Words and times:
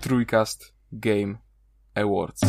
Trójkast 0.00 0.72
Game 0.92 1.34
Awards. 1.94 2.40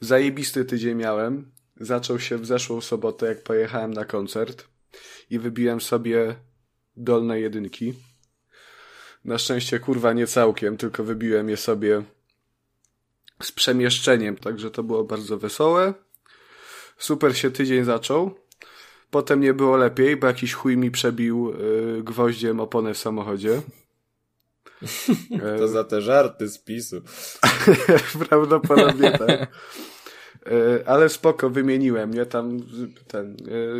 Zajebisty 0.00 0.64
tydzień 0.64 0.96
miałem. 0.96 1.52
Zaczął 1.80 2.18
się 2.20 2.38
w 2.38 2.46
zeszłą 2.46 2.80
sobotę, 2.80 3.26
jak 3.26 3.42
pojechałem 3.42 3.94
na 3.94 4.04
koncert 4.04 4.68
i 5.30 5.38
wybiłem 5.38 5.80
sobie 5.80 6.34
dolne 6.96 7.40
jedynki. 7.40 7.94
Na 9.24 9.38
szczęście, 9.38 9.78
kurwa, 9.78 10.12
nie 10.12 10.26
całkiem, 10.26 10.76
tylko 10.76 11.04
wybiłem 11.04 11.48
je 11.48 11.56
sobie 11.56 12.02
z 13.42 13.52
przemieszczeniem, 13.52 14.36
także 14.36 14.70
to 14.70 14.82
było 14.82 15.04
bardzo 15.04 15.38
wesołe. 15.38 15.94
Super 16.98 17.36
się 17.36 17.50
tydzień 17.50 17.84
zaczął. 17.84 18.34
Potem 19.10 19.40
nie 19.40 19.54
było 19.54 19.76
lepiej, 19.76 20.16
bo 20.16 20.26
jakiś 20.26 20.52
chuj 20.52 20.76
mi 20.76 20.90
przebił 20.90 21.50
y, 21.50 22.02
gwoździem 22.02 22.60
oponę 22.60 22.94
w 22.94 22.98
samochodzie. 22.98 23.62
To 25.58 25.68
za 25.68 25.84
te 25.84 26.02
żarty 26.02 26.48
z 26.48 26.58
PiSu. 26.58 27.02
Prawdopodobnie 28.28 29.18
tak. 29.18 29.48
E, 30.50 30.88
Ale 30.88 31.08
spoko, 31.08 31.50
wymieniłem, 31.50 32.14
nie? 32.14 32.26
Tam 32.26 32.60
ten, 33.08 33.36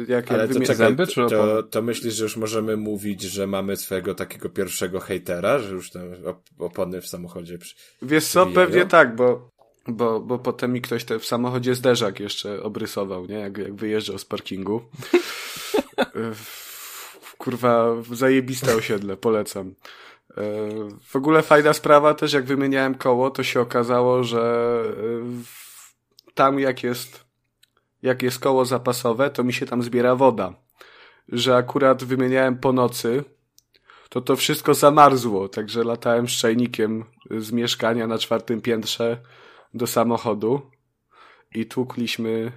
e, 0.09 0.13
jak, 0.13 0.33
Ale 0.33 0.49
to 0.49 0.61
czekaj, 0.61 0.77
zęby, 0.77 1.07
czy 1.07 1.15
to, 1.31 1.63
to 1.63 1.83
myślisz, 1.83 2.15
że 2.15 2.25
już 2.25 2.37
możemy 2.37 2.77
mówić, 2.77 3.23
że 3.23 3.47
mamy 3.47 3.77
swojego 3.77 4.15
takiego 4.15 4.49
pierwszego 4.49 5.01
hejtera, 5.01 5.59
że 5.59 5.75
już 5.75 5.91
tam 5.91 6.03
op- 6.03 6.37
opony 6.59 7.01
w 7.01 7.07
samochodzie 7.07 7.59
przy... 7.59 7.75
Wiesz 8.03 8.27
co, 8.27 8.47
Wybijają? 8.47 8.67
pewnie 8.69 8.87
tak, 8.87 9.17
bo, 9.17 9.51
bo, 9.89 10.21
bo 10.21 10.39
potem 10.39 10.73
mi 10.73 10.81
ktoś 10.83 11.05
te 11.05 11.19
w 11.19 11.27
samochodzie 11.27 11.75
zderzak 11.75 12.21
jeszcze 12.21 12.63
obrysował, 12.63 13.27
nie? 13.27 13.39
Jak, 13.39 13.59
jak 13.59 13.75
wyjeżdżał 13.75 14.19
z 14.19 14.25
parkingu. 14.25 14.81
E, 15.99 16.33
Kurwa, 17.39 17.87
zajebiste 18.13 18.77
osiedle, 18.77 19.17
polecam. 19.17 19.75
W 21.09 21.17
ogóle 21.17 21.43
fajna 21.43 21.73
sprawa 21.73 22.15
też, 22.15 22.33
jak 22.33 22.45
wymieniałem 22.45 22.95
koło, 22.95 23.31
to 23.31 23.43
się 23.43 23.61
okazało, 23.61 24.25
że 24.25 24.83
w- 25.43 25.66
tam 26.37 26.59
jak 26.59 26.83
jest, 26.83 27.25
jak 28.03 28.23
jest 28.23 28.39
koło 28.39 28.65
zapasowe, 28.65 29.31
to 29.31 29.45
mi 29.45 29.53
się 29.53 29.67
tam 29.67 29.83
zbiera 29.83 30.15
woda. 30.15 30.55
Że 31.29 31.57
akurat 31.57 32.05
wymieniałem 32.05 32.59
po 32.59 32.73
nocy, 32.73 33.25
to 34.09 34.21
to 34.21 34.37
wszystko 34.37 34.75
zamarzło, 34.75 35.49
także 35.49 35.85
latałem 35.85 36.29
z 36.29 36.33
czajnikiem 36.33 37.05
z 37.39 37.53
mieszkania 37.53 38.07
na 38.07 38.19
czwartym 38.19 38.61
piętrze 38.61 39.21
do 39.75 39.87
samochodu 39.87 40.71
i 41.55 41.67
tłukliśmy 41.67 42.53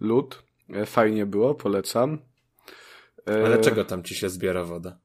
lód. 0.00 0.42
E, 0.74 0.86
Fajnie 0.86 1.26
było, 1.26 1.54
polecam. 1.54 2.18
E, 3.28 3.46
Ale 3.46 3.58
czego 3.58 3.84
tam 3.84 4.02
ci 4.02 4.14
się 4.14 4.28
zbiera 4.28 4.64
woda? 4.64 4.98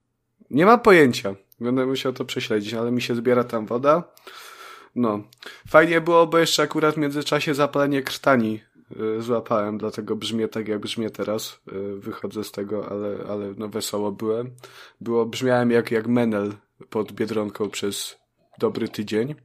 Nie 0.50 0.66
mam 0.66 0.80
pojęcia. 0.80 1.36
Będę 1.59 1.86
musiał 1.86 2.14
to 2.14 2.26
prześledzić, 2.26 2.73
ale 2.73 2.92
mi 2.92 3.02
się 3.02 3.16
zbiera 3.16 3.44
tam 3.44 3.66
woda. 3.66 4.03
No. 4.96 5.24
Fajnie 5.68 6.02
było, 6.02 6.28
bo 6.28 6.38
jeszcze 6.38 6.64
akurat 6.64 6.96
w 6.96 6.98
międzyczasie 6.98 7.54
zapalenie 7.54 8.02
krtani 8.02 8.60
y, 9.18 9.22
złapałem, 9.22 9.78
dlatego 9.78 10.16
brzmię 10.16 10.48
tak, 10.48 10.68
jak 10.68 10.80
brzmię 10.80 11.10
teraz. 11.10 11.60
Y, 11.74 11.96
wychodzę 12.00 12.44
z 12.44 12.52
tego, 12.52 12.90
ale, 12.92 13.18
ale 13.30 13.54
no 13.58 13.68
wesoło 13.68 14.12
byłem. 14.12 14.52
Było, 15.02 15.26
brzmiałem 15.26 15.72
jak, 15.72 15.92
jak 15.92 16.08
menel 16.08 16.54
pod 16.90 17.12
Biedronką 17.12 17.70
przez 17.70 18.18
dobry 18.60 18.88
tydzień. 18.88 19.36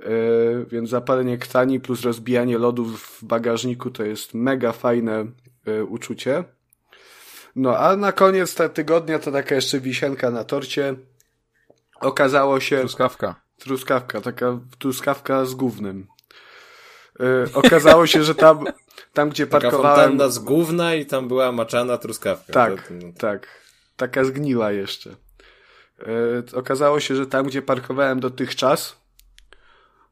Y, 0.00 0.66
więc 0.70 0.90
zapalenie 0.90 1.38
krtani 1.38 1.80
plus 1.80 2.02
rozbijanie 2.02 2.58
lodów 2.58 3.02
w 3.02 3.24
bagażniku 3.24 3.90
to 3.90 4.04
jest 4.04 4.34
mega 4.34 4.72
fajne 4.72 5.26
uczucie. 5.88 6.44
No, 7.56 7.78
a 7.78 7.96
na 7.96 8.12
koniec 8.12 8.54
te 8.54 8.68
tygodnia 8.68 9.18
to 9.18 9.32
taka 9.32 9.54
jeszcze 9.54 9.80
wisienka 9.80 10.30
na 10.30 10.44
torcie. 10.44 10.94
Okazało 12.00 12.60
się... 12.60 12.78
Truskawka. 12.78 13.47
Truskawka, 13.58 14.20
taka 14.20 14.60
truskawka 14.78 15.44
z 15.44 15.54
gównem. 15.54 16.06
Yy, 17.18 17.48
okazało 17.54 18.06
się, 18.06 18.22
że 18.24 18.34
tam, 18.34 18.64
tam 19.12 19.30
gdzie 19.30 19.46
Taka 19.46 19.60
parkowałem... 19.60 19.96
fontanna 19.96 20.28
z 20.28 20.38
gówna 20.38 20.94
i 20.94 21.06
tam 21.06 21.28
była 21.28 21.52
maczana 21.52 21.98
truskawka. 21.98 22.52
Tak, 22.52 22.90
no 22.90 23.12
to- 23.12 23.18
tak. 23.20 23.48
Taka 23.96 24.24
zgniła 24.24 24.72
jeszcze. 24.72 25.10
Yy, 25.98 26.44
okazało 26.54 27.00
się, 27.00 27.16
że 27.16 27.26
tam 27.26 27.46
gdzie 27.46 27.62
parkowałem 27.62 28.20
dotychczas, 28.20 28.96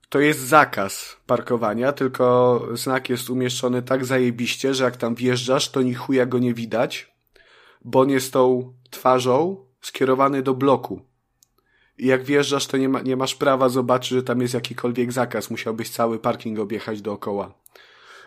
to 0.09 0.21
jest 0.21 0.41
zakaz 0.41 1.17
parkowania, 1.27 1.93
tylko 1.93 2.63
znak 2.73 3.09
jest 3.11 3.31
umieszczony 3.31 3.83
tak 3.83 4.05
zajebiście, 4.05 4.75
że 4.75 4.84
jak 4.84 4.97
tam 4.97 5.15
wjeżdżasz, 5.15 5.69
to 5.71 5.83
ni 5.83 5.95
chuja 5.95 6.27
go 6.27 6.39
nie 6.39 6.55
widać, 6.55 7.13
bo 7.84 8.01
on 8.01 8.11
jest 8.11 8.33
tą 8.33 8.75
twarzą 8.91 9.67
skierowany 9.81 10.43
do 10.43 10.55
bloku. 10.55 11.01
I 11.99 12.07
jak 12.07 12.25
wjeżdżasz, 12.25 12.67
to 12.67 12.77
nie, 12.77 12.89
ma, 12.89 13.01
nie 13.01 13.17
masz 13.17 13.34
prawa 13.34 13.69
zobaczyć, 13.69 14.09
że 14.09 14.23
tam 14.23 14.41
jest 14.41 14.55
jakikolwiek 14.55 15.12
zakaz. 15.12 15.51
Musiałbyś 15.51 15.91
cały 15.91 16.19
parking 16.19 16.59
objechać 16.59 17.03
dookoła. 17.03 17.55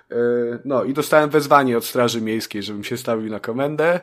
Yy, 0.10 0.60
No 0.66 0.84
i 0.84 0.94
dostałem 0.94 1.30
wezwanie 1.30 1.78
od 1.78 1.86
Straży 1.86 2.22
Miejskiej, 2.22 2.64
żebym 2.64 2.84
się 2.84 2.98
stawił 2.98 3.32
na 3.32 3.40
komendę, 3.40 4.00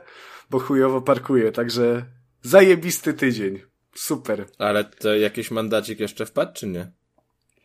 bo 0.50 0.58
chujowo 0.58 1.00
parkuję, 1.00 1.52
także 1.52 2.04
zajebisty 2.42 3.14
tydzień. 3.14 3.60
Super. 3.94 4.46
Ale 4.58 4.84
to 4.84 5.14
jakiś 5.14 5.50
mandacik 5.50 6.00
jeszcze 6.00 6.26
wpadł, 6.26 6.52
czy 6.54 6.66
nie? 6.66 6.92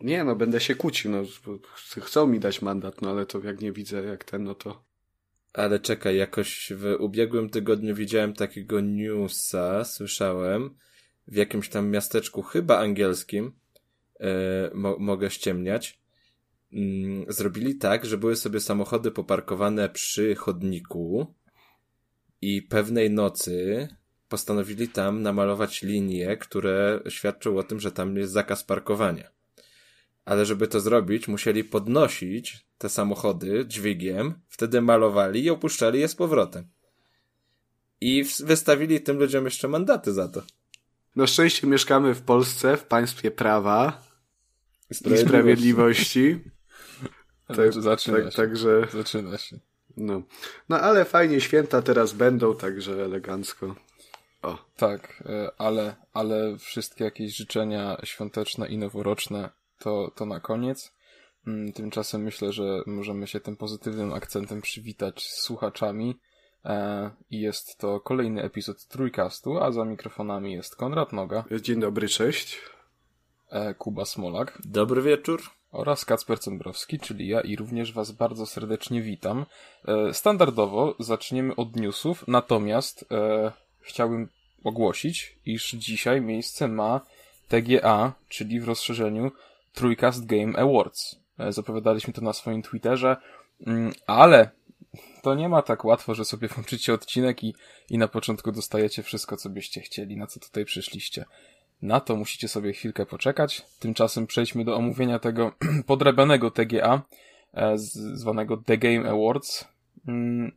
Nie 0.02 0.24
no, 0.24 0.36
będę 0.36 0.60
się 0.60 0.76
kłócił, 0.76 1.12
no. 1.12 1.24
Chcą 2.02 2.28
mi 2.28 2.40
dać 2.40 2.62
mandat, 2.62 3.02
no 3.02 3.10
ale 3.10 3.26
to 3.26 3.40
jak 3.40 3.62
nie 3.62 3.72
widzę 3.72 4.04
jak 4.04 4.24
ten, 4.24 4.44
no 4.44 4.56
to... 4.56 4.84
Ale 5.54 5.80
czekaj, 5.80 6.18
jakoś 6.18 6.74
w 6.76 6.96
ubiegłym 7.00 7.50
tygodniu 7.50 7.96
widziałem 7.96 8.34
takiego 8.34 8.80
newsa, 8.82 9.86
słyszałem, 9.86 10.76
w 11.28 11.36
jakimś 11.36 11.70
tam 11.70 11.90
miasteczku, 11.90 12.42
chyba 12.42 12.78
angielskim, 12.78 13.52
e, 14.20 14.72
mo 14.74 14.98
mogę 15.00 15.30
ściemniać, 15.30 16.00
mm, 16.74 17.26
zrobili 17.28 17.76
tak, 17.76 18.06
że 18.06 18.18
były 18.18 18.36
sobie 18.36 18.60
samochody 18.60 19.12
poparkowane 19.12 19.90
przy 19.90 20.36
chodniku 20.36 21.34
i 22.42 22.62
pewnej 22.62 23.10
nocy 23.10 23.88
postanowili 24.30 24.88
tam 24.88 25.22
namalować 25.22 25.82
linie, 25.82 26.38
które 26.38 27.00
świadczą 27.10 27.58
o 27.58 27.64
tym, 27.64 27.80
że 27.80 27.92
tam 27.92 28.18
jest 28.18 28.34
zakaz 28.34 28.64
parkowania. 28.64 29.32
Ale 30.26 30.46
żeby 30.46 30.68
to 30.68 30.80
zrobić, 30.80 31.28
musieli 31.28 31.64
podnosić 31.64 32.66
te 32.78 32.90
samochody 32.90 33.66
dźwigiem, 33.68 34.34
wtedy 34.50 34.82
malowali 34.82 35.44
i 35.44 35.50
opuszczali 35.50 36.00
je 36.00 36.08
z 36.08 36.16
powrotem. 36.16 36.68
I 38.02 38.24
wystawili 38.40 39.02
tym 39.02 39.18
ludziom 39.18 39.46
jeszcze 39.46 39.68
mandaty 39.68 40.14
za 40.14 40.28
to. 40.28 40.44
Na 41.16 41.28
szczęście 41.28 41.68
mieszkamy 41.68 42.14
w 42.14 42.22
Polsce, 42.22 42.78
w 42.78 42.84
państwie 42.84 43.32
prawa 43.32 44.02
i 44.92 45.18
Sprawiedliwości. 45.18 46.40
Tak, 47.48 47.74
Zaczyna 47.74 48.18
tak, 48.18 48.32
się. 48.32 48.38
także, 48.38 48.88
Zaczyna 48.94 49.38
się. 49.38 49.60
no. 49.98 50.22
No 50.70 50.80
ale 50.80 51.06
fajnie, 51.06 51.42
święta 51.42 51.82
teraz 51.82 52.14
będą, 52.14 52.56
także 52.56 53.06
elegancko. 53.06 53.76
O, 54.42 54.58
Tak, 54.78 55.24
e, 55.26 55.52
ale, 55.58 55.96
ale 56.14 56.58
wszystkie 56.58 57.04
jakieś 57.04 57.36
życzenia 57.36 57.98
świąteczne 58.04 58.68
i 58.68 58.78
noworoczne 58.78 59.50
to, 59.80 60.12
to 60.16 60.26
na 60.26 60.40
koniec. 60.40 60.92
Mm, 61.48 61.74
Tymczasem 61.74 62.22
myślę, 62.22 62.54
że 62.54 62.82
możemy 62.86 63.28
się 63.28 63.40
tym 63.40 63.56
pozytywnym 63.58 64.14
akcentem 64.14 64.62
przywitać 64.62 65.24
z 65.28 65.42
słuchaczami. 65.42 66.20
E, 66.66 67.10
I 67.32 67.40
jest 67.40 67.78
to 67.78 68.00
kolejny 68.00 68.44
epizod 68.44 68.86
Trójkastu, 68.86 69.58
a 69.64 69.72
za 69.72 69.86
mikrofonami 69.86 70.54
jest 70.54 70.76
Konrad 70.76 71.14
Noga, 71.14 71.44
dzień 71.62 71.80
dobry, 71.80 72.08
cześć. 72.08 72.60
e, 73.50 73.74
Kuba 73.74 74.06
Smolak 74.06 74.62
Dobry 74.66 75.02
wieczór. 75.02 75.42
oraz 75.72 76.06
Kacper 76.06 76.40
Cembrowski, 76.40 77.00
czyli 77.00 77.28
ja 77.28 77.42
i 77.42 77.56
również 77.56 77.94
Was 77.94 78.12
bardzo 78.12 78.46
serdecznie 78.46 79.02
witam. 79.02 79.46
E, 79.88 80.14
Standardowo 80.14 80.96
zaczniemy 81.00 81.56
od 81.56 81.76
newsów, 81.76 82.28
natomiast 82.28 83.06
chciałbym 83.80 84.30
ogłosić, 84.64 85.36
iż 85.46 85.72
dzisiaj 85.72 86.22
miejsce 86.22 86.68
ma 86.68 87.02
TGA, 87.50 88.14
czyli 88.30 88.60
w 88.60 88.68
rozszerzeniu 88.68 89.32
Trójcast 89.74 90.26
Game 90.26 90.60
Awards. 90.60 91.16
Zapowiadaliśmy 91.50 92.14
to 92.14 92.22
na 92.22 92.34
swoim 92.34 92.62
Twitterze, 92.62 93.18
mm, 93.68 93.94
ale 94.08 94.50
to 95.22 95.36
nie 95.36 95.50
ma 95.50 95.62
tak 95.62 95.86
łatwo, 95.86 96.16
że 96.16 96.26
sobie 96.26 96.48
włączycie 96.48 96.94
odcinek 96.94 97.44
i, 97.44 97.56
i 97.90 97.98
na 97.98 98.08
początku 98.08 98.52
dostajecie 98.52 99.04
wszystko, 99.04 99.38
co 99.38 99.50
byście 99.50 99.82
chcieli, 99.82 100.18
na 100.18 100.28
co 100.28 100.40
tutaj 100.40 100.66
przyszliście. 100.66 101.26
Na 101.82 102.00
to 102.00 102.16
musicie 102.16 102.48
sobie 102.48 102.74
chwilkę 102.74 103.06
poczekać. 103.06 103.66
Tymczasem 103.80 104.28
przejdźmy 104.28 104.66
do 104.66 104.76
omówienia 104.76 105.20
tego 105.20 105.52
podrabianego 105.88 106.52
TGA, 106.52 107.02
e, 107.54 107.78
zwanego 107.78 108.58
The 108.58 108.78
Game 108.78 109.10
Awards. 109.10 109.66
Mm, 110.08 110.52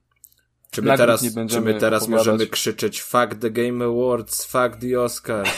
Czy 0.70 0.82
my 0.82 0.96
teraz, 0.96 1.24
czy 1.50 1.60
my 1.60 1.74
teraz 1.74 2.02
opowiadać. 2.02 2.26
możemy 2.26 2.46
krzyczeć 2.46 3.02
fuck 3.02 3.34
the 3.40 3.50
Game 3.50 3.84
Awards, 3.84 4.44
fuck 4.44 4.76
the 4.80 5.00
Oscar? 5.00 5.46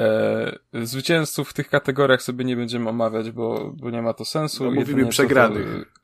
E, 0.00 0.58
zwycięzców 0.84 1.50
w 1.50 1.52
tych 1.52 1.68
kategoriach 1.68 2.22
sobie 2.22 2.44
nie 2.44 2.56
będziemy 2.56 2.90
omawiać, 2.90 3.30
bo, 3.30 3.72
bo 3.76 3.90
nie 3.90 4.02
ma 4.02 4.14
to 4.14 4.24
sensu. 4.24 4.64
No, 4.64 4.70
mówimy 4.70 5.06
przegranych. 5.06 5.84
To, 5.94 6.00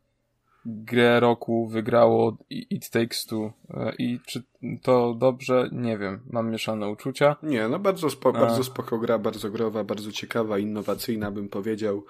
grę 0.66 1.20
roku 1.20 1.68
wygrało 1.68 2.36
It 2.50 2.90
Takes 2.90 3.26
Two 3.26 3.52
e, 3.70 3.94
i 3.98 4.20
czy 4.26 4.42
to 4.82 5.14
dobrze? 5.14 5.68
Nie 5.72 5.98
wiem, 5.98 6.20
mam 6.30 6.50
mieszane 6.50 6.88
uczucia. 6.88 7.36
Nie, 7.42 7.68
no 7.68 7.78
bardzo, 7.78 8.10
spo, 8.10 8.32
bardzo 8.32 8.64
spoko 8.64 8.98
gra, 8.98 9.18
bardzo 9.18 9.50
growa, 9.50 9.84
bardzo 9.84 10.12
ciekawa, 10.12 10.58
innowacyjna 10.58 11.30
bym 11.30 11.48
powiedział. 11.48 12.04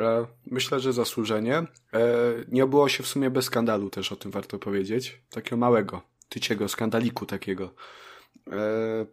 E, 0.00 0.26
myślę, 0.46 0.80
że 0.80 0.92
zasłużenie. 0.92 1.56
E, 1.58 1.66
nie 2.48 2.64
obyło 2.64 2.88
się 2.88 3.02
w 3.02 3.06
sumie 3.06 3.30
bez 3.30 3.44
skandalu 3.44 3.90
też, 3.90 4.12
o 4.12 4.16
tym 4.16 4.30
warto 4.30 4.58
powiedzieć. 4.58 5.22
Takiego 5.30 5.56
małego, 5.56 6.02
tyciego 6.28 6.68
skandaliku 6.68 7.26
takiego. 7.26 7.74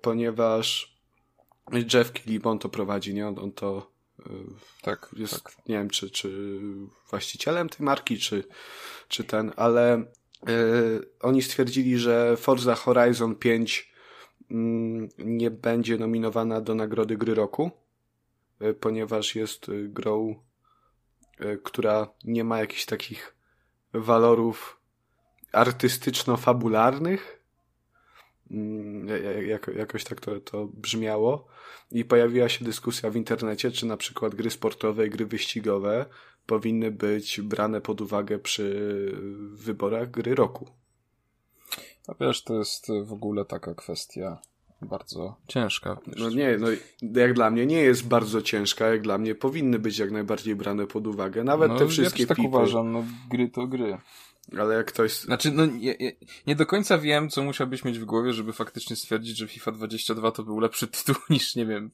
Ponieważ 0.01 0.96
Jeff 1.93 2.13
Killibon 2.13 2.59
to 2.59 2.69
prowadzi, 2.69 3.13
nie? 3.13 3.27
On, 3.27 3.39
on 3.39 3.51
to 3.51 3.97
tak, 4.81 5.09
jest, 5.17 5.43
tak. 5.43 5.53
nie 5.67 5.75
wiem, 5.75 5.89
czy, 5.89 6.09
czy 6.09 6.59
właścicielem 7.09 7.69
tej 7.69 7.85
marki, 7.85 8.17
czy, 8.17 8.43
czy 9.07 9.23
ten, 9.23 9.51
ale 9.55 10.03
yy, 10.47 11.09
oni 11.21 11.41
stwierdzili, 11.41 11.97
że 11.97 12.37
Forza 12.37 12.75
Horizon 12.75 13.35
5 13.35 13.91
yy, 14.49 14.57
mm, 14.57 15.09
nie 15.17 15.51
będzie 15.51 15.97
nominowana 15.97 16.61
do 16.61 16.75
nagrody 16.75 17.17
gry 17.17 17.35
roku, 17.35 17.71
yy, 18.59 18.73
ponieważ 18.73 19.35
jest 19.35 19.69
y, 19.69 19.87
grą, 19.89 20.43
y, 21.41 21.59
która 21.63 22.07
nie 22.23 22.43
ma 22.43 22.59
jakichś 22.59 22.85
takich 22.85 23.35
walorów 23.93 24.81
artystyczno-fabularnych, 25.53 27.36
jako, 29.47 29.71
jakoś 29.71 30.03
tak 30.03 30.21
to, 30.21 30.39
to 30.39 30.65
brzmiało. 30.65 31.47
I 31.91 32.05
pojawiła 32.05 32.49
się 32.49 32.65
dyskusja 32.65 33.09
w 33.09 33.15
internecie, 33.15 33.71
czy 33.71 33.85
na 33.85 33.97
przykład 33.97 34.35
gry 34.35 34.49
sportowe 34.49 35.07
i 35.07 35.09
gry 35.09 35.25
wyścigowe 35.25 36.05
powinny 36.45 36.91
być 36.91 37.41
brane 37.41 37.81
pod 37.81 38.01
uwagę 38.01 38.39
przy 38.39 39.11
wyborach 39.51 40.11
gry 40.11 40.35
roku. 40.35 40.67
A 42.07 42.13
wiesz, 42.19 42.43
to 42.43 42.53
jest 42.53 42.87
w 43.03 43.13
ogóle 43.13 43.45
taka 43.45 43.73
kwestia 43.73 44.41
bardzo 44.81 45.35
ciężka. 45.47 45.97
No 46.17 46.29
nie, 46.29 46.57
no 46.57 46.67
jak 47.21 47.33
dla 47.33 47.49
mnie 47.49 47.65
nie 47.65 47.81
jest 47.81 48.07
bardzo 48.07 48.41
ciężka, 48.41 48.87
jak 48.87 49.01
dla 49.01 49.17
mnie 49.17 49.35
powinny 49.35 49.79
być 49.79 49.97
jak 49.97 50.11
najbardziej 50.11 50.55
brane 50.55 50.87
pod 50.87 51.07
uwagę. 51.07 51.43
Nawet 51.43 51.71
no, 51.71 51.77
te 51.77 51.87
wszystkie 51.87 52.23
ja 52.23 52.27
tak 52.27 52.37
pipy. 52.37 52.49
uważam, 52.49 52.91
no 52.91 53.03
gry 53.29 53.49
to 53.49 53.67
gry. 53.67 53.97
Ale 54.59 54.75
jak 54.75 54.87
ktoś... 54.87 55.13
Znaczy, 55.13 55.51
no 55.51 55.65
nie, 55.65 55.97
nie, 56.47 56.55
do 56.55 56.65
końca 56.65 56.97
wiem, 56.97 57.29
co 57.29 57.43
musiałbyś 57.43 57.85
mieć 57.85 57.99
w 57.99 58.05
głowie, 58.05 58.33
żeby 58.33 58.53
faktycznie 58.53 58.95
stwierdzić, 58.95 59.37
że 59.37 59.47
FIFA 59.47 59.71
22 59.71 60.31
to 60.31 60.43
był 60.43 60.59
lepszy 60.59 60.87
tytuł 60.97 61.15
niż, 61.29 61.55
nie 61.55 61.65
wiem... 61.65 61.91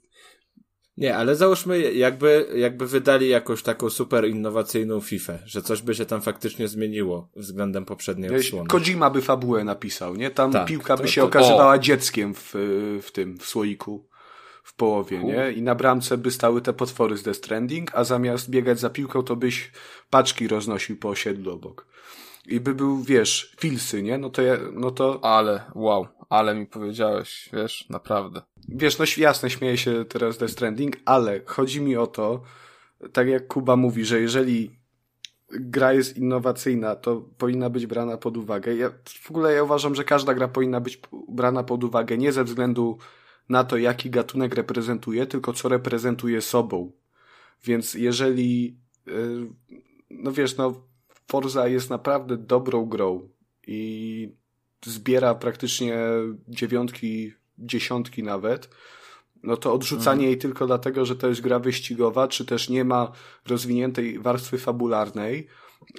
Nie, 0.97 1.17
ale 1.17 1.35
załóżmy, 1.35 1.93
jakby, 1.93 2.47
jakby 2.55 2.87
wydali 2.87 3.29
jakąś 3.29 3.63
taką 3.63 3.89
super 3.89 4.27
innowacyjną 4.27 5.01
FIFA, 5.01 5.33
że 5.45 5.61
coś 5.61 5.81
by 5.81 5.95
się 5.95 6.05
tam 6.05 6.21
faktycznie 6.21 6.67
zmieniło 6.67 7.29
względem 7.35 7.85
poprzedniej 7.85 8.35
odsłony. 8.35 8.67
Kojima 8.67 9.09
by 9.09 9.21
fabułę 9.21 9.63
napisał, 9.63 10.15
nie? 10.15 10.31
Tam 10.31 10.51
tak, 10.51 10.67
piłka 10.67 10.97
by 10.97 11.03
to, 11.03 11.09
się 11.09 11.21
to, 11.21 11.27
okazywała 11.27 11.73
o. 11.73 11.77
dzieckiem 11.77 12.33
w, 12.33 12.51
w 13.03 13.11
tym, 13.11 13.37
w 13.37 13.45
słoiku 13.45 14.07
w 14.63 14.75
połowie, 14.75 15.23
nie? 15.23 15.51
I 15.51 15.61
na 15.61 15.75
bramce 15.75 16.17
by 16.17 16.31
stały 16.31 16.61
te 16.61 16.73
potwory 16.73 17.17
z 17.17 17.23
The 17.23 17.33
Stranding, 17.33 17.91
a 17.95 18.03
zamiast 18.03 18.49
biegać 18.49 18.79
za 18.79 18.89
piłką, 18.89 19.23
to 19.23 19.35
byś 19.35 19.71
paczki 20.09 20.47
roznosił 20.47 20.97
po 20.97 21.09
osiedlu 21.09 21.53
obok 21.53 21.85
i 22.47 22.59
by 22.59 22.75
był, 22.75 23.03
wiesz, 23.03 23.55
filsy, 23.59 24.03
nie? 24.03 24.17
No 24.17 24.29
to 24.29 24.41
ja, 24.41 24.57
no 24.73 24.91
to... 24.91 25.19
Ale, 25.23 25.63
wow, 25.75 26.07
ale 26.29 26.55
mi 26.55 26.65
powiedziałeś, 26.65 27.49
wiesz, 27.53 27.89
naprawdę. 27.89 28.41
Wiesz, 28.69 28.99
no 28.99 29.05
jasne, 29.17 29.49
śmieję 29.49 29.77
się 29.77 30.05
teraz 30.05 30.37
Death 30.37 30.53
Stranding, 30.53 30.95
ale 31.05 31.41
chodzi 31.45 31.81
mi 31.81 31.97
o 31.97 32.07
to, 32.07 32.41
tak 33.13 33.27
jak 33.27 33.47
Kuba 33.47 33.75
mówi, 33.75 34.05
że 34.05 34.21
jeżeli 34.21 34.79
gra 35.49 35.93
jest 35.93 36.17
innowacyjna, 36.17 36.95
to 36.95 37.21
powinna 37.37 37.69
być 37.69 37.87
brana 37.87 38.17
pod 38.17 38.37
uwagę. 38.37 38.75
Ja, 38.75 38.91
w 39.21 39.29
ogóle 39.31 39.53
ja 39.53 39.63
uważam, 39.63 39.95
że 39.95 40.03
każda 40.03 40.33
gra 40.33 40.47
powinna 40.47 40.79
być 40.79 41.01
brana 41.29 41.63
pod 41.63 41.83
uwagę 41.83 42.17
nie 42.17 42.31
ze 42.31 42.43
względu 42.43 42.97
na 43.49 43.63
to, 43.63 43.77
jaki 43.77 44.09
gatunek 44.09 44.55
reprezentuje, 44.55 45.25
tylko 45.25 45.53
co 45.53 45.69
reprezentuje 45.69 46.41
sobą. 46.41 46.91
Więc 47.63 47.93
jeżeli, 47.93 48.77
yy, 49.05 49.47
no 50.09 50.31
wiesz, 50.31 50.57
no 50.57 50.73
Forza 51.27 51.67
jest 51.67 51.89
naprawdę 51.89 52.37
dobrą 52.37 52.85
grą 52.85 53.29
i 53.67 54.29
zbiera 54.85 55.35
praktycznie 55.35 55.97
dziewiątki, 56.47 57.33
dziesiątki 57.57 58.23
nawet, 58.23 58.69
no 59.43 59.57
to 59.57 59.73
odrzucanie 59.73 60.13
mhm. 60.13 60.29
jej 60.29 60.37
tylko 60.37 60.67
dlatego, 60.67 61.05
że 61.05 61.15
to 61.15 61.27
jest 61.27 61.41
gra 61.41 61.59
wyścigowa, 61.59 62.27
czy 62.27 62.45
też 62.45 62.69
nie 62.69 62.85
ma 62.85 63.11
rozwiniętej 63.47 64.19
warstwy 64.19 64.57
fabularnej, 64.57 65.47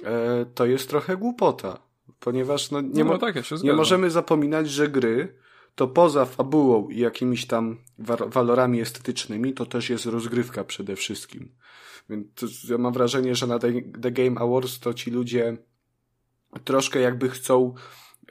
e, 0.03 0.45
to 0.55 0.65
jest 0.65 0.89
trochę 0.89 1.17
głupota. 1.17 1.79
Ponieważ 2.19 2.71
no, 2.71 2.81
nie, 2.81 3.03
no, 3.03 3.11
mo 3.11 3.17
tak, 3.17 3.35
ja 3.35 3.41
nie 3.63 3.73
możemy 3.73 4.11
zapominać, 4.11 4.69
że 4.69 4.87
gry 4.87 5.35
to 5.75 5.87
poza 5.87 6.25
fabułą 6.25 6.89
i 6.89 6.99
jakimiś 6.99 7.47
tam 7.47 7.77
walorami 8.27 8.81
estetycznymi, 8.81 9.53
to 9.53 9.65
też 9.65 9.89
jest 9.89 10.05
rozgrywka 10.05 10.63
przede 10.63 10.95
wszystkim. 10.95 11.49
Więc 12.09 12.29
ja 12.69 12.77
mam 12.77 12.93
wrażenie, 12.93 13.35
że 13.35 13.47
na 13.47 13.59
The 14.01 14.11
Game 14.11 14.39
Awards 14.39 14.79
to 14.79 14.93
ci 14.93 15.11
ludzie 15.11 15.57
troszkę 16.63 16.99
jakby 16.99 17.29
chcą 17.29 17.73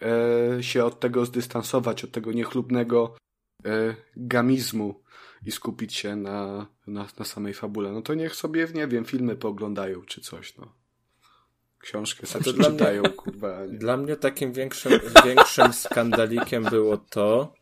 e, 0.03 0.63
się 0.63 0.85
od 0.85 1.01
tego 1.01 1.27
zdystansować, 1.27 2.05
od 2.05 2.11
tego 2.11 2.33
niechlubnego 2.33 3.17
e, 3.65 3.97
gamizmu 4.17 5.03
i 5.47 5.53
skupić 5.53 5.95
się 5.95 6.17
na, 6.17 6.67
na, 6.87 7.07
na 7.19 7.25
samej 7.25 7.55
fabule. 7.55 7.93
No 7.93 8.03
to 8.03 8.15
niech 8.15 8.35
sobie, 8.35 8.69
nie 8.75 8.87
wiem, 8.87 9.05
filmy 9.05 9.37
pooglądają 9.37 10.03
czy 10.03 10.21
coś, 10.21 10.57
no. 10.57 10.73
Książkę 11.79 12.27
sobie 12.27 12.53
dla 12.53 12.71
mnie, 12.71 13.09
kurwa. 13.17 13.67
Dla 13.69 13.97
mnie 13.97 14.17
takim 14.17 14.53
większym, 14.53 14.93
większym 15.25 15.73
skandalikiem 15.73 16.65
było 16.65 16.97
to, 16.97 17.53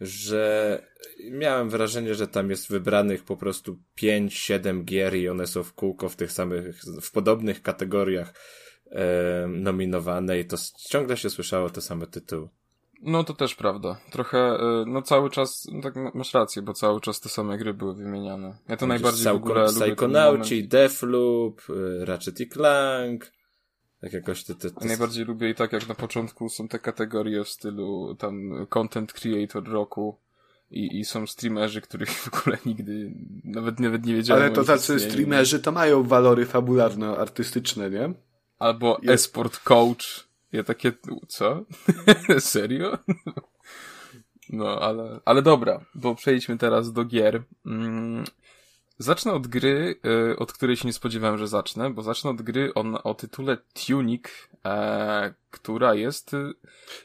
że 0.00 0.82
miałem 1.30 1.70
wrażenie, 1.70 2.14
że 2.14 2.28
tam 2.28 2.50
jest 2.50 2.68
wybranych 2.70 3.24
po 3.24 3.36
prostu 3.36 3.78
5-7 3.98 4.84
gier 4.84 5.16
i 5.16 5.28
one 5.28 5.46
są 5.46 5.62
w 5.62 5.74
kółko 5.74 6.08
w 6.08 6.16
tych 6.16 6.32
samych, 6.32 6.80
w 7.00 7.12
podobnych 7.12 7.62
kategoriach 7.62 8.34
e, 8.90 9.46
nominowane 9.48 10.38
i 10.38 10.44
to 10.44 10.56
ciągle 10.88 11.16
się 11.16 11.30
słyszało 11.30 11.70
te 11.70 11.80
same 11.80 12.06
tytuły. 12.06 12.48
No 13.02 13.24
to 13.24 13.34
też 13.34 13.54
prawda. 13.54 14.00
Trochę, 14.10 14.38
e, 14.38 14.84
no 14.86 15.02
cały 15.02 15.30
czas, 15.30 15.68
no 15.72 15.82
tak 15.82 15.94
masz 16.14 16.34
rację, 16.34 16.62
bo 16.62 16.72
cały 16.72 17.00
czas 17.00 17.20
te 17.20 17.28
same 17.28 17.58
gry 17.58 17.74
były 17.74 17.94
wymieniane. 17.94 18.58
Ja 18.68 18.76
to 18.76 18.86
najbardziej 18.86 19.32
w 19.32 19.36
ogóle 19.36 19.66
lubię 19.66 19.86
Psychonauci, 19.86 20.68
Deathloop, 20.68 21.62
e, 21.70 22.04
Ratchet 22.04 22.40
i 22.40 22.48
Clank, 22.48 23.32
tak 24.00 24.12
jakoś 24.12 24.44
te, 24.44 24.54
te, 24.54 24.70
te... 24.70 24.86
Najbardziej 24.86 25.24
lubię 25.24 25.50
i 25.50 25.54
tak 25.54 25.72
jak 25.72 25.88
na 25.88 25.94
początku 25.94 26.48
są 26.48 26.68
te 26.68 26.78
kategorie 26.78 27.44
w 27.44 27.48
stylu 27.48 28.14
tam 28.14 28.66
content 28.68 29.12
creator 29.12 29.64
roku 29.64 30.16
i, 30.70 30.98
i 30.98 31.04
są 31.04 31.26
streamerzy, 31.26 31.80
których 31.80 32.10
w 32.10 32.34
ogóle 32.34 32.58
nigdy 32.66 33.12
nawet, 33.44 33.80
nawet 33.80 34.06
nie 34.06 34.14
wiedziałem. 34.14 34.42
Ale 34.42 34.52
to 34.52 34.64
tacy 34.64 35.00
streamerzy 35.00 35.60
to 35.60 35.72
mają 35.72 36.02
walory 36.02 36.46
fabularno-artystyczne, 36.46 37.90
nie? 37.90 38.12
Albo 38.58 38.98
Jest... 39.02 39.14
esport 39.14 39.58
coach. 39.58 40.28
Ja 40.52 40.64
takie, 40.64 40.92
co? 41.28 41.64
Serio? 42.38 42.98
no, 44.50 44.80
ale, 44.80 45.20
ale 45.24 45.42
dobra, 45.42 45.84
bo 45.94 46.14
przejdźmy 46.14 46.58
teraz 46.58 46.92
do 46.92 47.04
gier. 47.04 47.42
Mm, 47.66 48.24
zacznę 48.98 49.32
od 49.32 49.46
gry, 49.46 50.00
y, 50.32 50.38
od 50.38 50.52
której 50.52 50.76
się 50.76 50.88
nie 50.88 50.92
spodziewałem, 50.92 51.38
że 51.38 51.48
zacznę, 51.48 51.90
bo 51.90 52.02
zacznę 52.02 52.30
od 52.30 52.42
gry 52.42 52.74
o, 52.74 53.02
o 53.02 53.14
tytule 53.14 53.56
Tunic, 53.86 54.24
e, 54.64 55.34
która 55.50 55.94
jest... 55.94 56.34
Y, 56.34 56.54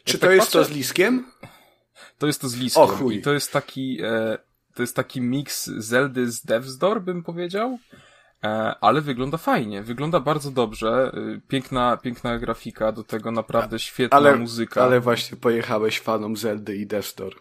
Czy 0.04 0.20
to 0.20 0.28
tak 0.28 0.36
jest 0.36 0.48
patrzę... 0.48 0.60
to 0.60 0.66
z 0.66 0.72
Liskiem? 0.72 1.26
To 2.18 2.28
jest 2.28 2.42
to 2.42 2.50
z 2.50 2.56
Liskiem. 2.56 2.84
O 2.84 2.88
chuj. 2.88 3.16
I 3.16 3.22
to 3.22 3.34
jest 3.34 3.52
taki, 3.52 4.00
e, 4.04 4.38
to 4.74 4.84
jest 4.84 4.96
taki 4.96 5.22
miks 5.22 5.66
Zeldy 5.66 6.32
z 6.32 6.46
Death's 6.46 6.78
Door, 6.78 7.02
bym 7.02 7.24
powiedział. 7.24 7.80
E, 8.44 8.76
ale 8.82 9.02
wygląda 9.02 9.38
fajnie, 9.38 9.84
wygląda 9.84 10.20
bardzo 10.20 10.52
dobrze, 10.52 11.12
e, 11.14 11.40
piękna, 11.48 11.98
piękna 11.98 12.40
grafika, 12.40 12.92
do 12.92 13.04
tego 13.04 13.32
naprawdę 13.32 13.80
świetna 13.80 14.18
ale, 14.18 14.36
muzyka. 14.36 14.84
Ale 14.84 15.00
właśnie 15.00 15.38
pojechałeś 15.38 16.00
fanom 16.00 16.38
Zeldy 16.38 16.76
i 16.76 16.88
Death's 16.88 17.18
Door. 17.18 17.36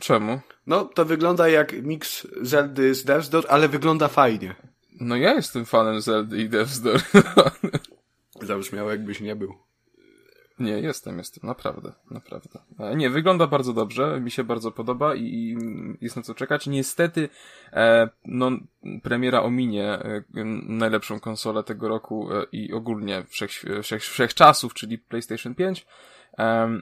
Czemu? 0.00 0.40
No, 0.68 0.84
to 0.84 1.04
wygląda 1.04 1.48
jak 1.48 1.82
miks 1.82 2.26
Zeldy 2.40 2.94
z 2.94 3.04
Death's 3.04 3.30
Door, 3.30 3.44
ale 3.48 3.68
wygląda 3.68 4.08
fajnie. 4.08 4.54
No 5.00 5.16
ja 5.16 5.34
jestem 5.34 5.64
fanem 5.64 6.00
Zeldy 6.00 6.42
i 6.42 6.50
Death's 6.50 6.82
Door. 6.82 7.00
Zabrzmiało 8.48 8.90
jakbyś 8.90 9.20
nie 9.20 9.36
był. 9.36 9.54
Nie, 10.58 10.72
jestem, 10.72 11.18
jestem, 11.18 11.48
naprawdę, 11.48 11.92
naprawdę. 12.10 12.58
E, 12.78 12.96
nie, 12.96 13.10
wygląda 13.10 13.46
bardzo 13.46 13.72
dobrze, 13.72 14.20
mi 14.20 14.30
się 14.30 14.44
bardzo 14.44 14.72
podoba 14.72 15.14
i 15.14 15.56
jest 16.00 16.16
na 16.16 16.22
co 16.22 16.34
czekać. 16.34 16.66
Niestety, 16.66 17.28
e, 17.72 18.08
no, 18.24 18.50
premiera 19.02 19.42
ominie 19.42 19.84
e, 19.92 20.22
najlepszą 20.66 21.20
konsolę 21.20 21.64
tego 21.64 21.88
roku 21.88 22.32
e, 22.32 22.46
i 22.52 22.72
ogólnie 22.72 23.24
wszech, 23.28 23.50
wszech, 23.82 24.02
wszechczasów, 24.02 24.74
czyli 24.74 24.98
PlayStation 24.98 25.54
5. 25.54 25.86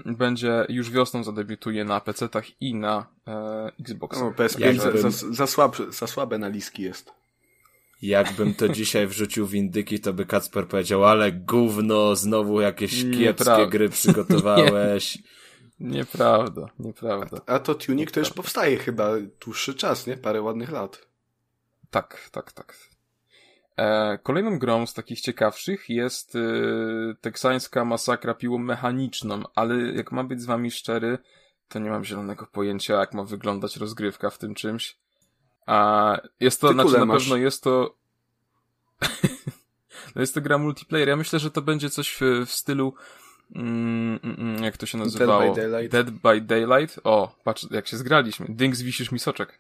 będzie 0.05 0.67
już 0.69 0.91
wiosną 0.91 1.25
zadebiutuje 1.25 1.85
na 1.85 2.01
PC-tach 2.01 2.45
i 2.61 2.75
na 2.75 3.07
e, 3.27 3.73
Xboxach. 3.81 4.23
No, 4.23 4.31
PS5 4.31 4.61
Jakbym- 4.61 5.03
za, 5.03 5.11
za, 5.11 5.27
za, 5.35 5.47
słab, 5.47 5.77
za 5.91 6.07
słabe 6.07 6.39
na 6.39 6.49
liski 6.49 6.83
jest. 6.83 7.13
Jakbym 8.03 8.55
to 8.55 8.69
dzisiaj 8.69 9.07
wrzucił 9.07 9.47
w 9.47 9.55
indyki, 9.55 10.01
to 10.01 10.13
by 10.13 10.27
Kacper 10.27 10.69
powiedział, 10.69 11.05
ale 11.05 11.33
gówno, 11.33 12.17
znowu 12.17 12.61
jakieś 12.61 12.91
kiepskie 12.91 13.19
Nieprawda. 13.19 13.67
gry 13.67 13.89
przygotowałeś. 13.89 15.19
Nieprawda, 15.81 16.67
nieprawda. 16.79 17.41
A 17.47 17.59
to 17.59 17.75
tuning 17.75 18.11
to 18.11 18.21
już 18.21 18.31
powstaje 18.31 18.77
chyba 18.77 19.11
dłuższy 19.45 19.75
czas, 19.75 20.07
nie? 20.07 20.17
Parę 20.17 20.43
ładnych 20.43 20.71
lat. 20.71 21.07
Tak, 21.91 22.29
tak, 22.33 22.53
tak. 22.53 22.75
E, 23.77 24.19
kolejną 24.19 24.59
grą 24.59 24.87
z 24.87 24.95
takich 24.95 25.21
ciekawszych 25.21 25.89
jest 25.89 26.37
e, 26.37 26.41
teksańska 27.21 27.85
masakra 27.85 28.35
piłą 28.35 28.59
mechaniczną, 28.59 29.43
ale 29.55 29.77
jak 29.93 30.13
mam 30.13 30.29
być 30.29 30.43
z 30.43 30.47
wami 30.47 30.71
szczery, 30.71 31.19
to 31.69 31.79
nie 31.79 31.91
mam 31.91 32.05
zielonego 32.05 32.47
pojęcia, 32.47 32.95
jak 32.95 33.15
ma 33.15 33.25
wyglądać 33.25 33.77
rozgrywka 33.77 34.31
w 34.31 34.39
tym 34.39 34.55
czymś. 34.55 34.99
A 35.67 36.19
jest 36.41 36.61
to, 36.61 36.69
Tytule 36.69 36.85
znaczy 36.85 37.01
na 37.01 37.07
masz. 37.07 37.23
pewno 37.23 37.37
jest 37.37 37.63
to... 37.63 37.97
no 40.15 40.21
jest 40.21 40.35
to 40.35 40.41
gra 40.41 40.59
multiplayer. 40.59 41.09
Ja 41.09 41.17
myślę, 41.17 41.39
że 41.39 41.51
to 41.51 41.63
będzie 41.63 41.91
coś 41.91 42.17
w, 42.21 42.47
w 42.47 42.51
stylu 42.53 42.95
mm, 43.55 44.21
mm, 44.25 44.37
mm, 44.41 44.65
jak 44.65 44.77
to 44.77 44.87
się 44.87 44.99
nazywało? 44.99 45.55
by 45.55 45.61
Daylight. 45.61 45.93
Dead 45.93 46.11
by 46.11 46.41
Daylight. 46.41 47.01
O, 47.05 47.37
patrz, 47.45 47.67
jak 47.71 47.87
się 47.87 47.97
zgraliśmy. 47.97 48.47
Ding, 48.49 48.77
zwisisz 48.77 49.13
mi 49.13 49.19
soczek. 49.19 49.59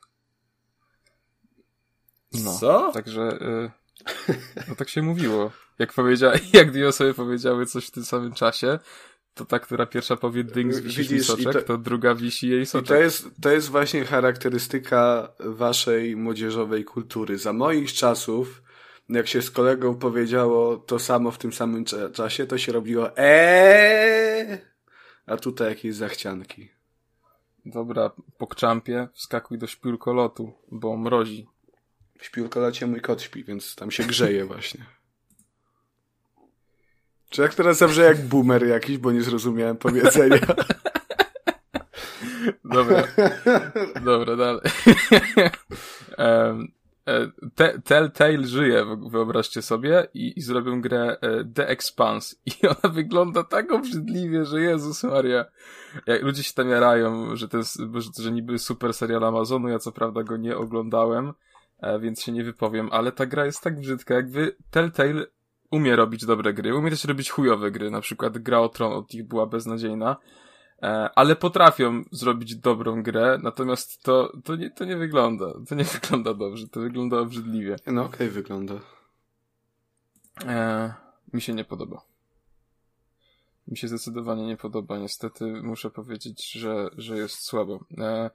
No. 2.32 2.58
Co? 2.58 2.92
Także, 2.92 3.38
y, 3.42 3.85
no 4.68 4.74
tak 4.74 4.88
się 4.88 5.02
mówiło. 5.02 5.50
Jak 5.78 5.92
powiedzia, 5.92 6.32
jak 6.52 6.70
dwie 6.70 6.88
osoby 6.88 7.14
powiedziały 7.14 7.66
coś 7.66 7.86
w 7.86 7.90
tym 7.90 8.04
samym 8.04 8.32
czasie, 8.32 8.78
to 9.34 9.44
ta, 9.44 9.58
która 9.58 9.86
pierwsza 9.86 10.16
powie 10.16 10.44
ding, 10.44 10.74
zwisisz 10.74 11.10
mi 11.10 11.16
i 11.16 11.24
soczek, 11.24 11.52
to- 11.52 11.62
to... 11.62 11.78
druga 11.78 12.14
wisi 12.14 12.48
jej 12.48 12.60
I 12.60 12.66
soczek. 12.66 12.88
to 12.88 12.94
jest, 12.94 13.28
to 13.42 13.50
jest 13.52 13.68
właśnie 13.68 14.04
charakterystyka 14.04 15.28
waszej 15.40 16.16
młodzieżowej 16.16 16.84
kultury. 16.84 17.38
Za 17.38 17.52
moich 17.52 17.92
czasów, 17.92 18.62
jak 19.08 19.26
się 19.28 19.42
z 19.42 19.50
kolegą 19.50 19.94
powiedziało 19.94 20.76
to 20.76 20.98
samo 20.98 21.30
w 21.30 21.38
tym 21.38 21.52
samym 21.52 21.84
cza- 21.84 22.12
czasie, 22.12 22.46
to 22.46 22.58
się 22.58 22.72
robiło 22.72 23.16
eee, 23.16 24.58
a 25.26 25.36
tutaj 25.36 25.68
jakieś 25.68 25.94
zachcianki. 25.94 26.70
Dobra, 27.64 28.10
po 28.38 28.46
kczampie 28.46 29.08
wskakuj 29.14 29.58
do 29.58 29.66
śpiórkolotu, 29.66 30.52
bo 30.72 30.96
mrozi. 30.96 31.46
W 32.18 32.24
śpiórkolocie 32.24 32.86
mój 32.86 33.00
kot 33.00 33.22
śpi, 33.22 33.44
więc 33.44 33.74
tam 33.74 33.90
się 33.90 34.04
grzeje 34.04 34.44
właśnie. 34.52 34.84
Czy 37.30 37.42
jak 37.42 37.54
teraz 37.54 37.78
zawsze 37.78 38.02
jak 38.02 38.24
boomer 38.26 38.66
jakiś, 38.66 38.98
bo 38.98 39.12
nie 39.12 39.22
zrozumiałem 39.22 39.76
powiedzenia. 39.76 40.38
Dobra, 42.64 43.02
dobra, 44.04 44.36
dalej. 44.36 44.60
E, 47.08 47.30
Te- 47.54 47.78
Telltale 47.84 48.44
żyje, 48.46 48.84
wy- 48.84 49.10
wyobraźcie 49.10 49.62
sobie, 49.62 50.08
i, 50.14 50.32
i 50.38 50.40
zrobią 50.40 50.80
grę 50.80 51.16
e, 51.20 51.44
The 51.54 51.68
Expanse. 51.68 52.36
I 52.46 52.66
ona 52.68 52.94
wygląda 52.94 53.44
tak 53.44 53.72
obrzydliwie, 53.72 54.44
że 54.44 54.60
Jezus 54.60 55.04
Maria. 55.04 55.44
Jak 56.06 56.22
ludzie 56.22 56.42
się 56.42 56.52
tam 56.54 56.68
jarają, 56.68 57.36
że 57.36 57.48
to 57.48 57.56
jest, 57.58 57.76
że, 57.94 58.22
że 58.22 58.32
niby 58.32 58.58
super 58.58 58.94
serial 58.94 59.24
Amazonu, 59.24 59.68
ja 59.68 59.78
co 59.78 59.92
prawda 59.92 60.22
go 60.22 60.36
nie 60.36 60.56
oglądałem, 60.56 61.32
więc 62.00 62.22
się 62.22 62.32
nie 62.32 62.44
wypowiem, 62.44 62.88
ale 62.92 63.12
ta 63.12 63.26
gra 63.26 63.44
jest 63.44 63.62
tak 63.62 63.80
brzydka, 63.80 64.14
jakby 64.14 64.56
Telltale 64.70 65.26
umie 65.70 65.96
robić 65.96 66.26
dobre 66.26 66.54
gry, 66.54 66.76
umie 66.76 66.90
też 66.90 67.04
robić 67.04 67.30
chujowe 67.30 67.70
gry, 67.70 67.90
na 67.90 68.00
przykład 68.00 68.38
gra 68.38 68.60
o 68.60 68.68
Tron 68.68 68.92
od 68.92 69.12
nich 69.12 69.28
była 69.28 69.46
beznadziejna, 69.46 70.16
E, 70.82 71.10
ale 71.14 71.36
potrafią 71.36 72.02
zrobić 72.12 72.56
dobrą 72.56 73.02
grę, 73.02 73.38
natomiast 73.42 74.02
to, 74.02 74.32
to, 74.44 74.56
nie, 74.56 74.70
to 74.70 74.84
nie 74.84 74.96
wygląda. 74.96 75.52
To 75.68 75.74
nie 75.74 75.84
wygląda 76.00 76.34
dobrze, 76.34 76.68
to 76.68 76.80
wygląda 76.80 77.18
obrzydliwie. 77.18 77.76
No 77.86 78.04
okej, 78.04 78.28
wygląda. 78.28 78.74
E, 80.46 80.94
mi 81.32 81.40
się 81.40 81.54
nie 81.54 81.64
podoba. 81.64 82.02
Mi 83.68 83.76
się 83.76 83.88
zdecydowanie 83.88 84.46
nie 84.46 84.56
podoba. 84.56 84.98
Niestety 84.98 85.44
muszę 85.62 85.90
powiedzieć, 85.90 86.52
że, 86.52 86.90
że 86.96 87.16
jest 87.16 87.44
słabo. 87.44 87.80
E, 87.98 88.04
e, 88.04 88.30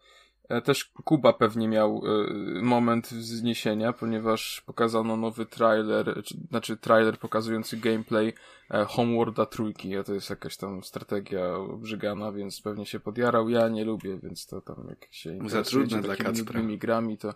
też 0.62 0.86
Kuba 1.04 1.34
pewnie 1.34 1.68
miał 1.68 2.02
e, 2.06 2.62
moment 2.62 3.08
wzniesienia, 3.08 3.94
ponieważ 3.94 4.62
pokazano 4.66 5.18
nowy 5.18 5.46
trailer, 5.46 6.24
czy, 6.24 6.38
znaczy 6.50 6.78
trailer 6.78 7.20
pokazujący 7.20 7.78
gameplay 7.78 8.34
e, 8.72 8.86
Homeworlda 8.86 9.46
trójki, 9.46 9.98
a 9.98 10.04
to 10.04 10.14
jest 10.14 10.30
jakaś 10.30 10.58
tam 10.58 10.84
strategia 10.84 11.56
obrzygana, 11.56 12.32
więc 12.32 12.62
pewnie 12.62 12.86
się 12.86 13.00
podjarał. 13.00 13.50
Ja 13.50 13.68
nie 13.68 13.86
lubię, 13.86 14.20
więc 14.24 14.46
to 14.46 14.62
tam 14.62 14.86
jak 14.90 15.08
się 15.12 15.36
interesujecie 15.36 16.02
takimi 16.02 16.78
grami, 16.78 17.18
to, 17.18 17.34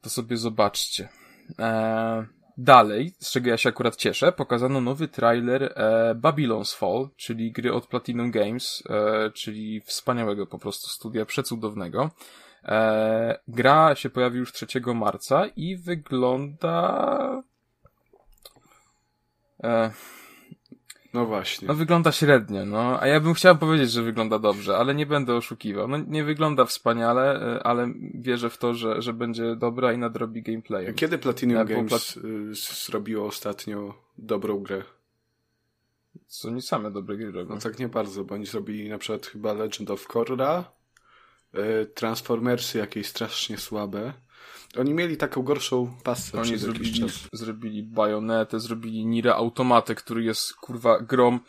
to 0.00 0.10
sobie 0.10 0.36
zobaczcie. 0.36 1.08
E, 1.58 2.26
dalej, 2.58 3.12
z 3.18 3.32
czego 3.32 3.50
ja 3.50 3.56
się 3.56 3.68
akurat 3.68 3.96
cieszę, 3.96 4.32
pokazano 4.32 4.80
nowy 4.80 5.08
trailer 5.08 5.62
e, 5.62 6.14
Babylon's 6.14 6.76
Fall, 6.76 7.08
czyli 7.16 7.52
gry 7.52 7.72
od 7.72 7.86
Platinum 7.86 8.30
Games, 8.30 8.82
e, 8.90 9.30
czyli 9.30 9.80
wspaniałego 9.80 10.46
po 10.46 10.58
prostu 10.58 10.88
studia, 10.88 11.26
przecudownego. 11.26 12.10
E, 12.64 13.38
gra 13.48 13.94
się 13.94 14.10
pojawi 14.10 14.38
już 14.38 14.52
3 14.52 14.66
marca 14.94 15.46
i 15.46 15.76
wygląda... 15.76 17.42
E, 19.64 19.90
No 21.14 21.26
właśnie. 21.26 21.68
no 21.68 21.74
wygląda 21.74 22.12
średnio, 22.12 22.66
no. 22.66 23.00
A 23.00 23.06
ja 23.06 23.20
bym 23.20 23.34
chciał 23.34 23.58
powiedzieć, 23.58 23.90
że 23.90 24.02
wygląda 24.02 24.38
dobrze, 24.38 24.76
ale 24.76 24.94
nie 24.94 25.06
będę 25.06 25.34
oszukiwał. 25.34 25.88
No 25.88 25.98
nie 25.98 26.24
wygląda 26.24 26.64
wspaniale, 26.64 27.40
e, 27.56 27.62
ale 27.66 27.92
wierzę 28.14 28.50
w 28.50 28.58
to, 28.58 28.74
że, 28.74 29.02
że 29.02 29.12
będzie 29.12 29.56
dobra 29.56 29.92
i 29.92 29.98
nadrobi 29.98 30.42
gameplay. 30.42 30.94
Kiedy 30.94 31.18
Platinum 31.18 31.58
bo 31.58 31.64
Games 31.64 32.16
y, 32.16 32.54
zrobiło 32.54 33.26
ostatnio 33.26 33.94
dobrą 34.18 34.58
grę? 34.58 34.82
Co 36.26 36.50
nie 36.50 36.62
same 36.62 36.90
dobre 36.90 37.16
gry 37.16 37.32
robią. 37.32 37.54
No 37.54 37.60
tak 37.60 37.78
nie 37.78 37.88
bardzo, 37.88 38.24
bo 38.24 38.34
oni 38.34 38.46
zrobili 38.46 38.88
na 38.88 38.98
przykład 38.98 39.26
chyba 39.26 39.52
Legend 39.52 39.90
of 39.90 40.06
Korra, 40.06 40.64
y, 41.54 41.86
Transformersy 41.86 42.78
jakieś 42.78 43.06
strasznie 43.06 43.58
słabe. 43.58 44.12
Oni 44.76 44.94
mieli 44.94 45.16
taką 45.16 45.42
gorszą 45.42 45.96
pasę 46.04 46.40
Oni 46.40 46.58
zrobili, 46.58 47.00
czas. 47.00 47.12
zrobili 47.32 47.82
Bayonetę, 47.82 48.60
zrobili 48.60 49.06
Nira 49.06 49.34
Automatę, 49.34 49.94
który 49.94 50.24
jest, 50.24 50.54
kurwa, 50.54 51.00
grom 51.00 51.40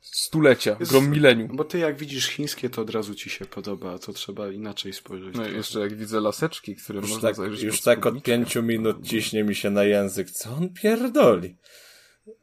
stulecia, 0.00 0.76
Jest- 0.80 0.92
grom 0.92 1.10
milenium. 1.10 1.56
Bo 1.56 1.64
ty 1.64 1.78
jak 1.78 1.96
widzisz 1.96 2.28
chińskie, 2.28 2.70
to 2.70 2.82
od 2.82 2.90
razu 2.90 3.14
ci 3.14 3.30
się 3.30 3.44
podoba, 3.44 3.94
a 3.94 3.98
to 3.98 4.12
trzeba 4.12 4.48
inaczej 4.48 4.92
spojrzeć. 4.92 5.34
No 5.36 5.48
i 5.48 5.54
jeszcze 5.54 5.80
jak 5.80 5.94
widzę 5.96 6.20
laseczki, 6.20 6.76
które 6.76 7.00
Już 7.00 7.10
można 7.10 7.28
tak, 7.28 7.36
zajrzeć 7.36 7.62
już 7.62 7.80
tak 7.80 8.06
od 8.06 8.22
pięciu 8.22 8.62
minut 8.62 9.06
ciśnie 9.06 9.44
mi 9.44 9.54
się 9.54 9.70
na 9.70 9.84
język. 9.84 10.30
Co 10.30 10.50
on 10.50 10.68
pierdoli? 10.68 11.56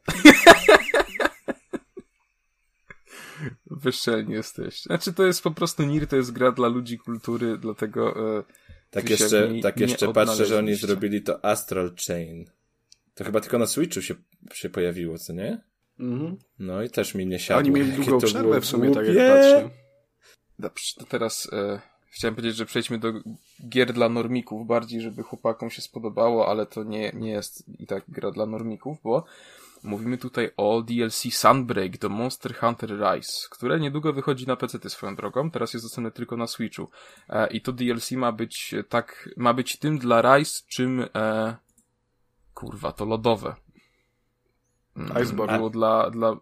Wyszczelni 3.72 4.34
jesteście. 4.34 4.84
Znaczy 4.84 5.14
to 5.14 5.26
jest 5.26 5.44
po 5.44 5.52
prostu 5.52 5.84
Nir, 5.84 6.08
to 6.08 6.16
jest 6.16 6.32
gra 6.32 6.52
dla 6.52 6.68
ludzi 6.68 6.98
kultury, 6.98 7.58
dlatego... 7.58 8.38
E, 8.40 8.44
Tak 8.90 9.10
jeszcze, 9.10 9.48
w 9.48 9.52
niej 9.52 9.62
tak 9.62 9.78
nie 9.78 9.86
jeszcze 9.86 10.14
patrzę, 10.14 10.46
że 10.46 10.58
oni 10.58 10.76
zrobili 10.76 11.22
to 11.22 11.46
Astral 11.46 11.96
Chain. 12.08 12.46
To 13.14 13.24
chyba 13.24 13.42
tylko 13.42 13.58
na 13.58 13.68
Switchu 13.68 14.02
się, 14.02 14.16
się 14.54 14.70
pojawiło, 14.70 15.18
co 15.18 15.34
nie? 15.34 15.62
Mhm. 16.00 16.38
No 16.60 16.84
i 16.84 16.90
też 16.90 17.16
mi 17.16 17.28
nie 17.28 17.40
siadło. 17.40 17.60
Oni 17.60 17.72
mieli 17.72 17.92
długą 17.92 18.20
to 18.20 18.28
przerwę 18.28 18.62
w 18.62 18.66
sumie, 18.66 18.92
tak 18.92 19.06
jak 19.06 19.16
głupie. 19.16 19.30
patrzę. 19.30 19.70
Dobrze, 20.60 20.94
to 20.98 21.06
teraz 21.06 21.50
e, 21.54 21.82
chciałem 22.10 22.36
powiedzieć, 22.36 22.58
że 22.58 22.66
przejdźmy 22.66 23.00
do 23.00 23.14
gier 23.70 23.94
dla 23.94 24.10
normików, 24.10 24.68
bardziej 24.68 25.02
żeby 25.02 25.24
chłopakom 25.24 25.70
się 25.70 25.82
spodobało, 25.82 26.48
ale 26.48 26.66
to 26.66 26.84
nie, 26.84 27.12
nie 27.16 27.32
jest 27.32 27.70
i 27.80 27.88
tak 27.88 28.04
gra 28.08 28.32
dla 28.32 28.46
normików, 28.46 28.98
bo 29.04 29.26
mówimy 29.84 30.18
tutaj 30.18 30.52
o 30.58 30.82
DLC 30.82 31.22
Sunbreak 31.32 31.98
do 31.98 32.10
Monster 32.10 32.56
Hunter 32.56 32.90
Rise, 32.90 33.48
które 33.52 33.80
niedługo 33.80 34.14
wychodzi 34.14 34.48
na 34.48 34.56
PC 34.56 34.90
swoją 34.90 35.16
drogą, 35.16 35.52
teraz 35.52 35.74
jest 35.74 35.86
dostępne 35.86 36.12
tylko 36.12 36.38
na 36.38 36.48
Switchu. 36.48 36.90
E, 37.30 37.48
I 37.48 37.62
to 37.62 37.72
DLC 37.72 38.12
ma 38.12 38.32
być 38.32 38.74
e, 38.74 38.84
tak, 38.84 39.30
ma 39.38 39.54
być 39.54 39.80
tym 39.80 39.98
dla 39.98 40.22
Rise, 40.22 40.64
czym 40.68 41.06
e, 41.16 41.56
kurwa, 42.54 42.92
to 42.92 43.06
lodowe. 43.06 43.56
Mm, 44.96 45.24
Iceborne. 45.24 45.58
Było 45.58 45.70
dla, 45.70 46.10
dla 46.10 46.38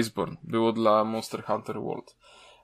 Iceborne, 0.00 0.36
było 0.42 0.72
dla 0.72 1.04
Monster 1.04 1.44
Hunter 1.44 1.80
World. 1.80 2.16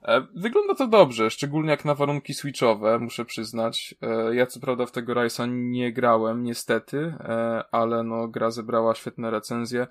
E, 0.03 0.21
Wygląda 0.35 0.75
to 0.75 0.87
dobrze, 0.87 1.29
szczególnie 1.29 1.69
jak 1.69 1.85
na 1.85 1.95
warunki 1.95 2.33
switchowe, 2.33 2.99
muszę 2.99 3.25
przyznać. 3.25 3.95
E, 4.01 4.35
Ja 4.35 4.45
co 4.45 4.59
prawda 4.59 4.85
w 4.85 4.91
tego 4.91 5.13
Rise'a 5.13 5.49
nie 5.51 5.93
grałem, 5.93 6.43
niestety, 6.43 6.97
e, 7.19 7.63
ale 7.71 8.03
no 8.03 8.27
gra 8.27 8.51
zebrała 8.51 8.95
świetne 8.95 9.31
recenzje, 9.31 9.87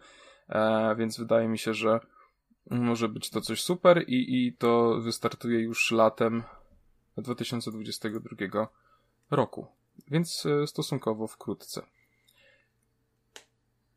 więc 0.97 1.19
wydaje 1.19 1.49
mi 1.49 1.59
się, 1.59 1.75
że 1.75 2.01
może 2.71 3.09
być 3.09 3.31
to 3.31 3.41
coś 3.41 3.63
super 3.63 4.05
i, 4.09 4.47
i 4.47 4.53
to 4.53 5.01
wystartuje 5.01 5.61
już 5.61 5.93
latem 5.93 6.43
2022 7.17 8.69
roku, 9.31 9.67
więc 10.09 10.47
stosunkowo 10.67 11.27
wkrótce. 11.27 11.83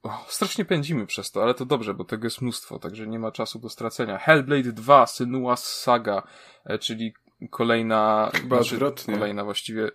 O, 0.04 0.26
strasznie 0.28 0.66
pędzimy 0.66 1.06
przez 1.06 1.32
to, 1.32 1.44
ale 1.44 1.54
to 1.54 1.66
dobrze, 1.66 1.94
bo 1.94 2.04
tego 2.04 2.26
jest 2.26 2.42
mnóstwo, 2.42 2.80
także 2.80 3.08
nie 3.08 3.20
ma 3.20 3.32
czasu 3.32 3.60
do 3.60 3.70
stracenia. 3.70 4.18
Hellblade 4.18 4.72
2, 4.72 5.06
Senua's 5.06 5.82
Saga, 5.82 6.24
e, 6.66 6.80
czyli 6.80 7.14
kolejna... 7.50 8.32
Chyba 8.34 8.56
znaczy, 8.56 8.76
odwrotnie. 8.76 9.14
Kolejna 9.14 9.44
właściwie... 9.44 9.92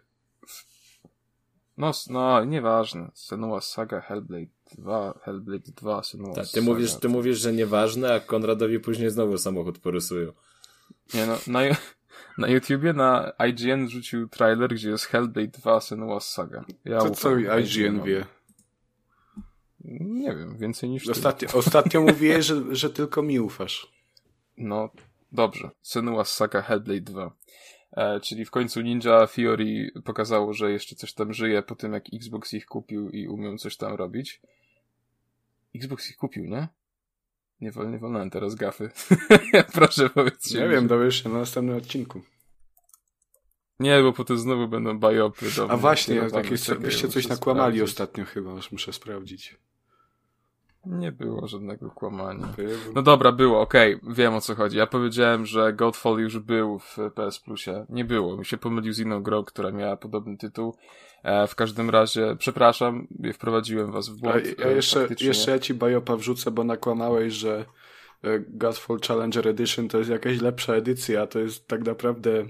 No, 1.77 1.93
no, 2.11 2.45
nieważne. 2.45 3.11
Senua's 3.15 3.61
Saga, 3.61 4.00
Hellblade 4.00 4.50
2, 4.79 5.19
Hellblade 5.23 5.73
2, 5.77 6.00
Senua's 6.00 6.35
Tak, 6.35 6.45
ty 6.45 6.50
Saga. 6.50 6.65
mówisz, 6.65 6.95
ty 6.95 7.09
mówisz, 7.09 7.38
że 7.38 7.53
nieważne, 7.53 8.15
a 8.15 8.21
Konradowi 8.21 8.81
później 8.81 9.11
znowu 9.11 9.38
samochód 9.38 9.79
porysują. 9.79 10.33
Nie 11.15 11.27
no, 11.27 11.38
na, 11.47 11.61
na 12.38 12.49
YouTubie, 12.49 12.93
na 12.93 13.33
IGN 13.49 13.88
rzucił 13.88 14.29
trailer, 14.29 14.75
gdzie 14.75 14.91
jest 14.91 15.05
Hellblade 15.05 15.59
2, 15.59 15.79
Senua's 15.79 16.21
Saga. 16.21 16.65
Ja 16.85 16.99
To 16.99 17.11
co 17.11 17.37
IGN 17.37 18.03
wie? 18.03 18.38
Nie 19.85 20.37
wiem, 20.37 20.58
więcej 20.58 20.90
niż 20.90 21.04
ty. 21.04 21.11
Ostatnio, 21.11 21.49
ostatnio 21.52 22.00
mówiłeś, 22.00 22.47
że, 22.47 22.76
że 22.76 22.90
tylko 22.90 23.23
mi 23.23 23.40
ufasz. 23.40 23.92
No, 24.56 24.90
dobrze. 25.32 25.70
Senua's 25.85 26.25
Saga 26.25 26.62
Hellblade 26.62 27.00
2. 27.00 27.32
E, 27.92 28.20
czyli 28.20 28.44
w 28.44 28.50
końcu 28.50 28.80
Ninja 28.80 29.26
Theory 29.26 29.90
pokazało, 30.04 30.54
że 30.54 30.73
jeszcze 30.73 30.97
coś 30.97 31.12
tam 31.12 31.32
żyje 31.32 31.62
po 31.62 31.75
tym, 31.75 31.92
jak 31.92 32.04
Xbox 32.14 32.54
ich 32.54 32.66
kupił 32.66 33.11
i 33.11 33.28
umiał 33.28 33.56
coś 33.56 33.76
tam 33.76 33.94
robić. 33.94 34.40
Xbox 35.75 36.11
ich 36.11 36.16
kupił, 36.16 36.44
nie? 36.44 36.68
Nie, 37.61 37.73
wol, 37.73 37.90
nie 37.90 37.99
wolno 37.99 38.30
teraz 38.30 38.54
gafy. 38.54 38.90
Proszę 39.75 40.11
powiedzcie. 40.11 40.58
Nie 40.58 40.64
mi, 40.64 40.70
wiem, 40.70 40.87
dowiesz 40.87 41.23
się 41.23 41.28
na 41.28 41.38
następnym 41.38 41.76
odcinku. 41.76 42.20
Nie, 43.80 44.02
bo 44.02 44.12
potem 44.12 44.38
znowu 44.38 44.68
będą 44.68 44.99
bajopy. 44.99 45.47
do 45.56 45.64
A 45.64 45.66
mnie 45.66 45.76
właśnie, 45.76 46.20
tak 46.20 46.58
Czekaj, 46.58 46.78
byście 46.78 47.08
coś 47.08 47.28
nakłamali 47.28 47.82
ostatnio 47.82 48.25
chyba, 48.25 48.58
aż 48.58 48.73
muszę 48.73 48.92
sprawdzić. 48.92 49.56
Nie 50.88 51.12
było 51.12 51.47
żadnego 51.47 51.90
kłamania. 51.90 52.47
No 52.95 53.02
dobra, 53.02 53.33
było, 53.33 53.61
okej, 53.61 54.00
wiem 54.09 54.35
o 54.35 54.40
co 54.40 54.54
chodzi. 54.54 54.78
Ja 54.78 54.87
powiedziałem, 54.87 55.47
że 55.47 55.73
Godfall 55.73 56.18
już 56.18 56.38
był 56.38 56.78
w 56.78 56.97
PS 57.14 57.38
Plusie. 57.38 57.87
Nie 57.88 58.04
było, 58.04 58.37
mi 58.37 58.47
się 58.47 58.57
pomylił 58.57 58.92
z 58.92 58.99
inną 58.99 59.23
grą, 59.23 59.45
która 59.45 59.71
miała 59.71 59.97
podobny 59.97 60.37
tytuł. 60.37 60.75
E, 61.23 61.47
w 61.47 61.54
każdym 61.54 61.90
razie, 61.90 62.37
przepraszam, 62.38 63.07
wprowadziłem 63.35 63.92
was 63.92 64.09
w 64.09 64.12
A 64.12 64.21
błąd. 64.21 64.59
ja 64.59 64.66
e, 64.66 64.73
jeszcze, 64.73 65.00
faktycznie. 65.00 65.28
jeszcze 65.28 65.50
ja 65.50 65.59
ci 65.59 65.75
bajopa 65.75 66.16
wrzucę, 66.16 66.50
bo 66.50 66.64
nakłamałeś, 66.64 67.33
że 67.35 67.64
e, 68.25 68.40
Godfall 68.49 68.99
Challenger 69.09 69.49
Edition 69.49 69.88
to 69.88 69.99
jest 69.99 70.11
jakaś 70.11 70.40
lepsza 70.40 70.75
edycja, 70.75 71.26
to 71.26 71.38
jest 71.38 71.68
tak 71.68 71.85
naprawdę 71.85 72.45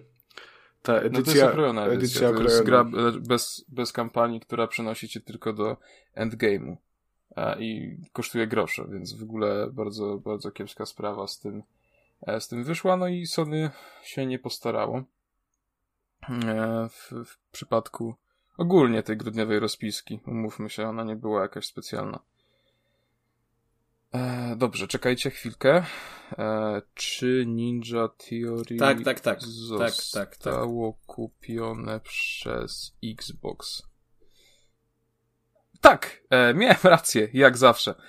ta 0.83 0.93
No 0.93 1.01
to 1.01 1.05
jest 1.05 1.29
edycja, 1.29 1.49
okrojona 1.49 1.87
edycja, 1.87 2.29
edycja 2.29 2.45
to 2.45 2.53
jest 2.53 2.65
gra 2.65 2.85
bez, 3.21 3.65
bez 3.69 3.93
kampanii, 3.93 4.41
która 4.41 4.67
przenosi 4.67 5.09
cię 5.09 5.21
tylko 5.21 5.53
do 5.53 5.77
endgame'u. 6.17 6.77
I 7.59 7.97
kosztuje 8.13 8.47
grosze, 8.47 8.85
więc 8.93 9.13
w 9.13 9.23
ogóle 9.23 9.71
bardzo, 9.73 10.19
bardzo 10.19 10.51
kiepska 10.51 10.87
sprawa 10.87 11.27
z 11.27 11.39
tym, 11.39 11.63
e, 12.27 12.41
z 12.41 12.49
tym 12.49 12.65
wyszła, 12.65 12.97
no 12.97 13.09
i 13.09 13.27
Sony 13.27 13.71
się 14.03 14.27
nie 14.27 14.39
postarało. 14.39 15.03
E, 16.29 16.89
W, 16.89 17.13
w 17.25 17.39
przypadku 17.53 18.15
ogólnie 18.59 19.03
tej 19.03 19.17
grudniowej 19.17 19.59
rozpiski, 19.59 20.21
umówmy 20.27 20.71
się, 20.71 20.89
ona 20.89 21.05
nie 21.05 21.17
była 21.17 21.43
jakaś 21.43 21.67
specjalna. 21.67 22.19
E, 24.13 24.57
dobrze, 24.57 24.89
czekajcie 24.89 25.31
chwilkę. 25.31 25.85
Czy 26.95 27.45
Ninja 27.47 28.09
Theory 28.09 28.77
Tak, 28.77 29.03
tak, 29.03 29.21
tak. 29.21 29.43
zostało 29.43 29.91
Tak, 29.91 29.95
tak, 30.13 30.37
tak. 30.37 31.07
kupione 31.07 32.01
przez 32.01 32.97
Xbox? 33.05 33.88
Tak, 35.81 36.23
e, 36.31 36.55
miałem 36.55 36.77
rację, 36.97 37.29
jak 37.33 37.57
zawsze. 37.57 37.95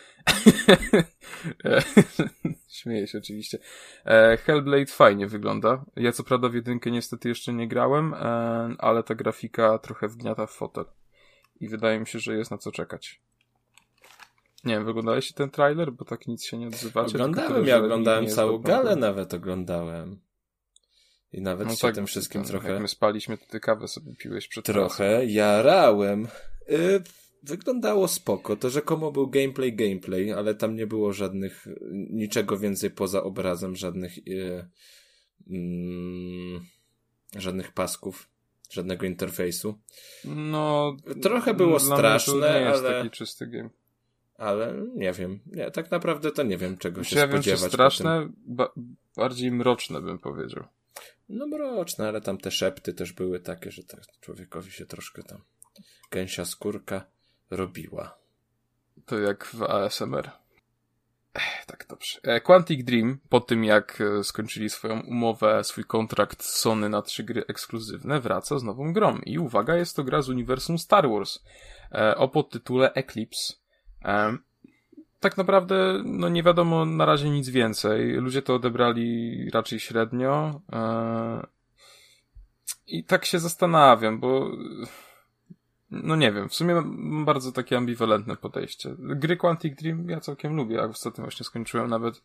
E, 1.66 1.82
Śmieję 2.80 3.08
się 3.08 3.18
oczywiście. 3.18 3.58
E, 4.06 4.38
Hellblade 4.38 4.86
fajnie 4.86 5.28
wygląda. 5.28 5.86
Ja 5.96 6.12
co 6.12 6.24
prawda 6.24 6.50
w 6.50 6.54
jedynkę 6.54 6.92
niestety 6.92 7.30
jeszcze 7.30 7.54
nie 7.54 7.68
grałem, 7.68 8.14
e, 8.14 8.18
ale 8.78 9.04
ta 9.04 9.16
grafika 9.16 9.78
trochę 9.78 10.08
wgniata 10.08 10.46
w 10.46 10.52
fotel. 10.52 10.86
I 11.60 11.70
wydaje 11.70 12.00
mi 12.00 12.08
się, 12.08 12.20
że 12.20 12.36
jest 12.36 12.52
na 12.52 12.58
co 12.58 12.72
czekać. 12.72 13.22
Nie 14.64 14.74
wiem, 14.74 14.86
wyglądaliście 14.86 15.34
ten 15.34 15.50
trailer? 15.50 15.92
Bo 15.92 16.06
tak 16.06 16.28
nic 16.28 16.46
się 16.46 16.58
nie 16.58 16.68
odzywacie. 16.68 17.16
Oglądałem, 17.16 17.54
tyle, 17.54 17.68
ja 17.68 17.78
oglądałem 17.78 18.28
całą 18.28 18.58
galę 18.58 18.96
nawet 18.96 19.34
oglądałem. 19.34 20.20
I 21.32 21.42
nawet 21.42 21.68
No 21.68 21.76
się 21.76 21.82
tak, 21.82 21.96
tym 21.96 22.08
wszystkim 22.08 22.42
tam, 22.42 22.50
trochę... 22.52 22.72
Jak 22.72 22.82
my 22.82 22.88
spaliśmy, 22.88 23.38
to 23.38 23.46
ty 23.46 23.60
kawę 23.60 23.88
sobie 23.88 24.16
piłeś 24.16 24.48
przed 24.48 24.66
pracą. 24.66 24.80
Trochę 24.80 25.26
jarałem. 25.26 26.28
Y, 26.70 27.04
wyglądało 27.44 28.08
spoko. 28.08 28.56
To 28.56 28.70
rzekomo 28.70 29.12
był 29.12 29.28
gameplay, 29.28 29.74
gameplay, 29.76 30.32
ale 30.32 30.56
tam 30.56 30.76
nie 30.76 30.88
było 30.88 31.14
żadnych, 31.14 31.68
niczego 32.10 32.58
więcej 32.58 32.92
poza 32.92 33.24
obrazem, 33.24 33.76
żadnych, 33.76 34.18
y, 34.18 34.68
mm, 35.50 36.66
żadnych 37.36 37.72
pasków, 37.72 38.30
żadnego 38.72 39.06
interfejsu. 39.06 39.80
No, 40.26 40.98
Trochę 41.22 41.54
było 41.54 41.80
straszne, 41.80 42.34
to 42.34 42.60
nie 42.60 42.66
jest 42.66 42.86
ale- 42.86 42.98
taki 43.04 43.10
czysty 43.18 43.48
game. 43.48 43.70
Ale 44.36 44.74
nie 44.96 45.14
wiem. 45.14 45.40
Nie, 45.46 45.72
tak 45.72 45.92
naprawdę 45.92 46.32
to 46.32 46.44
nie 46.44 46.58
wiem, 46.58 46.78
czego 46.78 47.04
się 47.04 47.16
ja 47.20 47.28
wiem, 47.28 47.38
spodziewać. 47.38 47.60
po 47.60 47.66
tym. 47.66 47.72
straszne, 47.72 48.30
ba 48.38 48.74
bardziej 49.18 49.52
mroczne 49.52 50.02
bym 50.02 50.20
powiedział. 50.20 50.64
No 51.30 51.48
mroczne, 51.48 52.08
ale 52.08 52.22
tam 52.22 52.38
te 52.38 52.52
szepty 52.52 52.94
też 52.94 53.14
były 53.14 53.40
takie, 53.40 53.72
że 53.72 53.84
tak 53.84 54.00
człowiekowi 54.22 54.72
się 54.72 54.86
troszkę 54.86 55.24
tam 55.24 55.42
gęsia 56.12 56.46
skórka 56.46 57.06
robiła. 57.50 58.18
To 59.06 59.20
jak 59.20 59.46
w 59.46 59.64
ASMR. 59.64 60.32
Ech, 61.34 61.66
tak 61.66 61.86
dobrze. 61.90 62.20
E, 62.24 62.42
Quantic 62.42 62.84
Dream, 62.84 63.20
po 63.30 63.40
tym 63.40 63.64
jak 63.64 64.02
e, 64.02 64.24
skończyli 64.24 64.70
swoją 64.70 65.00
umowę, 65.00 65.64
swój 65.64 65.84
kontrakt 65.84 66.44
z 66.44 66.60
Sony 66.60 66.90
na 66.90 67.02
trzy 67.02 67.24
gry 67.24 67.44
ekskluzywne, 67.48 68.20
wraca 68.20 68.60
z 68.60 68.64
nową 68.64 68.94
grą. 68.94 69.18
I 69.18 69.40
uwaga, 69.40 69.76
jest 69.76 69.96
to 69.96 70.04
gra 70.04 70.22
z 70.22 70.30
uniwersum 70.30 70.78
Star 70.78 71.10
Wars 71.10 71.44
e, 71.92 72.18
o 72.18 72.28
podtytule 72.28 72.94
Eclipse. 72.94 73.54
Tak 75.20 75.38
naprawdę, 75.38 76.02
no 76.06 76.30
nie 76.30 76.44
wiadomo 76.44 76.86
na 76.86 77.06
razie 77.06 77.30
nic 77.30 77.50
więcej. 77.50 78.14
Ludzie 78.14 78.42
to 78.42 78.56
odebrali 78.56 79.50
raczej 79.54 79.80
średnio. 79.80 80.62
I 82.88 83.04
tak 83.04 83.26
się 83.26 83.40
zastanawiam, 83.40 84.20
bo 84.20 84.52
no 85.92 86.16
nie 86.16 86.32
wiem, 86.32 86.50
w 86.50 86.54
sumie 86.54 86.76
mam 86.76 87.26
bardzo 87.26 87.52
takie 87.52 87.78
ambiwalentne 87.78 88.36
podejście. 88.36 88.96
Gry 89.00 89.38
Quantic 89.38 89.76
Dream 89.76 90.10
ja 90.10 90.20
całkiem 90.20 90.56
lubię, 90.56 90.82
a 90.82 90.86
ostatnio 90.86 91.24
właśnie 91.24 91.44
skończyłem 91.44 91.90
nawet 91.90 92.22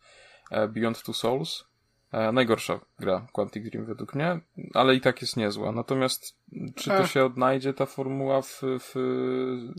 e, 0.51 0.69
Beyond 0.69 1.03
Two 1.03 1.13
Souls. 1.13 1.65
E, 2.13 2.33
najgorsza 2.33 2.81
gra 2.99 3.27
Quantic 3.33 3.71
Dream 3.71 3.87
według 3.87 4.15
mnie, 4.15 4.41
ale 4.75 4.95
i 4.95 5.01
tak 5.01 5.23
jest 5.23 5.37
niezła. 5.37 5.73
Natomiast 5.73 6.39
czy 6.75 6.91
to 6.91 7.07
się 7.07 7.25
odnajdzie 7.25 7.75
ta 7.75 7.87
formuła 7.87 8.43
w, 8.43 8.61
w 8.63 8.95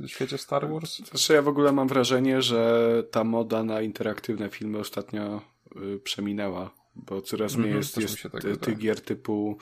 świecie 0.07 0.37
Star 0.37 0.69
Wars? 0.69 0.97
Znaczy 0.97 1.33
ja 1.33 1.41
w 1.41 1.47
ogóle 1.47 1.71
mam 1.71 1.87
wrażenie, 1.87 2.41
że 2.41 3.03
ta 3.11 3.23
moda 3.23 3.63
na 3.63 3.81
interaktywne 3.81 4.49
filmy 4.49 4.79
ostatnio 4.79 5.41
y, 5.75 5.99
przeminęła, 5.99 6.71
bo 6.95 7.21
coraz 7.21 7.55
mniej 7.55 7.75
jest, 7.75 7.95
też 7.95 8.03
mi 8.03 8.09
jest 8.09 8.21
się 8.21 8.29
tak 8.29 8.41
tych 8.61 8.77
gier 8.77 9.01
typu 9.01 9.57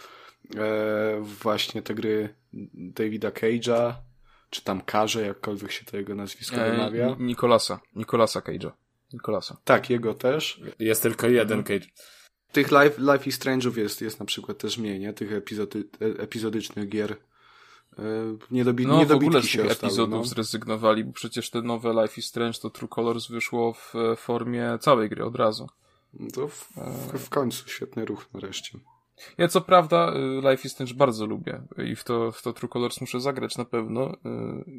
e, 0.55 1.21
właśnie 1.21 1.81
te 1.81 1.95
gry 1.95 2.36
Davida 2.73 3.29
Cage'a, 3.29 3.93
czy 4.53 4.63
tam 4.63 4.81
Karze, 4.81 5.25
jakkolwiek 5.27 5.71
się 5.71 5.85
to 5.85 5.97
jego 5.97 6.15
nazwisko 6.15 6.55
wymawia. 6.55 7.07
Ni- 7.07 7.25
Nikolasa. 7.25 7.79
Nikolasa 7.95 8.39
Cage'a. 8.39 8.71
Nikolasa. 9.13 9.57
Tak, 9.63 9.89
jego 9.89 10.13
też. 10.13 10.61
Jest 10.79 11.01
tylko 11.01 11.27
jeden 11.27 11.59
Mhm. 11.59 11.79
Cage. 11.79 11.91
Tych 12.51 12.71
Life, 12.71 13.13
Life 13.13 13.25
is 13.29 13.39
Strange'ów 13.39 13.77
jest, 13.77 14.01
jest 14.01 14.19
na 14.19 14.25
przykład 14.25 14.57
też 14.57 14.77
mniej, 14.77 14.99
nie? 14.99 15.13
Tych 15.13 15.33
epizody, 15.33 15.83
e- 16.01 16.21
epizodycznych 16.21 16.89
gier. 16.89 17.11
E, 17.99 18.03
Niedobi, 18.51 18.87
No 18.87 19.05
w 19.05 19.11
ogóle 19.11 19.41
z 19.41 19.45
się 19.45 19.61
tych 19.61 19.71
ostały, 19.71 19.87
epizodów 19.89 20.19
no. 20.19 20.25
zrezygnowali, 20.25 21.03
bo 21.03 21.13
przecież 21.13 21.49
te 21.49 21.61
nowe 21.61 21.93
Life 22.01 22.13
is 22.17 22.25
Strange 22.25 22.59
to 22.59 22.69
True 22.69 22.87
Colors 22.87 23.27
wyszło 23.27 23.73
w 23.73 23.95
e, 23.95 24.15
formie 24.15 24.77
całej 24.81 25.09
gry 25.09 25.25
od 25.25 25.35
razu. 25.35 25.67
To 26.33 26.47
w, 26.47 26.69
w, 27.13 27.19
w 27.25 27.29
końcu 27.29 27.69
świetny 27.69 28.05
ruch 28.05 28.25
nareszcie. 28.33 28.79
Ja 29.38 29.47
co 29.47 29.62
prawda 29.62 30.13
y, 30.13 30.49
Life 30.49 30.67
is 30.67 30.71
Strange 30.71 30.93
bardzo 30.93 31.26
lubię 31.26 31.62
i 31.86 31.95
w 31.95 32.04
to, 32.04 32.32
w 32.32 32.41
to 32.41 32.54
True 32.54 32.69
Colors 32.69 33.02
muszę 33.02 33.19
zagrać 33.19 33.58
na 33.58 33.65
pewno, 33.65 34.13
y, 34.13 34.17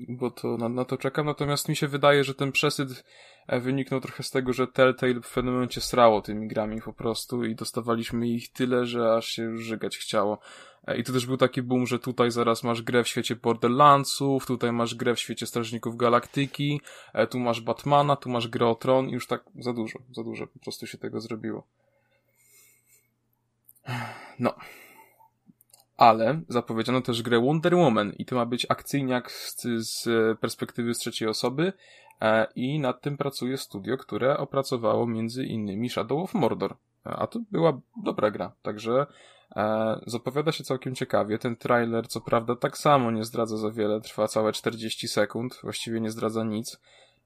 bo 0.09 0.31
to 0.31 0.57
na, 0.57 0.69
na 0.69 0.85
to 0.85 0.97
czekam, 0.97 1.27
natomiast 1.27 1.69
mi 1.69 1.77
się 1.77 1.89
wydaje, 1.89 2.25
że 2.25 2.35
ten 2.35 2.53
przesyt 2.53 3.05
e, 3.47 3.61
wyniknął 3.61 4.01
trochę 4.01 4.23
z 4.23 4.31
tego, 4.31 4.53
że 4.53 4.67
Telltale 4.67 5.21
w 5.23 5.35
pewnym 5.35 5.55
momencie 5.55 5.81
srało 5.81 6.23
tymi 6.23 6.49
grami 6.49 6.83
po 6.83 6.93
prostu 6.93 7.45
i 7.45 7.55
dostawaliśmy 7.55 8.29
ich 8.29 8.53
tyle, 8.53 8.87
że 8.87 9.15
aż 9.15 9.27
się 9.27 9.43
już 9.43 9.63
żygać 9.63 9.99
chciało. 9.99 10.39
E, 10.87 10.99
I 10.99 11.05
to 11.05 11.13
też 11.13 11.27
był 11.27 11.37
taki 11.37 11.63
boom, 11.63 11.87
że 11.87 11.99
tutaj 11.99 12.31
zaraz 12.31 12.65
masz 12.65 12.83
grę 12.83 13.05
w 13.05 13.09
świecie 13.09 13.37
Borderlandsów, 13.37 14.47
tutaj 14.47 14.73
masz 14.73 14.95
grę 14.95 15.15
w 15.15 15.21
świecie 15.21 15.47
Strażników 15.47 15.97
Galaktyki, 15.97 16.81
e, 17.13 17.27
tu 17.27 17.39
masz 17.39 17.61
Batmana, 17.61 18.17
tu 18.17 18.31
masz 18.31 18.49
grę 18.49 18.67
o 18.67 18.75
Tron 18.75 19.09
i 19.09 19.13
już 19.13 19.27
tak 19.27 19.45
za 19.59 19.73
dużo, 19.73 19.99
za 20.13 20.23
dużo 20.23 20.47
po 20.47 20.59
prostu 20.59 20.87
się 20.87 20.99
tego 20.99 21.21
zrobiło. 21.21 21.67
No. 24.39 24.55
Ale 25.97 26.41
zapowiedziano 26.49 27.01
też 27.01 27.23
grę 27.23 27.41
Wonder 27.41 27.75
Woman 27.75 28.13
i 28.19 28.25
to 28.25 28.37
ma 28.37 28.47
być 28.47 28.67
akcyjniak 28.69 29.31
z, 29.31 29.63
z 29.79 30.09
perspektywy 30.39 30.95
z 30.95 30.99
trzeciej 30.99 31.29
osoby. 31.29 31.73
E, 32.21 32.47
I 32.55 32.79
nad 32.79 33.01
tym 33.01 33.17
pracuje 33.17 33.59
studio, 33.59 33.97
które 33.97 34.37
opracowało 34.39 35.07
między 35.07 35.45
innymi 35.45 35.91
Shadow 35.91 36.25
of 36.25 36.35
Mordor. 36.35 36.77
E, 37.07 37.11
a 37.11 37.27
to 37.27 37.41
była 37.51 37.81
dobra 38.05 38.31
gra, 38.31 38.53
także 38.63 39.07
e, 39.57 40.01
zapowiada 40.07 40.53
się 40.53 40.65
całkiem 40.65 40.95
ciekawie. 40.95 41.39
Ten 41.39 41.57
trailer, 41.57 42.09
co 42.09 42.21
prawda, 42.21 42.57
tak 42.57 42.79
samo 42.79 43.11
nie 43.11 43.25
zdradza 43.25 43.57
za 43.57 43.71
wiele, 43.71 44.01
trwa 44.01 44.29
całe 44.29 44.53
40 44.53 45.09
sekund, 45.09 45.61
właściwie 45.63 46.01
nie 46.01 46.11
zdradza 46.11 46.45
nic. 46.45 46.81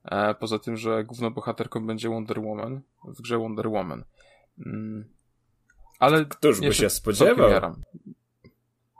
E, 0.05 0.35
poza 0.35 0.59
tym, 0.59 0.77
że 0.77 1.05
główną 1.05 1.31
bohaterką 1.31 1.87
będzie 1.87 2.09
Wonder 2.09 2.40
Woman 2.40 2.81
w 3.05 3.23
grze 3.23 3.38
Wonder 3.38 3.68
Woman. 3.68 4.05
Mm. 4.66 5.17
Ale 5.98 6.24
Któż 6.24 6.61
by 6.61 6.74
się 6.74 6.90
spodziewał? 6.90 7.74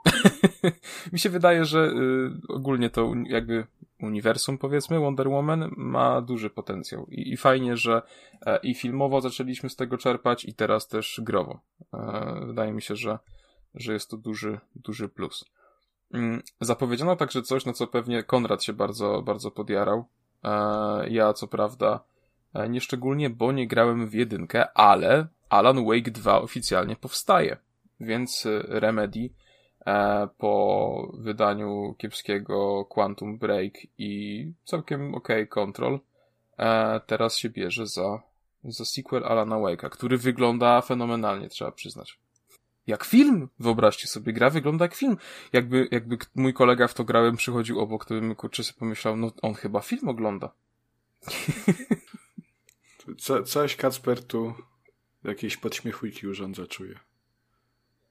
Mi 1.13 1.19
się 1.19 1.29
wydaje, 1.29 1.65
że 1.65 1.79
y, 1.79 2.31
ogólnie 2.47 2.89
to 2.89 3.13
jakby 3.25 3.67
uniwersum, 4.01 4.57
powiedzmy, 4.57 4.99
Wonder 4.99 5.29
Woman 5.29 5.73
ma 5.77 6.21
duży 6.21 6.49
potencjał. 6.49 7.05
I, 7.05 7.33
i 7.33 7.37
fajnie, 7.37 7.77
że 7.77 8.01
e, 8.45 8.59
i 8.63 8.75
filmowo 8.75 9.21
zaczęliśmy 9.21 9.69
z 9.69 9.75
tego 9.75 9.97
czerpać, 9.97 10.45
i 10.45 10.53
teraz 10.53 10.87
też 10.87 11.21
growo. 11.23 11.59
E, 11.93 12.41
wydaje 12.45 12.71
mi 12.71 12.81
się, 12.81 12.95
że, 12.95 13.19
że 13.75 13.93
jest 13.93 14.09
to 14.09 14.17
duży, 14.17 14.59
duży 14.75 15.09
plus. 15.09 15.45
Mm, 16.13 16.41
Zapowiedziano 16.61 17.15
także 17.15 17.41
coś, 17.41 17.65
na 17.65 17.73
co 17.73 17.87
pewnie 17.87 18.23
Konrad 18.23 18.63
się 18.63 18.73
bardzo, 18.73 19.21
bardzo 19.21 19.51
podjarał. 19.51 20.05
E, 20.43 21.09
ja, 21.09 21.33
co 21.33 21.47
prawda, 21.47 22.03
e, 22.53 22.69
nie 22.69 22.81
szczególnie, 22.81 23.29
bo 23.29 23.51
nie 23.51 23.67
grałem 23.67 24.07
w 24.07 24.13
jedynkę, 24.13 24.71
ale 24.73 25.27
Alan 25.49 25.85
Wake 25.85 26.11
2 26.11 26.41
oficjalnie 26.41 26.95
powstaje. 26.95 27.57
Więc 27.99 28.45
e, 28.45 28.79
Remedy 28.79 29.29
e, 29.85 30.27
po 30.37 31.11
wydaniu 31.17 31.95
kiepskiego 31.97 32.85
Quantum 32.85 33.37
Break 33.37 33.73
i 33.97 34.53
całkiem 34.65 35.15
ok 35.15 35.27
Control 35.49 35.99
e, 36.57 36.99
teraz 36.99 37.37
się 37.37 37.49
bierze 37.49 37.87
za, 37.87 38.21
za 38.63 38.85
sequel 38.85 39.23
Alana 39.23 39.55
Wake'a, 39.55 39.89
który 39.89 40.17
wygląda 40.17 40.81
fenomenalnie, 40.81 41.49
trzeba 41.49 41.71
przyznać. 41.71 42.19
Jak 42.87 43.05
film! 43.05 43.49
Wyobraźcie 43.59 44.07
sobie, 44.07 44.33
gra 44.33 44.49
wygląda 44.49 44.85
jak 44.85 44.95
film. 44.95 45.17
Jakby, 45.53 45.87
jakby 45.91 46.17
mój 46.35 46.53
kolega 46.53 46.87
w 46.87 46.93
to 46.93 47.03
grałem, 47.03 47.37
przychodził 47.37 47.79
obok, 47.79 48.05
to 48.05 48.13
bym 48.13 48.35
kurczę 48.35 48.63
sobie 48.63 48.79
pomyślał, 48.79 49.17
no 49.17 49.31
on 49.41 49.53
chyba 49.53 49.81
film 49.81 50.09
ogląda. 50.09 50.51
Co, 53.17 53.43
coś 53.43 53.75
Kacper 53.75 54.23
tu 54.23 54.53
jakieś 55.23 55.57
podśmiechujki 55.57 56.27
urządza, 56.27 56.67
czuję. 56.67 56.99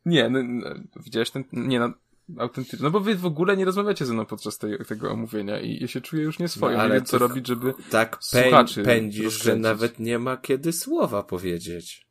Nie, 0.05 0.29
no, 0.31 0.39
no, 0.43 0.71
widziałeś 0.97 1.31
ten, 1.31 1.45
nie 1.53 1.81
no, 1.81 1.91
autentyczny, 2.39 2.79
no 2.83 2.91
bo 2.91 3.01
wy 3.01 3.15
w 3.15 3.27
ogóle 3.27 3.57
nie 3.57 3.65
rozmawiacie 3.65 4.07
ze 4.07 4.15
mną 4.15 4.27
podczas 4.27 4.59
tej, 4.59 4.79
tego 4.79 5.11
omówienia 5.11 5.61
i 5.61 5.79
ja 5.81 5.89
się 5.89 6.01
czuję 6.01 6.23
już 6.23 6.39
nieswojo, 6.39 6.73
No, 6.73 6.79
nie 6.79 6.83
ale 6.85 6.95
wiem 6.95 7.05
co 7.05 7.19
robić, 7.19 7.47
żeby... 7.47 7.75
Tak 7.91 8.17
Słuchaczy 8.21 8.83
pę- 8.83 8.85
pędzisz, 8.85 9.21
że 9.23 9.25
rozkręcić. 9.25 9.63
nawet 9.63 9.99
nie 9.99 10.19
ma 10.19 10.37
kiedy 10.37 10.73
słowa 10.73 11.23
powiedzieć. 11.23 12.07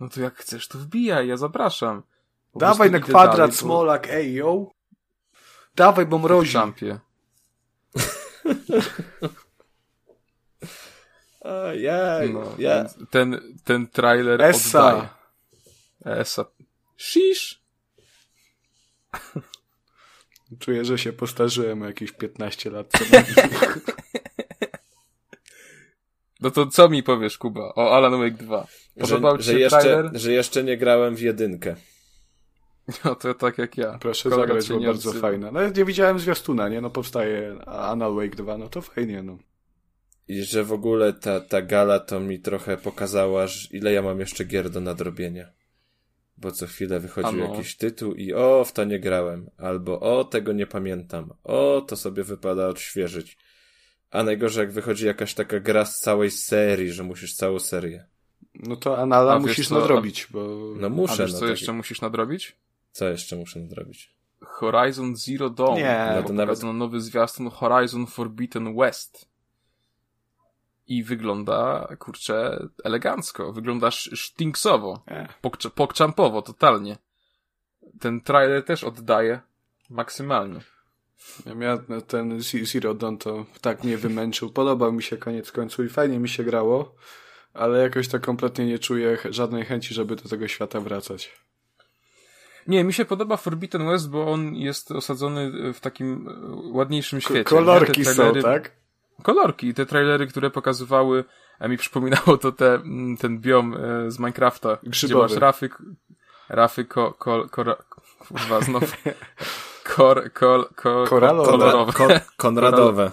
No 0.00 0.08
to 0.08 0.20
jak 0.20 0.34
chcesz, 0.36 0.68
to 0.68 0.78
wbijaj, 0.78 1.28
ja 1.28 1.36
zapraszam. 1.36 2.02
Po 2.52 2.58
Dawaj 2.58 2.90
na 2.90 3.00
kwadrat, 3.00 3.36
dalej, 3.36 3.50
bo- 3.50 3.56
Smolak, 3.56 4.08
ej, 4.10 4.34
yo. 4.34 4.70
Dawaj, 5.76 6.06
bo 6.06 6.18
w 6.18 6.22
mrozi. 6.22 6.52
Trumpie. 6.52 6.98
A, 11.50 11.74
ja, 11.74 12.18
No, 12.32 12.54
ja. 12.58 12.76
więc 12.76 13.10
ten, 13.10 13.40
ten 13.64 13.86
trailer 13.88 14.42
Essa. 14.42 14.86
oddaje. 14.94 15.08
Essa. 16.20 16.44
Shish. 16.98 17.60
Czuję, 20.60 20.84
że 20.84 20.98
się 20.98 21.12
postarzyłem 21.12 21.82
o 21.82 21.86
jakieś 21.86 22.12
15 22.12 22.70
lat. 22.70 22.86
No 26.40 26.50
to 26.50 26.66
co 26.66 26.88
mi 26.88 27.02
powiesz, 27.02 27.38
Kuba, 27.38 27.72
o 27.74 27.96
Alan 27.96 28.18
Wake 28.18 28.36
2? 28.36 28.66
Podobał 29.00 29.36
że, 29.36 29.42
ci 29.42 29.44
że, 29.46 29.52
się 29.52 29.58
jeszcze, 29.58 29.80
trailer? 29.80 30.10
że 30.14 30.32
jeszcze 30.32 30.64
nie 30.64 30.76
grałem 30.76 31.16
w 31.16 31.20
jedynkę. 31.20 31.76
No 33.04 33.14
to 33.14 33.34
tak 33.34 33.58
jak 33.58 33.76
ja. 33.78 33.98
Proszę 33.98 34.30
Kolega 34.30 34.46
zagrać, 34.60 34.68
bo 34.68 34.80
bardzo 34.80 35.08
odzywa. 35.10 35.28
fajna. 35.28 35.50
No 35.52 35.68
nie 35.68 35.84
widziałem 35.84 36.18
zwiastuna, 36.18 36.68
nie? 36.68 36.80
No 36.80 36.90
powstaje 36.90 37.56
Anal 37.66 38.14
Wake 38.14 38.36
2, 38.36 38.58
no 38.58 38.68
to 38.68 38.82
fajnie, 38.82 39.22
no. 39.22 39.38
I 40.30 40.42
że 40.42 40.64
w 40.64 40.72
ogóle 40.72 41.12
ta, 41.12 41.40
ta 41.40 41.62
gala 41.62 42.00
to 42.00 42.20
mi 42.20 42.40
trochę 42.40 42.76
pokazała, 42.76 43.46
że 43.46 43.68
ile 43.70 43.92
ja 43.92 44.02
mam 44.02 44.20
jeszcze 44.20 44.44
gier 44.44 44.70
do 44.70 44.80
nadrobienia. 44.80 45.46
Bo 46.36 46.52
co 46.52 46.66
chwilę 46.66 47.00
wychodził 47.00 47.44
Ano. 47.44 47.54
jakiś 47.54 47.76
tytuł 47.76 48.14
i 48.14 48.32
o, 48.32 48.64
w 48.64 48.72
to 48.72 48.84
nie 48.84 49.00
grałem. 49.00 49.50
Albo 49.58 50.00
o, 50.00 50.24
tego 50.24 50.52
nie 50.52 50.66
pamiętam. 50.66 51.32
O, 51.44 51.80
to 51.88 51.96
sobie 51.96 52.24
wypada 52.24 52.68
odświeżyć. 52.68 53.38
A 54.10 54.22
najgorzej, 54.22 54.60
jak 54.60 54.72
wychodzi 54.72 55.06
jakaś 55.06 55.34
taka 55.34 55.60
gra 55.60 55.84
z 55.84 56.00
całej 56.00 56.30
serii, 56.30 56.92
że 56.92 57.02
musisz 57.02 57.34
całą 57.34 57.58
serię. 57.58 58.06
No 58.54 58.76
to 58.76 58.98
Anala 58.98 59.34
A 59.34 59.38
musisz 59.38 59.68
co, 59.68 59.78
nadrobić, 59.78 60.26
bo... 60.30 60.48
No 60.76 60.86
A 60.86 60.90
muszę, 60.90 61.22
wiesz 61.22 61.32
no 61.32 61.38
co 61.38 61.44
tak. 61.44 61.50
jeszcze 61.50 61.72
musisz 61.72 62.00
nadrobić? 62.00 62.56
Co 62.92 63.08
jeszcze 63.08 63.36
muszę 63.36 63.60
nadrobić? 63.60 64.14
Horizon 64.40 65.16
Zero 65.16 65.50
Dawn. 65.50 65.76
Nie, 65.76 66.12
bo 66.14 66.20
no 66.20 66.26
to 66.28 66.32
nawet- 66.32 66.62
nowy 66.62 67.00
zwiastun 67.00 67.50
Horizon 67.50 68.06
Forbidden 68.06 68.76
West. 68.76 69.29
I 70.90 71.04
wygląda, 71.04 71.88
kurczę, 71.98 72.66
elegancko. 72.84 73.52
Wygląda 73.52 73.86
sz- 73.88 74.18
sztinksowo. 74.18 75.02
Pokcz- 75.42 75.70
pokczampowo, 75.70 76.42
totalnie. 76.42 76.96
Ten 78.00 78.20
trailer 78.20 78.64
też 78.64 78.84
oddaje 78.84 79.40
maksymalnie. 79.90 80.60
Ja 81.60 81.78
ten 82.06 82.40
Zero 82.42 82.94
Dawn 82.94 83.16
to 83.16 83.46
tak 83.60 83.84
mnie 83.84 83.96
wymęczył. 83.98 84.50
Podobał 84.50 84.92
mi 84.92 85.02
się 85.02 85.16
koniec 85.16 85.52
końców 85.52 85.86
i 85.86 85.88
fajnie 85.88 86.18
mi 86.18 86.28
się 86.28 86.44
grało, 86.44 86.94
ale 87.54 87.78
jakoś 87.82 88.08
tak 88.08 88.22
kompletnie 88.22 88.66
nie 88.66 88.78
czuję 88.78 89.18
żadnej 89.30 89.64
chęci, 89.64 89.94
żeby 89.94 90.16
do 90.16 90.28
tego 90.28 90.48
świata 90.48 90.80
wracać. 90.80 91.32
Nie, 92.66 92.84
mi 92.84 92.92
się 92.92 93.04
podoba 93.04 93.36
Forbidden 93.36 93.86
West, 93.86 94.10
bo 94.10 94.32
on 94.32 94.54
jest 94.54 94.90
osadzony 94.92 95.72
w 95.72 95.80
takim 95.80 96.28
e, 96.28 96.32
ładniejszym 96.76 97.20
świecie. 97.20 97.44
kolorki 97.44 98.04
są, 98.04 98.32
tak? 98.42 98.79
Kolorki. 99.20 99.74
Te 99.74 99.86
trailery, 99.86 100.26
które 100.26 100.50
pokazywały, 100.50 101.24
a 101.58 101.68
mi 101.68 101.76
przypominało 101.76 102.36
to 102.38 102.52
te, 102.52 102.74
mm, 102.74 103.16
ten 103.16 103.40
biom 103.40 103.74
e, 103.74 104.10
z 104.10 104.18
Minecrafta, 104.18 104.76
gdzie 104.82 104.90
Grzybowy. 104.90 105.22
masz 105.28 105.32
rafy, 105.40 105.70
rafy 106.48 106.84
ko, 106.84 107.12
ko, 107.12 107.48
kora, 107.50 107.76
kurwa, 108.28 108.60
znowu, 108.60 108.86
kor, 109.96 110.32
kol, 110.32 110.64
ko, 110.76 111.04
Koralowe. 111.08 111.50
kolorowe. 111.50 111.92
Kon- 111.92 112.20
Konradowe. 112.36 113.10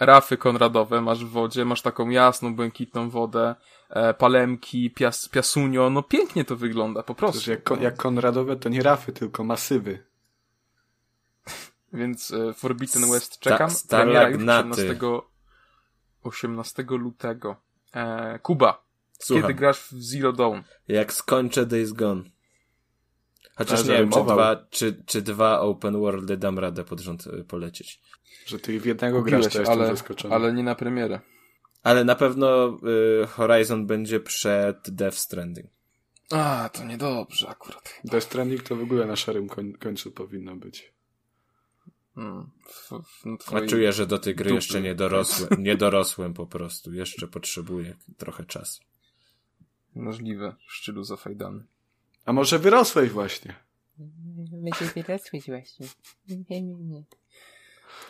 Rafy 0.00 0.36
konradowe 0.36 1.00
masz 1.00 1.24
w 1.24 1.28
wodzie, 1.28 1.64
masz 1.64 1.82
taką 1.82 2.08
jasną, 2.10 2.54
błękitną 2.54 3.10
wodę, 3.10 3.54
e, 3.90 4.14
palemki, 4.14 4.90
pias, 4.90 5.28
piasunio, 5.28 5.90
no 5.90 6.02
pięknie 6.02 6.44
to 6.44 6.56
wygląda, 6.56 7.02
po 7.02 7.14
Przecież 7.14 7.32
prostu. 7.32 7.50
jak, 7.50 7.62
ko- 7.62 7.76
jak 7.76 7.96
Konradowe 7.96 8.56
to 8.56 8.68
nie 8.68 8.82
rafy, 8.82 9.12
tylko 9.12 9.44
masywy. 9.44 10.04
Więc 11.92 12.30
e, 12.30 12.52
Forbidden 12.52 13.10
West 13.10 13.32
Sta- 13.34 13.50
czekam. 13.50 13.70
Premiera 13.88 14.28
już 14.28 14.42
stalagnaty. 14.42 14.82
18, 14.90 14.96
18 16.22 16.84
lutego. 16.88 17.56
E, 17.94 18.38
Kuba, 18.38 18.84
Słucham. 19.18 19.42
kiedy 19.42 19.54
grasz 19.54 19.80
w 19.80 20.02
Zero 20.02 20.32
Dawn? 20.32 20.60
Jak 20.88 21.12
skończę 21.12 21.66
Days 21.66 21.92
Gone. 21.92 22.22
Chociaż 23.56 23.80
Ale 23.80 23.88
nie 23.88 23.98
wiem, 23.98 24.10
czy 24.10 24.22
dwa, 24.22 24.66
czy, 24.70 25.02
czy 25.06 25.22
dwa 25.22 25.60
open 25.60 25.98
worldy 26.00 26.36
dam 26.36 26.58
radę 26.58 26.84
pod 26.84 27.00
rząd 27.00 27.26
y, 27.26 27.44
polecieć. 27.44 28.00
Że 28.46 28.58
ty 28.58 28.80
w 28.80 28.86
jednego 28.86 29.22
grasz, 29.22 29.44
Kupiłeś, 29.44 29.52
to 29.52 29.58
jestem 29.72 30.30
ale, 30.30 30.36
ale 30.36 30.52
nie 30.52 30.62
na 30.62 30.74
premierę. 30.74 31.20
Ale 31.82 32.04
na 32.04 32.14
pewno 32.14 32.78
y, 33.22 33.26
Horizon 33.26 33.86
będzie 33.86 34.20
przed 34.20 34.90
Death 34.90 35.16
Stranding. 35.16 35.66
A, 36.30 36.70
to 36.72 36.84
niedobrze 36.84 37.48
akurat. 37.48 38.00
Death 38.04 38.26
Stranding 38.26 38.62
to 38.62 38.76
w 38.76 38.82
ogóle 38.82 39.06
na 39.06 39.16
szarym 39.16 39.48
koń- 39.48 39.78
końcu 39.78 40.10
powinno 40.10 40.56
być. 40.56 40.92
Hmm. 42.14 42.50
W, 42.64 42.90
w, 43.44 43.54
A 43.54 43.66
czuję, 43.66 43.92
że 43.92 44.06
do 44.06 44.18
tej 44.18 44.34
gry 44.34 44.44
dupy. 44.44 44.54
jeszcze 44.54 44.80
nie 44.80 44.94
dorosłem, 44.94 45.48
nie 45.62 45.76
dorosłem 45.76 46.34
po 46.34 46.46
prostu. 46.46 46.92
Jeszcze 46.92 47.28
potrzebuję 47.28 47.96
trochę 48.16 48.44
czasu. 48.44 48.82
Możliwe, 49.94 50.54
szczylu 50.66 51.04
zafajdany. 51.04 51.64
A 52.24 52.32
może 52.32 52.58
wyrosłeś 52.58 53.10
właśnie? 53.10 53.54
Będzie 53.98 54.84
wyrosłeś 54.94 55.46
właśnie. 55.46 55.86
Nie, 56.28 56.62
nie, 56.62 56.74
nie. 56.74 57.04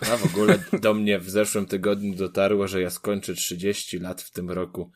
A 0.01 0.17
w 0.17 0.25
ogóle 0.27 0.65
do 0.81 0.95
mnie 0.95 1.19
w 1.19 1.31
zeszłym 1.31 1.67
tygodniu 1.67 2.15
dotarło, 2.15 2.69
że 2.69 2.81
ja 2.81 2.91
skończę 2.91 3.35
30 3.35 3.99
lat 3.99 4.23
w 4.23 4.31
tym 4.31 4.51
roku. 4.51 4.91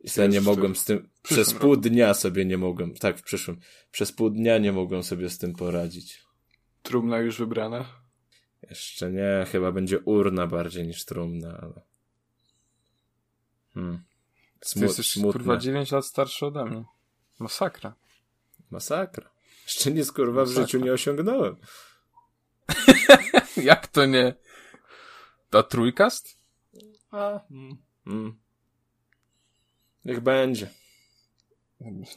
I 0.00 0.08
sobie 0.08 0.28
nie 0.28 0.40
mogłem 0.40 0.76
z 0.76 0.84
tym, 0.84 1.08
przez 1.22 1.54
pół 1.54 1.76
dnia 1.76 2.14
sobie 2.14 2.44
nie 2.44 2.58
mogłem, 2.58 2.94
tak 2.94 3.18
w 3.18 3.22
przyszłym, 3.22 3.60
przez 3.90 4.12
pół 4.12 4.30
dnia 4.30 4.58
nie 4.58 4.72
mogłem 4.72 5.02
sobie 5.02 5.30
z 5.30 5.38
tym 5.38 5.54
poradzić. 5.54 6.27
Trumna 6.82 7.18
już 7.18 7.38
wybrana? 7.38 7.84
Jeszcze 8.70 9.12
nie, 9.12 9.46
chyba 9.52 9.72
będzie 9.72 10.00
urna 10.00 10.46
bardziej 10.46 10.86
niż 10.86 11.04
trumna, 11.04 11.58
ale... 11.62 11.82
Hmm. 13.74 14.04
Ty 14.60 14.68
Smu- 14.68 14.82
jesteś 14.82 15.14
kurwa 15.14 15.32
smutne. 15.32 15.58
9 15.58 15.92
lat 15.92 16.06
starszy 16.06 16.46
ode 16.46 16.64
mnie. 16.64 16.84
Masakra. 17.38 17.94
Masakra. 18.70 19.30
Jeszcze 19.64 19.90
nic 19.90 20.12
kurwa 20.12 20.44
w 20.44 20.48
Masakra. 20.48 20.62
życiu 20.62 20.78
nie 20.78 20.92
osiągnąłem. 20.92 21.56
Jak 23.56 23.86
to 23.86 24.06
nie? 24.06 24.34
a 25.52 25.62
trójkast? 25.62 26.38
A, 27.10 27.40
mm, 27.50 27.76
mm. 28.06 28.38
Niech 30.04 30.20
będzie. 30.20 30.70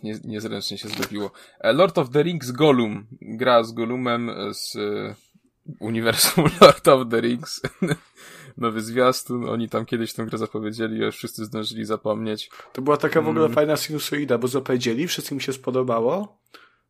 Nie, 0.03 0.19
niezręcznie 0.23 0.77
się 0.77 0.87
zrobiło. 0.87 1.31
E, 1.59 1.73
Lord 1.73 1.97
of 1.97 2.09
the 2.09 2.23
Rings 2.23 2.51
Gollum. 2.51 3.07
Gra 3.21 3.63
z 3.63 3.71
Gollumem 3.71 4.31
z 4.53 4.75
e, 4.75 5.15
uniwersum 5.79 6.45
Lord 6.61 6.87
of 6.87 7.09
the 7.09 7.21
Rings. 7.21 7.61
Nowy 8.57 8.81
zwiastun. 8.81 9.49
Oni 9.49 9.69
tam 9.69 9.85
kiedyś 9.85 10.13
tę 10.13 10.25
grę 10.25 10.37
zapowiedzieli, 10.37 10.97
już 10.97 11.15
wszyscy 11.17 11.45
zdążyli 11.45 11.85
zapomnieć. 11.85 12.49
To 12.73 12.81
była 12.81 12.97
taka 12.97 13.21
w 13.21 13.27
ogóle 13.27 13.45
Mm. 13.45 13.55
fajna 13.55 13.77
sinusoida, 13.77 14.37
bo 14.37 14.47
zapowiedzieli, 14.47 15.07
wszystkim 15.07 15.39
się 15.39 15.53
spodobało. 15.53 16.37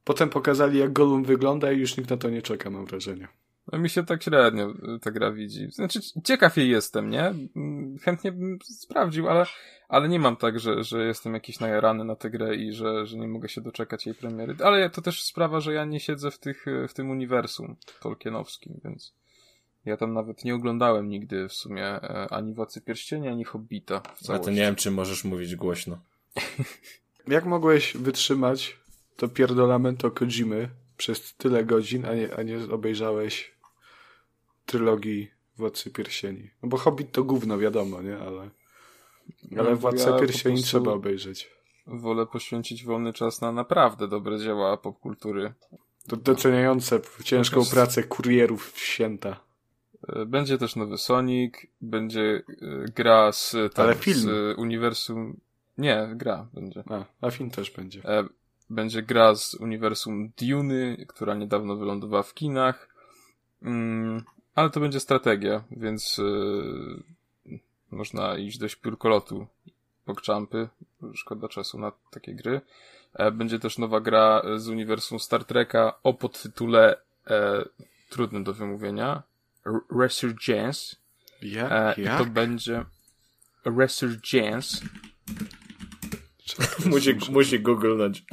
Potem 0.04 0.30
pokazali, 0.30 0.80
jak 0.80 0.94
Gollum 0.94 1.24
wygląda 1.24 1.72
i 1.72 1.80
już 1.80 1.98
nikt 1.98 2.10
na 2.10 2.18
to 2.18 2.30
nie 2.30 2.42
czeka, 2.42 2.70
mam 2.70 2.86
wrażenie. 2.86 3.28
No 3.72 3.80
mi 3.80 3.90
się 3.90 4.06
tak 4.06 4.24
średnio 4.24 4.70
y, 4.96 5.00
ta 5.00 5.12
gra 5.12 5.32
widzi. 5.32 5.72
Znaczy, 5.72 6.00
ciekaw 6.24 6.58
jej 6.58 6.70
jestem, 6.70 7.10
nie? 7.10 7.34
Mm, 7.56 7.98
Chętnie 7.98 8.32
bym 8.32 8.60
sprawdził, 8.64 9.30
ale, 9.30 9.46
ale 9.90 10.10
nie 10.10 10.20
mam 10.20 10.36
tak, 10.36 10.60
że, 10.60 10.84
że 10.84 11.06
jestem 11.06 11.34
jakiś 11.34 11.60
najarany 11.60 12.04
na 12.04 12.16
tę 12.16 12.30
grę 12.30 12.56
i 12.56 12.74
że, 12.74 13.06
że 13.06 13.18
nie 13.18 13.28
mogę 13.28 13.50
się 13.50 13.62
doczekać 13.62 14.06
jej 14.06 14.16
premiery. 14.16 14.56
Ale 14.64 14.90
to 14.90 15.02
też 15.02 15.24
sprawa, 15.24 15.60
że 15.60 15.74
ja 15.74 15.86
nie 15.86 16.00
siedzę 16.00 16.32
w, 16.32 16.40
tych, 16.40 16.68
y, 16.68 16.88
w 16.88 16.94
tym 16.94 17.10
uniwersum 17.10 17.76
tolkienowskim, 18.00 18.80
więc 18.84 19.14
ja 19.86 19.98
tam 19.98 20.14
nawet 20.14 20.46
nie 20.46 20.56
oglądałem 20.56 21.10
nigdy 21.10 21.48
w 21.48 21.54
sumie 21.54 21.86
e, 21.86 22.28
ani 22.34 22.54
Władcy 22.54 22.82
Pierścienia, 22.82 23.32
ani 23.32 23.44
Hobbita 23.44 24.02
w 24.24 24.30
A 24.30 24.40
to 24.40 24.50
nie 24.50 24.56
wiem, 24.56 24.76
czy 24.76 24.92
możesz 24.92 25.24
mówić 25.24 25.56
głośno. 25.56 26.00
Jak 27.28 27.46
mogłeś 27.46 27.98
wytrzymać 27.98 28.80
to 29.18 29.28
pierdolamento 29.28 30.12
Kojimy 30.12 30.70
przez 31.02 31.36
tyle 31.36 31.66
godzin, 31.66 32.06
a 32.06 32.14
nie, 32.16 32.36
a 32.36 32.44
nie 32.44 32.58
obejrzałeś 32.72 33.52
trylogii 34.66 35.32
Władcy 35.58 35.90
Pierścieni? 35.92 36.50
No 36.64 36.70
bo 36.70 36.78
Hobbit 36.78 37.12
to 37.12 37.24
gówno, 37.24 37.58
wiadomo, 37.58 38.02
nie? 38.02 38.18
Ale, 38.18 38.50
ale 39.58 39.70
No, 39.70 39.76
Władca 39.76 40.10
ja 40.10 40.20
Pierścieni 40.20 40.64
trzeba 40.64 40.92
obejrzeć. 40.92 41.50
Wolę 41.88 42.26
poświęcić 42.26 42.86
wolny 42.86 43.14
czas 43.14 43.42
na 43.42 43.52
naprawdę 43.52 44.08
dobre 44.08 44.40
dzieła 44.40 44.78
popkultury. 44.78 45.54
To 46.08 46.18
doceniające 46.18 47.00
ciężką 47.24 47.56
prostu- 47.56 47.74
pracę 47.76 48.04
kurierów 48.04 48.72
w 48.72 48.80
święta. 48.80 49.40
E, 50.08 50.26
Będzie 50.26 50.58
też 50.58 50.76
nowy 50.76 50.98
Sonic, 50.98 51.54
będzie 51.82 52.44
e, 52.62 52.86
gra 52.96 53.32
z, 53.32 53.56
tam, 53.74 53.86
Ale 53.86 53.96
film. 53.96 54.18
z 54.20 54.58
uniwersum. 54.58 55.40
Nie, 55.78 56.10
gra 56.16 56.48
będzie. 56.54 56.84
A, 56.90 57.06
a 57.28 57.32
film 57.32 57.50
też 57.50 57.72
będzie. 57.72 58.02
E, 58.06 58.24
Będzie 58.72 59.02
gra 59.02 59.36
z 59.36 59.56
uniwersum 59.56 60.32
Duny, 60.38 61.06
która 61.08 61.36
niedawno 61.36 61.76
wylądowała 61.76 62.24
w 62.24 62.34
kinach. 62.34 62.90
Mm, 63.62 64.24
ale 64.56 64.70
to 64.70 64.80
będzie 64.80 65.00
strategia, 65.00 65.64
więc 65.72 66.20
e, 66.20 67.56
można 67.92 68.38
iść 68.38 68.58
do 68.58 68.68
śpiórkolotu 68.68 69.48
pokczampy. 70.06 70.70
Szkoda 71.14 71.48
czasu 71.48 71.80
na 71.80 71.92
takie 72.12 72.34
gry. 72.34 72.62
E, 73.14 73.32
Będzie 73.32 73.60
też 73.60 73.78
nowa 73.78 74.00
gra 74.00 74.42
z 74.56 74.68
uniwersum 74.68 75.20
Star 75.20 75.46
Treka 75.46 75.94
o 76.04 76.14
podtytule 76.14 76.98
e, 77.28 77.66
trudnym 78.10 78.44
do 78.44 78.54
wymówienia. 78.54 79.24
Resurgence. 80.00 80.96
Jak? 81.42 81.72
E, 81.72 81.94
I 82.02 82.06
to 82.18 82.26
będzie 82.26 82.86
Resurgence. 83.66 84.86
Musi, 86.86 87.18
musi 87.32 87.60
googlnąć. 87.60 88.24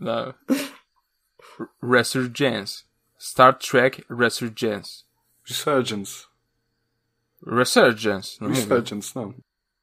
No. 0.00 0.34
Resurgence. 1.82 2.84
Star 3.18 3.58
Trek 3.58 4.00
Resurgence. 4.10 5.04
Resurgence. 5.48 6.26
Resurgence. 7.46 8.38
No. 8.40 8.48
Resurgence, 8.48 9.12
no. 9.14 9.32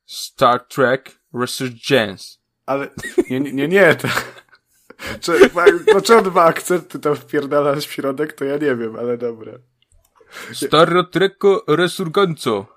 Star 0.05 0.59
Trek 0.67 1.19
Resurgence. 1.33 2.37
Ale 2.65 2.89
nie, 3.29 3.39
nie, 3.39 3.53
nie, 3.53 3.67
nie 3.67 3.95
to... 3.95 4.07
Czy, 5.19 5.49
ma 6.33 6.43
akcenty 6.43 6.99
tam 6.99 7.15
wpierdalasz 7.15 7.87
w 7.87 7.91
środek, 7.91 8.33
to 8.33 8.45
ja 8.45 8.57
nie 8.57 8.75
wiem, 8.75 8.95
ale 8.95 9.17
dobra. 9.17 9.53
Star 10.53 11.09
Trek 11.11 11.39
Resurgenco. 11.67 12.74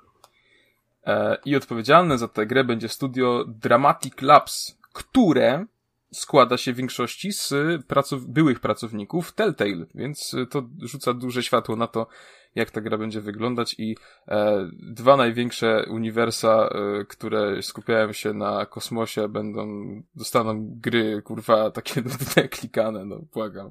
E, 1.08 1.38
I 1.44 1.56
odpowiedzialne 1.56 2.18
za 2.18 2.28
tę 2.28 2.46
grę 2.46 2.64
będzie 2.64 2.88
studio 2.88 3.44
Dramatic 3.48 4.22
Labs, 4.22 4.78
które 4.92 5.66
składa 6.12 6.56
się 6.56 6.72
w 6.72 6.76
większości 6.76 7.32
z 7.32 7.54
pracow 7.86 8.20
byłych 8.20 8.60
pracowników 8.60 9.32
Telltale, 9.32 9.86
więc 9.94 10.36
to 10.50 10.68
rzuca 10.82 11.14
duże 11.14 11.42
światło 11.42 11.76
na 11.76 11.86
to, 11.86 12.06
jak 12.54 12.70
ta 12.70 12.80
gra 12.80 12.98
będzie 12.98 13.20
wyglądać 13.20 13.74
i 13.78 13.96
e, 14.28 14.68
dwa 14.72 15.16
największe 15.16 15.86
uniwersa, 15.90 16.68
e, 16.68 17.04
które 17.04 17.62
skupiają 17.62 18.12
się 18.12 18.32
na 18.32 18.66
kosmosie, 18.66 19.28
będą, 19.28 19.66
dostaną 20.14 20.66
gry, 20.80 21.22
kurwa, 21.22 21.70
takie 21.70 22.00
nudne, 22.10 22.48
klikane, 22.48 23.04
no, 23.04 23.18
błagam. 23.32 23.70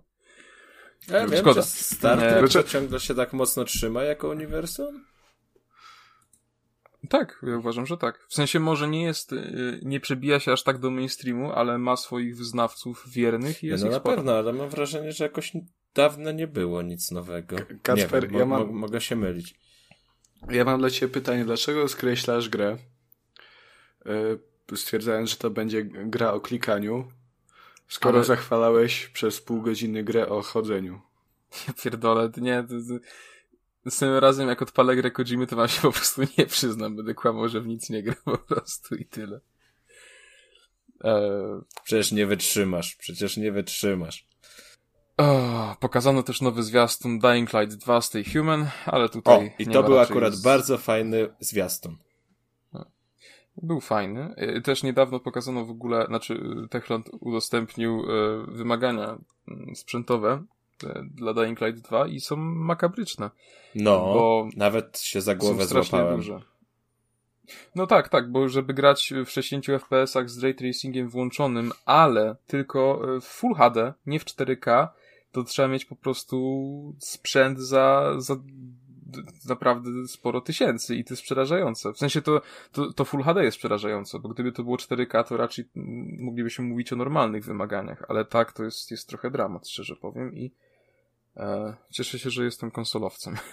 Ja 1.08 1.28
wiem, 1.28 1.40
Szkoda. 1.40 1.62
czy 1.62 1.68
Star. 1.68 2.20
Trek 2.20 2.68
ciągle 2.68 3.00
się 3.00 3.16
tak 3.16 3.34
mocno 3.34 3.64
trzyma 3.64 4.04
jako 4.04 4.30
uniwersum? 4.30 5.06
Tak, 7.10 7.40
ja 7.48 7.58
uważam, 7.58 7.86
że 7.86 7.98
tak. 7.98 8.26
W 8.30 8.34
sensie 8.34 8.60
może 8.60 8.88
nie 8.88 9.04
jest, 9.04 9.34
y, 9.34 9.80
nie 9.84 10.00
przebija 10.00 10.40
się 10.40 10.52
aż 10.52 10.64
tak 10.64 10.78
do 10.78 10.92
mainstreamu, 10.92 11.52
ale 11.52 11.78
ma 11.78 11.98
swoich 11.98 12.38
wyznawców 12.38 13.10
wiernych 13.10 13.64
i 13.64 13.68
jest 13.68 13.84
no 13.84 13.88
ich 13.90 13.94
na 13.94 14.00
sporo. 14.00 14.16
pewno, 14.16 14.32
ale 14.38 14.54
mam 14.54 14.70
wrażenie, 14.70 15.12
że 15.12 15.24
jakoś 15.24 15.52
dawno 15.94 16.32
nie 16.32 16.48
było 16.48 16.82
nic 16.82 17.12
nowego. 17.12 17.56
Kacper, 17.84 18.24
nie 18.24 18.30
wiem, 18.30 18.40
ja 18.40 18.46
mam- 18.46 18.68
mo- 18.68 18.74
mogę 18.74 19.02
się 19.02 19.16
mylić. 19.16 19.56
Ja 20.50 20.66
mam 20.66 20.80
dla 20.80 20.90
ciebie 20.90 21.14
pytanie, 21.14 21.46
dlaczego 21.46 21.88
skreślasz 21.88 22.50
grę, 22.50 22.78
yy, 24.06 24.78
stwierdzając, 24.78 25.30
że 25.30 25.36
to 25.36 25.50
będzie 25.50 25.84
gra 25.86 26.34
o 26.34 26.40
klikaniu, 26.40 27.12
skoro 27.88 28.16
Ale- 28.18 28.26
zachwalałeś 28.26 29.08
przez 29.08 29.42
pół 29.42 29.62
godziny 29.62 30.04
grę 30.04 30.30
o 30.30 30.42
chodzeniu? 30.42 31.02
Ja 31.68 31.74
pierdolę, 31.84 32.30
nie, 32.38 32.64
to, 32.64 32.70
to, 32.70 33.06
następnym 33.88 34.20
razem 34.20 34.48
jak 34.48 34.62
odpalę 34.62 34.96
grę 34.96 35.12
Kojimy, 35.12 35.48
to 35.48 35.56
wam 35.56 35.68
się 35.68 35.82
po 35.82 35.92
prostu 35.92 36.22
nie 36.38 36.46
przyznam, 36.46 36.96
będę 36.96 37.14
kłamał, 37.14 37.50
że 37.50 37.62
w 37.62 37.68
nic 37.68 37.90
nie 37.90 38.04
gram 38.04 38.16
po 38.26 38.38
prostu 38.38 38.96
i 38.96 39.06
tyle. 39.06 39.40
Eee, 41.04 41.62
Przecież 41.84 42.12
nie 42.12 42.26
wytrzymasz, 42.26 42.96
przecież 42.96 43.38
nie 43.38 43.52
wytrzymasz. 43.52 44.28
o, 45.18 45.76
pokazano 45.80 46.24
też 46.24 46.42
nowy 46.42 46.64
zwiastun 46.64 47.20
Dying 47.20 47.54
Light 47.54 47.76
2 47.78 48.02
Stay 48.02 48.24
Human, 48.34 48.68
ale 48.86 49.10
tutaj 49.10 49.48
O, 49.48 49.62
i 49.62 49.68
to 49.68 49.84
był 49.84 50.00
akurat 50.00 50.34
z- 50.34 50.42
bardzo 50.42 50.78
fajny 50.78 51.30
zwiastun. 51.40 51.98
Był 53.62 53.82
fajny. 53.82 54.36
Y, 54.58 54.62
Też 54.62 54.84
niedawno 54.84 55.20
pokazano 55.20 55.66
w 55.66 55.70
ogóle, 55.70 56.06
znaczy 56.06 56.34
y, 56.66 56.68
Techland 56.70 57.10
udostępnił 57.20 58.04
wymagania 58.48 59.18
y, 59.72 59.76
sprzętowe 59.76 60.44
dla 61.04 61.34
Dying 61.34 61.62
Light 61.62 61.82
2 61.88 62.08
i 62.08 62.20
są 62.20 62.36
makabryczne. 62.36 63.30
No, 63.76 64.00
Bo 64.00 64.48
nawet 64.56 65.00
się 65.00 65.22
za 65.22 65.32
Są 65.34 65.38
głowę 65.38 65.66
strasznie 65.66 65.90
złapałem. 65.90 66.16
duże. 66.18 66.42
No 67.76 67.88
tak, 67.88 68.10
tak, 68.10 68.32
bo 68.32 68.50
żeby 68.50 68.74
grać 68.74 69.14
w 69.26 69.30
60 69.30 69.66
FPS-ach 69.66 70.30
z 70.30 70.44
ray 70.44 70.56
tracingiem 70.56 71.10
włączonym, 71.10 71.72
ale 71.86 72.36
tylko 72.48 73.02
y, 73.18 73.22
w 73.22 73.26
Full 73.26 73.54
HD, 73.56 73.94
nie 74.06 74.20
w 74.20 74.26
4K, 74.26 74.88
to 75.32 75.44
trzeba 75.44 75.68
mieć 75.68 75.86
po 75.86 75.96
prostu 75.96 76.96
sprzęt 77.00 77.60
za, 77.60 78.14
za 78.18 78.36
naprawdę 79.50 79.90
sporo 80.08 80.42
tysięcy 80.42 80.96
i 80.96 81.04
to 81.04 81.14
jest 81.14 81.24
przerażające. 81.24 81.94
W 81.94 81.98
sensie 81.98 82.22
to, 82.22 82.42
to, 82.72 82.94
to 82.94 83.06
Full 83.06 83.24
HD 83.24 83.44
jest 83.44 83.58
przerażające, 83.58 84.20
bo 84.20 84.30
gdyby 84.30 84.52
to 84.52 84.64
było 84.64 84.76
4K, 84.78 85.24
to 85.28 85.38
raczej 85.38 85.66
moglibyśmy 86.20 86.66
mówić 86.66 86.94
o 86.94 86.96
normalnych 86.96 87.46
wymaganiach, 87.46 88.04
ale 88.08 88.26
tak, 88.26 88.54
to 88.54 88.64
jest, 88.64 88.92
jest 88.92 89.10
trochę 89.10 89.32
dramat, 89.32 89.68
szczerze 89.68 89.96
powiem 89.96 90.36
i 90.36 90.46
e, 90.46 90.50
cieszę 91.92 92.20
się, 92.20 92.30
że 92.30 92.44
jestem 92.44 92.72
konsolowcem. 92.72 93.36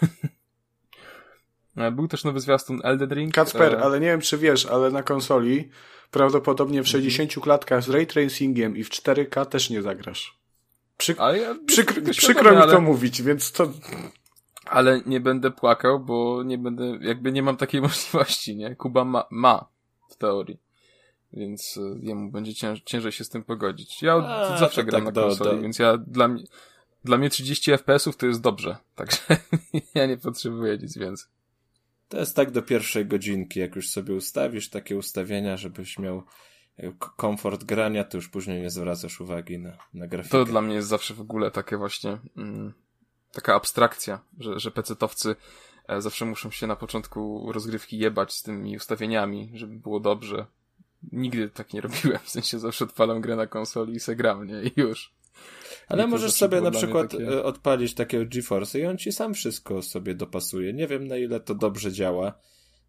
E, 1.77 1.91
Był 1.93 2.09
też 2.09 2.25
nowy 2.25 2.41
zwiastun 2.41 2.81
Elden 2.85 3.11
Ring. 3.15 3.35
Kacper, 3.35 3.75
e, 3.75 3.83
ale 3.83 4.01
nie 4.01 4.07
wiem 4.07 4.21
czy 4.21 4.39
wiesz, 4.39 4.67
ale 4.67 4.91
na 4.91 5.03
konsoli 5.03 5.69
prawdopodobnie 6.11 6.83
w 6.83 6.89
60 6.89 7.35
klatkach 7.35 7.83
z 7.85 7.89
ray 7.89 8.07
tracingiem 8.07 8.77
i 8.77 8.85
w 8.85 8.91
4K 8.91 9.47
też 9.47 9.71
nie 9.71 9.83
zagrasz. 9.83 10.39
Przyk 10.97 11.19
ja, 11.19 11.57
przykro, 12.13 12.51
mi 12.51 12.57
ale, 12.57 12.73
to 12.73 12.81
mówić, 12.81 13.23
więc 13.23 13.53
to 13.53 13.73
ale 14.67 15.01
nie 15.07 15.21
będę 15.21 15.51
płakał, 15.51 16.01
bo 16.01 16.43
nie 16.43 16.59
będę, 16.59 16.99
jakby 17.01 17.33
nie 17.33 17.43
mam 17.43 17.57
takiej 17.57 17.81
możliwości, 17.89 18.57
nie? 18.57 18.77
Kuba 18.77 19.05
ma, 19.05 19.25
ma 19.31 19.69
w 20.11 20.17
teorii. 20.17 20.59
Więc 21.33 21.77
e, 21.77 21.99
jemu 22.07 22.31
będzie 22.31 22.55
cięż, 22.55 22.81
ciężej 22.85 23.13
się 23.13 23.25
z 23.25 23.29
tym 23.29 23.45
pogodzić. 23.45 24.03
Ja 24.03 24.15
A, 24.15 24.57
zawsze 24.59 24.85
gram 24.85 25.05
tak 25.05 25.05
na 25.05 25.13
do- 25.21 25.29
konsoli, 25.29 25.57
do- 25.57 25.63
więc 25.63 25.79
ja 25.79 25.99
dla 25.99 26.29
mnie, 26.29 26.43
dla 27.05 27.19
mnie 27.19 27.31
30 27.31 27.73
FPS-ów 27.73 28.17
to 28.17 28.27
jest 28.27 28.41
dobrze. 28.41 28.77
Także 28.95 29.19
ja 29.95 30.07
nie 30.07 30.17
potrzebuję 30.17 30.79
nic 30.79 30.99
więcej. 30.99 31.29
To 32.09 32.19
jest 32.19 32.37
tak 32.37 32.51
do 32.51 32.63
pierwszej 32.63 33.07
godzinki, 33.07 33.61
jak 33.61 33.77
już 33.77 33.89
sobie 33.91 34.15
ustawisz 34.15 34.71
takie 34.71 34.97
ustawienia, 34.97 35.57
żebyś 35.57 35.99
miał 35.99 36.23
e, 36.77 36.93
komfort 37.17 37.65
grania, 37.65 38.05
to 38.05 38.17
już 38.17 38.29
później 38.29 38.63
nie 38.63 38.71
zwracasz 38.71 39.21
uwagi 39.21 39.59
na, 39.59 39.79
na 39.95 40.07
grafikę. 40.07 40.39
To 40.39 40.45
dla 40.45 40.63
mnie 40.63 40.75
jest 40.75 40.89
zawsze 40.89 41.15
w 41.15 41.21
ogóle 41.21 41.51
takie 41.51 41.77
właśnie 41.77 42.19
mm, 42.37 42.73
taka 43.33 43.55
abstrakcja, 43.55 44.21
że, 44.39 44.61
że 44.61 44.71
pecetowcy 44.71 45.37
E, 45.89 46.01
zawsze 46.01 46.25
muszą 46.25 46.51
się 46.51 46.67
na 46.67 46.77
początku 46.77 47.53
rozgrywki 47.53 47.99
jebać 47.99 48.33
z 48.33 48.43
tymi 48.43 48.77
ustawieniami, 48.77 49.51
żeby 49.55 49.75
było 49.75 50.01
dobrze. 50.01 50.47
Nigdy 51.13 51.49
tak 51.49 51.73
nie 51.73 51.81
robiłem, 51.81 52.19
w 52.25 52.31
sensie 52.31 52.59
zawsze 52.59 52.85
odpalam 52.85 53.21
grę 53.21 53.37
na 53.37 53.47
konsoli 53.47 53.95
i 53.95 54.01
se 54.01 54.17
gram, 54.17 54.47
nie? 54.47 54.63
I 54.63 54.73
już. 54.77 55.13
Ale 55.89 56.07
możesz 56.07 56.33
sobie 56.33 56.61
na 56.61 56.71
przykład 56.71 57.11
takie- 57.11 57.29
e, 57.29 57.43
odpalić 57.45 57.95
takiego 57.95 58.25
GeForce 58.27 58.79
i 58.81 58.87
on 58.87 58.99
ci 58.99 59.13
sam 59.13 59.35
wszystko 59.35 59.83
sobie 59.83 60.15
dopasuje. 60.15 60.73
Nie 60.73 60.87
wiem 60.87 61.07
na 61.09 61.17
ile 61.17 61.41
to 61.41 61.55
dobrze 61.55 61.93
działa. 61.93 62.39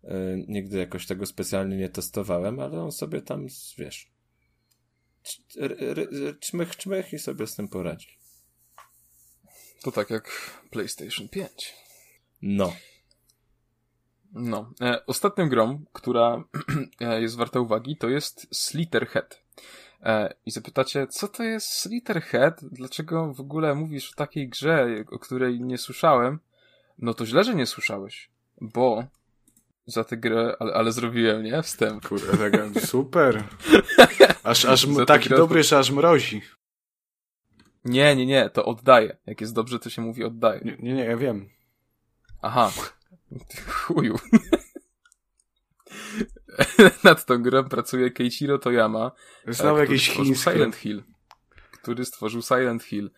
E, 0.04 0.38
Nigdy 0.48 0.78
jakoś 0.78 1.06
tego 1.06 1.26
specjalnie 1.26 1.78
nie 1.78 1.90
testowałem, 1.90 2.60
ale 2.60 2.82
on 2.82 2.92
sobie 2.92 3.22
tam, 3.22 3.48
wiesz, 3.78 4.12
czmych, 6.40 6.76
czmych 6.76 7.14
i 7.14 7.20
sobie 7.20 7.48
z 7.48 7.56
tym 7.56 7.68
poradzi. 7.68 8.18
To 9.84 9.92
tak 9.92 10.10
jak 10.10 10.52
PlayStation 10.72 11.30
5. 11.30 11.74
No. 12.42 12.74
No. 14.34 14.74
E, 14.82 15.06
ostatnią 15.06 15.50
grą, 15.50 15.86
która 15.94 16.44
jest 17.22 17.36
warta 17.36 17.60
uwagi, 17.60 17.98
to 17.98 18.10
jest 18.10 18.48
Slitterhead. 18.52 19.42
E, 20.06 20.34
I 20.46 20.52
zapytacie, 20.52 21.08
co 21.08 21.28
to 21.28 21.44
jest 21.44 21.68
Slitterhead? 21.74 22.60
Dlaczego 22.66 23.34
w 23.34 23.40
ogóle 23.40 23.76
mówisz 23.76 24.12
o 24.12 24.16
takiej 24.16 24.50
grze, 24.50 24.88
o 25.12 25.20
której 25.20 25.62
nie 25.62 25.78
słyszałem? 25.78 26.40
No 26.98 27.14
to 27.14 27.26
źle, 27.26 27.44
że 27.44 27.56
nie 27.56 27.66
słyszałeś, 27.66 28.30
bo 28.62 29.04
za 29.88 30.04
tę 30.04 30.18
grę, 30.18 30.56
ale, 30.60 30.74
ale 30.74 30.92
zrobiłem, 30.92 31.44
nie? 31.44 31.62
Wstęp. 31.62 32.08
Kurde, 32.08 32.52
tak, 32.52 32.54
super. 32.86 33.44
Aż, 34.44 34.66
aż 34.66 34.88
taki 35.08 35.30
grę- 35.30 35.38
dobry, 35.38 35.64
że 35.64 35.78
aż 35.80 35.92
mrozi. 35.92 36.42
Nie, 37.86 38.16
nie, 38.16 38.26
nie, 38.26 38.50
to 38.50 38.66
oddaję. 38.66 39.18
Jak 39.26 39.42
jest 39.42 39.54
dobrze, 39.54 39.80
to 39.80 39.90
się 39.90 40.02
mówi 40.02 40.24
oddaję. 40.24 40.62
Nie, 40.66 40.78
nie, 40.80 40.94
nie 40.94 41.04
ja 41.06 41.18
wiem. 41.18 41.50
Aha. 42.42 42.72
Chuju. 43.68 44.16
Nad 47.04 47.26
tą 47.26 47.42
grą 47.42 47.64
pracuje 47.64 48.12
Keiichiro 48.12 48.58
Toyama. 48.58 49.12
E, 49.46 49.52
który 49.54 49.80
jakiś 49.80 50.04
stworzył 50.04 50.26
chiński. 50.26 50.52
Silent 50.52 50.76
Hill. 50.76 51.04
Który 51.72 52.06
stworzył 52.06 52.42
Silent 52.42 52.84
Hill. 52.84 53.12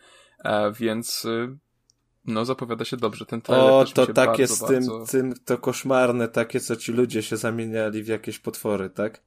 E, 0.44 0.72
więc 0.72 1.26
y, 1.26 1.58
no 2.26 2.46
zapowiada 2.46 2.86
się 2.86 2.98
dobrze. 2.98 3.26
Ten 3.26 3.42
trailer 3.42 3.72
O, 3.72 3.86
to 3.86 4.08
takie 4.08 4.48
bardzo, 4.48 4.56
z 4.56 4.60
tym, 4.60 4.88
bardzo... 4.88 5.06
tym, 5.12 5.34
to 5.46 5.58
koszmarne, 5.58 6.28
takie, 6.28 6.60
co 6.60 6.76
ci 6.76 6.92
ludzie 6.92 7.24
się 7.24 7.38
zamieniali 7.38 8.04
w 8.04 8.08
jakieś 8.08 8.40
potwory, 8.40 8.90
tak? 8.90 9.22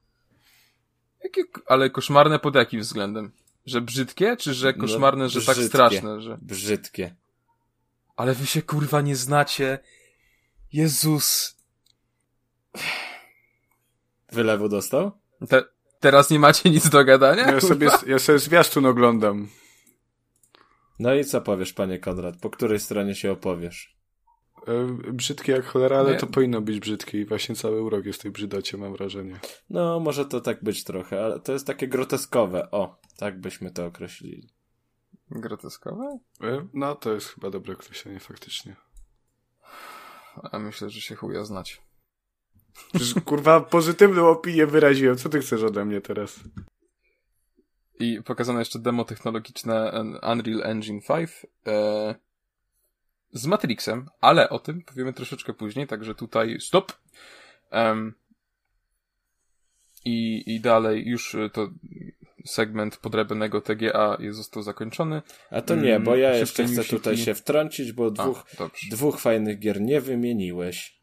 Jakie, 1.24 1.42
ale 1.66 1.90
koszmarne 1.90 2.38
pod 2.38 2.54
jakim 2.54 2.80
względem? 2.80 3.32
Że 3.66 3.80
brzydkie, 3.80 4.36
czy 4.36 4.54
że 4.54 4.72
No, 4.76 4.80
koszmarne, 4.80 5.28
że 5.28 5.40
tak 5.40 5.54
brzydkie. 5.56 5.68
straszne, 5.68 6.20
że... 6.20 6.38
Brzydkie. 6.42 7.14
Ale 8.16 8.34
wy 8.34 8.46
się 8.46 8.62
kurwa 8.62 9.00
nie 9.00 9.16
znacie. 9.16 9.78
Jezus. 10.72 11.56
Wylewu 14.32 14.68
dostał? 14.68 15.10
Te, 15.48 15.62
teraz 16.00 16.30
nie 16.30 16.38
macie 16.38 16.70
nic 16.70 16.88
do 16.88 17.04
gadania? 17.04 17.50
Ja 17.50 17.60
sobie, 17.60 17.88
ja 18.06 18.18
sobie 18.18 18.38
zwiastun 18.38 18.86
oglądam. 18.86 19.48
No 20.98 21.14
i 21.14 21.24
co 21.24 21.40
powiesz, 21.40 21.72
panie 21.72 21.98
Konrad? 21.98 22.36
Po 22.40 22.50
której 22.50 22.80
stronie 22.80 23.14
się 23.14 23.32
opowiesz? 23.32 23.96
E, 24.68 24.86
Brzydkie 25.12 25.52
jak 25.52 25.64
cholera, 25.64 25.98
ale 25.98 26.12
Nie. 26.12 26.18
to 26.18 26.26
powinno 26.26 26.60
być 26.60 26.80
brzydkie 26.80 27.20
i 27.20 27.24
właśnie 27.26 27.54
cały 27.54 27.82
urok 27.82 28.06
jest 28.06 28.18
w 28.18 28.22
tej 28.22 28.30
brzydocie, 28.30 28.76
mam 28.76 28.92
wrażenie. 28.92 29.40
No, 29.70 30.00
może 30.00 30.26
to 30.26 30.40
tak 30.40 30.64
być 30.64 30.84
trochę, 30.84 31.24
ale 31.24 31.40
to 31.40 31.52
jest 31.52 31.66
takie 31.66 31.88
groteskowe. 31.88 32.70
O, 32.70 33.00
tak 33.18 33.40
byśmy 33.40 33.70
to 33.70 33.86
określili. 33.86 34.48
Groteskowe? 35.30 36.18
E, 36.42 36.66
No, 36.74 36.94
to 36.94 37.12
jest 37.12 37.28
chyba 37.28 37.50
dobre 37.50 37.72
określenie 37.74 38.20
faktycznie. 38.20 38.76
A 40.52 40.58
myślę, 40.58 40.90
że 40.90 41.00
się 41.00 41.14
chuja 41.16 41.44
znać. 41.44 41.82
Przecież, 42.94 43.14
kurwa, 43.24 43.60
pozytywną 43.60 44.28
opinię 44.28 44.66
wyraziłem. 44.66 45.16
Co 45.16 45.28
ty 45.28 45.40
chcesz 45.40 45.62
ode 45.62 45.84
mnie 45.84 46.00
teraz? 46.00 46.40
I 48.00 48.22
pokazane 48.22 48.58
jeszcze 48.58 48.78
demo 48.78 49.04
technologiczne 49.04 50.02
Unreal 50.32 50.62
Engine 50.62 51.00
5 51.08 51.30
e, 51.66 52.14
z 53.32 53.46
Matrixem, 53.46 54.08
ale 54.20 54.48
o 54.48 54.58
tym 54.58 54.82
powiemy 54.82 55.12
troszeczkę 55.12 55.54
później, 55.54 55.86
także 55.86 56.14
tutaj 56.14 56.60
stop. 56.60 56.92
Em, 57.70 58.14
i, 60.04 60.42
I 60.54 60.60
dalej 60.60 61.08
już 61.08 61.34
e, 61.34 61.50
to 61.50 61.70
segment 62.46 62.96
podrębnego 62.96 63.60
TGA 63.60 64.16
jest, 64.20 64.38
został 64.38 64.62
zakończony. 64.62 65.22
A 65.50 65.60
to 65.60 65.74
nie, 65.74 66.00
bo 66.00 66.16
ja 66.16 66.28
Mm, 66.28 66.40
jeszcze 66.40 66.64
chcę 66.64 66.84
tutaj 66.84 67.16
się 67.16 67.34
wtrącić, 67.34 67.92
bo 67.92 68.10
dwóch, 68.10 68.44
A, 68.58 68.64
dwóch 68.90 69.20
fajnych 69.20 69.58
gier 69.58 69.80
nie 69.80 70.00
wymieniłeś. 70.00 70.99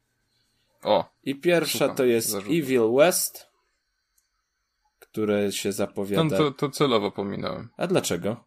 O, 0.88 1.10
I 1.24 1.36
pierwsza 1.36 1.78
Słucham, 1.78 1.96
to 1.96 2.06
jest. 2.06 2.36
Evil 2.36 2.94
West, 2.98 3.48
które 5.00 5.52
się 5.52 5.70
to, 5.70 5.74
zapowiada. 5.74 6.38
to, 6.38 6.52
to 6.52 6.70
celowo 6.70 7.12
pominąłem. 7.12 7.70
A 7.78 7.88
dlaczego? 7.88 8.46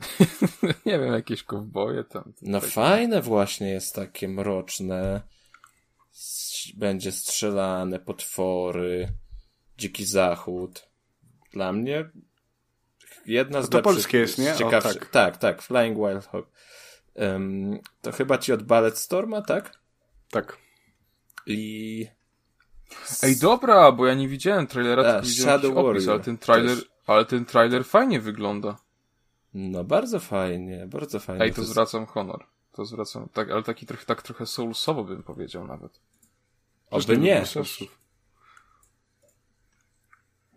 nie 0.86 0.98
wiem, 0.98 1.12
jakieś 1.12 1.42
kowboje 1.42 2.04
tam. 2.04 2.32
No 2.42 2.60
fajne 2.60 3.22
właśnie 3.22 3.70
jest 3.70 3.94
takie 3.94 4.28
mroczne. 4.28 5.22
Będzie 6.76 7.12
strzelane, 7.12 7.98
potwory, 7.98 9.08
dziki 9.78 10.04
zachód. 10.04 10.88
Dla 11.52 11.72
mnie 11.72 12.10
jedna 13.26 13.62
z 13.62 13.64
No 13.64 13.70
to 13.70 13.76
lepszych, 13.78 13.94
polskie 13.94 14.18
jest, 14.18 14.38
nie? 14.38 14.54
z 14.54 14.62
O, 14.62 14.70
tak. 14.70 15.06
tak, 15.06 15.36
tak, 15.36 15.62
Flying 15.62 15.96
Wild 15.98 16.26
Hog. 16.26 16.50
Em, 17.14 17.78
to 18.02 18.12
chyba 18.12 18.38
ci 18.38 18.52
od 18.52 18.62
Ballet 18.62 18.98
Storma, 18.98 19.42
tak? 19.42 19.78
Tak. 20.30 20.58
I 21.52 22.06
Ej, 23.22 23.36
dobra, 23.36 23.92
bo 23.92 24.06
ja 24.06 24.14
nie 24.14 24.28
widziałem 24.28 24.66
trailera, 24.66 25.02
A, 25.02 25.04
tylko 25.12 25.26
widziałem 25.26 25.48
Shadow 25.60 25.64
jakiś 25.76 25.78
opis, 25.90 26.04
Warrior 26.06 26.10
ale 26.14 26.24
ten 26.24 26.38
trailer, 26.38 26.76
też. 26.76 26.90
ale 27.06 27.24
ten 27.24 27.44
trailer 27.44 27.84
fajnie 27.84 28.20
wygląda. 28.20 28.78
no 29.54 29.84
bardzo 29.84 30.20
fajnie, 30.20 30.86
bardzo 30.86 31.20
fajnie. 31.20 31.44
Ej, 31.44 31.52
to 31.54 31.60
jest- 31.60 31.70
zwracam 31.70 32.06
honor. 32.06 32.46
To 32.72 32.84
zwracam, 32.84 33.28
tak, 33.28 33.50
ale 33.50 33.62
taki 33.62 33.86
trochę, 33.86 34.06
tak 34.06 34.22
trochę 34.22 34.46
soulsowo 34.46 35.04
bym 35.04 35.22
powiedział 35.22 35.66
nawet. 35.66 36.00
Oby 36.90 37.18
nie. 37.18 37.44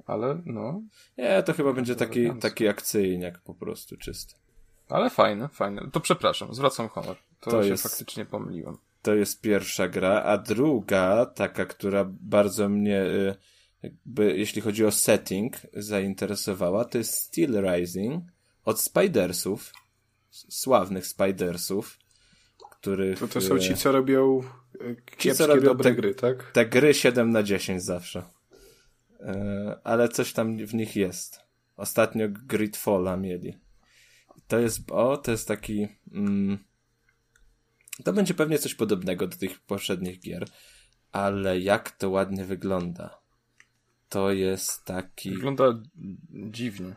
Ale, 0.05 0.41
no, 0.45 0.81
Nie, 1.17 1.43
to 1.43 1.53
chyba 1.53 1.73
będzie 1.73 1.95
taki, 1.95 2.19
elegancko. 2.19 2.41
taki 2.49 2.67
akcyjniak 2.67 3.39
po 3.41 3.53
prostu 3.55 3.97
czysty. 3.97 4.35
ale 4.89 5.09
fajne, 5.09 5.47
fajne. 5.47 5.89
To 5.91 5.99
przepraszam, 5.99 6.53
zwracam 6.53 6.89
honor. 6.89 7.17
To, 7.39 7.51
To 7.51 7.63
się 7.63 7.69
jest- 7.69 7.83
faktycznie 7.83 8.25
pomyliłem. 8.25 8.77
To 9.01 9.15
jest 9.15 9.41
pierwsza 9.41 9.87
gra, 9.87 10.23
a 10.23 10.37
druga, 10.37 11.25
taka, 11.25 11.65
która 11.65 12.05
bardzo 12.09 12.69
mnie, 12.69 13.03
y, 13.03 13.35
jakby, 13.83 14.37
jeśli 14.37 14.61
chodzi 14.61 14.85
o 14.85 14.91
setting, 14.91 15.57
zainteresowała, 15.73 16.85
to 16.85 16.97
jest 16.97 17.13
Steel 17.13 17.63
Rising 17.65 18.23
od 18.65 18.81
Spidersów, 18.81 19.73
sławnych 20.29 21.07
Spidersów, 21.07 21.99
których... 22.71 23.19
To 23.19 23.27
to 23.27 23.41
są 23.41 23.55
y, 23.55 23.59
ci, 23.59 23.75
co 23.75 23.91
robią 23.91 24.41
e, 24.79 24.95
kiepskie, 25.17 25.47
robią 25.47 25.63
dobre 25.63 25.89
te- 25.89 25.95
gry, 25.95 26.15
tak? 26.15 26.51
Te 26.51 26.65
gry 26.65 26.93
7 26.93 27.29
na 27.31 27.43
10 27.43 27.83
zawsze. 27.83 28.23
Ale 29.83 30.09
coś 30.09 30.33
tam 30.33 30.65
w 30.65 30.73
nich 30.73 30.95
jest. 30.95 31.39
Ostatnio 31.77 32.27
Gridfalla 32.29 33.17
mieli. 33.17 33.57
To 34.47 34.59
jest, 34.59 34.91
o, 34.91 35.17
to 35.17 35.31
jest 35.31 35.47
taki, 35.47 35.87
mm, 36.11 36.57
to 38.03 38.13
będzie 38.13 38.33
pewnie 38.33 38.59
coś 38.59 38.75
podobnego 38.75 39.27
do 39.27 39.37
tych 39.37 39.59
poprzednich 39.59 40.19
gier, 40.19 40.45
ale 41.11 41.59
jak 41.59 41.91
to 41.91 42.09
ładnie 42.09 42.45
wygląda. 42.45 43.21
To 44.09 44.31
jest 44.31 44.85
taki 44.85 45.31
Wygląda 45.31 45.81
dziwnie. 46.31 46.95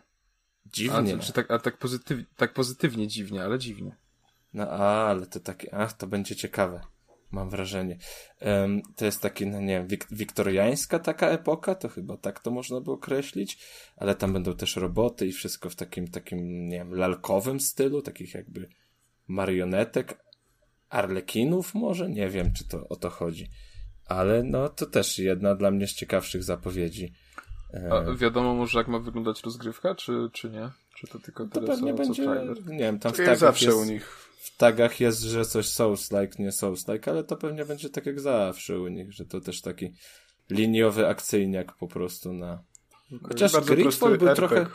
A, 0.66 0.70
dziwnie. 0.70 1.18
czy 1.18 1.32
tak, 1.32 1.50
a 1.50 1.58
tak, 1.58 1.78
pozytyw, 1.78 2.18
tak 2.36 2.54
pozytywnie 2.54 3.08
dziwnie, 3.08 3.44
ale 3.44 3.58
dziwnie. 3.58 3.96
No, 4.54 4.70
a, 4.70 5.08
ale 5.08 5.26
to 5.26 5.40
takie, 5.40 5.74
ach, 5.74 5.92
to 5.92 6.06
będzie 6.06 6.36
ciekawe. 6.36 6.80
Mam 7.30 7.50
wrażenie. 7.50 7.98
Em, 8.40 8.82
to 8.96 9.04
jest 9.04 9.20
taki, 9.20 9.46
no 9.46 9.60
nie 9.60 9.78
wiem, 9.78 9.86
wik 9.86 10.06
wiktoriańska 10.10 10.98
taka 10.98 11.28
epoka, 11.28 11.74
to 11.74 11.88
chyba 11.88 12.16
tak 12.16 12.40
to 12.40 12.50
można 12.50 12.80
by 12.80 12.92
określić, 12.92 13.58
ale 13.96 14.14
tam 14.14 14.32
będą 14.32 14.56
też 14.56 14.76
roboty 14.76 15.26
i 15.26 15.32
wszystko 15.32 15.70
w 15.70 15.76
takim, 15.76 16.08
takim, 16.08 16.68
nie 16.68 16.78
wiem, 16.78 16.94
lalkowym 16.94 17.60
stylu, 17.60 18.02
takich 18.02 18.34
jakby 18.34 18.68
marionetek, 19.28 20.23
arlekinów 20.94 21.74
może? 21.74 22.10
Nie 22.10 22.28
wiem, 22.28 22.52
czy 22.52 22.68
to 22.68 22.88
o 22.88 22.96
to 22.96 23.10
chodzi. 23.10 23.50
Ale 24.06 24.42
no, 24.42 24.68
to 24.68 24.86
też 24.86 25.18
jedna 25.18 25.54
dla 25.54 25.70
mnie 25.70 25.86
z 25.86 25.94
ciekawszych 25.94 26.42
zapowiedzi. 26.44 27.12
E, 27.74 27.92
A 27.92 28.14
wiadomo 28.14 28.54
może 28.54 28.78
jak 28.78 28.88
ma 28.88 28.98
wyglądać 28.98 29.42
rozgrywka, 29.42 29.94
czy, 29.94 30.12
czy 30.32 30.50
nie? 30.50 30.70
Czy 30.96 31.06
to 31.06 31.18
tylko 31.18 31.44
to 31.44 31.50
tyle 31.60 31.66
pewnie 31.66 31.90
co, 31.94 31.96
co 31.98 32.04
będzie, 32.04 32.24
trailer? 32.24 32.66
nie 32.66 32.78
wiem, 32.78 32.98
tam 32.98 33.12
w 33.12 33.16
To 33.16 33.22
tagach 33.22 33.38
zawsze 33.38 33.66
jest, 33.66 33.78
u 33.78 33.84
nich. 33.84 34.06
w 34.38 34.56
tagach 34.56 35.00
jest, 35.00 35.20
że 35.22 35.44
coś 35.44 35.66
Souls-like, 35.66 36.38
nie 36.38 36.50
Souls-like, 36.52 37.10
ale 37.10 37.24
to 37.24 37.36
pewnie 37.36 37.64
będzie 37.64 37.90
tak 37.90 38.06
jak 38.06 38.20
zawsze 38.20 38.80
u 38.80 38.88
nich, 38.88 39.12
że 39.12 39.24
to 39.26 39.40
też 39.40 39.60
taki 39.62 39.92
liniowy 40.50 41.06
akcyjniak 41.06 41.76
po 41.76 41.88
prostu 41.88 42.32
na... 42.32 42.62
Chociaż 43.22 43.52
Bardzo 43.52 43.74
Gridfall 43.74 44.18
był 44.18 44.28
RPG. 44.28 44.48
trochę, 44.48 44.70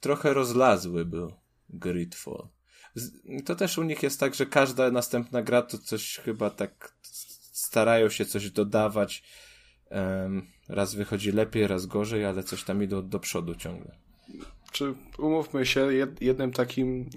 trochę 0.00 0.34
rozlazły 0.34 1.04
był 1.04 1.32
Gridfall. 1.70 2.48
To 3.44 3.54
też 3.54 3.78
u 3.78 3.82
nich 3.82 4.02
jest 4.02 4.20
tak, 4.20 4.34
że 4.34 4.46
każda 4.46 4.90
następna 4.90 5.42
gra 5.42 5.62
to 5.62 5.78
coś 5.78 6.16
chyba 6.16 6.50
tak 6.50 6.94
starają 7.52 8.08
się 8.08 8.24
coś 8.24 8.50
dodawać. 8.50 9.22
Raz 10.68 10.94
wychodzi 10.94 11.32
lepiej, 11.32 11.66
raz 11.66 11.86
gorzej, 11.86 12.24
ale 12.24 12.42
coś 12.42 12.64
tam 12.64 12.82
idą 12.82 13.08
do 13.08 13.20
przodu 13.20 13.54
ciągle. 13.54 13.96
Czy 14.72 14.94
umówmy 15.18 15.66
się, 15.66 15.92
jed, 15.92 16.22
jednym 16.22 16.52
takim 16.52 17.10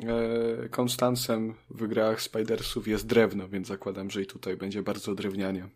e, 0.64 0.70
konstansem 0.70 1.56
w 1.70 1.88
grach 1.88 2.22
Spidersów 2.22 2.88
jest 2.88 3.08
drewno, 3.08 3.50
więc 3.50 3.68
zakładam, 3.68 4.12
że 4.12 4.22
i 4.22 4.26
tutaj 4.26 4.58
będzie 4.58 4.84
bardzo 4.84 5.16
drewnianie. 5.16 5.70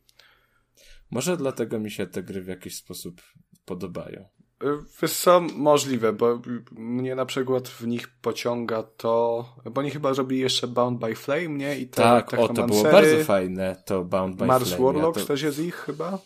Może 1.11 1.37
dlatego 1.37 1.79
mi 1.79 1.91
się 1.91 2.07
te 2.07 2.23
gry 2.23 2.41
w 2.41 2.47
jakiś 2.47 2.75
sposób 2.75 3.21
podobają. 3.65 4.29
Wiesz 5.01 5.13
co, 5.13 5.41
możliwe, 5.41 6.13
bo 6.13 6.41
mnie 6.71 7.15
na 7.15 7.25
przykład 7.25 7.67
w 7.67 7.87
nich 7.87 8.07
pociąga 8.21 8.83
to, 8.83 9.45
bo 9.71 9.81
oni 9.81 9.91
chyba 9.91 10.13
robili 10.13 10.41
jeszcze 10.41 10.67
Bound 10.67 10.99
by 10.99 11.15
Flame, 11.15 11.47
nie? 11.49 11.79
I 11.79 11.87
te 11.87 12.01
Tak, 12.01 12.33
o, 12.33 12.47
to 12.47 12.67
było 12.67 12.83
bardzo 12.83 13.23
fajne, 13.23 13.83
to 13.85 14.03
Bound 14.03 14.35
by 14.35 14.45
Mars 14.45 14.69
Flame. 14.69 14.83
Warlocks 14.83 15.17
ja 15.17 15.21
to... 15.23 15.27
też 15.27 15.41
jest 15.41 15.59
ich 15.59 15.75
chyba. 15.75 16.19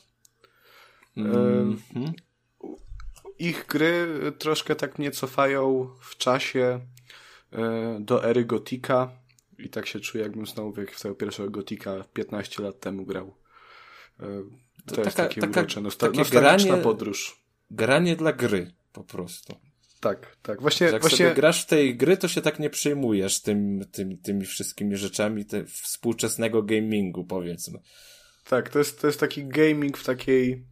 Mhm. 1.17 1.77
Ich 3.39 3.65
gry 3.67 4.07
troszkę 4.39 4.75
tak 4.75 4.99
mnie 4.99 5.11
cofają 5.11 5.89
w 5.99 6.17
czasie 6.17 6.79
e, 7.51 7.97
do 7.99 8.23
ery 8.25 8.45
Gotika 8.45 9.11
i 9.59 9.69
tak 9.69 9.87
się 9.87 9.99
czuję, 9.99 10.23
jakbym 10.23 10.45
znowu 10.45 10.81
jak 10.81 10.91
w 10.91 11.01
tego 11.01 11.15
pierwszego 11.15 11.49
Gotika 11.49 12.03
15 12.13 12.63
lat 12.63 12.79
temu 12.79 13.05
grał. 13.05 13.35
E, 14.19 14.23
To, 14.85 14.95
To 14.95 15.01
jest 15.01 15.17
taka- 15.17 15.29
takie 15.29 15.41
taka- 15.41 15.59
urocze, 15.59 15.81
nosta- 15.81 16.07
takie 16.07 16.19
nostalgiczna 16.19 16.69
granie- 16.71 16.83
podróż. 16.83 17.42
Granie 17.73 18.15
dla 18.15 18.33
gry, 18.33 18.71
po 18.93 19.03
prostu. 19.03 19.55
Tak, 19.99 20.37
tak. 20.41 20.61
Właśnie, 20.61 20.87
Jak 20.87 21.01
właśnie 21.01 21.17
sobie 21.17 21.33
grasz 21.33 21.63
w 21.63 21.65
tej 21.65 21.97
gry, 21.97 22.17
to 22.17 22.27
się 22.27 22.41
tak 22.41 22.59
nie 22.59 22.69
przejmujesz 22.69 23.41
tym, 23.41 23.85
tym, 23.91 24.17
tymi 24.17 24.45
wszystkimi 24.45 24.97
rzeczami 24.97 25.45
te 25.45 25.65
współczesnego 25.65 26.63
gamingu, 26.63 27.23
powiedzmy. 27.23 27.79
tak, 28.49 28.69
to 28.69 28.79
jest, 28.79 29.01
to 29.01 29.07
jest 29.07 29.19
taki 29.19 29.45
gaming 29.45 29.97
w 29.97 30.05
takiej 30.05 30.65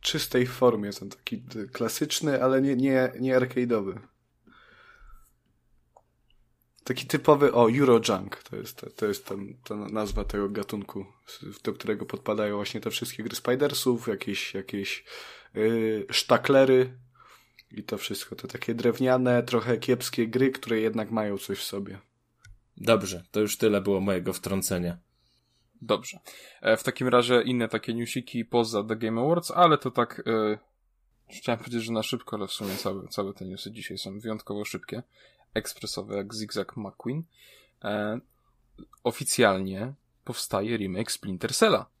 czystej 0.00 0.46
formie, 0.46 0.92
ten 0.92 1.08
taki 1.08 1.44
klasyczny, 1.72 2.42
ale 2.42 2.62
nie, 2.62 2.76
nie, 2.76 3.12
nie 3.20 3.38
arcade'owy. 3.38 3.98
Taki 6.84 7.06
typowy, 7.06 7.52
o, 7.52 7.70
Eurojunk, 7.70 8.42
to 8.42 8.56
jest, 8.56 8.86
to 8.96 9.06
jest 9.06 9.26
ten, 9.26 9.54
ta 9.64 9.74
nazwa 9.74 10.24
tego 10.24 10.48
gatunku, 10.48 11.06
do 11.64 11.72
którego 11.72 12.06
podpadają 12.06 12.56
właśnie 12.56 12.80
te 12.80 12.90
wszystkie 12.90 13.22
gry 13.22 13.36
Spidersów, 13.36 14.08
jakieś, 14.08 14.54
jakieś 14.54 15.04
sztaklery 16.10 16.98
i 17.70 17.82
to 17.82 17.98
wszystko. 17.98 18.36
To 18.36 18.48
takie 18.48 18.74
drewniane, 18.74 19.42
trochę 19.42 19.78
kiepskie 19.78 20.28
gry, 20.28 20.50
które 20.50 20.80
jednak 20.80 21.10
mają 21.10 21.38
coś 21.38 21.58
w 21.58 21.62
sobie. 21.62 21.98
Dobrze, 22.76 23.24
to 23.30 23.40
już 23.40 23.58
tyle 23.58 23.80
było 23.80 24.00
mojego 24.00 24.32
wtrącenia. 24.32 24.98
Dobrze. 25.82 26.18
E, 26.62 26.76
w 26.76 26.82
takim 26.82 27.08
razie 27.08 27.42
inne 27.42 27.68
takie 27.68 27.94
newsiki 27.94 28.44
poza 28.44 28.84
The 28.84 28.96
Game 28.96 29.20
Awards, 29.20 29.50
ale 29.50 29.78
to 29.78 29.90
tak 29.90 30.22
e, 30.26 30.58
chciałem 31.30 31.58
powiedzieć, 31.58 31.82
że 31.82 31.92
na 31.92 32.02
szybko, 32.02 32.36
ale 32.36 32.46
w 32.46 32.52
sumie 32.52 32.76
całe, 32.76 33.08
całe 33.08 33.34
te 33.34 33.44
newsy 33.44 33.70
dzisiaj 33.70 33.98
są 33.98 34.20
wyjątkowo 34.20 34.64
szybkie. 34.64 35.02
Ekspresowe 35.54 36.16
jak 36.16 36.34
Zigzag 36.34 36.76
McQueen. 36.76 37.22
E, 37.84 38.20
oficjalnie 39.04 39.94
powstaje 40.24 40.76
remake 40.76 41.12
Splinter 41.12 41.54
Cella. 41.54 41.93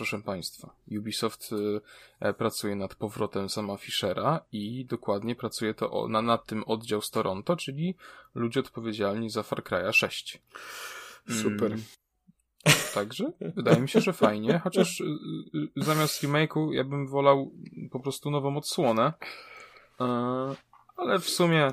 Proszę 0.00 0.22
Państwa, 0.22 0.74
Ubisoft 0.98 1.50
e, 1.52 2.28
e, 2.28 2.34
pracuje 2.34 2.76
nad 2.76 2.94
powrotem 2.94 3.48
sama 3.48 3.76
Fischera 3.76 4.40
i 4.52 4.84
dokładnie 4.84 5.34
pracuje 5.34 5.74
to 5.74 6.08
na, 6.08 6.22
nad 6.22 6.46
tym 6.46 6.64
oddział 6.64 7.02
z 7.02 7.10
Toronto, 7.10 7.56
czyli 7.56 7.94
ludzie 8.34 8.60
odpowiedzialni 8.60 9.30
za 9.30 9.42
Far 9.42 9.62
Cry'a 9.62 9.92
6. 9.92 10.42
Super. 11.42 11.72
Mm. 11.72 11.82
Także 12.94 13.32
wydaje 13.40 13.80
mi 13.80 13.88
się, 13.88 14.00
że 14.00 14.12
fajnie, 14.12 14.60
chociaż 14.64 15.00
y, 15.00 15.04
y, 15.54 15.84
zamiast 15.84 16.22
remake'u 16.22 16.72
ja 16.72 16.84
bym 16.84 17.06
wolał 17.06 17.50
po 17.90 18.00
prostu 18.00 18.30
nową 18.30 18.56
odsłonę. 18.56 19.12
E, 20.00 20.04
ale 20.96 21.18
w 21.18 21.28
sumie 21.28 21.70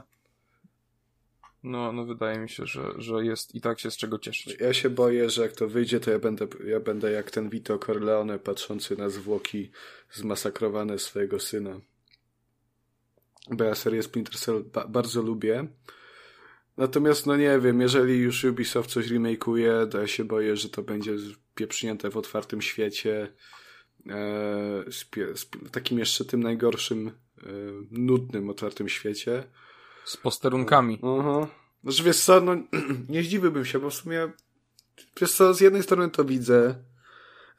no, 1.67 1.91
no 1.91 2.05
wydaje 2.05 2.39
mi 2.39 2.49
się, 2.49 2.65
że, 2.65 2.93
że 2.97 3.25
jest 3.25 3.55
i 3.55 3.61
tak 3.61 3.79
się 3.79 3.91
z 3.91 3.97
czego 3.97 4.19
cieszyć. 4.19 4.57
Ja 4.59 4.73
się 4.73 4.89
boję, 4.89 5.29
że 5.29 5.41
jak 5.41 5.51
to 5.51 5.67
wyjdzie, 5.67 5.99
to 5.99 6.11
ja 6.11 6.19
będę, 6.19 6.47
ja 6.65 6.79
będę 6.79 7.11
jak 7.11 7.31
ten 7.31 7.49
Vito 7.49 7.79
Corleone 7.79 8.39
patrzący 8.39 8.97
na 8.97 9.09
zwłoki 9.09 9.71
zmasakrowane 10.11 10.99
swojego 10.99 11.39
syna. 11.39 11.79
Bo 13.49 13.63
ja 13.63 13.75
serię 13.75 14.03
Splinter 14.03 14.35
Cell 14.35 14.63
ba 14.73 14.87
bardzo 14.87 15.21
lubię. 15.21 15.67
Natomiast, 16.77 17.25
no 17.25 17.37
nie 17.37 17.59
wiem, 17.59 17.81
jeżeli 17.81 18.17
już 18.17 18.43
Ubisoft 18.43 18.89
coś 18.89 19.07
remake'uje, 19.07 19.87
to 19.87 20.01
ja 20.01 20.07
się 20.07 20.23
boję, 20.23 20.55
że 20.55 20.69
to 20.69 20.83
będzie 20.83 21.15
pieprznięte 21.55 22.09
w 22.09 22.17
otwartym 22.17 22.61
świecie. 22.61 23.33
E, 24.09 24.91
z, 24.91 25.05
z 25.39 25.71
takim 25.71 25.99
jeszcze 25.99 26.25
tym 26.25 26.43
najgorszym, 26.43 27.07
e, 27.07 27.11
nudnym 27.91 28.49
otwartym 28.49 28.89
świecie. 28.89 29.43
Z 30.07 30.17
posterunkami. 30.17 30.99
Aha. 31.19 31.47
Znaczy 31.83 32.03
wiesz 32.03 32.19
co, 32.23 32.41
no 32.41 32.55
nie 33.09 33.23
zdziwiłbym 33.23 33.65
się, 33.65 33.79
bo 33.79 33.89
w 33.89 33.93
sumie 33.93 34.31
wiesz 35.21 35.31
co, 35.31 35.53
z 35.53 35.61
jednej 35.61 35.83
strony 35.83 36.09
to 36.09 36.25
widzę, 36.25 36.75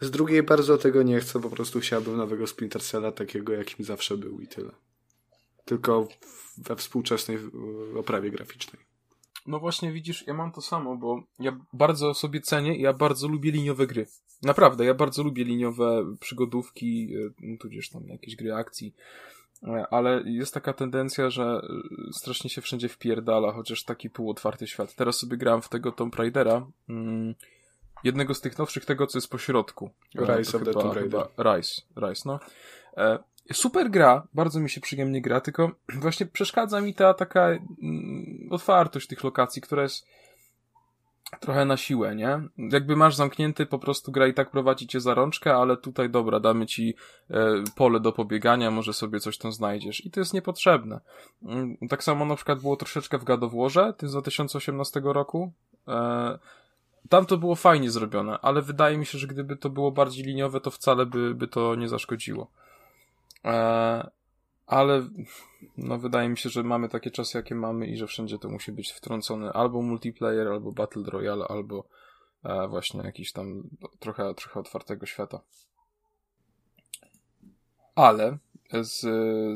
z 0.01 0.11
drugiej 0.11 0.43
bardzo 0.43 0.79
tego 0.79 1.03
nie 1.03 1.21
chcę, 1.21 1.41
po 1.41 1.51
prostu 1.51 1.81
chciałbym 1.81 2.17
nowego 2.17 2.47
Splinter 2.47 2.83
Cella 2.83 3.13
takiego, 3.13 3.53
jakim 3.53 3.85
zawsze 3.85 4.17
był 4.17 4.41
i 4.41 4.47
tyle. 4.47 4.71
Tylko 5.65 6.09
we 6.59 6.77
współczesnej 6.77 7.37
e, 7.37 7.99
oprawie 7.99 8.31
graficznej. 8.31 8.83
No 9.47 9.59
właśnie 9.59 9.93
widzisz, 9.93 10.27
ja 10.27 10.35
mam 10.35 10.53
to 10.53 10.63
samo, 10.63 10.97
bo 10.97 11.23
ja 11.39 11.61
bardzo 11.73 12.15
sobie 12.15 12.41
cenię 12.41 12.77
i 12.77 12.83
ja 12.83 12.93
bardzo 12.93 13.29
lubię 13.29 13.51
liniowe 13.51 13.87
gry. 13.87 14.07
Naprawdę, 14.43 14.85
ja 14.85 14.95
bardzo 14.95 15.23
lubię 15.23 15.45
liniowe 15.45 16.17
przygodówki, 16.21 17.09
y, 17.55 17.59
tudzież 17.59 17.91
tam 17.91 18.09
jakieś 18.09 18.37
gry 18.37 18.55
akcji. 18.55 18.95
E, 19.63 19.87
Ale 19.91 20.23
jest 20.25 20.55
taka 20.55 20.73
tendencja, 20.73 21.31
że 21.31 21.61
y, 22.09 22.13
strasznie 22.13 22.51
się 22.51 22.61
wszędzie 22.61 22.89
wpierdala, 22.89 23.53
chociaż 23.53 23.85
taki 23.85 24.11
półotwarty 24.11 24.67
świat. 24.67 24.95
Teraz 24.95 25.19
sobie 25.19 25.37
grałem 25.37 25.63
w 25.63 25.69
tego 25.69 25.93
Tomb 25.93 26.17
Raidera, 26.17 26.67
mm, 26.89 27.35
jednego 28.05 28.35
z 28.35 28.41
tych 28.41 28.59
nowszych, 28.59 28.85
tego 28.85 29.07
co 29.07 29.19
jest 29.19 29.31
po 29.31 29.39
środku. 29.39 29.91
E, 30.19 30.37
Rise 30.37 30.57
of 30.57 30.65
the 30.65 30.73
Tomb 30.73 30.95
Raider. 30.95 31.27
Rise, 31.39 31.83
Rise, 31.97 32.23
no. 32.27 32.41
E, 32.97 33.19
Super 33.53 33.91
gra, 33.91 34.27
bardzo 34.35 34.61
mi 34.61 34.71
się 34.71 34.81
przyjemnie 34.81 35.23
gra, 35.23 35.41
tylko 35.41 35.71
właśnie 36.03 36.27
przeszkadza 36.27 36.81
mi 36.81 36.95
ta 36.95 37.15
taka 37.15 37.49
mm, 37.49 38.49
otwartość 38.51 39.07
tych 39.07 39.25
lokacji, 39.25 39.63
która 39.63 39.83
jest 39.83 40.07
trochę 41.41 41.65
na 41.65 41.77
siłę, 41.77 42.17
nie? 42.17 42.41
Jakby 42.59 42.97
masz 42.97 43.17
zamknięty, 43.17 43.67
po 43.67 43.79
prostu 43.79 44.13
gra 44.13 44.27
i 44.27 44.35
tak 44.35 44.51
prowadzi 44.51 44.87
cię 44.87 45.01
za 45.01 45.15
rączkę, 45.15 45.55
ale 45.55 45.77
tutaj 45.77 46.11
dobra, 46.11 46.41
damy 46.41 46.67
ci 46.67 46.95
e, 47.31 47.65
pole 47.77 48.01
do 48.01 48.13
pobiegania, 48.13 48.71
może 48.71 48.93
sobie 48.93 49.21
coś 49.21 49.39
tam 49.39 49.53
znajdziesz 49.53 50.07
i 50.07 50.11
to 50.11 50.21
jest 50.21 50.35
niepotrzebne. 50.35 51.01
Mm, 51.43 51.77
Tak 51.89 52.05
samo 52.05 52.25
na 52.25 52.37
przykład 52.37 52.61
było 52.61 52.77
troszeczkę 52.77 53.19
w 53.19 53.25
Warze, 53.25 53.95
tym 53.97 54.09
z 54.09 54.13
2018 54.13 55.01
roku. 55.05 55.53
E, 55.89 56.39
tam 57.09 57.27
to 57.27 57.39
było 57.39 57.55
fajnie 57.55 57.91
zrobione, 57.91 58.39
ale 58.43 58.63
wydaje 58.63 58.99
mi 58.99 59.07
się, 59.07 59.19
że 59.19 59.27
gdyby 59.27 59.57
to 59.57 59.71
było 59.71 59.93
bardziej 59.93 60.25
liniowe, 60.25 60.61
to 60.61 60.71
wcale 60.71 61.07
by, 61.07 61.35
by 61.35 61.49
to 61.49 61.75
nie 61.75 61.89
zaszkodziło. 61.89 62.51
E, 63.45 64.11
ale 64.69 65.09
no 65.77 65.99
wydaje 65.99 66.29
mi 66.29 66.39
się, 66.39 66.51
że 66.51 66.63
mamy 66.63 66.89
takie 66.89 67.11
czasy, 67.11 67.39
jakie 67.39 67.55
mamy 67.55 67.87
i 67.87 67.97
że 67.97 68.07
wszędzie 68.07 68.39
to 68.39 68.49
musi 68.49 68.73
być 68.73 68.93
wtrącony 68.93 69.53
albo 69.53 69.83
multiplayer, 69.83 70.49
albo 70.49 70.73
Battle 70.73 71.03
Royale, 71.07 71.45
albo 71.49 71.89
e, 72.45 72.69
właśnie 72.69 73.03
jakiś 73.03 73.33
tam 73.33 73.63
trochę, 73.99 74.35
trochę 74.35 74.61
otwartego 74.61 75.07
świata. 75.07 75.41
Ale 77.95 78.39
z, 78.83 79.01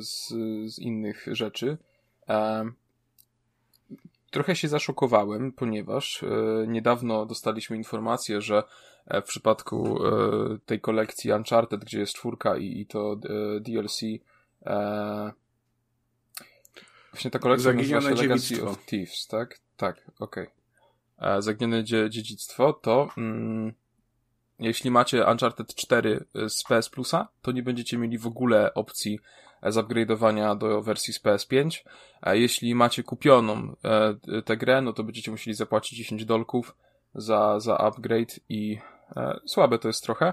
z, 0.07 0.29
z 0.75 0.79
innych 0.79 1.27
rzeczy 1.33 1.79
e, 2.29 2.65
trochę 4.31 4.57
się 4.57 4.69
zaszokowałem, 4.69 5.53
ponieważ 5.53 6.23
e, 6.23 6.27
niedawno 6.67 7.27
dostaliśmy 7.27 7.77
informację, 7.77 8.41
że 8.41 8.63
e, 9.07 9.23
w 9.23 9.25
przypadku 9.25 10.07
e, 10.07 10.11
tej 10.67 10.81
kolekcji 10.81 11.33
Uncharted, 11.33 11.81
gdzie 11.81 12.01
jest 12.01 12.15
czwórka 12.15 12.57
i, 12.57 12.81
i 12.81 12.87
to 12.87 13.13
e, 13.13 13.61
DLC 13.61 14.01
e, 14.67 15.33
właśnie 17.13 17.31
ta 17.31 17.39
kolekcja 17.39 17.73
nazywa 17.73 18.01
Zaginione 18.01 18.17
się 18.17 18.29
Legacy 18.29 18.69
of 18.69 18.87
Thieves, 18.87 19.27
tak? 19.27 19.59
Tak, 19.77 20.11
okej. 20.21 20.47
E, 21.19 21.43
Zaginione 21.43 21.85
dzie 21.85 22.11
dziedzictwo 22.11 22.73
to 22.73 23.09
mm, 23.19 23.73
jeśli 24.63 24.91
macie 24.91 25.27
Uncharted 25.27 25.75
4 25.75 26.25
z 26.49 26.65
PS 26.65 26.89
Plusa, 26.89 27.29
to 27.43 27.53
nie 27.53 27.63
będziecie 27.63 27.99
mieli 27.99 28.19
w 28.19 28.27
ogóle 28.27 28.75
opcji 28.75 29.21
e, 29.63 29.71
zupgrade'owania 29.71 30.59
do 30.59 30.83
wersji 30.83 31.15
z 31.15 31.23
PS5. 31.23 31.85
A 32.21 32.35
jeśli 32.35 32.75
macie 32.75 33.03
kupioną 33.03 33.77
e, 33.85 34.43
tę 34.43 34.57
grę, 34.57 34.81
no 34.81 34.93
to 34.93 35.05
będziecie 35.05 35.31
musieli 35.31 35.55
zapłacić 35.55 35.99
10 35.99 36.25
dolków 36.25 36.77
za, 37.15 37.61
za 37.61 37.79
upgrade 37.79 38.41
i 38.49 38.79
e, 39.17 39.41
słabe 39.47 39.79
to 39.79 39.89
jest 39.89 40.03
trochę. 40.03 40.33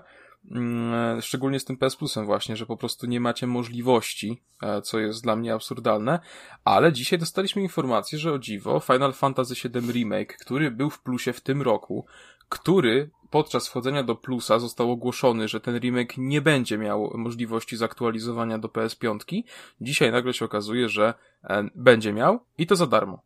Mm, 0.51 1.21
Szczególnie 1.21 1.59
z 1.59 1.65
tym 1.65 1.77
PS 1.77 1.95
Plusem 1.95 2.25
właśnie, 2.25 2.55
że 2.57 2.65
po 2.65 2.77
prostu 2.77 3.07
nie 3.07 3.19
macie 3.19 3.47
możliwości, 3.47 4.41
e, 4.61 4.81
co 4.81 4.99
jest 4.99 5.23
dla 5.23 5.35
mnie 5.35 5.53
absurdalne, 5.53 6.19
ale 6.63 6.93
dzisiaj 6.93 7.19
dostaliśmy 7.19 7.61
informację, 7.61 8.19
że 8.19 8.33
o 8.33 8.39
dziwo 8.39 8.79
Final 8.79 9.13
Fantasy 9.13 9.69
VII 9.69 9.91
Remake, 9.91 10.37
który 10.37 10.71
był 10.71 10.89
w 10.89 11.01
plusie 11.01 11.33
w 11.33 11.41
tym 11.41 11.61
roku, 11.61 12.05
który 12.49 13.09
podczas 13.29 13.67
wchodzenia 13.67 14.03
do 14.03 14.15
plusa 14.15 14.59
został 14.59 14.91
ogłoszony, 14.91 15.47
że 15.47 15.59
ten 15.59 15.79
remake 15.79 16.17
nie 16.17 16.41
będzie 16.41 16.77
miał 16.77 17.11
możliwości 17.15 17.77
zaktualizowania 17.77 18.57
do 18.57 18.67
PS5, 18.67 19.43
dzisiaj 19.81 20.11
nagle 20.11 20.33
się 20.33 20.45
okazuje, 20.45 20.89
że 20.89 21.13
e, 21.43 21.69
będzie 21.75 22.13
miał 22.13 22.39
i 22.57 22.67
to 22.67 22.75
za 22.75 22.87
darmo. 22.87 23.21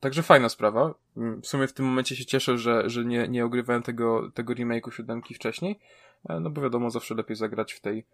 Także 0.00 0.22
fajna 0.22 0.48
sprawa. 0.48 0.94
Mm, 1.16 1.42
W 1.42 1.46
sumie 1.46 1.66
w 1.66 1.72
tym 1.72 1.86
momencie 1.86 2.16
się 2.16 2.24
cieszę, 2.24 2.58
że, 2.58 2.90
że 2.90 3.04
nie, 3.04 3.28
nie 3.28 3.44
ogrywałem 3.44 3.82
tego, 3.82 4.30
tego 4.34 4.54
remake'u 4.54 4.90
siódemki 4.90 5.34
wcześniej, 5.34 5.72
e, 5.72 5.78
no 6.28 6.50
bo 6.50 6.62
wiadomo, 6.62 6.90
zawsze 6.90 7.14
lepiej 7.14 7.36
zagrać 7.36 7.72
w 7.72 7.80
tej 7.80 8.06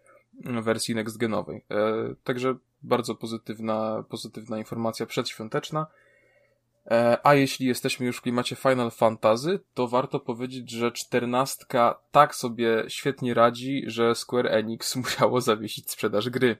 mm, 0.45 0.63
wersji 0.63 0.95
next-genowej. 0.95 1.61
E, 1.71 2.15
Także 2.23 2.55
bardzo 2.83 3.15
pozytywna, 3.15 4.03
pozytywna 4.09 4.57
informacja 4.57 5.05
przedświąteczna. 5.05 5.87
E, 6.91 7.17
A 7.23 7.35
jeśli 7.35 7.67
jesteśmy 7.67 8.05
już 8.05 8.17
w 8.17 8.21
klimacie 8.21 8.55
Final 8.55 8.91
Fantasy, 8.91 9.59
to 9.73 9.87
warto 9.87 10.19
powiedzieć, 10.19 10.71
że 10.71 10.91
czternastka 10.91 11.99
tak 12.11 12.35
sobie 12.35 12.83
świetnie 12.87 13.33
radzi, 13.33 13.83
że 13.87 14.15
Square 14.15 14.47
Enix 14.47 14.95
musiało 15.03 15.41
zawiesić 15.41 15.91
sprzedaż 15.91 16.29
gry, 16.29 16.57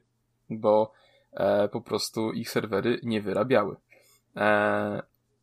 bo 0.50 0.92
e, 1.34 1.68
po 1.68 1.82
prostu 1.82 2.32
ich 2.32 2.50
serwery 2.50 3.00
nie 3.04 3.22
wyrabiały. 3.22 3.76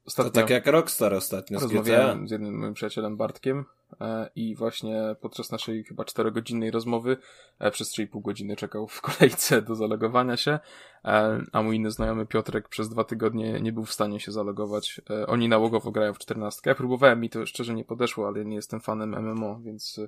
E, 0.04 0.10
To 0.10 0.22
ostatnio 0.22 0.42
tak 0.42 0.50
jak 0.50 0.66
Rockstar 0.66 1.14
ostatnio 1.14 1.58
z 1.58 1.66
GTA. 1.66 1.76
rozmawiałem 1.76 2.28
z 2.28 2.30
jednym 2.30 2.58
moim 2.58 2.74
przyjacielem 2.74 3.16
Bartkiem 3.16 3.64
e, 4.00 4.30
i 4.36 4.56
właśnie 4.56 5.16
podczas 5.20 5.50
naszej 5.52 5.84
chyba 5.84 6.04
czterogodzinnej 6.04 6.70
rozmowy 6.70 7.16
e, 7.58 7.70
przez 7.70 7.92
3,5 7.92 8.22
godziny 8.22 8.56
czekał 8.56 8.86
w 8.88 9.00
kolejce 9.00 9.62
do 9.62 9.74
zalogowania 9.74 10.36
się, 10.36 10.58
e, 11.04 11.40
a 11.52 11.62
mój 11.62 11.76
inny 11.76 11.90
znajomy 11.90 12.26
Piotrek 12.26 12.68
przez 12.68 12.88
dwa 12.88 13.04
tygodnie 13.04 13.60
nie 13.60 13.72
był 13.72 13.84
w 13.84 13.92
stanie 13.92 14.20
się 14.20 14.32
zalogować. 14.32 15.00
E, 15.10 15.26
oni 15.26 15.48
nałogowo 15.48 15.90
grają 15.90 16.14
w 16.14 16.18
14. 16.18 16.60
Ja 16.66 16.74
próbowałem, 16.74 17.20
mi 17.20 17.30
to 17.30 17.46
szczerze 17.46 17.74
nie 17.74 17.84
podeszło, 17.84 18.26
ale 18.26 18.44
nie 18.44 18.56
jestem 18.56 18.80
fanem 18.80 19.14
MMO, 19.22 19.60
więc 19.60 20.00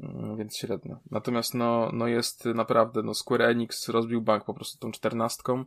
mm, 0.00 0.36
więc 0.36 0.56
średnio. 0.56 0.98
Natomiast 1.10 1.54
no, 1.54 1.90
no 1.92 2.06
jest 2.06 2.44
naprawdę, 2.44 3.02
no 3.02 3.14
Square 3.14 3.42
Enix 3.42 3.88
rozbił 3.88 4.22
bank 4.22 4.44
po 4.44 4.54
prostu 4.54 4.78
tą 4.78 4.92
czternastką 4.92 5.64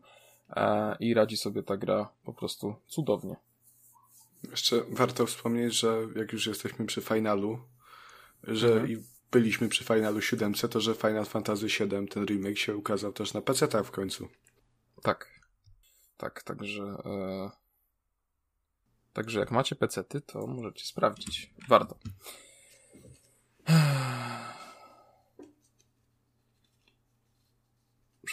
i 0.99 1.13
radzi 1.13 1.37
sobie 1.37 1.63
ta 1.63 1.77
gra 1.77 2.09
po 2.23 2.33
prostu 2.33 2.75
cudownie. 2.87 3.35
Jeszcze 4.51 4.83
warto 4.89 5.25
wspomnieć, 5.25 5.79
że 5.79 6.07
jak 6.15 6.33
już 6.33 6.47
jesteśmy 6.47 6.85
przy 6.85 7.01
finalu, 7.01 7.59
że 8.43 8.67
Mhm. 8.67 8.91
i 8.91 9.03
byliśmy 9.31 9.69
przy 9.69 9.83
finalu 9.83 10.21
7, 10.21 10.53
to 10.53 10.81
że 10.81 10.95
Final 10.95 11.25
Fantasy 11.25 11.65
VII, 11.65 12.07
ten 12.07 12.25
remake 12.25 12.57
się 12.57 12.75
ukazał 12.77 13.13
też 13.13 13.33
na 13.33 13.41
PC 13.41 13.83
w 13.83 13.91
końcu. 13.91 14.29
Tak. 15.01 15.39
Tak, 16.17 16.43
także. 16.43 16.83
E... 16.83 17.51
Także 19.13 19.39
jak 19.39 19.51
macie 19.51 19.75
pecety, 19.75 20.21
to 20.21 20.47
możecie 20.47 20.85
sprawdzić. 20.85 21.53
Warto. 21.67 21.99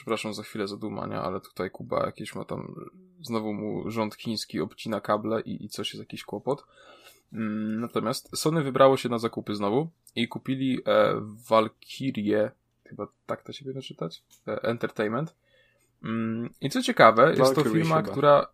Przepraszam 0.07 0.35
za 0.35 0.43
chwilę 0.43 0.69
zadumania, 0.69 1.23
ale 1.23 1.41
tutaj 1.41 1.71
Kuba 1.71 2.07
jakieś 2.07 2.35
ma 2.35 2.45
tam. 2.45 2.75
Znowu 3.23 3.53
mu 3.53 3.91
rząd 3.91 4.15
chiński 4.15 4.61
obcina 4.61 5.01
kable 5.01 5.41
i, 5.41 5.65
i 5.65 5.69
coś 5.69 5.93
jest 5.93 6.01
jakiś 6.01 6.25
kłopot. 6.25 6.65
Mm, 7.33 7.81
Natomiast 7.81 8.37
Sony 8.37 8.63
wybrało 8.63 8.97
się 8.97 9.09
na 9.09 9.19
zakupy 9.19 9.55
znowu 9.55 9.89
i 10.17 10.29
kupili 10.29 10.81
e, 10.87 11.15
Valkyrie, 11.49 12.51
chyba 12.85 13.07
tak 13.27 13.43
to 13.43 13.53
się 13.53 13.65
powinno 13.65 13.83
czytać, 13.83 14.23
e, 14.49 14.63
Entertainment. 14.63 15.35
Mm, 16.05 16.51
I 16.61 16.71
co 16.71 16.83
ciekawe, 16.83 17.29
jest 17.29 17.39
to 17.39 17.45
Valkyrie 17.45 17.73
firma, 17.73 17.97
chyba. 17.97 18.13
która. 18.13 18.47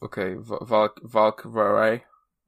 Okej, 0.00 0.36
okay, 0.36 0.66
Valk, 0.66 1.00
Valkyrie. 1.02 2.00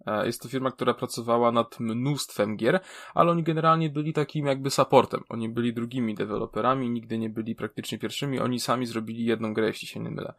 E, 0.07 0.27
Jest 0.27 0.43
to 0.43 0.49
firma, 0.49 0.71
która 0.71 0.95
pracowała 0.95 1.53
nad 1.53 1.81
mnóstwem 1.81 2.57
gier, 2.57 2.81
ale 3.15 3.31
oni 3.31 3.43
generalnie 3.43 3.91
byli 3.91 4.13
takim 4.13 4.47
jakby 4.47 4.71
supportem. 4.71 5.25
Oni 5.29 5.49
byli 5.49 5.75
drugimi 5.75 6.15
deweloperami, 6.15 6.91
nigdy 6.91 7.19
nie 7.19 7.31
byli 7.31 7.55
praktycznie 7.55 7.99
pierwszymi. 7.99 8.41
Oni 8.41 8.61
sami 8.61 8.87
zrobili 8.87 9.25
jedną 9.25 9.55
grę, 9.55 9.67
jeśli 9.67 9.89
się 9.89 10.01
nie 10.01 10.11
mylę. 10.11 10.35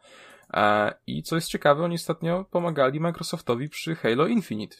E, 0.52 0.94
I 1.06 1.22
co 1.22 1.34
jest 1.34 1.48
ciekawe, 1.48 1.84
oni 1.84 1.94
ostatnio 1.94 2.44
pomagali 2.50 3.00
Microsoftowi 3.00 3.68
przy 3.68 3.94
Halo 3.94 4.26
Infinite. 4.26 4.76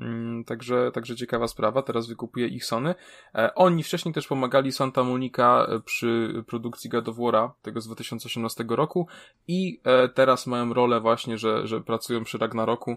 Mm, 0.00 0.44
Także, 0.44 0.90
także 0.94 1.16
ciekawa 1.16 1.48
sprawa, 1.48 1.82
teraz 1.82 2.06
wykupuje 2.08 2.46
ich 2.46 2.64
Sony. 2.64 2.94
E, 3.34 3.54
Oni 3.54 3.82
wcześniej 3.82 4.14
też 4.14 4.26
pomagali 4.26 4.72
Santa 4.72 5.04
Monica 5.04 5.66
przy 5.84 6.42
produkcji 6.46 6.90
God 6.90 7.08
of 7.08 7.16
War'a, 7.16 7.50
tego 7.62 7.80
z 7.80 7.86
2018 7.86 8.64
roku 8.68 9.06
i 9.48 9.80
teraz 10.14 10.46
mają 10.46 10.74
rolę 10.74 11.00
właśnie, 11.00 11.38
że, 11.38 11.66
że 11.66 11.80
pracują 11.80 12.24
przy 12.24 12.38
Ragnaroku 12.38 12.90
e, 12.90 12.96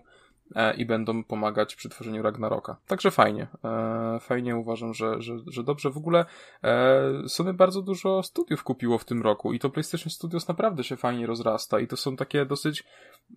i 0.77 0.85
będą 0.85 1.23
pomagać 1.23 1.75
przy 1.75 1.89
tworzeniu 1.89 2.21
Ragnaroka. 2.23 2.77
Także 2.87 3.11
fajnie. 3.11 3.47
E, 3.63 4.19
Fajnie 4.19 4.55
uważam, 4.55 4.93
że, 4.93 5.21
że, 5.21 5.33
że 5.47 5.63
dobrze. 5.63 5.89
W 5.89 5.97
ogóle 5.97 6.25
e, 6.63 7.11
Sony 7.27 7.53
bardzo 7.53 7.81
dużo 7.81 8.23
studiów 8.23 8.63
kupiło 8.63 8.97
w 8.97 9.05
tym 9.05 9.21
roku 9.21 9.53
i 9.53 9.59
to 9.59 9.69
PlayStation 9.69 10.09
Studios 10.09 10.47
naprawdę 10.47 10.83
się 10.83 10.97
fajnie 10.97 11.27
rozrasta 11.27 11.79
i 11.79 11.87
to 11.87 11.97
są 11.97 12.15
takie 12.15 12.45
dosyć 12.45 12.83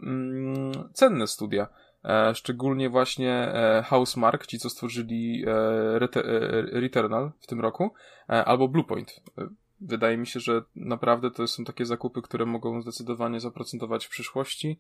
mm, 0.02 0.72
cenne 0.92 1.26
studia. 1.26 1.66
E, 2.04 2.34
szczególnie 2.34 2.90
właśnie 2.90 3.32
e, 3.32 3.82
Housemark, 3.82 4.46
ci 4.46 4.58
co 4.58 4.70
stworzyli 4.70 5.44
e, 5.46 5.50
e, 5.50 6.80
Returnal 6.80 7.32
w 7.40 7.46
tym 7.46 7.60
roku, 7.60 7.90
e, 8.28 8.44
albo 8.44 8.68
Bluepoint. 8.68 9.20
E, 9.38 9.48
Wydaje 9.82 10.16
mi 10.16 10.26
się, 10.26 10.40
że 10.40 10.62
naprawdę 10.76 11.30
to 11.30 11.46
są 11.46 11.64
takie 11.64 11.84
zakupy, 11.84 12.22
które 12.22 12.46
mogą 12.46 12.82
zdecydowanie 12.82 13.40
zaprocentować 13.40 14.06
w 14.06 14.10
przyszłości. 14.10 14.78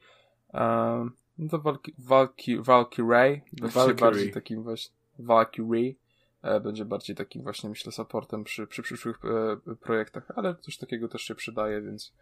E, 0.54 1.08
no 1.38 1.48
to 1.48 1.58
Valky- 1.58 1.94
Valky- 1.98 2.62
Valkyrie 2.64 3.40
będzie 3.52 3.74
Valkyrie. 3.74 4.00
bardziej 4.00 4.32
takim 4.32 4.62
właśnie 4.62 4.94
Valkyrie 5.18 5.94
e, 6.42 6.60
będzie 6.60 6.84
bardziej 6.84 7.16
takim 7.16 7.42
właśnie 7.42 7.68
myślę 7.70 7.92
supportem 7.92 8.44
przy, 8.44 8.66
przy 8.66 8.82
przyszłych 8.82 9.18
e, 9.24 9.74
projektach, 9.76 10.30
ale 10.36 10.54
coś 10.60 10.76
takiego 10.78 11.08
też 11.08 11.22
się 11.22 11.34
przydaje, 11.34 11.82
więc 11.82 12.12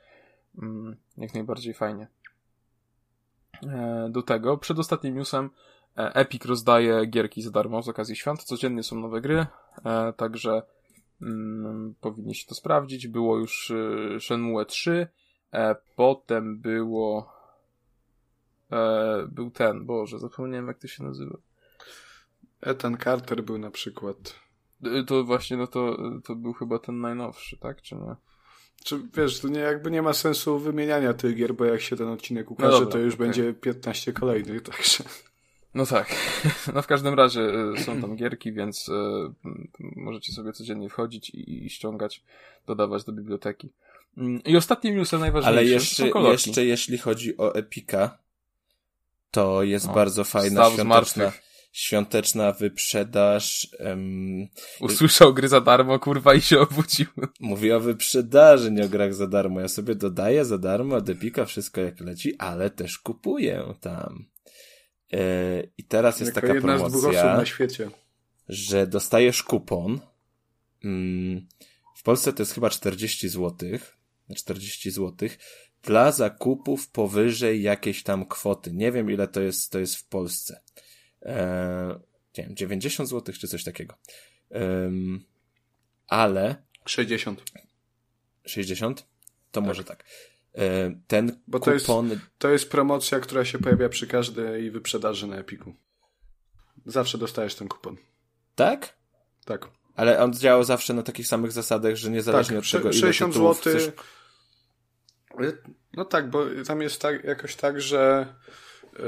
mm, 0.63 0.97
jak 1.17 1.35
najbardziej 1.35 1.75
fajnie. 1.75 2.09
E, 3.67 4.09
do 4.11 4.23
tego, 4.23 4.59
przed 4.59 4.79
ostatnim 4.79 5.15
newsem 5.15 5.51
e, 5.97 6.15
Epic 6.15 6.45
rozdaje 6.45 7.07
gierki 7.07 7.43
za 7.43 7.51
darmo 7.51 7.83
z 7.83 7.89
okazji 7.89 8.17
świąt. 8.17 8.43
Codziennie 8.45 8.83
są 8.83 8.97
nowe 9.01 9.21
gry, 9.21 9.47
e, 9.85 10.13
także 10.13 10.63
mm, 11.23 11.95
powinniście 12.01 12.49
to 12.49 12.55
sprawdzić. 12.55 13.09
Było 13.09 13.39
już 13.39 13.71
y, 13.71 14.17
Shenmue 14.21 14.65
3, 14.65 15.07
e, 15.53 15.77
potem 15.97 16.59
było 16.61 17.38
e, 18.73 19.27
był 19.31 19.51
ten, 19.51 19.87
Boże, 19.87 20.19
zapomniałem 20.19 20.67
jak 20.67 20.79
to 20.79 20.89
się 20.89 21.05
nazywa. 21.05 21.39
Ethan 22.61 22.97
Carter 23.05 23.45
był 23.45 23.59
na 23.59 23.71
przykład. 23.71 24.35
Y, 24.87 25.05
To 25.05 25.25
właśnie, 25.25 25.57
no 25.57 25.67
to, 25.67 25.99
to 26.25 26.35
był 26.35 26.53
chyba 26.53 26.79
ten 26.79 27.01
najnowszy, 27.01 27.57
tak, 27.57 27.83
czy 27.83 27.95
nie? 27.95 28.15
Czy 28.85 29.01
wiesz, 29.17 29.41
to 29.41 29.49
nie, 29.49 29.61
jakby 29.61 29.91
nie 29.91 30.03
ma 30.03 30.13
sensu 30.13 30.59
wymieniania 30.59 31.15
tych 31.15 31.37
gier, 31.37 31.55
bo 31.55 31.65
jak 31.65 31.81
się 31.81 31.97
ten 31.97 32.09
odcinek 32.09 32.51
ukaże, 32.51 32.73
dobra, 32.73 32.87
to 32.87 32.99
już 32.99 33.15
okej. 33.15 33.27
będzie 33.27 33.53
15 33.55 34.13
kolejnych, 34.13 34.63
także. 34.63 35.05
No 35.75 35.87
tak. 35.87 36.09
No 36.75 36.83
w 36.83 36.87
każdym 36.87 37.15
razie 37.15 37.41
y, 37.79 37.85
są 37.85 38.01
tam 38.01 38.17
gierki, 38.17 38.53
więc 38.53 38.89
y, 38.89 38.93
m, 39.45 39.69
możecie 39.97 40.33
sobie 40.33 40.53
codziennie 40.53 40.89
wchodzić 40.89 41.31
i, 41.31 41.67
i 41.67 41.71
ściągać, 41.71 42.25
dodawać 42.67 43.05
do 43.05 43.13
biblioteki. 43.13 43.73
Mm, 44.17 44.43
I 44.45 44.57
ostatnim 44.57 44.97
newsem 44.97 45.21
najważniejszym 45.21 45.59
Ale 45.59 45.65
jeszcze, 45.65 46.09
jeszcze 46.31 46.65
jeśli 46.65 46.99
chodzi 46.99 47.37
o 47.37 47.55
Epika, 47.55 48.19
to 49.31 49.63
jest 49.63 49.87
No, 49.87 49.95
bardzo 49.95 50.25
fajna 50.25 50.71
świąteczna, 50.71 51.33
świąteczna 51.73 52.53
wyprzedaż. 52.53 53.69
em, 53.79 54.49
Usłyszał 54.81 55.35
gry 55.35 55.49
za 55.49 55.61
darmo, 55.61 55.99
kurwa, 55.99 56.35
i 56.35 56.41
się 56.41 56.61
obudził. 56.61 57.07
Mówię 57.41 57.77
o 57.77 57.81
wyprzedaży, 57.81 58.71
nie 58.71 58.85
o 58.85 58.89
grach 58.89 59.15
za 59.15 59.27
darmo. 59.27 59.61
Ja 59.61 59.69
sobie 59.69 59.95
dodaję 59.95 60.45
za 60.45 60.59
darmo 60.59 60.97
od 60.97 61.09
Epika 61.09 61.45
wszystko 61.45 61.81
jak 61.81 62.01
leci, 62.01 62.37
ale 62.39 62.71
też 62.71 62.99
kupuję 62.99 63.75
tam. 63.81 64.27
E, 65.13 65.19
I 65.79 65.85
teraz 65.85 66.21
jest 66.21 66.37
Jako 66.37 66.41
taka 66.41 66.55
jedna 66.55 66.77
z 66.79 66.81
dwóch 66.81 66.89
osób 66.95 67.01
promocja, 67.03 67.37
na 67.37 67.47
świecie. 67.47 67.91
że 68.49 68.87
dostajesz 68.87 69.43
kupon. 69.43 70.01
Mm, 70.85 71.47
w 71.97 72.03
Polsce 72.03 72.33
to 72.33 72.43
jest 72.43 72.55
chyba 72.55 72.71
40 72.71 73.29
zł. 73.29 73.57
40 74.37 74.91
zł 74.91 75.29
dla 75.83 76.13
zakupów 76.13 76.89
powyżej 76.91 77.63
jakiejś 77.63 78.03
tam 78.03 78.27
kwoty. 78.27 78.73
Nie 78.73 78.93
wiem 78.93 79.11
ile 79.11 79.29
to 79.29 79.41
jest, 79.41 79.73
to 79.73 79.79
jest 79.79 79.97
w 79.97 80.05
Polsce. 80.09 80.61
E, 81.23 82.01
nie 82.39 82.45
wiem, 82.45 82.57
90 82.57 83.09
zł 83.09 83.35
czy 83.41 83.49
coś 83.49 83.65
takiego. 83.65 83.95
Em, 84.51 85.25
ale 86.09 86.63
60. 86.87 87.43
60? 88.47 89.07
To 89.53 89.61
może 89.61 89.85
tak. 89.85 90.05
E, 90.55 90.91
Ten 91.07 91.41
Bo 91.47 91.61
to 91.61 91.73
jest- 91.73 91.87
kupon. 91.87 92.21
To 92.39 92.49
jest 92.51 92.71
promocja, 92.71 93.21
która 93.21 93.45
się 93.45 93.59
pojawia 93.59 93.89
przy 93.89 94.07
każdej 94.07 94.71
wyprzedaży 94.71 95.27
na 95.27 95.37
Epiku. 95.37 95.75
Zawsze 96.87 97.19
dostajesz 97.19 97.55
ten 97.55 97.69
kupon. 97.69 97.97
Tak? 98.55 98.99
Tak. 99.45 99.69
Ale 99.95 100.21
on 100.23 100.33
działał 100.35 100.65
zawsze 100.65 100.95
na 100.95 101.03
takich 101.03 101.27
samych 101.27 101.53
zasadach, 101.53 101.95
że 101.97 102.11
niezależnie 102.11 102.57
Tak, 102.57 102.65
od 102.65 102.71
tego, 102.71 102.91
ile 102.91 103.01
60 103.01 103.33
tytułów 103.33 103.57
zł. 103.65 103.73
chcesz... 103.81 103.93
No 105.97 106.05
tak, 106.05 106.31
bo 106.31 106.45
tam 106.67 106.83
jest 106.83 107.03
tak, 107.03 107.25
jakoś 107.25 107.57
tak, 107.57 107.81
że 107.81 108.27
yy, 108.99 109.05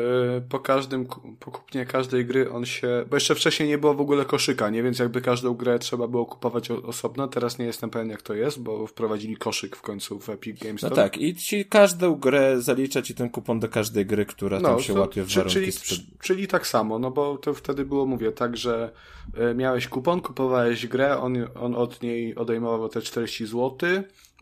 po 0.49 0.61
każdym, 0.61 1.07
po 1.41 1.51
kupnie 1.51 1.87
każdej 1.87 2.27
gry 2.27 2.51
on 2.51 2.67
się, 2.67 3.05
bo 3.11 3.17
jeszcze 3.17 3.35
wcześniej 3.35 3.69
nie 3.69 3.79
było 3.79 3.95
w 3.95 4.01
ogóle 4.01 4.25
koszyka, 4.25 4.71
nie? 4.71 4.83
Więc 4.83 4.99
jakby 4.99 5.21
każdą 5.21 5.55
grę 5.55 5.79
trzeba 5.79 6.09
było 6.09 6.27
kupować 6.27 6.71
osobno. 6.71 7.29
Teraz 7.29 7.59
nie 7.59 7.65
jestem 7.65 7.91
pewien 7.91 8.09
jak 8.11 8.23
to 8.23 8.35
jest, 8.35 8.61
bo 8.63 8.87
wprowadzili 8.87 9.37
koszyk 9.37 9.77
w 9.77 9.83
końcu 9.83 10.21
w 10.21 10.29
Epic 10.29 10.61
Games 10.65 10.83
No 10.83 10.89
Store. 10.89 11.03
tak, 11.03 11.19
i 11.19 11.35
ci 11.35 11.65
każdą 11.65 12.15
grę 12.15 12.61
zalicza 12.63 13.03
ci 13.03 13.15
ten 13.15 13.31
kupon 13.31 13.61
do 13.61 13.69
każdej 13.69 14.07
gry, 14.07 14.27
która 14.27 14.61
tam 14.61 14.81
się 14.81 14.95
to- 14.95 15.01
łapie 15.01 15.23
w 15.23 15.29
czy- 15.29 15.37
warunki 15.37 15.55
czyli, 15.55 15.73
sprzed... 15.73 16.01
czyli 16.23 16.49
tak 16.49 16.67
samo, 16.67 16.99
no 16.99 17.11
bo 17.11 17.39
to 17.39 17.55
wtedy 17.55 17.85
było, 17.85 18.07
mówię, 18.07 18.33
tak, 18.33 18.57
że 18.57 18.93
y, 19.51 19.55
miałeś 19.55 19.89
kupon, 19.89 20.21
kupowałeś 20.21 20.87
grę, 20.87 21.19
on, 21.19 21.37
on 21.61 21.75
od 21.75 22.03
niej 22.03 22.35
odejmował 22.35 22.89
te 22.89 23.01
40 23.03 23.47
zł 23.47 23.79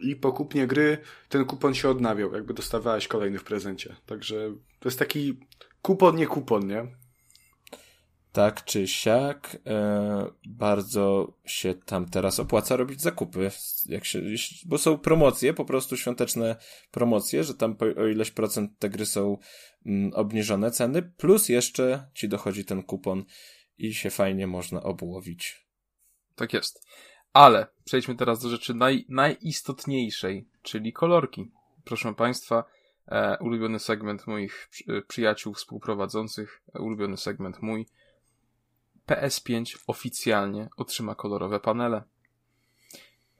i 0.00 0.16
po 0.16 0.32
kupnie 0.32 0.66
gry 0.66 0.98
ten 1.28 1.44
kupon 1.44 1.74
się 1.74 1.88
odnawiał, 1.88 2.34
jakby 2.34 2.54
dostawałeś 2.54 3.08
kolejny 3.08 3.38
w 3.38 3.44
prezencie. 3.44 3.96
Także 4.06 4.54
to 4.80 4.88
jest 4.88 4.98
taki 4.98 5.40
kupon, 5.82 6.16
nie 6.16 6.26
kupon, 6.26 6.66
nie? 6.66 6.86
Tak 8.32 8.64
czy 8.64 8.88
siak, 8.88 9.56
e, 9.66 10.30
bardzo 10.46 11.32
się 11.44 11.74
tam 11.74 12.08
teraz 12.08 12.40
opłaca 12.40 12.76
robić 12.76 13.00
zakupy, 13.00 13.50
jak 13.86 14.04
się, 14.04 14.22
bo 14.66 14.78
są 14.78 14.98
promocje, 14.98 15.54
po 15.54 15.64
prostu 15.64 15.96
świąteczne 15.96 16.56
promocje, 16.90 17.44
że 17.44 17.54
tam 17.54 17.76
po, 17.76 17.84
o 17.84 18.06
ileś 18.06 18.30
procent 18.30 18.78
te 18.78 18.90
gry 18.90 19.06
są 19.06 19.38
mm, 19.86 20.12
obniżone 20.14 20.70
ceny, 20.70 21.02
plus 21.02 21.48
jeszcze 21.48 22.08
ci 22.14 22.28
dochodzi 22.28 22.64
ten 22.64 22.82
kupon 22.82 23.24
i 23.78 23.94
się 23.94 24.10
fajnie 24.10 24.46
można 24.46 24.82
obłowić. 24.82 25.66
Tak 26.36 26.52
jest. 26.52 26.86
Ale 27.38 27.66
przejdźmy 27.84 28.14
teraz 28.14 28.42
do 28.42 28.48
rzeczy 28.48 28.74
naj, 28.74 29.04
najistotniejszej, 29.08 30.48
czyli 30.62 30.92
kolorki. 30.92 31.50
Proszę 31.84 32.14
Państwa, 32.14 32.64
e, 33.06 33.38
ulubiony 33.40 33.78
segment 33.78 34.26
moich 34.26 34.68
przy, 34.70 34.84
e, 34.92 35.02
przyjaciół 35.02 35.54
współprowadzących, 35.54 36.62
e, 36.74 36.78
ulubiony 36.78 37.16
segment 37.16 37.62
mój. 37.62 37.86
PS5 39.06 39.78
oficjalnie 39.86 40.68
otrzyma 40.76 41.14
kolorowe 41.14 41.60
panele. 41.60 42.02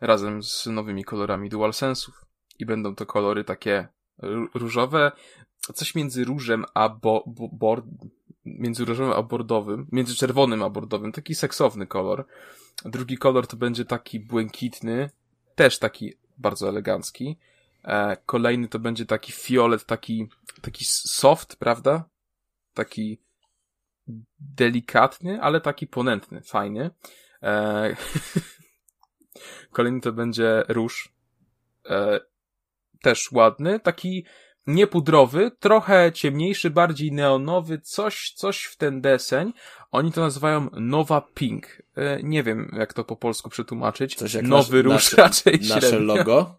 Razem 0.01 0.43
z 0.43 0.67
nowymi 0.67 1.05
kolorami 1.05 1.51
DualSense'ów. 1.51 2.13
I 2.59 2.67
będą 2.67 2.95
to 2.95 3.07
kolory 3.07 3.45
takie 3.45 3.89
ró- 4.23 4.49
różowe, 4.55 5.13
coś 5.75 5.95
między 5.95 6.25
różem 6.25 6.65
a 6.75 6.89
bo, 6.89 7.25
bo, 7.27 7.83
między 8.59 8.85
różowym 8.85 9.13
a 9.13 9.23
bordowym, 9.23 9.87
między 9.93 10.15
czerwonym 10.15 10.63
a 10.63 10.71
bordowym, 10.71 11.13
taki 11.13 11.35
seksowny 11.35 11.87
kolor. 11.87 12.27
Drugi 12.85 13.19
kolor 13.19 13.47
to 13.47 13.57
będzie 13.57 13.85
taki 13.85 14.21
błękitny, 14.21 15.11
też 15.55 15.79
taki 15.79 16.15
bardzo 16.39 16.69
elegancki. 16.69 17.37
E, 17.85 18.17
kolejny 18.27 18.69
to 18.69 18.79
będzie 18.79 19.07
taki 19.07 19.33
fiolet, 19.33 19.85
taki, 19.85 20.29
taki 20.63 20.85
soft, 20.85 21.57
prawda? 21.57 22.05
Taki 22.75 23.19
delikatny, 24.41 25.43
ale 25.43 25.61
taki 25.61 25.87
ponętny, 25.87 26.41
fajny. 26.43 26.91
E, 27.43 27.97
kolejny 29.73 30.01
to 30.01 30.13
będzie 30.13 30.65
róż. 30.69 31.13
E, 31.87 32.21
też 33.03 33.33
ładny, 33.33 33.81
taki 33.81 34.25
niepudrowy, 34.69 35.51
trochę 35.59 36.13
ciemniejszy, 36.13 36.71
bardziej 36.71 37.13
neonowy, 37.13 37.79
coś, 37.79 38.33
coś 38.37 38.65
w 38.65 38.77
ten 38.77 39.01
deseń. 39.01 39.53
Oni 39.91 40.13
to 40.13 40.21
nazywają 40.21 40.71
Nowa 40.73 41.21
Pink. 41.35 41.83
E, 41.97 42.23
nie 42.23 42.43
wiem, 42.43 42.71
jak 42.79 42.93
to 42.93 43.05
po 43.05 43.17
polsku 43.17 43.51
przetłumaczyć. 43.51 44.15
Coś 44.15 44.35
jak 44.35 44.45
Nowy 44.45 44.77
nasz- 44.77 44.85
róż 44.85 44.95
nasze- 44.95 45.17
raczej 45.17 45.61
Nasze 45.69 45.81
średnio. 45.81 45.99
logo? 46.15 46.55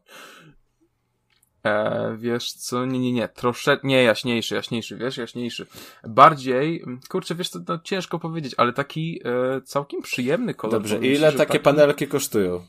E, 1.65 2.15
wiesz 2.19 2.51
co, 2.53 2.85
nie, 2.85 2.99
nie, 2.99 3.11
nie, 3.11 3.27
troszeczkę, 3.27 3.87
nie, 3.87 4.03
jaśniejszy, 4.03 4.55
jaśniejszy, 4.55 4.97
wiesz, 4.97 5.17
jaśniejszy. 5.17 5.65
Bardziej, 6.07 6.83
kurczę, 7.09 7.35
wiesz 7.35 7.49
co, 7.49 7.59
no, 7.67 7.79
ciężko 7.83 8.19
powiedzieć, 8.19 8.53
ale 8.57 8.73
taki 8.73 9.21
e, 9.25 9.61
całkiem 9.61 10.01
przyjemny 10.01 10.53
kolor. 10.53 10.73
Dobrze, 10.81 10.97
ile 10.97 11.31
takie 11.31 11.37
taki- 11.37 11.59
panelki 11.59 12.07
kosztują? 12.07 12.65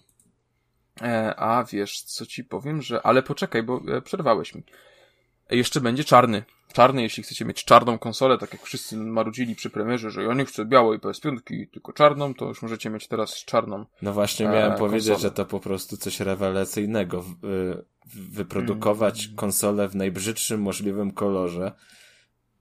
E, 1.02 1.34
a 1.36 1.64
wiesz, 1.64 2.02
co 2.02 2.26
ci 2.26 2.44
powiem, 2.44 2.82
że. 2.82 3.02
Ale 3.02 3.22
poczekaj, 3.22 3.62
bo 3.62 3.80
e, 3.88 4.02
przerwałeś 4.02 4.54
mi. 4.54 4.62
E, 5.50 5.56
jeszcze 5.56 5.80
będzie 5.80 6.04
czarny. 6.04 6.42
Czarny, 6.72 7.02
jeśli 7.02 7.22
chcecie 7.22 7.44
mieć 7.44 7.64
czarną 7.64 7.98
konsolę, 7.98 8.38
tak 8.38 8.52
jak 8.52 8.62
wszyscy 8.62 8.96
marudzili 8.96 9.54
przy 9.54 9.70
premierze, 9.70 10.10
że 10.10 10.22
ja 10.22 10.34
nie 10.34 10.44
chcę 10.44 10.64
białej 10.64 10.98
PS5, 10.98 11.38
tylko 11.72 11.92
czarną, 11.92 12.34
to 12.34 12.44
już 12.48 12.62
możecie 12.62 12.90
mieć 12.90 13.08
teraz 13.08 13.44
czarną. 13.44 13.84
No 14.02 14.12
właśnie 14.12 14.48
E, 14.48 14.52
miałem 14.52 14.78
powiedzieć, 14.78 15.08
konsolę. 15.08 15.28
że 15.30 15.34
to 15.34 15.44
po 15.46 15.60
prostu 15.60 15.96
coś 15.96 16.20
rewelacyjnego. 16.20 17.24
y, 17.44 17.84
Wyprodukować 18.14 19.24
Mm. 19.24 19.36
konsolę 19.36 19.88
w 19.88 19.96
najbrzydszym 19.96 20.60
możliwym 20.62 21.10
kolorze 21.12 21.72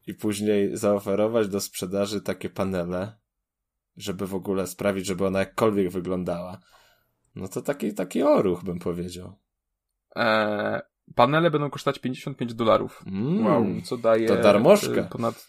i 0.07 0.13
później 0.13 0.77
zaoferować 0.77 1.47
do 1.47 1.61
sprzedaży 1.61 2.21
takie 2.21 2.49
panele, 2.49 3.15
żeby 3.97 4.27
w 4.27 4.35
ogóle 4.35 4.67
sprawić, 4.67 5.05
żeby 5.05 5.25
ona 5.25 5.39
jakkolwiek 5.39 5.89
wyglądała. 5.89 6.59
No 7.35 7.47
to 7.47 7.61
taki, 7.61 7.93
taki 7.93 8.23
oruch 8.23 8.63
bym 8.63 8.79
powiedział. 8.79 9.35
E, 10.15 10.81
panele 11.15 11.51
będą 11.51 11.69
kosztować 11.69 11.99
55 11.99 12.53
dolarów. 12.53 13.03
Mm. 13.07 13.45
Wow, 13.45 13.65
co 13.83 13.97
daje. 13.97 14.27
to 14.27 14.35
darmożka. 14.37 15.01
e, 15.01 15.03
Ponad 15.03 15.47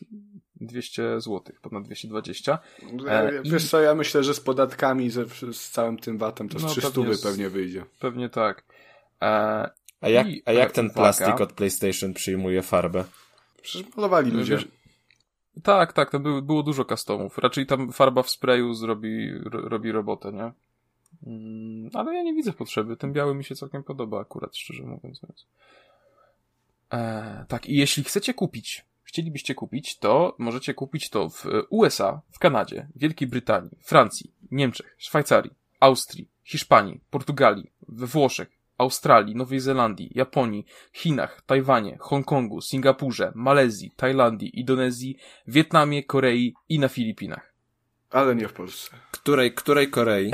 200 0.61 1.21
zł, 1.21 1.43
ponad 1.63 1.85
220. 1.85 2.59
E, 3.07 3.11
E, 3.11 3.43
Wiesz 3.45 3.71
co, 3.71 3.81
ja 3.81 3.95
myślę, 3.95 4.25
że 4.25 4.35
z 4.35 4.41
podatkami, 4.41 5.11
ze, 5.11 5.25
z 5.53 5.71
całym 5.71 5.99
tym 5.99 6.19
VAT-em 6.19 6.49
to 6.49 6.59
z 6.59 6.63
No, 6.63 6.69
300 6.69 6.89
pewnie 6.91 7.03
pewnie, 7.05 7.17
z- 7.17 7.23
pewnie 7.23 7.49
wyjdzie. 7.49 7.85
Pewnie 8.01 8.29
tak. 8.29 8.65
E, 9.23 9.27
A 10.01 10.09
jak, 10.09 10.27
I- 10.27 10.43
a 10.47 10.53
jak 10.53 10.73
ten 10.73 10.85
uwaga. 10.87 11.01
plastik 11.01 11.41
od 11.41 11.53
PlayStation 11.53 12.15
przyjmuje 12.15 12.63
farbę? 12.63 13.05
Przecież 13.63 13.97
malowali 13.97 14.31
ludzie. 14.31 14.57
Wiesz, 14.57 14.69
Tak, 15.63 15.93
tak, 15.93 16.11
to 16.11 16.21
było, 16.21 16.43
było 16.43 16.63
dużo 16.63 16.85
customów. 16.85 17.39
Raczej 17.39 17.67
tam 17.67 17.93
farba 17.93 18.23
w 18.23 18.31
sprayu 18.31 18.75
zrobi, 18.75 19.31
ro, 19.45 19.69
robi 19.69 19.93
robotę, 19.93 20.33
nie? 20.33 20.53
Mm, 21.27 21.91
ale 21.95 22.15
ja 22.15 22.23
nie 22.23 22.35
widzę 22.35 22.53
potrzeby. 22.53 22.97
Ten 22.97 23.13
biały 23.13 23.35
mi 23.35 23.45
się 23.45 23.55
całkiem 23.55 23.83
podoba 23.83 24.21
akurat, 24.21 24.57
szczerze 24.57 24.83
mówiąc. 24.83 25.21
E, 26.93 27.45
tak, 27.49 27.67
i 27.67 27.77
jeśli 27.77 28.05
chcecie 28.05 28.35
kupić, 28.35 28.85
chcielibyście 29.03 29.55
kupić, 29.55 29.99
to 29.99 30.35
możecie 30.39 30.75
kupić 30.75 31.11
to 31.11 31.29
w 31.29 31.45
USA, 31.71 32.21
w 32.31 32.39
Kanadzie, 32.39 32.89
Wielkiej 32.97 33.29
Brytanii, 33.29 33.79
Francji, 33.81 34.33
Niemczech, 34.51 34.95
Szwajcarii, 34.99 35.53
Austrii, 35.81 36.29
Hiszpanii, 36.45 37.01
Portugalii, 37.11 37.71
we 37.89 38.07
Włoszech, 38.07 38.61
Australii, 38.79 39.37
Nowej 39.37 39.61
Zelandii, 39.61 40.11
Japonii, 40.15 40.67
Chinach, 40.93 41.43
Tajwanie, 41.47 41.97
Hongkongu, 42.01 42.61
Singapurze, 42.61 43.33
Malezji, 43.35 43.91
Tajlandii, 43.97 44.61
Indonezji, 44.61 45.17
Wietnamie, 45.47 46.03
Korei 46.03 46.55
i 46.69 46.79
na 46.79 46.89
Filipinach. 46.89 47.50
Ale 48.11 48.35
nie 48.37 48.49
w 48.49 48.53
Polsce. 48.53 48.97
Której, 49.11 49.55
której 49.55 49.91
Korei? 49.91 50.31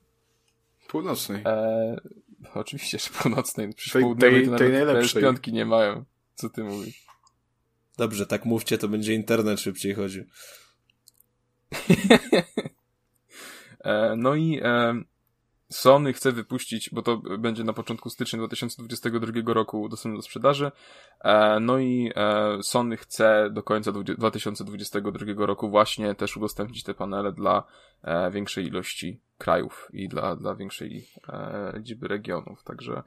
Północnej. 0.88 1.42
Eee, 1.44 1.96
oczywiście, 2.54 2.98
że 2.98 3.10
północnej. 3.10 3.74
Przecież 3.74 3.92
Tej- 3.92 4.16
tej- 4.16 4.48
to 4.48 4.56
tej 4.56 4.72
najlepszej. 4.72 5.22
piątki 5.22 5.52
nie 5.52 5.66
mają. 5.66 6.04
Co 6.34 6.50
ty 6.50 6.64
mówisz? 6.64 7.06
Dobrze, 7.96 8.26
tak 8.26 8.44
mówcie, 8.44 8.78
to 8.78 8.88
będzie 8.88 9.14
internet 9.14 9.60
szybciej 9.60 9.94
chodził. 9.94 10.24
E, 13.84 14.14
no 14.16 14.34
i 14.34 14.60
e, 14.62 15.02
Sony 15.70 16.12
chce 16.12 16.32
wypuścić, 16.32 16.90
bo 16.92 17.02
to 17.02 17.16
będzie 17.16 17.64
na 17.64 17.72
początku 17.72 18.10
stycznia 18.10 18.38
2022 18.38 19.54
roku 19.54 19.88
dostępne 19.88 20.16
do 20.16 20.22
sprzedaży. 20.22 20.70
E, 21.24 21.60
no 21.60 21.78
i 21.78 22.12
e, 22.16 22.58
Sony 22.62 22.96
chce 22.96 23.50
do 23.52 23.62
końca 23.62 23.92
dwu- 23.92 24.04
2022 24.04 25.46
roku 25.46 25.70
właśnie 25.70 26.14
też 26.14 26.36
udostępnić 26.36 26.82
te 26.82 26.94
panele 26.94 27.32
dla 27.32 27.64
e, 28.02 28.30
większej 28.30 28.66
ilości 28.66 29.20
krajów 29.38 29.88
i 29.92 30.08
dla, 30.08 30.36
dla 30.36 30.54
większej 30.54 31.08
liczby 31.74 32.08
regionów. 32.08 32.62
Także, 32.64 33.02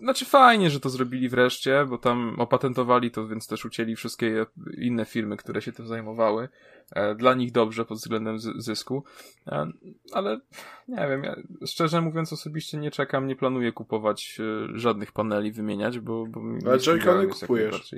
znaczy 0.00 0.24
fajnie, 0.24 0.70
że 0.70 0.80
to 0.80 0.90
zrobili 0.90 1.28
wreszcie, 1.28 1.86
bo 1.88 1.98
tam 1.98 2.34
opatentowali 2.40 3.10
to, 3.10 3.28
więc 3.28 3.46
też 3.46 3.64
ucięli 3.64 3.96
wszystkie 3.96 4.46
inne 4.78 5.04
firmy, 5.04 5.36
które 5.36 5.62
się 5.62 5.72
tym 5.72 5.86
zajmowały. 5.86 6.48
E, 6.92 7.14
dla 7.14 7.34
nich 7.34 7.52
dobrze 7.52 7.84
pod 7.84 7.98
względem 7.98 8.38
zysku. 8.38 9.04
E, 9.46 9.66
ale 10.12 10.40
nie 10.88 11.08
wiem, 11.08 11.24
ja 11.24 11.36
szczerze 11.66 12.00
mówiąc 12.00 12.32
osobiście 12.32 12.78
nie 12.78 12.90
czekam, 12.90 13.26
nie 13.26 13.36
planuję 13.36 13.72
kupować 13.72 14.38
e, 14.40 14.78
żadnych 14.78 15.12
paneli, 15.12 15.52
wymieniać, 15.52 15.98
bo, 15.98 16.26
bo 16.26 16.40
Ale 16.66 16.78
Joy-Cony 16.78 17.28
kupujesz. 17.28 17.94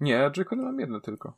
Nie, 0.00 0.30
Joy-Cony 0.30 0.62
mam 0.62 0.80
jedno 0.80 1.00
tylko. 1.00 1.36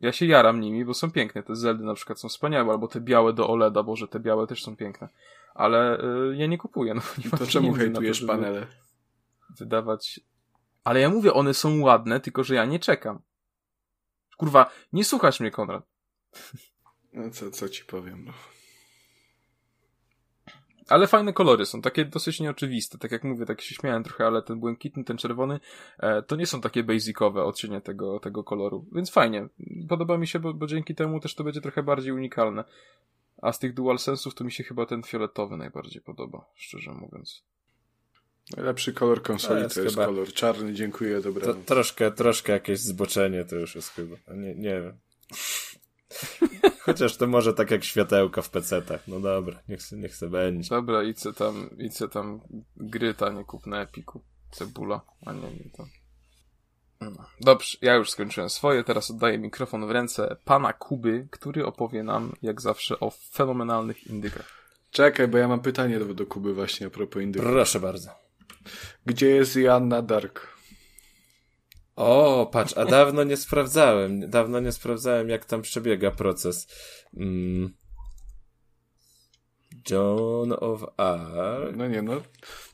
Ja 0.00 0.12
się 0.12 0.26
jaram 0.26 0.60
nimi, 0.60 0.84
bo 0.84 0.94
są 0.94 1.10
piękne. 1.10 1.42
Te 1.42 1.56
Zeldy 1.56 1.84
na 1.84 1.94
przykład 1.94 2.20
są 2.20 2.28
wspaniałe, 2.28 2.72
albo 2.72 2.88
te 2.88 3.00
białe 3.00 3.32
do 3.32 3.48
OLEDa, 3.48 3.82
boże, 3.82 4.08
te 4.08 4.20
białe 4.20 4.46
też 4.46 4.64
są 4.64 4.76
piękne. 4.76 5.08
Ale 5.54 6.04
y, 6.04 6.36
ja 6.36 6.46
nie 6.46 6.58
kupuję, 6.58 6.94
no 6.94 7.00
nie 7.24 7.30
mam 7.30 7.38
To 7.38 7.46
czemu 7.46 7.72
hejtujesz 7.72 8.24
panele? 8.24 8.66
Wydawać... 9.58 10.20
Ale 10.84 11.00
ja 11.00 11.08
mówię, 11.08 11.34
one 11.34 11.54
są 11.54 11.80
ładne, 11.80 12.20
tylko 12.20 12.44
że 12.44 12.54
ja 12.54 12.64
nie 12.64 12.78
czekam. 12.78 13.20
Kurwa, 14.40 14.70
nie 14.92 15.04
słuchasz 15.04 15.40
mnie, 15.40 15.50
Konrad. 15.50 15.84
No 17.12 17.30
co, 17.30 17.50
co 17.50 17.68
ci 17.68 17.84
powiem, 17.84 18.24
no. 18.24 18.32
ale 20.88 21.06
fajne 21.06 21.32
kolory 21.32 21.66
są, 21.66 21.82
takie 21.82 22.04
dosyć 22.04 22.40
nieoczywiste. 22.40 22.98
Tak 22.98 23.12
jak 23.12 23.24
mówię, 23.24 23.46
tak 23.46 23.60
się 23.60 23.74
śmiałem 23.74 24.04
trochę, 24.04 24.26
ale 24.26 24.42
ten 24.42 24.60
błękitny, 24.60 25.04
ten 25.04 25.16
czerwony, 25.16 25.60
e, 25.98 26.22
to 26.22 26.36
nie 26.36 26.46
są 26.46 26.60
takie 26.60 26.82
basicowe 26.82 27.44
odcienie 27.44 27.80
tego, 27.80 28.20
tego 28.20 28.44
koloru. 28.44 28.86
Więc 28.92 29.10
fajnie. 29.10 29.48
Podoba 29.88 30.18
mi 30.18 30.26
się, 30.26 30.38
bo, 30.38 30.54
bo 30.54 30.66
dzięki 30.66 30.94
temu 30.94 31.20
też 31.20 31.34
to 31.34 31.44
będzie 31.44 31.60
trochę 31.60 31.82
bardziej 31.82 32.12
unikalne. 32.12 32.64
A 33.42 33.52
z 33.52 33.58
tych 33.58 33.74
dual 33.74 33.98
sensów 33.98 34.34
to 34.34 34.44
mi 34.44 34.52
się 34.52 34.64
chyba 34.64 34.86
ten 34.86 35.02
fioletowy 35.02 35.56
najbardziej 35.56 36.02
podoba, 36.02 36.44
szczerze 36.54 36.92
mówiąc. 36.92 37.44
Najlepszy 38.56 38.92
kolor 38.92 39.22
konsoli 39.22 39.54
To 39.54 39.60
to 39.60 39.64
jest 39.64 39.76
jest, 39.76 39.88
chyba- 39.90 40.06
kolor 40.06 40.32
czarny, 40.32 40.74
dziękuję, 40.74 41.16
To, 41.16 41.32
dobranoc. 41.32 41.66
troszkę, 41.66 42.10
troszkę 42.12 42.52
jakieś 42.52 42.78
zboczenie 42.80 43.44
to 43.44 43.56
już 43.56 43.74
jest 43.74 43.88
chyba. 43.88 44.16
Nie, 44.34 44.54
nie 44.54 44.80
wiem. 44.80 44.98
Chociaż 46.86 47.16
to 47.16 47.26
może 47.26 47.54
tak 47.54 47.70
jak 47.70 47.84
światełka 47.84 48.42
w 48.42 48.50
PC-tach. 48.50 49.00
No 49.08 49.20
dobra, 49.20 49.62
niech 49.68 49.82
se, 49.82 49.96
niech 49.96 50.16
se 50.16 50.28
będzie. 50.28 50.68
Dobra, 50.70 51.02
i 51.02 51.14
co 51.14 51.32
tam, 51.32 51.70
i 51.78 51.90
co 51.90 52.08
tam 52.08 52.40
gry 52.76 53.14
tanie 53.14 53.44
kup 53.44 53.66
na 53.66 53.82
Epiku. 53.82 54.22
Cebula, 54.50 55.00
a 55.26 55.32
nie, 55.32 55.40
nie 55.50 55.70
to. 55.76 55.86
No. 57.00 57.24
Dobrze, 57.40 57.78
ja 57.82 57.94
już 57.94 58.10
skończyłem 58.10 58.50
swoje, 58.50 58.84
teraz 58.84 59.10
oddaję 59.10 59.38
mikrofon 59.38 59.86
w 59.86 59.90
ręce 59.90 60.36
pana 60.44 60.72
Kuby, 60.72 61.28
który 61.30 61.66
opowie 61.66 62.02
nam, 62.02 62.32
jak 62.42 62.60
zawsze, 62.60 63.00
o 63.00 63.10
fenomenalnych 63.10 64.06
indykach. 64.06 64.60
Czekaj, 64.90 65.28
bo 65.28 65.38
ja 65.38 65.48
mam 65.48 65.60
pytanie 65.60 65.98
do, 65.98 66.14
do 66.14 66.26
Kuby 66.26 66.54
właśnie 66.54 66.86
a 66.86 66.90
propos 66.90 67.22
indyków. 67.22 67.48
Proszę 67.50 67.80
bardzo. 67.80 68.10
Gdzie 69.06 69.30
jest 69.30 69.56
Joanna 69.56 70.02
Dark? 70.02 70.60
O, 71.96 72.46
patrz, 72.52 72.76
a 72.76 72.84
dawno 72.84 73.24
nie 73.24 73.36
sprawdzałem. 73.36 74.30
Dawno 74.30 74.60
nie 74.60 74.72
sprawdzałem, 74.72 75.28
jak 75.28 75.44
tam 75.44 75.62
przebiega 75.62 76.10
proces. 76.10 76.66
Mm. 77.16 77.74
John 79.90 80.52
of 80.52 80.84
Arc. 80.96 81.76
No 81.76 81.88
nie 81.88 82.02
no. 82.02 82.22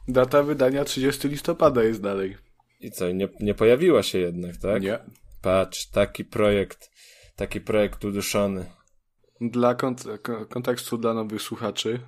Data 0.08 0.42
wydania 0.42 0.84
30 0.84 1.28
listopada 1.28 1.82
jest 1.82 2.02
dalej. 2.02 2.36
I 2.80 2.90
co, 2.90 3.12
nie, 3.12 3.28
nie 3.40 3.54
pojawiła 3.54 4.02
się 4.02 4.18
jednak, 4.18 4.56
tak? 4.56 4.82
Nie. 4.82 4.98
Patrz, 5.42 5.86
taki 5.90 6.24
projekt, 6.24 6.90
taki 7.36 7.60
projekt 7.60 8.04
uduszony. 8.04 8.66
Dla 9.40 9.74
kont- 9.74 10.18
ko- 10.22 10.46
kontekstu 10.46 10.98
dla 10.98 11.14
nowych 11.14 11.42
słuchaczy 11.42 12.00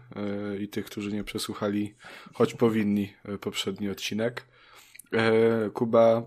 yy, 0.51 0.59
i 0.59 0.69
tych, 0.69 0.85
którzy 0.87 1.13
nie 1.13 1.25
przesłuchali, 1.25 1.95
choć 2.35 2.55
powinni 2.55 3.13
yy, 3.25 3.39
poprzedni 3.39 3.91
odcinek. 3.91 4.47
Yy, 5.13 5.71
Kuba 5.71 6.23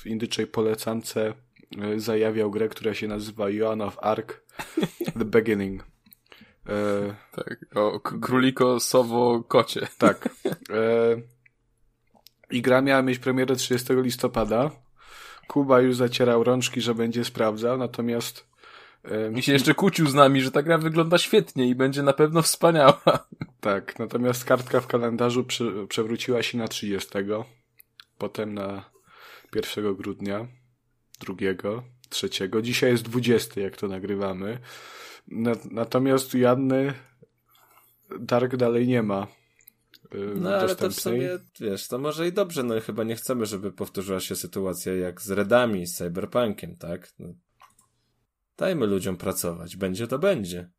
w 0.00 0.06
indyczej 0.06 0.46
polecance 0.46 1.34
zajawiał 1.96 2.50
grę, 2.50 2.68
która 2.68 2.94
się 2.94 3.08
nazywa 3.08 3.50
Joan 3.50 3.80
of 3.82 3.98
Arc 4.02 4.28
The 5.18 5.24
Beginning. 5.24 5.84
Tak, 7.32 7.66
o 7.74 8.00
króliko, 8.00 8.80
sowo, 8.80 9.42
kocie. 9.48 9.86
Tak. 9.98 10.28
I 12.50 12.62
gra 12.62 12.82
miała 12.82 13.02
mieć 13.02 13.18
premierę 13.18 13.56
30 13.56 13.92
listopada. 13.92 14.70
Kuba 15.48 15.80
już 15.80 15.96
zacierał 15.96 16.44
rączki, 16.44 16.80
że 16.80 16.94
będzie 16.94 17.24
sprawdzał, 17.24 17.78
natomiast 17.78 18.46
Mi 19.30 19.42
się 19.42 19.52
jeszcze 19.52 19.74
kłócił 19.74 20.08
z 20.08 20.14
nami, 20.14 20.40
że 20.40 20.50
ta 20.50 20.62
gra 20.62 20.78
wygląda 20.78 21.18
świetnie 21.18 21.68
i 21.68 21.74
będzie 21.74 22.02
na 22.02 22.12
pewno 22.12 22.42
wspaniała. 22.42 23.02
tak, 23.60 23.98
natomiast 23.98 24.44
kartka 24.44 24.80
w 24.80 24.86
kalendarzu 24.86 25.44
przy, 25.44 25.86
przewróciła 25.88 26.42
się 26.42 26.58
na 26.58 26.68
30, 26.68 27.08
potem 28.18 28.54
na 28.54 28.90
1 29.54 29.94
grudnia, 29.94 30.48
2, 31.20 31.34
3. 32.08 32.28
Dzisiaj 32.62 32.90
jest 32.90 33.02
20, 33.02 33.60
jak 33.60 33.76
to 33.76 33.88
nagrywamy. 33.88 34.58
Na, 35.28 35.52
natomiast 35.70 36.34
u 36.34 36.38
Janny 36.38 36.94
Dark 38.20 38.56
dalej 38.56 38.86
nie 38.86 39.02
ma. 39.02 39.26
e, 40.12 40.18
No 40.34 40.54
ale 40.54 40.76
to 40.76 40.90
w 40.90 40.94
sumie, 40.94 41.28
wiesz, 41.60 41.88
to 41.88 41.98
może 41.98 42.28
i 42.28 42.32
dobrze, 42.32 42.62
no 42.62 42.80
chyba 42.80 43.04
nie 43.04 43.16
chcemy, 43.16 43.46
żeby 43.46 43.72
powtórzyła 43.72 44.20
się 44.20 44.36
sytuacja 44.36 44.94
jak 44.94 45.20
z 45.20 45.30
Redami, 45.30 45.86
z 45.86 45.94
Cyberpunkiem, 45.96 46.76
tak? 46.76 47.12
No. 47.18 47.34
Dajmy 48.56 48.86
ludziom 48.86 49.16
pracować, 49.16 49.76
będzie 49.76 50.06
to 50.06 50.18
będzie. 50.18 50.70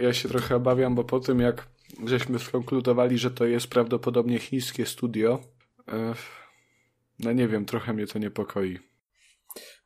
Ja 0.00 0.12
się 0.12 0.28
trochę 0.28 0.56
obawiam, 0.56 0.94
bo 0.94 1.04
po 1.04 1.20
tym 1.20 1.40
jak 1.40 1.68
żeśmy 2.06 2.38
skonkludowali, 2.38 3.18
że 3.18 3.30
to 3.30 3.46
jest 3.46 3.66
prawdopodobnie 3.66 4.38
chińskie 4.38 4.86
studio, 4.86 5.40
e, 5.88 6.14
no 7.18 7.32
nie 7.32 7.48
wiem, 7.48 7.64
trochę 7.64 7.92
mnie 7.92 8.06
to 8.06 8.18
niepokoi. 8.18 8.78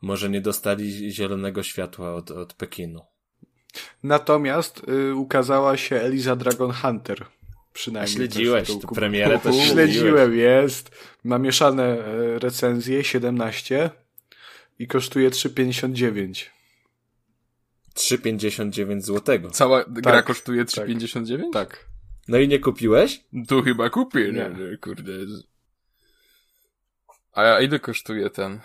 Może 0.03 0.31
nie 0.31 0.41
dostali 0.41 1.13
zielonego 1.13 1.63
światła 1.63 2.15
od, 2.15 2.31
od 2.31 2.55
Pekinu. 2.55 3.01
Natomiast 4.03 4.83
y, 4.89 5.15
ukazała 5.15 5.77
się 5.77 5.97
Eliza 5.97 6.37
Dragon 6.37 6.73
Hunter. 6.73 7.23
A 7.23 7.55
Przynajmniej. 7.73 8.15
śledziłeś 8.15 8.69
też 8.69 8.77
w 8.77 8.81
tę 8.81 8.87
tą 8.87 8.95
premierę, 8.95 9.39
to 9.39 9.53
śledziłeś. 9.53 9.71
Śledziłem, 9.71 10.37
jest. 10.37 10.91
Ma 11.25 11.39
mieszane 11.39 11.85
e, 11.85 12.39
recenzje, 12.39 13.05
17 13.05 13.91
i 14.79 14.87
kosztuje 14.87 15.31
3,59. 15.31 16.51
3,59 17.95 19.01
złotego. 19.01 19.51
Cała 19.51 19.85
gra 19.85 20.13
Tak, 20.13 20.25
kosztuje 20.25 20.65
tak. 20.65 20.87
3,59? 20.89 21.53
Tak. 21.53 21.87
No 22.29 22.39
i 22.39 22.49
nie 22.49 22.59
kupiłeś? 22.59 23.25
Tu 23.49 23.63
chyba 23.63 23.91
kupię, 23.91 24.21
Nie. 24.33 24.51
nie, 24.71 24.77
kurde. 24.79 25.13
A 27.33 27.61
ile 27.61 27.79
kosztuje 27.81 28.31
ten? 28.31 28.61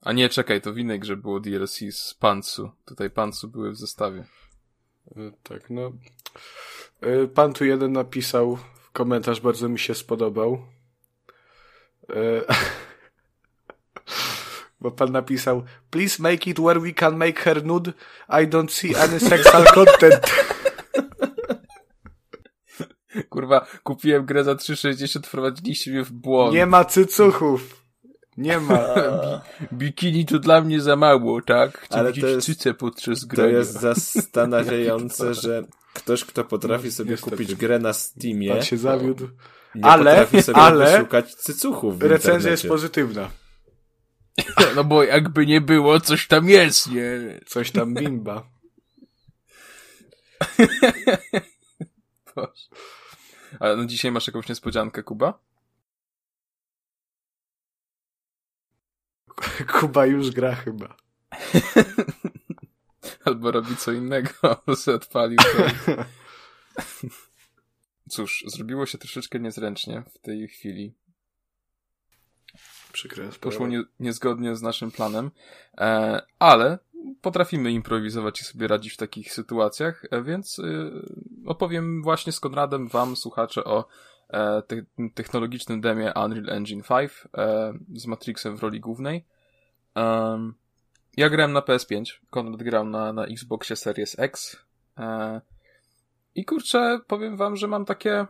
A 0.00 0.12
nie, 0.12 0.28
czekaj, 0.28 0.60
to 0.60 0.72
w 0.72 0.78
innej 0.78 1.00
grze 1.00 1.16
było 1.16 1.40
DLC 1.40 1.78
z 1.90 2.14
Pantsu. 2.14 2.70
Tutaj 2.84 3.10
Pantsu 3.10 3.48
były 3.48 3.70
w 3.70 3.76
zestawie. 3.76 4.24
E, 5.16 5.32
Tak, 5.42 5.70
no. 5.70 5.92
E, 7.00 7.26
Pan 7.26 7.52
tu 7.52 7.64
jeden 7.64 7.92
napisał 7.92 8.58
komentarz, 8.92 9.40
bardzo 9.40 9.68
mi 9.68 9.78
się 9.78 9.94
spodobał. 9.94 10.66
Bo 14.80 14.90
pan 14.90 15.12
napisał 15.12 15.62
Please 15.90 16.22
make 16.22 16.46
it 16.50 16.58
where 16.60 16.80
we 16.80 16.92
can 16.92 17.16
make 17.16 17.40
her 17.40 17.64
nude. 17.64 17.92
I 18.28 18.46
don't 18.48 18.70
see 18.70 18.96
any 18.96 19.20
sexual 19.20 19.64
content. 19.64 20.20
Kurwa, 23.28 23.66
kupiłem 23.82 24.24
grę 24.26 24.44
za 24.44 24.54
3,60, 24.54 25.26
wprowadziliście 25.26 25.90
mnie 25.90 26.04
w 26.04 26.12
błąd. 26.12 26.54
Nie 26.54 26.66
ma 26.66 26.84
cycuchów. 26.84 27.84
Nie 28.36 28.60
ma. 28.60 28.80
Bikini 29.72 30.26
to 30.26 30.38
dla 30.38 30.60
mnie 30.60 30.80
za 30.80 30.96
mało, 30.96 31.42
tak? 31.42 31.78
Chcę 31.78 31.98
Ale 31.98 32.08
widzieć 32.12 32.24
to 32.24 32.28
jest- 32.28 32.46
cyce 32.46 32.74
podczas 32.74 33.20
To 33.20 33.26
grania. 33.26 33.50
jest 33.58 33.72
zastanawiające, 33.72 35.34
że 35.42 35.62
ktoś, 35.94 36.24
kto 36.24 36.44
potrafi 36.44 36.86
No, 36.86 36.92
sobie 36.92 37.10
niestety. 37.10 37.30
kupić 37.36 37.54
grę 37.54 37.78
na 37.78 37.92
Steamie, 37.92 38.52
Pan 38.52 38.62
się 38.62 38.76
zawiódł. 38.78 39.28
nie 39.74 39.84
Ale- 39.84 40.04
potrafi 40.16 40.42
sobie 40.42 40.58
ale- 40.58 40.92
wyszukać 40.92 41.34
cycuchów 41.34 41.98
w 41.98 42.02
Recenzja 42.02 42.30
internecie. 42.34 42.50
jest 42.50 42.68
pozytywna. 42.68 43.28
No 44.76 44.84
bo 44.84 45.04
jakby 45.04 45.46
nie 45.46 45.60
było, 45.60 46.00
coś 46.00 46.26
tam 46.26 46.48
jest, 46.48 46.90
nie? 46.90 47.40
Coś 47.46 47.70
tam 47.70 47.94
bimba. 47.94 48.50
Boże. 52.34 52.68
Ale 53.60 53.76
no 53.76 53.84
dzisiaj 53.84 54.12
masz 54.12 54.26
jakąś 54.26 54.48
niespodziankę, 54.48 55.02
Kuba? 55.02 55.38
Kuba 59.80 60.06
już 60.06 60.30
gra 60.30 60.54
chyba. 60.54 60.96
Albo 63.24 63.50
robi 63.50 63.76
co 63.76 63.92
innego, 63.92 64.30
albo 64.42 64.76
sobie 64.76 64.96
odpalił. 64.96 65.38
Cóż, 68.10 68.44
zrobiło 68.46 68.86
się 68.86 68.98
troszeczkę 68.98 69.40
niezręcznie 69.40 70.02
w 70.14 70.18
tej 70.18 70.48
chwili. 70.48 70.94
Przykre 72.92 73.28
Poszło 73.40 73.66
nie, 73.66 73.82
niezgodnie 74.00 74.56
z 74.56 74.62
naszym 74.62 74.90
planem, 74.90 75.30
e, 75.78 76.22
ale 76.38 76.78
potrafimy 77.20 77.72
improwizować 77.72 78.40
i 78.40 78.44
sobie 78.44 78.68
radzić 78.68 78.92
w 78.92 78.96
takich 78.96 79.32
sytuacjach, 79.32 80.04
e, 80.10 80.22
więc 80.22 80.58
e, 80.58 80.62
opowiem 81.46 82.02
właśnie 82.02 82.32
z 82.32 82.40
Konradem 82.40 82.88
wam, 82.88 83.16
słuchacze, 83.16 83.64
o 83.64 83.88
e, 84.28 84.62
te, 84.62 84.82
technologicznym 85.14 85.80
demie 85.80 86.12
Unreal 86.24 86.48
Engine 86.48 86.82
5 86.82 87.12
e, 87.36 87.72
z 87.94 88.06
Matrixem 88.06 88.56
w 88.56 88.62
roli 88.62 88.80
głównej. 88.80 89.24
Ja 91.16 91.30
grałem 91.30 91.52
na 91.52 91.60
PS5, 91.60 92.04
Konrad 92.30 92.62
grał 92.62 92.84
na, 92.84 93.12
na 93.12 93.26
Xboxie 93.26 93.76
Series 93.76 94.18
X 94.18 94.56
e, 94.98 95.40
i 96.34 96.44
kurczę, 96.44 97.00
powiem 97.06 97.36
wam, 97.36 97.56
że 97.56 97.66
mam 97.66 97.84
takie 97.84 98.26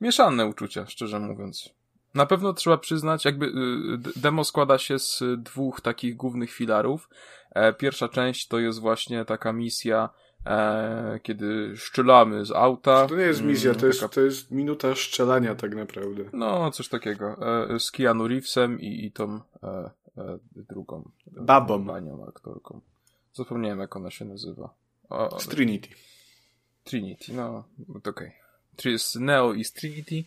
mieszane 0.00 0.46
uczucia, 0.46 0.86
szczerze 0.86 1.18
mówiąc. 1.18 1.74
Na 2.14 2.26
pewno 2.26 2.52
trzeba 2.52 2.78
przyznać, 2.78 3.24
jakby 3.24 3.46
y, 3.46 4.20
demo 4.20 4.44
składa 4.44 4.78
się 4.78 4.98
z 4.98 5.22
dwóch 5.38 5.80
takich 5.80 6.16
głównych 6.16 6.52
filarów. 6.52 7.08
E, 7.50 7.72
Pierwsza 7.72 8.08
część 8.08 8.48
to 8.48 8.58
jest 8.58 8.80
właśnie 8.80 9.24
taka 9.24 9.52
misja, 9.52 10.08
e, 10.46 11.20
kiedy 11.22 11.76
szczelamy 11.76 12.44
z 12.44 12.50
auta. 12.50 13.06
To 13.08 13.16
nie 13.16 13.22
jest 13.22 13.42
misja, 13.42 13.70
Mm, 13.70 13.80
to 13.80 13.86
jest, 13.86 14.00
taka- 14.00 14.14
to 14.14 14.20
jest 14.20 14.50
minuta 14.50 14.94
strzelania 14.94 15.54
tak 15.54 15.74
naprawdę. 15.74 16.24
No, 16.32 16.70
coś 16.70 16.88
takiego. 16.88 17.36
E, 17.74 17.80
Z 17.80 17.90
Keanu 17.90 18.28
Reevesem 18.28 18.80
i, 18.80 19.04
i 19.06 19.12
tą 19.12 19.40
e, 19.62 19.90
e, 20.18 20.38
drugą. 20.54 21.10
Babą. 21.26 21.86
Panią 21.86 22.26
aktorką. 22.28 22.80
Zapomniałem, 23.34 23.78
jak 23.78 23.96
ona 23.96 24.10
się 24.10 24.24
nazywa. 24.24 24.74
O, 25.08 25.40
Z 25.40 25.48
Trinity. 25.48 25.88
Trinity, 26.84 27.32
no, 27.34 27.64
to 28.02 28.10
okej. 28.10 28.32
Okay. 28.78 28.92
jest 28.92 29.16
Neo 29.16 29.52
i 29.52 29.64
z 29.64 29.72
Trinity. 29.72 30.24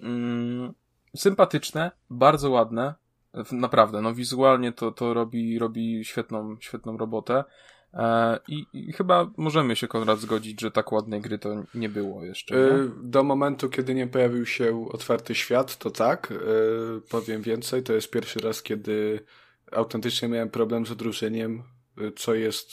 Mm, 0.00 0.74
sympatyczne, 1.16 1.90
bardzo 2.10 2.50
ładne. 2.50 2.94
Naprawdę, 3.52 4.02
no 4.02 4.14
wizualnie 4.14 4.72
to, 4.72 4.92
to 4.92 5.14
robi, 5.14 5.58
robi 5.58 6.04
świetną, 6.04 6.56
świetną 6.60 6.96
robotę. 6.96 7.44
E, 7.94 8.38
I, 8.48 8.66
I, 8.72 8.92
chyba 8.92 9.30
możemy 9.36 9.76
się, 9.76 9.88
Konrad, 9.88 10.20
zgodzić, 10.20 10.60
że 10.60 10.70
tak 10.70 10.92
ładnej 10.92 11.20
gry 11.20 11.38
to 11.38 11.64
nie 11.74 11.88
było 11.88 12.24
jeszcze. 12.24 12.54
Nie? 12.54 12.60
E, 12.60 12.90
do 13.02 13.22
momentu, 13.22 13.68
kiedy 13.68 13.94
nie 13.94 14.06
pojawił 14.06 14.46
się 14.46 14.86
otwarty 14.92 15.34
świat, 15.34 15.76
to 15.78 15.90
tak. 15.90 16.32
E, 16.32 16.36
powiem 17.10 17.42
więcej, 17.42 17.82
to 17.82 17.92
jest 17.92 18.10
pierwszy 18.10 18.40
raz, 18.40 18.62
kiedy 18.62 19.24
autentycznie 19.72 20.28
miałem 20.28 20.50
problem 20.50 20.86
z 20.86 20.90
odróżnieniem, 20.90 21.62
co 22.16 22.34
jest 22.34 22.70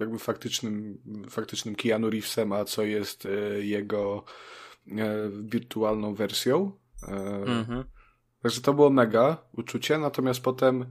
jakby 0.00 0.18
faktycznym, 0.18 0.98
faktycznym 1.30 1.74
Keanu 1.74 2.10
Reevesem, 2.10 2.52
a 2.52 2.64
co 2.64 2.82
jest 2.82 3.28
jego 3.60 4.24
wirtualną 5.42 6.14
wersją. 6.14 6.72
Mhm. 7.46 7.84
Także 8.42 8.60
to 8.60 8.74
było 8.74 8.90
mega 8.90 9.36
uczucie, 9.52 9.98
natomiast 9.98 10.40
potem 10.40 10.86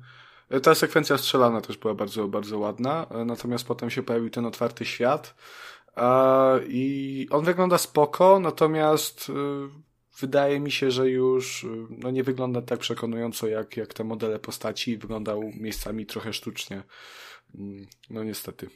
ta 0.63 0.75
sekwencja 0.75 1.17
strzelana 1.17 1.61
też 1.61 1.77
była 1.77 1.93
bardzo, 1.93 2.27
bardzo 2.27 2.59
ładna, 2.59 3.07
natomiast 3.25 3.67
potem 3.67 3.89
się 3.89 4.03
pojawił 4.03 4.29
ten 4.29 4.45
otwarty 4.45 4.85
świat 4.85 5.35
i 6.67 7.27
on 7.31 7.45
wygląda 7.45 7.77
spoko, 7.77 8.39
natomiast 8.39 9.31
wydaje 10.19 10.59
mi 10.59 10.71
się, 10.71 10.91
że 10.91 11.09
już 11.09 11.65
no 11.89 12.11
nie 12.11 12.23
wygląda 12.23 12.61
tak 12.61 12.79
przekonująco 12.79 13.47
jak, 13.47 13.77
jak 13.77 13.93
te 13.93 14.03
modele 14.03 14.39
postaci 14.39 14.97
wyglądał 14.97 15.41
miejscami 15.59 16.05
trochę 16.05 16.33
sztucznie. 16.33 16.83
Mm, 17.55 17.85
no 18.09 18.23
niestety. 18.23 18.69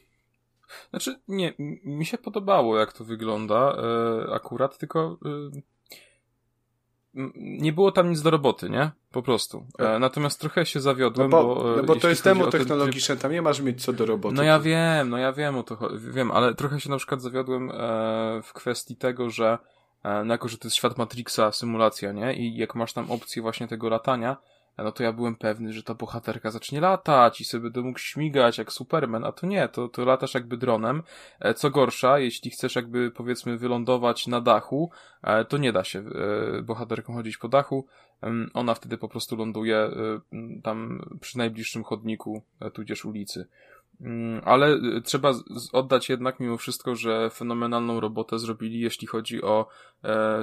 Znaczy, 0.89 1.19
nie, 1.27 1.53
mi 1.84 2.05
się 2.05 2.17
podobało 2.17 2.80
jak 2.80 2.93
to 2.93 3.03
wygląda 3.03 3.77
e, 3.77 4.34
akurat, 4.34 4.77
tylko 4.77 5.17
e, 5.25 5.61
nie 7.36 7.74
było 7.74 7.91
tam 7.91 8.10
nic 8.10 8.22
do 8.22 8.30
roboty, 8.30 8.70
nie? 8.70 8.91
Po 9.12 9.22
prostu. 9.22 9.66
E, 9.80 9.84
tak. 9.84 9.99
natomiast 9.99 10.39
trochę 10.39 10.66
się 10.66 10.80
zawiodłem, 10.80 11.30
no 11.30 11.43
bo... 11.43 11.55
bo, 11.55 11.76
no 11.78 11.84
bo 11.84 11.95
to 11.95 12.10
jest 12.10 12.24
demo 12.24 12.47
technologiczne, 12.47 13.18
tam 13.18 13.32
nie 13.32 13.41
masz 13.41 13.62
mieć 13.62 13.84
co 13.84 13.93
do 13.93 14.05
roboty. 14.05 14.36
No 14.36 14.43
ja 14.43 14.60
wiem, 14.60 15.10
no 15.10 15.18
ja 15.18 15.34
wiem 15.34 15.57
o 15.57 15.64
to, 15.64 15.78
wiem, 15.97 16.32
ale 16.32 16.55
trochę 16.55 16.80
się 16.80 16.89
na 16.89 16.97
przykład 16.97 17.22
zawiodłem 17.22 17.72
e, 17.72 18.41
w 18.43 18.53
kwestii 18.53 18.95
tego, 18.95 19.30
że 19.30 19.57
e, 20.03 20.24
no 20.24 20.34
jako, 20.34 20.47
że 20.47 20.57
to 20.57 20.68
jest 20.68 20.78
świat 20.78 20.97
Matrixa, 20.97 21.51
symulacja, 21.51 22.12
nie? 22.12 22.34
I 22.34 22.57
jak 22.57 22.76
masz 22.76 22.93
tam 22.93 23.12
opcję 23.12 23.41
właśnie 23.41 23.68
tego 23.68 23.89
latania, 23.89 24.38
no 24.84 24.91
to 24.91 25.03
ja 25.03 25.13
byłem 25.13 25.36
pewny, 25.36 25.73
że 25.73 25.84
ta 25.84 25.93
bohaterka 25.93 26.51
zacznie 26.51 26.82
latać 26.82 27.41
i 27.41 27.45
sobie 27.45 27.63
będę 27.63 27.82
mógł 27.82 27.99
śmigać 27.99 28.57
jak 28.57 28.71
Superman, 28.71 29.23
a 29.23 29.32
to 29.32 29.47
nie, 29.47 29.67
to, 29.67 29.88
to 29.88 30.05
latasz 30.05 30.34
jakby 30.34 30.57
dronem. 30.57 31.03
E, 31.39 31.53
co 31.53 31.69
gorsza, 31.69 32.19
jeśli 32.19 32.51
chcesz 32.51 32.75
jakby 32.75 33.11
powiedzmy 33.11 33.57
wylądować 33.57 34.27
na 34.27 34.41
dachu, 34.41 34.91
e, 35.23 35.45
to 35.45 35.57
nie 35.57 35.73
da 35.73 35.84
się 35.84 35.99
e, 35.99 36.61
bohaterką 36.61 37.13
chodzić 37.13 37.38
po 37.38 37.47
dachu. 37.47 37.86
Ona 38.53 38.73
wtedy 38.73 38.97
po 38.97 39.09
prostu 39.09 39.36
ląduje 39.36 39.89
tam 40.63 41.01
przy 41.21 41.38
najbliższym 41.38 41.84
chodniku, 41.84 42.43
tudzież 42.73 43.05
ulicy. 43.05 43.47
Mm, 44.01 44.41
ale 44.45 44.80
trzeba 45.03 45.34
oddać 45.73 46.09
jednak 46.09 46.39
mimo 46.39 46.57
wszystko, 46.57 46.95
że 46.95 47.30
fenomenalną 47.30 47.99
robotę 47.99 48.39
zrobili, 48.39 48.80
jeśli 48.80 49.07
chodzi 49.07 49.41
o 49.41 49.67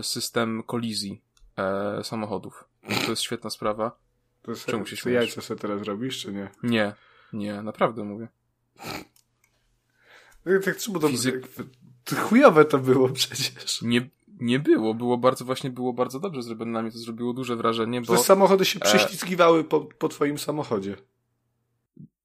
system 0.02 0.62
kolizji 0.62 1.20
samochodów. 2.02 2.64
To 3.04 3.10
jest 3.10 3.22
świetna 3.22 3.50
sprawa. 3.50 4.05
To 4.46 4.70
Czemu 4.70 4.86
się 4.86 4.96
śmiejesz? 4.96 5.22
jajca 5.22 5.40
sobie 5.40 5.60
teraz 5.60 5.82
robisz, 5.82 6.18
czy 6.18 6.32
nie? 6.32 6.50
Nie, 6.62 6.94
nie, 7.32 7.62
naprawdę 7.62 8.04
mówię. 8.04 8.28
No 10.46 10.60
tak 10.64 10.76
trzeba 10.76 11.00
to... 11.00 11.08
Fizyk... 11.08 11.48
Chujowe 12.16 12.64
to 12.64 12.78
było 12.78 13.08
przecież. 13.08 13.82
Nie, 13.82 14.08
nie 14.40 14.58
było, 14.58 14.94
było 14.94 15.18
bardzo, 15.18 15.44
właśnie 15.44 15.70
było 15.70 15.92
bardzo 15.92 16.20
dobrze 16.20 16.42
zrobione, 16.42 16.70
na 16.70 16.82
mnie 16.82 16.92
to 16.92 16.98
zrobiło 16.98 17.32
duże 17.32 17.56
wrażenie, 17.56 18.00
bo... 18.00 18.16
Że 18.16 18.22
samochody 18.22 18.64
się 18.64 18.78
e... 18.80 18.84
prześlizgiwały 18.84 19.64
po, 19.64 19.80
po 19.80 20.08
twoim 20.08 20.38
samochodzie. 20.38 20.96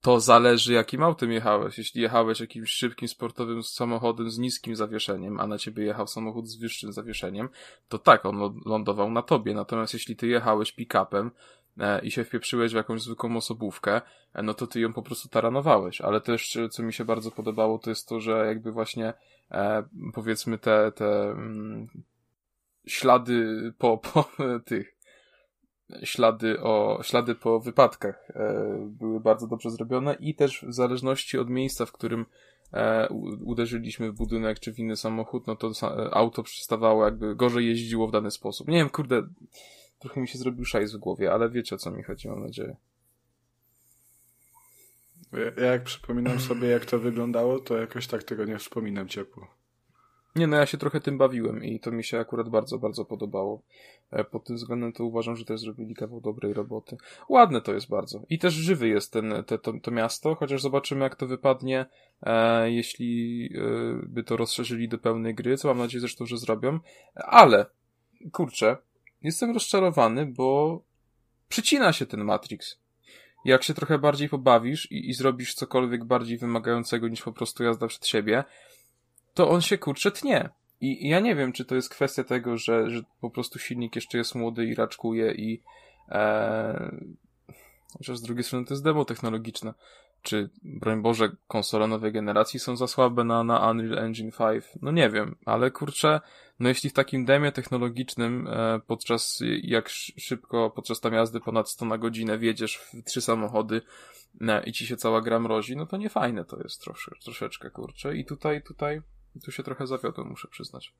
To 0.01 0.19
zależy 0.19 0.73
jakim 0.73 1.03
autem 1.03 1.31
jechałeś. 1.31 1.77
Jeśli 1.77 2.01
jechałeś 2.01 2.39
jakimś 2.39 2.69
szybkim, 2.71 3.07
sportowym 3.07 3.63
samochodem 3.63 4.31
z 4.31 4.37
niskim 4.37 4.75
zawieszeniem, 4.75 5.39
a 5.39 5.47
na 5.47 5.57
ciebie 5.57 5.83
jechał 5.83 6.07
samochód 6.07 6.47
z 6.47 6.55
wyższym 6.55 6.93
zawieszeniem, 6.93 7.49
to 7.87 7.99
tak, 7.99 8.25
on 8.25 8.61
lądował 8.65 9.11
na 9.11 9.21
tobie. 9.21 9.53
Natomiast 9.53 9.93
jeśli 9.93 10.15
ty 10.15 10.27
jechałeś 10.27 10.75
pick-upem, 10.75 11.31
i 12.03 12.11
się 12.11 12.23
wpieprzyłeś 12.23 12.71
w 12.71 12.75
jakąś 12.75 13.01
zwykłą 13.01 13.37
osobówkę, 13.37 14.01
e, 14.33 14.43
no 14.43 14.53
to 14.53 14.67
ty 14.67 14.79
ją 14.79 14.93
po 14.93 15.01
prostu 15.01 15.29
taranowałeś. 15.29 16.01
Ale 16.01 16.21
też, 16.21 16.55
e, 16.55 16.69
co 16.69 16.83
mi 16.83 16.93
się 16.93 17.05
bardzo 17.05 17.31
podobało, 17.31 17.79
to 17.79 17.89
jest 17.89 18.07
to, 18.07 18.19
że 18.19 18.45
jakby 18.45 18.71
właśnie 18.71 19.13
e, 19.51 19.83
powiedzmy 20.13 20.57
te, 20.57 20.91
te 20.91 21.31
mm, 21.31 21.87
ślady 22.85 23.73
po, 23.77 23.97
po 24.13 24.29
tych 24.65 25.01
ślady 26.03 26.61
o, 26.61 26.99
ślady 27.03 27.35
po 27.35 27.59
wypadkach 27.59 28.31
e, 28.35 28.65
były 28.99 29.19
bardzo 29.19 29.47
dobrze 29.47 29.71
zrobione 29.71 30.17
i 30.19 30.35
też 30.35 30.65
w 30.67 30.73
zależności 30.73 31.37
od 31.37 31.49
miejsca, 31.49 31.85
w 31.85 31.91
którym 31.91 32.25
e, 32.73 33.07
uderzyliśmy 33.45 34.11
w 34.11 34.15
budynek 34.15 34.59
czy 34.59 34.73
w 34.73 34.79
inny 34.79 34.95
samochód, 34.95 35.47
no 35.47 35.55
to 35.55 35.71
auto 36.11 36.43
przestawało 36.43 37.05
jakby 37.05 37.35
gorzej 37.35 37.67
jeździło 37.67 38.07
w 38.07 38.11
dany 38.11 38.31
sposób. 38.31 38.67
Nie 38.67 38.77
wiem, 38.77 38.89
kurde, 38.89 39.23
trochę 40.01 40.21
mi 40.21 40.27
się 40.27 40.37
zrobił 40.37 40.65
szajs 40.65 40.93
w 40.93 40.97
głowie, 40.97 41.33
ale 41.33 41.49
wiecie 41.49 41.75
o 41.75 41.77
co 41.77 41.91
mi 41.91 42.03
chodzi, 42.03 42.27
mam 42.27 42.43
nadzieję. 42.43 42.75
Ja 45.57 45.65
jak 45.65 45.83
przypominam 45.83 46.39
sobie, 46.39 46.67
jak 46.67 46.85
to 46.85 46.99
wyglądało, 46.99 47.59
to 47.59 47.77
jakoś 47.77 48.07
tak 48.07 48.23
tego 48.23 48.45
nie 48.45 48.57
wspominam 48.57 49.07
ciepło. 49.07 49.47
Nie, 50.35 50.47
no 50.47 50.57
ja 50.57 50.65
się 50.65 50.77
trochę 50.77 51.01
tym 51.01 51.17
bawiłem 51.17 51.63
i 51.63 51.79
to 51.79 51.91
mi 51.91 52.03
się 52.03 52.19
akurat 52.19 52.49
bardzo, 52.49 52.77
bardzo 52.77 53.05
podobało. 53.05 53.61
E, 54.11 54.23
pod 54.23 54.43
tym 54.43 54.55
względem 54.55 54.93
to 54.93 55.05
uważam, 55.05 55.35
że 55.35 55.45
też 55.45 55.61
zrobili 55.61 55.95
kawał 55.95 56.21
dobrej 56.21 56.53
roboty. 56.53 56.97
Ładne 57.29 57.61
to 57.61 57.73
jest 57.73 57.89
bardzo. 57.89 58.21
I 58.29 58.39
też 58.39 58.53
żywy 58.53 58.87
jest 58.87 59.13
ten, 59.13 59.43
te, 59.47 59.57
to, 59.57 59.73
to 59.81 59.91
miasto, 59.91 60.35
chociaż 60.35 60.61
zobaczymy 60.61 61.03
jak 61.03 61.15
to 61.15 61.27
wypadnie, 61.27 61.85
e, 62.23 62.71
jeśli 62.71 63.45
e, 63.55 63.59
by 64.07 64.23
to 64.23 64.37
rozszerzyli 64.37 64.89
do 64.89 64.97
pełnej 64.97 65.35
gry, 65.35 65.57
co 65.57 65.67
mam 65.67 65.77
nadzieję 65.77 65.99
zresztą, 65.99 66.25
że 66.25 66.37
zrobią. 66.37 66.79
Ale, 67.15 67.65
kurczę, 68.31 68.77
jestem 69.23 69.51
rozczarowany, 69.51 70.25
bo 70.25 70.81
przycina 71.49 71.93
się 71.93 72.05
ten 72.05 72.23
Matrix. 72.23 72.79
Jak 73.45 73.63
się 73.63 73.73
trochę 73.73 73.99
bardziej 73.99 74.29
pobawisz 74.29 74.91
i, 74.91 75.09
i 75.09 75.13
zrobisz 75.13 75.53
cokolwiek 75.53 76.05
bardziej 76.05 76.37
wymagającego 76.37 77.07
niż 77.07 77.21
po 77.21 77.33
prostu 77.33 77.63
jazda 77.63 77.87
przed 77.87 78.07
siebie, 78.07 78.43
to 79.33 79.49
on 79.49 79.61
się 79.61 79.77
kurczę 79.77 80.11
tnie. 80.11 80.49
I, 80.81 81.05
i 81.05 81.09
ja 81.09 81.19
nie 81.19 81.35
wiem, 81.35 81.51
czy 81.51 81.65
to 81.65 81.75
jest 81.75 81.89
kwestia 81.89 82.23
tego, 82.23 82.57
że, 82.57 82.89
że 82.89 83.01
po 83.21 83.29
prostu 83.29 83.59
silnik 83.59 83.95
jeszcze 83.95 84.17
jest 84.17 84.35
młody 84.35 84.65
i 84.65 84.75
raczkuje 84.75 85.31
i 85.31 85.61
e... 86.09 86.91
chociaż 87.97 88.17
z 88.17 88.21
drugiej 88.21 88.43
strony 88.43 88.65
to 88.65 88.73
jest 88.73 88.83
demo 88.83 89.05
technologiczne 89.05 89.73
czy, 90.21 90.49
broń 90.63 91.01
Boże, 91.01 91.31
konsole 91.47 91.87
nowej 91.87 92.11
generacji 92.11 92.59
są 92.59 92.75
za 92.75 92.87
słabe 92.87 93.23
na, 93.23 93.43
na 93.43 93.71
Unreal 93.71 94.05
Engine 94.05 94.31
5? 94.31 94.63
No 94.81 94.91
nie 94.91 95.09
wiem, 95.09 95.35
ale 95.45 95.71
kurczę, 95.71 96.21
no 96.59 96.69
jeśli 96.69 96.89
w 96.89 96.93
takim 96.93 97.25
demie 97.25 97.51
technologicznym 97.51 98.47
e, 98.47 98.79
podczas, 98.87 99.39
jak 99.63 99.89
szybko 99.89 100.69
podczas 100.69 100.99
tam 100.99 101.13
jazdy 101.13 101.39
ponad 101.39 101.69
100 101.69 101.85
na 101.85 101.97
godzinę 101.97 102.37
wiedziesz 102.37 102.77
w 102.77 103.03
trzy 103.03 103.21
samochody 103.21 103.81
i 104.65 104.73
ci 104.73 104.87
się 104.87 104.97
cała 104.97 105.21
gra 105.21 105.39
mrozi, 105.39 105.75
no 105.75 105.85
to 105.85 105.97
nie 105.97 106.09
fajne 106.09 106.45
to 106.45 106.57
jest 106.63 106.81
trosze, 106.81 107.11
troszeczkę, 107.23 107.69
kurczę. 107.69 108.17
I 108.17 108.25
tutaj, 108.25 108.63
tutaj, 108.63 109.01
tu 109.43 109.51
się 109.51 109.63
trochę 109.63 109.87
zawiodłem, 109.87 110.27
muszę 110.27 110.47
przyznać. 110.47 110.93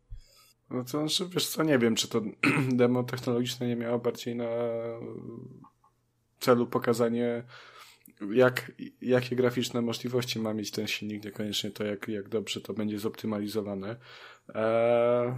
No 0.69 0.83
to 0.83 0.89
znaczy, 0.89 1.27
wiesz 1.33 1.47
co, 1.47 1.63
nie 1.63 1.79
wiem, 1.79 1.95
czy 1.95 2.07
to 2.07 2.21
demo 2.71 3.03
technologiczne 3.03 3.67
nie 3.67 3.75
miało 3.75 3.99
bardziej 3.99 4.35
na 4.35 4.49
celu 6.39 6.67
pokazanie 6.67 7.43
jak, 8.33 8.71
jakie 9.01 9.35
graficzne 9.35 9.81
możliwości 9.81 10.39
ma 10.39 10.53
mieć 10.53 10.71
ten 10.71 10.87
silnik, 10.87 11.25
niekoniecznie 11.25 11.71
to, 11.71 11.83
jak, 11.83 12.07
jak 12.07 12.29
dobrze 12.29 12.61
to 12.61 12.73
będzie 12.73 12.99
zoptymalizowane. 12.99 13.95
Eee, 14.55 15.33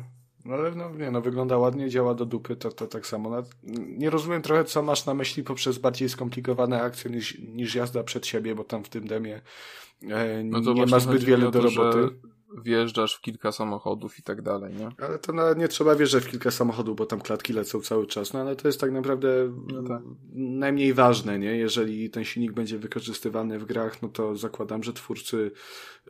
no 0.45 0.53
ale 0.53 0.71
no, 0.71 0.89
nie, 0.89 1.11
no, 1.11 1.21
wygląda 1.21 1.57
ładnie, 1.57 1.89
działa 1.89 2.13
do 2.13 2.25
dupy, 2.25 2.55
to, 2.55 2.71
to 2.71 2.87
tak 2.87 3.07
samo. 3.07 3.29
No, 3.29 3.43
nie 3.87 4.09
rozumiem 4.09 4.41
trochę, 4.41 4.63
co 4.63 4.81
masz 4.81 5.05
na 5.05 5.13
myśli 5.13 5.43
poprzez 5.43 5.77
bardziej 5.77 6.09
skomplikowane 6.09 6.81
akcje 6.81 7.11
niż, 7.11 7.39
niż 7.39 7.75
jazda 7.75 8.03
przed 8.03 8.27
siebie, 8.27 8.55
bo 8.55 8.63
tam 8.63 8.83
w 8.83 8.89
tym 8.89 9.07
demie 9.07 9.41
e, 10.09 10.43
no 10.43 10.73
nie 10.73 10.85
ma 10.85 10.99
zbyt 10.99 11.23
wiele 11.23 11.51
do 11.51 11.61
roboty. 11.61 12.01
Że 12.01 12.32
wjeżdżasz 12.61 13.15
w 13.15 13.21
kilka 13.21 13.51
samochodów 13.51 14.19
i 14.19 14.23
tak 14.23 14.41
dalej, 14.41 14.73
nie? 14.75 14.89
Ale 15.05 15.19
to 15.19 15.33
nawet 15.33 15.57
nie 15.57 15.67
trzeba 15.67 15.95
wjeżdżać 15.95 16.23
w 16.23 16.29
kilka 16.29 16.51
samochodów, 16.51 16.95
bo 16.95 17.05
tam 17.05 17.21
klatki 17.21 17.53
lecą 17.53 17.81
cały 17.81 18.07
czas, 18.07 18.33
no 18.33 18.39
ale 18.39 18.55
to 18.55 18.67
jest 18.67 18.79
tak 18.79 18.91
naprawdę 18.91 19.53
no 19.67 19.83
tak. 19.83 20.01
najmniej 20.33 20.93
ważne, 20.93 21.39
nie? 21.39 21.57
Jeżeli 21.57 22.09
ten 22.09 22.23
silnik 22.23 22.51
będzie 22.51 22.77
wykorzystywany 22.77 23.59
w 23.59 23.65
grach, 23.65 24.01
no 24.01 24.09
to 24.09 24.35
zakładam, 24.35 24.83
że 24.83 24.93
twórcy 24.93 25.51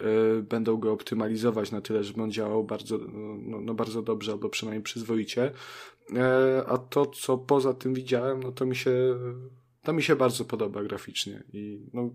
y, 0.02 0.44
będą 0.44 0.78
go 0.78 0.92
optymalizować 0.92 1.72
na 1.72 1.82
tyle, 1.82 2.04
żeby 2.04 2.22
on 2.22 2.32
działał 2.32 2.64
bardzo, 2.64 2.98
no, 3.42 3.62
no 3.62 3.74
bardzo 3.74 4.02
dobrze, 4.02 4.32
albo 4.32 4.50
przynajmniej 4.50 4.84
przyzwoicie. 4.84 5.52
E, 6.16 6.64
a 6.68 6.78
to, 6.78 7.06
co 7.06 7.38
poza 7.38 7.74
tym 7.74 7.94
widziałem, 7.94 8.44
no 8.44 8.52
to 8.52 8.66
mi 8.66 8.76
się 8.76 9.16
to 9.84 9.94
mi 9.94 10.04
się 10.04 10.16
bardzo 10.16 10.46
podoba 10.46 10.84
graficznie 10.84 11.44
i 11.54 11.90
no 11.94 12.10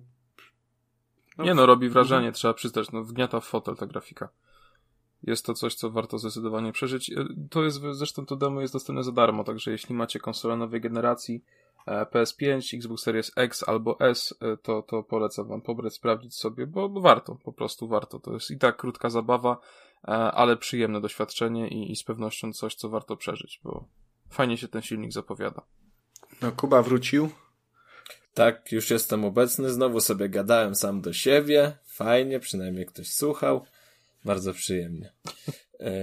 no, 1.38 1.44
nie 1.44 1.54
no, 1.54 1.66
robi 1.66 1.88
wrażenie, 1.88 2.18
mhm. 2.18 2.34
trzeba 2.34 2.54
przyznać, 2.54 2.92
no 2.92 3.04
wgniata 3.04 3.40
w 3.40 3.44
fotel 3.44 3.76
ta 3.76 3.86
grafika. 3.86 4.28
Jest 5.22 5.46
to 5.46 5.54
coś, 5.54 5.74
co 5.74 5.90
warto 5.90 6.18
zdecydowanie 6.18 6.72
przeżyć. 6.72 7.10
E, 7.10 7.26
To 7.50 7.64
jest, 7.64 7.80
zresztą 7.90 8.26
to 8.26 8.36
demo 8.36 8.60
jest 8.60 8.72
dostępne 8.72 9.04
za 9.04 9.12
darmo, 9.12 9.44
także 9.44 9.70
jeśli 9.70 9.94
macie 9.94 10.20
konsolę 10.20 10.56
nowej 10.56 10.80
generacji 10.80 11.44
e, 11.86 12.04
PS5, 12.04 12.76
Xbox 12.76 13.02
Series 13.02 13.32
X 13.36 13.68
albo 13.68 14.00
S, 14.00 14.34
e, 14.40 14.56
to, 14.56 14.82
to 14.82 15.02
polecam 15.02 15.48
wam 15.48 15.60
pobrać, 15.60 15.94
sprawdzić 15.94 16.34
sobie, 16.34 16.66
bo, 16.66 16.88
bo 16.88 17.00
warto, 17.00 17.34
po 17.44 17.52
prostu 17.52 17.88
warto. 17.88 18.20
To 18.20 18.32
jest 18.32 18.50
i 18.50 18.58
tak 18.58 18.76
krótka 18.76 19.10
zabawa, 19.10 19.58
ale 20.32 20.56
przyjemne 20.56 21.00
doświadczenie 21.00 21.68
i, 21.68 21.92
i 21.92 21.96
z 21.96 22.02
pewnością 22.02 22.52
coś, 22.52 22.74
co 22.74 22.88
warto 22.88 23.16
przeżyć, 23.16 23.60
bo 23.64 23.84
fajnie 24.30 24.56
się 24.56 24.68
ten 24.68 24.82
silnik 24.82 25.12
zapowiada. 25.12 25.62
No, 26.42 26.52
Kuba 26.52 26.82
wrócił. 26.82 27.30
Tak, 28.38 28.72
już 28.72 28.90
jestem 28.90 29.24
obecny, 29.24 29.70
znowu 29.70 30.00
sobie 30.00 30.28
gadałem 30.28 30.74
sam 30.74 31.00
do 31.00 31.12
siebie. 31.12 31.72
Fajnie, 31.86 32.40
przynajmniej 32.40 32.86
ktoś 32.86 33.08
słuchał. 33.12 33.64
Bardzo 34.24 34.54
przyjemnie. 34.54 35.12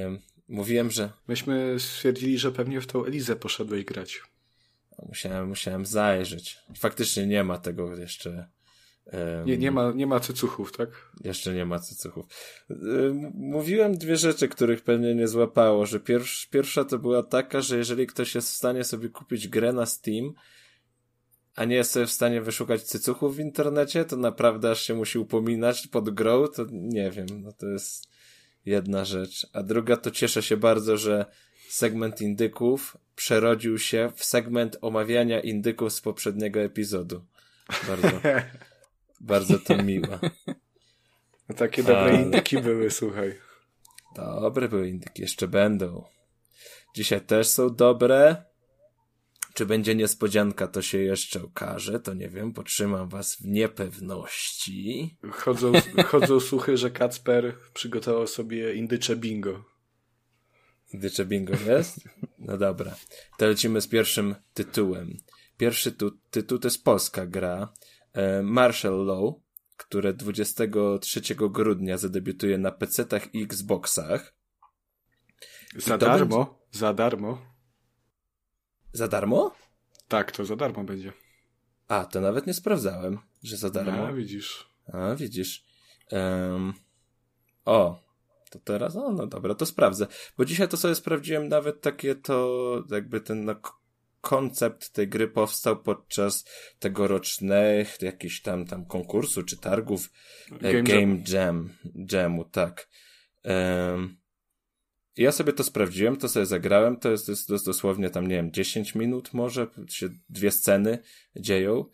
Ym, 0.06 0.20
mówiłem, 0.48 0.92
że 0.92 1.10
Myśmy 1.28 1.76
stwierdzili, 1.80 2.38
że 2.38 2.52
pewnie 2.52 2.82
w 2.82 2.88
tą 2.88 3.06
Elizę 3.06 3.36
poszedłeś 3.36 3.86
grać. 3.86 4.22
musiałem, 5.08 5.48
musiałem 5.48 5.86
zajrzeć. 5.86 6.58
Faktycznie 6.78 7.28
nie 7.28 7.44
ma 7.44 7.58
tego 7.58 7.96
jeszcze. 7.96 8.48
ym, 9.14 9.46
Nie, 9.46 9.58
nie, 9.58 9.72
ma, 9.72 9.92
nie 9.92 10.08
ma 10.08 10.20
cycuchów, 10.20 10.72
tak? 10.72 10.90
Jeszcze 11.24 11.54
nie 11.54 11.66
ma 11.66 11.80
cycuchów. 11.80 12.26
Ym, 12.72 13.32
Mówiłem 13.36 13.98
dwie 13.98 14.18
rzeczy, 14.18 14.48
których 14.48 14.82
pewnie 14.82 15.16
nie 15.16 15.28
złapało, 15.28 15.86
że 15.86 16.00
pierwsz, 16.00 16.46
pierwsza 16.46 16.86
to 16.86 17.00
była 17.00 17.24
taka, 17.24 17.62
że 17.62 17.78
jeżeli 17.78 18.08
ktoś 18.08 18.36
jest 18.36 18.50
w 18.50 18.56
stanie 18.56 18.84
sobie 18.84 19.10
kupić 19.10 19.48
grę 19.48 19.74
na 19.74 19.86
Steam, 19.86 20.34
a 21.56 21.66
nie 21.66 21.76
jest 21.76 21.92
sobie 21.92 22.06
w 22.06 22.12
stanie 22.12 22.42
wyszukać 22.42 22.84
cycuchów 22.84 23.36
w 23.36 23.40
internecie, 23.40 24.06
to 24.06 24.18
naprawdę 24.18 24.72
aż 24.72 24.82
się 24.82 24.94
musi 24.94 25.20
upominać 25.20 25.88
pod 25.88 26.10
grą, 26.10 26.48
to 26.48 26.66
nie 26.72 27.12
wiem, 27.12 27.26
no 27.42 27.52
to 27.52 27.68
jest 27.68 28.08
jedna 28.66 29.06
rzecz. 29.06 29.48
A 29.54 29.64
druga 29.64 29.98
to 29.98 30.12
cieszę 30.12 30.44
się 30.44 30.58
bardzo, 30.58 30.98
że 30.98 31.26
segment 31.70 32.22
indyków 32.22 32.98
przerodził 33.16 33.80
się 33.80 34.12
w 34.16 34.26
segment 34.26 34.78
omawiania 34.82 35.40
indyków 35.40 35.94
z 35.94 36.02
poprzedniego 36.02 36.60
epizodu. 36.60 37.26
Bardzo, 37.88 38.22
bardzo 39.20 39.60
to 39.60 39.84
miłe. 39.84 40.20
No, 41.50 41.56
takie 41.56 41.84
dobre 41.84 42.02
Ale- 42.02 42.22
indyki 42.22 42.58
były, 42.58 42.92
słuchaj. 42.92 43.36
Dobre 44.16 44.70
były 44.70 44.90
indyki, 44.90 45.22
jeszcze 45.22 45.48
będą. 45.48 46.04
Dzisiaj 46.96 47.22
też 47.22 47.48
są 47.48 47.76
dobre. 47.76 48.44
Czy 49.56 49.66
będzie 49.66 49.96
niespodzianka, 49.96 50.68
to 50.68 50.82
się 50.82 50.98
jeszcze 50.98 51.44
okaże, 51.44 52.00
to 52.00 52.14
nie 52.14 52.30
wiem, 52.30 52.54
potrzymam 52.54 53.10
was 53.10 53.36
w 53.36 53.46
niepewności. 53.46 55.18
Chodzą, 55.32 55.72
chodzą 56.12 56.40
słuchy, 56.40 56.78
że 56.78 56.92
Kacper 56.92 57.56
przygotował 57.74 58.28
sobie 58.28 58.74
indycze 58.74 59.16
bingo. 59.16 59.66
Dycze 60.94 61.26
bingo 61.26 61.54
jest? 61.68 62.00
No 62.40 62.58
dobra. 62.58 62.96
To 63.38 63.48
lecimy 63.48 63.82
z 63.82 63.88
pierwszym 63.88 64.36
tytułem. 64.54 65.18
Pierwszy 65.58 65.92
tu, 65.92 66.12
tytuł 66.30 66.60
to 66.60 66.68
jest 66.68 66.84
polska 66.84 67.26
gra. 67.26 67.74
E, 68.14 68.44
Martial 68.44 69.06
Law, 69.06 69.34
które 69.78 70.14
23 70.14 71.22
grudnia 71.36 71.98
zadebiutuje 71.98 72.58
na 72.58 72.72
PC-tach 72.72 73.34
i 73.34 73.44
Xboxach. 73.44 74.36
Za 75.76 75.98
darmo? 75.98 76.60
Za 76.72 76.94
darmo? 76.94 77.55
Za 78.96 79.08
darmo? 79.08 79.52
Tak, 80.08 80.32
to 80.32 80.46
za 80.46 80.56
darmo 80.56 80.84
będzie. 80.84 81.14
A, 81.88 82.06
to 82.06 82.22
nawet 82.22 82.48
nie 82.48 82.54
sprawdzałem, 82.54 83.20
że 83.44 83.58
za 83.58 83.70
darmo. 83.70 84.08
A, 84.08 84.14
widzisz. 84.14 84.70
A, 84.94 85.16
widzisz. 85.16 85.66
Em, 86.12 86.74
o, 87.66 88.00
to 88.50 88.60
teraz, 88.60 88.96
no, 88.96 89.12
no 89.12 89.28
dobra, 89.28 89.56
to 89.56 89.66
sprawdzę. 89.66 90.08
Bo 90.38 90.46
dzisiaj 90.46 90.68
to 90.68 90.78
sobie 90.78 90.96
sprawdziłem 90.96 91.48
nawet 91.48 91.82
takie 91.82 92.16
to, 92.16 92.84
jakby 92.92 93.22
ten 93.22 93.46
no, 93.46 93.56
koncept 94.22 94.90
tej 94.90 95.08
gry 95.08 95.28
powstał 95.28 95.78
podczas 95.84 96.46
tegorocznych 96.80 98.02
jakichś 98.02 98.42
tam, 98.42 98.66
tam 98.66 98.86
konkursu 98.86 99.44
czy 99.44 99.58
targów 99.58 100.12
Game 100.50 100.80
e, 100.80 100.84
Game, 100.84 101.18
Jam, 101.28 101.70
Jamu, 102.12 102.46
tak. 102.46 102.90
Em, 103.44 104.18
ja 105.18 105.32
sobie 105.32 105.54
to 105.54 105.64
sprawdziłem, 105.64 106.18
to 106.18 106.30
sobie 106.30 106.46
zagrałem, 106.46 106.98
to 106.98 107.12
jest, 107.12 107.30
jest, 107.30 107.50
jest 107.50 107.66
dosłownie 107.66 108.10
tam, 108.10 108.28
nie 108.28 108.36
wiem, 108.36 108.52
10 108.52 108.96
minut 108.96 109.34
może, 109.34 109.68
się 109.90 110.10
dwie 110.30 110.52
sceny 110.52 111.00
dzieją. 111.36 111.86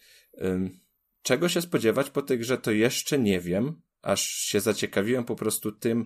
Czego 1.22 1.50
się 1.50 1.62
spodziewać 1.62 2.10
po 2.10 2.22
tej 2.22 2.40
grze, 2.40 2.58
to 2.58 2.72
jeszcze 2.72 3.20
nie 3.20 3.40
wiem, 3.40 3.82
aż 4.02 4.22
się 4.28 4.60
zaciekawiłem 4.60 5.24
po 5.24 5.36
prostu 5.36 5.72
tym, 5.72 6.06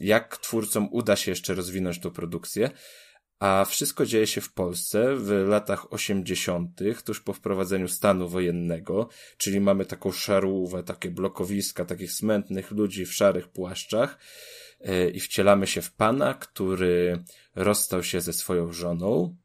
jak 0.00 0.36
twórcom 0.36 0.88
uda 0.92 1.16
się 1.16 1.30
jeszcze 1.30 1.54
rozwinąć 1.54 2.00
tą 2.00 2.10
produkcję. 2.10 2.70
A 3.38 3.64
wszystko 3.64 4.06
dzieje 4.06 4.26
się 4.26 4.40
w 4.40 4.52
Polsce 4.52 5.16
w 5.16 5.30
latach 5.30 5.92
80., 5.92 6.80
tuż 7.04 7.20
po 7.20 7.32
wprowadzeniu 7.32 7.88
stanu 7.88 8.28
wojennego, 8.28 9.08
czyli 9.36 9.60
mamy 9.60 9.86
taką 9.86 10.12
szarówę, 10.12 10.82
takie 10.82 11.10
blokowiska, 11.10 11.84
takich 11.84 12.12
smętnych 12.12 12.70
ludzi 12.70 13.06
w 13.06 13.14
szarych 13.14 13.48
płaszczach 13.48 14.18
i 15.12 15.20
wcielamy 15.20 15.66
się 15.66 15.82
w 15.82 15.92
pana, 15.92 16.34
który 16.34 17.24
rozstał 17.54 18.02
się 18.02 18.20
ze 18.20 18.32
swoją 18.32 18.72
żoną, 18.72 19.36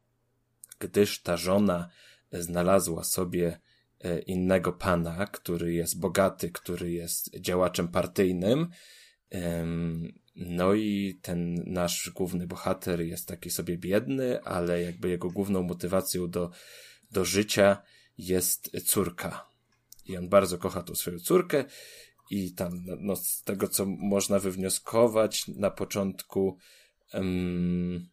gdyż 0.78 1.22
ta 1.22 1.36
żona 1.36 1.88
znalazła 2.32 3.04
sobie 3.04 3.60
e, 4.00 4.18
innego 4.18 4.72
pana, 4.72 5.26
który 5.26 5.72
jest 5.72 6.00
bogaty, 6.00 6.50
który 6.50 6.92
jest 6.92 7.40
działaczem 7.40 7.88
partyjnym. 7.88 8.68
No 10.36 10.74
i 10.74 11.18
ten 11.22 11.54
nasz 11.66 12.10
główny 12.10 12.46
bohater 12.46 13.00
jest 13.00 13.28
taki 13.28 13.50
sobie 13.50 13.78
biedny, 13.78 14.42
ale 14.42 14.82
jakby 14.82 15.08
jego 15.08 15.30
główną 15.30 15.62
motywacją 15.62 16.30
do, 16.30 16.50
do 17.10 17.24
życia 17.24 17.82
jest 18.18 18.70
córka. 18.84 19.48
I 20.06 20.16
on 20.16 20.28
bardzo 20.28 20.58
kocha 20.58 20.82
tą 20.82 20.94
swoją 20.94 21.18
córkę 21.18 21.64
i 22.30 22.52
tam, 22.52 22.84
no, 23.00 23.16
z 23.16 23.42
tego 23.42 23.68
co 23.68 23.86
można 23.86 24.38
wywnioskować 24.38 25.48
na 25.48 25.70
początku, 25.70 26.58
em, 27.12 28.08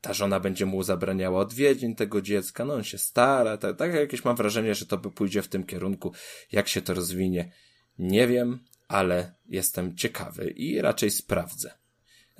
ta 0.00 0.12
żona 0.12 0.40
będzie 0.40 0.66
mu 0.66 0.82
zabraniała 0.82 1.40
odwiedzin 1.40 1.94
tego 1.94 2.22
dziecka, 2.22 2.64
no 2.64 2.74
on 2.74 2.84
się 2.84 2.98
stara, 2.98 3.56
tak, 3.56 3.76
tak 3.76 3.94
jakieś 3.94 4.24
mam 4.24 4.36
wrażenie, 4.36 4.74
że 4.74 4.86
to 4.86 4.98
by 4.98 5.10
pójdzie 5.10 5.42
w 5.42 5.48
tym 5.48 5.64
kierunku, 5.66 6.12
jak 6.52 6.68
się 6.68 6.82
to 6.82 6.94
rozwinie, 6.94 7.52
nie 7.98 8.26
wiem, 8.26 8.64
ale 8.88 9.34
jestem 9.48 9.96
ciekawy 9.96 10.50
i 10.50 10.80
raczej 10.80 11.10
sprawdzę. 11.10 11.79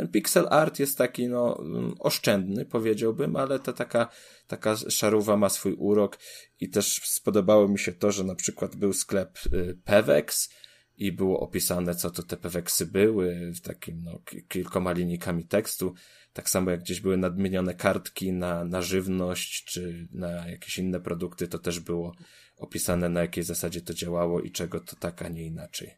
Ten 0.00 0.08
pixel 0.08 0.46
art 0.50 0.78
jest 0.78 0.98
taki, 0.98 1.28
no, 1.28 1.58
mm, 1.62 1.94
oszczędny, 1.98 2.64
powiedziałbym, 2.64 3.36
ale 3.36 3.58
to 3.58 3.72
taka, 3.72 4.08
taka 4.46 4.76
szarówa 4.76 5.36
ma 5.36 5.48
swój 5.48 5.72
urok 5.72 6.18
i 6.60 6.68
też 6.70 7.00
spodobało 7.04 7.68
mi 7.68 7.78
się 7.78 7.92
to, 7.92 8.12
że 8.12 8.24
na 8.24 8.34
przykład 8.34 8.76
był 8.76 8.92
sklep 8.92 9.38
y, 9.52 9.78
Pewex 9.84 10.50
i 10.96 11.12
było 11.12 11.40
opisane, 11.40 11.94
co 11.94 12.10
to 12.10 12.22
te 12.22 12.36
Pewexy 12.36 12.86
były, 12.86 13.52
w 13.52 13.60
takim, 13.60 14.02
no, 14.02 14.18
ki- 14.18 14.42
kilkoma 14.48 14.92
linijkami 14.92 15.44
tekstu. 15.44 15.94
Tak 16.32 16.50
samo 16.50 16.70
jak 16.70 16.80
gdzieś 16.80 17.00
były 17.00 17.16
nadmienione 17.16 17.74
kartki 17.74 18.32
na, 18.32 18.64
na 18.64 18.82
żywność, 18.82 19.64
czy 19.64 20.08
na 20.12 20.48
jakieś 20.48 20.78
inne 20.78 21.00
produkty, 21.00 21.48
to 21.48 21.58
też 21.58 21.80
było 21.80 22.14
opisane, 22.56 23.08
na 23.08 23.20
jakiej 23.20 23.44
zasadzie 23.44 23.80
to 23.80 23.94
działało 23.94 24.40
i 24.40 24.50
czego 24.50 24.80
to 24.80 24.96
tak, 24.96 25.22
a 25.22 25.28
nie 25.28 25.46
inaczej. 25.46 25.94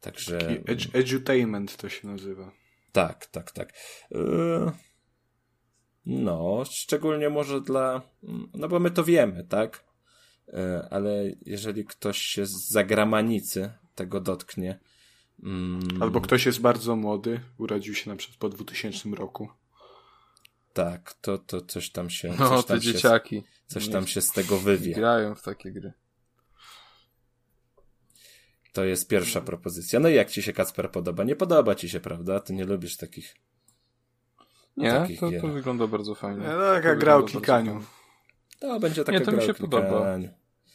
Także. 0.00 0.38
Ed- 0.38 0.90
edutainment 0.92 1.76
to 1.76 1.88
się 1.88 2.08
nazywa. 2.08 2.52
Tak, 3.06 3.26
tak, 3.26 3.50
tak. 3.52 3.72
Yy, 4.10 4.72
No, 6.06 6.62
szczególnie 6.70 7.28
może 7.30 7.60
dla. 7.60 8.02
No 8.54 8.68
bo 8.68 8.80
my 8.80 8.90
to 8.90 9.04
wiemy, 9.04 9.44
tak? 9.44 9.84
Yy, 10.48 10.54
Ale 10.90 11.24
jeżeli 11.46 11.84
ktoś 11.84 12.18
się 12.18 12.46
z 12.46 12.68
zagranicy 12.68 13.72
tego 13.94 14.20
dotknie. 14.20 14.80
mm, 15.42 16.02
Albo 16.02 16.20
ktoś 16.20 16.46
jest 16.46 16.60
bardzo 16.60 16.96
młody, 16.96 17.40
urodził 17.58 17.94
się 17.94 18.10
na 18.10 18.16
przykład 18.16 18.38
po 18.38 18.48
2000 18.48 19.08
roku. 19.10 19.48
Tak, 20.72 21.14
to, 21.20 21.38
to 21.38 21.60
coś 21.60 21.90
tam 21.90 22.10
się. 22.10 22.34
No, 22.38 22.48
coś 22.48 22.62
te 22.64 22.68
tam 22.68 22.80
się, 22.82 22.92
dzieciaki. 22.92 23.42
coś 23.66 23.88
tam 23.88 24.06
się 24.06 24.20
z 24.20 24.30
tego 24.32 24.58
wywie. 24.58 24.94
Grają 24.94 25.34
w 25.34 25.42
takie 25.42 25.72
gry. 25.72 25.92
To 28.72 28.84
jest 28.84 29.08
pierwsza 29.08 29.40
propozycja. 29.40 30.00
No 30.00 30.08
i 30.08 30.14
jak 30.14 30.30
ci 30.30 30.42
się 30.42 30.52
Kacper 30.52 30.90
podoba? 30.90 31.24
Nie 31.24 31.36
podoba 31.36 31.74
ci 31.74 31.88
się, 31.88 32.00
prawda? 32.00 32.40
Ty 32.40 32.52
nie 32.52 32.64
lubisz 32.64 32.96
takich. 32.96 33.34
Nie, 34.76 34.90
Takich 34.92 35.20
to, 35.20 35.30
gier. 35.30 35.40
to 35.40 35.48
wygląda 35.48 35.86
bardzo 35.86 36.14
fajnie. 36.14 36.42
No, 36.46 36.52
To 36.52 36.74
taka 36.74 36.96
gra 36.96 37.16
o 37.16 37.22
klikaniu. 37.22 37.72
fajnie. 37.72 37.86
To 38.60 38.80
będzie 38.80 39.04
taka 39.04 39.18
Nie, 39.18 39.24
to 39.24 39.30
mi 39.32 39.36
gra 39.36 39.44
o 39.44 39.46
się 39.46 39.54
podoba. 39.54 40.18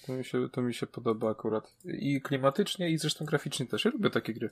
To 0.05 0.13
mi, 0.13 0.25
się, 0.25 0.49
to 0.49 0.61
mi 0.61 0.73
się 0.73 0.87
podoba 0.87 1.31
akurat. 1.31 1.73
I 1.85 2.21
klimatycznie, 2.21 2.89
i 2.89 2.97
zresztą 2.97 3.25
graficznie 3.25 3.65
też. 3.65 3.85
Ja 3.85 3.91
lubię 3.91 4.09
takie 4.09 4.33
gry. 4.33 4.49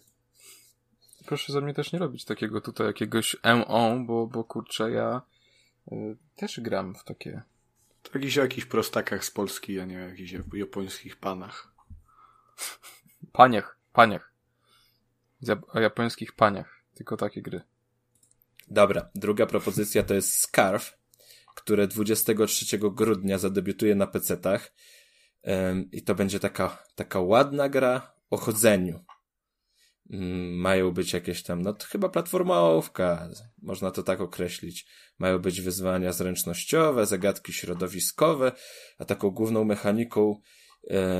Proszę 1.25 1.53
za 1.53 1.61
mnie 1.61 1.73
też 1.73 1.93
nie 1.93 1.99
robić 1.99 2.25
takiego 2.25 2.61
tutaj 2.61 2.87
jakiegoś 2.87 3.35
MO, 3.43 3.95
bo, 4.05 4.27
bo 4.27 4.43
kurczę, 4.43 4.91
ja 4.91 5.21
y, 5.91 6.17
też 6.35 6.59
gram 6.59 6.95
w 6.95 7.03
takie. 7.03 7.41
Jakiś 8.13 8.37
o 8.37 8.41
jakichś 8.41 8.67
prostakach 8.67 9.25
z 9.25 9.31
Polski, 9.31 9.79
a 9.79 9.85
nie 9.85 9.97
o 9.97 10.01
jakichś 10.01 10.35
japońskich 10.53 11.15
panach. 11.17 11.73
Paniach. 13.93 14.33
Zap- 15.43 15.65
O 15.67 15.79
japońskich 15.79 16.33
paniach. 16.33 16.83
Tylko 16.93 17.17
takie 17.17 17.41
gry. 17.41 17.61
Dobra, 18.67 19.09
druga 19.15 19.45
propozycja 19.45 20.03
to 20.03 20.13
jest 20.13 20.35
Scarf, 20.35 20.97
które 21.55 21.87
23 21.87 22.77
grudnia 22.77 23.37
zadebiutuje 23.37 23.95
na 23.95 24.07
PC-tach. 24.07 24.71
I 25.91 26.01
to 26.03 26.15
będzie 26.15 26.39
taka, 26.39 26.83
taka 26.95 27.19
ładna 27.19 27.69
gra 27.69 28.13
o 28.29 28.37
chodzeniu. 28.37 29.03
Mm, 30.09 30.55
Mają 30.55 30.91
być 30.91 31.13
jakieś 31.13 31.43
tam, 31.43 31.61
no 31.61 31.73
to 31.73 31.85
chyba 31.85 32.09
platformowka, 32.09 33.29
można 33.61 33.91
to 33.91 34.03
tak 34.03 34.21
określić. 34.21 34.87
Mają 35.19 35.39
być 35.39 35.61
wyzwania 35.61 36.11
zręcznościowe, 36.11 37.05
zagadki 37.05 37.53
środowiskowe, 37.53 38.51
a 38.97 39.05
taką 39.05 39.29
główną 39.29 39.63
mechaniką 39.63 40.41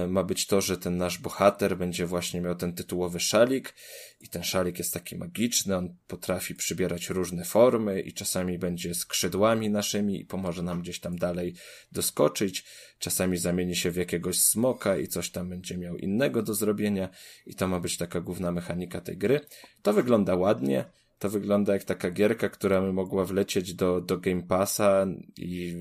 ma 0.07 0.24
być 0.24 0.47
to, 0.47 0.62
że 0.62 0.78
ten 0.78 0.97
nasz 0.97 1.18
bohater 1.18 1.78
będzie 1.78 2.05
właśnie 2.05 2.41
miał 2.41 2.55
ten 2.55 2.74
tytułowy 2.74 3.20
szalik 3.20 3.74
i 4.22 4.30
ten 4.30 4.43
szalik 4.43 4.80
jest 4.80 4.93
taki 4.93 5.18
magiczny, 5.18 5.76
on 5.76 5.95
potrafi 6.07 6.55
przybierać 6.55 7.09
różne 7.09 7.45
formy 7.45 8.01
i 8.01 8.14
czasami 8.14 8.59
będzie 8.59 8.95
skrzydłami 8.95 9.70
naszymi 9.70 10.22
i 10.22 10.26
pomoże 10.26 10.64
nam 10.64 10.82
gdzieś 10.82 10.99
tam 10.99 11.18
dalej 11.18 11.53
doskoczyć, 11.91 12.66
czasami 12.99 13.38
zamieni 13.38 13.76
się 13.76 13.91
w 13.91 13.95
jakiegoś 13.95 14.39
smoka 14.39 14.97
i 14.97 15.07
coś 15.07 15.32
tam 15.32 15.49
będzie 15.49 15.78
miał 15.78 15.97
innego 15.97 16.43
do 16.43 16.53
zrobienia 16.53 17.09
i 17.45 17.55
to 17.55 17.68
ma 17.68 17.80
być 17.80 17.97
taka 17.97 18.22
główna 18.22 18.51
mechanika 18.51 19.01
tej 19.01 19.18
gry. 19.18 19.39
To 19.82 19.93
wygląda 19.93 20.36
ładnie, 20.36 20.86
to 21.20 21.30
wygląda 21.30 21.74
jak 21.74 21.84
taka 21.84 22.12
gierka, 22.12 22.49
która 22.49 22.82
by 22.82 22.93
mogła 22.93 23.26
wlecieć 23.26 23.74
do, 23.74 24.01
do 24.01 24.18
Game 24.18 24.43
Passa 24.43 25.07
i 25.38 25.76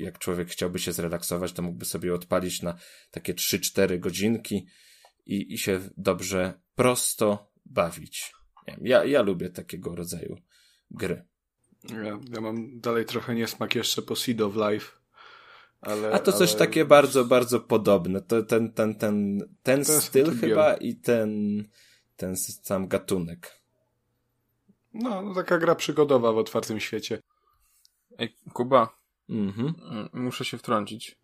jak 0.00 0.18
człowiek 0.18 0.48
chciałby 0.48 0.78
się 0.78 0.92
zrelaksować, 0.92 1.52
to 1.52 1.62
mógłby 1.62 1.84
sobie 1.84 2.14
odpalić 2.14 2.62
na 2.62 2.78
takie 3.10 3.34
3-4 3.34 3.98
godzinki 3.98 4.66
i, 5.26 5.54
i 5.54 5.58
się 5.58 5.80
dobrze, 5.96 6.60
prosto 6.74 7.52
bawić. 7.66 8.32
Nie 8.66 8.74
wiem, 8.74 8.86
ja, 8.86 9.04
ja 9.04 9.22
lubię 9.22 9.50
takiego 9.50 9.94
rodzaju 9.94 10.36
gry. 10.90 11.24
Ja, 11.90 12.18
ja 12.34 12.40
mam 12.40 12.80
dalej 12.80 13.04
trochę 13.04 13.34
niesmak 13.34 13.74
jeszcze 13.74 14.02
po 14.02 14.16
Seed 14.16 14.40
of 14.40 14.54
Life. 14.56 14.98
Ale, 15.80 16.12
A 16.12 16.18
to 16.18 16.32
coś 16.32 16.50
ale... 16.50 16.58
takie 16.58 16.84
bardzo, 16.84 17.24
bardzo 17.24 17.60
podobne. 17.60 18.20
To 18.20 18.42
ten, 18.42 18.72
ten, 18.72 18.94
ten, 18.94 19.40
ten 19.62 19.84
styl 19.84 20.40
chyba 20.40 20.74
i 20.74 20.96
ten, 20.96 21.62
ten 22.16 22.36
sam 22.36 22.88
gatunek. 22.88 23.60
No, 24.94 25.22
no, 25.22 25.34
taka 25.34 25.58
gra 25.58 25.74
przygodowa 25.74 26.32
w 26.32 26.38
otwartym 26.38 26.80
świecie. 26.80 27.22
Ej, 28.18 28.36
Kuba, 28.52 28.97
Mhm. 29.28 29.74
mm, 29.90 30.08
muszę 30.12 30.44
się 30.44 30.58
wtrącić. 30.58 31.16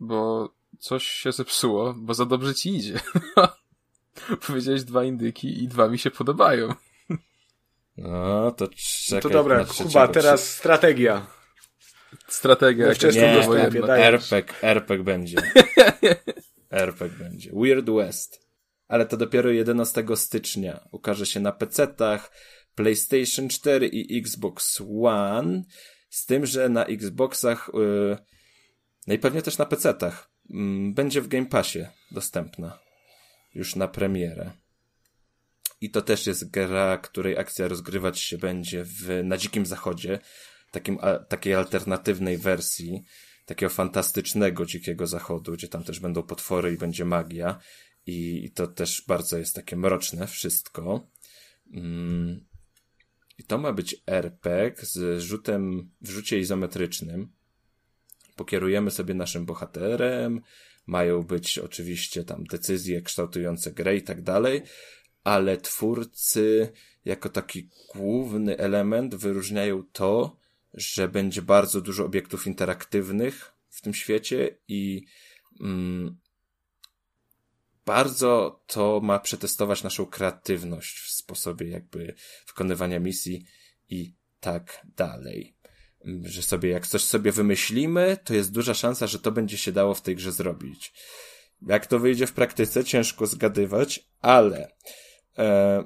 Bo 0.00 0.48
coś 0.78 1.06
się 1.06 1.32
zepsuło, 1.32 1.94
bo 1.96 2.14
za 2.14 2.26
dobrze 2.26 2.54
ci 2.54 2.76
idzie. 2.76 3.00
Powiedziałeś 4.46 4.84
dwa 4.84 5.04
indyki 5.04 5.62
i 5.64 5.68
dwa 5.68 5.88
mi 5.88 5.98
się 5.98 6.10
podobają. 6.10 6.74
No, 7.96 8.50
to 8.50 8.64
No 8.64 8.70
czekaj 9.06 9.22
to 9.22 9.30
dobra. 9.30 9.64
Kuba, 9.64 10.08
teraz 10.08 10.48
strategia. 10.48 11.26
Strategia 12.28 12.84
jakaś 12.84 12.98
wczesnym 12.98 13.74
Nie, 13.74 13.80
daj. 13.80 14.02
RPG, 14.02 14.62
RPG 14.62 15.04
będzie. 15.04 15.38
RPG 16.70 17.18
będzie. 17.18 17.50
Weird 17.54 17.90
West. 17.90 18.42
Ale 18.88 19.06
to 19.06 19.16
dopiero 19.16 19.50
11 19.50 20.04
stycznia. 20.14 20.88
Ukaże 20.90 21.26
się 21.26 21.40
na 21.40 21.52
PC-tach, 21.52 22.30
PlayStation 22.74 23.48
4 23.48 23.86
i 23.86 24.18
Xbox 24.18 24.82
One. 25.02 25.62
Z 26.12 26.26
tym, 26.26 26.46
że 26.46 26.68
na 26.68 26.84
Xboxach, 26.84 27.70
yy, 27.74 28.18
no 29.06 29.14
i 29.14 29.18
pewnie 29.18 29.42
też 29.42 29.58
na 29.58 29.64
PC-tach, 29.64 30.30
mm, 30.50 30.94
będzie 30.94 31.20
w 31.20 31.28
Game 31.28 31.46
Passie 31.46 31.86
dostępna. 32.10 32.78
Już 33.54 33.76
na 33.76 33.88
premierę. 33.88 34.50
I 35.80 35.90
to 35.90 36.02
też 36.02 36.26
jest 36.26 36.50
gra, 36.50 36.98
której 36.98 37.38
akcja 37.38 37.68
rozgrywać 37.68 38.20
się 38.20 38.38
będzie 38.38 38.84
w, 38.84 39.20
na 39.24 39.36
Dzikim 39.36 39.66
Zachodzie, 39.66 40.18
takim, 40.70 40.98
a, 41.00 41.18
takiej 41.18 41.54
alternatywnej 41.54 42.38
wersji, 42.38 43.02
takiego 43.46 43.70
fantastycznego 43.70 44.66
Dzikiego 44.66 45.06
Zachodu, 45.06 45.52
gdzie 45.52 45.68
tam 45.68 45.84
też 45.84 46.00
będą 46.00 46.22
potwory 46.22 46.72
i 46.72 46.78
będzie 46.78 47.04
magia. 47.04 47.58
I, 48.06 48.44
i 48.44 48.50
to 48.50 48.66
też 48.66 49.04
bardzo 49.08 49.38
jest 49.38 49.54
takie 49.54 49.76
mroczne 49.76 50.26
wszystko. 50.26 51.08
Mm. 51.72 52.51
I 53.38 53.44
to 53.44 53.58
ma 53.58 53.72
być 53.72 54.02
RPG 54.06 54.86
z 54.86 55.22
rzutem, 55.22 55.90
w 56.00 56.10
rzucie 56.10 56.38
izometrycznym. 56.38 57.32
Pokierujemy 58.36 58.90
sobie 58.90 59.14
naszym 59.14 59.46
bohaterem, 59.46 60.40
mają 60.86 61.22
być 61.22 61.58
oczywiście 61.58 62.24
tam 62.24 62.44
decyzje 62.44 63.02
kształtujące 63.02 63.72
grę 63.72 63.96
i 63.96 64.02
tak 64.02 64.22
dalej, 64.22 64.62
ale 65.24 65.56
twórcy 65.56 66.72
jako 67.04 67.28
taki 67.28 67.68
główny 67.94 68.58
element 68.58 69.14
wyróżniają 69.14 69.84
to, 69.92 70.36
że 70.74 71.08
będzie 71.08 71.42
bardzo 71.42 71.80
dużo 71.80 72.04
obiektów 72.04 72.46
interaktywnych 72.46 73.52
w 73.68 73.80
tym 73.80 73.94
świecie 73.94 74.56
i 74.68 75.04
mm, 75.60 76.16
bardzo 77.86 78.62
to 78.66 79.00
ma 79.02 79.18
przetestować 79.18 79.82
naszą 79.82 80.06
kreatywność 80.06 80.98
w 80.98 81.10
sposobie 81.10 81.68
jakby 81.68 82.14
wykonywania 82.46 83.00
misji 83.00 83.46
i 83.88 84.14
tak 84.40 84.86
dalej. 84.96 85.56
Że 86.22 86.42
sobie, 86.42 86.70
jak 86.70 86.86
coś 86.86 87.04
sobie 87.04 87.32
wymyślimy, 87.32 88.16
to 88.24 88.34
jest 88.34 88.52
duża 88.52 88.74
szansa, 88.74 89.06
że 89.06 89.18
to 89.18 89.32
będzie 89.32 89.58
się 89.58 89.72
dało 89.72 89.94
w 89.94 90.02
tej 90.02 90.16
grze 90.16 90.32
zrobić. 90.32 90.92
Jak 91.66 91.86
to 91.86 91.98
wyjdzie 91.98 92.26
w 92.26 92.32
praktyce, 92.32 92.84
ciężko 92.84 93.26
zgadywać, 93.26 94.08
ale 94.20 94.72
e, 95.38 95.84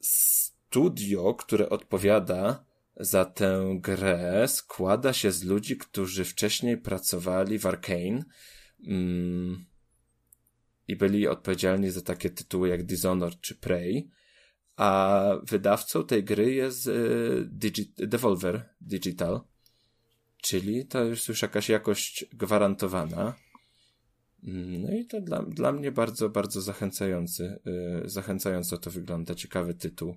studio, 0.00 1.34
które 1.34 1.68
odpowiada 1.68 2.64
za 2.96 3.24
tę 3.24 3.76
grę, 3.80 4.48
składa 4.48 5.12
się 5.12 5.32
z 5.32 5.44
ludzi, 5.44 5.76
którzy 5.76 6.24
wcześniej 6.24 6.78
pracowali 6.78 7.58
w 7.58 7.66
Arkane 7.66 8.24
mm, 8.86 9.66
i 10.88 10.96
byli 10.96 11.28
odpowiedzialni 11.28 11.90
za 11.90 12.00
takie 12.00 12.30
tytuły 12.30 12.68
jak 12.68 12.82
Dishonored 12.82 13.40
czy 13.40 13.54
Prey, 13.54 14.10
a 14.76 15.30
wydawcą 15.42 16.04
tej 16.04 16.24
gry 16.24 16.54
jest 16.54 16.86
y, 16.86 17.48
Digi- 17.58 18.06
Devolver 18.06 18.68
Digital, 18.80 19.40
czyli 20.42 20.86
to 20.86 21.04
jest 21.04 21.28
już 21.28 21.42
jakaś 21.42 21.68
jakość 21.68 22.24
gwarantowana. 22.32 23.34
No 24.82 24.92
i 24.92 25.06
to 25.06 25.20
dla, 25.20 25.42
dla 25.42 25.72
mnie 25.72 25.92
bardzo, 25.92 26.28
bardzo 26.28 26.60
zachęcający, 26.60 27.58
y, 28.04 28.08
zachęcająco 28.08 28.78
to 28.78 28.90
wygląda, 28.90 29.34
ciekawy 29.34 29.74
tytuł. 29.74 30.16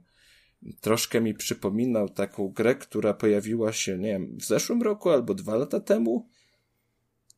Troszkę 0.81 1.21
mi 1.21 1.33
przypominał 1.33 2.09
taką 2.09 2.49
grę, 2.49 2.75
która 2.75 3.13
pojawiła 3.13 3.73
się, 3.73 3.97
nie 3.97 4.07
wiem, 4.09 4.37
w 4.37 4.45
zeszłym 4.45 4.81
roku 4.81 5.09
albo 5.09 5.33
dwa 5.33 5.55
lata 5.55 5.79
temu. 5.79 6.29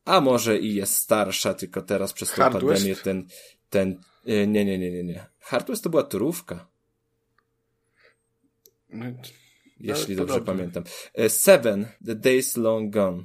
A 0.04 0.20
może 0.20 0.58
i 0.58 0.74
jest 0.74 0.94
starsza, 0.94 1.54
tylko 1.54 1.82
teraz 1.82 2.12
przez 2.12 2.30
tą 2.30 2.52
pandemię 2.52 2.96
ten, 2.96 3.26
ten, 3.70 4.00
y, 4.28 4.46
nie, 4.46 4.64
nie, 4.64 4.78
nie, 4.78 4.90
nie, 4.90 5.04
nie. 5.04 5.26
Hard 5.40 5.68
West 5.68 5.84
to 5.84 5.90
była 5.90 6.02
turówka, 6.02 6.70
No, 8.92 9.06
jeśli 9.80 10.16
Ale 10.16 10.26
dobrze 10.26 10.40
pamiętam. 10.40 10.84
E, 11.14 11.28
Seven, 11.28 11.86
The 12.06 12.14
Days 12.14 12.56
Long 12.56 12.92
Gone. 12.92 13.22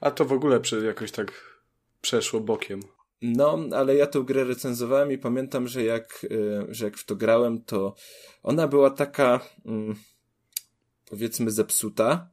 A 0.00 0.10
to 0.10 0.24
w 0.24 0.32
ogóle 0.32 0.60
jakoś 0.86 1.12
tak 1.12 1.60
przeszło 2.00 2.40
bokiem. 2.40 2.80
No, 3.22 3.58
ale 3.72 3.96
ja 3.96 4.06
tę 4.06 4.20
grę 4.20 4.44
recenzowałem 4.44 5.12
i 5.12 5.18
pamiętam, 5.18 5.68
że 5.68 5.84
jak, 5.84 6.26
y, 6.30 6.66
że 6.68 6.84
jak 6.84 6.96
w 6.96 7.04
to 7.04 7.16
grałem, 7.16 7.64
to 7.64 7.94
ona 8.42 8.68
była 8.68 8.90
taka, 8.90 9.40
mm, 9.66 9.96
powiedzmy, 11.10 11.50
zepsuta, 11.50 12.30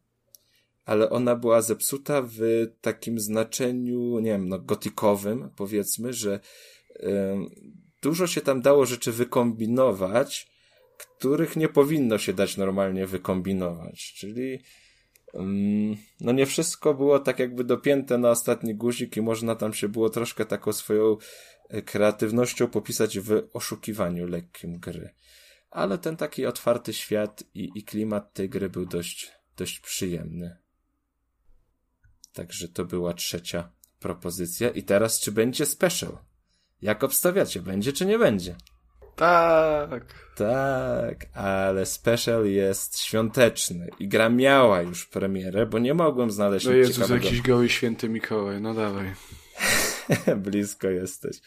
ale 0.85 1.09
ona 1.09 1.35
była 1.35 1.61
zepsuta 1.61 2.21
w 2.21 2.39
takim 2.81 3.19
znaczeniu, 3.19 4.19
nie 4.19 4.31
wiem, 4.31 4.49
no, 4.49 4.59
gotikowym, 4.59 5.49
powiedzmy, 5.55 6.13
że 6.13 6.39
dużo 8.01 8.27
się 8.27 8.41
tam 8.41 8.61
dało 8.61 8.85
rzeczy 8.85 9.11
wykombinować, 9.11 10.51
których 10.97 11.55
nie 11.55 11.69
powinno 11.69 12.17
się 12.17 12.33
dać 12.33 12.57
normalnie 12.57 13.07
wykombinować. 13.07 14.13
Czyli 14.17 14.59
Mm, 15.33 15.97
no 16.19 16.31
nie 16.31 16.45
wszystko 16.45 16.93
było 16.93 17.19
tak 17.19 17.39
jakby 17.39 17.63
dopięte 17.63 18.17
na 18.17 18.29
ostatni 18.29 18.75
guzik 18.75 19.17
i 19.17 19.21
można 19.21 19.55
tam 19.55 19.73
się 19.73 19.89
było 19.89 20.09
troszkę 20.09 20.45
taką 20.45 20.73
swoją 20.73 21.17
e, 21.69 21.81
kreatywnością 21.81 22.67
popisać 22.67 23.19
w 23.19 23.47
oszukiwaniu 23.53 24.27
lekkim 24.27 24.79
gry. 24.79 25.09
Ale 25.69 25.97
ten 25.97 26.17
taki 26.17 26.45
otwarty 26.45 26.93
świat 26.93 27.43
i, 27.53 27.69
i 27.75 27.83
klimat 27.83 28.33
tej 28.33 28.49
gry 28.49 28.69
był 28.69 28.85
dość, 28.85 29.31
dość 29.57 29.79
przyjemny. 29.79 30.62
Także 32.33 32.67
to 32.67 32.85
była 32.85 33.13
trzecia 33.13 33.69
propozycja. 33.99 34.69
I 34.69 34.83
teraz 34.83 35.19
czy 35.19 35.31
będzie 35.31 35.65
special? 35.65 36.17
Jak 36.81 37.03
obstawiacie? 37.03 37.61
Będzie 37.61 37.93
czy 37.93 38.05
nie 38.05 38.19
będzie? 38.19 38.55
Tak. 39.15 40.05
Tak, 40.35 41.25
ale 41.33 41.85
special 41.85 42.45
jest 42.45 42.99
świąteczny 42.99 43.89
i 43.99 44.07
gra 44.07 44.29
miała 44.29 44.81
już 44.81 45.05
premierę, 45.05 45.65
bo 45.65 45.79
nie 45.79 45.93
mogłem 45.93 46.31
znaleźć 46.31 46.65
No 46.65 46.71
Jezus, 46.71 46.95
ciekawego. 46.95 47.25
jakiś 47.25 47.41
goły 47.41 47.69
święty 47.69 48.09
Mikołaj, 48.09 48.61
no 48.61 48.73
dawaj. 48.73 49.13
Blisko 50.37 50.89
jesteś. 50.89 51.37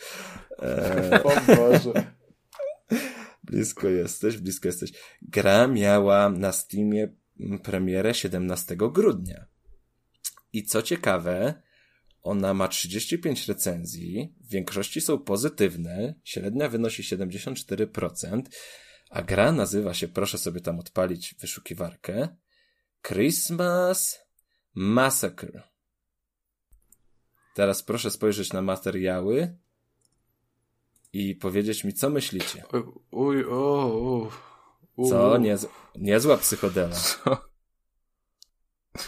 E, 0.63 1.21
O 1.25 1.33
Boże. 1.57 1.93
blisko 3.45 3.89
jesteś, 3.89 4.37
blisko 4.39 4.69
jesteś. 4.69 4.93
Gra 5.23 5.67
miała 5.67 6.29
na 6.31 6.53
Steamie 6.53 7.09
premierę 7.63 8.15
17 8.15 8.77
grudnia. 8.77 9.47
I 10.57 10.65
co 10.65 10.83
ciekawe, 10.83 11.63
ona 12.23 12.55
ma 12.55 12.69
35 12.69 13.49
recenzji, 13.49 14.35
w 14.41 14.49
większości 14.49 15.01
są 15.01 15.19
pozytywne, 15.19 16.15
średnia 16.25 16.69
wynosi 16.69 17.03
74%, 17.03 18.43
a 19.11 19.23
gra 19.23 19.53
nazywa 19.53 19.95
się, 19.95 20.09
proszę 20.09 20.39
sobie 20.39 20.61
tam 20.61 20.79
odpalić 20.79 21.35
wyszukiwarkę, 21.41 22.29
Christmas 23.03 24.19
Massacre. 24.75 25.63
Teraz 27.55 27.83
proszę 27.83 28.11
spojrzeć 28.11 28.53
na 28.53 28.63
materiały 28.63 29.57
i 31.13 31.35
powiedzieć 31.35 31.85
mi, 31.85 31.93
co 31.95 32.11
myślicie. 32.11 32.65
Uj, 33.11 33.45
o, 33.45 33.85
o. 33.85 34.31
U. 34.97 35.11
Co? 35.11 35.39
Niez, 35.39 35.67
niezła 35.97 36.37
psychodela. 36.37 36.97
Co? 36.97 37.47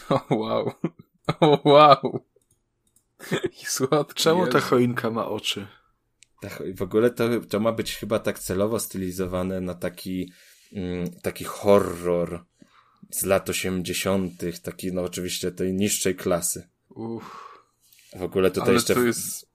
O 0.09 0.35
wow. 0.41 0.73
O 1.39 1.59
wow. 1.69 2.19
I 3.61 3.65
słodki 3.65 4.23
Czemu 4.23 4.47
ta 4.47 4.59
choinka 4.59 5.11
ma 5.11 5.27
oczy? 5.27 5.67
W 6.75 6.81
ogóle 6.81 7.09
to, 7.09 7.23
to 7.49 7.59
ma 7.59 7.71
być 7.71 7.95
chyba 7.95 8.19
tak 8.19 8.39
celowo 8.39 8.79
stylizowane 8.79 9.61
na 9.61 9.73
taki, 9.73 10.31
mm, 10.73 11.11
taki 11.21 11.43
horror 11.43 12.45
z 13.11 13.23
lat 13.25 13.49
80., 13.49 14.33
taki 14.63 14.93
no 14.93 15.01
oczywiście 15.01 15.51
tej 15.51 15.73
niższej 15.73 16.15
klasy. 16.15 16.67
Uff. 16.89 17.49
W 18.15 18.23
ogóle 18.23 18.51
tutaj 18.51 18.63
Ale 18.63 18.73
jeszcze. 18.73 18.93
to 18.93 19.01
jest... 19.01 19.49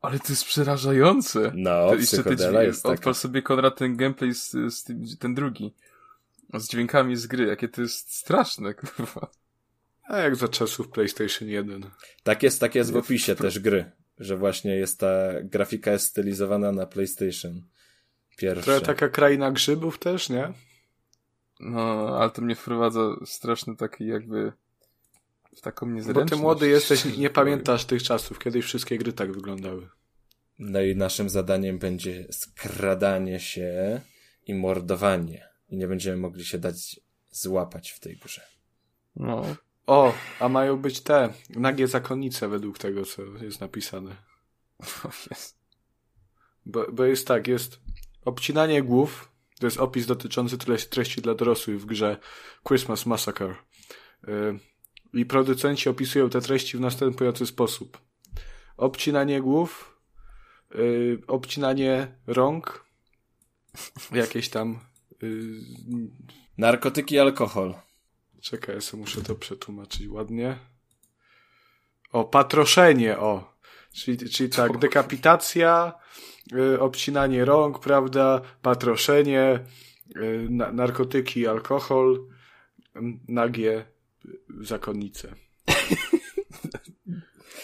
Ale 0.00 0.18
to 0.18 0.26
jest 0.28 0.44
przerażające. 0.44 1.52
No, 1.54 1.88
To 1.88 1.94
jeszcze 1.94 2.16
te 2.16 2.22
psychodela 2.22 2.50
dźwięki, 2.50 2.66
jest 2.66 2.82
taka. 2.82 2.94
odpal 2.94 3.14
sobie 3.14 3.42
Konrad 3.42 3.78
ten 3.78 3.96
gameplay 3.96 4.34
z, 4.34 4.50
z 4.50 4.84
tym, 4.84 5.04
ten 5.18 5.34
drugi. 5.34 5.74
Z 6.54 6.68
dźwiękami 6.68 7.16
z 7.16 7.26
gry, 7.26 7.46
jakie 7.46 7.68
to 7.68 7.82
jest 7.82 8.14
straszne, 8.14 8.74
kurwa. 8.74 9.30
A 10.02 10.18
jak 10.18 10.36
za 10.36 10.48
czasów 10.48 10.88
PlayStation 10.88 11.48
1. 11.48 11.90
Tak 12.22 12.42
jest, 12.42 12.60
tak 12.60 12.74
jest 12.74 12.92
w 12.92 12.96
opisie 12.96 13.34
też 13.34 13.58
gry, 13.58 13.90
że 14.18 14.36
właśnie 14.36 14.74
jest 14.76 15.00
ta 15.00 15.32
grafika 15.42 15.92
jest 15.92 16.06
stylizowana 16.06 16.72
na 16.72 16.86
PlayStation. 16.86 17.62
Pierwsze. 18.36 18.64
Trochę 18.64 18.80
taka 18.80 19.08
kraina 19.08 19.50
grzybów 19.50 19.98
też, 19.98 20.28
nie? 20.28 20.52
No, 21.60 22.16
ale 22.20 22.30
to 22.30 22.42
mnie 22.42 22.54
wprowadza 22.54 23.00
straszny 23.24 23.76
taki 23.76 24.06
jakby 24.06 24.52
w 25.56 25.60
taką 25.60 25.86
Bo 25.86 25.92
niezręczność. 25.92 26.30
ty 26.30 26.36
młody 26.36 26.68
jesteś, 26.68 27.04
nie 27.18 27.30
pamiętasz 27.30 27.84
tych 27.84 28.02
czasów, 28.02 28.38
kiedyś 28.38 28.64
wszystkie 28.64 28.98
gry 28.98 29.12
tak 29.12 29.32
wyglądały. 29.32 29.88
No 30.58 30.80
i 30.80 30.96
naszym 30.96 31.30
zadaniem 31.30 31.78
będzie 31.78 32.26
skradanie 32.30 33.40
się 33.40 34.00
i 34.46 34.54
mordowanie. 34.54 35.48
I 35.68 35.76
nie 35.76 35.88
będziemy 35.88 36.16
mogli 36.16 36.44
się 36.44 36.58
dać 36.58 37.00
złapać 37.30 37.90
w 37.90 38.00
tej 38.00 38.16
grze. 38.16 38.42
No, 39.16 39.56
O, 39.86 40.14
a 40.40 40.48
mają 40.48 40.76
być 40.76 41.00
te 41.00 41.32
nagie 41.50 41.88
zakonnice 41.88 42.48
według 42.48 42.78
tego, 42.78 43.04
co 43.04 43.22
jest 43.22 43.60
napisane. 43.60 44.16
Bo, 46.66 46.92
bo 46.92 47.04
jest 47.04 47.26
tak, 47.26 47.48
jest 47.48 47.80
obcinanie 48.24 48.82
głów, 48.82 49.32
to 49.60 49.66
jest 49.66 49.80
opis 49.80 50.06
dotyczący 50.06 50.58
treści, 50.58 50.88
treści 50.88 51.22
dla 51.22 51.34
dorosłych 51.34 51.80
w 51.80 51.86
grze 51.86 52.16
Christmas 52.68 53.06
Massacre. 53.06 53.54
Y, 54.28 54.58
I 55.14 55.26
producenci 55.26 55.88
opisują 55.88 56.30
te 56.30 56.40
treści 56.40 56.76
w 56.76 56.80
następujący 56.80 57.46
sposób. 57.46 57.98
Obcinanie 58.76 59.40
głów, 59.40 59.98
y, 60.74 61.18
obcinanie 61.26 62.18
rąk, 62.26 62.84
jakieś 64.12 64.48
tam... 64.48 64.80
y, 65.22 65.60
Narkotyki 66.58 67.14
i 67.14 67.18
alkohol. 67.18 67.74
Czekaj, 68.42 68.74
ja 68.74 68.80
sobie 68.80 69.00
muszę 69.00 69.22
to 69.22 69.34
przetłumaczyć 69.34 70.08
ładnie. 70.08 70.58
O, 72.12 72.24
patroszenie, 72.24 73.18
o. 73.18 73.52
Czyli, 73.92 74.30
czyli 74.30 74.50
tak, 74.50 74.78
dekapitacja, 74.78 75.92
y, 76.52 76.80
obcinanie 76.80 77.44
rąk, 77.44 77.78
prawda, 77.78 78.40
patroszenie, 78.62 79.60
y, 80.16 80.46
na, 80.50 80.72
narkotyki, 80.72 81.46
alkohol, 81.46 82.28
m, 82.94 83.20
nagie 83.28 83.84
y, 84.24 84.38
zakonnice. 84.60 85.34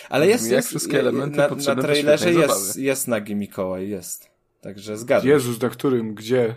Ale 0.08 0.26
jest, 0.26 0.44
jak 0.44 0.52
jest 0.52 0.68
wszystkie 0.68 1.00
elementy 1.00 1.36
na, 1.36 1.48
na 1.48 1.82
trailerze 1.82 2.32
jest, 2.32 2.76
jest 2.76 3.08
nagi 3.08 3.34
Mikołaj, 3.34 3.88
jest. 3.88 4.30
Także 4.60 4.96
zgadzam. 4.96 5.28
Jezus, 5.28 5.60
na 5.60 5.68
którym, 5.68 6.14
gdzie? 6.14 6.54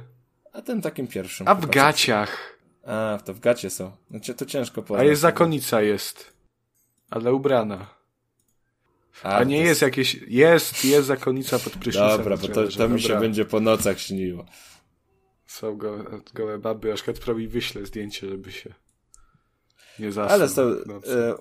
A 0.54 0.62
tym 0.62 0.82
takim 0.82 1.08
pierwszym. 1.08 1.48
A 1.48 1.56
w 1.56 1.66
gaciach. 1.66 2.61
A, 2.84 3.20
to 3.26 3.34
w 3.34 3.40
gacie 3.40 3.70
są. 3.70 3.92
Znaczy 4.10 4.34
to 4.34 4.46
ciężko 4.46 4.82
A 4.82 4.84
powiedzieć. 4.84 5.10
jest 5.10 5.22
zakonnica 5.22 5.82
jest. 5.82 6.34
Ale 7.10 7.34
ubrana. 7.34 7.88
A 9.24 9.44
nie 9.44 9.62
to 9.62 9.68
jest 9.68 9.82
jakieś, 9.82 10.14
jest, 10.14 10.86
jest 10.86 11.08
zakonnica 11.08 11.60
pod 11.60 11.74
prysznicem. 11.74 12.18
Dobra, 12.18 12.38
bo 12.38 12.48
to, 12.48 12.68
to 12.68 12.90
mi 12.90 13.02
się 13.02 13.08
dobra. 13.08 13.22
będzie 13.22 13.46
po 13.46 13.60
nocach 13.60 14.00
śniło. 14.00 14.46
Są 15.46 15.78
gołe, 15.78 16.22
gołe 16.34 16.60
baby, 16.60 16.94
aż 16.94 17.04
prawie 17.04 17.48
wyślę 17.48 17.86
zdjęcie, 17.86 18.30
żeby 18.30 18.52
się 18.52 18.74
nie 20.00 20.12
zasnął. 20.12 20.34
Ale 20.34 20.50
są, 20.50 20.62
e, 20.62 21.36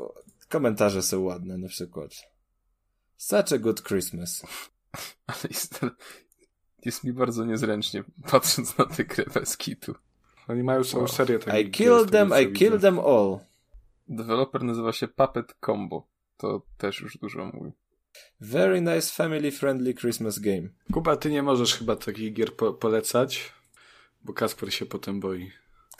komentarze 0.49 1.03
są 1.03 1.21
ładne, 1.21 1.59
na 1.59 1.69
przykład. 1.69 2.11
Such 3.17 3.53
a 3.53 3.59
good 3.59 3.83
Christmas. 3.83 4.43
Ale 5.27 5.39
jest, 5.51 5.81
jest 6.85 7.05
mi 7.05 7.12
bardzo 7.12 7.45
niezręcznie, 7.45 8.05
patrząc 8.31 8.79
na 8.79 8.87
tę 8.87 9.05
grę 9.05 9.25
bez 9.35 9.57
kitu. 9.57 9.95
Oni 10.49 10.62
mają 10.62 10.85
całą 10.85 11.09
serię 11.09 11.39
takich 11.39 11.67
I 11.67 11.71
killed 11.71 12.11
them, 12.11 12.33
I 12.43 12.53
killed 12.53 12.81
them 12.81 12.99
all. 12.99 13.39
Deweloper 14.09 14.62
nazywa 14.62 14.93
się 14.93 15.09
Puppet 15.09 15.55
Combo. 15.67 16.07
To 16.37 16.62
też 16.79 17.01
już 17.01 17.19
dużo 17.19 17.47
mówi. 17.47 17.73
Very 18.41 18.81
nice 18.81 19.12
family 19.12 19.51
friendly 19.51 19.95
Christmas 19.95 20.39
game. 20.39 20.69
Kuba, 20.93 21.17
ty 21.17 21.31
nie 21.31 21.43
możesz 21.43 21.75
chyba 21.75 21.97
takich 21.97 22.33
gier 22.33 22.57
po 22.57 22.73
polecać, 22.73 23.53
bo 24.23 24.33
Kasper 24.33 24.75
się 24.75 24.87
potem 24.87 25.21
boi. 25.21 25.51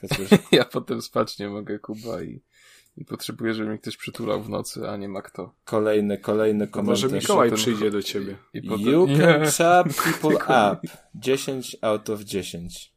Ja 0.53 0.65
potem 0.65 1.03
spać 1.03 1.39
nie 1.39 1.49
mogę, 1.49 1.79
Kuba, 1.79 2.23
i, 2.23 2.43
i 2.97 3.05
potrzebuję, 3.05 3.55
żeby 3.55 3.71
mi 3.71 3.79
ktoś 3.79 3.97
przytulał 3.97 4.43
w 4.43 4.49
nocy, 4.49 4.89
a 4.89 4.97
nie 4.97 5.09
ma 5.09 5.23
kto. 5.23 5.55
Kolejny, 5.65 6.19
kolejny 6.19 6.69
komentarz. 6.69 7.03
Może 7.03 7.17
Mikołaj 7.17 7.53
przyjdzie 7.53 7.91
do 7.91 8.03
ciebie. 8.03 8.37
I 8.55 8.62
potem... 8.62 8.87
You 8.87 9.07
can 9.07 9.45
chop 9.59 10.05
people 10.05 10.37
up. 10.37 10.81
10 11.15 11.77
out 11.83 12.11
of 12.11 12.21
10. 12.21 12.93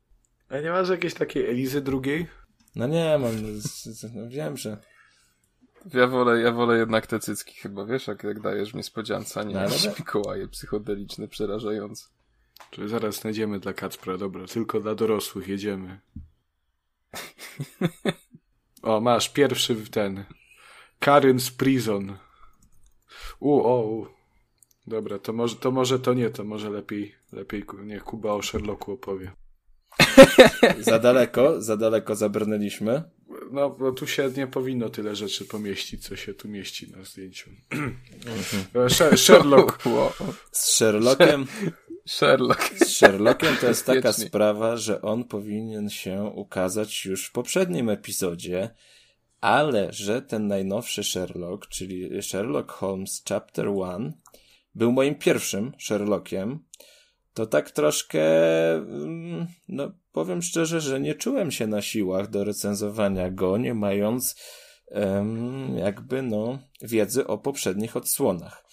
A 0.53 0.59
nie 0.59 0.69
masz 0.71 0.89
jakiejś 0.89 1.13
takiej 1.13 1.49
Elizy 1.49 1.81
drugiej? 1.81 2.27
No 2.75 2.88
nie, 2.88 3.17
mam, 3.17 3.31
z- 3.61 3.84
z- 3.85 4.13
no 4.15 4.30
wiem, 4.30 4.57
że 4.57 4.77
Ja 5.93 6.07
wolę, 6.07 6.41
ja 6.41 6.51
wolę 6.51 6.77
jednak 6.77 7.07
te 7.07 7.19
cycki 7.19 7.53
chyba, 7.55 7.85
wiesz, 7.85 8.07
jak, 8.07 8.23
jak 8.23 8.39
dajesz 8.39 8.73
niespodziance, 8.73 9.39
a 9.39 9.43
nie 9.43 9.53
No, 9.53 9.59
ale- 9.59 9.69
jakieś 9.69 9.99
Mikołaje 9.99 10.47
psychodeliczne, 10.47 11.27
przerażające. 11.27 12.05
Czyli 12.71 12.89
zaraz 12.89 13.15
znajdziemy 13.15 13.59
dla 13.59 13.73
Kacpra, 13.73 14.17
dobra, 14.17 14.45
tylko 14.47 14.80
dla 14.80 14.95
dorosłych 14.95 15.47
jedziemy. 15.47 15.99
O, 18.81 19.01
masz 19.01 19.30
pierwszy 19.30 19.75
w 19.75 19.89
ten. 19.89 20.25
Karen's 21.01 21.57
Prison. 21.57 22.17
U, 23.39 23.59
o, 23.63 23.81
u. 23.88 24.07
Dobra, 24.88 25.19
to 25.19 25.34
może, 25.34 25.55
to 25.55 25.71
może 25.71 25.99
to 25.99 26.13
nie, 26.13 26.30
to 26.30 26.43
może 26.43 26.69
lepiej, 26.69 27.15
lepiej 27.31 27.63
niech 27.84 28.03
Kuba 28.03 28.34
o 28.34 28.41
Sherlocku 28.41 28.91
opowie. 28.91 29.31
Za 30.80 30.99
daleko, 30.99 31.61
za 31.61 31.77
daleko 31.77 32.15
zabrnęliśmy. 32.15 33.03
No, 33.52 33.69
bo 33.69 33.91
tu 33.91 34.07
się 34.07 34.31
nie 34.38 34.48
powinno 34.48 34.90
tyle 34.90 35.15
rzeczy 35.15 35.45
pomieścić, 35.45 36.07
co 36.07 36.15
się 36.15 36.34
tu 36.34 36.48
mieści 36.48 36.91
na 36.91 37.03
zdjęciu. 37.03 37.49
She- 38.73 39.18
Sherlock. 39.18 39.85
Wow. 39.85 40.11
Z 40.52 40.65
Sherlockiem, 40.65 41.48
Sherlock. 42.06 42.73
z 42.77 42.88
Sherlockiem 42.88 43.56
to 43.61 43.68
jest 43.68 43.85
taka 43.85 44.14
sprawa, 44.14 44.77
że 44.77 45.02
on 45.02 45.23
powinien 45.23 45.90
się 45.90 46.31
ukazać 46.35 47.06
już 47.06 47.27
w 47.27 47.31
poprzednim 47.31 47.90
epizodzie, 47.90 48.69
ale 49.41 49.94
że 49.94 50.22
ten 50.22 50.48
najnowszy 50.48 51.03
Sherlock, 51.03 51.68
czyli 51.68 52.23
Sherlock 52.23 52.72
Holmes 52.72 53.23
Chapter 53.30 53.65
1, 53.68 54.14
był 54.76 54.91
moim 54.91 55.15
pierwszym 55.15 55.72
Sherlockiem, 55.80 56.60
to 57.34 57.45
tak 57.45 57.72
troszkę, 57.72 58.23
mm, 58.76 59.47
no 59.68 59.91
powiem 60.11 60.41
szczerze, 60.41 60.81
że 60.81 60.99
nie 60.99 61.15
czułem 61.15 61.51
się 61.51 61.68
na 61.68 61.81
siłach 61.81 62.30
do 62.30 62.43
recenzowania 62.43 63.31
go, 63.31 63.57
nie 63.57 63.73
mając 63.73 64.35
em, 64.88 65.77
jakby 65.77 66.22
no 66.22 66.60
wiedzy 66.81 67.27
o 67.27 67.38
poprzednich 67.38 67.97
odsłonach. 67.97 68.65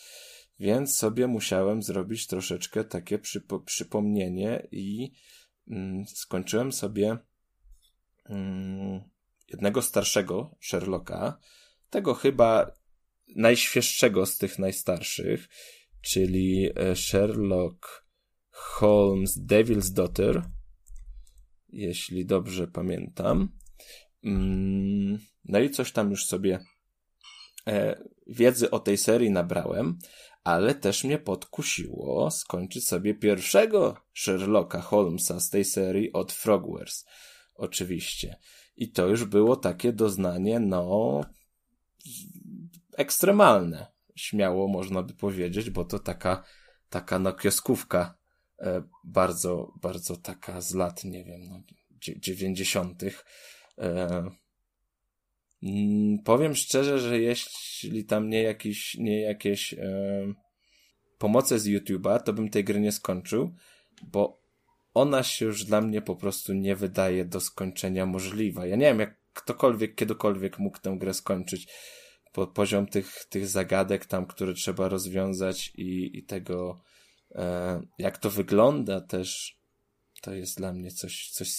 Więc 0.58 0.96
sobie 0.96 1.26
musiałem 1.26 1.82
zrobić 1.82 2.26
troszeczkę 2.26 2.84
takie 2.84 3.18
przypo, 3.18 3.60
przypomnienie 3.60 4.68
i 4.72 5.12
mm, 5.70 6.06
skończyłem 6.06 6.72
sobie 6.72 7.18
mm, 8.24 9.00
jednego 9.48 9.82
starszego 9.82 10.56
Sherlocka, 10.60 11.38
tego 11.90 12.14
chyba 12.14 12.72
najświeższego 13.36 14.26
z 14.26 14.38
tych 14.38 14.58
najstarszych, 14.58 15.48
czyli 16.00 16.70
e, 16.76 16.96
Sherlock 16.96 18.09
Holmes 18.60 19.38
Devil's 19.46 19.92
Daughter 19.92 20.42
jeśli 21.72 22.26
dobrze 22.26 22.66
pamiętam. 22.66 23.48
Mm, 24.24 25.18
no 25.44 25.58
i 25.58 25.70
coś 25.70 25.92
tam 25.92 26.10
już 26.10 26.26
sobie 26.26 26.60
e, 27.66 28.02
wiedzy 28.26 28.70
o 28.70 28.80
tej 28.80 28.98
serii 28.98 29.30
nabrałem, 29.30 29.98
ale 30.44 30.74
też 30.74 31.04
mnie 31.04 31.18
podkusiło 31.18 32.30
skończyć 32.30 32.88
sobie 32.88 33.14
pierwszego 33.14 33.96
Sherlocka 34.14 34.80
Holmesa 34.80 35.40
z 35.40 35.50
tej 35.50 35.64
serii 35.64 36.12
od 36.12 36.32
Frogwares. 36.32 37.06
Oczywiście. 37.54 38.36
I 38.76 38.90
to 38.90 39.06
już 39.06 39.24
było 39.24 39.56
takie 39.56 39.92
doznanie, 39.92 40.60
no, 40.60 41.20
ekstremalne. 42.96 43.86
Śmiało 44.16 44.68
można 44.68 45.02
by 45.02 45.14
powiedzieć, 45.14 45.70
bo 45.70 45.84
to 45.84 45.98
taka, 45.98 46.44
taka 46.88 47.18
no, 47.18 47.32
kioskówka 47.32 48.19
bardzo, 49.04 49.72
bardzo 49.82 50.16
taka 50.16 50.60
z 50.60 50.74
lat, 50.74 51.04
nie 51.04 51.24
wiem, 51.24 51.40
no, 51.48 51.62
dziewięćdziesiątych. 52.00 53.24
E, 53.78 54.22
mm, 55.62 56.18
powiem 56.24 56.54
szczerze, 56.54 56.98
że 56.98 57.20
jeśli 57.20 58.04
tam 58.04 58.28
nie 58.28 58.42
jakieś, 58.42 58.94
nie 58.94 59.20
jakieś 59.20 59.74
e, 59.74 60.32
pomoce 61.18 61.58
z 61.58 61.66
YouTube'a, 61.66 62.22
to 62.22 62.32
bym 62.32 62.50
tej 62.50 62.64
gry 62.64 62.80
nie 62.80 62.92
skończył, 62.92 63.54
bo 64.02 64.40
ona 64.94 65.22
się 65.22 65.44
już 65.44 65.64
dla 65.64 65.80
mnie 65.80 66.02
po 66.02 66.16
prostu 66.16 66.52
nie 66.52 66.76
wydaje 66.76 67.24
do 67.24 67.40
skończenia 67.40 68.06
możliwa. 68.06 68.66
Ja 68.66 68.76
nie 68.76 68.86
wiem, 68.86 69.00
jak 69.00 69.20
ktokolwiek, 69.34 69.94
kiedykolwiek 69.94 70.58
mógł 70.58 70.78
tę 70.78 70.96
grę 70.98 71.14
skończyć. 71.14 71.68
Po, 72.32 72.46
poziom 72.46 72.86
tych, 72.86 73.24
tych 73.24 73.48
zagadek 73.48 74.06
tam, 74.06 74.26
które 74.26 74.54
trzeba 74.54 74.88
rozwiązać 74.88 75.72
i, 75.74 76.18
i 76.18 76.22
tego, 76.22 76.80
e, 76.80 76.99
jak 77.98 78.18
to 78.18 78.30
wygląda 78.30 79.00
też, 79.00 79.58
to 80.20 80.34
jest 80.34 80.56
dla 80.56 80.72
mnie 80.72 80.90
coś, 80.90 81.30
coś 81.30 81.50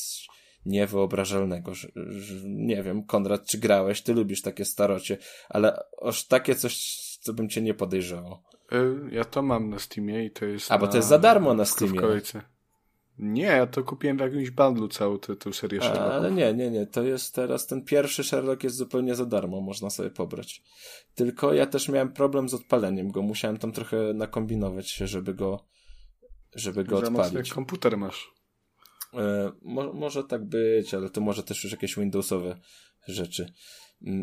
niewyobrażalnego. 0.65 1.73
Że, 1.73 1.87
że, 1.95 2.35
nie 2.45 2.83
wiem, 2.83 3.03
Konrad, 3.03 3.45
czy 3.45 3.57
grałeś? 3.57 4.01
Ty 4.01 4.13
lubisz 4.13 4.41
takie 4.41 4.65
starocie, 4.65 5.17
ale 5.49 5.83
aż 6.01 6.27
takie 6.27 6.55
coś, 6.55 6.97
co 7.21 7.33
bym 7.33 7.49
cię 7.49 7.61
nie 7.61 7.73
podejrzewał. 7.73 8.43
E, 8.71 8.77
ja 9.11 9.25
to 9.25 9.41
mam 9.41 9.69
na 9.69 9.79
Steamie 9.79 10.25
i 10.25 10.31
to 10.31 10.45
jest. 10.45 10.71
A 10.71 10.77
bo 10.77 10.87
to 10.87 10.97
jest 10.97 11.09
za 11.09 11.19
darmo 11.19 11.53
na 11.53 11.65
Steamie. 11.65 12.01
Nie, 13.19 13.43
ja 13.43 13.67
to 13.67 13.83
kupiłem 13.83 14.17
w 14.17 14.19
jakimś 14.19 14.49
bundlu 14.49 14.87
całą 14.87 15.19
tę, 15.19 15.35
tę 15.35 15.53
serię 15.53 15.81
Sherlocków. 15.81 16.11
Ale 16.11 16.31
nie, 16.31 16.53
nie, 16.53 16.71
nie. 16.71 16.87
To 16.87 17.03
jest 17.03 17.35
teraz 17.35 17.67
ten 17.67 17.85
pierwszy 17.85 18.23
Sherlock 18.23 18.63
jest 18.63 18.75
zupełnie 18.75 19.15
za 19.15 19.25
darmo, 19.25 19.61
można 19.61 19.89
sobie 19.89 20.09
pobrać. 20.09 20.63
Tylko 21.15 21.53
ja 21.53 21.65
też 21.65 21.89
miałem 21.89 22.13
problem 22.13 22.49
z 22.49 22.53
odpaleniem 22.53 23.11
go. 23.11 23.21
Musiałem 23.21 23.57
tam 23.57 23.71
trochę 23.71 24.13
nakombinować 24.13 24.89
się, 24.89 25.07
żeby 25.07 25.33
go, 25.33 25.65
żeby 26.55 26.83
go 26.83 26.99
za 26.99 27.07
odpalić. 27.07 27.53
komputer 27.53 27.97
masz. 27.97 28.33
E, 29.13 29.51
mo 29.61 29.93
może 29.93 30.23
tak 30.23 30.45
być, 30.45 30.93
ale 30.93 31.09
to 31.09 31.21
może 31.21 31.43
też 31.43 31.63
już 31.63 31.71
jakieś 31.71 31.95
Windowsowe 31.95 32.55
rzeczy. 33.07 33.53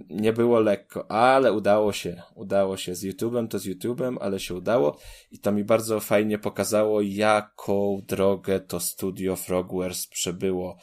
Nie 0.09 0.33
było 0.33 0.61
lekko, 0.61 1.11
ale 1.11 1.53
udało 1.53 1.93
się. 1.93 2.23
Udało 2.35 2.77
się 2.77 2.95
z 2.95 3.05
YouTube'em, 3.05 3.49
to 3.49 3.59
z 3.59 3.67
YouTube'em, 3.67 4.17
ale 4.21 4.41
się 4.41 4.55
udało 4.55 4.99
i 5.31 5.39
to 5.39 5.53
mi 5.53 5.65
bardzo 5.65 6.01
fajnie 6.01 6.39
pokazało, 6.39 7.01
jaką 7.03 8.03
drogę 8.07 8.61
to 8.61 8.81
studio 8.81 9.37
Frogwares 9.37 10.07
przebyło 10.07 10.77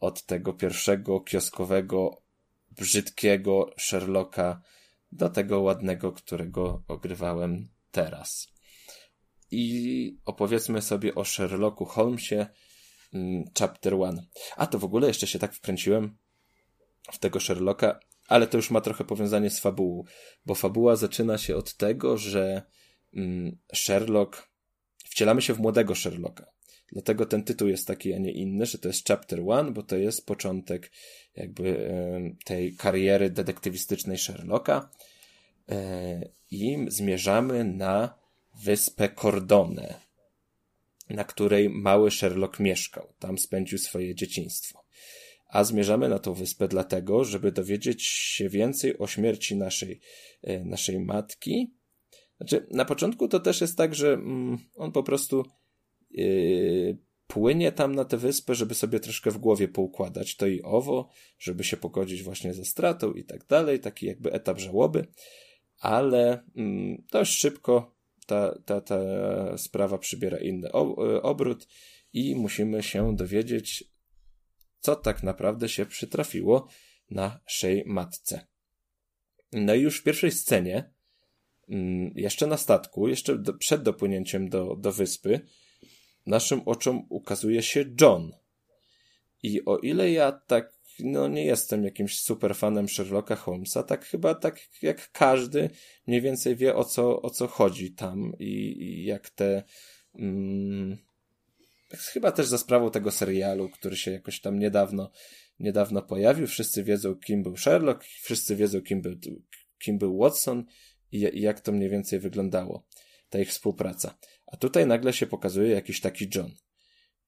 od 0.00 0.22
tego 0.22 0.52
pierwszego 0.52 1.20
kioskowego, 1.20 2.22
brzydkiego 2.70 3.70
Sherlocka 3.78 4.62
do 5.12 5.28
tego 5.28 5.60
ładnego, 5.60 6.12
którego 6.12 6.82
ogrywałem 6.88 7.68
teraz. 7.90 8.48
I 9.50 10.18
opowiedzmy 10.24 10.82
sobie 10.82 11.14
o 11.14 11.24
Sherlocku 11.24 11.84
Holmesie, 11.84 12.46
mm, 13.14 13.44
chapter 13.58 13.94
one. 13.94 14.26
A 14.56 14.66
to 14.66 14.78
w 14.78 14.84
ogóle 14.84 15.08
jeszcze 15.08 15.26
się 15.26 15.38
tak 15.38 15.54
wkręciłem 15.54 16.16
w 17.12 17.18
tego 17.18 17.40
Sherlocka, 17.40 18.00
ale 18.28 18.46
to 18.46 18.56
już 18.56 18.70
ma 18.70 18.80
trochę 18.80 19.04
powiązanie 19.04 19.50
z 19.50 19.60
fabułą, 19.60 20.04
bo 20.46 20.54
fabuła 20.54 20.96
zaczyna 20.96 21.38
się 21.38 21.56
od 21.56 21.74
tego, 21.74 22.16
że 22.16 22.62
mm, 23.14 23.58
Sherlock, 23.74 24.48
wcielamy 25.04 25.42
się 25.42 25.54
w 25.54 25.58
młodego 25.58 25.94
Sherlocka. 25.94 26.46
Dlatego 26.92 27.26
ten 27.26 27.44
tytuł 27.44 27.68
jest 27.68 27.86
taki, 27.86 28.14
a 28.14 28.18
nie 28.18 28.32
inny, 28.32 28.66
że 28.66 28.78
to 28.78 28.88
jest 28.88 29.08
Chapter 29.08 29.40
One, 29.46 29.70
bo 29.70 29.82
to 29.82 29.96
jest 29.96 30.26
początek 30.26 30.92
jakby 31.36 31.90
tej 32.44 32.76
kariery 32.76 33.30
detektywistycznej 33.30 34.18
Sherlocka 34.18 34.90
e, 35.68 36.28
i 36.50 36.86
zmierzamy 36.88 37.64
na 37.64 38.18
wyspę 38.64 39.08
Cordone, 39.08 39.94
na 41.10 41.24
której 41.24 41.70
mały 41.70 42.10
Sherlock 42.10 42.60
mieszkał. 42.60 43.12
Tam 43.18 43.38
spędził 43.38 43.78
swoje 43.78 44.14
dzieciństwo 44.14 44.85
a 45.48 45.64
zmierzamy 45.64 46.08
na 46.08 46.18
tą 46.18 46.34
wyspę 46.34 46.68
dlatego, 46.68 47.24
żeby 47.24 47.52
dowiedzieć 47.52 48.02
się 48.04 48.48
więcej 48.48 48.98
o 48.98 49.06
śmierci 49.06 49.56
naszej, 49.56 50.00
e, 50.42 50.64
naszej 50.64 51.00
matki. 51.00 51.74
Znaczy, 52.36 52.66
na 52.70 52.84
początku 52.84 53.28
to 53.28 53.40
też 53.40 53.60
jest 53.60 53.76
tak, 53.76 53.94
że 53.94 54.12
mm, 54.12 54.58
on 54.74 54.92
po 54.92 55.02
prostu 55.02 55.44
yy, 56.10 56.98
płynie 57.26 57.72
tam 57.72 57.94
na 57.94 58.04
tę 58.04 58.16
wyspę, 58.16 58.54
żeby 58.54 58.74
sobie 58.74 59.00
troszkę 59.00 59.30
w 59.30 59.38
głowie 59.38 59.68
poukładać 59.68 60.36
to 60.36 60.46
i 60.46 60.62
owo, 60.62 61.08
żeby 61.38 61.64
się 61.64 61.76
pogodzić 61.76 62.22
właśnie 62.22 62.54
ze 62.54 62.64
stratą 62.64 63.12
i 63.12 63.24
tak 63.24 63.46
dalej, 63.46 63.80
taki 63.80 64.06
jakby 64.06 64.32
etap 64.32 64.58
żałoby, 64.58 65.06
ale 65.78 66.42
mm, 66.56 67.02
dość 67.12 67.38
szybko 67.38 67.96
ta, 68.26 68.58
ta, 68.64 68.80
ta 68.80 68.98
sprawa 69.58 69.98
przybiera 69.98 70.38
inny 70.38 70.72
obrót 71.22 71.68
i 72.12 72.34
musimy 72.34 72.82
się 72.82 73.16
dowiedzieć, 73.16 73.84
co 74.80 74.96
tak 74.96 75.22
naprawdę 75.22 75.68
się 75.68 75.86
przytrafiło 75.86 76.68
naszej 77.10 77.82
matce. 77.86 78.46
No 79.52 79.74
i 79.74 79.80
już 79.80 80.00
w 80.00 80.02
pierwszej 80.02 80.32
scenie, 80.32 80.90
mm, 81.68 82.12
jeszcze 82.14 82.46
na 82.46 82.56
statku, 82.56 83.08
jeszcze 83.08 83.38
do, 83.38 83.54
przed 83.54 83.82
dopłynięciem 83.82 84.48
do, 84.48 84.76
do 84.76 84.92
wyspy, 84.92 85.40
naszym 86.26 86.60
oczom 86.66 87.06
ukazuje 87.08 87.62
się 87.62 87.84
John. 88.00 88.32
I 89.42 89.64
o 89.64 89.78
ile 89.78 90.10
ja 90.10 90.32
tak, 90.32 90.72
no 90.98 91.28
nie 91.28 91.44
jestem 91.44 91.84
jakimś 91.84 92.20
super 92.20 92.56
fanem 92.56 92.88
Sherlocka 92.88 93.36
Holmesa, 93.36 93.82
tak 93.82 94.04
chyba 94.04 94.34
tak 94.34 94.60
jak 94.82 95.12
każdy 95.12 95.70
mniej 96.06 96.20
więcej 96.20 96.56
wie 96.56 96.74
o 96.74 96.84
co, 96.84 97.22
o 97.22 97.30
co 97.30 97.46
chodzi 97.46 97.92
tam 97.92 98.32
i, 98.38 98.82
i 98.82 99.04
jak 99.04 99.30
te, 99.30 99.62
mm, 100.14 100.98
chyba 101.90 102.32
też 102.32 102.46
za 102.46 102.58
sprawą 102.58 102.90
tego 102.90 103.10
serialu, 103.10 103.68
który 103.68 103.96
się 103.96 104.10
jakoś 104.10 104.40
tam 104.40 104.58
niedawno, 104.58 105.10
niedawno 105.60 106.02
pojawił. 106.02 106.46
Wszyscy 106.46 106.84
wiedzą, 106.84 107.14
kim 107.14 107.42
był 107.42 107.56
Sherlock, 107.56 108.04
wszyscy 108.04 108.56
wiedzą, 108.56 108.82
kim 108.82 109.02
był, 109.02 109.16
kim 109.78 109.98
był 109.98 110.18
Watson 110.18 110.64
i, 111.12 111.18
i 111.32 111.40
jak 111.40 111.60
to 111.60 111.72
mniej 111.72 111.90
więcej 111.90 112.20
wyglądało, 112.20 112.86
ta 113.30 113.38
ich 113.38 113.48
współpraca. 113.48 114.18
A 114.46 114.56
tutaj 114.56 114.86
nagle 114.86 115.12
się 115.12 115.26
pokazuje 115.26 115.70
jakiś 115.70 116.00
taki 116.00 116.28
John. 116.34 116.50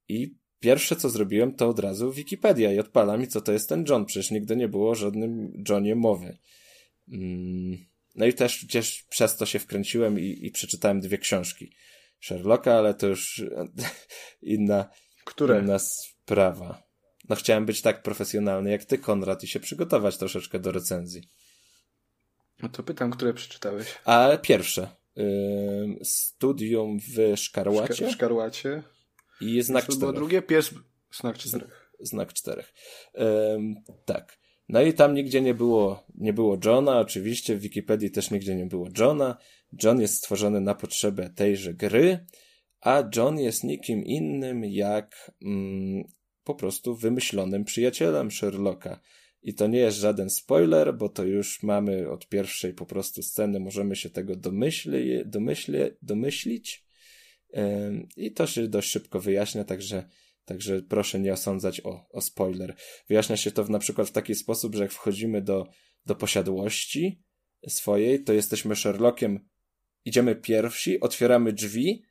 I 0.08 0.34
pierwsze, 0.60 0.96
co 0.96 1.10
zrobiłem, 1.10 1.54
to 1.54 1.68
od 1.68 1.78
razu 1.78 2.12
Wikipedia 2.12 2.72
i 2.72 2.78
odpalam 2.78 3.20
mi, 3.20 3.28
co 3.28 3.40
to 3.40 3.52
jest 3.52 3.68
ten 3.68 3.84
John. 3.88 4.04
Przecież 4.04 4.30
nigdy 4.30 4.56
nie 4.56 4.68
było 4.68 4.90
o 4.90 4.94
żadnym 4.94 5.62
Johnie 5.68 5.94
mowy. 5.94 6.38
Mm. 7.08 7.86
No 8.14 8.26
i 8.26 8.34
też 8.34 8.64
gdzieś 8.64 9.02
przez 9.02 9.36
to 9.36 9.46
się 9.46 9.58
wkręciłem 9.58 10.20
i, 10.20 10.38
i 10.46 10.50
przeczytałem 10.50 11.00
dwie 11.00 11.18
książki. 11.18 11.72
Sherlocka, 12.20 12.74
ale 12.74 12.94
to 12.94 13.06
już 13.06 13.44
inna, 14.42 14.88
Które? 15.24 15.60
inna 15.60 15.78
sprawa. 15.78 16.82
No 17.28 17.36
chciałem 17.36 17.66
być 17.66 17.82
tak 17.82 18.02
profesjonalny 18.02 18.70
jak 18.70 18.84
ty, 18.84 18.98
Konrad, 18.98 19.44
i 19.44 19.48
się 19.48 19.60
przygotować 19.60 20.16
troszeczkę 20.16 20.58
do 20.58 20.72
recenzji. 20.72 21.22
No 22.62 22.68
to 22.68 22.82
pytam, 22.82 23.10
które 23.10 23.34
przeczytałeś? 23.34 23.86
A 24.04 24.36
pierwsze. 24.42 24.88
studium 26.02 26.98
w 27.00 27.36
Szkarłacie. 27.36 28.06
W 28.06 28.10
Szkarłacie. 28.10 28.82
I 29.40 29.62
Znak 29.62 29.84
Czterech. 29.84 30.00
Było 30.00 30.12
drugie? 30.12 30.42
Pies... 30.42 30.74
Znak 31.12 31.38
Czterech. 31.38 31.92
Znak 32.00 32.32
Czterech. 32.32 32.74
tak. 34.04 34.38
No 34.68 34.82
i 34.82 34.92
tam 34.92 35.14
nigdzie 35.14 35.40
nie 35.40 35.54
było, 35.54 36.06
nie 36.14 36.32
było 36.32 36.58
Johna, 36.64 36.98
oczywiście 37.00 37.56
w 37.56 37.60
Wikipedii 37.60 38.10
też 38.10 38.30
nigdzie 38.30 38.54
nie 38.56 38.66
było 38.66 38.88
Johna. 38.98 39.36
John 39.82 40.00
jest 40.00 40.14
stworzony 40.14 40.60
na 40.60 40.74
potrzebę 40.74 41.30
tejże 41.30 41.74
gry, 41.74 42.26
a 42.80 43.04
John 43.16 43.38
jest 43.38 43.64
nikim 43.64 44.04
innym 44.04 44.64
jak 44.64 45.32
mm, 45.42 46.04
po 46.44 46.54
prostu 46.54 46.96
wymyślonym 46.96 47.64
przyjacielem 47.64 48.30
Sherlocka. 48.30 49.00
I 49.42 49.54
to 49.54 49.66
nie 49.66 49.78
jest 49.78 49.98
żaden 49.98 50.30
spoiler, 50.30 50.96
bo 50.96 51.08
to 51.08 51.24
już 51.24 51.62
mamy 51.62 52.10
od 52.10 52.28
pierwszej 52.28 52.74
po 52.74 52.86
prostu 52.86 53.22
sceny, 53.22 53.60
możemy 53.60 53.96
się 53.96 54.10
tego 54.10 54.36
domyśli, 54.36 55.22
domyśli, 55.26 55.78
domyślić. 56.02 56.84
I 58.16 58.32
to 58.32 58.46
się 58.46 58.68
dość 58.68 58.90
szybko 58.90 59.20
wyjaśnia, 59.20 59.64
także, 59.64 60.08
także 60.44 60.82
proszę 60.82 61.20
nie 61.20 61.32
osądzać 61.32 61.80
o, 61.84 62.06
o 62.10 62.20
spoiler. 62.20 62.74
Wyjaśnia 63.08 63.36
się 63.36 63.50
to 63.50 63.64
na 63.64 63.78
przykład 63.78 64.08
w 64.08 64.12
taki 64.12 64.34
sposób, 64.34 64.74
że 64.74 64.82
jak 64.82 64.92
wchodzimy 64.92 65.42
do, 65.42 65.66
do 66.06 66.14
posiadłości 66.14 67.22
swojej, 67.68 68.24
to 68.24 68.32
jesteśmy 68.32 68.76
Sherlockiem 68.76 69.48
idziemy 70.08 70.36
pierwsi, 70.36 71.00
otwieramy 71.00 71.52
drzwi, 71.52 72.02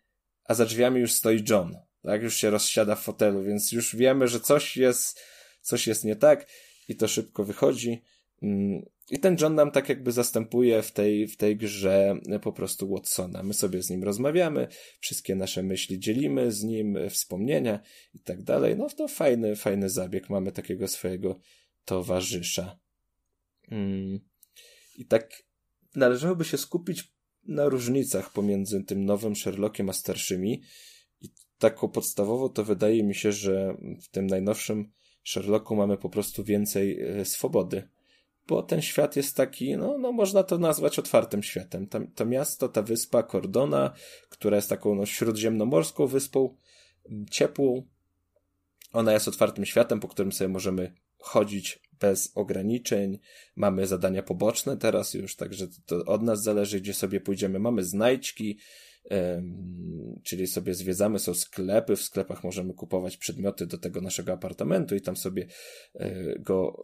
a 0.45 0.53
za 0.53 0.65
drzwiami 0.65 1.01
już 1.01 1.13
stoi 1.13 1.43
John. 1.49 1.77
Tak, 2.03 2.21
już 2.23 2.35
się 2.35 2.49
rozsiada 2.49 2.95
w 2.95 3.03
fotelu, 3.03 3.43
więc 3.43 3.71
już 3.71 3.95
wiemy, 3.95 4.27
że 4.27 4.39
coś 4.39 4.77
jest, 4.77 5.19
coś 5.61 5.87
jest 5.87 6.05
nie 6.05 6.15
tak 6.15 6.47
i 6.87 6.95
to 6.95 7.07
szybko 7.07 7.43
wychodzi. 7.43 8.01
Mm, 8.43 8.85
I 9.09 9.19
ten 9.19 9.37
John 9.41 9.55
nam 9.55 9.71
tak 9.71 9.89
jakby 9.89 10.11
zastępuje 10.11 10.81
w 10.81 10.91
tej, 10.91 11.27
w 11.27 11.37
tej 11.37 11.57
grze 11.57 12.15
po 12.41 12.53
prostu 12.53 12.89
Watsona. 12.89 13.43
My 13.43 13.53
sobie 13.53 13.83
z 13.83 13.89
nim 13.89 14.03
rozmawiamy, 14.03 14.67
wszystkie 14.99 15.35
nasze 15.35 15.63
myśli 15.63 15.99
dzielimy 15.99 16.51
z 16.51 16.63
nim, 16.63 16.97
wspomnienia 17.09 17.79
i 18.13 18.19
tak 18.19 18.43
dalej. 18.43 18.77
No 18.77 18.87
to 18.89 19.07
fajny, 19.07 19.55
fajny 19.55 19.89
zabieg. 19.89 20.29
Mamy 20.29 20.51
takiego 20.51 20.87
swojego 20.87 21.39
towarzysza. 21.85 22.79
Mm. 23.71 24.19
I 24.97 25.05
tak 25.05 25.43
należałoby 25.95 26.45
się 26.45 26.57
skupić 26.57 27.16
na 27.47 27.69
różnicach 27.69 28.31
pomiędzy 28.31 28.83
tym 28.83 29.05
nowym 29.05 29.35
Sherlockiem 29.35 29.89
a 29.89 29.93
starszymi. 29.93 30.61
I 31.21 31.29
taką 31.57 31.89
podstawową 31.89 32.49
to 32.49 32.63
wydaje 32.63 33.03
mi 33.03 33.15
się, 33.15 33.31
że 33.31 33.77
w 34.01 34.07
tym 34.07 34.27
najnowszym 34.27 34.91
Sherlocku 35.23 35.75
mamy 35.75 35.97
po 35.97 36.09
prostu 36.09 36.43
więcej 36.43 37.01
e, 37.01 37.25
swobody. 37.25 37.89
Bo 38.47 38.63
ten 38.63 38.81
świat 38.81 39.15
jest 39.15 39.35
taki, 39.35 39.77
no, 39.77 39.97
no 39.97 40.11
można 40.11 40.43
to 40.43 40.57
nazwać 40.57 40.99
otwartym 40.99 41.43
światem. 41.43 41.87
To, 41.87 41.99
to 42.15 42.25
miasto, 42.25 42.69
ta 42.69 42.81
wyspa 42.81 43.23
Cordona, 43.23 43.93
która 44.29 44.55
jest 44.55 44.69
taką 44.69 44.95
no, 44.95 45.05
śródziemnomorską 45.05 46.07
wyspą, 46.07 46.55
ciepłą, 47.31 47.87
ona 48.93 49.13
jest 49.13 49.27
otwartym 49.27 49.65
światem, 49.65 49.99
po 49.99 50.07
którym 50.07 50.31
sobie 50.31 50.47
możemy 50.47 50.93
chodzić 51.17 51.79
bez 51.99 52.31
ograniczeń. 52.35 53.19
Mamy 53.55 53.87
zadania 53.87 54.23
poboczne 54.23 54.77
teraz 54.77 55.13
już, 55.13 55.35
także 55.35 55.67
to 55.85 56.05
od 56.05 56.23
nas 56.23 56.43
zależy, 56.43 56.81
gdzie 56.81 56.93
sobie 56.93 57.21
pójdziemy. 57.21 57.59
Mamy 57.59 57.83
znajdźki, 57.83 58.59
czyli 60.23 60.47
sobie 60.47 60.73
zwiedzamy, 60.73 61.19
są 61.19 61.33
sklepy, 61.33 61.95
w 61.95 62.01
sklepach 62.01 62.43
możemy 62.43 62.73
kupować 62.73 63.17
przedmioty 63.17 63.67
do 63.67 63.77
tego 63.77 64.01
naszego 64.01 64.33
apartamentu 64.33 64.95
i 64.95 65.01
tam 65.01 65.17
sobie 65.17 65.47
e, 65.95 66.39
go 66.39 66.83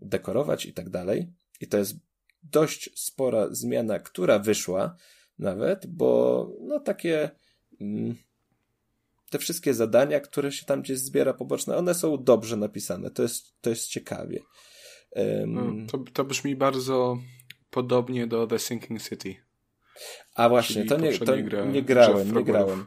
dekorować 0.00 0.66
i 0.66 0.72
tak 0.72 0.90
dalej. 0.90 1.32
I 1.60 1.66
to 1.66 1.78
jest 1.78 1.96
dość 2.42 2.90
spora 2.94 3.48
zmiana, 3.50 3.98
która 3.98 4.38
wyszła 4.38 4.96
nawet, 5.38 5.86
bo 5.86 6.50
no 6.60 6.80
takie 6.80 7.30
mm, 7.80 8.16
te 9.30 9.38
wszystkie 9.38 9.74
zadania, 9.74 10.20
które 10.20 10.52
się 10.52 10.66
tam 10.66 10.82
gdzieś 10.82 10.98
zbiera 10.98 11.34
poboczne, 11.34 11.76
one 11.76 11.94
są 11.94 12.22
dobrze 12.22 12.56
napisane. 12.56 13.10
To 13.10 13.22
jest, 13.22 13.60
to 13.60 13.70
jest 13.70 13.88
ciekawie. 13.88 14.42
Um, 15.10 15.86
to, 15.90 15.98
to 16.12 16.24
brzmi 16.24 16.56
bardzo 16.56 17.18
podobnie 17.70 18.26
do 18.26 18.46
The 18.46 18.58
Sinking 18.58 19.02
City. 19.02 19.34
A 20.34 20.48
właśnie, 20.48 20.84
to 20.84 20.96
nie, 20.96 21.18
to 21.18 21.42
gra, 21.42 21.64
nie 21.64 21.82
grałem, 21.82 22.34
nie 22.34 22.44
grałem. 22.44 22.86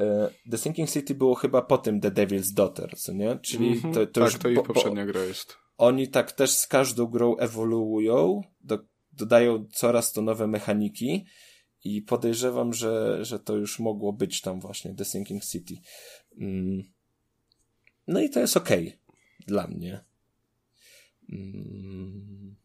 E, 0.00 0.30
The 0.50 0.58
Sinking 0.58 0.90
City 0.90 1.14
było 1.14 1.34
chyba 1.34 1.62
po 1.62 1.78
tym 1.78 2.00
The 2.00 2.10
Devil's 2.10 2.54
Daughter, 2.54 2.96
co 2.96 3.12
nie? 3.12 3.38
Czyli 3.42 3.66
mm 3.66 3.78
-hmm. 3.78 3.94
to, 3.94 4.06
to 4.06 4.20
tak, 4.20 4.24
już 4.24 4.38
to 4.38 4.48
ich 4.48 4.62
poprzednia 4.62 5.06
gra 5.06 5.24
jest. 5.24 5.56
Oni 5.78 6.08
tak 6.08 6.32
też 6.32 6.50
z 6.50 6.66
każdą 6.66 7.06
grą 7.06 7.36
ewoluują, 7.36 8.40
do, 8.60 8.78
dodają 9.12 9.66
coraz 9.72 10.12
to 10.12 10.22
nowe 10.22 10.46
mechaniki 10.46 11.26
i 11.84 12.02
podejrzewam, 12.02 12.74
że, 12.74 13.24
że 13.24 13.38
to 13.38 13.56
już 13.56 13.78
mogło 13.78 14.12
być 14.12 14.40
tam 14.40 14.60
właśnie 14.60 14.94
The 14.94 15.04
Sinking 15.04 15.44
City. 15.44 15.74
Mm. 16.40 16.82
No 18.06 18.20
i 18.20 18.30
to 18.30 18.40
jest 18.40 18.56
ok 18.56 18.68
dla 19.46 19.66
mnie. 19.66 20.04
Mm. 21.32 22.56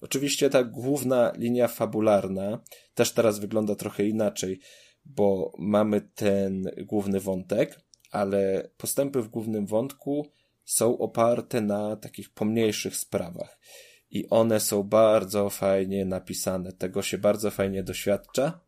Oczywiście 0.00 0.50
ta 0.50 0.64
główna 0.64 1.32
linia 1.36 1.68
fabularna 1.68 2.62
też 2.94 3.12
teraz 3.12 3.38
wygląda 3.38 3.74
trochę 3.74 4.06
inaczej, 4.06 4.60
bo 5.04 5.52
mamy 5.58 6.00
ten 6.00 6.70
główny 6.82 7.20
wątek, 7.20 7.80
ale 8.10 8.70
postępy 8.76 9.22
w 9.22 9.28
głównym 9.28 9.66
wątku 9.66 10.26
są 10.64 10.98
oparte 10.98 11.60
na 11.60 11.96
takich 11.96 12.30
pomniejszych 12.30 12.96
sprawach 12.96 13.58
i 14.14 14.28
one 14.28 14.60
są 14.60 14.82
bardzo 14.82 15.50
fajnie 15.50 16.04
napisane. 16.04 16.72
Tego 16.72 17.02
się 17.02 17.18
bardzo 17.18 17.50
fajnie 17.50 17.82
doświadcza. 17.82 18.60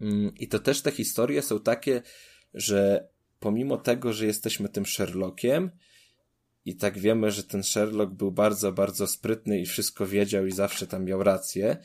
Mm, 0.00 0.32
I 0.38 0.48
to 0.48 0.58
też 0.58 0.82
te 0.82 0.90
historie 0.90 1.42
są 1.42 1.60
takie, 1.60 2.02
że 2.54 3.08
pomimo 3.40 3.76
tego, 3.76 4.12
że 4.12 4.26
jesteśmy 4.26 4.68
tym 4.68 4.86
Sherlockiem 4.86 5.70
i 6.64 6.76
tak 6.76 6.98
wiemy, 6.98 7.30
że 7.30 7.44
ten 7.44 7.62
Sherlock 7.62 8.12
był 8.12 8.32
bardzo, 8.32 8.72
bardzo 8.72 9.06
sprytny 9.06 9.60
i 9.60 9.66
wszystko 9.66 10.06
wiedział 10.06 10.46
i 10.46 10.52
zawsze 10.52 10.86
tam 10.86 11.04
miał 11.04 11.22
rację, 11.22 11.76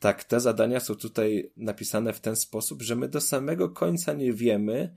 tak 0.00 0.24
te 0.24 0.40
zadania 0.40 0.80
są 0.80 0.94
tutaj 0.94 1.50
napisane 1.56 2.12
w 2.12 2.20
ten 2.20 2.36
sposób, 2.36 2.82
że 2.82 2.96
my 2.96 3.08
do 3.08 3.20
samego 3.20 3.68
końca 3.68 4.12
nie 4.12 4.32
wiemy, 4.32 4.94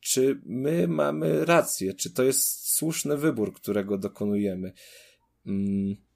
czy 0.00 0.40
my 0.44 0.88
mamy 0.88 1.44
rację, 1.44 1.94
czy 1.94 2.10
to 2.10 2.22
jest 2.22 2.70
słuszny 2.74 3.16
wybór, 3.16 3.54
którego 3.54 3.98
dokonujemy. 3.98 4.72
Mm, 5.46 6.07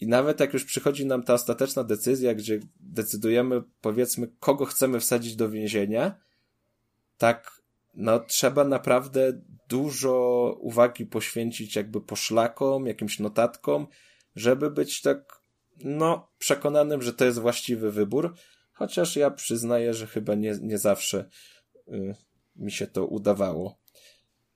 i 0.00 0.06
nawet 0.06 0.40
jak 0.40 0.52
już 0.52 0.64
przychodzi 0.64 1.06
nam 1.06 1.22
ta 1.22 1.34
ostateczna 1.34 1.84
decyzja, 1.84 2.34
gdzie 2.34 2.60
decydujemy, 2.80 3.62
powiedzmy, 3.80 4.28
kogo 4.40 4.64
chcemy 4.64 5.00
wsadzić 5.00 5.36
do 5.36 5.50
więzienia, 5.50 6.14
tak, 7.18 7.62
no, 7.94 8.20
trzeba 8.20 8.64
naprawdę 8.64 9.40
dużo 9.68 10.56
uwagi 10.60 11.06
poświęcić 11.06 11.76
jakby 11.76 12.00
poszlakom, 12.00 12.86
jakimś 12.86 13.18
notatkom, 13.18 13.86
żeby 14.36 14.70
być 14.70 15.02
tak, 15.02 15.40
no, 15.76 16.28
przekonanym, 16.38 17.02
że 17.02 17.12
to 17.12 17.24
jest 17.24 17.38
właściwy 17.38 17.92
wybór. 17.92 18.34
Chociaż 18.72 19.16
ja 19.16 19.30
przyznaję, 19.30 19.94
że 19.94 20.06
chyba 20.06 20.34
nie, 20.34 20.58
nie 20.62 20.78
zawsze 20.78 21.28
y, 21.88 22.14
mi 22.56 22.72
się 22.72 22.86
to 22.86 23.06
udawało. 23.06 23.78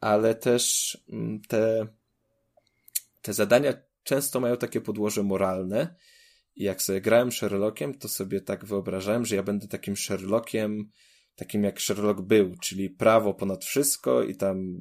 Ale 0.01 0.35
też 0.35 0.95
y, 0.95 1.49
te, 1.49 1.87
te 3.23 3.33
zadania 3.33 3.73
często 4.03 4.41
mają 4.41 4.57
takie 4.57 4.81
podłoże 4.81 5.23
moralne. 5.23 5.95
I 6.57 6.65
jak 6.65 6.83
sobie 6.83 7.01
grałem 7.01 7.33
Sherlockiem, 7.33 7.95
to 7.95 8.09
sobie 8.09 8.41
tak 8.41 8.65
wyobrażałem, 8.65 9.27
że 9.27 9.37
ja 9.37 9.43
będę 9.43 9.69
takim 9.69 9.97
Sherlockiem, 9.97 10.91
takim 11.37 11.65
jak 11.65 11.81
Sherlock 11.81 12.21
był, 12.21 12.55
czyli 12.63 12.91
prawo 12.91 13.35
ponad 13.35 13.65
wszystko 13.65 14.23
i 14.23 14.37
tam 14.37 14.81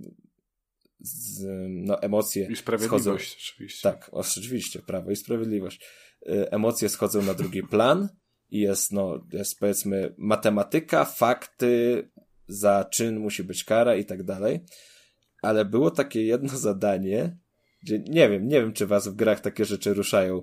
z, 1.00 1.46
no, 1.70 2.02
emocje. 2.02 2.48
I 2.52 2.56
sprawiedliwość, 2.56 3.04
schodzą, 3.04 3.14
oczywiście. 3.14 3.90
Tak, 3.90 4.10
oczywiście, 4.12 4.80
prawo 4.80 5.12
i 5.12 5.16
sprawiedliwość. 5.16 5.82
Y, 6.30 6.52
emocje 6.52 6.90
schodzą 6.90 7.22
na 7.22 7.34
drugi 7.34 7.64
plan 7.74 8.10
i 8.50 8.60
jest, 8.60 8.91
no, 8.91 9.26
jest 9.34 9.60
powiedzmy 9.60 10.16
matematyka, 10.18 11.06
fakty, 11.06 12.10
za 12.48 12.86
czyn 12.86 13.20
musi 13.20 13.44
być 13.44 13.64
kara 13.64 13.96
i 13.96 14.06
tak 14.06 14.24
dalej. 14.24 14.60
Ale 15.41 15.66
było 15.66 15.91
takie 15.91 16.24
jedno 16.24 16.58
zadanie, 16.70 17.38
nie 17.88 18.30
wiem, 18.30 18.47
nie 18.47 18.61
wiem, 18.61 18.73
czy 18.73 18.88
was 18.88 19.07
w 19.07 19.15
grach 19.15 19.39
takie 19.39 19.65
rzeczy 19.65 19.93
ruszają, 19.93 20.41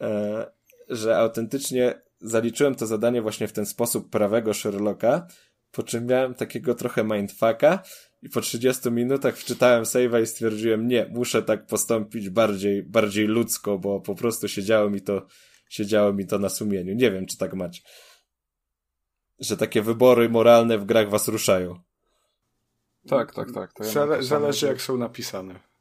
e, 0.00 0.46
że 0.88 1.16
autentycznie 1.16 2.02
zaliczyłem 2.20 2.74
to 2.74 2.86
zadanie 2.86 3.22
właśnie 3.22 3.48
w 3.48 3.52
ten 3.52 3.66
sposób 3.66 4.10
prawego 4.10 4.54
Sherlocka, 4.54 5.26
po 5.70 5.82
czym 5.82 6.06
miałem 6.06 6.34
takiego 6.34 6.74
trochę 6.74 7.04
mindfucka 7.04 7.82
i 8.22 8.28
po 8.28 8.40
30 8.40 8.90
minutach 8.90 9.36
wczytałem 9.36 9.84
save'a 9.84 10.22
i 10.22 10.26
stwierdziłem, 10.26 10.88
nie, 10.88 11.06
muszę 11.10 11.42
tak 11.42 11.66
postąpić 11.66 12.30
bardziej, 12.30 12.82
bardziej 12.82 13.26
ludzko, 13.26 13.78
bo 13.78 14.00
po 14.00 14.14
prostu 14.14 14.48
siedziało 14.48 14.90
mi 14.90 15.00
to, 15.00 15.26
siedziało 15.68 16.12
mi 16.12 16.26
to 16.26 16.38
na 16.38 16.48
sumieniu. 16.48 16.94
Nie 16.94 17.10
wiem, 17.10 17.26
czy 17.26 17.38
tak 17.38 17.54
macie. 17.54 17.82
Że 19.38 19.56
takie 19.56 19.82
wybory 19.82 20.28
moralne 20.28 20.78
w 20.78 20.84
grach 20.84 21.10
was 21.10 21.28
ruszają. 21.28 21.80
Tak, 23.08 23.34
tak, 23.34 23.52
tak. 23.52 23.70
Ja 23.78 23.84
Zale 23.84 24.22
zależy, 24.22 24.66
jak 24.66 24.82
są 24.82 24.96
napisane. 24.96 25.73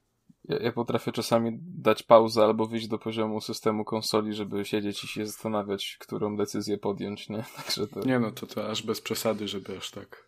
Ja, 0.46 0.58
ja, 0.58 0.72
potrafię 0.72 1.12
czasami 1.12 1.60
dać 1.62 2.04
pauzę 2.04 2.44
albo 2.44 2.66
wyjść 2.66 2.88
do 2.88 2.98
poziomu 2.98 3.42
systemu 3.42 3.86
konsoli, 3.86 4.34
żeby 4.34 4.66
siedzieć 4.66 5.04
i 5.04 5.08
się 5.08 5.26
zastanawiać, 5.26 5.98
którą 6.00 6.38
decyzję 6.38 6.78
podjąć, 6.78 7.30
nie? 7.30 7.44
Także 7.58 7.88
to... 7.88 8.00
Nie 8.00 8.20
no, 8.20 8.32
to, 8.32 8.48
to 8.48 8.70
aż 8.70 8.84
bez 8.84 9.02
przesady, 9.02 9.48
żeby 9.48 9.78
aż 9.78 9.92
tak. 9.92 10.28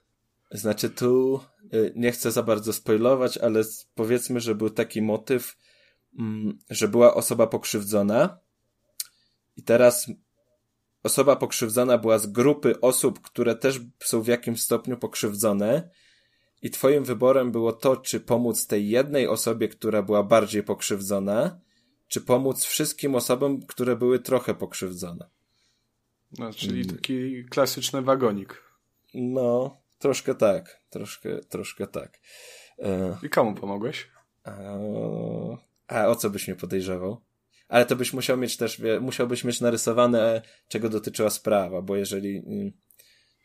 Znaczy 0.52 0.90
tu 0.90 1.40
y, 1.74 1.94
nie 1.96 2.12
chcę 2.12 2.32
za 2.32 2.44
bardzo 2.44 2.74
spoilować, 2.74 3.38
ale 3.38 3.64
powiedzmy, 3.96 4.40
że 4.40 4.56
był 4.56 4.70
taki 4.70 5.02
motyw, 5.02 5.58
mm, 6.20 6.58
że 6.70 6.88
była 6.88 7.14
osoba 7.14 7.48
pokrzywdzona 7.48 8.38
i 9.58 9.64
teraz 9.64 10.08
osoba 11.04 11.36
pokrzywdzona 11.36 11.98
była 11.98 12.20
z 12.20 12.28
grupy 12.28 12.82
osób, 12.82 13.22
które 13.22 13.56
też 13.56 13.80
są 14.00 14.22
w 14.22 14.28
jakimś 14.28 14.62
stopniu 14.62 14.98
pokrzywdzone 14.98 15.90
i 16.62 16.70
twoim 16.70 17.04
wyborem 17.04 17.52
było 17.52 17.74
to, 17.74 17.98
czy 17.98 18.20
pomóc 18.20 18.68
tej 18.68 18.90
jednej 18.90 19.28
osobie, 19.28 19.68
która 19.68 20.02
była 20.04 20.24
bardziej 20.24 20.64
pokrzywdzona, 20.64 21.60
czy 22.08 22.22
pomóc 22.22 22.64
wszystkim 22.64 23.16
osobom, 23.16 23.62
które 23.66 23.96
były 23.96 24.20
trochę 24.20 24.54
pokrzywdzone. 24.54 25.30
No, 26.40 26.54
czyli 26.54 26.86
taki 26.86 27.46
klasyczny 27.46 28.02
wagonik. 28.02 28.64
No, 29.14 29.82
troszkę 30.00 30.36
tak, 30.36 30.82
troszkę, 30.90 31.40
troszkę 31.40 31.88
tak. 31.88 32.20
E... 32.80 33.18
I 33.24 33.30
komu 33.30 33.54
pomogłeś? 33.54 34.10
E... 34.46 35.58
A 35.88 36.08
o 36.08 36.16
co 36.16 36.30
byś 36.30 36.48
mnie 36.48 36.58
podejrzewał? 36.58 37.22
Ale 37.68 37.86
to 37.86 37.96
byś 37.96 38.14
musiał 38.14 38.38
mieć 38.38 38.58
też, 38.58 38.82
musiałbyś 39.02 39.44
mieć 39.44 39.62
narysowane, 39.62 40.42
czego 40.68 40.90
dotyczyła 40.90 41.30
sprawa, 41.30 41.82
bo 41.82 41.96
jeżeli 41.96 42.38
mm, 42.38 42.72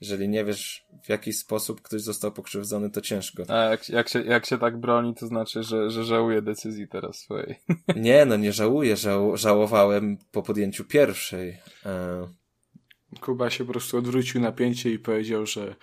Jeżeli 0.01 0.29
nie 0.29 0.45
wiesz, 0.45 0.87
w 1.05 1.09
jaki 1.09 1.33
sposób 1.33 1.83
ktoś 1.83 2.03
został 2.03 2.33
pokrzywdzony, 2.33 2.91
to 2.91 3.01
ciężko. 3.01 3.43
A 3.49 3.57
jak, 3.57 3.89
jak, 3.89 4.09
się, 4.09 4.23
jak 4.23 4.47
się 4.47 4.59
tak 4.59 4.77
broni, 4.77 5.15
to 5.15 5.27
znaczy, 5.27 5.63
że, 5.63 5.91
że 5.91 6.05
żałuje 6.05 6.43
decyzji 6.43 6.89
teraz 6.89 7.19
swojej. 7.19 7.55
Nie, 7.97 8.25
no 8.25 8.37
nie 8.37 8.53
żałuję, 8.53 8.97
żał, 8.97 9.37
żałowałem 9.37 10.19
po 10.33 10.43
podjęciu 10.43 10.85
pierwszej. 10.85 11.59
E, 11.87 12.29
Kuba 13.21 13.51
się 13.51 13.65
po 13.65 13.73
prostu 13.73 13.99
odwrócił 13.99 14.41
napięcie 14.41 14.91
i 14.91 14.99
powiedział, 14.99 15.47
że 15.47 15.77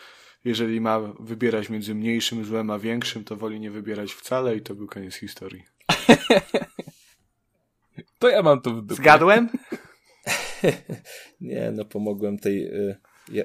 jeżeli 0.45 0.81
ma 0.81 0.99
wybierać 1.19 1.69
między 1.69 1.95
mniejszym 1.95 2.45
złem 2.45 2.69
a 2.69 2.79
większym, 2.79 3.23
to 3.23 3.35
woli 3.35 3.59
nie 3.59 3.71
wybierać 3.71 4.13
wcale 4.13 4.55
i 4.55 4.61
to 4.61 4.75
był 4.75 4.87
koniec 4.87 5.15
historii. 5.15 5.63
To 8.19 8.29
ja 8.29 8.43
mam 8.43 8.61
to 8.61 8.71
w 8.71 8.81
dupie. 8.81 8.95
Zgadłem? 8.95 9.49
nie, 11.41 11.71
no 11.71 11.85
pomogłem 11.85 12.39
tej 12.39 12.67
y, 12.67 12.95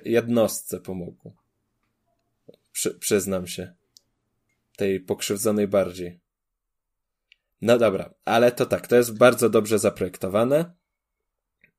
jednostce 0.05 0.81
pomogłem. 0.81 1.35
Przy, 2.73 2.95
przyznam 2.95 3.47
się. 3.47 3.75
Tej 4.77 5.01
pokrzywdzonej 5.01 5.69
bardziej. 5.69 6.21
No 7.61 7.79
dobra, 7.79 8.15
ale 8.25 8.53
to 8.53 8.67
tak, 8.67 8.87
to 8.87 8.97
jest 8.97 9.19
bardzo 9.19 9.51
dobrze 9.51 9.79
zaprojektowane. 9.79 10.75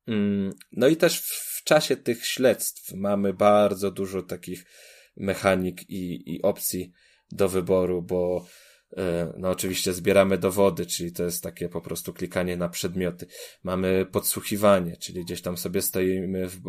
Mm, 0.07 0.53
No 0.71 0.87
i 0.87 0.97
też 0.97 1.19
w, 1.19 1.63
czasie 1.63 1.95
tych 1.95 2.25
śledztw 2.25 2.93
mamy 2.93 3.33
bardzo 3.33 3.91
dużo 3.91 4.21
takich 4.21 4.65
mechanik 5.17 5.89
i, 5.89 6.35
i 6.35 6.41
opcji 6.41 6.91
do 7.31 7.49
wyboru, 7.49 8.01
bo 8.01 8.45
e, 8.97 9.33
no 9.37 9.49
oczywiście 9.49 9.93
zbieramy 9.93 10.37
dowody, 10.37 10.85
czyli 10.85 11.11
to 11.11 11.23
jest 11.23 11.43
takie 11.43 11.69
po 11.69 11.81
prostu 11.81 12.13
klikanie 12.13 12.57
na 12.57 12.69
przedmioty. 12.69 13.27
Mamy 13.63 14.05
podsłuchiwanie, 14.11 14.97
czyli 14.97 15.25
gdzieś 15.25 15.41
tam 15.41 15.57
sobie 15.57 15.81
stoimy 15.81 16.49
w, 16.49 16.61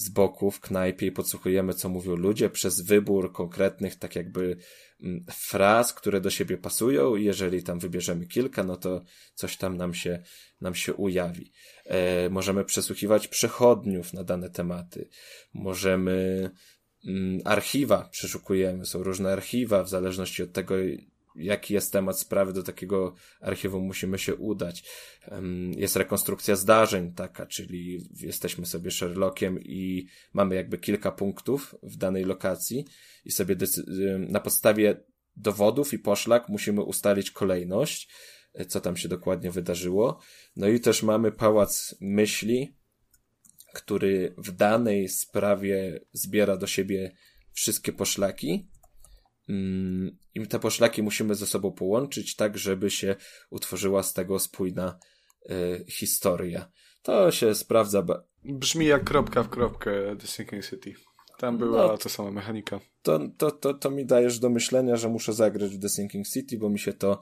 z 0.00 0.08
boku 0.08 0.50
w 0.50 0.60
knajpie 0.60 1.06
i 1.06 1.12
podsłuchujemy, 1.12 1.74
co 1.74 1.88
mówią 1.88 2.16
ludzie 2.16 2.50
przez 2.50 2.80
wybór 2.80 3.32
konkretnych, 3.32 3.96
tak 3.96 4.16
jakby 4.16 4.56
mm, 5.00 5.24
fraz, 5.30 5.94
które 5.94 6.20
do 6.20 6.30
siebie 6.30 6.58
pasują 6.58 7.16
jeżeli 7.16 7.62
tam 7.62 7.78
wybierzemy 7.78 8.26
kilka, 8.26 8.64
no 8.64 8.76
to 8.76 9.04
coś 9.34 9.56
tam 9.56 9.76
nam 9.76 9.94
się, 9.94 10.22
nam 10.60 10.74
się 10.74 10.94
ujawi. 10.94 11.52
E, 11.84 12.30
możemy 12.30 12.64
przesłuchiwać 12.64 13.28
przechodniów 13.28 14.12
na 14.12 14.24
dane 14.24 14.50
tematy. 14.50 15.08
Możemy 15.54 16.50
mm, 17.06 17.40
archiwa 17.44 18.08
przeszukujemy. 18.12 18.86
Są 18.86 19.02
różne 19.02 19.32
archiwa, 19.32 19.82
w 19.82 19.88
zależności 19.88 20.42
od 20.42 20.52
tego, 20.52 20.74
jaki 21.40 21.74
jest 21.74 21.92
temat 21.92 22.20
sprawy, 22.20 22.52
do 22.52 22.62
takiego 22.62 23.14
archiwum 23.40 23.84
musimy 23.84 24.18
się 24.18 24.34
udać. 24.34 24.84
Jest 25.76 25.96
rekonstrukcja 25.96 26.56
zdarzeń 26.56 27.12
taka, 27.14 27.46
czyli 27.46 28.08
jesteśmy 28.20 28.66
sobie 28.66 28.90
Sherlockiem 28.90 29.60
i 29.60 30.06
mamy 30.32 30.54
jakby 30.54 30.78
kilka 30.78 31.12
punktów 31.12 31.74
w 31.82 31.96
danej 31.96 32.24
lokacji 32.24 32.84
i 33.24 33.32
sobie 33.32 33.56
na 34.18 34.40
podstawie 34.40 35.02
dowodów 35.36 35.92
i 35.92 35.98
poszlak 35.98 36.48
musimy 36.48 36.82
ustalić 36.82 37.30
kolejność, 37.30 38.08
e, 38.54 38.64
co 38.64 38.80
tam 38.80 38.96
się 38.96 39.08
dokładnie 39.08 39.50
wydarzyło. 39.50 40.20
No 40.56 40.68
i 40.68 40.80
też 40.80 41.02
mamy 41.02 41.32
pałac 41.32 41.94
myśli, 42.00 42.74
który 43.74 44.34
w 44.38 44.52
danej 44.52 45.08
sprawie 45.08 46.00
zbiera 46.12 46.56
do 46.56 46.66
siebie 46.66 47.12
wszystkie 47.52 47.92
poszlaki. 47.92 48.69
Mm, 49.50 50.16
I 50.34 50.46
te 50.46 50.58
poszlaki 50.58 51.02
musimy 51.02 51.34
ze 51.34 51.46
sobą 51.46 51.72
połączyć 51.72 52.36
tak, 52.36 52.58
żeby 52.58 52.90
się 52.90 53.16
utworzyła 53.50 54.02
z 54.02 54.12
tego 54.12 54.38
spójna 54.38 54.98
y, 55.50 55.84
historia. 55.88 56.70
To 57.02 57.30
się 57.30 57.54
sprawdza. 57.54 58.06
Brzmi 58.44 58.86
jak 58.86 59.04
kropka 59.04 59.42
w 59.42 59.48
kropkę 59.48 60.16
The 60.16 60.26
Sinking 60.26 60.64
City. 60.66 60.94
Tam 61.38 61.58
była 61.58 61.86
No. 61.86 61.98
ta 61.98 62.08
sama 62.08 62.30
mechanika. 62.30 62.80
to, 63.02 63.20
to, 63.38 63.50
to, 63.50 63.74
to 63.74 63.90
mi 63.90 64.06
dajesz 64.06 64.38
do 64.38 64.50
myślenia, 64.50 64.96
że 64.96 65.08
muszę 65.08 65.32
zagrać 65.32 65.76
w 65.76 65.80
The 65.82 65.88
Sinking 65.88 66.28
City, 66.28 66.58
bo 66.58 66.68
mi 66.70 66.78
się 66.78 66.92
to, 66.92 67.20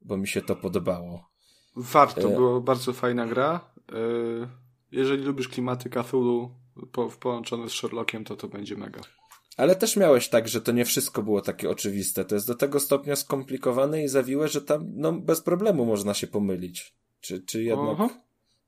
bo 0.00 0.16
mi 0.16 0.28
się 0.28 0.42
to 0.42 0.56
podobało. 0.56 1.28
Warto, 1.76 2.28
E. 2.30 2.34
było 2.34 2.60
bardzo 2.60 2.92
fajna 2.92 3.26
gra. 3.26 3.70
E, 3.92 3.96
Jeżeli 4.92 5.22
lubisz 5.24 5.48
klimaty 5.48 5.90
Cthulhu 5.90 6.50
po, 6.92 7.08
połączone 7.08 7.68
z 7.68 7.72
Sherlockiem, 7.72 8.24
to 8.24 8.36
to 8.36 8.48
będzie 8.48 8.76
mega. 8.76 9.00
Ale 9.56 9.76
też 9.76 9.96
miałeś 9.96 10.28
tak, 10.28 10.48
że 10.48 10.60
to 10.60 10.72
nie 10.72 10.84
wszystko 10.84 11.22
było 11.22 11.40
takie 11.40 11.70
oczywiste. 11.70 12.24
To 12.24 12.34
jest 12.34 12.46
do 12.46 12.54
tego 12.54 12.80
stopnia 12.80 13.16
skomplikowane 13.16 14.04
i 14.04 14.08
zawiłe, 14.08 14.48
że 14.48 14.62
tam 14.62 14.92
no, 14.94 15.12
bez 15.12 15.40
problemu 15.40 15.86
można 15.86 16.14
się 16.14 16.26
pomylić. 16.26 16.94
Czy, 17.20 17.40
czy 17.40 17.62
jednak. 17.62 17.96
Aha. 18.00 18.08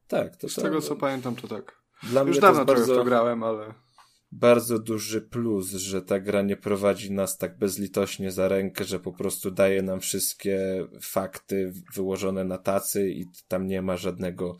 Tak, 0.09 0.36
to 0.36 0.48
Z 0.48 0.55
to, 0.55 0.62
tego 0.62 0.81
co 0.81 0.97
pamiętam, 0.97 1.36
to 1.36 1.48
tak. 1.48 1.78
Dla 2.02 2.20
Już 2.20 2.31
mnie 2.31 2.40
dawno 2.40 2.65
to 2.65 2.73
w 2.73 2.74
to 2.74 2.74
bardzo, 2.74 3.05
grałem, 3.05 3.43
ale 3.43 3.74
bardzo 4.32 4.78
duży 4.78 5.20
plus, 5.20 5.70
że 5.70 6.02
ta 6.02 6.20
gra 6.20 6.43
nie 6.43 6.56
prowadzi 6.56 7.12
nas 7.12 7.39
tak 7.39 7.59
bezlitośnie 7.59 8.32
za 8.32 8.48
rękę, 8.48 8.85
że 8.85 9.01
po 9.01 9.12
prostu 9.12 9.51
daje 9.51 9.82
nam 9.82 10.01
wszystkie 10.01 10.86
fakty 11.02 11.73
wyłożone 11.94 12.44
na 12.44 12.59
tacy 12.59 13.10
i 13.10 13.27
tam 13.48 13.66
nie 13.66 13.82
ma 13.82 13.97
żadnego 13.97 14.56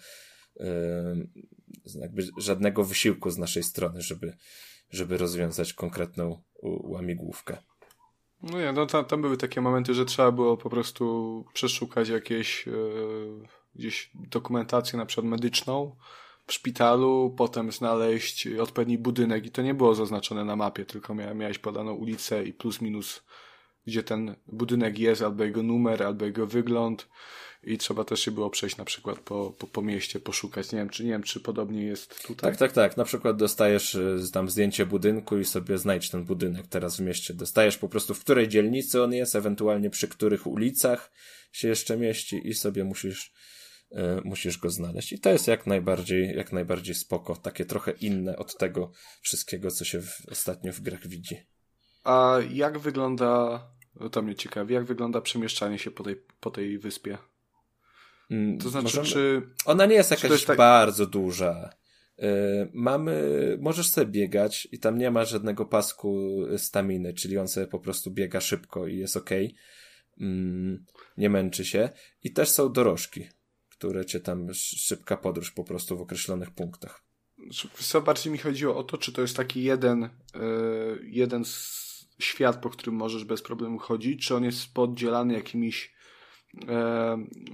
jakby 1.95 2.29
żadnego 2.39 2.85
wysiłku 2.85 3.31
z 3.31 3.39
naszej 3.39 3.63
strony, 3.63 4.03
żeby, 4.03 4.37
żeby 4.91 5.19
rozwiązać 5.19 5.73
konkretną 5.73 6.43
łamigłówkę. 6.63 7.57
no 8.43 8.59
nie, 8.59 8.73
no 8.73 8.87
tam, 8.87 9.05
tam 9.05 9.23
były 9.23 9.37
takie 9.37 9.61
momenty, 9.61 9.95
że 9.95 10.05
trzeba 10.05 10.33
było 10.33 10.57
po 10.57 10.71
prostu 10.71 11.45
przeszukać 11.53 12.09
jakieś 12.09 12.69
e, 12.69 12.73
gdzieś 13.75 14.11
dokumentację 14.15 14.99
na 14.99 15.07
przykład 15.07 15.27
medyczną 15.27 15.97
w 16.47 16.53
szpitalu, 16.53 17.35
potem 17.37 17.73
znaleźć 17.73 18.47
odpowiedni 18.47 18.99
budynek 18.99 19.47
i 19.47 19.51
to 19.51 19.63
nie 19.63 19.75
było 19.75 19.95
zaznaczone 19.95 20.45
na 20.45 20.57
mapie, 20.57 20.85
tylko 20.85 21.15
mia, 21.15 21.35
miałeś 21.35 21.59
podaną 21.59 21.93
ulicę 21.93 22.45
i 22.45 22.53
plus 22.53 22.81
minus 22.81 23.23
gdzie 23.89 24.03
ten 24.03 24.35
budynek 24.47 24.99
jest, 24.99 25.23
albo 25.23 25.45
jego 25.45 25.63
numer, 25.63 26.03
albo 26.03 26.25
jego 26.25 26.47
wygląd 26.47 27.09
i 27.69 27.79
trzeba 27.79 28.05
też 28.05 28.21
się 28.21 28.31
było 28.31 28.51
przejść 28.51 28.77
na 28.77 28.85
przykład 28.85 29.19
po, 29.19 29.51
po, 29.59 29.67
po 29.67 29.83
mieście, 29.83 30.21
poszukać. 30.21 30.73
Nie 30.73 30.79
wiem, 30.79 30.89
czy 30.89 31.05
nie 31.05 31.11
wiem, 31.11 31.23
czy 31.23 31.41
podobnie 31.41 31.83
jest 31.83 32.23
tutaj. 32.23 32.51
Tak, 32.51 32.59
tak, 32.59 32.73
tak. 32.73 32.97
Na 32.97 33.05
przykład 33.05 33.37
dostajesz 33.37 33.95
y, 33.95 34.19
tam 34.33 34.51
zdjęcie 34.51 34.87
budynku 34.87 35.39
i 35.39 35.45
sobie 35.45 35.79
znajdź 35.79 36.11
ten 36.11 36.25
budynek 36.25 36.67
teraz 36.67 36.97
w 36.97 37.01
mieście. 37.01 37.35
Dostajesz 37.35 37.79
po 37.79 37.89
prostu 37.89 38.15
w 38.15 38.21
której 38.21 38.49
dzielnicy 38.49 39.03
on 39.03 39.13
jest, 39.13 39.37
ewentualnie 39.37 39.91
przy 39.91 40.09
których 40.09 40.47
ulicach 40.47 41.13
się 41.53 41.69
jeszcze 41.69 41.97
mieści 41.97 42.49
i 42.49 42.55
sobie 42.55 42.85
musisz, 42.85 43.33
y, 43.93 43.97
musisz 44.25 44.59
go 44.59 44.71
znaleźć. 44.71 45.13
I 45.13 45.21
to 45.21 45.31
jest 45.31 45.49
jak 45.49 45.67
najbardziej, 45.67 46.37
jak 46.37 46.53
najbardziej 46.53 46.95
spoko. 46.95 47.37
Takie 47.37 47.65
trochę 47.65 47.93
inne 47.93 48.37
od 48.37 48.57
tego 48.57 48.93
wszystkiego, 49.23 49.71
co 49.71 49.85
się 49.85 50.03
w, 50.03 50.23
ostatnio 50.31 50.73
w 50.73 50.81
grach 50.81 51.07
widzi. 51.07 51.37
A 52.05 52.39
jak 52.51 52.79
wygląda, 52.79 53.61
to 54.13 54.23
mnie 54.23 54.35
ciekawi, 54.35 54.75
jak 54.75 54.85
wygląda 54.85 55.21
przemieszczanie 55.21 55.79
się 55.79 55.91
po 55.91 56.05
tej, 56.05 56.17
po 56.41 56.51
tej 56.51 56.79
wyspie? 56.79 57.19
Mm, 58.31 58.59
To 58.59 58.69
znaczy, 58.71 58.85
możemy- 58.87 59.07
czy 59.07 59.43
Ona 59.65 59.87
nie 59.87 59.95
jest 59.95 60.11
jakaś 60.11 60.31
jest 60.31 60.47
tak- 60.47 60.57
bardzo 60.59 61.07
duża. 61.07 61.71
Y, 62.19 62.23
Mamy, 62.73 63.23
możesz 63.61 63.91
sobie 63.91 64.07
biegać 64.07 64.69
i 64.73 64.79
tam 64.79 64.99
nie 64.99 65.11
ma 65.11 65.25
żadnego 65.25 65.65
pasku 65.67 66.37
staminy, 66.57 67.15
czyli 67.15 67.39
on 67.39 67.49
sobie 67.49 67.67
po 67.67 67.79
prostu 67.81 68.11
biega 68.11 68.41
szybko 68.41 68.87
i 68.87 68.97
jest 68.97 69.17
ok. 69.17 69.31
Nie 71.17 71.31
męczy 71.31 71.65
się. 71.65 71.91
I 72.25 72.33
też 72.33 72.49
są 72.49 72.73
dorożki, 72.73 73.29
które 73.69 74.05
cię 74.07 74.21
tam, 74.21 74.51
sz- 74.51 74.81
szybka 74.81 75.17
podróż 75.17 75.51
po 75.51 75.65
prostu 75.65 75.97
w 75.99 76.01
określonych 76.03 76.51
punktach. 76.51 77.03
co 77.75 78.01
bardziej 78.01 78.33
mi 78.33 78.39
chodziło 78.39 78.77
o 78.77 78.83
to, 78.83 78.99
czy 78.99 79.13
to 79.13 79.23
jest 79.23 79.37
taki 79.37 79.63
jeden, 79.63 80.05
e, 80.05 80.11
jeden 81.03 81.45
świat, 82.19 82.57
po 82.63 82.71
którym 82.71 82.95
możesz 82.95 83.25
bez 83.25 83.43
problemu 83.43 83.79
chodzić, 83.79 84.27
czy 84.27 84.35
on 84.35 84.45
jest 84.45 84.75
poddzielany 84.75 85.35
jakimiś 85.35 85.93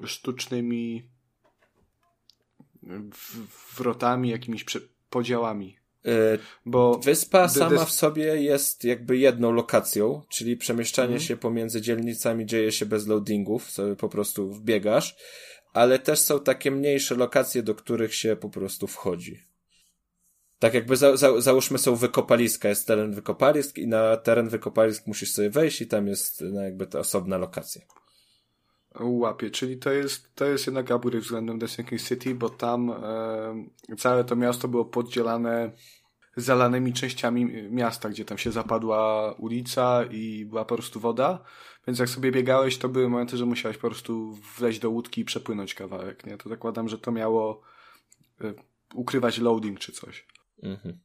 sztucznymi 0.05 1.09
w- 3.13 3.77
wrotami, 3.77 4.31
jakimiś 4.31 4.65
podziałami. 5.11 5.77
Y, 6.07 6.39
Bo 6.67 6.99
Wyspa 6.99 7.49
sama 7.49 7.85
w 7.85 7.93
sobie 7.93 8.43
jest 8.43 8.85
jakby 8.85 9.17
jedną 9.19 9.53
lokacją, 9.53 10.23
czyli 10.29 10.57
przemieszczanie 10.57 11.07
Mhm. 11.15 11.21
się 11.29 11.37
pomiędzy 11.37 11.81
dzielnicami 11.81 12.47
dzieje 12.47 12.73
się 12.73 12.87
bez 12.87 13.07
loadingów, 13.07 13.71
sobie 13.71 13.97
po 13.97 14.09
prostu 14.09 14.53
wbiegasz, 14.53 15.17
ale 15.73 15.99
też 15.99 16.19
są 16.21 16.41
takie 16.41 16.71
mniejsze 16.71 17.15
lokacje, 17.15 17.63
do 17.63 17.75
których 17.75 18.15
się 18.15 18.37
po 18.37 18.49
prostu 18.51 18.87
wchodzi. 18.87 19.43
Tak 20.59 20.75
jakby 20.75 20.97
za, 20.97 21.17
za, 21.17 21.41
załóżmy 21.41 21.79
są 21.79 21.97
wykopaliska, 21.97 22.69
jest 22.69 22.87
teren 22.87 23.13
wykopalisk 23.15 23.79
i 23.79 23.87
na 23.87 24.17
teren 24.17 24.49
wykopalisk 24.49 25.07
musisz 25.07 25.33
sobie 25.33 25.51
wejść 25.51 25.81
i 25.81 25.87
tam 25.87 26.07
jest 26.09 26.41
no, 26.41 26.61
jakby 26.63 26.87
to 26.87 26.99
osobna 26.99 27.39
lokacja. 27.39 27.83
Łapie, 29.01 29.51
czyli 29.51 29.79
to 29.79 29.93
jest, 29.93 30.35
to 30.35 30.45
jest 30.45 30.67
jednak 30.67 30.91
upgrade 30.91 31.23
względem 31.23 31.69
Sinking 31.69 32.03
City, 32.03 32.35
bo 32.35 32.51
tam 32.51 32.91
e, 32.91 33.97
całe 33.97 34.25
to 34.25 34.37
miasto 34.37 34.69
było 34.69 34.85
podzielane 34.85 35.73
zalanymi 36.37 36.93
częściami 36.93 37.47
miasta, 37.71 38.09
gdzie 38.09 38.25
tam 38.25 38.39
się 38.39 38.53
zapadła 38.53 39.33
ulica 39.33 40.05
i 40.05 40.45
była 40.45 40.65
po 40.65 40.75
prostu 40.75 41.01
woda, 41.01 41.45
więc 41.87 41.99
jak 41.99 42.09
sobie 42.09 42.33
biegałeś, 42.33 42.79
to 42.79 42.89
były 42.89 43.09
momenty, 43.09 43.37
że 43.37 43.47
musiałeś 43.47 43.77
po 43.77 43.89
prostu 43.89 44.33
wleźć 44.59 44.79
do 44.79 44.91
łódki 44.91 45.21
i 45.21 45.25
przepłynąć 45.25 45.75
kawałek, 45.75 46.27
nie? 46.27 46.37
To 46.37 46.49
zakładam, 46.49 46.89
że 46.89 46.99
to 46.99 47.13
miało 47.13 47.63
e, 48.41 48.55
ukrywać 48.95 49.39
loading 49.39 49.79
czy 49.79 49.93
coś. 49.93 50.27
Mhm. 50.63 50.99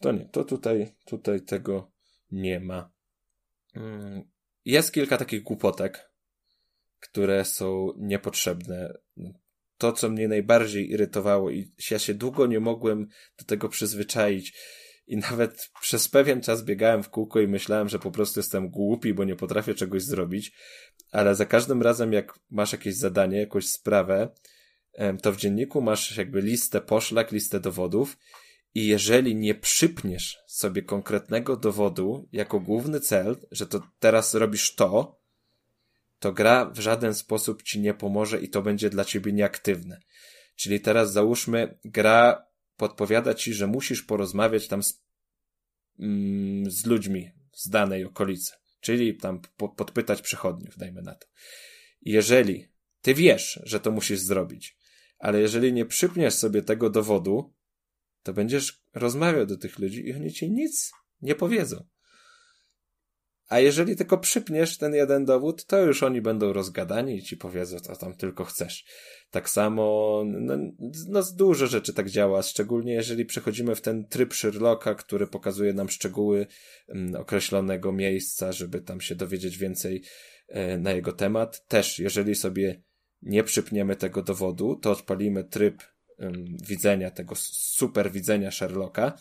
To 0.00 0.12
nie, 0.12 0.24
to 0.24 0.44
tutaj, 0.44 0.94
tutaj 1.06 1.40
tego 1.42 1.90
nie 2.30 2.60
ma. 2.60 2.90
Mm, 3.74 4.22
Jest 4.64 4.92
kilka 4.92 5.16
takich 5.16 5.42
głupotek, 5.42 6.11
które 7.02 7.44
są 7.44 7.88
niepotrzebne. 7.98 8.98
To, 9.78 9.92
co 9.92 10.10
mnie 10.10 10.28
najbardziej 10.28 10.90
irytowało 10.90 11.50
i 11.50 11.72
ja 11.90 11.98
się 11.98 12.14
długo 12.14 12.46
nie 12.46 12.60
mogłem 12.60 13.08
do 13.38 13.44
tego 13.44 13.68
przyzwyczaić 13.68 14.58
i 15.06 15.16
nawet 15.16 15.70
przez 15.80 16.08
pewien 16.08 16.40
czas 16.40 16.64
biegałem 16.64 17.02
w 17.02 17.10
kółko 17.10 17.40
i 17.40 17.48
myślałem, 17.48 17.88
że 17.88 17.98
po 17.98 18.10
prostu 18.10 18.40
jestem 18.40 18.68
głupi, 18.68 19.14
bo 19.14 19.24
nie 19.24 19.36
potrafię 19.36 19.74
czegoś 19.74 20.02
zrobić, 20.02 20.52
ale 21.12 21.34
za 21.34 21.46
każdym 21.46 21.82
razem, 21.82 22.12
jak 22.12 22.38
masz 22.50 22.72
jakieś 22.72 22.96
zadanie, 22.96 23.38
jakąś 23.38 23.68
sprawę, 23.68 24.28
to 25.22 25.32
w 25.32 25.36
dzienniku 25.36 25.80
masz 25.80 26.16
jakby 26.16 26.40
listę 26.40 26.80
poszlak, 26.80 27.32
listę 27.32 27.60
dowodów 27.60 28.18
i 28.74 28.86
jeżeli 28.86 29.36
nie 29.36 29.54
przypniesz 29.54 30.38
sobie 30.46 30.82
konkretnego 30.82 31.56
dowodu 31.56 32.28
jako 32.32 32.60
główny 32.60 33.00
cel, 33.00 33.36
że 33.50 33.66
to 33.66 33.80
teraz 33.98 34.34
robisz 34.34 34.74
to, 34.74 35.21
to 36.22 36.32
gra 36.32 36.70
w 36.70 36.78
żaden 36.78 37.14
sposób 37.14 37.62
ci 37.62 37.80
nie 37.80 37.94
pomoże 37.94 38.40
i 38.40 38.48
to 38.48 38.62
będzie 38.62 38.90
dla 38.90 39.04
ciebie 39.04 39.32
nieaktywne. 39.32 40.00
Czyli 40.56 40.80
teraz 40.80 41.12
załóżmy, 41.12 41.78
gra 41.84 42.46
podpowiada 42.76 43.34
ci, 43.34 43.54
że 43.54 43.66
musisz 43.66 44.02
porozmawiać 44.02 44.68
tam 44.68 44.82
z, 44.82 45.02
mm, 45.98 46.70
z 46.70 46.86
ludźmi 46.86 47.30
z 47.52 47.68
danej 47.68 48.04
okolicy. 48.04 48.52
Czyli 48.80 49.16
tam 49.16 49.40
po, 49.56 49.68
podpytać 49.68 50.22
przechodniów, 50.22 50.78
dajmy 50.78 51.02
na 51.02 51.14
to. 51.14 51.26
Jeżeli 52.02 52.68
ty 53.00 53.14
wiesz, 53.14 53.60
że 53.64 53.80
to 53.80 53.90
musisz 53.90 54.20
zrobić, 54.20 54.76
ale 55.18 55.40
jeżeli 55.40 55.72
nie 55.72 55.86
przypniesz 55.86 56.34
sobie 56.34 56.62
tego 56.62 56.90
dowodu, 56.90 57.54
to 58.22 58.32
będziesz 58.32 58.82
rozmawiał 58.94 59.46
do 59.46 59.56
tych 59.56 59.78
ludzi 59.78 60.08
i 60.08 60.14
oni 60.14 60.32
ci 60.32 60.50
nic 60.50 60.92
nie 61.22 61.34
powiedzą. 61.34 61.86
A 63.52 63.60
jeżeli 63.60 63.96
tylko 63.96 64.18
przypniesz 64.18 64.78
ten 64.78 64.94
jeden 64.94 65.24
dowód, 65.24 65.64
to 65.66 65.80
już 65.80 66.02
oni 66.02 66.22
będą 66.22 66.52
rozgadani 66.52 67.16
i 67.16 67.22
ci 67.22 67.36
powiedzą, 67.36 67.80
co 67.80 67.96
tam 67.96 68.14
tylko 68.14 68.44
chcesz. 68.44 68.84
Tak 69.30 69.50
samo, 69.50 70.22
no, 70.26 70.54
no 71.08 71.22
dużo 71.36 71.66
rzeczy 71.66 71.92
tak 71.92 72.10
działa, 72.10 72.42
szczególnie 72.42 72.92
jeżeli 72.92 73.24
przechodzimy 73.24 73.74
w 73.74 73.80
ten 73.80 74.08
tryb 74.08 74.34
Sherlocka, 74.34 74.94
który 74.94 75.26
pokazuje 75.26 75.72
nam 75.72 75.88
szczegóły 75.88 76.46
mm, 76.88 77.14
określonego 77.20 77.92
miejsca, 77.92 78.52
żeby 78.52 78.80
tam 78.80 79.00
się 79.00 79.14
dowiedzieć 79.14 79.58
więcej 79.58 80.02
e, 80.48 80.78
na 80.78 80.92
jego 80.92 81.12
temat. 81.12 81.66
Też, 81.66 81.98
jeżeli 81.98 82.34
sobie 82.34 82.82
nie 83.22 83.44
przypniemy 83.44 83.96
tego 83.96 84.22
dowodu, 84.22 84.76
to 84.76 84.90
odpalimy 84.90 85.44
tryb 85.44 85.82
em, 86.18 86.44
widzenia, 86.68 87.10
tego 87.10 87.34
super 87.36 88.12
widzenia 88.12 88.50
Sherlocka 88.50 89.12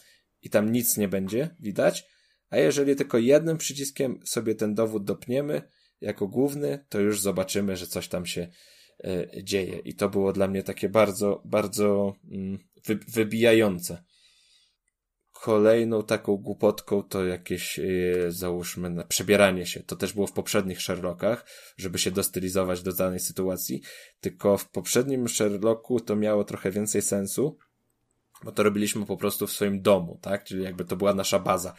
i 0.42 0.50
tam 0.50 0.72
nic 0.72 0.98
nie 0.98 1.08
będzie 1.08 1.56
widać, 1.60 2.21
a 2.52 2.58
jeżeli 2.58 2.96
tylko 2.96 3.18
jednym 3.18 3.58
przyciskiem 3.58 4.20
sobie 4.26 4.56
ten 4.56 4.76
dowód 4.76 5.04
dopniemy 5.04 5.62
jako 6.02 6.28
główny, 6.28 6.86
to 6.90 7.00
już 7.00 7.22
zobaczymy, 7.22 7.78
że 7.78 7.88
coś 7.88 8.08
tam 8.08 8.26
się 8.26 8.48
e, 9.04 9.44
dzieje. 9.44 9.80
I 9.80 9.96
to 9.96 10.10
było 10.10 10.34
dla 10.34 10.48
mnie 10.48 10.64
takie 10.64 10.90
bardzo, 10.90 11.42
bardzo 11.46 12.16
wy, 12.86 13.00
wybijające. 13.08 14.04
Kolejną 15.32 16.04
taką 16.04 16.38
głupotką 16.38 17.04
to 17.04 17.26
jakieś, 17.26 17.80
e, 17.80 17.84
załóżmy, 18.28 18.90
na 18.90 19.04
przebieranie 19.04 19.66
się. 19.66 19.84
To 19.84 19.96
też 19.96 20.14
było 20.14 20.28
w 20.28 20.34
poprzednich 20.34 20.82
Sherlockach, 20.82 21.46
żeby 21.78 22.00
się 22.00 22.12
dostylizować 22.12 22.82
do 22.82 22.94
danej 22.94 23.20
sytuacji. 23.20 23.82
Tylko 24.22 24.58
w 24.58 24.70
poprzednim 24.70 25.30
Sherlocku 25.30 26.00
to 26.00 26.16
miało 26.16 26.44
trochę 26.44 26.72
więcej 26.72 27.02
sensu, 27.02 27.58
bo 28.44 28.52
to 28.52 28.64
robiliśmy 28.64 29.06
po 29.06 29.18
prostu 29.18 29.48
w 29.48 29.52
swoim 29.52 29.82
domu, 29.82 30.20
tak? 30.22 30.44
Czyli 30.44 30.64
jakby 30.64 30.86
to 30.86 30.96
była 30.96 31.14
nasza 31.14 31.40
baza. 31.40 31.76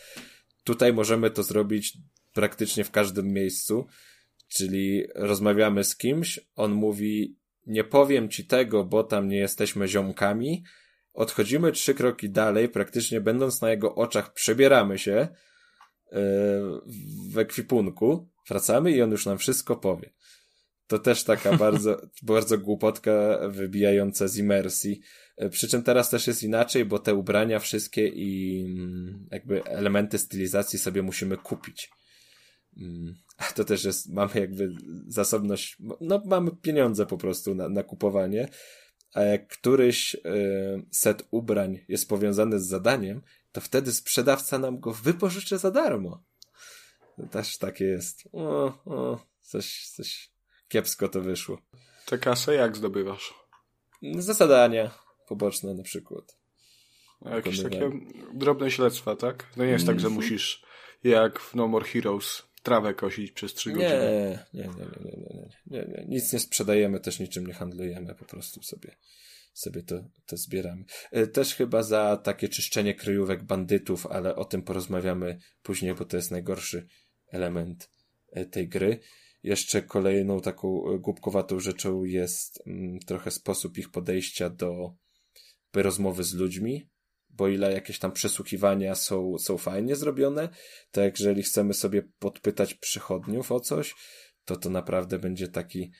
Tutaj 0.65 0.93
możemy 0.93 1.31
to 1.31 1.43
zrobić 1.43 1.99
praktycznie 2.33 2.85
w 2.85 2.91
każdym 2.91 3.33
miejscu, 3.33 3.87
czyli 4.49 5.05
rozmawiamy 5.15 5.85
z 5.85 5.97
kimś, 5.97 6.41
on 6.57 6.73
mówi, 6.73 7.37
nie 7.67 7.85
powiem 7.85 8.29
ci 8.29 8.47
tego, 8.47 8.85
bo 8.85 9.05
tam 9.05 9.29
nie 9.29 9.37
jesteśmy 9.37 9.89
ziomkami, 9.89 10.65
odchodzimy 11.13 11.73
trzy 11.73 11.95
kroki 11.95 12.31
dalej, 12.31 12.69
praktycznie 12.69 13.21
będąc 13.21 13.61
na 13.61 13.71
jego 13.71 13.95
oczach, 13.95 14.33
przebieramy 14.33 14.99
się 14.99 15.29
yy, 16.13 16.19
w 17.31 17.39
ekwipunku, 17.39 18.29
wracamy 18.49 18.93
i 18.93 19.03
on 19.03 19.11
już 19.11 19.27
nam 19.27 19.39
wszystko 19.39 19.77
powie. 19.77 20.13
To 20.87 20.99
też 20.99 21.25
taka 21.25 21.57
bardzo, 21.67 22.01
bardzo 22.23 22.59
głupotka 22.59 23.39
wybijająca 23.49 24.29
z 24.29 24.39
imersji. 24.39 25.01
E, 25.37 25.49
Przy 25.49 25.69
czym 25.69 25.83
teraz 25.83 26.11
też 26.11 26.27
jest 26.27 26.43
inaczej, 26.43 26.85
bo 26.85 26.99
te 26.99 27.15
ubrania 27.15 27.59
wszystkie 27.59 28.09
i 28.09 28.61
mm, 28.79 29.29
jakby 29.31 29.65
elementy 29.65 30.19
stylizacji 30.19 30.79
sobie 30.79 31.03
musimy 31.03 31.37
kupić. 31.37 31.91
Mm, 32.77 33.15
A 33.37 33.45
to 33.45 33.65
też 33.65 33.85
jest, 33.85 34.13
mamy 34.13 34.31
jakby 34.35 34.69
zasobność, 35.07 35.77
no 36.01 36.23
mamy 36.27 36.51
pieniądze 36.63 37.07
po 37.07 37.19
prostu 37.19 37.55
na, 37.55 37.69
na 37.69 37.83
kupowanie, 37.83 38.49
a 39.15 39.23
jak 39.23 39.49
któryś 39.49 40.15
y, 40.15 40.19
set 40.91 41.23
ubrań 41.31 41.85
jest 41.89 42.09
powiązany 42.09 42.61
z 42.61 42.67
zadaniem, 42.69 43.23
to 43.53 43.61
wtedy 43.61 43.93
sprzedawca 43.93 44.59
nam 44.59 44.81
go 44.81 44.93
wypożyczy 44.93 45.59
za 45.59 45.71
darmo. 45.71 46.25
To 47.17 47.27
też 47.27 47.59
takie 47.59 47.85
jest. 47.85 48.29
O, 48.33 48.65
o, 48.85 49.27
coś, 49.41 49.89
coś 49.97 50.31
kiepsko 50.69 51.09
to 51.09 51.21
wyszło. 51.21 51.59
Te 52.07 52.19
kasę 52.19 52.55
jak 52.55 52.77
zdobywasz? 52.77 53.35
Za 54.19 54.33
zadania 54.33 54.91
poboczne 55.33 55.75
na 55.75 55.83
przykład. 55.83 56.37
A 57.25 57.31
jakieś 57.31 57.63
takie 57.63 57.91
drobne 58.35 58.71
śledztwa, 58.71 59.17
tak? 59.17 59.47
No 59.57 59.65
nie 59.65 59.71
jest 59.71 59.87
tak, 59.87 60.01
że 60.01 60.07
mhm. 60.07 60.15
musisz 60.15 60.63
jak 61.05 61.41
w 61.41 61.55
No 61.55 61.69
More 61.69 61.85
Heroes 61.85 62.43
trawę 62.63 62.95
kosić 62.95 63.33
przez 63.33 63.55
trzy 63.55 63.73
godziny. 63.73 64.39
Nie, 64.55 64.63
nie, 64.63 64.69
nie, 64.69 64.87
nie, 65.05 65.13
nie, 65.21 65.51
nie, 65.67 65.87
nie, 65.89 66.05
Nic 66.09 66.33
nie 66.33 66.39
sprzedajemy, 66.39 67.01
też 67.01 67.21
niczym 67.21 67.47
nie 67.47 67.55
handlujemy, 67.55 68.15
po 68.15 68.25
prostu 68.25 68.63
sobie 68.63 68.97
sobie 69.53 69.83
to, 69.83 70.05
to 70.27 70.37
zbieramy. 70.37 70.85
E, 71.11 71.27
też 71.27 71.55
chyba 71.55 71.83
za 71.83 72.17
takie 72.17 72.49
czyszczenie 72.49 72.95
kryjówek 72.95 73.45
bandytów, 73.45 74.07
ale 74.07 74.37
o 74.37 74.45
tym 74.45 74.63
porozmawiamy 74.63 75.39
później, 75.63 75.95
bo 75.95 76.05
to 76.05 76.17
jest 76.17 76.31
najgorszy 76.31 76.87
element 77.31 77.91
e, 78.33 78.47
tej 78.47 78.69
gry. 78.69 79.01
Jeszcze 79.43 79.83
kolejną 79.83 80.41
taką 80.41 80.95
e, 80.95 80.99
głupkowatą 80.99 81.61
rzeczą 81.61 82.05
jest 82.05 82.63
mm, 82.67 82.99
trochę 82.99 83.31
sposób 83.31 83.79
ich 83.79 83.91
podejścia 83.91 84.51
do 84.51 84.95
rozmowy 85.75 86.25
z 86.25 86.35
ludźmi, 86.35 86.89
bo 87.31 87.49
ile 87.49 87.73
jakieś 87.73 87.99
tam 87.99 88.13
przesłuchiwania 88.13 88.95
są, 88.95 89.39
są 89.39 89.59
fajnie 89.59 89.97
zrobione, 89.97 90.49
to 90.91 91.01
jak 91.01 91.19
jeżeli 91.19 91.43
chcemy 91.43 91.75
sobie 91.75 92.03
podpytać 92.19 92.75
przychodniów 92.75 93.53
o 93.53 93.61
coś, 93.61 93.95
to 94.45 94.57
to 94.57 94.71
naprawdę 94.71 95.19
będzie 95.19 95.49
taki 95.49 95.93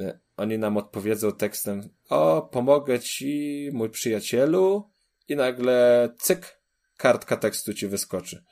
e, 0.00 0.20
oni 0.36 0.58
nam 0.58 0.76
odpowiedzą 0.76 1.32
tekstem 1.32 1.88
o, 2.08 2.42
pomogę 2.42 3.00
ci, 3.00 3.70
mój 3.72 3.90
przyjacielu 3.90 4.90
i 5.28 5.36
nagle 5.36 6.08
cyk, 6.18 6.60
kartka 6.96 7.36
tekstu 7.36 7.74
ci 7.74 7.88
wyskoczy. 7.88 8.44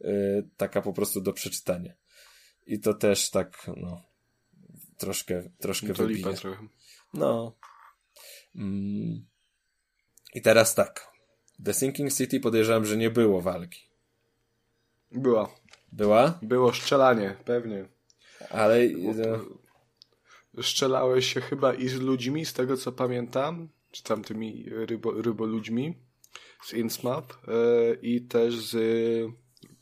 Yy, 0.00 0.48
taka 0.56 0.82
po 0.82 0.92
prostu 0.92 1.20
do 1.20 1.32
przeczytania. 1.32 1.94
I 2.66 2.80
to 2.80 2.94
też 2.94 3.30
tak, 3.30 3.70
no, 3.76 4.02
troszkę, 4.98 5.50
troszkę 5.58 5.88
No 5.88 5.94
wybija. 5.94 6.16
lipa 6.16 6.32
trochę. 6.32 6.68
No. 7.14 7.56
Mm. 8.54 9.26
I 10.34 10.42
teraz 10.42 10.74
tak. 10.74 11.14
The 11.64 11.74
Sinking 11.74 12.12
City 12.12 12.40
podejrzewam, 12.40 12.84
że 12.84 12.96
nie 12.96 13.10
było 13.10 13.40
walki. 13.40 13.88
Była. 15.12 15.48
Była? 15.92 16.38
Było 16.42 16.72
strzelanie, 16.72 17.36
pewnie. 17.44 17.88
Ale 18.50 18.88
no, 18.88 20.62
Strzelałeś 20.62 21.34
się 21.34 21.40
chyba 21.40 21.74
i 21.74 21.88
z 21.88 22.00
ludźmi, 22.00 22.46
z 22.46 22.52
tego 22.52 22.76
co 22.76 22.92
pamiętam, 22.92 23.68
czy 23.90 24.02
tam 24.02 24.24
tymi 24.24 24.64
rybo, 24.68 25.22
ryboludźmi 25.22 25.94
z 26.64 26.72
Innsmouth 26.72 27.38
e, 27.48 27.94
i 28.02 28.20
też 28.20 28.56
z 28.56 28.76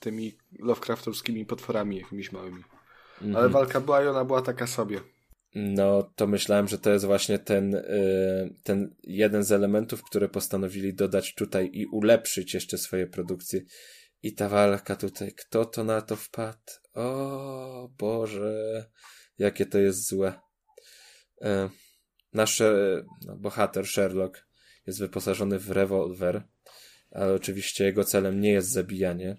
tymi 0.00 0.36
Lovecraftowskimi 0.58 1.46
potworami 1.46 1.96
jakimiś 1.96 2.32
małymi. 2.32 2.64
Ale 3.36 3.48
walka 3.48 3.80
była 3.80 4.02
i 4.02 4.06
ona 4.06 4.24
była 4.24 4.42
taka 4.42 4.66
sobie. 4.66 5.00
No 5.54 6.02
to 6.02 6.26
myślałem, 6.26 6.68
że 6.68 6.78
to 6.78 6.90
jest 6.90 7.04
właśnie 7.04 7.38
ten, 7.38 7.74
y, 7.74 8.54
ten 8.62 8.94
jeden 9.02 9.44
z 9.44 9.52
elementów, 9.52 10.02
które 10.02 10.28
postanowili 10.28 10.94
dodać 10.94 11.34
tutaj 11.34 11.70
i 11.72 11.86
ulepszyć 11.86 12.54
jeszcze 12.54 12.78
swoje 12.78 13.06
produkcje. 13.06 13.60
I 14.22 14.34
ta 14.34 14.48
walka 14.48 14.96
tutaj, 14.96 15.32
kto 15.32 15.64
to 15.64 15.84
na 15.84 16.00
to 16.00 16.16
wpadł? 16.16 16.58
O 16.94 17.90
Boże, 17.98 18.86
jakie 19.38 19.66
to 19.66 19.78
jest 19.78 20.08
złe. 20.08 20.32
E, 21.42 21.68
Nasz 22.32 22.60
e, 22.60 23.04
no, 23.26 23.36
bohater 23.36 23.86
Sherlock 23.86 24.46
jest 24.86 24.98
wyposażony 24.98 25.58
w 25.58 25.70
rewolwer, 25.70 26.42
ale 27.10 27.34
oczywiście 27.34 27.84
jego 27.84 28.04
celem 28.04 28.40
nie 28.40 28.52
jest 28.52 28.72
zabijanie, 28.72 29.36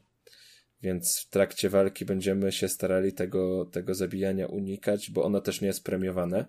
więc 0.84 1.20
w 1.20 1.30
trakcie 1.30 1.70
walki 1.70 2.06
będziemy 2.06 2.52
się 2.52 2.68
starali 2.68 3.14
tego, 3.14 3.66
tego 3.66 3.94
zabijania 3.96 4.48
unikać, 4.48 5.12
bo 5.12 5.24
ono 5.24 5.42
też 5.42 5.62
nie 5.62 5.68
jest 5.68 5.84
premiowane. 5.84 6.46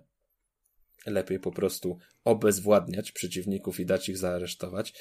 Lepiej 1.07 1.41
po 1.41 1.53
prostu 1.53 1.99
obezwładniać 2.25 3.13
przeciwników 3.13 3.81
i 3.81 3.87
dać 3.87 4.09
ich 4.09 4.19
zaaresztować. 4.19 4.95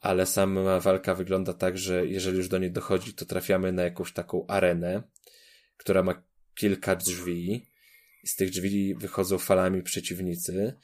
ale 0.00 0.26
sama 0.26 0.80
walka 0.80 1.14
wygląda 1.14 1.52
tak, 1.52 1.78
że 1.78 2.06
jeżeli 2.06 2.36
już 2.36 2.48
do 2.48 2.58
niej 2.58 2.70
dochodzi, 2.70 3.14
to 3.14 3.24
trafiamy 3.24 3.72
na 3.72 3.82
jakąś 3.82 4.12
taką 4.12 4.46
arenę, 4.46 5.02
która 5.76 6.02
ma 6.02 6.22
kilka 6.54 6.96
drzwi. 6.96 7.66
Z 8.24 8.36
tych 8.36 8.50
drzwi 8.50 8.94
wychodzą 8.94 9.38
falami 9.38 9.82
przeciwnicy 9.82 10.74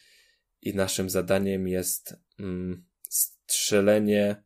i 0.62 0.74
naszym 0.74 1.10
zadaniem 1.10 1.68
jest 1.68 2.16
mm, 2.38 2.84
strzelenie 3.08 4.42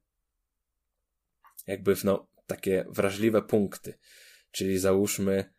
jakby 1.67 1.97
w 1.97 2.05
no, 2.05 2.34
takie 2.47 2.85
wrażliwe 2.89 3.43
punkty. 3.43 3.99
Czyli 4.51 4.79
załóżmy, 4.79 5.55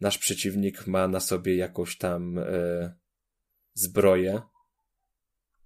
nasz 0.00 0.18
przeciwnik 0.18 0.86
ma 0.86 1.08
na 1.08 1.20
sobie 1.20 1.56
jakąś 1.56 1.98
tam 1.98 2.38
e, 2.38 2.94
zbroję, 3.74 4.42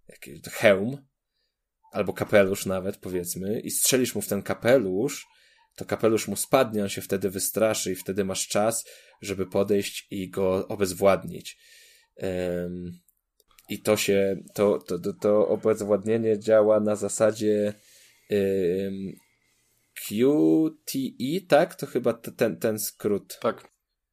jakiś 0.09 0.43
hełm, 0.43 1.07
albo 1.93 2.13
kapelusz 2.13 2.67
nawet, 2.67 2.97
powiedzmy, 2.97 3.61
i 3.61 3.71
strzelisz 3.71 4.15
mu 4.15 4.23
w 4.23 4.29
ten 4.29 4.43
kapelusz, 4.43 5.27
to 5.77 5.85
kapelusz 5.85 6.29
mu 6.29 6.37
spadnie, 6.37 6.83
on 6.83 6.89
się 6.89 7.03
wtedy 7.03 7.31
wystraszy 7.31 7.93
i 7.93 7.97
wtedy 7.97 8.25
masz 8.25 8.49
czas, 8.49 8.85
żeby 9.23 9.47
podejść 9.47 10.07
i 10.11 10.31
go 10.31 10.69
obezwładnić. 10.69 11.59
Um, 12.17 13.01
I 13.69 13.83
to 13.83 13.97
się, 13.97 14.37
to, 14.55 14.79
to, 14.79 14.99
to, 15.21 15.49
obezwładnienie 15.49 16.39
działa 16.39 16.81
na 16.81 16.97
zasadzie 16.97 17.75
um, 18.31 19.13
QTE, 20.07 21.47
tak? 21.49 21.75
To 21.75 21.87
chyba 21.87 22.13
ten, 22.13 22.57
ten 22.57 22.79
skrót. 22.79 23.39
Tak. 23.41 23.69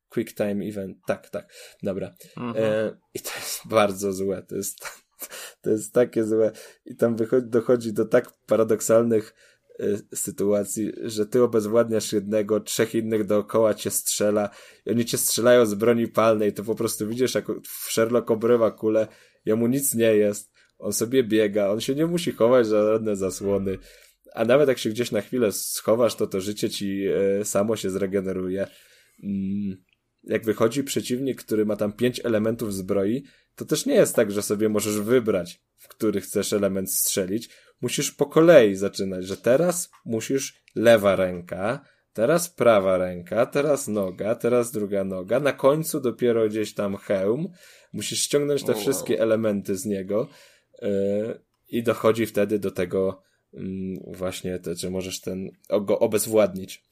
Quick 0.09 0.35
Time 0.35 0.65
Event. 0.65 0.97
Tak, 1.07 1.29
tak. 1.29 1.53
Dobra. 1.83 2.13
Mhm. 2.37 2.65
E, 2.65 2.97
I 3.13 3.19
to 3.19 3.29
jest 3.35 3.67
bardzo 3.77 4.13
złe. 4.13 4.43
To 4.43 4.55
jest, 4.55 4.77
to 5.61 5.69
jest 5.69 5.93
takie 5.93 6.23
złe. 6.23 6.51
I 6.85 6.95
tam 6.95 7.15
wychodzi, 7.15 7.47
dochodzi 7.49 7.93
do 7.93 8.05
tak 8.05 8.31
paradoksalnych 8.47 9.35
e, 9.79 10.15
sytuacji, 10.15 10.91
że 11.03 11.25
ty 11.25 11.43
obezwładniasz 11.43 12.13
jednego, 12.13 12.59
trzech 12.59 12.95
innych 12.95 13.25
dookoła 13.25 13.73
cię 13.73 13.91
strzela 13.91 14.49
i 14.85 14.91
oni 14.91 15.05
cię 15.05 15.17
strzelają 15.17 15.65
z 15.65 15.73
broni 15.73 16.07
palnej. 16.07 16.53
To 16.53 16.63
po 16.63 16.75
prostu 16.75 17.07
widzisz, 17.07 17.35
jak 17.35 17.45
Sherlock 17.89 18.31
obrywa 18.31 18.71
kulę, 18.71 19.07
jemu 19.45 19.67
nic 19.67 19.93
nie 19.95 20.15
jest. 20.15 20.55
On 20.77 20.93
sobie 20.93 21.23
biega, 21.23 21.69
on 21.69 21.81
się 21.81 21.95
nie 21.95 22.05
musi 22.05 22.31
chować 22.31 22.67
za 22.67 22.83
żadne 22.83 23.15
zasłony. 23.15 23.77
A 24.35 24.45
nawet 24.45 24.69
jak 24.69 24.77
się 24.77 24.89
gdzieś 24.89 25.11
na 25.11 25.21
chwilę 25.21 25.51
schowasz, 25.51 26.15
to 26.15 26.27
to 26.27 26.41
życie 26.41 26.69
ci 26.69 27.05
e, 27.07 27.45
samo 27.45 27.75
się 27.75 27.89
zregeneruje. 27.89 28.67
Mm, 29.23 29.77
jak 30.23 30.45
wychodzi 30.45 30.83
przeciwnik, 30.83 31.43
który 31.43 31.65
ma 31.65 31.75
tam 31.75 31.93
pięć 31.93 32.21
elementów 32.25 32.73
zbroi, 32.73 33.23
to 33.55 33.65
też 33.65 33.85
nie 33.85 33.93
jest 33.93 34.15
tak, 34.15 34.31
że 34.31 34.41
sobie 34.41 34.69
możesz 34.69 34.99
wybrać, 34.99 35.61
w 35.75 35.87
który 35.87 36.21
chcesz 36.21 36.53
element 36.53 36.91
strzelić. 36.91 37.49
Musisz 37.81 38.11
po 38.11 38.25
kolei 38.25 38.75
zaczynać, 38.75 39.25
że 39.25 39.37
teraz 39.37 39.91
musisz 40.05 40.63
lewa 40.75 41.15
ręka, 41.15 41.85
teraz 42.13 42.49
prawa 42.49 42.97
ręka, 42.97 43.45
teraz 43.45 43.87
noga, 43.87 44.35
teraz 44.35 44.71
druga 44.71 45.03
noga, 45.03 45.39
na 45.39 45.53
końcu 45.53 46.01
dopiero 46.01 46.49
gdzieś 46.49 46.73
tam 46.73 46.97
hełm. 46.97 47.49
Musisz 47.93 48.19
ściągnąć 48.19 48.63
te 48.63 48.71
O, 48.71 48.75
wow. 48.75 48.81
wszystkie 48.81 49.21
elementy 49.21 49.77
z 49.77 49.85
niego 49.85 50.27
yy, 50.81 50.89
i 51.69 51.83
dochodzi 51.83 52.25
wtedy 52.25 52.59
do 52.59 52.71
tego 52.71 53.24
właśnie, 54.07 54.59
to, 54.59 54.75
że 54.75 54.89
możesz 54.89 55.21
ten, 55.21 55.49
go 55.81 55.99
obezwładnić. 55.99 56.83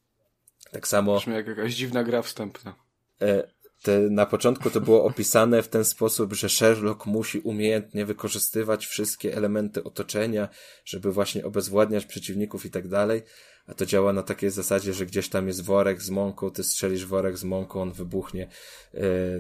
Tak 0.72 0.88
samo 0.88 1.18
Brzmi 1.18 1.34
jak 1.34 1.48
jakaś 1.48 1.74
dziwna 1.74 2.04
gra 2.04 2.22
wstępna. 2.22 2.76
e, 3.22 3.48
te, 3.84 4.00
na 4.00 4.26
początku 4.26 4.70
to 4.70 4.82
było 4.82 5.06
opisane 5.06 5.64
w 5.64 5.68
ten 5.68 5.86
sposób, 5.86 6.34
że 6.34 6.50
Sherlock 6.50 7.06
musi 7.06 7.40
umiejętnie 7.40 8.06
wykorzystywać 8.06 8.86
wszystkie 8.86 9.38
elementy 9.38 9.84
otoczenia, 9.84 10.50
żeby 10.86 11.12
właśnie 11.12 11.46
obezwładniać 11.46 12.06
przeciwników 12.06 12.66
i 12.66 12.70
tak 12.70 12.88
dalej. 12.88 13.22
A 13.68 13.74
to 13.74 13.86
działa 13.86 14.14
na 14.14 14.24
takiej 14.24 14.50
zasadzie, 14.50 14.94
że 14.94 15.06
gdzieś 15.06 15.30
tam 15.30 15.48
jest 15.48 15.64
worek 15.64 16.02
z 16.02 16.10
mąką, 16.10 16.52
ty 16.52 16.64
strzelisz 16.64 17.06
worek 17.06 17.38
z 17.38 17.44
mąką, 17.44 17.82
on 17.82 17.92
wybuchnie 17.92 18.48
e, 18.94 19.00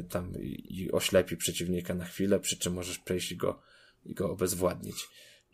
tam 0.09 0.33
i, 0.41 0.81
i 0.81 0.91
oślepi 0.91 1.37
przeciwnika 1.37 1.93
na 1.93 2.05
chwilę, 2.05 2.39
przy 2.39 2.57
czym 2.57 2.73
możesz 2.73 2.99
przejść 2.99 3.31
i 3.31 3.37
go, 3.37 3.59
i 4.05 4.13
go 4.13 4.31
obezwładnić. 4.31 5.07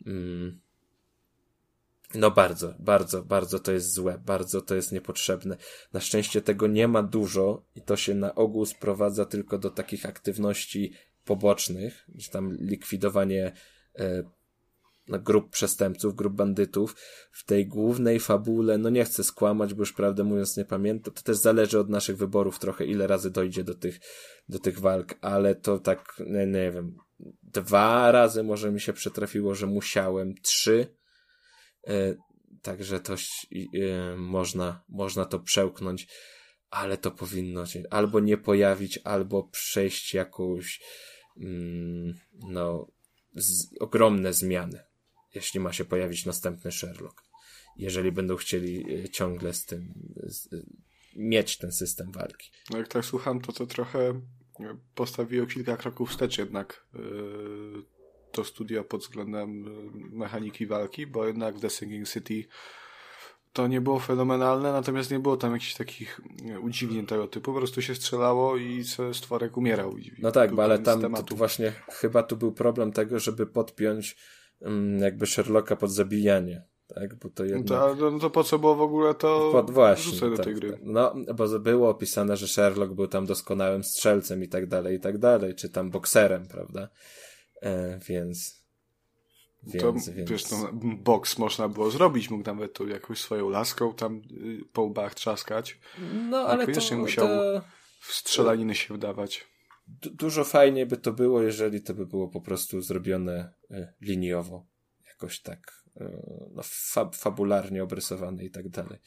Mm. 0.06 0.60
No 2.14 2.30
bardzo, 2.30 2.74
bardzo, 2.78 3.22
bardzo 3.22 3.58
to 3.58 3.72
jest 3.72 3.92
złe, 3.92 4.20
bardzo 4.26 4.60
to 4.60 4.74
jest 4.74 4.92
niepotrzebne. 4.92 5.56
Na 5.92 6.00
szczęście 6.00 6.42
tego 6.42 6.66
nie 6.66 6.88
ma 6.88 7.02
dużo 7.02 7.62
i 7.74 7.82
to 7.82 7.96
się 7.96 8.14
na 8.14 8.34
ogół 8.34 8.66
sprowadza 8.66 9.24
tylko 9.24 9.58
do 9.58 9.70
takich 9.70 10.06
aktywności 10.06 10.92
pobocznych, 11.24 12.04
gdzie 12.08 12.30
tam 12.30 12.52
likwidowanie 12.52 13.52
e, 13.98 14.22
no, 15.08 15.18
grup 15.18 15.50
przestępców, 15.50 16.14
grup 16.14 16.34
bandytów. 16.34 16.96
W 17.32 17.44
tej 17.44 17.66
głównej 17.66 18.20
fabule, 18.20 18.78
no 18.78 18.90
nie 18.90 19.04
chcę 19.04 19.24
skłamać, 19.24 19.74
bo 19.74 19.82
już 19.82 19.92
prawdę 19.92 20.24
mówiąc 20.24 20.56
nie 20.56 20.64
pamiętam, 20.64 21.14
to 21.14 21.22
też 21.22 21.36
zależy 21.36 21.78
od 21.78 21.88
naszych 21.88 22.16
wyborów 22.16 22.58
trochę, 22.58 22.86
ile 22.86 23.06
razy 23.06 23.30
dojdzie 23.30 23.64
do 23.64 23.74
tych, 23.74 24.00
do 24.48 24.58
tych 24.58 24.80
walk, 24.80 25.14
ale 25.20 25.54
to 25.54 25.78
tak, 25.78 26.22
nie, 26.26 26.46
nie 26.46 26.70
wiem, 26.70 26.96
dwa 27.42 28.12
razy 28.12 28.42
może 28.42 28.72
mi 28.72 28.80
się 28.80 28.92
przytrafiło, 28.92 29.54
że 29.54 29.66
musiałem, 29.66 30.34
trzy, 30.42 30.99
Także 32.62 33.00
to 33.00 33.14
e, 33.14 34.16
można, 34.16 34.84
można 34.88 35.24
to 35.24 35.40
przełknąć, 35.40 36.08
ale 36.70 36.96
to 36.96 37.10
powinno 37.10 37.66
się 37.66 37.82
albo 37.90 38.20
nie 38.20 38.38
pojawić, 38.38 38.98
albo 39.04 39.42
przejść 39.42 40.14
jakąś 40.14 40.80
mm, 41.36 42.14
no, 42.48 42.86
z, 43.34 43.68
ogromne 43.80 44.32
zmiany, 44.32 44.84
jeśli 45.34 45.60
ma 45.60 45.72
się 45.72 45.84
pojawić 45.84 46.26
następny 46.26 46.72
Sherlock. 46.72 47.24
Jeżeli 47.76 48.12
będą 48.12 48.36
chcieli 48.36 48.94
e, 48.94 49.08
ciągle 49.08 49.52
z 49.52 49.64
tym 49.64 49.94
z, 50.16 50.52
e, 50.52 50.56
mieć 51.16 51.58
ten 51.58 51.72
system 51.72 52.12
walki. 52.12 52.50
No 52.70 52.78
jak 52.78 52.88
tak 52.88 53.04
słucham, 53.04 53.40
to 53.40 53.52
to 53.52 53.66
trochę 53.66 54.08
e, 54.60 54.78
postawiło 54.94 55.46
kilka 55.46 55.76
kroków 55.76 56.10
wstecz 56.10 56.38
jednak 56.38 56.86
yy, 56.94 57.99
to 58.32 58.44
studio 58.44 58.84
pod 58.84 59.00
względem 59.00 59.64
yy, 59.64 60.18
mechaniki 60.18 60.66
walki, 60.66 61.06
bo 61.06 61.26
jednak 61.26 61.56
w 61.56 61.60
The 61.60 61.70
Singing 61.70 62.08
City 62.08 62.44
to 63.52 63.66
nie 63.66 63.80
było 63.80 63.98
fenomenalne, 63.98 64.72
natomiast 64.72 65.10
nie 65.10 65.18
było 65.18 65.36
tam 65.36 65.52
jakichś 65.52 65.74
takich 65.74 66.20
udziwnień 66.62 67.06
tego 67.06 67.26
typu, 67.28 67.52
po 67.52 67.58
prostu 67.58 67.82
się 67.82 67.94
strzelało 67.94 68.56
i 68.56 68.84
stworek 69.12 69.56
umierał. 69.56 69.94
No 70.18 70.32
tak, 70.32 70.58
ale 70.58 70.78
tam 70.78 71.14
to 71.14 71.36
właśnie 71.36 71.72
chyba 71.88 72.22
tu 72.22 72.36
był 72.36 72.52
problem 72.52 72.92
tego, 72.92 73.20
żeby 73.20 73.46
podpiąć 73.46 74.16
mm, 74.60 74.98
jakby 75.00 75.26
Sherlocka 75.26 75.76
pod 75.76 75.90
zabijanie. 75.90 76.62
Tak, 76.94 77.14
bo 77.14 77.30
to 77.30 77.42
No 77.42 77.48
jednak... 77.48 77.98
to, 77.98 78.10
no 78.10 78.18
to 78.18 78.30
po 78.30 78.44
co 78.44 78.58
było 78.58 78.76
w 78.76 78.80
ogóle 78.80 79.14
to 79.14 79.48
Pod, 79.52 79.70
właśnie. 79.70 80.30
do 80.30 80.36
tak, 80.36 80.44
tej 80.44 80.54
gry? 80.54 80.70
tak. 80.70 80.80
No, 80.82 81.14
bo 81.34 81.58
było 81.58 81.88
opisane, 81.88 82.36
że 82.36 82.48
Sherlock 82.48 82.92
był 82.92 83.06
tam 83.06 83.26
doskonałym 83.26 83.84
strzelcem 83.84 84.42
i 84.42 84.48
tak 84.48 84.66
dalej, 84.66 84.96
i 84.96 85.00
tak 85.00 85.18
dalej, 85.18 85.54
czy 85.54 85.68
tam 85.68 85.90
bokserem, 85.90 86.46
prawda? 86.46 86.88
E, 87.62 87.98
więc. 88.08 88.60
To 89.80 89.92
Więc, 89.92 90.08
więc. 90.08 90.30
wiesz, 90.30 90.50
no, 90.50 90.70
boks 90.96 91.38
można 91.38 91.68
było 91.68 91.90
zrobić, 91.90 92.30
mógł 92.30 92.44
nawet 92.46 92.72
tu 92.72 92.88
jakąś 92.88 93.20
swoją 93.20 93.48
laską 93.48 93.94
tam 93.94 94.22
y, 94.30 94.64
po 94.72 94.82
łbach 94.82 95.14
trzaskać, 95.14 95.78
no, 96.30 96.38
ale 96.38 96.66
to, 96.66 96.72
koniecznie 96.72 96.96
musiał- 96.96 97.26
to 97.26 97.62
w 98.00 98.12
strzelaniny 98.12 98.74
się 98.74 98.94
wdawać. 98.94 99.44
du- 99.88 100.10
dużo 100.10 100.44
fajniej 100.44 100.86
by 100.86 100.96
to 100.96 101.12
było, 101.12 101.42
jeżeli 101.42 101.82
to 101.82 101.94
by 101.94 102.06
było 102.06 102.28
po 102.28 102.40
prostu 102.40 102.80
zrobione 102.80 103.52
e, 103.70 103.92
liniowo. 104.00 104.66
Jakoś 105.08 105.40
tak, 105.40 105.82
e, 105.96 106.22
no, 106.54 106.62
fab, 106.64 107.16
fabularnie 107.16 107.82
obrysowane 107.82 108.44
i 108.44 108.50
tak 108.50 108.68
dalej. 108.68 108.98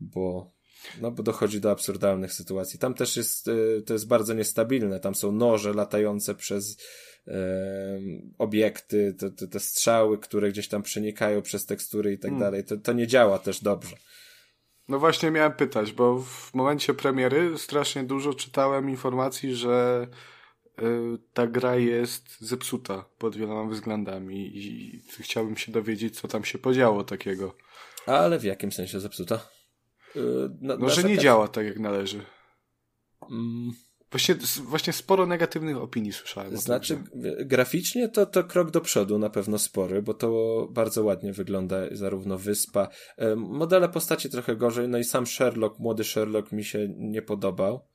Bo, 0.00 0.52
no, 1.00 1.10
bo 1.10 1.22
dochodzi 1.22 1.60
do 1.60 1.70
absurdalnych 1.70 2.32
sytuacji. 2.32 2.78
Tam 2.78 2.94
też 2.94 3.16
jest, 3.16 3.48
e, 3.48 3.82
to 3.82 3.92
jest 3.92 4.06
bardzo 4.08 4.34
niestabilne. 4.34 5.00
Tam 5.00 5.14
są 5.14 5.32
noże 5.32 5.72
latające 5.72 6.34
przez 6.34 6.76
obiekty, 8.38 9.14
te, 9.18 9.30
te, 9.30 9.48
te 9.48 9.60
strzały, 9.60 10.18
które 10.18 10.48
gdzieś 10.50 10.68
tam 10.68 10.82
przenikają 10.82 11.42
przez 11.42 11.66
tekstury 11.66 12.12
i 12.12 12.18
tak 12.18 12.30
Hmm. 12.30 12.40
dalej. 12.40 12.64
To, 12.64 12.76
to 12.76 12.92
nie 12.92 13.06
działa 13.06 13.38
też 13.38 13.62
dobrze. 13.62 13.96
No 14.88 14.98
właśnie 14.98 15.30
miałem 15.30 15.52
pytać, 15.52 15.92
bo 15.92 16.18
w 16.18 16.54
momencie 16.54 16.94
premiery 16.94 17.58
strasznie 17.58 18.04
dużo 18.04 18.34
czytałem 18.34 18.90
informacji, 18.90 19.54
że 19.54 20.06
y, 20.78 20.82
ta 21.34 21.46
gra 21.46 21.76
jest 21.76 22.40
zepsuta 22.40 23.04
pod 23.18 23.36
wieloma 23.36 23.70
względami 23.70 24.56
i 24.58 25.00
chciałbym 25.20 25.56
się 25.56 25.72
dowiedzieć, 25.72 26.20
co 26.20 26.28
tam 26.28 26.44
się 26.44 26.58
podziało 26.58 27.04
takiego. 27.04 27.54
Ale 28.06 28.38
w 28.38 28.44
jakim 28.44 28.72
sensie 28.72 29.00
zepsuta? 29.00 29.34
E, 30.16 30.20
na- 30.60 30.76
No, 30.76 30.88
że 30.88 31.04
nie 31.04 31.18
działa 31.18 31.48
tak, 31.48 31.66
jak 31.66 31.78
należy. 31.78 32.24
Mm. 33.30 33.70
Właśnie, 34.10 34.34
właśnie 34.62 34.92
sporo 34.92 35.26
negatywnych 35.26 35.76
opinii 35.76 36.12
słyszałem. 36.12 36.56
Znaczy, 36.56 36.98
graficznie 37.44 38.08
to, 38.08 38.26
to 38.26 38.44
krok 38.44 38.70
do 38.70 38.80
przodu 38.80 39.18
na 39.18 39.30
pewno 39.30 39.58
spory, 39.58 40.02
bo 40.02 40.14
to 40.14 40.68
bardzo 40.70 41.04
ładnie 41.04 41.32
wygląda 41.32 41.76
zarówno 41.92 42.38
wyspa. 42.38 42.88
e, 43.16 43.36
Modele 43.36 43.88
postaci 43.88 44.30
trochę 44.30 44.56
gorzej, 44.56 44.88
no 44.88 44.98
i 44.98 45.04
sam 45.04 45.26
Sherlock, 45.26 45.78
młody 45.78 46.04
Sherlock 46.04 46.52
mi 46.52 46.64
się 46.64 46.88
nie 46.96 47.22
podobał. 47.22 47.86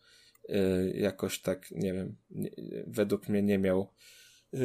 E, 0.50 0.90
Jakoś 0.90 1.42
tak, 1.42 1.72
nie 1.72 1.94
wiem, 1.94 2.16
według 2.88 3.30
mnie 3.30 3.44
nie 3.44 3.60
miał 3.60 3.92
e, 4.54 4.58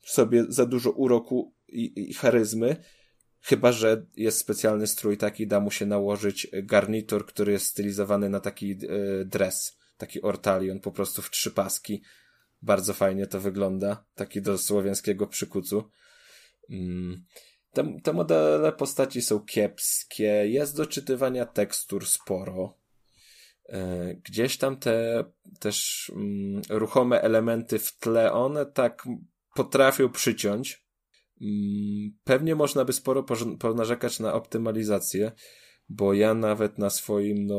w 0.00 0.10
sobie 0.10 0.44
za 0.48 0.66
dużo 0.66 0.90
uroku 0.90 1.54
i, 1.68 2.10
i 2.10 2.14
charyzmy. 2.14 2.76
Chyba, 3.40 3.72
że 3.72 4.06
jest 4.16 4.38
specjalny 4.38 4.86
strój 4.86 5.16
taki, 5.16 5.46
da 5.46 5.60
mu 5.60 5.70
się 5.70 5.86
nałożyć 5.86 6.48
garnitur, 6.62 7.26
który 7.26 7.52
jest 7.52 7.66
stylizowany 7.66 8.28
na 8.28 8.40
taki 8.40 8.72
e, 8.72 8.78
dres, 9.24 9.78
taki 10.02 10.22
ortalion, 10.22 10.80
po 10.80 10.92
prostu 10.92 11.22
w 11.22 11.30
trzy 11.30 11.50
paski. 11.50 12.02
Bardzo 12.62 12.94
fajnie 12.94 13.26
to 13.26 13.40
wygląda, 13.40 14.04
taki 14.14 14.42
do 14.42 14.58
słowiańskiego 14.58 15.26
przykucu. 15.26 15.90
Mm. 16.70 17.24
Te, 17.72 18.00
te 18.02 18.12
modele 18.12 18.72
postaci 18.72 19.22
są 19.22 19.40
kiepskie, 19.40 20.48
jest 20.48 20.76
do 20.76 20.86
czytywania 20.86 21.46
tekstur 21.46 22.06
sporo. 22.06 22.78
E, 23.68 24.14
gdzieś 24.14 24.58
tam 24.58 24.76
te 24.76 25.24
też 25.60 26.10
mm, 26.16 26.62
ruchome 26.70 27.22
elementy 27.22 27.78
w 27.78 27.98
tle, 27.98 28.32
one 28.32 28.66
tak 28.66 29.08
potrafią 29.54 30.08
przyciąć. 30.08 30.86
Mm, 31.40 32.18
pewnie 32.24 32.54
można 32.54 32.84
by 32.84 32.92
sporo 32.92 33.24
ponarzekać 33.58 34.20
na 34.20 34.34
optymalizację, 34.34 35.32
bo 35.88 36.14
ja 36.14 36.34
nawet 36.34 36.78
na 36.78 36.90
swoim 36.90 37.46
no, 37.46 37.56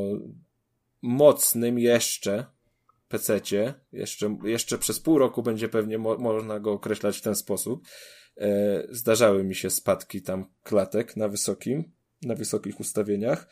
mocnym 1.04 1.80
jeszcze 1.80 2.46
PC-cie, 3.08 3.74
jeszcze, 3.92 4.38
jeszcze 4.44 4.78
przez 4.78 5.00
pół 5.00 5.18
roku 5.18 5.44
będzie 5.44 5.70
pewnie 5.70 5.98
mo 5.98 6.18
można 6.18 6.60
go 6.60 6.72
określać 6.72 7.18
w 7.18 7.22
ten 7.22 7.36
sposób, 7.36 7.88
e, 8.38 8.84
zdarzały 8.90 9.44
mi 9.44 9.56
się 9.56 9.70
spadki 9.70 10.22
tam 10.22 10.46
klatek 10.64 11.18
na 11.18 11.28
wysokim, 11.28 11.92
na 12.22 12.36
wysokich 12.36 12.80
ustawieniach. 12.80 13.48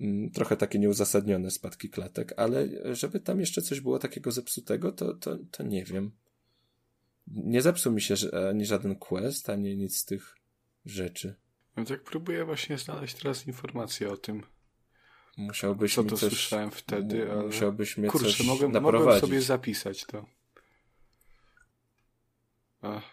Mm, 0.00 0.30
trochę 0.30 0.56
takie 0.56 0.78
nieuzasadnione 0.78 1.50
spadki 1.50 1.90
klatek, 1.90 2.34
ale 2.36 2.68
żeby 2.94 3.20
tam 3.20 3.40
jeszcze 3.40 3.62
coś 3.62 3.80
było 3.80 3.98
takiego 3.98 4.30
zepsutego, 4.30 4.92
to, 4.92 5.14
to, 5.14 5.38
to 5.50 5.62
nie 5.62 5.84
wiem. 5.84 6.12
Nie 7.26 7.62
zepsuł 7.62 7.92
mi 7.92 8.00
się 8.00 8.14
ani 8.50 8.66
żaden 8.66 8.96
quest, 8.96 9.50
ani 9.50 9.76
nic 9.76 9.96
z 9.96 10.04
tych 10.04 10.36
rzeczy. 10.84 11.34
No 11.76 11.84
tak 11.84 12.02
próbuję 12.02 12.44
właśnie 12.44 12.78
znaleźć 12.78 13.14
teraz 13.14 13.46
informacje 13.46 14.10
o 14.10 14.16
tym. 14.16 14.42
Musiałbyś 15.36 15.94
Co 15.94 16.04
to 16.04 16.16
coś, 16.16 16.28
słyszałem 16.28 16.70
wtedy, 16.70 17.32
ale... 17.32 17.42
Musiałbyś 17.42 17.96
mnie 17.96 18.08
Kurczę, 18.08 18.26
coś 18.26 18.46
mogłem, 18.46 18.72
naprowadzić. 18.72 19.04
mogłem 19.04 19.20
sobie 19.20 19.42
zapisać 19.42 20.04
to. 20.04 20.26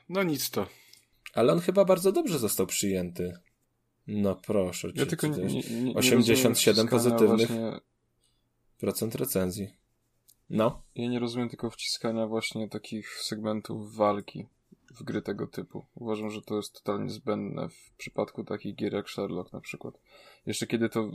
no 0.09 0.23
nic 0.23 0.49
to. 0.49 0.67
Ale 1.33 1.53
on 1.53 1.59
chyba 1.59 1.85
bardzo 1.85 2.11
dobrze 2.11 2.39
został 2.39 2.67
przyjęty. 2.67 3.37
No 4.07 4.35
proszę. 4.35 4.91
Ja 4.95 5.05
tylko 5.05 5.27
nie, 5.27 5.43
nie, 5.43 5.81
nie 5.81 5.93
87 5.95 6.87
pozytywnych 6.87 7.47
właśnie... 7.47 7.79
procent 8.77 9.15
recenzji. 9.15 9.73
No. 10.49 10.83
Ja 10.95 11.07
nie 11.07 11.19
rozumiem 11.19 11.49
tylko 11.49 11.69
wciskania 11.69 12.27
właśnie 12.27 12.69
takich 12.69 13.09
segmentów 13.09 13.95
walki 13.95 14.45
w 14.91 15.03
gry 15.03 15.21
tego 15.21 15.47
typu. 15.47 15.85
Uważam, 15.95 16.29
że 16.29 16.41
to 16.41 16.55
jest 16.55 16.73
totalnie 16.73 17.09
zbędne 17.09 17.69
w 17.69 17.91
przypadku 17.97 18.43
takich 18.43 18.75
gier 18.75 18.93
jak 18.93 19.09
Sherlock 19.09 19.53
na 19.53 19.61
przykład. 19.61 19.99
Jeszcze 20.45 20.67
kiedy 20.67 20.89
to 20.89 21.11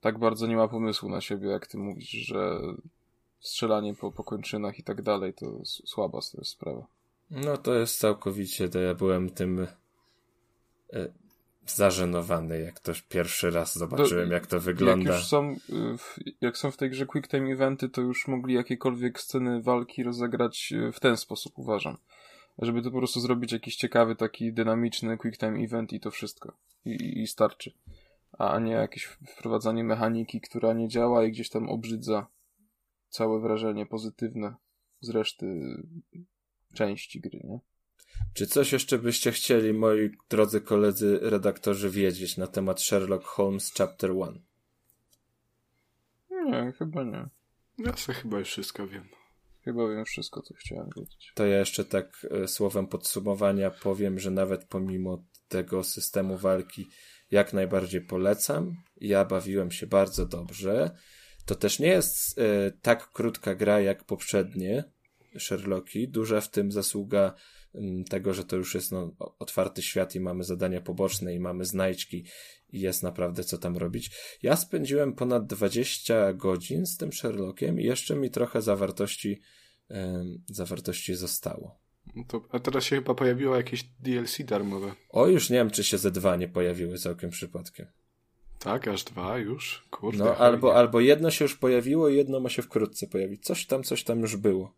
tak 0.00 0.18
bardzo 0.18 0.46
nie 0.46 0.56
ma 0.56 0.68
pomysłu 0.68 1.08
na 1.08 1.20
siebie, 1.20 1.48
jak 1.48 1.66
ty 1.66 1.78
mówisz, 1.78 2.10
że 2.10 2.60
strzelanie 3.40 3.94
po, 3.94 4.12
po 4.12 4.24
kończynach 4.24 4.78
i 4.78 4.82
tak 4.82 5.02
dalej, 5.02 5.34
to 5.34 5.46
słaba 5.64 6.18
to 6.32 6.38
jest 6.38 6.50
sprawa. 6.50 6.86
No 7.30 7.56
to 7.56 7.74
jest 7.74 7.98
całkowicie, 7.98 8.68
to 8.68 8.80
ja 8.80 8.94
byłem 8.94 9.30
tym 9.30 9.66
e, 10.92 11.08
zażenowany, 11.66 12.60
jak 12.60 12.80
to 12.80 12.92
pierwszy 13.08 13.50
raz 13.50 13.78
zobaczyłem, 13.78 14.28
to, 14.28 14.34
jak 14.34 14.46
to 14.46 14.60
wygląda. 14.60 15.10
Jak 15.10 15.20
już 15.20 15.28
są, 15.28 15.52
y, 15.52 16.32
jak 16.40 16.56
są 16.56 16.70
w 16.70 16.76
tej 16.76 16.90
grze 16.90 17.06
quick 17.06 17.28
time 17.28 17.52
eventy, 17.52 17.88
to 17.88 18.00
już 18.00 18.28
mogli 18.28 18.54
jakiekolwiek 18.54 19.20
sceny 19.20 19.62
walki 19.62 20.02
rozegrać 20.02 20.72
y, 20.72 20.92
w 20.92 21.00
ten 21.00 21.16
sposób, 21.16 21.58
uważam. 21.58 21.96
Żeby 22.60 22.82
to 22.82 22.90
po 22.90 22.98
prostu 22.98 23.20
zrobić 23.20 23.52
jakiś 23.52 23.76
ciekawy, 23.76 24.16
taki 24.16 24.52
dynamiczny 24.52 25.18
quick 25.18 25.38
time 25.38 25.64
event 25.64 25.92
i 25.92 26.00
to 26.00 26.10
wszystko. 26.10 26.52
I, 26.84 27.22
i 27.22 27.26
starczy. 27.26 27.72
A 28.38 28.58
nie 28.58 28.72
jakieś 28.72 29.04
wprowadzanie 29.04 29.84
mechaniki, 29.84 30.40
która 30.40 30.72
nie 30.72 30.88
działa 30.88 31.24
i 31.24 31.32
gdzieś 31.32 31.50
tam 31.50 31.68
obrzydza 31.68 32.26
całe 33.08 33.40
wrażenie 33.40 33.86
pozytywne 33.86 34.54
z 35.00 35.10
reszty 35.10 35.46
części 36.74 37.20
gry, 37.20 37.40
nie? 37.44 37.60
Czy 38.34 38.46
coś 38.46 38.72
jeszcze 38.72 38.98
byście 38.98 39.32
chcieli, 39.32 39.72
moi 39.72 40.10
drodzy 40.28 40.60
koledzy 40.60 41.18
redaktorzy, 41.22 41.90
wiedzieć 41.90 42.36
na 42.36 42.46
temat 42.46 42.80
Sherlock 42.82 43.24
Holmes 43.24 43.72
Chapter 43.78 44.10
1? 44.10 44.40
Nie, 46.30 46.72
chyba 46.72 47.04
nie. 47.04 47.28
Ja 47.78 47.96
sobie 47.96 48.18
chyba 48.18 48.38
już 48.38 48.48
wszystko 48.48 48.86
wiem. 48.86 49.19
Chyba 49.64 49.88
wiem 49.88 50.04
wszystko, 50.04 50.42
co 50.42 50.54
chciałem 50.54 50.88
wiedzieć. 50.96 51.32
To 51.34 51.46
ja 51.46 51.58
jeszcze 51.58 51.84
tak 51.84 52.26
e, 52.30 52.48
słowem 52.48 52.86
podsumowania 52.86 53.70
powiem, 53.70 54.18
że 54.18 54.30
nawet 54.30 54.64
pomimo 54.64 55.24
tego 55.48 55.84
systemu 55.84 56.36
walki 56.38 56.90
jak 57.30 57.52
najbardziej 57.52 58.00
polecam. 58.00 58.76
Ja 59.00 59.24
bawiłem 59.24 59.70
się 59.70 59.86
bardzo 59.86 60.26
dobrze. 60.26 60.90
To 61.46 61.54
też 61.54 61.78
nie 61.78 61.88
jest 61.88 62.38
e, 62.38 62.70
tak 62.70 63.12
krótka 63.12 63.54
gra 63.54 63.80
jak 63.80 64.04
poprzednie 64.04 64.84
Sherlocki. 65.38 66.08
Duża 66.08 66.40
w 66.40 66.50
tym 66.50 66.72
zasługa 66.72 67.34
tego, 68.08 68.34
że 68.34 68.44
to 68.44 68.56
już 68.56 68.74
jest 68.74 68.92
no, 68.92 69.12
otwarty 69.38 69.82
świat 69.82 70.14
i 70.14 70.20
mamy 70.20 70.44
zadania 70.44 70.80
poboczne 70.80 71.34
i 71.34 71.40
mamy 71.40 71.64
znajdźki 71.64 72.24
i 72.68 72.80
jest 72.80 73.02
naprawdę 73.02 73.44
co 73.44 73.58
tam 73.58 73.76
robić. 73.76 74.10
Ja 74.42 74.56
spędziłem 74.56 75.12
ponad 75.12 75.46
20 75.46 76.32
godzin 76.32 76.86
z 76.86 76.96
tym 76.96 77.12
Sherlockiem 77.12 77.80
i 77.80 77.84
jeszcze 77.84 78.16
mi 78.16 78.30
trochę 78.30 78.62
zawartości, 78.62 79.40
zawartości 80.46 81.14
zostało. 81.14 81.80
No 82.16 82.24
to, 82.28 82.42
a 82.50 82.58
teraz 82.58 82.84
się 82.84 82.96
chyba 82.96 83.14
pojawiło 83.14 83.56
jakieś 83.56 83.84
DLC 84.00 84.44
darmowe. 84.44 84.92
O, 85.08 85.26
już 85.26 85.50
nie 85.50 85.56
wiem, 85.56 85.70
czy 85.70 85.84
się 85.84 85.98
ze 85.98 86.10
dwa 86.10 86.36
nie 86.36 86.48
pojawiły 86.48 86.98
całkiem 86.98 87.30
przypadkiem. 87.30 87.86
Tak, 88.58 88.88
aż 88.88 89.04
dwa 89.04 89.38
już? 89.38 89.86
Kurde. 89.90 90.24
No, 90.24 90.36
albo, 90.36 90.76
albo 90.76 91.00
jedno 91.00 91.30
się 91.30 91.44
już 91.44 91.56
pojawiło 91.56 92.08
i 92.08 92.16
jedno 92.16 92.40
ma 92.40 92.48
się 92.48 92.62
wkrótce 92.62 93.06
pojawić. 93.06 93.44
Coś 93.44 93.66
tam, 93.66 93.82
coś 93.82 94.04
tam 94.04 94.20
już 94.20 94.36
było. 94.36 94.74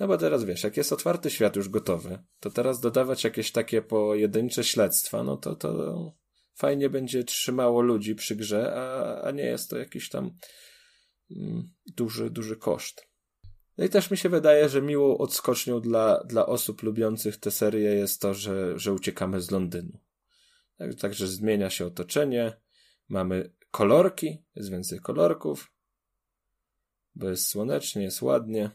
No 0.00 0.08
bo 0.08 0.18
teraz 0.18 0.44
wiesz, 0.44 0.64
jak 0.64 0.76
jest 0.76 0.92
otwarty 0.92 1.30
świat 1.30 1.56
już 1.56 1.68
gotowy, 1.68 2.18
to 2.40 2.50
teraz 2.50 2.80
dodawać 2.80 3.24
jakieś 3.24 3.52
takie 3.52 3.82
pojedyncze 3.82 4.64
śledztwa, 4.64 5.22
no 5.22 5.36
to 5.36 5.56
to 5.56 6.12
fajnie 6.54 6.90
będzie 6.90 7.24
trzymało 7.24 7.80
ludzi 7.82 8.14
przy 8.14 8.36
grze, 8.36 8.72
a, 8.74 9.20
a 9.22 9.30
nie 9.30 9.44
jest 9.44 9.70
to 9.70 9.78
jakiś 9.78 10.08
tam 10.08 10.36
mm, 11.30 11.70
duży, 11.86 12.30
duży 12.30 12.56
koszt. 12.56 13.10
No 13.78 13.84
i 13.84 13.88
też 13.88 14.10
mi 14.10 14.16
się 14.16 14.28
wydaje, 14.28 14.68
że 14.68 14.82
miłą 14.82 15.18
odskocznią 15.18 15.80
dla, 15.80 16.24
dla 16.24 16.46
osób 16.46 16.82
lubiących 16.82 17.36
tę 17.36 17.50
serię 17.50 17.94
jest 17.94 18.20
to, 18.20 18.34
że, 18.34 18.78
że 18.78 18.92
uciekamy 18.92 19.40
z 19.40 19.50
Londynu. 19.50 19.98
Tak, 20.78 20.94
także 20.94 21.26
zmienia 21.26 21.70
się 21.70 21.86
otoczenie, 21.86 22.52
mamy 23.08 23.52
kolorki, 23.70 24.44
jest 24.54 24.70
więcej 24.70 25.00
kolorków, 25.00 25.72
bo 27.14 27.28
jest 27.28 27.48
słonecznie, 27.48 28.02
jest 28.02 28.22
ładnie. 28.22 28.70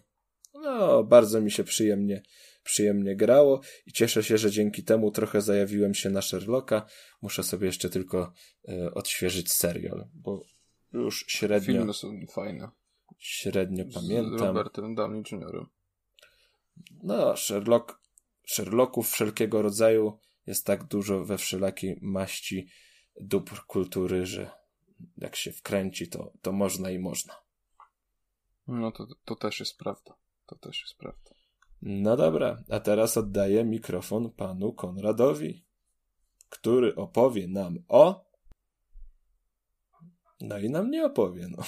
No, 0.56 1.03
bardzo 1.03 1.41
mi 1.41 1.52
się 1.52 1.64
przyjemnie, 1.64 2.23
przyjemnie 2.64 3.15
grało 3.15 3.61
i 3.86 3.91
cieszę 3.91 4.23
się, 4.23 4.38
że 4.38 4.52
dzięki 4.52 4.84
temu 4.84 5.11
trochę 5.11 5.41
zajawiłem 5.41 5.94
się 5.94 6.10
na 6.10 6.22
Sherlocka. 6.22 6.86
Muszę 7.22 7.44
sobie 7.44 7.68
jeszcze 7.68 7.90
tylko 7.90 8.34
e, 8.68 8.94
odświeżyć 8.94 9.52
serial, 9.52 10.07
bo 10.14 10.41
już 10.94 11.26
średnio... 11.27 11.73
Filmy 11.73 11.94
są 11.94 12.26
fajne. 12.30 12.69
Średnio 13.18 13.86
Z 13.90 13.94
pamiętam. 13.94 14.38
Z 14.38 14.41
Robertem 14.41 14.95
Downey 14.95 15.23
Jr. 15.32 15.65
No, 17.03 17.38
Sherlock, 17.38 17.99
Sherlocków 18.48 19.10
wszelkiego 19.10 19.61
rodzaju 19.61 20.19
jest 20.48 20.65
tak 20.65 20.84
dużo 20.84 21.23
we 21.23 21.38
wszelakiej 21.38 21.99
maści 22.02 22.68
dóbr 23.22 23.65
kultury, 23.68 24.26
że 24.26 24.49
jak 25.18 25.36
się 25.36 25.52
wkręci, 25.52 26.07
to, 26.07 26.34
to 26.41 26.52
można 26.52 26.91
i 26.91 26.99
można. 26.99 27.34
No 28.68 28.91
to, 28.91 29.07
to 29.26 29.36
też 29.36 29.60
jest 29.60 29.77
prawda. 29.77 30.15
To 30.45 30.55
też 30.55 30.81
jest 30.81 30.97
prawda. 30.97 31.31
No 31.81 32.17
dobra, 32.17 32.63
a 32.69 32.80
teraz 32.80 33.17
oddaję 33.17 33.63
mikrofon 33.63 34.31
panu 34.31 34.73
Konradowi, 34.73 35.65
który 36.49 36.95
opowie 36.95 37.47
nam 37.47 37.77
o. 37.88 38.26
No 40.41 40.59
i 40.59 40.69
nam 40.69 40.91
nie 40.91 41.05
opowie, 41.05 41.47
no. 41.47 41.63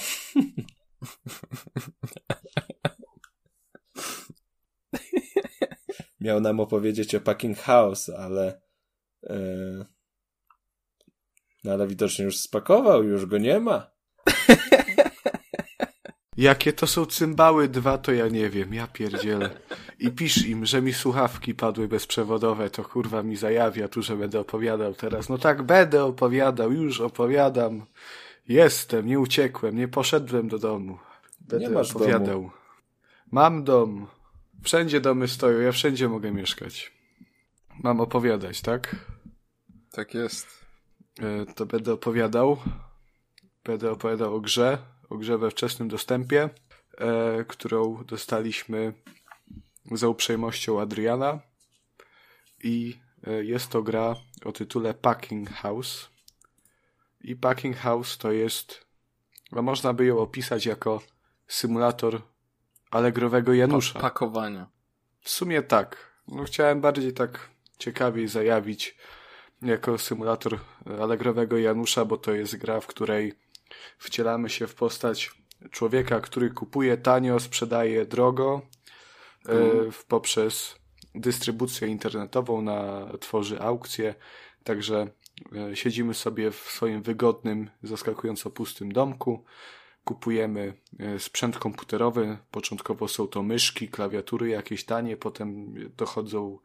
Miał 6.20 6.40
nam 6.40 6.60
opowiedzieć 6.60 7.14
o 7.14 7.20
Packing 7.20 7.58
House, 7.58 8.08
ale. 8.08 8.60
Yy... 9.22 9.86
No 11.64 11.72
ale 11.72 11.86
widocznie 11.86 12.24
już 12.24 12.36
spakował, 12.36 13.04
już 13.04 13.26
go 13.26 13.38
nie 13.38 13.60
ma. 13.60 13.97
Jakie 16.38 16.72
to 16.72 16.86
są 16.86 17.06
cymbały 17.06 17.68
dwa, 17.68 17.98
to 17.98 18.12
ja 18.12 18.28
nie 18.28 18.50
wiem, 18.50 18.74
ja 18.74 18.86
pierdzielę. 18.86 19.50
I 19.98 20.10
pisz 20.10 20.46
im, 20.46 20.66
że 20.66 20.82
mi 20.82 20.92
słuchawki 20.92 21.54
padły 21.54 21.88
bezprzewodowe, 21.88 22.70
to 22.70 22.84
kurwa 22.84 23.22
mi 23.22 23.36
zajawia 23.36 23.88
tu, 23.88 24.02
że 24.02 24.16
będę 24.16 24.40
opowiadał 24.40 24.94
teraz. 24.94 25.28
No 25.28 25.38
tak, 25.38 25.62
będę 25.62 26.04
opowiadał, 26.04 26.72
już 26.72 27.00
opowiadam. 27.00 27.86
Jestem, 28.48 29.06
nie 29.06 29.20
uciekłem, 29.20 29.76
nie 29.76 29.88
poszedłem 29.88 30.48
do 30.48 30.58
domu. 30.58 30.98
Będę 31.40 31.66
nie 31.66 31.74
masz 31.74 31.96
opowiadał. 31.96 32.26
Domu. 32.26 32.50
Mam 33.30 33.64
dom. 33.64 34.06
Wszędzie 34.62 35.00
domy 35.00 35.28
stoją, 35.28 35.60
ja 35.60 35.72
wszędzie 35.72 36.08
mogę 36.08 36.32
mieszkać. 36.32 36.92
Mam 37.82 38.00
opowiadać, 38.00 38.60
tak? 38.60 38.96
Tak 39.90 40.14
jest. 40.14 40.64
E, 41.20 41.46
to 41.54 41.66
będę 41.66 41.92
opowiadał. 41.92 42.56
Będę 43.64 43.90
opowiadał 43.90 44.34
o 44.34 44.40
grze, 44.40 44.78
o 45.10 45.16
grze 45.16 45.38
we 45.38 45.50
wczesnym 45.50 45.88
dostępie, 45.88 46.50
e, 46.98 47.44
którą 47.44 48.04
dostaliśmy 48.04 48.92
za 49.92 50.08
uprzejmością 50.08 50.80
Adriana. 50.80 51.40
I 52.64 52.98
e, 53.26 53.44
jest 53.44 53.68
to 53.68 53.82
gra 53.82 54.16
o 54.44 54.52
tytule 54.52 54.94
Packing 54.94 55.50
House. 55.50 56.08
I 57.20 57.36
Packing 57.36 57.76
House 57.76 58.18
to 58.18 58.32
jest, 58.32 58.86
no 59.52 59.62
można 59.62 59.92
by 59.92 60.06
ją 60.06 60.18
opisać 60.18 60.66
jako 60.66 61.02
symulator 61.46 62.22
Allegrowego 62.90 63.54
Janusza. 63.54 63.94
Pa 63.94 64.00
pakowania. 64.00 64.66
W 65.20 65.30
sumie 65.30 65.62
tak. 65.62 66.12
No, 66.28 66.44
chciałem 66.44 66.80
bardziej 66.80 67.12
tak 67.12 67.50
ciekawiej 67.78 68.28
zajawić 68.28 68.96
jako 69.62 69.98
symulator 69.98 70.58
Allegrowego 71.00 71.58
Janusza, 71.58 72.04
bo 72.04 72.16
to 72.16 72.32
jest 72.32 72.56
gra, 72.56 72.80
w 72.80 72.86
której 72.86 73.34
wcielamy 73.98 74.50
się 74.50 74.66
w 74.66 74.74
postać 74.74 75.30
człowieka, 75.70 76.20
który 76.20 76.50
kupuje 76.50 76.96
tanio, 76.96 77.40
sprzedaje 77.40 78.06
drogo 78.06 78.62
w, 79.92 80.04
poprzez 80.04 80.78
dystrybucję 81.14 81.88
internetową, 81.88 82.62
na, 82.62 83.08
tworzy 83.20 83.60
aukcje, 83.60 84.14
także 84.64 85.06
e, 85.56 85.76
siedzimy 85.76 86.14
sobie 86.14 86.50
w 86.50 86.56
swoim 86.56 87.02
wygodnym, 87.02 87.70
zaskakująco 87.82 88.50
pustym 88.50 88.92
domku, 88.92 89.44
kupujemy 90.04 90.74
e, 90.98 91.18
sprzęt 91.18 91.58
komputerowy, 91.58 92.38
początkowo 92.50 93.08
są 93.08 93.26
to 93.26 93.42
myszki, 93.42 93.88
klawiatury 93.88 94.48
jakieś 94.48 94.84
tanie, 94.84 95.16
potem 95.16 95.74
dochodzą 95.96 96.58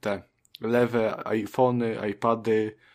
te 0.00 0.22
lewe 0.60 1.26
iPhony, 1.26 1.96
iPady, 2.10 2.52
mm, 2.62 2.91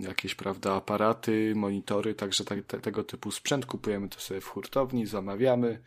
jakieś, 0.00 0.34
prawda, 0.34 0.74
aparaty, 0.74 1.52
monitory, 1.56 2.14
także 2.14 2.44
te, 2.44 2.62
te, 2.62 2.80
tego 2.80 3.04
typu 3.04 3.30
sprzęt 3.30 3.66
kupujemy 3.66 4.08
to 4.08 4.20
sobie 4.20 4.40
w 4.40 4.48
hurtowni, 4.48 5.06
zamawiamy 5.06 5.82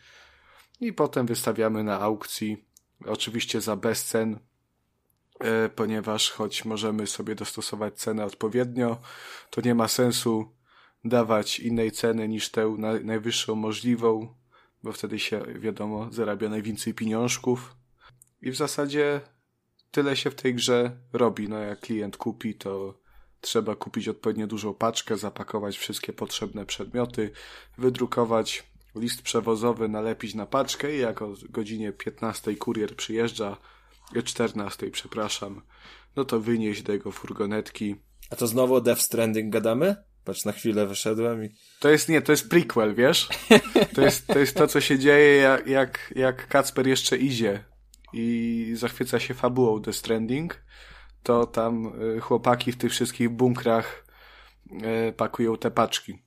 i 0.80 0.94
potem 0.94 1.26
wystawiamy 1.26 1.84
na 1.84 2.00
aukcji, 2.00 2.66
oczywiście 3.06 3.62
za 3.62 3.76
bezcen, 3.76 4.40
e, 5.40 5.70
ponieważ 5.70 6.32
choć 6.32 6.66
możemy 6.66 7.08
sobie 7.08 7.36
dostosować 7.36 7.96
cenę 7.96 8.26
odpowiednio, 8.26 9.02
to 9.50 9.62
nie 9.62 9.76
ma 9.76 9.88
sensu 9.88 10.56
dawać 11.06 11.60
innej 11.60 11.92
ceny 11.92 12.28
niż 12.28 12.50
tę 12.50 12.76
na, 12.78 13.00
najwyższą 13.00 13.56
możliwą, 13.56 14.36
bo 14.84 14.92
wtedy 14.92 15.20
się, 15.20 15.42
wiadomo, 15.60 16.12
zarabia 16.12 16.50
najwięcej 16.50 16.94
pieniążków. 16.94 17.76
I 18.42 18.52
w 18.52 18.56
zasadzie 18.56 19.22
tyle 19.92 20.16
się 20.16 20.32
w 20.32 20.36
tej 20.36 20.56
grze 20.56 20.98
robi. 21.14 21.50
No 21.50 21.58
jak 21.58 21.80
klient 21.80 22.18
kupi, 22.18 22.56
to 22.56 23.00
trzeba 23.42 23.76
kupić 23.76 24.08
odpowiednio 24.08 24.48
dużą 24.48 24.74
paczkę, 24.74 25.18
zapakować 25.18 25.78
wszystkie 25.78 26.14
potrzebne 26.14 26.66
przedmioty, 26.66 27.32
wydrukować 27.78 28.64
list 28.96 29.22
przewozowy, 29.22 29.90
nalepić 29.90 30.36
na 30.36 30.46
paczkę 30.46 30.96
i 30.96 31.00
jak 31.00 31.22
o 31.22 31.34
godzinie 31.50 31.92
15 31.92 32.56
kurier 32.56 32.96
przyjeżdża, 32.96 33.58
14, 34.24 34.92
przepraszam, 34.92 35.62
no 36.16 36.26
to 36.26 36.40
wynieść 36.40 36.82
do 36.82 36.94
jego 36.94 37.12
furgonetki. 37.12 37.96
A 38.30 38.36
to 38.36 38.48
znowu 38.48 38.76
o 38.76 38.82
Death 38.82 39.02
Stranding 39.02 39.54
gadamy? 39.54 39.96
Patrz, 40.26 40.46
na 40.46 40.52
chwilę 40.52 40.88
wyszedłem 40.88 41.46
i... 41.46 41.50
To 41.80 41.90
jest, 41.90 42.10
nie, 42.10 42.22
to 42.22 42.32
jest 42.32 42.50
prequel, 42.50 42.96
wiesz? 42.96 43.30
To 43.96 44.02
jest 44.02 44.28
to, 44.28 44.40
jest 44.40 44.58
to 44.58 44.68
co 44.68 44.82
się 44.82 45.00
dzieje, 45.00 45.36
jak, 45.36 45.68
jak, 45.68 46.14
jak 46.16 46.48
Kacper 46.48 46.88
jeszcze 46.88 47.18
idzie 47.18 47.64
i 48.14 48.72
zachwyca 48.76 49.20
się 49.20 49.34
fabułą 49.34 49.82
The 49.82 49.94
Stranding, 49.94 50.62
to 51.30 51.46
tam 51.46 52.02
y, 52.02 52.20
chłopaki 52.20 52.72
w 52.72 52.78
tych 52.78 52.92
wszystkich 52.92 53.30
bunkrach 53.30 54.06
y, 55.10 55.14
pakują 55.14 55.58
te 55.58 55.72
paczki. 55.72 56.24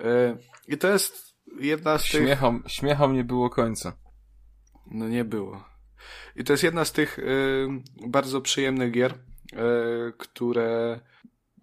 Y, 0.00 0.36
I 0.68 0.78
to 0.78 0.88
jest 0.88 1.36
jedna 1.60 1.98
z 1.98 2.02
tych... 2.02 2.10
Śmiechom, 2.10 2.62
śmiechom 2.66 3.14
nie 3.14 3.24
było 3.24 3.50
końca. 3.50 3.96
No 4.90 5.08
nie 5.08 5.24
było. 5.24 5.64
I 6.36 6.44
to 6.44 6.52
jest 6.52 6.62
jedna 6.62 6.84
z 6.84 6.92
tych 6.92 7.18
bardzo 8.06 8.40
przyjemnych 8.40 8.92
gier, 8.92 9.14
które 10.18 11.00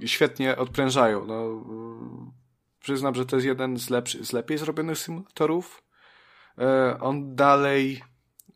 świetnie 0.06 0.58
odprężają. 0.58 1.26
No, 1.26 1.66
przyznam, 2.80 3.16
że 3.16 3.26
to 3.26 3.36
jest 3.36 3.46
jeden 3.46 3.78
z, 3.78 3.90
lepszy, 3.90 4.26
z 4.26 4.34
lepiej 4.34 4.58
zrobionych 4.58 4.98
symulatorów. 4.98 5.84
On 7.00 7.36
dalej 7.36 8.02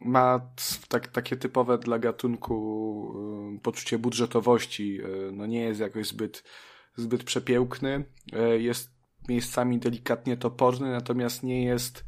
ma 0.06 0.52
tak, 0.88 1.08
takie 1.08 1.36
typowe 1.36 1.78
dla 1.78 2.00
gatunku 2.00 3.14
e, 3.56 3.60
poczucie 3.60 4.00
budżetowości. 4.00 5.00
E, 5.02 5.32
no 5.32 5.46
nie 5.46 5.62
jest 5.62 5.80
jakoś 5.80 6.08
zbyt, 6.08 6.44
zbyt 6.96 7.24
przepiękny. 7.24 8.06
Jest 8.58 8.94
miejscami 9.30 9.80
delikatnie 9.80 10.38
toporny, 10.38 10.92
natomiast 10.92 11.44
nie 11.44 11.64
jest 11.64 12.06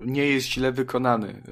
nie 0.00 0.26
jest 0.26 0.46
źle 0.46 0.72
wykonany. 0.72 1.42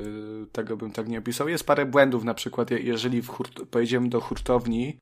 Tego 0.52 0.76
bym 0.76 0.92
tak 0.92 1.08
nie 1.08 1.18
opisał. 1.18 1.48
Jest 1.48 1.66
parę 1.66 1.86
błędów, 1.86 2.24
na 2.24 2.34
przykład 2.34 2.70
jeżeli 2.70 3.22
w 3.22 3.28
hurt, 3.28 3.62
pojedziemy 3.70 4.08
do 4.08 4.20
hurtowni, 4.20 5.00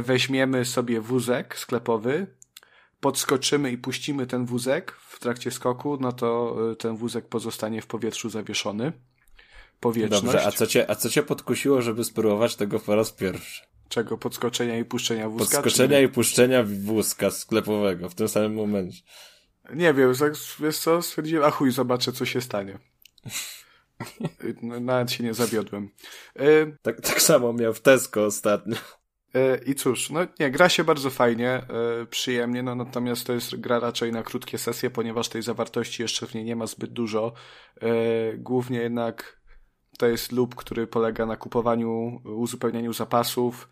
weźmiemy 0.00 0.64
sobie 0.64 1.00
wózek 1.00 1.58
sklepowy, 1.58 2.26
podskoczymy 3.00 3.72
i 3.72 3.78
puścimy 3.78 4.26
ten 4.26 4.46
wózek 4.46 4.92
w 4.92 5.18
trakcie 5.18 5.50
skoku, 5.50 5.98
no 6.00 6.12
to 6.12 6.56
e, 6.72 6.76
ten 6.76 6.96
wózek 6.96 7.28
pozostanie 7.28 7.82
w 7.82 7.86
powietrzu 7.86 8.30
zawieszony. 8.30 8.92
Powietrzność. 9.80 10.24
Dobrze, 10.24 10.46
a 10.46 10.52
co 10.52 10.66
cię, 10.66 10.90
a 10.90 10.94
co 10.94 11.10
cię 11.10 11.22
podkusiło, 11.22 11.82
żeby 11.82 12.04
spróbować 12.04 12.56
tego 12.56 12.80
po 12.80 12.96
raz 12.96 13.12
pierwszy? 13.12 13.62
Czego? 13.88 14.18
Podskoczenia 14.18 14.78
i 14.78 14.84
puszczenia 14.84 15.28
wózka? 15.28 15.56
Podskoczenia 15.56 16.00
i 16.00 16.08
puszczenia 16.08 16.64
wózka 16.64 17.30
sklepowego 17.30 18.08
w 18.08 18.14
tym 18.14 18.28
samym 18.28 18.54
momencie. 18.54 19.02
Nie 19.74 19.94
wiem, 19.94 20.12
wiesz 20.60 20.78
co, 20.78 21.02
stwierdziłem, 21.02 21.44
a 21.44 21.50
chuj, 21.50 21.70
zobaczę 21.70 22.12
co 22.12 22.24
się 22.24 22.40
stanie. 22.40 22.78
Nawet 24.80 25.12
się 25.12 25.24
nie 25.24 25.34
zawiodłem. 25.34 25.90
Y 26.40 26.76
tak, 26.82 27.00
tak 27.00 27.22
samo 27.22 27.52
miał 27.52 27.74
w 27.74 27.80
Tesco 27.80 28.24
ostatnio. 28.24 28.76
E, 29.36 29.58
I 29.66 29.74
cóż, 29.74 30.10
no 30.10 30.20
nie, 30.40 30.50
gra 30.50 30.68
się 30.68 30.84
bardzo 30.84 31.10
fajnie, 31.10 31.50
e, 31.50 31.62
przyjemnie, 32.10 32.62
no 32.62 32.74
natomiast 32.74 33.26
to 33.26 33.32
jest 33.32 33.56
gra 33.56 33.78
raczej 33.78 34.12
na 34.12 34.22
krótkie 34.22 34.58
sesje, 34.58 34.90
ponieważ 34.90 35.28
tej 35.28 35.42
zawartości 35.42 36.02
jeszcze 36.02 36.26
w 36.26 36.34
niej 36.34 36.44
nie 36.44 36.56
ma 36.56 36.66
zbyt 36.66 36.92
dużo. 36.92 37.32
E, 37.80 37.88
głównie 38.36 38.78
jednak 38.78 39.40
to 39.98 40.06
jest 40.06 40.32
lub, 40.32 40.54
który 40.54 40.86
polega 40.86 41.26
na 41.26 41.36
kupowaniu, 41.36 42.20
uzupełnianiu 42.24 42.92
zapasów, 42.92 43.68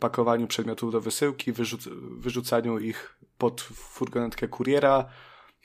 pakowaniu 0.00 0.46
przedmiotów 0.46 0.92
do 0.92 1.00
wysyłki, 1.00 1.52
wyrzuc 1.52 1.88
wyrzucaniu 2.18 2.78
ich 2.78 3.18
pod 3.38 3.60
furgonetkę 3.60 4.48
kuriera, 4.48 5.08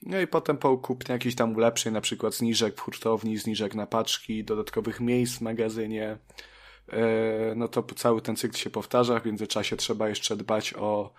no 0.03 0.21
i 0.21 0.27
potem 0.27 0.57
po 0.57 0.77
kupnie 0.77 1.13
jakiejś 1.13 1.35
tam 1.35 1.55
ulepszeń, 1.55 1.93
na 1.93 2.01
przykład 2.01 2.35
zniżek 2.35 2.75
w 2.75 2.79
hurtowni, 2.79 3.37
zniżek 3.37 3.75
na 3.75 3.87
paczki, 3.87 4.43
dodatkowych 4.43 4.99
miejsc 4.99 5.37
w 5.37 5.41
magazynie, 5.41 6.17
no 7.55 7.67
to 7.67 7.83
cały 7.83 8.21
ten 8.21 8.35
cykl 8.35 8.57
się 8.57 8.69
powtarza, 8.69 9.19
w 9.19 9.25
międzyczasie 9.25 9.75
trzeba 9.75 10.09
jeszcze 10.09 10.35
dbać 10.35 10.73
o 10.73 11.13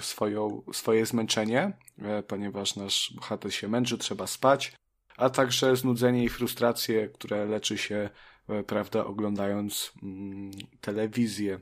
swoją, 0.00 0.62
swoje 0.72 1.06
zmęczenie, 1.06 1.72
e, 1.98 2.22
ponieważ 2.22 2.76
nasz 2.76 3.12
bohater 3.16 3.54
się 3.54 3.68
męczy, 3.68 3.98
trzeba 3.98 4.26
spać, 4.26 4.72
a 5.16 5.30
także 5.30 5.76
znudzenie 5.76 6.24
i 6.24 6.28
frustrację, 6.28 7.08
które 7.08 7.46
leczy 7.46 7.78
się, 7.78 8.10
e, 8.48 8.62
prawda, 8.62 9.04
oglądając 9.04 9.92
mm, 10.02 10.50
telewizję. 10.80 11.60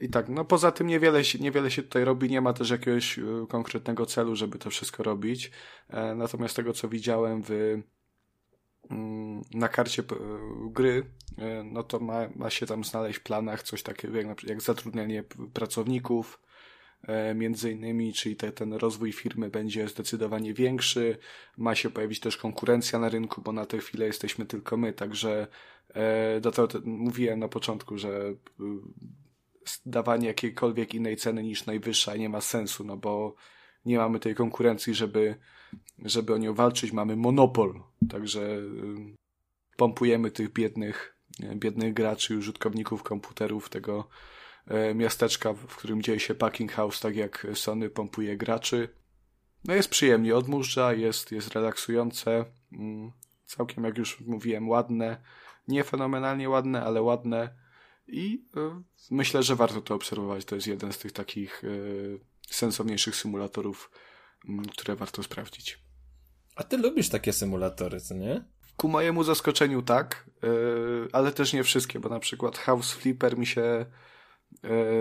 I 0.00 0.08
tak, 0.08 0.28
no 0.28 0.44
poza 0.44 0.72
tym 0.72 0.86
niewiele 0.86 1.22
niewiele 1.40 1.70
się 1.70 1.82
tutaj 1.82 2.04
robi, 2.04 2.30
nie 2.30 2.40
ma 2.40 2.52
też 2.52 2.70
jakiegoś 2.70 3.20
konkretnego 3.48 4.06
celu, 4.06 4.36
żeby 4.36 4.58
to 4.58 4.70
wszystko 4.70 5.02
robić. 5.02 5.50
Natomiast 6.16 6.56
tego, 6.56 6.72
co 6.72 6.88
widziałem 6.88 7.42
w 7.46 7.78
na 9.54 9.68
karcie 9.68 10.02
e, 10.02 10.06
gry, 10.70 11.06
e, 11.38 11.62
no 11.64 11.82
to 11.82 12.00
ma, 12.00 12.28
ma 12.36 12.50
się 12.50 12.66
tam 12.66 12.84
znaleźć 12.84 13.18
w 13.18 13.22
planach 13.22 13.62
coś 13.62 13.82
takiego 13.82 14.18
jak, 14.18 14.44
jak 14.44 14.62
zatrudnianie 14.62 15.24
pracowników, 15.52 16.40
e, 17.02 17.34
między 17.34 17.70
innymi, 17.72 18.12
czyli 18.12 18.36
te, 18.36 18.52
ten 18.52 18.72
rozwój 18.72 19.12
firmy 19.12 19.50
będzie 19.50 19.88
zdecydowanie 19.88 20.54
większy. 20.54 21.18
Ma 21.56 21.74
się 21.74 21.90
pojawić 21.90 22.20
też 22.20 22.36
konkurencja 22.36 22.98
na 22.98 23.08
rynku, 23.08 23.42
bo 23.42 23.52
na 23.52 23.66
tę 23.66 23.78
chwilę 23.78 24.06
jesteśmy 24.06 24.46
tylko 24.46 24.76
my, 24.76 24.92
także 24.92 25.46
do 26.40 26.50
tego 26.50 26.68
mówiłem 26.84 27.38
na 27.38 27.48
początku, 27.48 27.98
że 27.98 28.34
dawanie 29.86 30.28
jakiejkolwiek 30.28 30.94
innej 30.94 31.16
ceny 31.16 31.42
niż 31.42 31.66
najwyższa 31.66 32.16
nie 32.16 32.28
ma 32.28 32.40
sensu, 32.40 32.84
no 32.84 32.96
bo 32.96 33.34
nie 33.84 33.98
mamy 33.98 34.20
tej 34.20 34.34
konkurencji, 34.34 34.94
żeby 34.94 35.36
żeby 36.04 36.34
o 36.34 36.38
nią 36.38 36.54
walczyć, 36.54 36.92
mamy 36.92 37.16
monopol. 37.16 37.82
Także 38.10 38.40
y, 38.40 39.16
pompujemy 39.76 40.30
tych 40.30 40.52
biednych, 40.52 41.16
biednych 41.54 41.94
graczy, 41.94 42.38
użytkowników 42.38 43.02
komputerów 43.02 43.68
tego 43.68 44.08
e, 44.66 44.94
miasteczka, 44.94 45.52
w 45.52 45.76
którym 45.76 46.02
dzieje 46.02 46.20
się 46.20 46.34
packing 46.34 46.72
house, 46.72 47.00
tak 47.00 47.16
jak 47.16 47.46
Sony 47.54 47.90
pompuje 47.90 48.36
graczy. 48.36 48.88
No 49.64 49.74
jest 49.74 49.88
przyjemnie, 49.88 50.36
odmurza, 50.36 50.92
jest, 50.92 51.32
jest 51.32 51.48
relaksujące, 51.54 52.44
mm, 52.72 53.12
całkiem 53.46 53.84
jak 53.84 53.98
już 53.98 54.20
mówiłem 54.20 54.68
ładne, 54.68 55.22
nie 55.68 55.84
fenomenalnie 55.84 56.48
ładne, 56.48 56.82
ale 56.82 57.02
ładne. 57.02 57.54
I 58.06 58.44
y, 58.56 58.82
myślę, 59.10 59.42
że 59.42 59.56
warto 59.56 59.80
to 59.80 59.94
obserwować. 59.94 60.44
To 60.44 60.54
jest 60.54 60.66
jeden 60.66 60.92
z 60.92 60.98
tych 60.98 61.12
takich 61.12 61.64
y, 61.64 62.20
sensowniejszych 62.46 63.16
symulatorów, 63.16 63.90
mm, 64.48 64.64
które 64.64 64.96
warto 64.96 65.22
sprawdzić. 65.22 65.89
A 66.60 66.62
ty 66.62 66.76
lubisz 66.76 67.08
takie 67.08 67.32
symulatory, 67.32 68.00
co 68.00 68.14
nie? 68.14 68.44
Ku 68.76 68.88
mojemu 68.88 69.24
zaskoczeniu 69.24 69.82
tak, 69.82 70.24
y, 70.44 70.48
ale 71.12 71.32
też 71.32 71.52
nie 71.52 71.62
wszystkie, 71.62 72.00
bo 72.00 72.08
na 72.08 72.20
przykład 72.20 72.58
House 72.58 72.92
Flipper 72.92 73.38
mi 73.38 73.46
się 73.46 73.86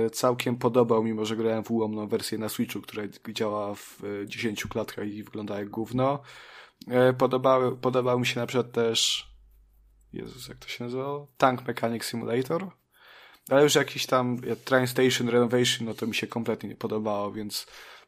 y, 0.06 0.10
całkiem 0.10 0.58
podobał, 0.58 1.04
mimo 1.04 1.26
że 1.26 1.36
grałem 1.36 1.64
w 1.64 1.72
ułomną 1.72 2.08
wersję 2.08 2.38
na 2.38 2.50
Switchu, 2.50 2.82
która 2.82 3.04
działa 3.30 3.76
w 3.76 4.04
y, 4.04 4.26
10 4.28 4.66
klatkach 4.66 5.08
i 5.08 5.24
wygląda 5.24 5.60
jak 5.60 5.70
gówno. 5.70 6.22
Y, 7.10 7.14
Podobały, 7.14 7.78
podobał 7.78 8.20
mi 8.20 8.26
się 8.26 8.40
na 8.40 8.48
przykład 8.48 8.72
też 8.72 9.30
Jezus, 10.14 10.48
jak 10.48 10.58
to 10.58 10.68
się 10.68 10.84
nazywało? 10.84 11.28
Tank 11.38 11.68
Mechanic 11.68 12.04
Simulator. 12.04 12.68
Ale 13.50 13.64
już 13.64 13.76
jakiś 13.76 14.06
tam 14.06 14.38
Train 14.66 14.88
Station 14.88 15.30
Renovation, 15.30 15.88
no 15.88 15.94
to 15.94 16.08
mi 16.08 16.16
się 16.16 16.28
kompletnie 16.28 16.70
nie 16.70 16.76
podobało, 16.76 17.32
więc 17.32 17.66
e, 17.66 17.99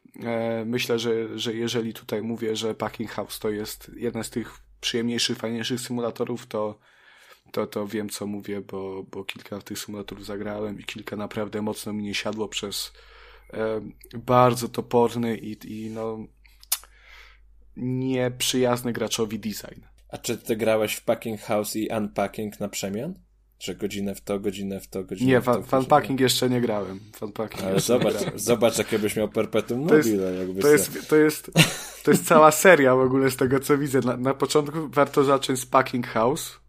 myślę, 0.66 1.00
że, 1.00 1.40
że 1.40 1.54
jeżeli 1.54 1.94
tutaj 1.94 2.22
mówię, 2.22 2.56
że 2.56 2.76
Packing 2.76 3.12
House 3.12 3.40
to 3.40 3.50
jest 3.50 3.92
jeden 3.96 4.24
z 4.24 4.30
tych 4.30 4.58
przyjemniejszych, 4.82 5.38
fajniejszych 5.38 5.80
symulatorów, 5.80 6.48
to, 6.48 6.80
to, 7.52 7.68
to 7.68 7.88
wiem, 7.88 8.10
co 8.10 8.28
mówię, 8.28 8.62
bo, 8.62 9.04
bo 9.04 9.24
kilka 9.24 9.62
tych 9.62 9.80
symulatorów 9.80 10.26
zagrałem 10.26 10.80
i 10.80 10.84
kilka 10.84 11.16
naprawdę 11.16 11.62
mocno 11.62 11.94
mi 11.94 12.04
nie 12.04 12.14
siadło 12.14 12.48
przez 12.48 12.94
e, 13.54 13.82
bardzo 14.14 14.68
toporny 14.68 15.38
i, 15.38 15.84
i 15.84 15.90
no 15.90 16.28
nieprzyjazny 17.78 18.94
graczowi 18.94 19.40
design. 19.40 19.82
A 20.10 20.18
czy 20.18 20.38
ty 20.38 20.56
grałeś 20.56 20.96
w 20.96 21.04
Packing 21.04 21.42
House 21.42 21.76
i 21.76 21.90
Unpacking 21.98 22.60
na 22.60 22.70
przemian? 22.70 23.14
Że 23.62 23.76
godzinę 23.76 24.16
w 24.16 24.22
to, 24.22 24.40
godzinę 24.40 24.80
w 24.80 24.88
to, 24.88 25.04
godzinę 25.04 25.32
Nie, 25.32 25.42
w 25.42 25.46
to. 25.46 25.54
fan, 25.54 25.64
fanpacking 25.64 26.20
jeszcze 26.20 26.50
nie 26.50 26.62
grałem. 26.62 27.00
Fanpacking 27.16 27.64
Ale 27.64 27.74
jeszcze 27.74 27.94
nie 27.94 28.00
zobacz, 28.00 28.22
grałem. 28.22 28.40
zobacz, 28.40 28.78
jakie 28.78 29.00
byś 29.00 29.16
miał 29.16 29.30
perpetuum 29.30 29.88
To 29.88 29.96
jest- 29.96 30.10
jakby 30.40 30.62
To 30.62 30.68
se- 30.68 30.74
jest, 30.74 31.10
to, 31.10 31.16
jest, 31.16 31.52
to 32.04 32.12
jest 32.12 32.26
cała 32.28 32.52
seria 32.52 32.96
w 32.96 33.00
ogóle 33.00 33.32
z 33.32 33.36
tego, 33.36 33.60
co 33.60 33.78
widzę. 33.78 34.00
Na, 34.00 34.18
na 34.18 34.34
początku 34.34 34.78
warto 34.90 35.24
zacząć 35.24 35.60
z 35.60 35.66
Packing 35.66 36.08
House. 36.08 36.60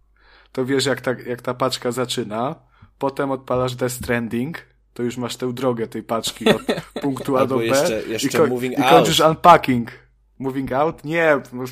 To 0.52 0.64
wiesz, 0.64 0.86
jak 0.86 1.00
ta, 1.00 1.10
jak 1.26 1.42
ta 1.42 1.54
paczka 1.54 1.92
zaczyna. 1.92 2.54
Potem 2.98 3.30
odpalasz 3.30 3.74
Death 3.74 3.94
Stranding. 3.94 4.58
To 4.94 5.02
już 5.02 5.16
masz 5.16 5.36
tę 5.36 5.52
drogę 5.52 5.86
tej 5.86 6.02
paczki 6.02 6.48
od 6.48 6.62
punktu 7.02 7.36
A 7.36 7.46
do 7.46 7.56
B. 7.58 7.64
jeszcze- 7.66 8.02
jeszcze 8.02 8.46
i, 8.46 8.50
Moving 8.50 8.78
I 8.78 8.82
kończysz 8.82 9.20
Out. 9.20 9.36
Unpacking. 9.36 9.90
Moving 10.38 10.72
Out? 10.72 11.04
Nie. 11.04 11.40
no, 11.52 11.64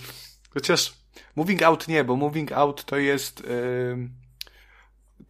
Chociaż 0.55 0.95
Moving 1.37 1.63
Out 1.63 1.89
nie, 1.89 2.05
bo 2.05 2.17
Moving 2.17 2.53
Out 2.53 2.85
to 2.85 2.97
jest... 2.97 3.41
ym, 3.93 4.20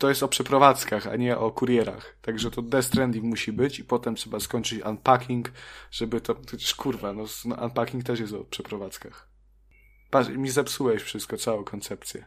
to 0.01 0.09
jest 0.09 0.23
o 0.23 0.29
przeprowadzkach, 0.29 1.07
a 1.07 1.17
nie 1.17 1.39
o 1.39 1.51
kurierach. 1.51 2.17
Także 2.23 2.51
to 2.51 2.63
Death 2.63 2.89
Stranding 2.89 3.25
musi 3.25 3.53
być 3.53 3.79
i 3.79 3.85
potem 3.85 4.15
trzeba 4.15 4.41
skończyć 4.41 4.85
unpacking, 4.85 5.53
żeby 5.91 6.21
to... 6.21 6.35
Przecież 6.35 6.75
kurwa, 6.75 7.13
no, 7.13 7.25
no 7.45 7.57
unpacking 7.65 8.05
też 8.05 8.21
jest 8.21 8.33
o 8.33 8.45
przeprowadzkach. 8.45 9.29
Patrz, 10.11 10.31
mi 10.31 10.51
zepsułeś 10.51 11.03
wszystko, 11.03 11.37
całą 11.37 11.65
koncepcję. 11.65 12.25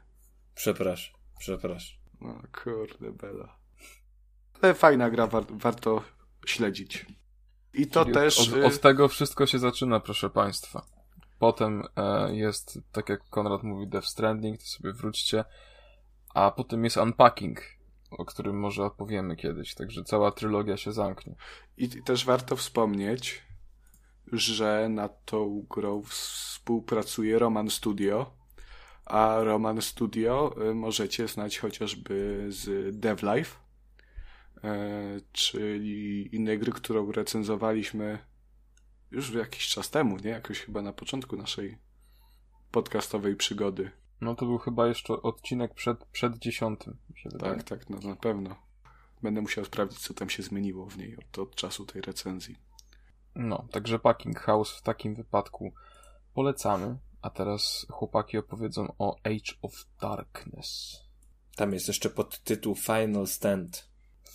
Przepraszam, 0.56 1.16
przepraszam. 1.40 1.98
No 2.22 2.42
kurde, 2.64 3.12
bela. 3.12 3.58
Ale 4.62 4.74
fajna 4.74 5.10
gra, 5.10 5.28
war, 5.28 5.44
warto 5.50 6.04
śledzić. 6.46 7.06
I 7.74 7.88
to 7.88 8.04
Czyli 8.04 8.16
też... 8.16 8.40
Od, 8.40 8.56
y, 8.56 8.66
od 8.66 8.80
tego 8.80 9.08
wszystko 9.08 9.46
się 9.46 9.60
zaczyna, 9.60 10.00
proszę 10.00 10.30
państwa. 10.30 10.86
Potem 11.40 11.84
e, 11.96 12.36
jest, 12.36 12.80
tak 12.92 13.10
jak 13.10 13.30
Konrad 13.30 13.64
mówi, 13.64 13.88
Death 13.88 14.08
Stranding, 14.08 14.60
to 14.60 14.66
sobie 14.66 14.94
wróćcie. 14.94 15.46
A 16.34 16.52
potem 16.52 16.84
jest 16.84 16.98
Unpacking, 16.98 17.62
o 18.12 18.26
którym 18.26 18.60
może 18.60 18.86
opowiemy 18.86 19.36
kiedyś. 19.36 19.76
Także 19.76 20.04
cała 20.04 20.32
trylogia 20.32 20.78
się 20.78 20.92
zamknie. 20.94 21.36
I 21.78 21.90
też 21.90 22.26
warto 22.26 22.56
wspomnieć, 22.56 23.44
że 24.32 24.90
nad 24.90 25.26
tą 25.26 25.66
grą 25.70 26.04
współpracuje 26.04 27.40
Roman 27.40 27.70
Studio, 27.70 28.34
a 29.06 29.38
Roman 29.44 29.82
Studio 29.82 30.56
y, 30.70 30.76
możecie 30.76 31.28
znać 31.28 31.60
chociażby 31.60 32.46
z 32.50 32.96
DevLife, 33.00 33.56
e, 34.64 35.20
czyli 35.32 36.36
innej 36.36 36.60
gry, 36.60 36.72
którą 36.72 37.12
recenzowaliśmy 37.12 38.20
już 39.12 39.34
jakiś 39.34 39.68
czas 39.68 39.90
temu, 39.90 40.18
nie? 40.18 40.30
Jakoś 40.30 40.60
chyba 40.60 40.82
na 40.82 40.94
początku 40.94 41.38
naszej 41.38 41.78
podcastowej 42.72 43.36
przygody. 43.36 43.92
No 44.24 44.36
to 44.36 44.46
był 44.46 44.58
chyba 44.58 44.88
jeszcze 44.88 45.14
odcinek 45.14 45.74
przed, 45.74 46.06
przed 46.06 46.38
dziesiątym, 46.38 46.98
wydaje. 47.26 47.56
Tak, 47.56 47.64
tak, 47.64 47.90
no, 47.90 48.10
na 48.10 48.16
pewno. 48.16 48.56
Będę 49.24 49.42
musiał 49.42 49.66
sprawdzić, 49.66 50.00
co 50.00 50.14
tam 50.14 50.30
się 50.30 50.44
zmieniło 50.44 50.86
w 50.86 50.98
niej 50.98 51.18
od, 51.18 51.40
od 51.40 51.56
czasu 51.56 51.86
tej 51.86 52.02
recenzji. 52.02 52.58
No, 53.36 53.66
także 53.72 54.00
Packing 54.00 54.40
House 54.40 54.72
w 54.72 54.82
takim 54.82 55.16
wypadku 55.16 55.74
polecamy. 56.34 56.98
A 57.22 57.30
teraz 57.30 57.86
chłopaki 57.90 58.38
opowiedzą 58.38 58.94
o 59.00 59.16
Age 59.24 59.54
of 59.62 59.86
Darkness. 60.02 61.02
Tam 61.56 61.74
jest 61.74 61.88
jeszcze 61.88 62.10
podtytuł 62.10 62.76
Final 62.76 63.28
Stand. 63.28 63.90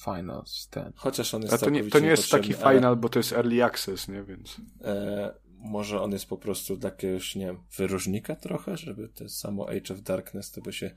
Final 0.04 0.42
Stand. 0.46 0.96
Chociaż 0.98 1.34
on 1.34 1.42
jest 1.42 1.54
A 1.54 1.58
to 1.58 1.70
nie, 1.70 1.84
to 1.84 1.98
nie 1.98 2.08
jest 2.08 2.30
taki 2.30 2.48
niepotrzebny, 2.48 2.74
final, 2.74 2.96
bo 2.96 3.08
to 3.08 3.18
jest 3.18 3.32
early 3.32 3.64
access, 3.64 4.08
nie? 4.08 4.22
Więc 4.22 4.56
E, 4.84 5.34
może 5.58 6.00
on 6.00 6.12
jest 6.12 6.26
po 6.26 6.38
prostu 6.38 6.76
dla 6.76 6.90
jakiegoś, 6.90 7.34
nie 7.34 7.46
wiem, 7.46 7.58
wyróżnika 7.76 8.36
trochę, 8.36 8.76
żeby 8.76 9.08
to 9.08 9.28
samo 9.28 9.68
Age 9.68 9.94
of 9.94 10.02
Darkness 10.02 10.50
to 10.50 10.60
by 10.60 10.72
się, 10.72 10.96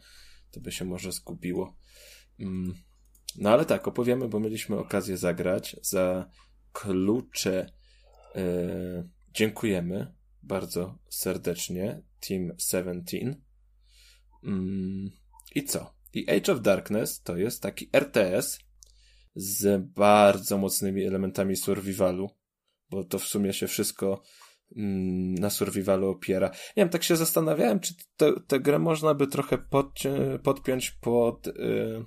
to 0.52 0.60
by 0.60 0.72
się 0.72 0.86
może 0.86 1.12
zgubiło. 1.12 1.78
Mm. 2.40 2.74
No 3.38 3.50
ale 3.50 3.66
tak, 3.66 3.88
opowiemy, 3.88 4.30
bo 4.30 4.40
mieliśmy 4.40 4.78
okazję 4.78 5.18
zagrać. 5.18 5.76
Za 5.82 6.30
klucze 6.74 7.72
e, 8.36 9.10
dziękujemy 9.34 10.14
bardzo 10.44 11.00
serdecznie 11.10 12.02
Team 12.28 12.52
17. 12.58 13.36
Mm. 14.44 15.10
I 15.56 15.64
co? 15.64 15.94
I 16.14 16.30
Age 16.30 16.54
of 16.54 16.62
Darkness 16.62 17.22
to 17.22 17.38
jest 17.38 17.62
taki 17.62 17.90
RTS 17.94 18.60
z 19.36 19.86
bardzo 19.86 20.58
mocnymi 20.58 21.04
elementami 21.04 21.56
survivalu 21.56 22.30
bo 22.92 23.04
to 23.04 23.20
w 23.20 23.24
sumie 23.24 23.54
się 23.54 23.68
wszystko 23.68 24.22
na 24.76 25.50
survivalu 25.50 26.10
opiera. 26.10 26.48
Nie 26.50 26.84
wiem, 26.84 26.90
tak 26.90 27.04
się 27.04 27.16
zastanawiałem, 27.16 27.80
czy 27.80 27.94
tę 28.18 28.34
tę 28.48 28.60
grę 28.60 28.80
można 28.80 29.14
by 29.14 29.28
trochę 29.28 29.58
podci- 29.58 30.40
podpiąć 30.40 30.92
pod 30.92 31.48
y, 31.48 32.06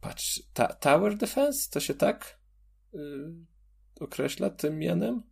patrz, 0.00 0.42
ta, 0.52 0.68
Tower 0.68 1.16
Defense? 1.16 1.70
To 1.70 1.80
się 1.80 1.94
tak 1.94 2.40
y, 2.94 2.98
określa 4.00 4.50
tym 4.50 4.78
mianem? 4.78 5.22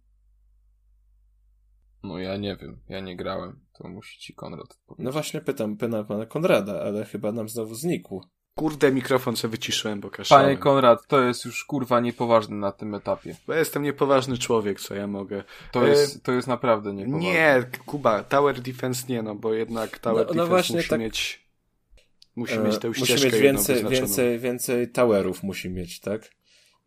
No 2.03 2.19
ja 2.19 2.37
nie 2.37 2.57
wiem, 2.57 2.83
ja 2.89 3.01
nie 3.01 3.17
grałem. 3.17 3.67
To 3.73 3.89
musi 3.89 4.21
ci 4.21 4.35
Konrad 4.35 4.61
odpowiedzieć. 4.61 5.05
No 5.05 5.12
właśnie 5.12 5.41
pytam 5.41 5.77
pana, 5.77 6.05
pana 6.05 6.27
Konrada, 6.27 6.81
ale 6.83 7.05
chyba 7.05 7.33
nam 7.33 7.49
znowu 7.49 7.75
znikł. 7.75 8.21
Kurde, 8.55 8.93
mikrofon 8.93 9.36
sobie 9.36 9.52
wyciszyłem, 9.52 10.01
bo 10.01 10.10
kaszałem. 10.10 10.44
Panie 10.47 10.56
Konrad, 10.59 11.06
to 11.06 11.22
jest 11.22 11.44
już 11.44 11.64
kurwa 11.64 12.01
niepoważne 12.01 12.56
na 12.56 12.72
tym 12.72 12.94
etapie. 12.94 13.36
Bo 13.47 13.55
jestem 13.55 13.82
niepoważny 13.82 14.39
człowiek, 14.39 14.81
co 14.81 14.94
ja 14.94 15.06
mogę. 15.06 15.44
To 15.72 15.86
E, 15.86 15.90
jest, 15.90 16.22
to 16.22 16.32
jest 16.32 16.48
naprawdę 16.48 16.93
niepoważne. 16.94 17.28
Nie, 17.28 17.64
Kuba, 17.86 18.22
Tower 18.24 18.60
Defense 18.60 19.06
nie, 19.09 19.22
no 19.22 19.35
bo 19.35 19.55
jednak 19.55 19.98
Tower 19.98 20.16
No- 20.16 20.22
no 20.22 20.28
Defense 20.35 20.48
właśnie 20.48 20.77
musi 20.77 20.89
tak- 20.89 21.01
mieć 21.01 21.51
musi 22.36 22.55
E, 22.55 22.59
mieć 22.59 22.78
tę 22.78 22.89
musi 22.89 23.05
ścieżkę 23.05 23.27
mieć 23.27 23.35
jedną 23.35 23.43
więcej, 23.62 23.85
więcej, 23.90 24.39
więcej 24.39 24.89
towerów 24.90 25.43
musi 25.43 25.70
mieć, 25.70 26.01
tak? 26.01 26.31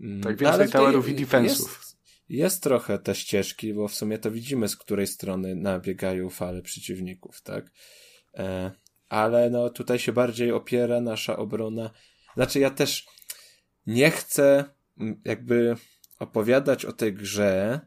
Mm, 0.02 0.22
Tak, 0.22 0.32
no 0.32 0.38
więcej 0.38 0.62
ale 0.62 0.70
towerów 0.70 1.10
i 1.10 1.16
defensów. 1.16 1.78
Jest, 1.80 1.98
jest 2.30 2.64
trochę 2.64 3.00
te 3.00 3.16
ścieżki, 3.16 3.74
bo 3.74 3.88
w 3.88 3.94
sumie 3.96 4.18
to 4.18 4.32
widzimy, 4.32 4.68
z 4.68 4.78
której 4.78 5.08
strony 5.08 5.56
nabiegają 5.56 6.30
fale 6.30 6.62
przeciwników, 6.62 7.42
tak? 7.42 7.66
E, 8.34 8.72
ale 9.14 9.50
no 9.50 9.70
tutaj 9.70 10.00
się 10.00 10.14
bardziej 10.14 10.52
opiera 10.52 11.02
nasza 11.02 11.38
obrona. 11.38 11.90
Znaczy 12.36 12.60
ja 12.60 12.70
też 12.70 13.08
nie 13.88 14.12
chcę 14.12 14.66
mm, 15.00 15.22
jakby 15.26 15.76
opowiadać 16.20 16.86
o 16.86 16.94
tej 16.94 17.14
grze 17.14 17.80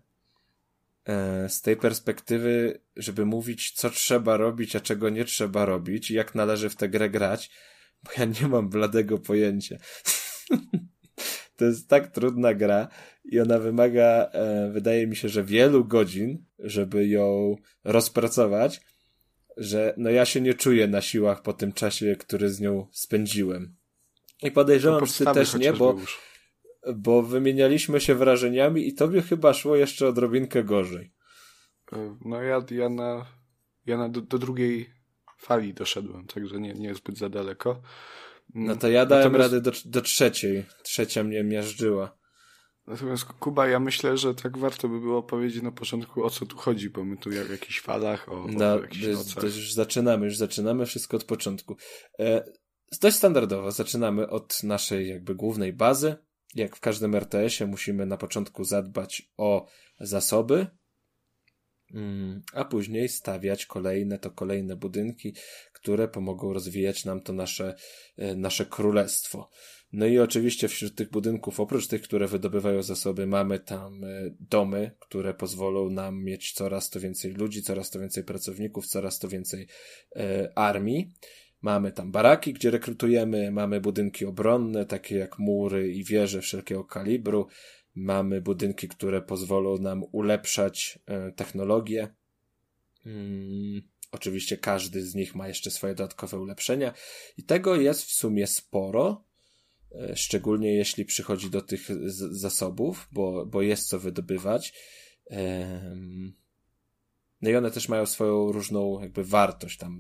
e, 1.04 1.48
z 1.48 1.60
tej 1.62 1.76
perspektywy, 1.76 2.80
żeby 2.96 3.26
mówić, 3.26 3.72
co 3.72 3.90
trzeba 3.90 4.36
robić, 4.36 4.76
a 4.76 4.80
czego 4.80 5.10
nie 5.10 5.24
trzeba 5.24 5.64
robić 5.64 6.10
i 6.10 6.14
jak 6.14 6.34
należy 6.34 6.68
w 6.68 6.76
tę 6.76 6.88
grę 6.88 7.10
grać, 7.10 7.50
bo 8.02 8.10
ja 8.18 8.24
nie 8.24 8.48
mam 8.48 8.68
bladego 8.68 9.18
pojęcia. 9.18 9.76
to 11.56 11.64
jest 11.64 11.88
tak 11.88 12.06
trudna 12.06 12.54
gra 12.54 12.88
i 13.24 13.40
ona 13.40 13.58
wymaga, 13.58 14.30
e, 14.32 14.70
wydaje 14.70 15.06
mi 15.06 15.16
się, 15.16 15.28
że 15.28 15.44
wielu 15.44 15.84
godzin, 15.84 16.44
żeby 16.58 17.08
ją 17.08 17.56
rozpracować, 17.84 18.80
że 19.56 19.94
no 19.96 20.10
ja 20.10 20.24
się 20.24 20.40
nie 20.40 20.54
czuję 20.54 20.86
na 20.88 21.02
siłach 21.02 21.42
po 21.42 21.52
tym 21.52 21.72
czasie, 21.72 22.16
który 22.16 22.48
z 22.50 22.60
nią 22.60 22.86
spędziłem. 22.92 23.76
I 24.42 24.50
podejrzewam, 24.50 25.06
że 25.06 25.12
ty 25.12 25.32
też 25.32 25.54
nie, 25.54 25.72
bo, 25.72 25.92
już. 25.92 26.18
bo 26.96 27.22
wymienialiśmy 27.22 28.00
się 28.00 28.14
wrażeniami 28.14 28.88
i 28.88 28.94
tobie 28.94 29.22
chyba 29.22 29.54
szło 29.54 29.76
jeszcze 29.76 30.08
odrobinkę 30.08 30.64
gorzej. 30.64 31.12
E, 31.92 32.16
No 32.24 32.42
ja, 32.42 32.64
ja 32.70 32.88
na, 32.88 33.26
ja 33.86 33.96
na 33.96 34.08
do, 34.08 34.20
do 34.20 34.38
drugiej 34.38 34.90
fali 35.38 35.74
doszedłem, 35.74 36.26
także 36.26 36.60
nie, 36.60 36.74
nie 36.74 36.94
zbyt 36.94 37.18
za 37.18 37.28
daleko. 37.28 37.82
No 38.54 38.76
to 38.76 38.88
ja 38.88 39.06
dałem 39.06 39.32
Natomiast- 39.32 39.52
radę 39.52 39.60
do, 39.60 39.72
do 39.84 40.00
trzeciej. 40.00 40.64
Trzecia 40.82 41.24
mnie 41.24 41.44
miażdżyła. 41.44 42.16
Natomiast 42.86 43.24
Kuba, 43.24 43.68
ja 43.68 43.80
myślę, 43.80 44.16
że 44.18 44.34
tak 44.34 44.58
warto 44.58 44.88
by 44.88 45.00
było 45.00 45.22
powiedzieć 45.22 45.62
na 45.62 45.72
początku, 45.72 46.24
o 46.24 46.30
co 46.30 46.46
tu 46.46 46.56
chodzi, 46.56 46.90
bo 46.90 47.04
my 47.04 47.16
tu 47.16 47.30
jak 47.32 47.46
w 47.46 47.50
jakichś 47.50 47.80
falach, 47.80 48.28
o, 48.28 48.46
No, 48.48 48.74
o 48.74 48.80
jakichś 48.80 49.02
jest- 49.02 49.18
nocach. 49.28 49.40
to 49.40 49.46
już 49.46 49.72
zaczynamy, 49.72 50.26
już 50.26 50.36
zaczynamy 50.36 50.86
wszystko 50.86 51.16
od 51.16 51.24
początku. 51.24 51.76
E, 52.18 52.44
dość 53.00 53.16
standardowo. 53.16 53.72
Zaczynamy 53.72 54.28
od 54.30 54.62
naszej 54.62 55.08
jakby 55.08 55.34
głównej 55.34 55.72
bazy. 55.72 56.16
Jak 56.54 56.76
w 56.76 56.80
każdym 56.80 57.14
RTS-ie 57.14 57.70
musimy 57.70 58.06
na 58.06 58.16
początku 58.16 58.64
zadbać 58.64 59.30
o 59.36 59.66
zasoby, 60.00 60.66
mm, 61.94 62.42
a 62.52 62.64
później 62.64 63.08
stawiać 63.08 63.66
kolejne, 63.66 64.18
to 64.18 64.30
kolejne 64.30 64.76
budynki, 64.76 65.34
które 65.72 66.08
pomogą 66.08 66.52
rozwijać 66.52 67.04
nam 67.04 67.20
to 67.20 67.32
nasze, 67.32 67.74
e, 68.16 68.34
nasze 68.34 68.66
królestwo. 68.66 69.50
No 69.96 70.06
i 70.06 70.18
oczywiście 70.18 70.68
wśród 70.68 70.94
tych 70.94 71.10
budynków, 71.10 71.60
oprócz 71.60 71.86
tych, 71.86 72.02
które 72.02 72.26
wydobywają 72.26 72.82
zasoby, 72.82 73.26
mamy 73.26 73.58
tam 73.58 74.04
e, 74.04 74.08
domy, 74.40 74.90
które 74.98 75.34
pozwolą 75.34 75.90
nam 75.90 76.24
mieć 76.24 76.52
coraz 76.52 76.90
to 76.90 77.00
więcej 77.00 77.32
ludzi, 77.32 77.62
coraz 77.62 77.90
to 77.90 78.00
więcej 78.00 78.24
pracowników, 78.24 78.86
coraz 78.86 79.18
to 79.18 79.28
więcej 79.28 79.66
e, 80.16 80.52
armii. 80.58 81.12
Mamy 81.62 81.92
tam 81.92 82.12
baraki, 82.12 82.52
gdzie 82.52 82.70
rekrutujemy, 82.70 83.50
mamy 83.50 83.80
budynki 83.80 84.24
obronne, 84.24 84.86
takie 84.86 85.16
jak 85.16 85.38
mury 85.38 85.92
i 85.92 86.04
wieże 86.04 86.40
wszelkiego 86.40 86.84
kalibru. 86.84 87.46
Mamy 87.94 88.40
budynki, 88.40 88.88
które 88.88 89.22
pozwolą 89.22 89.78
nam 89.78 90.04
ulepszać 90.12 90.98
e, 91.06 91.32
technologię. 91.32 92.08
Mm, 93.06 93.82
oczywiście 94.12 94.56
każdy 94.56 95.02
z 95.02 95.14
nich 95.14 95.34
ma 95.34 95.48
jeszcze 95.48 95.70
swoje 95.70 95.94
dodatkowe 95.94 96.38
ulepszenia 96.38 96.92
i 97.36 97.42
tego 97.42 97.76
jest 97.76 98.02
w 98.02 98.12
sumie 98.12 98.46
sporo. 98.46 99.26
E, 100.00 100.16
Szczególnie 100.16 100.74
jeśli 100.74 101.04
przychodzi 101.04 101.50
do 101.50 101.62
tych 101.62 101.88
zasobów, 102.30 103.08
bo, 103.12 103.46
bo 103.46 103.62
jest 103.62 103.88
co 103.88 103.98
wydobywać. 103.98 104.72
No 107.42 107.50
i 107.50 107.56
one 107.56 107.70
też 107.70 107.88
mają 107.88 108.06
swoją 108.06 108.52
różną 108.52 109.00
jakby 109.00 109.24
wartość. 109.24 109.78
Tam 109.78 109.98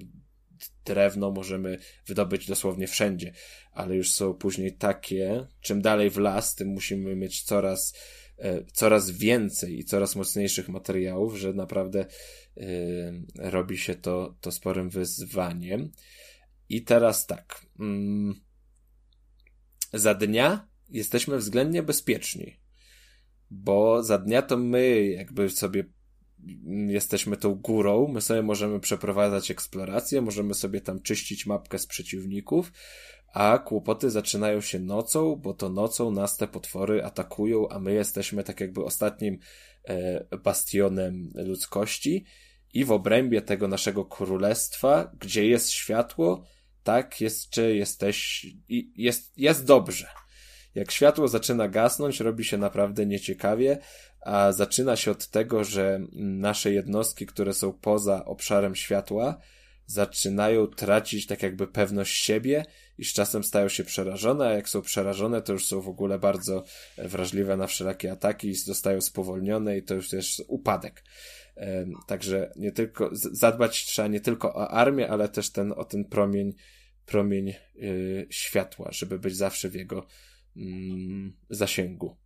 drewno 0.84 1.30
możemy 1.30 1.78
wydobyć 2.06 2.46
dosłownie 2.46 2.86
wszędzie, 2.86 3.32
ale 3.72 3.96
już 3.96 4.12
są 4.12 4.34
później 4.34 4.76
takie, 4.76 5.46
czym 5.60 5.82
dalej 5.82 6.10
w 6.10 6.16
las, 6.16 6.54
tym 6.54 6.68
musimy 6.68 7.16
mieć 7.16 7.42
coraz, 7.42 7.94
e, 8.38 8.64
coraz 8.64 9.10
więcej 9.10 9.78
i 9.78 9.84
coraz 9.84 10.16
mocniejszych 10.16 10.68
materiałów, 10.68 11.36
że 11.36 11.52
naprawdę 11.52 12.06
e, 12.56 12.66
robi 13.50 13.78
się 13.78 13.94
to, 13.94 14.36
to 14.40 14.52
sporym 14.52 14.90
wyzwaniem. 14.90 15.92
I 16.68 16.82
teraz 16.82 17.26
tak. 17.26 17.66
Mm, 17.80 18.45
za 19.98 20.14
dnia 20.14 20.68
jesteśmy 20.88 21.36
względnie 21.36 21.82
bezpieczni, 21.82 22.56
bo 23.50 24.02
za 24.02 24.18
dnia 24.18 24.42
to 24.42 24.56
my 24.56 25.06
jakby 25.06 25.50
sobie 25.50 25.84
mm, 26.66 26.90
jesteśmy 26.90 27.36
tą 27.36 27.54
górą, 27.54 28.08
my 28.08 28.20
sobie 28.20 28.42
możemy 28.42 28.80
przeprowadzać 28.80 29.50
eksplorację, 29.50 30.20
możemy 30.20 30.54
sobie 30.54 30.80
tam 30.80 31.02
czyścić 31.02 31.46
mapkę 31.46 31.78
z 31.78 31.86
przeciwników, 31.86 32.72
a 33.32 33.58
kłopoty 33.58 34.10
zaczynają 34.10 34.60
się 34.60 34.78
nocą, 34.78 35.36
bo 35.36 35.54
to 35.54 35.68
nocą 35.68 36.10
nas 36.10 36.36
te 36.36 36.48
potwory 36.48 37.04
atakują, 37.04 37.68
a 37.68 37.78
my 37.78 37.94
jesteśmy 37.94 38.44
tak 38.44 38.60
jakby 38.60 38.84
ostatnim 38.84 39.38
e, 39.84 40.38
bastionem 40.38 41.32
ludzkości 41.34 42.24
i 42.74 42.84
w 42.84 42.92
obrębie 42.92 43.42
tego 43.42 43.68
naszego 43.68 44.04
królestwa, 44.04 45.12
gdzie 45.20 45.46
jest 45.46 45.70
światło, 45.70 46.44
tak 46.86 47.20
jeszcze 47.20 47.74
jesteś, 47.74 48.46
i 48.68 48.92
jest, 48.96 49.38
jest 49.38 49.64
dobrze. 49.64 50.08
Jak 50.74 50.90
światło 50.90 51.28
zaczyna 51.28 51.68
gasnąć, 51.68 52.20
robi 52.20 52.44
się 52.44 52.58
naprawdę 52.58 53.06
nieciekawie, 53.06 53.78
a 54.20 54.52
zaczyna 54.52 54.96
się 54.96 55.10
od 55.10 55.28
tego, 55.28 55.64
że 55.64 56.00
nasze 56.12 56.72
jednostki, 56.72 57.26
które 57.26 57.54
są 57.54 57.72
poza 57.72 58.24
obszarem 58.24 58.74
światła, 58.74 59.40
zaczynają 59.86 60.66
tracić 60.66 61.26
tak 61.26 61.42
jakby 61.42 61.66
pewność 61.66 62.24
siebie 62.24 62.64
i 62.98 63.04
z 63.04 63.12
czasem 63.12 63.44
stają 63.44 63.68
się 63.68 63.84
przerażone, 63.84 64.48
a 64.48 64.52
jak 64.52 64.68
są 64.68 64.82
przerażone, 64.82 65.42
to 65.42 65.52
już 65.52 65.66
są 65.66 65.80
w 65.80 65.88
ogóle 65.88 66.18
bardzo 66.18 66.64
wrażliwe 66.98 67.56
na 67.56 67.66
wszelakie 67.66 68.12
ataki 68.12 68.48
i 68.48 68.54
zostają 68.54 69.00
spowolnione 69.00 69.78
i 69.78 69.82
to 69.82 69.94
już 69.94 70.12
jest 70.12 70.42
upadek. 70.48 71.02
Także 72.06 72.52
nie 72.56 72.72
tylko, 72.72 73.10
zadbać 73.12 73.84
trzeba 73.84 74.08
nie 74.08 74.20
tylko 74.20 74.54
o 74.54 74.70
armię, 74.70 75.10
ale 75.10 75.28
też 75.28 75.50
ten, 75.50 75.72
o 75.76 75.84
ten 75.84 76.04
promień, 76.04 76.54
promień 77.06 77.54
yy, 77.74 78.26
światła, 78.30 78.88
żeby 78.92 79.18
być 79.18 79.36
zawsze 79.36 79.68
w 79.68 79.74
jego 79.74 80.06
mm, 80.56 81.36
zasięgu. 81.50 82.16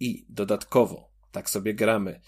I 0.00 0.26
dodatkowo, 0.28 1.12
tak 1.32 1.50
sobie 1.50 1.74
gramy, 1.74 2.20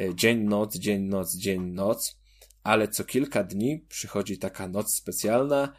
y, 0.00 0.14
dzień, 0.14 0.38
noc, 0.38 0.76
dzień, 0.76 1.02
noc, 1.02 1.36
dzień, 1.36 1.62
noc, 1.62 2.20
ale 2.62 2.88
co 2.88 3.04
kilka 3.04 3.44
dni 3.44 3.78
przychodzi 3.88 4.38
taka 4.38 4.68
noc 4.68 4.94
specjalna, 4.94 5.72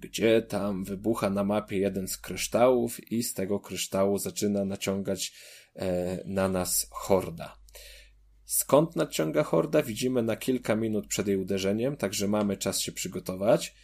gdzie 0.00 0.42
tam 0.42 0.84
wybucha 0.84 1.30
na 1.30 1.44
mapie 1.44 1.78
jeden 1.78 2.08
z 2.08 2.18
kryształów 2.18 3.12
i 3.12 3.22
z 3.22 3.34
tego 3.34 3.60
kryształu 3.60 4.18
zaczyna 4.18 4.64
naciągać 4.64 5.32
e, 5.76 6.22
na 6.26 6.48
nas 6.48 6.86
horda. 6.90 7.58
Skąd 8.44 8.96
nadciąga 8.96 9.42
horda? 9.42 9.82
Widzimy 9.82 10.22
na 10.22 10.36
kilka 10.36 10.76
minut 10.76 11.06
przed 11.06 11.28
jej 11.28 11.36
uderzeniem, 11.36 11.96
także 11.96 12.28
mamy 12.28 12.56
czas 12.56 12.80
się 12.80 12.92
przygotować. 12.92 13.74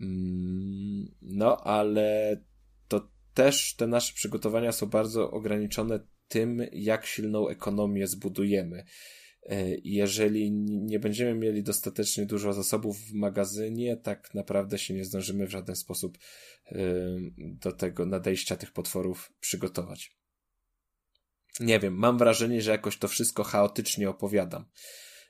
Mm, 0.00 1.14
No, 1.22 1.56
ale 1.56 2.36
to 2.88 3.10
też 3.34 3.74
te 3.74 3.86
nasze 3.86 4.14
przygotowania 4.14 4.72
są 4.72 4.86
bardzo 4.86 5.30
ograniczone 5.30 6.00
tym, 6.28 6.62
jak 6.72 7.06
silną 7.06 7.48
ekonomię 7.48 8.06
zbudujemy. 8.06 8.84
E, 9.42 9.76
Jeżeli 9.84 10.50
nie 10.66 10.98
będziemy 10.98 11.34
mieli 11.34 11.62
dostatecznie 11.62 12.26
dużo 12.26 12.52
zasobów 12.52 13.00
w 13.00 13.12
magazynie, 13.14 13.96
tak 13.96 14.34
naprawdę 14.34 14.78
się 14.78 14.94
nie 14.94 15.04
zdążymy 15.04 15.46
w 15.46 15.50
żaden 15.50 15.76
sposób 15.76 16.18
e, 16.66 16.78
do 17.38 17.72
tego 17.72 18.06
nadejścia 18.06 18.56
tych 18.56 18.72
potworów 18.72 19.32
przygotować. 19.40 20.18
Nie 21.60 21.80
wiem, 21.80 21.94
mam 21.94 22.18
wrażenie, 22.18 22.62
że 22.62 22.70
jakoś 22.70 22.98
to 22.98 23.08
wszystko 23.08 23.44
chaotycznie 23.44 24.10
opowiadam. 24.10 24.64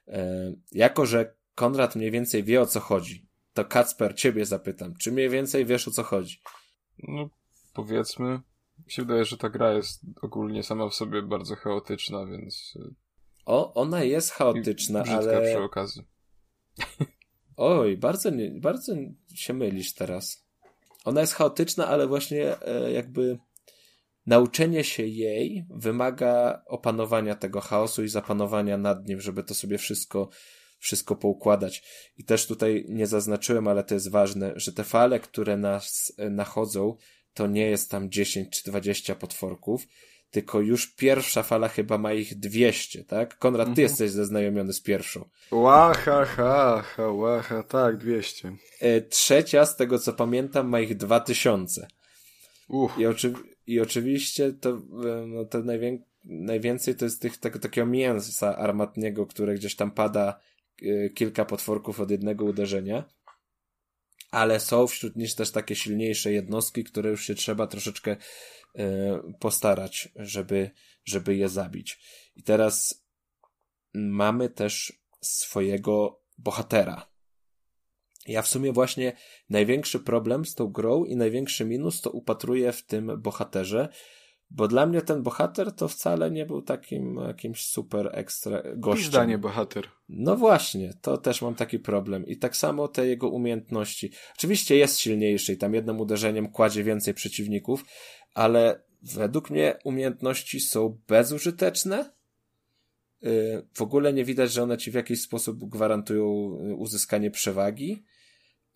E, 0.08 0.52
Jako, 0.72 1.06
że 1.06 1.34
Konrad 1.54 1.96
mniej 1.96 2.10
więcej 2.10 2.44
wie 2.44 2.60
o 2.60 2.66
co 2.66 2.80
chodzi, 2.80 3.27
to 3.58 3.64
Kacper, 3.64 4.14
ciebie 4.16 4.46
zapytam, 4.46 4.94
czy 4.96 5.12
mniej 5.12 5.28
więcej 5.28 5.66
wiesz 5.66 5.88
o 5.88 5.90
co 5.90 6.02
chodzi? 6.02 6.40
No, 6.98 7.28
powiedzmy. 7.74 8.40
Mi 8.86 8.92
się 8.92 9.02
wydaje, 9.02 9.24
że 9.24 9.36
ta 9.36 9.48
gra 9.48 9.72
jest 9.72 10.00
ogólnie 10.22 10.62
sama 10.62 10.88
w 10.88 10.94
sobie 10.94 11.22
bardzo 11.22 11.56
chaotyczna, 11.56 12.26
więc 12.26 12.78
O, 13.46 13.74
ona 13.74 14.04
jest 14.04 14.30
chaotyczna, 14.30 15.02
ale... 15.02 15.52
przy 15.52 15.62
okazji. 15.62 16.02
Oj, 17.56 17.96
bardzo, 17.96 18.30
nie, 18.30 18.50
bardzo 18.50 18.92
się 19.34 19.52
mylisz 19.54 19.94
teraz. 19.94 20.46
Ona 21.04 21.20
jest 21.20 21.34
chaotyczna, 21.34 21.86
ale 21.86 22.06
właśnie 22.06 22.62
e, 22.62 22.92
jakby 22.92 23.38
nauczenie 24.26 24.84
się 24.84 25.06
jej 25.06 25.66
wymaga 25.70 26.62
opanowania 26.66 27.34
tego 27.34 27.60
chaosu 27.60 28.04
i 28.04 28.08
zapanowania 28.08 28.78
nad 28.78 29.08
nim, 29.08 29.20
żeby 29.20 29.44
to 29.44 29.54
sobie 29.54 29.78
wszystko, 29.78 30.28
wszystko 30.78 31.16
poukładać. 31.16 31.82
I 32.18 32.24
też 32.24 32.46
tutaj 32.46 32.84
nie 32.88 33.06
zaznaczyłem, 33.06 33.68
ale 33.68 33.84
to 33.84 33.94
jest 33.94 34.10
ważne, 34.10 34.52
że 34.56 34.72
te 34.72 34.84
fale, 34.84 35.20
które 35.20 35.56
nas 35.56 36.12
e, 36.18 36.30
nachodzą, 36.30 36.96
to 37.34 37.46
nie 37.46 37.66
jest 37.70 37.90
tam 37.90 38.10
10 38.10 38.50
czy 38.50 38.70
20 38.70 39.14
potworków, 39.14 39.86
tylko 40.30 40.60
już 40.60 40.86
pierwsza 40.86 41.42
fala 41.42 41.68
chyba 41.68 41.98
ma 41.98 42.12
ich 42.12 42.38
200, 42.38 43.04
tak? 43.04 43.38
Konrad, 43.38 43.66
ty 43.66 43.70
Mhm. 43.70 43.82
jesteś 43.88 44.10
zaznajomiony 44.10 44.72
z 44.72 44.80
pierwszą. 44.80 45.28
Łaha, 45.50 46.24
ha, 46.24 46.82
ha, 46.96 47.08
łaha, 47.08 47.62
tak, 47.62 47.96
200. 47.96 48.52
E, 48.80 49.00
Trzecia, 49.00 49.66
z 49.66 49.76
tego 49.76 49.98
co 49.98 50.12
pamiętam, 50.12 50.68
ma 50.68 50.80
ich 50.80 50.96
2000. 50.96 51.88
Uff, 52.68 52.98
I, 52.98 53.06
oczy, 53.06 53.32
i 53.66 53.80
oczywiście 53.80 54.52
to, 54.52 54.70
e, 54.70 55.26
no, 55.26 55.44
to 55.44 55.58
najwię, 55.58 55.98
najwięcej 56.24 56.94
to 56.94 57.04
jest 57.04 57.22
tych, 57.22 57.36
tego 57.36 57.58
takiego 57.58 57.86
mięsa 57.86 58.56
armatniego, 58.56 59.26
które 59.26 59.54
gdzieś 59.54 59.76
tam 59.76 59.90
pada 59.90 60.40
kilka 61.14 61.44
potworków 61.44 62.00
od 62.00 62.10
jednego 62.10 62.44
uderzenia. 62.44 63.04
Ale 64.30 64.60
są 64.60 64.86
wśród 64.86 65.16
nich 65.16 65.34
też 65.34 65.52
takie 65.52 65.76
silniejsze 65.76 66.32
jednostki, 66.32 66.84
które 66.84 67.10
już 67.10 67.24
się 67.24 67.34
trzeba 67.34 67.66
troszeczkę 67.66 68.16
e, 68.74 69.32
postarać, 69.40 70.08
żeby, 70.16 70.70
żeby 71.04 71.36
je 71.36 71.48
zabić. 71.48 72.00
I 72.36 72.42
teraz 72.42 73.04
mamy 73.94 74.48
też 74.50 75.02
swojego 75.20 76.22
bohatera. 76.38 77.10
Ja 78.26 78.42
w 78.42 78.48
sumie 78.48 78.72
właśnie 78.72 79.12
największy 79.50 80.00
problem 80.00 80.44
z 80.44 80.54
tą 80.54 80.66
grą 80.66 81.04
i 81.04 81.16
największy 81.16 81.64
minus 81.64 82.00
to 82.00 82.10
upatruję 82.10 82.72
w 82.72 82.82
tym 82.82 83.22
bohaterze, 83.22 83.88
Bo 84.50 84.68
dla 84.68 84.86
mnie 84.86 85.02
ten 85.02 85.22
bohater 85.22 85.72
to 85.72 85.88
wcale 85.88 86.30
nie 86.30 86.46
był 86.46 86.62
takim 86.62 87.16
jakimś 87.26 87.66
super 87.66 88.10
ekstra 88.12 88.62
gościem. 88.76 89.10
Zdanie 89.10 89.38
bohater. 89.38 89.88
No 90.08 90.36
właśnie, 90.36 90.92
to 91.02 91.18
też 91.18 91.42
mam 91.42 91.54
taki 91.54 91.78
problem. 91.78 92.26
I 92.26 92.36
tak 92.36 92.56
samo 92.56 92.88
te 92.88 93.06
jego 93.06 93.28
umiejętności. 93.28 94.10
Oczywiście 94.36 94.76
jest 94.76 94.98
silniejszy 94.98 95.52
i 95.52 95.56
tam 95.56 95.74
jednym 95.74 96.00
uderzeniem 96.00 96.48
kładzie 96.48 96.84
więcej 96.84 97.14
przeciwników, 97.14 97.84
ale 98.34 98.82
według 99.02 99.50
mnie 99.50 99.78
umiejętności 99.84 100.60
są 100.60 100.98
bezużyteczne. 101.08 102.12
Yy, 103.22 103.66
W 103.74 103.82
ogóle 103.82 104.12
nie 104.12 104.24
widać, 104.24 104.52
że 104.52 104.62
one 104.62 104.78
ci 104.78 104.90
w 104.90 104.94
jakiś 104.94 105.20
sposób 105.20 105.64
gwarantują 105.64 106.26
uzyskanie 106.76 107.30
przewagi. 107.30 108.04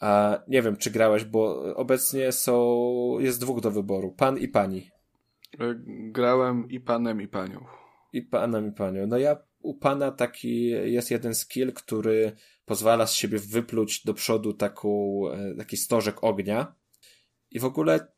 A 0.00 0.42
nie 0.48 0.62
wiem, 0.62 0.76
czy 0.76 0.90
grałeś, 0.90 1.24
bo 1.24 1.74
obecnie 1.76 2.32
są, 2.32 3.18
jest 3.18 3.40
dwóch 3.40 3.60
do 3.60 3.70
wyboru. 3.70 4.12
Pan 4.12 4.38
i 4.38 4.48
pani. 4.48 4.90
E, 5.60 5.74
Grałem 6.10 6.68
i 6.70 6.80
panem, 6.80 7.22
i 7.22 7.28
panią. 7.28 7.64
I 8.12 8.22
panem 8.22 8.68
i 8.68 8.72
panią. 8.72 9.06
No 9.06 9.18
ja 9.18 9.36
u 9.58 9.74
pana 9.74 10.10
taki 10.12 10.66
jest 10.68 11.10
jeden 11.10 11.34
skill, 11.34 11.72
który 11.72 12.32
pozwala 12.64 13.06
z 13.06 13.14
siebie 13.14 13.38
wypluć 13.38 14.04
do 14.04 14.14
przodu 14.14 14.52
taką, 14.52 15.20
e, 15.32 15.54
taki 15.54 15.76
stożek 15.76 16.24
ognia. 16.24 16.74
I 17.50 17.60
w 17.60 17.64
ogóle 17.64 18.12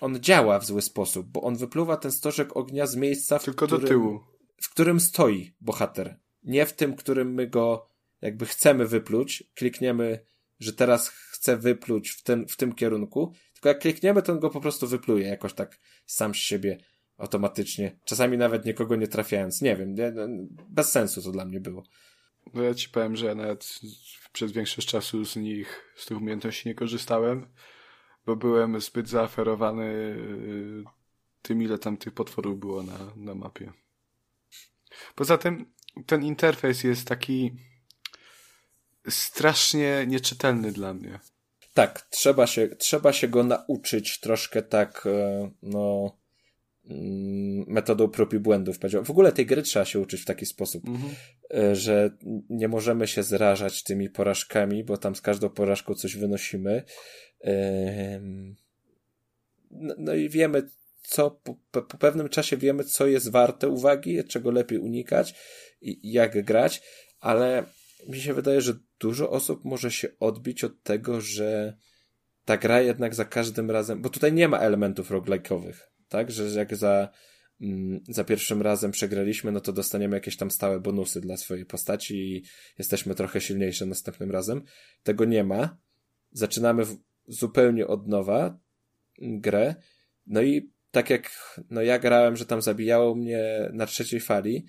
on 0.00 0.20
działa 0.20 0.58
w 0.58 0.64
zły 0.64 0.82
sposób, 0.82 1.26
bo 1.26 1.42
on 1.42 1.56
wypluwa 1.56 1.96
ten 1.96 2.12
stożek 2.12 2.56
ognia 2.56 2.86
z 2.86 2.96
miejsca, 2.96 3.38
w 3.38 3.44
Tylko 3.44 3.66
którym, 3.66 3.82
do 3.82 3.88
tyłu. 3.88 4.20
w 4.62 4.70
którym 4.70 5.00
stoi 5.00 5.54
bohater. 5.60 6.18
Nie 6.42 6.66
w 6.66 6.72
tym, 6.72 6.96
którym 6.96 7.34
my 7.34 7.46
go 7.46 7.88
jakby 8.22 8.46
chcemy 8.46 8.86
wypluć. 8.86 9.44
Klikniemy, 9.54 10.24
że 10.60 10.72
teraz 10.72 11.08
chcę 11.08 11.56
wypluć 11.56 12.10
w, 12.10 12.22
ten, 12.22 12.46
w 12.48 12.56
tym 12.56 12.72
kierunku. 12.74 13.32
Tylko 13.64 13.74
jak 13.74 13.82
klikniemy, 13.82 14.22
to 14.22 14.32
on 14.32 14.40
go 14.40 14.50
po 14.50 14.60
prostu 14.60 14.86
wypluje 14.86 15.28
jakoś 15.28 15.54
tak 15.54 15.78
sam 16.06 16.34
z 16.34 16.38
siebie 16.38 16.78
automatycznie. 17.18 17.98
Czasami 18.04 18.38
nawet 18.38 18.64
nikogo 18.64 18.96
nie 18.96 19.08
trafiając. 19.08 19.62
Nie 19.62 19.76
wiem, 19.76 19.94
nie, 19.94 20.10
no, 20.10 20.26
bez 20.68 20.92
sensu 20.92 21.22
to 21.22 21.32
dla 21.32 21.44
mnie 21.44 21.60
było. 21.60 21.82
No 22.54 22.62
ja 22.62 22.74
ci 22.74 22.88
powiem, 22.88 23.16
że 23.16 23.34
nawet 23.34 23.80
przez 24.32 24.52
większość 24.52 24.88
czasu 24.88 25.24
z 25.24 25.36
nich, 25.36 25.92
z 25.96 26.06
tych 26.06 26.18
umiejętności 26.18 26.68
nie 26.68 26.74
korzystałem, 26.74 27.46
bo 28.26 28.36
byłem 28.36 28.80
zbyt 28.80 29.08
zaaferowany 29.08 29.84
y, 29.84 30.84
tym, 31.42 31.62
ile 31.62 31.78
tam 31.78 31.96
tych 31.96 32.14
potworów 32.14 32.58
było 32.58 32.82
na, 32.82 32.98
na 33.16 33.34
mapie. 33.34 33.72
Poza 35.14 35.38
tym 35.38 35.72
ten 36.06 36.24
interfejs 36.24 36.84
jest 36.84 37.08
taki 37.08 37.52
strasznie 39.08 40.04
nieczytelny 40.06 40.72
dla 40.72 40.94
mnie. 40.94 41.20
Tak, 41.74 42.06
trzeba 42.10 42.46
się, 42.46 42.68
trzeba 42.68 43.12
się 43.12 43.28
go 43.28 43.44
nauczyć 43.44 44.20
troszkę 44.20 44.62
tak, 44.62 45.06
e, 45.06 45.50
no, 45.62 46.16
mm, 46.84 47.64
metodą 47.66 48.08
prób 48.08 48.34
i 48.34 48.38
błędów. 48.38 48.78
W 49.04 49.10
ogóle 49.10 49.32
tej 49.32 49.46
gry 49.46 49.62
trzeba 49.62 49.84
się 49.84 50.00
uczyć 50.00 50.20
w 50.20 50.24
taki 50.24 50.46
sposób, 50.46 50.84
e, 51.54 51.76
że 51.76 52.10
nie 52.50 52.68
możemy 52.68 53.06
się 53.06 53.22
zrażać 53.22 53.82
tymi 53.82 54.10
porażkami, 54.10 54.84
bo 54.84 54.96
tam 54.96 55.16
z 55.16 55.20
każdą 55.20 55.48
porażką 55.48 55.94
coś 55.94 56.16
wynosimy. 56.16 56.82
No, 59.70 59.94
no 59.98 60.14
i 60.14 60.28
wiemy, 60.28 60.70
co 61.02 61.30
po, 61.30 61.82
po 61.82 61.98
pewnym 61.98 62.28
czasie 62.28 62.56
wiemy, 62.56 62.84
co 62.84 63.06
jest 63.06 63.30
warte 63.30 63.68
uwagi, 63.68 64.24
czego 64.24 64.50
lepiej 64.50 64.78
unikać 64.78 65.34
i 65.80 66.12
jak 66.12 66.44
grać, 66.44 66.82
ale 67.20 67.64
mi 68.08 68.20
się 68.20 68.34
wydaje, 68.34 68.60
że 68.60 68.74
dużo 69.04 69.30
osób 69.30 69.64
może 69.64 69.90
się 69.90 70.08
odbić 70.20 70.64
od 70.64 70.82
tego, 70.82 71.20
że 71.20 71.76
ta 72.44 72.56
gra 72.56 72.80
jednak 72.80 73.14
za 73.14 73.24
każdym 73.24 73.70
razem, 73.70 74.02
bo 74.02 74.08
tutaj 74.08 74.32
nie 74.32 74.48
ma 74.48 74.58
elementów 74.58 75.10
roguelike'owych, 75.10 75.74
tak, 76.08 76.30
że 76.30 76.58
jak 76.58 76.76
za, 76.76 77.08
mm, 77.60 78.00
za 78.08 78.24
pierwszym 78.24 78.62
razem 78.62 78.90
przegraliśmy, 78.90 79.52
no 79.52 79.60
to 79.60 79.72
dostaniemy 79.72 80.16
jakieś 80.16 80.36
tam 80.36 80.50
stałe 80.50 80.80
bonusy 80.80 81.20
dla 81.20 81.36
swojej 81.36 81.66
postaci 81.66 82.14
i 82.14 82.44
jesteśmy 82.78 83.14
trochę 83.14 83.40
silniejsze 83.40 83.86
następnym 83.86 84.30
razem. 84.30 84.62
Tego 85.02 85.24
nie 85.24 85.44
ma. 85.44 85.76
Zaczynamy 86.32 86.84
zupełnie 87.26 87.86
od 87.86 88.08
nowa 88.08 88.58
grę, 89.18 89.74
no 90.26 90.42
i 90.42 90.72
tak 90.90 91.10
jak 91.10 91.30
no 91.70 91.82
ja 91.82 91.98
grałem, 91.98 92.36
że 92.36 92.46
tam 92.46 92.62
zabijało 92.62 93.14
mnie 93.14 93.70
na 93.72 93.86
trzeciej 93.86 94.20
fali, 94.20 94.66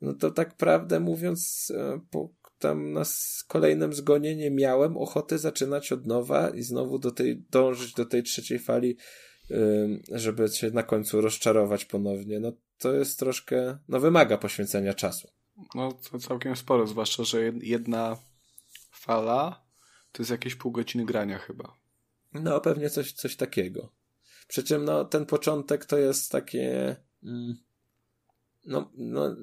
no 0.00 0.14
to 0.14 0.30
tak 0.30 0.56
prawdę 0.56 1.00
mówiąc, 1.00 1.72
e, 1.76 2.00
po 2.10 2.41
tam 2.62 2.92
na 2.92 3.02
kolejnym 3.48 3.92
zgonie 3.92 4.36
nie 4.36 4.50
miałem 4.50 4.96
ochoty 4.96 5.38
zaczynać 5.38 5.92
od 5.92 6.06
nowa 6.06 6.50
i 6.50 6.62
znowu 6.62 6.98
do 6.98 7.10
tej, 7.10 7.42
dążyć 7.50 7.92
do 7.94 8.06
tej 8.06 8.22
trzeciej 8.22 8.58
fali, 8.58 8.96
żeby 10.12 10.48
się 10.48 10.70
na 10.70 10.82
końcu 10.82 11.20
rozczarować 11.20 11.84
ponownie. 11.84 12.40
No 12.40 12.52
to 12.78 12.92
jest 12.94 13.18
troszkę, 13.18 13.78
no 13.88 14.00
wymaga 14.00 14.38
poświęcenia 14.38 14.94
czasu. 14.94 15.28
No 15.74 15.92
to 15.92 16.18
całkiem 16.18 16.56
sporo, 16.56 16.86
zwłaszcza, 16.86 17.24
że 17.24 17.38
jed- 17.38 17.62
jedna 17.62 18.16
fala 18.90 19.64
to 20.12 20.22
jest 20.22 20.30
jakieś 20.30 20.54
pół 20.54 20.72
godziny 20.72 21.04
grania 21.04 21.38
chyba. 21.38 21.76
No 22.32 22.60
pewnie 22.60 22.90
coś, 22.90 23.12
coś 23.12 23.36
takiego. 23.36 23.92
Przy 24.48 24.62
czym 24.64 24.84
no 24.84 25.04
ten 25.04 25.26
początek 25.26 25.84
to 25.84 25.98
jest 25.98 26.32
takie, 26.32 26.96
mm, 27.24 27.56
no, 28.64 28.90
no 28.96 29.36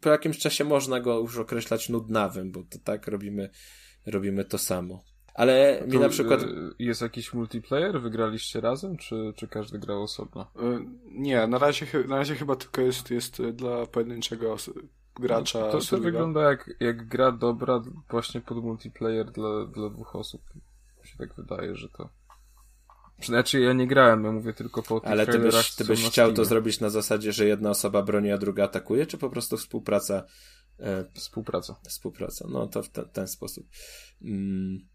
po 0.00 0.08
jakimś 0.08 0.38
czasie 0.38 0.64
można 0.64 1.00
go 1.00 1.18
już 1.18 1.38
określać 1.38 1.88
nudnawym, 1.88 2.52
bo 2.52 2.62
to 2.62 2.78
tak 2.84 3.06
robimy, 3.06 3.50
robimy 4.06 4.44
to 4.44 4.58
samo. 4.58 5.02
Ale 5.34 5.82
mi 5.86 5.92
To, 5.92 5.98
na 5.98 6.08
przykład... 6.08 6.42
e, 6.42 6.46
Jest 6.78 7.02
jakiś 7.02 7.34
multiplayer? 7.34 8.00
Wygraliście 8.00 8.60
razem, 8.60 8.96
czy, 8.96 9.32
czy 9.36 9.48
każdy 9.48 9.78
grał 9.78 10.02
osobno? 10.02 10.50
Y, 10.56 10.86
Nie, 11.04 11.46
na 11.46 11.58
razie, 11.58 11.86
na 12.08 12.16
razie 12.16 12.34
chyba 12.34 12.56
tylko 12.56 12.82
jest, 12.82 13.10
jest 13.10 13.40
y, 13.40 13.52
dla 13.52 13.86
pojedynczego 13.86 14.56
gracza. 15.20 15.58
To, 15.60 15.70
to 15.72 15.80
survival. 15.80 16.12
wygląda 16.12 16.42
jak, 16.42 16.70
jak 16.80 17.08
gra 17.08 17.32
dobra 17.32 17.82
właśnie 18.10 18.40
pod 18.40 18.64
multiplayer 18.64 19.30
dla, 19.30 19.66
dla 19.66 19.90
dwóch 19.90 20.16
osób. 20.16 20.42
Mi 21.02 21.08
się 21.08 21.18
tak 21.18 21.34
wydaje, 21.34 21.74
że 21.74 21.88
to... 21.88 22.08
Znaczy 23.22 23.60
ja 23.60 23.72
nie 23.72 23.86
grałem, 23.86 24.24
ja 24.24 24.32
mówię 24.32 24.52
tylko 24.52 24.82
po 24.82 25.00
Ale 25.04 25.26
ty 25.26 25.38
byś, 25.38 25.74
ty 25.74 25.84
byś 25.84 26.04
chciał 26.04 26.32
to 26.32 26.44
zrobić 26.44 26.80
na 26.80 26.90
zasadzie, 26.90 27.32
że 27.32 27.46
jedna 27.46 27.70
osoba 27.70 28.02
broni, 28.02 28.30
a 28.32 28.38
druga 28.38 28.64
atakuje, 28.64 29.06
czy 29.06 29.18
po 29.18 29.30
prostu 29.30 29.56
współpraca? 29.56 30.24
E, 30.80 31.04
Współpraca. 31.14 31.76
współpraca. 31.88 32.46
No 32.50 32.66
to 32.66 32.82
w 32.82 32.88
te, 32.88 33.06
ten 33.06 33.28
sposób. 33.28 33.66
Mm. 34.22 34.88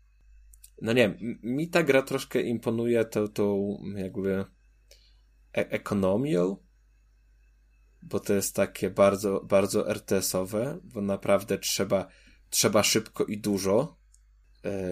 No 0.81 0.93
nie, 0.93 1.05
m- 1.05 1.39
mi 1.43 1.69
ta 1.69 1.83
gra 1.83 2.01
troszkę 2.01 2.41
imponuje 2.41 3.05
tą, 3.05 3.27
tą 3.27 3.77
jakby 3.95 4.45
e 5.57 5.71
ekonomią, 5.71 6.57
bo 8.01 8.19
to 8.19 8.33
jest 8.33 8.55
takie 8.55 8.89
bardzo, 8.89 9.41
bardzo 9.43 9.87
RTS-owe, 9.89 10.79
bo 10.83 11.01
naprawdę 11.01 11.57
trzeba, 11.57 12.07
trzeba 12.49 12.83
szybko 12.83 13.25
i 13.25 13.37
dużo, 13.37 13.97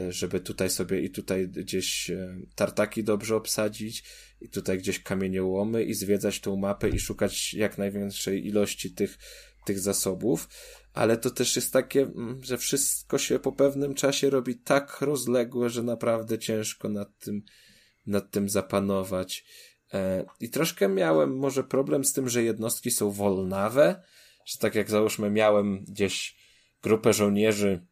żeby 0.09 0.39
tutaj 0.39 0.69
sobie 0.69 1.01
i 1.01 1.09
tutaj 1.09 1.47
gdzieś 1.47 2.09
e, 2.09 2.37
tartaki 2.55 3.03
dobrze 3.03 3.35
obsadzić 3.35 4.03
i 4.41 4.49
tutaj 4.49 4.77
gdzieś 4.77 5.03
kamieniołomy 5.03 5.83
i 5.83 5.93
zwiedzać 5.93 6.39
tą 6.39 6.55
mapę 6.55 6.89
i 6.89 6.99
szukać 6.99 7.53
jak 7.53 7.77
największej 7.77 8.47
ilości 8.47 8.93
tych, 8.93 9.17
tych 9.65 9.79
zasobów, 9.79 10.49
ale 10.93 11.17
to 11.17 11.29
też 11.29 11.55
jest 11.55 11.73
takie, 11.73 12.01
mm, 12.01 12.43
że 12.43 12.57
wszystko 12.57 13.17
się 13.17 13.39
po 13.39 13.51
pewnym 13.51 13.93
czasie 13.93 14.29
robi 14.29 14.55
tak 14.55 15.01
rozległe, 15.01 15.69
że 15.69 15.83
naprawdę 15.83 16.39
ciężko 16.39 16.89
nad 16.89 17.19
tym, 17.19 17.43
nad 18.05 18.31
tym 18.31 18.49
zapanować. 18.49 19.45
E, 19.93 20.25
I 20.39 20.49
troszkę 20.49 20.89
miałem 20.89 21.37
może 21.37 21.63
problem 21.63 22.05
z 22.05 22.13
tym, 22.13 22.29
że 22.29 22.43
jednostki 22.43 22.91
są 22.91 23.11
wolnawe, 23.11 24.03
że 24.45 24.57
tak 24.59 24.75
jak 24.75 24.89
załóżmy 24.89 25.29
miałem 25.29 25.83
gdzieś 25.83 26.37
grupę 26.83 27.13
żołnierzy 27.13 27.90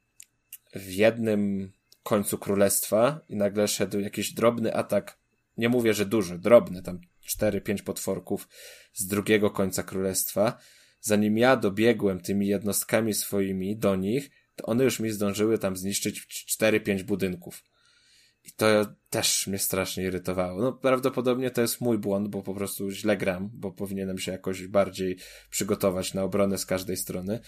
w 0.75 0.91
jednym 0.91 1.71
końcu 2.03 2.37
królestwa 2.37 3.21
i 3.29 3.35
nagle 3.35 3.67
szedł 3.67 3.99
jakiś 3.99 4.33
drobny 4.33 4.75
atak, 4.75 5.19
nie 5.57 5.69
mówię, 5.69 5.93
że 5.93 6.05
duży, 6.05 6.39
drobny, 6.39 6.81
tam 6.81 6.99
4-5 7.27 7.83
potworków 7.83 8.47
z 8.93 9.07
drugiego 9.07 9.49
końca 9.49 9.83
królestwa, 9.83 10.57
zanim 11.01 11.37
ja 11.37 11.55
dobiegłem 11.55 12.19
tymi 12.19 12.47
jednostkami 12.47 13.13
swoimi 13.13 13.77
do 13.77 13.95
nich, 13.95 14.29
to 14.55 14.65
one 14.65 14.83
już 14.83 14.99
mi 14.99 15.09
zdążyły 15.09 15.57
tam 15.57 15.77
zniszczyć 15.77 16.27
4-5 16.61 17.03
budynków. 17.03 17.63
I 18.43 18.51
to 18.51 18.65
też 19.09 19.47
mnie 19.47 19.59
strasznie 19.59 20.03
irytowało. 20.03 20.61
No, 20.61 20.73
prawdopodobnie 20.73 21.51
to 21.51 21.61
jest 21.61 21.81
mój 21.81 21.97
błąd, 21.97 22.27
bo 22.27 22.43
po 22.43 22.53
prostu 22.53 22.91
źle 22.91 23.17
gram, 23.17 23.49
bo 23.53 23.71
powinienem 23.71 24.17
się 24.17 24.31
jakoś 24.31 24.67
bardziej 24.67 25.17
przygotować 25.49 26.13
na 26.13 26.23
obronę 26.23 26.57
z 26.57 26.65
każdej 26.65 26.97
strony. 26.97 27.39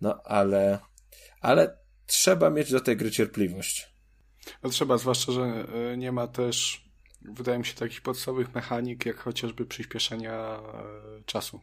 No, 0.00 0.22
ale, 0.24 0.78
ale 1.40 1.78
trzeba 2.08 2.50
mieć 2.50 2.72
do 2.72 2.80
tej 2.80 2.96
gry 2.96 3.10
cierpliwość. 3.10 3.92
No 4.62 4.70
trzeba, 4.70 4.98
zwłaszcza, 4.98 5.32
że 5.32 5.66
y, 5.92 5.96
nie 5.96 6.12
ma 6.12 6.26
też, 6.26 6.84
wydaje 7.22 7.58
mi 7.58 7.66
się, 7.66 7.74
takich 7.74 8.00
podstawowych 8.00 8.54
mechanik, 8.54 9.06
jak 9.06 9.18
chociażby 9.18 9.66
przyspieszenia 9.66 10.60
y, 11.20 11.24
czasu. 11.24 11.60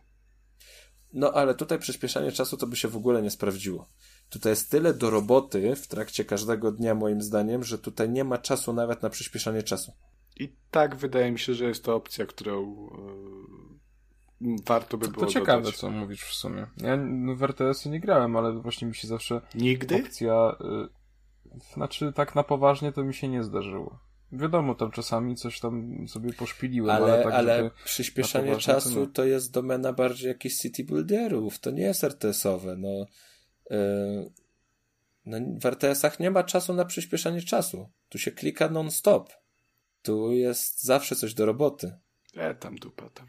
No, 1.14 1.32
ale 1.34 1.56
tutaj 1.56 1.80
przyspieszanie 1.80 2.32
czasu 2.32 2.58
to 2.58 2.68
by 2.68 2.76
się 2.76 2.88
w 2.88 2.96
ogóle 2.96 3.22
nie 3.22 3.32
sprawdziło. 3.32 3.90
Tutaj 4.30 4.52
jest 4.52 4.72
tyle 4.72 4.94
do 4.94 5.10
roboty 5.10 5.76
w 5.76 5.88
trakcie 5.88 6.26
każdego 6.26 6.72
dnia, 6.72 6.96
moim 6.96 7.22
zdaniem, 7.22 7.64
że 7.64 7.78
tutaj 7.78 8.10
nie 8.10 8.24
ma 8.24 8.38
czasu 8.38 8.74
nawet 8.74 9.02
na 9.02 9.10
przyspieszanie 9.10 9.64
czasu. 9.64 9.94
I 10.36 10.56
tak 10.72 10.96
wydaje 10.96 11.32
mi 11.32 11.40
się, 11.40 11.54
że 11.54 11.66
jest 11.66 11.84
to 11.84 11.96
opcja, 11.96 12.26
którą 12.26 12.90
warto 14.42 14.98
by 14.98 15.06
To, 15.06 15.12
było 15.12 15.26
to 15.26 15.32
ciekawe, 15.32 15.62
dodać. 15.62 15.78
co 15.78 15.90
mówisz 15.90 16.22
w 16.24 16.34
sumie. 16.34 16.68
Ja 16.78 16.98
no, 16.98 17.36
w 17.36 17.44
RTS-y 17.44 17.90
nie 17.90 18.00
grałem, 18.00 18.36
ale 18.36 18.54
właśnie 18.54 18.88
mi 18.88 18.96
się 18.96 19.08
zawsze 19.08 19.42
Nigdy? 19.56 19.96
opcja... 19.96 20.56
Y, 20.62 21.06
znaczy, 21.74 22.14
tak 22.16 22.36
na 22.36 22.44
poważnie 22.44 22.92
to 22.92 23.04
mi 23.04 23.14
się 23.14 23.28
nie 23.28 23.44
zdarzyło. 23.44 24.00
Wiadomo, 24.32 24.76
tam 24.76 24.92
czasami 24.92 25.36
coś 25.36 25.60
tam 25.60 26.06
sobie 26.08 26.34
poszpiliłem, 26.34 26.96
ale, 26.96 27.14
Ale, 27.14 27.24
tak, 27.24 27.34
ale 27.34 27.58
żeby... 27.58 27.72
przyspieszanie 27.86 28.46
poważnie 28.48 28.74
to 28.74 28.82
czasu 28.82 29.00
nie. 29.00 29.08
to 29.08 29.26
jest 29.26 29.52
domena 29.52 29.94
bardziej 29.94 30.28
jakichś 30.28 30.56
city 30.56 30.84
builderów, 30.84 31.60
to 31.60 31.72
nie 31.72 31.84
jest 31.84 32.04
RTS-owe, 32.04 32.76
no. 32.78 33.06
Yy, 33.70 34.32
no 35.26 35.38
w 35.62 35.66
RTS-ach 35.66 36.20
nie 36.20 36.32
ma 36.32 36.44
czasu 36.44 36.74
na 36.74 36.86
przyspieszanie 36.86 37.42
czasu. 37.42 37.90
Tu 38.10 38.18
się 38.18 38.32
klika 38.32 38.70
non-stop. 38.70 39.34
Tu 40.02 40.32
jest 40.32 40.84
zawsze 40.84 41.16
coś 41.16 41.34
do 41.34 41.46
roboty. 41.46 41.94
E, 42.36 42.56
tam 42.56 42.76
dupa 42.76 43.10
tam. 43.10 43.26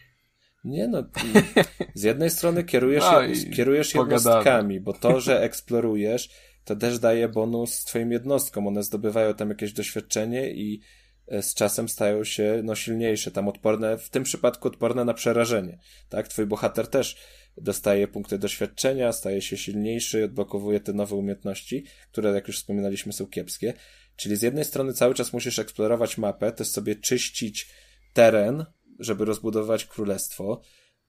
Nie 0.67 0.89
no, 0.89 1.05
z 1.95 2.03
jednej 2.03 2.31
strony 2.31 2.65
kierujesz, 2.65 3.05
i 3.33 3.51
kierujesz 3.51 3.95
jednostkami, 3.95 4.81
bo 4.81 4.93
to, 4.93 5.21
że 5.21 5.43
eksplorujesz, 5.43 6.31
to 6.65 6.77
też 6.77 6.99
daje 6.99 7.29
bonus 7.29 7.85
twoim 7.85 8.13
jednostkom. 8.13 8.67
One 8.67 8.83
zdobywają 8.83 9.35
tam 9.35 9.49
jakieś 9.49 9.73
doświadczenie 9.73 10.51
i 10.51 10.81
e, 11.29 11.43
z 11.43 11.55
czasem 11.55 11.89
stają 11.89 12.25
się 12.25 12.61
no, 12.65 12.75
silniejsze, 12.75 13.31
tam 13.31 13.49
odporne, 13.49 13.99
w 13.99 14.11
tym 14.11 14.23
przypadku 14.23 14.69
odporne 14.69 15.05
na 15.05 15.15
przerażenie. 15.15 15.79
Tak? 16.09 16.29
Twój 16.29 16.47
bohater 16.47 16.89
też 16.89 17.17
dostaje 17.57 18.09
punkty 18.09 18.39
doświadczenia, 18.39 19.13
staje 19.13 19.43
się 19.43 19.57
silniejszy, 19.57 20.25
odblokowuje 20.25 20.81
te 20.81 20.93
nowe 20.93 21.17
umiejętności, 21.17 21.85
które, 22.13 22.31
jak 22.31 22.49
już 22.49 22.57
wspominaliśmy, 22.57 23.13
są 23.13 23.27
kiepskie. 23.27 23.75
Czyli 24.17 24.37
z 24.37 24.43
jednej 24.43 24.65
strony 24.65 24.93
cały 24.93 25.15
czas 25.15 25.33
musisz 25.33 25.59
eksplorować 25.59 26.19
mapę, 26.19 26.53
też 26.53 26.69
sobie 26.69 26.97
czyścić 26.97 27.71
teren, 28.13 28.65
żeby 28.99 29.25
rozbudować 29.25 29.85
królestwo. 29.85 30.61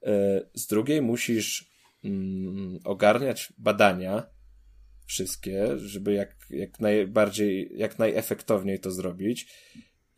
E, 0.03 0.41
Z 0.53 0.68
drugiej 0.68 1.01
musisz 1.01 1.72
mm, 2.03 2.80
ogarniać 2.84 3.53
badania 3.57 4.30
wszystkie, 5.05 5.77
żeby 5.77 6.14
jak, 6.14 6.35
jak 6.49 6.80
najbardziej, 6.80 7.72
jak 7.76 7.99
najefektowniej 7.99 8.80
to 8.80 8.91
zrobić. 8.91 9.53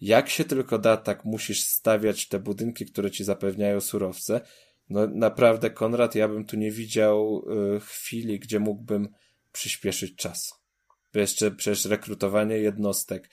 Jak 0.01 0.29
się 0.29 0.43
tylko 0.43 0.79
da, 0.79 0.97
tak 0.97 1.25
musisz 1.25 1.61
stawiać 1.61 2.27
te 2.27 2.39
budynki, 2.39 2.85
które 2.85 3.11
ci 3.11 3.23
zapewniają 3.23 3.81
surowce. 3.81 4.41
No 4.89 5.07
naprawdę, 5.07 5.69
Konrad, 5.69 6.15
ja 6.15 6.27
bym 6.27 6.45
tu 6.45 6.57
nie 6.57 6.71
widział 6.71 7.45
y, 7.75 7.79
chwili, 7.79 8.39
gdzie 8.39 8.59
mógłbym 8.59 9.09
przyspieszyć 9.51 10.15
czas. 10.15 10.53
Bo 11.13 11.19
jeszcze 11.19 11.51
przecież 11.51 11.85
rekrutowanie 11.85 12.55
jednostek, 12.57 13.29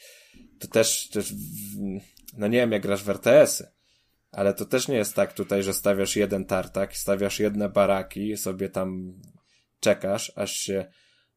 to 0.59 0.69
też, 0.69 1.09
też 1.09 1.33
w- 1.35 2.01
no 2.39 2.49
nie 2.49 2.59
wiem, 2.59 2.73
jak 2.73 2.83
grasz 2.83 3.03
w 3.03 3.11
RTS-y, 3.11 3.67
ale 4.37 4.55
to 4.55 4.65
też 4.65 4.89
nie 4.89 4.97
jest 4.97 5.15
tak 5.15 5.33
tutaj, 5.33 5.63
że 5.63 5.75
stawiasz 5.75 6.17
jeden 6.17 6.45
tartak, 6.45 6.97
stawiasz 6.97 7.41
jedne 7.41 7.69
baraki 7.69 8.31
i 8.31 8.37
sobie 8.37 8.69
tam 8.69 9.13
czekasz, 9.81 10.33
aż 10.37 10.53
się, 10.53 10.87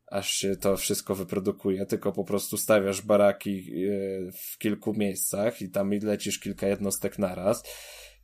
aż 0.08 0.32
się 0.32 0.56
to 0.56 0.78
wszystko 0.78 1.16
wyprodukuje, 1.16 1.86
tylko 1.86 2.12
po 2.12 2.24
prostu 2.24 2.58
stawiasz 2.58 3.02
baraki 3.02 3.60
e, 3.60 4.32
w 4.32 4.58
kilku 4.58 4.94
miejscach 4.94 5.62
i 5.62 5.70
tam 5.70 5.92
lecisz 5.92 6.40
kilka 6.40 6.68
jednostek 6.68 7.20
naraz. 7.20 7.64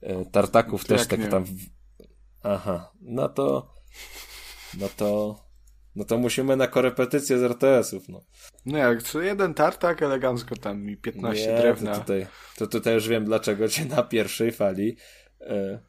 E, 0.02 0.26
Tartaków 0.26 0.86
To 0.86 0.88
też 0.88 1.08
tak 1.08 1.20
nie? 1.20 1.28
tam. 1.28 1.46
Aha, 2.44 2.92
no 3.02 3.30
to. 3.30 3.74
No 4.80 4.90
to. 4.98 5.40
No 5.96 6.06
to 6.06 6.18
musimy 6.18 6.56
na 6.56 6.68
korepetycję 6.68 7.40
z 7.40 7.44
RTS-ów, 7.44 8.10
no. 8.10 8.22
No 8.66 8.78
jak 8.78 9.04
co 9.04 9.22
jeden 9.22 9.54
tartak, 9.54 10.02
elegancko 10.02 10.56
tam 10.56 10.90
i 10.90 10.98
15 10.98 11.52
Nie, 11.54 11.58
drewna. 11.58 11.94
To 11.94 12.00
tutaj, 12.00 12.28
to 12.58 12.68
tutaj 12.68 12.94
już 12.94 13.08
wiem, 13.08 13.26
dlaczego 13.26 13.68
cię 13.68 13.86
na 13.86 14.04
pierwszej 14.04 14.52
fali 14.52 14.98
e, 15.42 15.80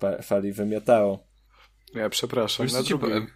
fa- 0.00 0.22
fali 0.22 0.52
wymiatało. 0.52 1.26
Ja 1.94 2.10
przepraszam, 2.10 2.66
Wiesz, 2.66 2.72
na 2.72 2.82
drugiej. 2.82 3.26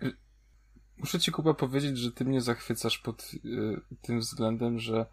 Muszę 0.96 1.20
ci, 1.20 1.32
Kuba, 1.32 1.54
powiedzieć, 1.54 1.98
że 1.98 2.12
ty 2.12 2.24
mnie 2.24 2.40
zachwycasz 2.40 2.98
pod 2.98 3.30
y, 3.34 3.80
tym 4.02 4.20
względem, 4.20 4.78
że 4.78 5.06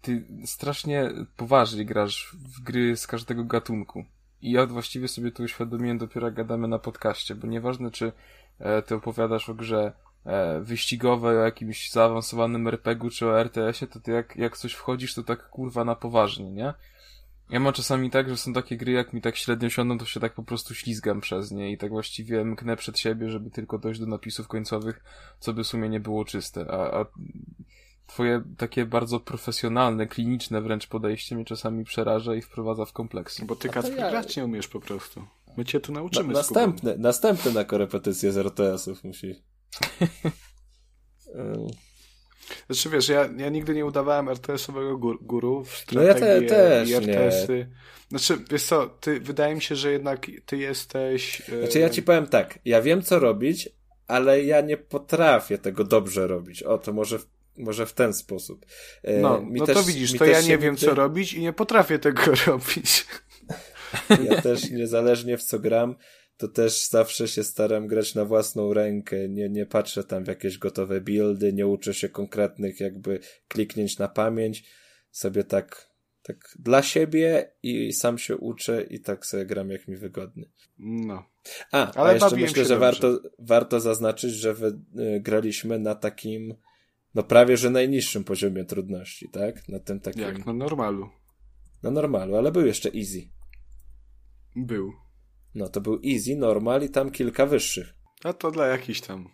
ty 0.00 0.26
strasznie 0.44 1.10
poważnie 1.36 1.84
grasz 1.84 2.36
w 2.56 2.60
gry 2.62 2.96
z 2.96 3.06
każdego 3.06 3.44
gatunku. 3.44 4.04
I 4.40 4.52
ja 4.52 4.66
właściwie 4.66 5.08
sobie 5.08 5.32
to 5.32 5.42
uświadomiłem 5.42 5.98
dopiero 5.98 6.26
jak 6.26 6.34
gadamy 6.34 6.68
na 6.68 6.78
podcaście, 6.78 7.34
bo 7.34 7.46
nieważne 7.46 7.90
czy 7.90 8.06
e, 8.06 8.12
ty 8.86 8.94
opowiadasz 8.94 9.48
o 9.48 9.54
grze 9.54 9.92
e, 10.26 10.60
wyścigowej, 10.60 11.36
o 11.36 11.40
jakimś 11.40 11.90
zaawansowanym 11.90 12.68
RPG-u 12.68 13.10
czy 13.10 13.26
o 13.26 13.40
RTS-ie, 13.40 13.90
to 13.90 14.00
ty 14.00 14.10
jak, 14.12 14.36
jak 14.36 14.56
coś 14.56 14.72
wchodzisz, 14.72 15.14
to 15.14 15.22
tak 15.22 15.48
kurwa 15.48 15.84
na 15.84 15.94
poważnie, 15.96 16.50
nie? 16.50 16.74
Ja 17.50 17.60
mam 17.60 17.72
czasami 17.72 18.10
tak, 18.10 18.28
że 18.28 18.36
są 18.36 18.52
takie 18.52 18.76
gry, 18.76 18.92
jak 18.92 19.12
mi 19.12 19.20
tak 19.20 19.36
średnio 19.36 19.70
siądą, 19.70 19.98
to 19.98 20.04
się 20.04 20.20
tak 20.20 20.34
po 20.34 20.42
prostu 20.42 20.74
ślizgam 20.74 21.20
przez 21.20 21.50
nie 21.50 21.72
i 21.72 21.78
tak 21.78 21.90
właściwie 21.90 22.44
mknę 22.44 22.76
przed 22.76 22.98
siebie, 22.98 23.30
żeby 23.30 23.50
tylko 23.50 23.78
dojść 23.78 24.00
do 24.00 24.06
napisów 24.06 24.48
końcowych, 24.48 25.04
co 25.38 25.52
by 25.52 25.64
w 25.64 25.66
sumie 25.66 25.88
nie 25.88 26.00
było 26.00 26.24
czyste. 26.24 26.66
A, 26.70 27.00
a 27.00 27.04
twoje 28.06 28.42
takie 28.58 28.86
bardzo 28.86 29.20
profesjonalne, 29.20 30.06
kliniczne 30.06 30.60
wręcz 30.60 30.86
podejście 30.86 31.34
mnie 31.34 31.44
czasami 31.44 31.84
przeraża 31.84 32.34
i 32.34 32.42
wprowadza 32.42 32.84
w 32.84 32.92
kompleksy. 32.92 33.44
Bo 33.44 33.56
ty 33.56 33.68
Kacper 33.68 33.98
ja- 33.98 34.10
grać 34.10 34.36
nie 34.36 34.44
umiesz 34.44 34.68
po 34.68 34.80
prostu. 34.80 35.24
My 35.56 35.64
cię 35.64 35.80
tu 35.80 35.92
Na, 35.92 36.00
nauczymy 36.00 36.34
z 36.34 36.36
następny, 36.36 36.94
następny 36.98 37.52
na 37.52 37.64
korepetycję 37.64 38.32
z 38.32 38.36
RTS-ów 38.38 39.04
musi. 39.04 39.34
Znaczy 42.66 42.90
wiesz, 42.90 43.08
ja, 43.08 43.28
ja 43.36 43.48
nigdy 43.48 43.74
nie 43.74 43.86
udawałem 43.86 44.26
RTS-owego 44.28 45.16
guru 45.20 45.64
w 45.64 45.92
No 45.92 46.02
ja 46.02 46.14
te- 46.14 46.18
strategii 46.18 46.48
też 46.48 46.88
i 46.88 46.92
nie. 46.92 46.98
RTS-y. 46.98 47.66
Znaczy, 48.08 48.38
wiesz 48.50 48.62
co, 48.64 48.86
ty, 48.86 49.20
wydaje 49.20 49.54
mi 49.54 49.62
się, 49.62 49.76
że 49.76 49.92
jednak 49.92 50.26
ty 50.46 50.56
jesteś... 50.56 51.42
e, 51.50 51.58
Znaczy 51.58 51.78
ja 51.78 51.90
ci 51.90 52.02
powiem 52.02 52.26
tak, 52.26 52.58
ja 52.64 52.82
wiem 52.82 53.02
co 53.02 53.18
robić, 53.18 53.68
ale 54.06 54.42
ja 54.44 54.60
nie 54.60 54.76
potrafię 54.76 55.58
tego 55.58 55.84
dobrze 55.84 56.26
robić. 56.26 56.62
O, 56.62 56.78
to 56.78 56.92
może, 56.92 57.18
w- 57.18 57.26
może 57.58 57.86
w 57.86 57.92
ten 57.92 58.14
sposób. 58.14 58.66
E, 59.02 59.20
No, 59.20 59.42
no 59.50 59.66
też- 59.66 59.76
to 59.76 59.82
widzisz, 59.82 60.18
to 60.18 60.24
ja 60.24 60.40
nie 60.40 60.58
wiem 60.58 60.76
co 60.76 60.94
robić 60.94 61.32
i 61.34 61.40
nie 61.40 61.52
potrafię 61.52 61.98
tego 61.98 62.22
robić. 62.46 63.06
Ja 64.24 64.42
też 64.42 64.70
niezależnie 64.70 65.38
w 65.38 65.42
co 65.42 65.58
gram, 65.58 65.96
to 66.36 66.48
też 66.48 66.88
zawsze 66.88 67.28
się 67.28 67.44
staram 67.44 67.86
grać 67.86 68.14
na 68.14 68.24
własną 68.24 68.74
rękę. 68.74 69.28
Nie, 69.28 69.48
nie 69.48 69.66
patrzę 69.66 70.04
tam 70.04 70.24
w 70.24 70.28
jakieś 70.28 70.58
gotowe 70.58 71.00
buildy, 71.00 71.52
nie 71.52 71.66
uczę 71.66 71.94
się 71.94 72.08
konkretnych 72.08 72.80
jakby 72.80 73.20
kliknięć 73.48 73.98
na 73.98 74.08
pamięć. 74.08 74.64
Sobie 75.10 75.44
tak, 75.44 75.90
tak 76.22 76.36
dla 76.58 76.82
siebie 76.82 77.52
i 77.62 77.92
sam 77.92 78.18
się 78.18 78.36
uczę 78.36 78.82
i 78.82 79.00
tak 79.00 79.26
sobie 79.26 79.46
gram 79.46 79.70
jak 79.70 79.88
mi 79.88 79.96
wygodnie. 79.96 80.44
No. 80.78 81.24
A, 81.72 81.92
Ale 81.92 82.10
a 82.10 82.12
jeszcze 82.12 82.36
myślę, 82.36 82.64
że 82.64 82.68
dobrze. 82.68 82.78
warto, 82.78 83.20
warto 83.38 83.80
zaznaczyć, 83.80 84.32
że 84.32 84.54
wy, 84.54 84.66
y, 84.66 85.20
graliśmy 85.20 85.78
na 85.78 85.94
takim, 85.94 86.54
no 87.14 87.22
prawie 87.22 87.56
że 87.56 87.70
najniższym 87.70 88.24
poziomie 88.24 88.64
trudności, 88.64 89.28
tak? 89.28 89.68
Na 89.68 89.78
tym 89.80 90.00
takim, 90.00 90.22
Jak? 90.22 90.46
No 90.46 90.52
normalu. 90.52 91.08
na 91.82 91.90
normalu, 91.90 92.36
ale 92.36 92.52
był 92.52 92.66
jeszcze 92.66 92.90
easy. 92.94 93.28
Był. 94.56 94.92
No 95.54 95.68
to 95.68 95.80
był 95.80 96.00
easy, 96.14 96.36
normal 96.36 96.82
i 96.82 96.88
tam 96.90 97.10
kilka 97.10 97.46
wyższych. 97.46 97.94
A 98.24 98.32
to 98.32 98.50
dla 98.50 98.66
jakichś 98.66 99.00
tam... 99.00 99.28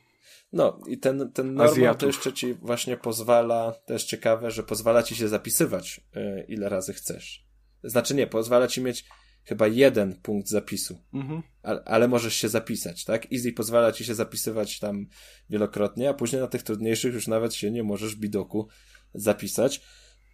No 0.52 0.80
i 0.86 0.98
ten, 0.98 1.32
ten 1.32 1.46
normal 1.46 1.72
Azjatów. 1.72 2.00
to 2.00 2.06
jeszcze 2.06 2.32
ci 2.32 2.54
właśnie 2.54 2.96
pozwala, 2.96 3.72
to 3.86 3.92
jest 3.92 4.06
ciekawe, 4.06 4.50
że 4.50 4.62
pozwala 4.62 5.02
ci 5.02 5.16
się 5.16 5.28
zapisywać 5.28 6.00
y, 6.16 6.44
ile 6.48 6.68
razy 6.68 6.92
chcesz. 6.92 7.44
Znaczy 7.84 8.14
nie, 8.14 8.26
pozwala 8.26 8.68
ci 8.68 8.80
mieć 8.80 9.04
chyba 9.44 9.66
jeden 9.66 10.14
punkt 10.22 10.48
zapisu, 10.48 10.98
Mhm. 11.14 11.42
ale, 11.62 11.82
ale 11.84 12.08
możesz 12.08 12.34
się 12.34 12.48
zapisać, 12.48 13.04
tak? 13.04 13.32
Easy 13.32 13.52
pozwala 13.52 13.92
ci 13.92 14.04
się 14.04 14.14
zapisywać 14.14 14.78
tam 14.78 15.06
wielokrotnie, 15.50 16.08
a 16.08 16.14
później 16.14 16.42
na 16.42 16.48
tych 16.48 16.62
trudniejszych 16.62 17.14
już 17.14 17.26
nawet 17.28 17.54
się 17.54 17.70
nie 17.70 17.82
możesz 17.82 18.16
bidoku 18.16 18.68
zapisać. 19.14 19.80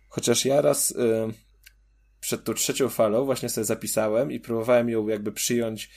Chociaż 0.09 0.45
ja 0.45 0.61
raz 0.61 0.91
y, 0.91 0.95
przed 2.25 2.45
tą 2.45 2.55
trzecią 2.55 2.89
falą 2.89 3.25
właśnie 3.25 3.49
sobie 3.49 3.65
zapisałem 3.65 4.33
i 4.33 4.41
próbowałem 4.41 4.89
ją 4.89 5.09
jakby 5.09 5.33
przyjąć 5.33 5.91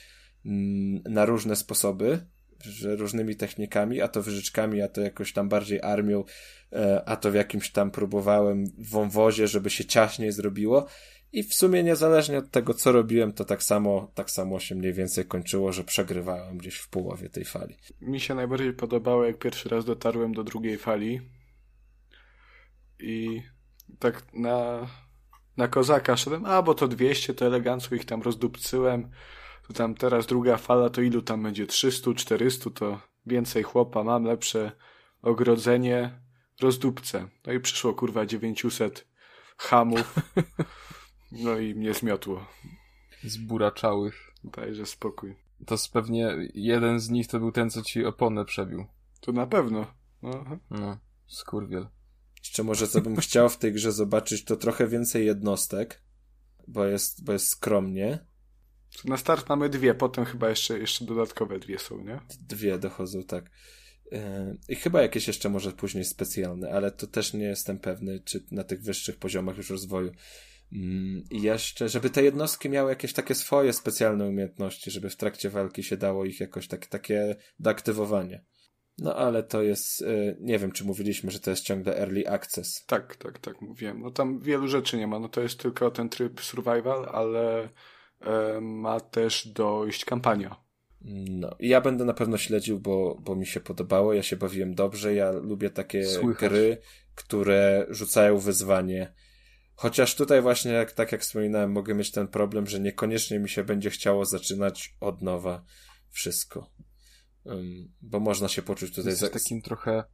mm, 0.46 1.02
na 1.04 1.24
różne 1.24 1.56
sposoby, 1.56 2.26
że 2.60 2.96
różnymi 2.96 3.36
technikami, 3.36 4.00
a 4.00 4.08
to 4.08 4.22
wyżyczkami, 4.22 4.82
a 4.82 4.88
to 4.88 5.00
jakoś 5.00 5.32
tam 5.32 5.48
bardziej 5.48 5.82
armią, 5.82 6.24
e, 6.72 7.02
a 7.06 7.16
to 7.16 7.30
w 7.30 7.34
jakimś 7.34 7.70
tam 7.70 7.90
próbowałem 7.90 8.64
wąwozie, 8.78 9.48
żeby 9.48 9.70
się 9.70 9.84
ciaśniej 9.84 10.32
zrobiło. 10.32 10.86
I 11.32 11.42
w 11.42 11.54
sumie 11.54 11.82
niezależnie 11.82 12.38
od 12.38 12.50
tego, 12.50 12.74
co 12.74 12.92
robiłem, 12.92 13.32
to 13.32 13.44
tak 13.44 13.62
samo, 13.62 14.10
tak 14.14 14.30
samo 14.30 14.60
się 14.60 14.74
mniej 14.74 14.92
więcej 14.92 15.24
kończyło, 15.24 15.72
że 15.72 15.84
przegrywałem 15.84 16.58
gdzieś 16.58 16.76
w 16.76 16.88
połowie 16.88 17.28
tej 17.28 17.44
fali. 17.44 17.76
Mi 18.00 18.20
się 18.20 18.34
najbardziej 18.34 18.72
podobało, 18.72 19.24
jak 19.24 19.38
pierwszy 19.38 19.68
raz 19.68 19.84
dotarłem 19.84 20.32
do 20.32 20.44
drugiej 20.44 20.78
fali 20.78 21.20
i 22.98 23.42
tak 23.98 24.32
na, 24.32 24.88
na 25.58 25.68
kozaka 25.68 26.16
szedłem, 26.16 26.46
a 26.46 26.62
bo 26.62 26.74
to 26.74 26.88
200, 26.88 27.34
to 27.34 27.46
elegancko 27.46 27.94
ich 27.94 28.04
tam 28.04 28.22
rozdupcyłem, 28.22 29.10
to 29.66 29.72
tam 29.72 29.94
teraz 29.94 30.26
druga 30.26 30.56
fala, 30.56 30.90
to 30.90 31.00
ilu 31.00 31.22
tam 31.22 31.42
będzie, 31.42 31.66
300, 31.66 32.14
400, 32.14 32.70
to 32.70 33.00
więcej 33.26 33.62
chłopa 33.62 34.04
mam, 34.04 34.24
lepsze 34.24 34.72
ogrodzenie, 35.22 36.20
rozdupcę. 36.60 37.28
No 37.46 37.52
i 37.52 37.60
przyszło 37.60 37.94
kurwa 37.94 38.26
900 38.26 39.06
hamów, 39.56 40.14
no 41.44 41.58
i 41.58 41.74
mnie 41.74 41.94
zmiotło. 41.94 42.46
Zburaczałych. 43.24 44.28
Dajże 44.44 44.86
spokój. 44.86 45.36
To 45.66 45.76
pewnie 45.92 46.36
jeden 46.54 47.00
z 47.00 47.10
nich 47.10 47.26
to 47.26 47.38
był 47.38 47.52
ten, 47.52 47.70
co 47.70 47.82
ci 47.82 48.04
oponę 48.04 48.44
przebił. 48.44 48.86
To 49.20 49.32
na 49.32 49.46
pewno. 49.46 49.86
No. 50.22 50.44
No, 50.70 50.98
skurwiel. 51.26 51.88
Jeszcze 52.48 52.62
może 52.62 52.88
co 52.88 53.00
bym 53.00 53.16
chciał 53.16 53.48
w 53.48 53.56
tej 53.56 53.72
grze 53.72 53.92
zobaczyć, 53.92 54.44
to 54.44 54.56
trochę 54.56 54.86
więcej 54.86 55.26
jednostek, 55.26 56.02
bo 56.68 56.84
jest, 56.84 57.24
bo 57.24 57.32
jest 57.32 57.46
skromnie. 57.46 58.18
Na 59.04 59.16
start 59.16 59.48
mamy 59.48 59.68
dwie, 59.68 59.94
potem 59.94 60.24
chyba 60.24 60.48
jeszcze, 60.48 60.78
jeszcze 60.78 61.04
dodatkowe 61.04 61.58
dwie 61.58 61.78
są, 61.78 62.04
nie? 62.04 62.20
Dwie 62.40 62.78
dochodzą, 62.78 63.22
tak. 63.22 63.50
Yy, 64.12 64.20
I 64.68 64.76
chyba 64.76 65.02
jakieś 65.02 65.26
jeszcze 65.26 65.48
może 65.48 65.72
później 65.72 66.04
specjalne, 66.04 66.70
ale 66.70 66.92
to 66.92 67.06
też 67.06 67.32
nie 67.32 67.44
jestem 67.44 67.78
pewny, 67.78 68.20
czy 68.24 68.44
na 68.50 68.64
tych 68.64 68.82
wyższych 68.82 69.16
poziomach 69.16 69.56
już 69.56 69.70
rozwoju. 69.70 70.12
Mm, 70.72 71.24
I 71.30 71.42
jeszcze, 71.42 71.88
żeby 71.88 72.10
te 72.10 72.22
jednostki 72.22 72.68
miały 72.70 72.90
jakieś 72.90 73.12
takie 73.12 73.34
swoje 73.34 73.72
specjalne 73.72 74.26
umiejętności, 74.26 74.90
żeby 74.90 75.10
w 75.10 75.16
trakcie 75.16 75.50
walki 75.50 75.82
się 75.82 75.96
dało 75.96 76.24
ich 76.24 76.40
jakoś 76.40 76.68
tak, 76.68 76.86
takie 76.86 77.36
do 77.58 77.70
aktywowania. 77.70 78.40
No 78.98 79.14
ale 79.14 79.42
to 79.42 79.62
jest, 79.62 80.00
yy, 80.00 80.36
nie 80.40 80.58
wiem 80.58 80.72
czy 80.72 80.84
mówiliśmy, 80.84 81.30
że 81.30 81.40
to 81.40 81.50
jest 81.50 81.62
ciągle 81.62 81.96
early 81.98 82.28
access. 82.28 82.84
Tak, 82.86 83.16
tak, 83.16 83.38
tak, 83.38 83.60
mówiłem. 83.62 84.00
No 84.00 84.10
tam 84.10 84.40
wielu 84.40 84.68
rzeczy 84.68 84.96
nie 84.96 85.06
ma. 85.06 85.18
No 85.18 85.28
to 85.28 85.40
jest 85.40 85.58
tylko 85.58 85.90
ten 85.90 86.08
tryb 86.08 86.40
survival, 86.40 87.08
ale 87.12 87.68
e, 88.20 88.60
ma 88.60 89.00
też 89.00 89.48
dojść 89.48 90.04
kampania. 90.04 90.56
No, 91.30 91.56
ja 91.60 91.80
będę 91.80 92.04
na 92.04 92.14
pewno 92.14 92.38
śledził, 92.38 92.80
bo, 92.80 93.18
bo 93.20 93.36
mi 93.36 93.46
się 93.46 93.60
podobało, 93.60 94.14
ja 94.14 94.22
się 94.22 94.36
bawiłem 94.36 94.74
dobrze, 94.74 95.14
ja 95.14 95.30
lubię 95.30 95.70
takie 95.70 96.06
Słychać. 96.06 96.50
gry, 96.50 96.78
które 97.14 97.86
rzucają 97.88 98.38
wyzwanie. 98.38 99.14
Chociaż 99.74 100.14
tutaj 100.14 100.42
właśnie, 100.42 100.72
jak, 100.72 100.92
tak 100.92 101.12
jak 101.12 101.20
wspominałem, 101.20 101.72
mogę 101.72 101.94
mieć 101.94 102.10
ten 102.10 102.28
problem, 102.28 102.66
że 102.66 102.80
niekoniecznie 102.80 103.38
mi 103.38 103.48
się 103.48 103.64
będzie 103.64 103.90
chciało 103.90 104.24
zaczynać 104.24 104.94
od 105.00 105.22
nowa 105.22 105.64
wszystko. 106.10 106.70
Bo 108.02 108.20
można 108.20 108.48
się 108.48 108.62
poczuć 108.62 108.90
tutaj... 108.94 109.10
Jesteś 109.10 109.28
za- 109.28 109.38
takim 109.38 109.62
trochę 109.62 110.04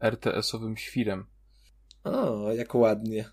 RTS-owym 0.00 0.76
świrem. 0.76 1.26
O, 2.04 2.52
jak 2.52 2.74
ładnie. 2.74 3.30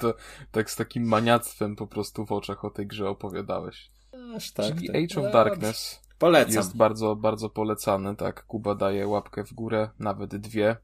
to 0.00 0.14
tak 0.50 0.70
z 0.70 0.76
takim 0.76 1.04
maniactwem 1.08 1.76
po 1.76 1.86
prostu 1.86 2.26
w 2.26 2.32
oczach 2.32 2.64
o 2.64 2.70
tej 2.70 2.86
grze 2.86 3.08
opowiadałeś. 3.08 3.90
Aż 4.36 4.52
tak. 4.52 4.66
Czyli 4.66 4.86
tak. 4.86 4.96
Age 4.96 5.16
of 5.20 5.24
No 5.24 5.30
Darkness. 5.30 6.00
Polecam. 6.18 6.54
jest 6.54 6.76
bardzo, 6.76 7.16
bardzo 7.16 7.50
polecany, 7.50 8.16
tak. 8.16 8.44
Kuba 8.46 8.74
daje 8.74 9.06
łapkę 9.08 9.44
w 9.44 9.52
górę, 9.52 9.90
nawet 9.98 10.36
dwie. 10.36 10.76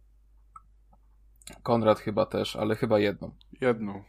Konrad 1.62 1.98
chyba 2.00 2.26
też, 2.26 2.56
ale 2.56 2.76
chyba 2.76 2.98
jedną. 2.98 3.34
Jedną. 3.60 4.04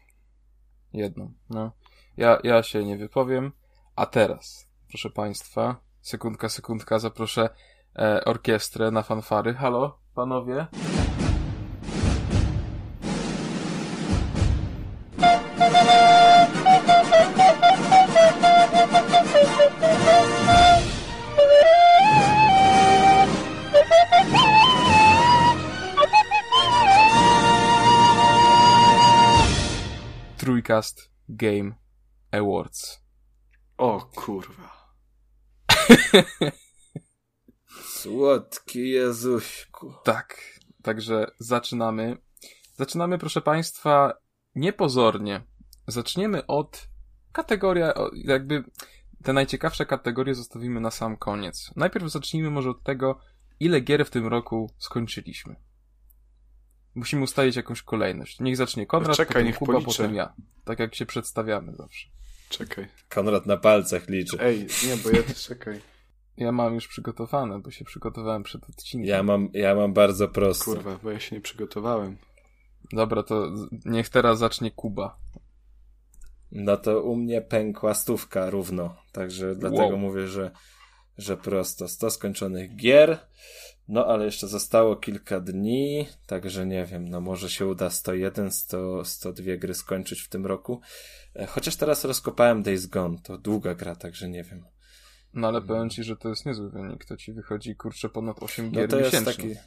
Jedną, 0.93 1.33
no. 1.49 1.71
Ja, 2.17 2.39
ja 2.43 2.63
się 2.63 2.85
nie 2.85 2.97
wypowiem. 2.97 3.51
A 3.95 4.05
teraz, 4.05 4.69
proszę 4.89 5.09
Państwa, 5.09 5.81
sekundka, 6.07 6.49
sekundka, 6.49 6.99
zaproszę 6.99 7.49
e, 7.95 8.25
orkiestrę 8.25 8.91
na 8.91 9.03
fanfary. 9.03 9.53
Halo, 9.53 9.99
panowie? 10.15 10.67
Trójkast 30.37 31.11
Game 31.29 31.71
Awards. 32.31 33.03
O 33.77 34.09
kurwa. 34.15 34.76
Słodki 37.83 38.89
Jezuśku. 38.89 39.93
Tak, 40.03 40.41
także 40.83 41.27
zaczynamy. 41.39 42.17
Zaczynamy, 42.75 43.17
proszę 43.17 43.41
Państwa, 43.41 44.13
niepozornie. 44.55 45.43
Zaczniemy 45.87 46.45
od 46.45 46.87
kategoria, 47.31 47.93
jakby 48.13 48.63
te 49.23 49.33
najciekawsze 49.33 49.85
kategorie 49.85 50.35
zostawimy 50.35 50.79
na 50.79 50.91
sam 50.91 51.17
koniec. 51.17 51.71
Najpierw 51.75 52.11
zacznijmy 52.11 52.49
może 52.49 52.69
od 52.69 52.83
tego, 52.83 53.19
ile 53.59 53.81
gier 53.81 54.05
w 54.05 54.09
tym 54.09 54.27
roku 54.27 54.71
skończyliśmy. 54.77 55.55
Musimy 56.95 57.23
ustalić 57.23 57.55
jakąś 57.55 57.81
kolejność. 57.81 58.39
Niech 58.39 58.57
zacznie 58.57 58.85
Konrad, 58.85 59.17
Czekaj, 59.17 59.33
potem 59.33 59.45
niech 59.47 59.57
Kuba, 59.57 59.73
policzę. 59.73 59.87
potem 59.97 60.15
ja. 60.15 60.33
Tak 60.65 60.79
jak 60.79 60.95
się 60.95 61.05
przedstawiamy 61.05 61.75
zawsze. 61.75 62.07
Czekaj. 62.49 62.87
Konrad 63.09 63.45
na 63.45 63.57
palcach 63.57 64.09
liczy. 64.09 64.37
Ej, 64.39 64.67
nie, 64.87 64.97
bo 65.03 65.09
ja 65.09 65.23
czekaj. 65.35 65.81
Ja 66.37 66.51
mam 66.51 66.73
już 66.73 66.87
przygotowane, 66.87 67.59
bo 67.59 67.71
się 67.71 67.85
przygotowałem 67.85 68.43
przed 68.43 68.69
odcinkiem. 68.69 69.09
Ja 69.09 69.23
mam, 69.23 69.49
ja 69.53 69.75
mam 69.75 69.93
bardzo 69.93 70.27
prosto. 70.27 70.65
Kurwa, 70.65 70.99
bo 71.03 71.11
ja 71.11 71.19
się 71.19 71.35
nie 71.35 71.41
przygotowałem. 71.41 72.17
Dobra, 72.93 73.23
to 73.23 73.51
niech 73.85 74.09
teraz 74.09 74.39
zacznie 74.39 74.71
Kuba. 74.71 75.17
No 76.51 76.77
to 76.77 77.01
u 77.01 77.15
mnie 77.15 77.41
pękła 77.41 77.93
stówka 77.93 78.49
równo. 78.49 78.95
Także 79.11 79.55
dlatego 79.55 79.87
Wow. 79.87 79.97
mówię, 79.97 80.27
że, 80.27 80.51
że 81.17 81.37
prosto. 81.37 81.87
100 81.87 82.09
skończonych 82.09 82.75
gier. 82.75 83.17
No 83.87 84.05
ale 84.05 84.25
jeszcze 84.25 84.47
zostało 84.47 84.95
kilka 84.95 85.39
dni, 85.39 86.07
także 86.25 86.65
nie 86.65 86.85
wiem, 86.85 87.09
no 87.09 87.21
może 87.21 87.49
się 87.49 87.65
uda 87.65 87.89
101, 87.89 88.51
100, 88.51 89.05
102 89.05 89.57
gry 89.57 89.73
skończyć 89.73 90.21
w 90.21 90.29
tym 90.29 90.45
roku. 90.45 90.81
E, 91.37 91.45
Chociaż 91.45 91.75
teraz 91.75 92.05
rozkopałem 92.05 92.63
Days 92.63 92.85
Gone, 92.85 93.17
to 93.23 93.37
długa 93.37 93.75
gra, 93.75 93.95
także 93.95 94.29
nie 94.29 94.43
wiem. 94.43 94.65
No 95.33 95.47
ale 95.47 95.61
powiem 95.61 95.89
ci, 95.89 96.03
że 96.03 96.17
to 96.17 96.29
jest 96.29 96.45
niezły 96.45 96.69
wynik. 96.71 97.05
To 97.05 97.17
ci 97.17 97.33
wychodzi 97.33 97.75
kurczę 97.75 98.09
ponad 98.09 98.43
8 98.43 98.65
No 98.65 98.71
gier 98.71 98.89
to 98.89 98.99
jest 98.99 99.13
miesięcznie. 99.13 99.33
taki, 99.55 99.59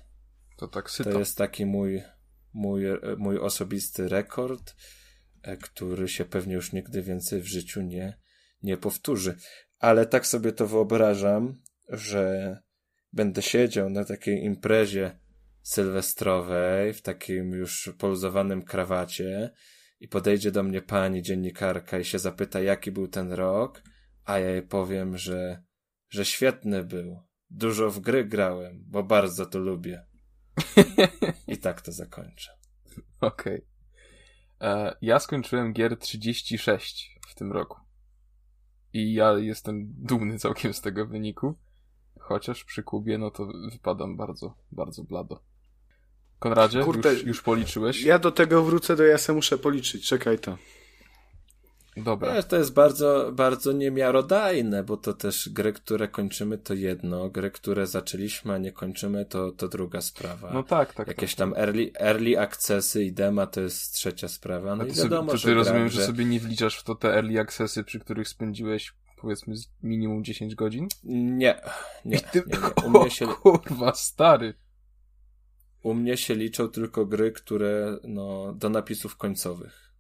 To 0.57 0.69
tak 0.69 0.91
syto. 0.91 1.13
to 1.13 1.19
jest 1.19 1.37
taki 1.39 1.67
mój, 1.67 2.03
mój, 2.53 2.87
e, 2.87 2.99
mój 3.19 3.39
osobisty 3.39 4.09
rekord, 4.09 4.75
e, 5.43 5.57
który 5.57 6.09
się 6.09 6.25
pewnie 6.25 6.55
już 6.55 6.73
nigdy 6.73 7.03
więcej 7.03 7.41
w 7.41 7.47
życiu 7.47 7.83
nie, 7.83 8.19
nie 8.63 8.77
powtórzy. 8.77 9.37
Ale 9.79 10.07
tak 10.07 10.27
sobie 10.27 10.53
to 10.53 10.67
wyobrażam, 10.67 11.63
że 11.89 12.57
będę 13.13 13.43
siedział 13.43 13.91
na 13.91 14.05
takiej 14.05 14.45
imprezie 14.45 15.19
sylwestrowej, 15.63 16.95
w 16.95 17.03
takim 17.03 17.51
już 17.53 17.91
poluzowanym 17.99 18.63
krawacie 18.63 19.51
i 20.01 20.09
podejdzie 20.09 20.51
do 20.53 20.63
mnie 20.63 20.83
pani 20.83 21.23
dziennikarka 21.23 21.99
i 21.99 22.05
się 22.05 22.19
zapyta, 22.19 22.61
jaki 22.61 22.93
był 22.93 23.09
ten 23.09 23.33
rok, 23.33 23.83
a 24.25 24.39
ja 24.39 24.51
jej 24.51 24.63
powiem, 24.63 25.19
że, 25.19 25.63
że 26.09 26.25
świetny 26.25 26.85
był. 26.85 27.23
Dużo 27.51 27.91
w 27.91 28.01
gry 28.01 28.25
grałem, 28.25 28.85
bo 28.87 29.03
bardzo 29.03 29.47
to 29.47 29.59
lubię. 29.59 30.07
I 31.47 31.59
tak 31.59 31.81
to 31.81 31.93
zakończę. 31.93 32.53
Okej. 33.21 33.67
E, 34.61 34.97
Ja 35.03 35.19
skończyłem 35.19 35.73
gier 35.73 35.99
36 35.99 37.19
w 37.29 37.35
tym 37.35 37.53
roku. 37.53 37.81
I 38.93 39.15
ja 39.15 39.33
jestem 39.33 39.95
dumny 39.99 40.39
całkiem 40.39 40.75
z 40.75 40.81
tego 40.81 41.07
wyniku. 41.07 41.55
Chociaż 42.21 42.65
przy 42.65 42.83
Kubie, 42.83 43.19
no 43.19 43.31
to 43.31 43.53
wypadam 43.73 44.17
bardzo, 44.17 44.55
bardzo 44.73 45.05
blado. 45.05 45.43
Konradzie, 46.41 46.85
Kurde, 46.85 47.13
już, 47.13 47.25
już 47.25 47.43
policzyłeś? 47.43 48.03
Ja 48.03 48.19
do 48.19 48.31
tego 48.31 48.63
wrócę, 48.63 48.97
to 48.97 49.05
ja 49.05 49.19
se 49.19 49.33
muszę 49.33 49.59
policzyć. 49.59 50.07
Czekaj 50.07 50.39
to. 50.39 50.59
Dobra. 51.97 52.43
To 52.43 52.57
jest 52.57 52.73
bardzo, 52.73 53.31
bardzo 53.33 53.73
niemiarodajne, 53.73 54.83
bo 54.83 54.97
to 54.97 55.13
też 55.13 55.49
gry, 55.49 55.73
które 55.73 56.09
kończymy 56.09 56.59
to 56.59 56.75
jedno, 56.75 57.29
gry, 57.29 57.51
które 57.51 57.87
zaczęliśmy, 57.87 58.55
a 58.55 58.59
nie 58.59 58.73
kończymy 58.73 59.25
to, 59.25 59.53
to 59.53 59.69
druga 59.69 60.01
sprawa. 60.01 60.51
No 60.55 60.63
tak, 60.63 60.95
tak. 60.95 61.09
Jakieś 61.09 61.35
tak. 61.35 61.39
tam 61.39 61.55
early, 61.57 61.91
early 61.95 62.41
accessy 62.41 63.05
i 63.05 63.13
dema 63.13 63.47
to 63.47 63.61
jest 63.61 63.95
trzecia 63.95 64.29
sprawa. 64.29 64.77
No 64.77 64.83
A 64.83 64.87
i 64.87 64.89
ty, 64.89 64.95
sobie, 64.95 65.11
wiadomo, 65.11 65.31
to 65.31 65.37
że 65.37 65.49
ty 65.49 65.55
rozumiem, 65.55 65.79
gram, 65.79 65.91
że 65.91 66.07
sobie 66.07 66.25
nie 66.25 66.41
wliczasz 66.41 66.77
w 66.77 66.85
to 66.85 66.95
te 66.95 67.15
early 67.15 67.41
accessy, 67.41 67.85
przy 67.85 68.01
których 68.01 68.29
spędziłeś 68.29 68.93
powiedzmy 69.21 69.55
minimum 69.83 70.25
10 70.25 70.55
godzin? 70.55 70.89
Nie, 71.05 71.61
nie, 72.05 72.17
I 72.17 72.21
ty... 72.21 72.43
nie, 72.47 72.59
nie. 72.59 72.87
U, 72.87 72.91
mnie 72.91 73.11
się, 73.17 73.29
O, 73.29 73.35
kurwa, 73.35 73.95
stary. 73.95 74.55
U 75.83 75.95
mnie 75.95 76.17
się 76.17 76.35
liczą 76.35 76.69
tylko 76.69 77.07
gry, 77.07 77.33
które 77.33 77.99
no, 78.05 78.53
do 78.53 78.69
napisów 78.69 79.17
końcowych. 79.17 79.93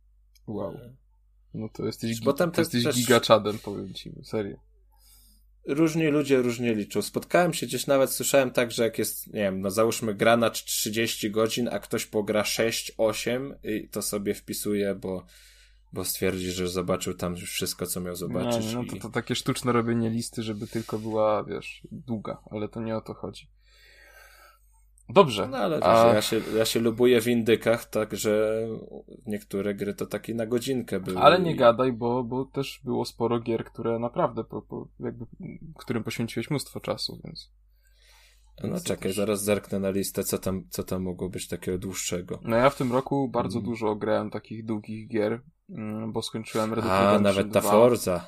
Wow. 0.47 0.75
No 1.55 1.69
to 1.69 1.87
jesteś, 1.87 2.21
gi- 2.21 2.35
tam 2.35 2.51
te- 2.51 2.61
jesteś 2.61 2.85
też- 2.85 2.97
gigaczadem, 2.97 3.59
powiem 3.59 3.95
ci, 3.95 4.13
serio. 4.23 4.57
Różni 5.67 6.07
ludzie 6.07 6.43
różnie 6.43 6.75
liczą. 6.75 7.03
Spotkałem 7.03 7.55
się 7.55 7.67
gdzieś 7.67 7.87
nawet, 7.87 8.11
słyszałem 8.11 8.51
tak, 8.51 8.73
że 8.73 8.85
jak 8.85 8.99
jest, 8.99 9.27
nie 9.27 9.33
wiem, 9.41 9.61
no 9.61 9.71
załóżmy 9.71 10.15
gra 10.15 10.37
na 10.37 10.51
30 10.51 11.31
godzin, 11.31 11.69
a 11.69 11.79
ktoś 11.79 12.07
pogra 12.07 12.45
6, 12.45 12.93
8 12.99 13.55
i 13.65 13.89
to 13.89 14.03
sobie 14.03 14.35
wpisuje, 14.35 14.95
bo, 14.95 15.25
bo 15.93 16.05
stwierdzi, 16.05 16.51
że 16.51 16.69
zobaczył 16.69 17.15
tam 17.15 17.33
już 17.33 17.51
wszystko, 17.53 17.87
co 17.87 18.01
miał 18.01 18.17
zobaczyć. 18.17 18.67
Nie, 18.67 18.75
no 18.75 18.85
to, 18.85 18.97
to 18.97 19.09
takie 19.09 19.35
sztuczne 19.35 19.73
robienie 19.73 20.11
listy, 20.11 20.43
żeby 20.43 20.67
tylko 20.67 20.99
była, 20.99 21.45
wiesz, 21.45 21.83
długa, 21.93 22.39
ale 22.51 22.69
to 22.69 22.81
nie 22.81 22.97
o 22.97 23.01
to 23.01 23.15
chodzi. 23.15 23.49
Dobrze. 25.13 25.49
No 25.49 25.57
ale 25.57 25.77
wiesz, 25.77 25.87
a... 25.87 26.15
ja, 26.15 26.23
się, 26.23 26.41
ja 26.57 26.65
się 26.65 26.81
lubuję 26.81 27.21
w 27.21 27.29
indykach, 27.29 27.85
także 27.85 28.67
niektóre 29.27 29.75
gry 29.75 29.95
to 29.95 30.07
takie 30.07 30.35
na 30.35 30.47
godzinkę 30.47 31.01
były. 31.01 31.19
Ale 31.19 31.41
nie 31.41 31.57
gadaj, 31.57 31.93
bo, 31.93 32.25
bo 32.25 32.45
też 32.45 32.81
było 32.85 33.05
sporo 33.05 33.41
gier, 33.41 33.65
które 33.65 33.99
naprawdę, 33.99 34.45
po, 34.45 34.63
po, 34.63 34.89
jakby, 35.01 35.27
którym 35.79 36.05
poświęciłeś 36.05 36.51
mnóstwo 36.51 36.81
czasu, 36.81 37.21
więc... 37.25 37.53
No 38.65 38.81
czekaj, 38.85 39.13
zaraz 39.13 39.43
zerknę 39.45 39.81
na 39.81 39.91
listę, 39.91 40.25
co 40.25 40.39
tam, 40.39 40.65
co 40.71 40.83
tam 40.83 41.03
mogło 41.03 41.29
być 41.29 41.49
takiego 41.49 41.79
dłuższego. 41.79 42.39
No 42.43 42.57
ja 42.57 42.71
w 42.71 42.77
tym 42.77 42.93
roku 42.93 43.29
bardzo 43.29 43.59
Mm. 43.59 43.71
dużo 43.71 43.95
grałem 43.97 44.31
takich 44.31 44.65
długich 44.65 45.09
gier, 45.09 45.41
mm, 45.71 46.13
bo 46.13 46.23
skończyłem 46.23 46.75
Red 46.75 46.85
Dead 46.85 47.15
A, 47.17 47.19
nawet 47.19 47.53
ta 47.53 47.61
2, 47.61 47.71
Forza. 47.71 48.27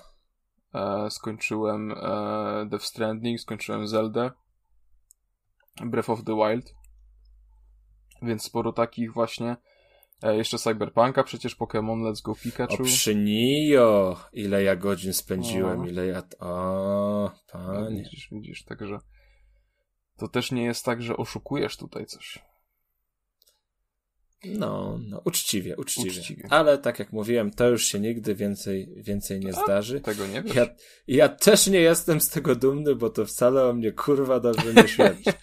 e, 0.75 1.11
skończyłem 1.11 1.93
e, 1.93 2.67
Death 2.71 2.85
Stranding, 2.85 3.41
skończyłem 3.41 3.87
Zelda, 3.87 4.33
Breath 5.81 6.11
of 6.11 6.25
the 6.25 6.35
Wild, 6.37 6.75
więc 8.23 8.43
sporo 8.43 8.73
takich 8.73 9.13
właśnie, 9.13 9.57
e, 10.23 10.37
jeszcze 10.37 10.59
Cyberpunka, 10.59 11.23
przecież 11.25 11.57
Pokémon 11.57 12.03
Let's 12.03 12.23
Go 12.23 12.33
O 12.33 12.35
Pikachu. 12.35 12.83
przy 12.83 13.15
Nio! 13.15 14.17
Ile 14.33 14.63
ja 14.63 14.77
godzin 14.77 15.13
spędziłem, 15.13 15.81
O. 15.81 15.85
ile 15.87 16.07
ja... 16.07 16.23
O, 16.41 17.31
No, 17.55 17.73
panie. 17.75 18.03
widzisz, 18.03 18.29
widzisz, 18.33 18.65
także 18.65 18.99
to 20.17 20.29
też 20.29 20.53
nie 20.53 20.65
jest 20.65 20.85
tak, 20.85 21.03
że 21.03 21.17
oszukujesz 21.17 21.77
tutaj 21.77 22.07
coś. 22.07 22.39
No, 24.45 24.99
no, 25.09 25.21
uczciwie, 25.25 25.77
uczciwie, 25.77 26.21
Uczciwie. 26.21 26.47
Ale 26.51 26.79
tak 26.79 26.99
jak 26.99 27.13
mówiłem, 27.13 27.51
to 27.51 27.69
już 27.69 27.85
się 27.85 28.01
nigdy 28.01 28.35
więcej, 28.35 28.95
więcej 28.97 29.41
nie 29.41 29.53
zdarzy. 29.53 30.01
Tego 30.01 30.27
nie 30.27 30.43
wiesz? 30.43 30.55
Ja, 30.55 30.67
ja 31.07 31.29
też 31.29 31.67
nie 31.67 31.81
jestem 31.81 32.21
z 32.21 32.29
tego 32.29 32.55
dumny, 32.55 32.95
bo 32.95 33.11
to 33.11 33.27
wcale 33.27 33.69
o 33.69 33.73
mnie 33.73 33.93
kurwa 33.93 34.41
dobrze 34.41 34.75
nie 34.75 34.89
świadczy. 34.89 35.33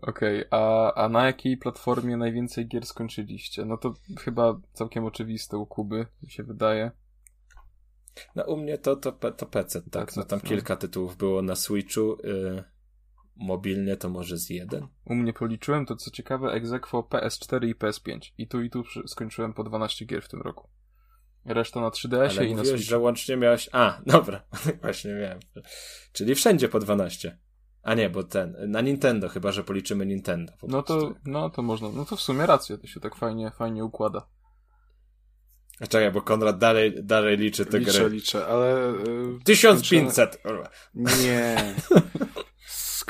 Okej, 0.02 0.44
a, 0.50 0.94
a 0.94 1.08
na 1.08 1.26
jakiej 1.26 1.56
platformie 1.56 2.16
najwięcej 2.16 2.68
gier 2.68 2.86
skończyliście? 2.86 3.64
No 3.64 3.76
to 3.76 3.94
chyba 4.18 4.60
całkiem 4.72 5.04
oczywiste 5.04 5.58
u 5.58 5.66
Kuby, 5.66 6.06
mi 6.22 6.30
się 6.30 6.42
wydaje. 6.42 6.90
No 8.36 8.44
u 8.44 8.56
mnie 8.56 8.78
to, 8.78 8.96
to, 8.96 9.12
to 9.12 9.46
PC, 9.46 9.82
tak. 9.90 10.06
PC, 10.06 10.20
No 10.20 10.26
tam 10.26 10.40
no. 10.42 10.48
kilka 10.48 10.76
tytułów 10.76 11.16
było 11.16 11.42
na 11.42 11.56
Switchu. 11.56 12.12
Y, 12.24 12.64
mobilnie 13.40 13.96
to 13.96 14.08
może 14.08 14.36
z 14.38 14.50
jeden. 14.50 14.86
U 15.04 15.14
mnie 15.14 15.32
policzyłem 15.32 15.86
to, 15.86 15.96
co 15.96 16.10
ciekawe, 16.10 16.52
egzekwo 16.52 17.00
PS4 17.10 17.68
i 17.68 17.74
PS5. 17.74 18.18
I 18.38 18.48
tu 18.48 18.62
i 18.62 18.70
tu 18.70 18.84
skończyłem 19.06 19.52
po 19.54 19.64
12 19.64 20.04
gier 20.06 20.22
w 20.22 20.28
tym 20.28 20.42
roku. 20.42 20.68
Reszta 21.44 21.80
na 21.80 21.88
3DS-ie 21.88 22.38
Ale 22.38 22.46
i 22.46 22.54
na 22.54 22.64
Switchu. 22.64 22.82
że 22.82 22.98
łącznie 22.98 23.36
miałeś... 23.36 23.68
A, 23.72 24.00
dobra. 24.06 24.42
Właśnie 24.82 25.14
miałem. 25.14 25.38
Czyli 26.12 26.34
wszędzie 26.34 26.68
po 26.68 26.78
12. 26.78 27.38
A 27.82 27.94
nie, 27.94 28.10
bo 28.10 28.22
ten... 28.22 28.56
Na 28.66 28.80
Nintendo, 28.80 29.28
chyba 29.28 29.52
że 29.52 29.64
policzymy 29.64 30.06
Nintendo. 30.06 30.52
po 30.60 30.66
No 30.66 30.82
to, 30.82 31.14
no 31.24 31.50
to 31.50 31.62
można, 31.62 31.88
no 31.88 32.04
to 32.04 32.16
w 32.16 32.20
sumie 32.20 32.46
rację, 32.46 32.78
to 32.78 32.86
się 32.86 33.00
tak 33.00 33.16
fajnie, 33.16 33.50
fajnie 33.50 33.84
układa. 33.84 34.26
A 35.80 35.86
Czekaj, 35.86 36.12
bo 36.12 36.22
Konrad 36.22 36.58
dalej, 36.58 37.04
dalej 37.04 37.36
liczy 37.36 37.66
te 37.66 37.78
Liczę, 37.78 37.92
gry. 38.00 38.08
liczę, 38.10 38.46
ale... 38.46 38.90
y, 38.92 39.44
1500! 39.44 40.36
kurwa. 40.36 40.70
Nie. 40.94 41.74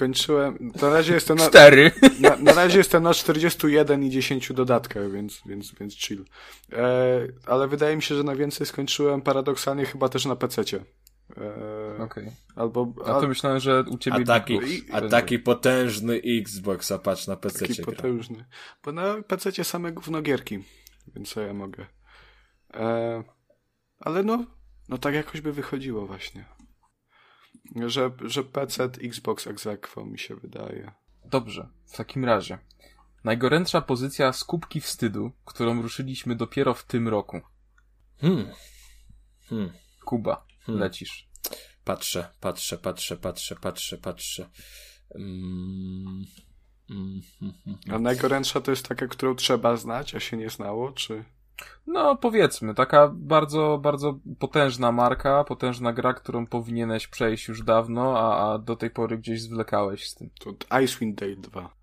Skończyłem. 0.01 0.70
Na 0.82 0.90
razie 0.90 1.14
jestem 1.14 1.39
na, 1.39 1.48
Cztery! 1.48 1.90
na, 2.20 2.36
na 2.36 2.52
razie 2.52 2.78
jestem 2.78 3.02
na 3.02 3.14
41 3.14 4.02
i 4.02 4.10
10 4.10 4.52
dodatkach, 4.52 5.12
więc, 5.12 5.43
więc, 5.47 5.74
więc 5.81 5.97
chill. 5.97 6.24
E, 6.72 7.27
ale 7.47 7.68
wydaje 7.68 7.97
mi 7.97 8.02
się, 8.02 8.14
że 8.14 8.22
najwięcej 8.22 8.66
skończyłem 8.66 9.22
paradoksalnie 9.22 9.86
chyba 9.86 10.09
też 10.09 10.24
na 10.24 10.36
PC-cie. 10.36 10.85
E, 11.36 12.02
Okej. 12.02 12.31
Albo. 12.56 12.93
A 13.06 13.20
to 13.20 13.28
myślałem, 13.28 13.60
że 13.60 13.85
u 13.90 13.98
ciebie 13.98 14.16
A 14.22 14.24
taki, 14.24 14.59
a 14.93 15.01
taki 15.01 15.39
potężny 15.39 16.20
Xbox, 16.40 16.93
a 16.93 16.98
patrz 16.98 17.27
na 17.27 17.36
PC. 17.36 17.68
Taki 17.68 17.82
potężny. 17.82 18.44
Bo 18.85 18.93
na 18.93 19.22
PC 19.22 19.64
same 19.64 19.93
gównogierki, 19.93 20.64
więc 21.14 21.28
co 21.28 21.40
ja 21.40 21.55
mogę. 21.55 21.86
E, 22.74 23.24
ale 24.01 24.22
no, 24.22 24.44
no 24.89 24.98
tak 24.98 25.14
jakoś 25.14 25.40
by 25.40 25.52
wychodziło 25.52 26.06
właśnie. 26.06 26.44
Że, 27.87 28.11
że 28.24 28.45
PC, 28.45 28.85
Xbox 28.85 29.47
egzekwo 29.47 30.05
mi 30.07 30.19
się 30.19 30.37
wydaje. 30.37 30.93
Dobrze, 31.24 31.69
w 31.87 31.97
takim 31.97 32.24
razie. 32.24 32.59
Najgorętsza 33.24 33.81
pozycja 33.81 34.32
z 34.32 34.45
kubki 34.45 34.81
wstydu, 34.81 35.32
którą 35.45 35.82
ruszyliśmy 35.82 36.37
dopiero 36.37 36.74
w 36.74 36.85
tym 36.85 37.09
roku. 37.09 37.41
Hmm. 38.20 38.47
Hmm. 39.49 39.73
Kuba, 40.05 40.47
Hmm. 40.61 40.81
lecisz. 40.81 41.28
Patrzę, 41.85 42.28
patrzę, 42.41 42.78
patrzę, 42.78 43.16
patrzę, 43.16 43.57
patrzę, 43.57 43.99
patrzę. 43.99 44.51
Mm. 45.15 46.24
Mm, 46.91 47.20
mm, 47.43 47.55
mm. 47.67 47.78
A 47.91 47.99
najgorętsza 47.99 48.60
to 48.60 48.70
jest 48.70 48.89
taka, 48.89 49.07
którą 49.07 49.34
trzeba 49.34 49.76
znać, 49.76 50.15
a 50.15 50.20
się 50.20 50.36
nie 50.36 50.51
znało, 50.51 50.93
czy... 50.93 51.25
No, 51.86 52.16
powiedzmy, 52.16 52.74
taka 52.74 53.10
bardzo, 53.14 53.78
bardzo 53.82 54.18
potężna 54.39 54.92
marka, 54.92 55.44
potężna 55.44 55.92
gra, 55.92 56.14
którą 56.14 56.47
powinieneś 56.47 57.08
przejść 57.08 57.48
już 57.48 57.62
dawno, 57.64 58.18
a, 58.18 58.52
a 58.55 58.58
do 58.58 58.76
tej 58.76 58.90
pory 58.90 59.18
gdzieś 59.18 59.42
zwlekałeś 59.42 60.08
z 60.08 60.14
tym. 60.14 60.30
To 60.40 60.78
Icewind 60.80 61.20
Dale 61.20 61.36
2. 61.36 61.74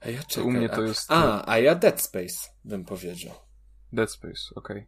A 0.00 0.08
ja 0.08 0.20
To 0.22 0.26
czekaj, 0.28 0.44
u 0.44 0.50
mnie 0.50 0.68
to 0.68 0.76
a- 0.76 0.80
jest- 0.80 1.12
A, 1.12 1.50
a 1.50 1.58
ja 1.58 1.74
Dead 1.74 2.00
Space 2.02 2.48
bym 2.64 2.84
powiedział. 2.84 3.34
Dead 3.92 4.10
Space, 4.10 4.40
okej. 4.54 4.86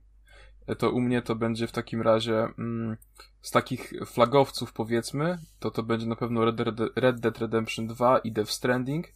E, 0.66 0.76
To 0.76 0.90
u 0.90 1.00
mnie 1.00 1.22
to 1.22 1.34
będzie 1.34 1.66
w 1.66 1.72
takim 1.72 2.02
razie 2.02 2.48
mm, 2.58 2.96
z 3.42 3.50
takich 3.50 3.92
flagowców 4.06 4.72
powiedzmy, 4.72 5.38
to 5.58 5.70
to 5.70 5.82
będzie 5.82 6.06
na 6.06 6.16
pewno 6.16 6.44
Red, 6.44 6.60
Red, 6.60 6.76
Red 6.96 7.20
Dead 7.20 7.38
Redemption 7.38 7.86
2 7.86 8.18
i 8.18 8.32
Death 8.32 8.50
Stranding, 8.50 9.06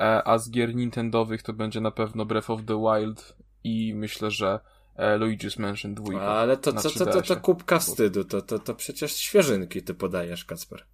e, 0.00 0.22
a 0.28 0.38
z 0.38 0.50
gier 0.50 0.74
Nintendowych 0.74 1.42
to 1.42 1.52
będzie 1.52 1.80
na 1.80 1.90
pewno 1.90 2.24
Breath 2.24 2.50
of 2.50 2.60
the 2.64 2.78
Wild 2.80 3.36
i 3.66 3.94
myślę, 3.94 4.30
że 4.30 4.60
e, 4.96 5.18
Luigi's 5.18 5.60
Mansion 5.60 5.94
2. 5.94 6.20
Ale 6.20 6.56
to 6.56 6.72
co, 6.72 6.90
to, 6.90 6.98
to, 6.98 7.04
to 7.04 7.20
3DS-ie. 7.20 7.40
kubka 7.40 7.78
wstydu, 7.78 8.24
to, 8.24 8.42
to, 8.42 8.58
to 8.58 8.74
przecież 8.74 9.12
świeżynki 9.12 9.82
ty 9.82 9.94
podajesz, 9.94 10.44
Kacper. 10.44 10.86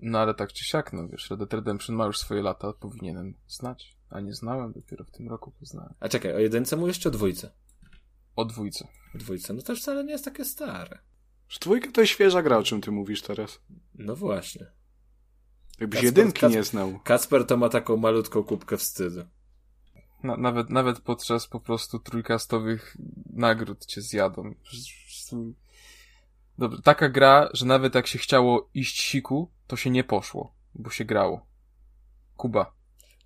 No 0.00 0.18
ale 0.18 0.34
tak 0.34 0.52
czy 0.52 0.64
siak, 0.64 0.92
no 0.92 1.08
wiesz, 1.08 1.30
Red 1.30 1.38
Dead 1.38 1.54
Redemption 1.54 1.96
ma 1.96 2.06
już 2.06 2.18
swoje 2.18 2.42
lata, 2.42 2.72
powinienem 2.72 3.34
znać, 3.48 3.96
a 4.10 4.20
nie 4.20 4.34
znałem, 4.34 4.72
dopiero 4.72 5.04
w 5.04 5.10
tym 5.10 5.28
roku 5.28 5.50
poznałem. 5.50 5.94
A 6.00 6.08
czekaj, 6.08 6.34
o 6.34 6.38
jedynce 6.38 6.76
mówisz 6.76 6.98
czy 6.98 7.08
o 7.08 7.12
dwójce? 7.12 7.50
O 8.36 8.44
dwójce. 8.44 8.88
O 9.14 9.18
dwójce, 9.18 9.52
no 9.52 9.62
to 9.62 9.76
wcale 9.76 10.04
nie 10.04 10.12
jest 10.12 10.24
takie 10.24 10.44
stare. 10.44 10.98
Że 11.48 11.58
dwójka 11.60 11.92
to 11.92 12.00
jest 12.00 12.12
świeża 12.12 12.42
gra, 12.42 12.58
o 12.58 12.62
czym 12.62 12.80
ty 12.80 12.90
mówisz 12.90 13.22
teraz. 13.22 13.60
No 13.94 14.16
właśnie. 14.16 14.66
Jakbyś 15.80 16.00
Kacper- 16.00 16.04
jedynki 16.04 16.40
Kacper- 16.40 16.50
nie 16.50 16.64
znał. 16.64 17.00
Kacper 17.04 17.46
to 17.46 17.56
ma 17.56 17.68
taką 17.68 17.96
malutką 17.96 18.44
kubkę 18.44 18.76
wstydu. 18.76 19.24
Na, 20.22 20.36
nawet, 20.36 20.70
nawet 20.70 21.00
podczas 21.00 21.46
po 21.46 21.60
prostu 21.60 21.98
trójkastowych 21.98 22.96
nagród 23.32 23.86
cię 23.86 24.00
zjadą. 24.00 24.54
Dobrze, 26.58 26.82
taka 26.82 27.08
gra, 27.08 27.48
że 27.52 27.66
nawet 27.66 27.94
jak 27.94 28.06
się 28.06 28.18
chciało 28.18 28.70
iść 28.74 29.02
siku, 29.02 29.50
to 29.66 29.76
się 29.76 29.90
nie 29.90 30.04
poszło, 30.04 30.54
bo 30.74 30.90
się 30.90 31.04
grało. 31.04 31.46
Kuba. 32.36 32.72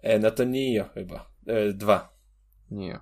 E, 0.03 0.19
no 0.19 0.31
to 0.31 0.45
Nio 0.45 0.85
chyba. 0.95 1.31
E, 1.47 1.73
dwa. 1.73 2.17
Nie. 2.71 3.01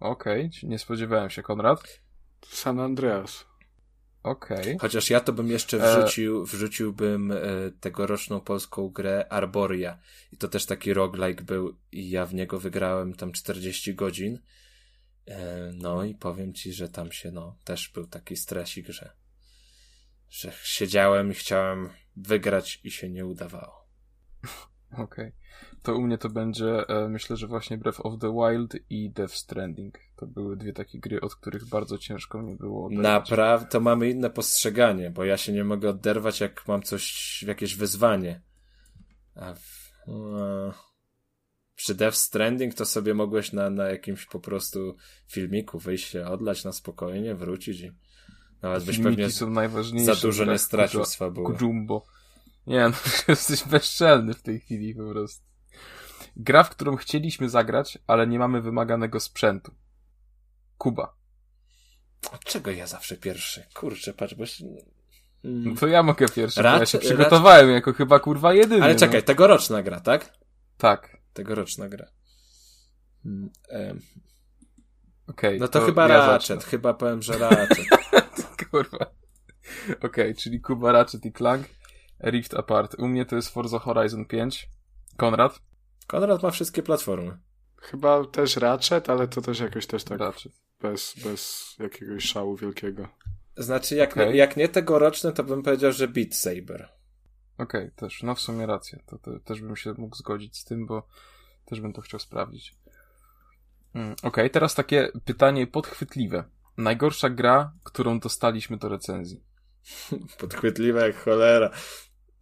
Okej, 0.00 0.50
nie 0.62 0.78
spodziewałem 0.78 1.30
się, 1.30 1.42
Konrad. 1.42 2.00
San 2.46 2.80
Andreas. 2.80 3.46
Okej. 4.28 4.78
Chociaż 4.80 5.10
ja 5.10 5.20
to 5.20 5.32
bym 5.32 5.48
jeszcze 5.48 5.76
E. 5.76 6.00
wrzucił, 6.00 6.46
wrzuciłbym 6.46 7.32
e, 7.32 7.38
tegoroczną 7.80 8.40
polską 8.40 8.88
grę 8.88 9.26
Arboria. 9.30 9.98
I 10.32 10.36
to 10.36 10.48
też 10.48 10.66
taki 10.66 10.94
roguelike 10.94 11.44
był 11.44 11.76
i 11.92 12.10
ja 12.10 12.26
w 12.26 12.34
niego 12.34 12.58
wygrałem 12.58 13.14
tam 13.14 13.32
40 13.32 13.94
godzin. 13.94 14.38
E, 15.26 15.70
no 15.74 16.04
i 16.04 16.14
powiem 16.14 16.54
ci, 16.54 16.72
że 16.72 16.88
tam 16.88 17.12
się, 17.12 17.30
no, 17.30 17.56
też 17.64 17.88
był 17.88 18.06
taki 18.06 18.36
stresik, 18.36 18.88
że, 18.88 19.12
że 20.30 20.52
siedziałem 20.62 21.30
i 21.30 21.34
chciałem 21.34 21.90
wygrać 22.16 22.80
i 22.84 22.90
się 22.90 23.08
nie 23.08 23.26
udawało. 23.26 23.88
Okej. 24.92 25.32
To 25.82 25.96
u 25.96 26.02
mnie 26.02 26.18
to 26.18 26.28
będzie, 26.28 26.88
e, 26.88 27.08
myślę, 27.08 27.36
że 27.36 27.46
właśnie 27.46 27.78
Breath 27.78 28.00
of 28.06 28.20
the 28.20 28.32
Wild 28.32 28.76
i 28.90 29.10
Death 29.10 29.34
Stranding. 29.34 29.98
To 30.16 30.26
były 30.26 30.56
dwie 30.56 30.72
takie 30.72 30.98
gry, 30.98 31.20
od 31.20 31.34
których 31.34 31.68
bardzo 31.68 31.98
ciężko 31.98 32.42
mi 32.42 32.56
było 32.56 32.86
oderwać. 32.86 33.02
Naprawdę, 33.04 33.66
to 33.66 33.80
mamy 33.80 34.10
inne 34.10 34.30
postrzeganie, 34.30 35.10
bo 35.10 35.24
ja 35.24 35.36
się 35.36 35.52
nie 35.52 35.64
mogę 35.64 35.90
oderwać, 35.90 36.40
jak 36.40 36.68
mam 36.68 36.82
coś, 36.82 37.42
jakieś 37.42 37.76
wyzwanie. 37.76 38.42
A 39.34 39.54
w, 39.54 39.92
e, 40.08 40.72
przy 41.74 41.94
Death 41.94 42.16
Stranding 42.16 42.74
to 42.74 42.84
sobie 42.84 43.14
mogłeś 43.14 43.52
na, 43.52 43.70
na 43.70 43.88
jakimś 43.88 44.26
po 44.26 44.40
prostu 44.40 44.96
filmiku 45.26 45.78
wyjść 45.78 46.08
się 46.08 46.26
odlać 46.26 46.64
na 46.64 46.72
spokojnie, 46.72 47.34
wrócić 47.34 47.80
i 47.80 47.92
nawet 48.62 48.84
byś 48.84 48.98
pewnie 48.98 49.30
są 49.30 49.50
najważniejsze. 49.50 50.14
za 50.14 50.20
dużo 50.20 50.44
nie 50.44 50.58
stracił 50.58 51.00
Kujo- 51.00 51.06
z 51.06 51.16
fabuły. 51.16 51.56
Kujumbo. 51.56 52.06
Nie, 52.68 52.88
no 52.88 52.94
jesteś 53.28 53.64
bezczelny 53.64 54.34
w 54.34 54.42
tej 54.42 54.60
chwili 54.60 54.94
po 54.94 55.10
prostu. 55.10 55.44
Gra, 56.36 56.64
w 56.64 56.70
którą 56.70 56.96
chcieliśmy 56.96 57.48
zagrać, 57.48 57.98
ale 58.06 58.26
nie 58.26 58.38
mamy 58.38 58.60
wymaganego 58.62 59.20
sprzętu. 59.20 59.74
Kuba. 60.78 61.16
A 62.32 62.38
Czego 62.38 62.70
ja 62.70 62.86
zawsze 62.86 63.16
pierwszy? 63.16 63.66
Kurczę, 63.74 64.14
patrz, 64.14 64.34
bo 64.34 64.46
się... 64.46 64.64
No 65.44 65.76
to 65.76 65.86
ja 65.86 66.02
mogę 66.02 66.28
pierwszy, 66.28 66.62
bo 66.62 66.68
ja 66.68 66.86
się 66.86 66.98
przygotowałem 66.98 67.70
jako 67.70 67.92
chyba 67.92 68.20
kurwa 68.20 68.54
jedyny. 68.54 68.84
Ale 68.84 68.94
no. 68.94 69.00
czekaj, 69.00 69.22
tegoroczna 69.22 69.82
gra, 69.82 70.00
tak? 70.00 70.32
Tak, 70.78 71.18
Tegoroczna 71.38 71.88
gra. 71.88 72.06
Mm, 73.24 73.50
em, 73.68 74.00
okej. 75.26 75.60
No 75.60 75.68
to, 75.68 75.80
chyba 75.80 76.08
ja 76.08 76.26
Ratchet, 76.26 76.64
chyba 76.64 76.94
powiem, 76.94 77.22
że 77.22 77.38
Ratchet. 77.38 77.86
Kurwa. 78.70 79.06
Okej, 80.02 80.34
czyli 80.34 80.60
Kuba, 80.60 80.92
Ratchet 80.92 81.24
i 81.24 81.32
Clank, 81.32 81.66
Rift 82.24 82.54
Apart. 82.54 82.94
U 82.98 83.08
mnie 83.08 83.24
to 83.26 83.36
jest 83.36 83.48
Forza 83.48 83.78
Horizon 83.78 84.24
5. 84.24 84.68
Konrad? 85.16 85.60
Konrad 86.06 86.42
ma 86.42 86.50
wszystkie 86.50 86.82
platformy. 86.82 87.38
Chyba 87.76 88.24
też 88.24 88.56
Ratchet, 88.56 89.10
ale 89.10 89.28
to 89.28 89.42
też 89.42 89.60
jakoś 89.60 89.86
też 89.86 90.04
tak 90.04 90.20
Ratchet. 90.20 90.52
bez, 90.80 91.14
bez 91.24 91.74
jakiegoś 91.78 92.24
szału 92.24 92.56
wielkiego. 92.56 93.08
Znaczy, 93.56 93.96
jak, 93.96 94.12
Okej. 94.12 94.28
nie, 94.28 94.36
jak 94.36 94.56
nie 94.56 94.68
tegoroczny, 94.68 95.32
to 95.32 95.44
bym 95.44 95.62
powiedział, 95.62 95.92
że 95.92 96.08
Beat 96.08 96.34
Saber. 96.34 96.88
Okej, 97.58 97.90
też, 97.96 98.22
no 98.22 98.34
w 98.34 98.40
sumie 98.40 98.66
rację. 98.66 99.02
To, 99.06 99.18
to 99.18 99.38
też 99.40 99.60
bym 99.60 99.76
się 99.76 99.94
mógł 99.98 100.16
zgodzić 100.16 100.58
z 100.58 100.64
tym, 100.64 100.86
bo 100.86 101.08
też 101.64 101.80
bym 101.80 101.92
to 101.92 102.00
chciał 102.00 102.20
sprawdzić. 102.20 102.74
Mm, 103.94 104.14
Okej, 104.22 104.50
teraz 104.50 104.74
takie 104.74 105.08
pytanie 105.24 105.66
podchwytliwe. 105.66 106.44
Najgorsza 106.76 107.30
gra, 107.30 107.72
którą 107.84 108.20
dostaliśmy 108.20 108.76
do 108.76 108.88
recenzji. 108.88 109.44
Podchwytliwe 110.40 111.06
jak 111.06 111.16
cholera. 111.16 111.70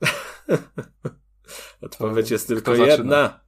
Odpowiedź 1.80 2.30
jest 2.30 2.48
tylko 2.48 2.74
jedna. 2.74 3.40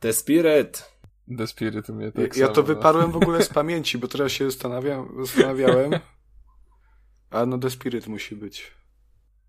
The 0.00 0.12
Spirit. 0.12 0.98
The 1.38 1.46
Spirit 1.46 1.90
u 1.90 1.94
mnie 1.94 2.06
Ja, 2.06 2.12
tak 2.12 2.36
ja 2.36 2.46
samo, 2.46 2.54
to 2.54 2.60
no. 2.60 2.66
wyparłem 2.66 3.12
w 3.12 3.16
ogóle 3.22 3.42
z 3.42 3.48
pamięci, 3.48 3.98
bo 3.98 4.08
teraz 4.08 4.32
się 4.32 4.50
zastanawiam, 4.50 5.24
zastanawiałem. 5.26 5.92
A 7.30 7.46
no 7.46 7.58
The 7.58 7.70
Spirit 7.70 8.06
musi 8.06 8.36
być. 8.36 8.72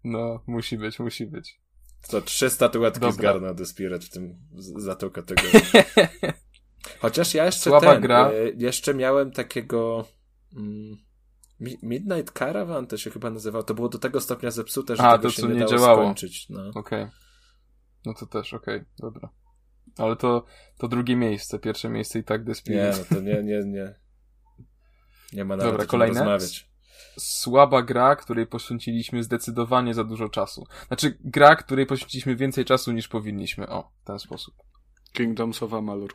No, 0.04 0.44
musi 0.48 0.78
być, 0.78 1.00
musi 1.00 1.26
być. 1.26 1.60
To 2.10 2.22
trzy 2.22 2.50
statuetki 2.50 3.00
Dobra. 3.00 3.14
zgarnął 3.14 3.56
The 3.56 3.66
Spirit 3.66 4.06
w 4.06 4.10
tym, 4.10 4.38
za 4.58 4.96
tą 4.96 5.10
kategorię. 5.10 5.62
Chociaż 7.02 7.34
ja 7.34 7.46
jeszcze 7.46 7.70
Słaba 7.70 7.94
ten, 7.94 8.02
gra. 8.02 8.30
e, 8.30 8.34
jeszcze 8.58 8.94
miałem 8.94 9.32
takiego 9.32 10.06
mm, 10.56 10.98
Mi- 11.60 11.78
Midnight 11.84 12.32
Caravan 12.40 12.88
to 12.88 12.98
się 12.98 13.12
chyba 13.12 13.30
nazywał. 13.30 13.64
To 13.64 13.74
było 13.74 13.90
do 13.90 14.00
tego 14.00 14.22
stopnia 14.22 14.52
zepsute, 14.52 14.96
że 14.96 15.04
A, 15.04 15.18
tego 15.18 15.30
to, 15.30 15.36
się 15.36 15.48
nie, 15.48 15.54
nie 15.54 15.60
dało 15.60 15.72
działało. 15.72 16.02
skończyć. 16.04 16.50
No. 16.50 16.62
Okej. 16.76 17.08
No 18.06 18.14
to 18.14 18.26
też, 18.26 18.54
okej, 18.54 18.82
dobra. 19.00 19.30
Ale 19.98 20.16
to, 20.16 20.46
to 20.78 20.88
drugie 20.88 21.16
miejsce, 21.16 21.60
pierwsze 21.60 21.90
miejsce 21.90 22.20
i 22.20 22.24
tak 22.24 22.56
Spirit. 22.56 22.82
Nie, 22.82 22.92
no 23.00 23.16
to 23.16 23.22
nie, 23.22 23.44
nie, 23.44 23.62
nie. 23.66 23.96
Nie 25.34 25.46
ma 25.46 25.58
nawet 25.58 25.72
Dobra, 25.72 25.84
o 25.84 25.88
czym 25.88 25.92
kolejne? 25.92 26.20
rozmawiać. 26.20 26.70
Słaba 27.20 27.82
gra, 27.82 28.16
której 28.16 28.48
poświęciliśmy 28.48 29.24
zdecydowanie 29.24 29.94
za 29.94 30.04
dużo 30.04 30.30
czasu. 30.30 30.66
Znaczy, 30.88 31.18
gra, 31.24 31.56
której 31.56 31.86
poświęciliśmy 31.86 32.36
więcej 32.36 32.66
czasu 32.66 32.92
niż 32.92 33.08
powinniśmy. 33.08 33.70
O, 33.70 33.92
w 34.04 34.06
ten 34.08 34.20
sposób. 34.20 34.56
Kingdoms 35.14 35.64
of 35.64 35.74
Amalur. 35.74 36.14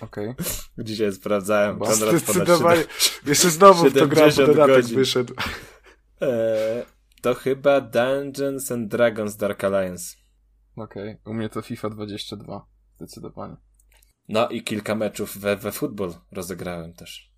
Okej. 0.00 0.34
Dzisiaj 0.78 1.12
sprawdzałem. 1.12 1.78
Bo 1.78 1.86
Konrad 1.86 2.16
Zdecydowanie. 2.16 2.84
Jeszcze 3.26 3.50
znowu 3.50 3.90
w 3.90 3.92
to 3.92 3.98
70 3.98 4.36
dodatek 4.36 4.76
godzin. 4.76 4.96
wyszedł. 4.96 5.34
Eee, 6.20 6.84
to 7.20 7.34
chyba 7.34 7.80
Dungeons 7.80 8.72
and 8.72 8.88
Dragons 8.88 9.36
Dark 9.36 9.64
Alliance. 9.64 10.16
Okej. 10.76 11.16
U 11.24 11.34
mnie 11.34 11.48
to 11.48 11.62
FIFA 11.62 11.90
22. 11.90 12.66
Zdecydowanie. 12.96 13.56
No 14.28 14.48
i 14.48 14.62
kilka 14.62 14.94
meczów 14.94 15.38
we, 15.38 15.56
we 15.56 15.72
futbol 15.72 16.14
rozegrałem 16.32 16.94
też. 16.94 17.32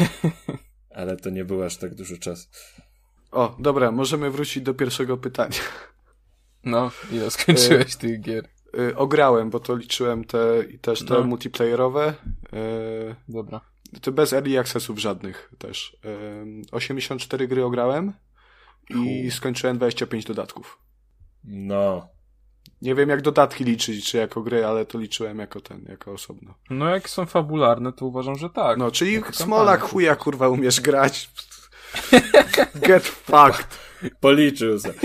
Ale 0.96 1.16
to 1.16 1.30
nie 1.30 1.44
było 1.44 1.64
aż 1.64 1.76
tak 1.76 1.94
dużo 1.94 2.16
czasu. 2.16 2.48
O, 3.30 3.56
dobra, 3.58 3.90
możemy 3.90 4.30
wrócić 4.30 4.62
do 4.62 4.74
pierwszego 4.74 5.16
pytania. 5.16 5.58
No, 6.64 6.90
ile 7.12 7.30
skończyłeś 7.30 7.96
tych 7.96 8.20
gier? 8.20 8.48
Y, 8.78 8.96
ograłem, 8.96 9.50
bo 9.50 9.60
to 9.60 9.76
liczyłem 9.76 10.24
te 10.24 10.64
i 10.70 10.78
też 10.78 11.04
te 11.04 11.14
No. 11.14 11.22
multiplayerowe. 11.24 12.14
Y, 12.54 13.14
Dobra. 13.28 13.60
to 14.02 14.12
bez 14.12 14.32
early 14.32 14.58
accessów 14.58 14.98
żadnych 14.98 15.52
też. 15.58 15.96
Y, 16.04 16.62
84 16.72 17.48
gry 17.48 17.64
ograłem 17.64 18.12
i 18.90 19.30
skończyłem 19.30 19.76
25 19.76 20.24
dodatków. 20.24 20.78
No. 21.44 22.08
Nie 22.82 22.94
wiem 22.94 23.08
jak 23.08 23.22
dodatki 23.22 23.64
liczyć, 23.64 24.10
czy 24.10 24.16
jako 24.18 24.42
gry, 24.42 24.66
ale 24.66 24.86
to 24.86 24.98
liczyłem 24.98 25.38
jako 25.38 25.60
ten, 25.60 25.84
jako 25.88 26.12
osobno. 26.12 26.54
No 26.70 26.88
jak 26.88 27.08
są 27.10 27.26
fabularne, 27.26 27.92
to 27.92 28.06
uważam, 28.06 28.34
że 28.38 28.50
tak. 28.50 28.78
No, 28.78 28.90
czyli 28.90 29.20
Smolak 29.32 29.80
chuja 29.80 30.16
kurwa 30.16 30.48
umiesz 30.48 30.80
grać. 30.80 31.30
Get 32.74 33.04
fucked. 33.06 33.78
Policzył 34.20 34.78
se. 34.78 34.92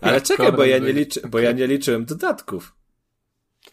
Ale 0.00 0.14
Jak 0.14 0.22
czekaj, 0.22 0.52
bo 0.52 0.64
ja, 0.64 0.78
nie 0.78 0.92
liczy, 0.92 1.20
bo 1.28 1.38
ja 1.38 1.52
nie 1.52 1.66
liczyłem 1.66 2.04
dodatków. 2.04 2.74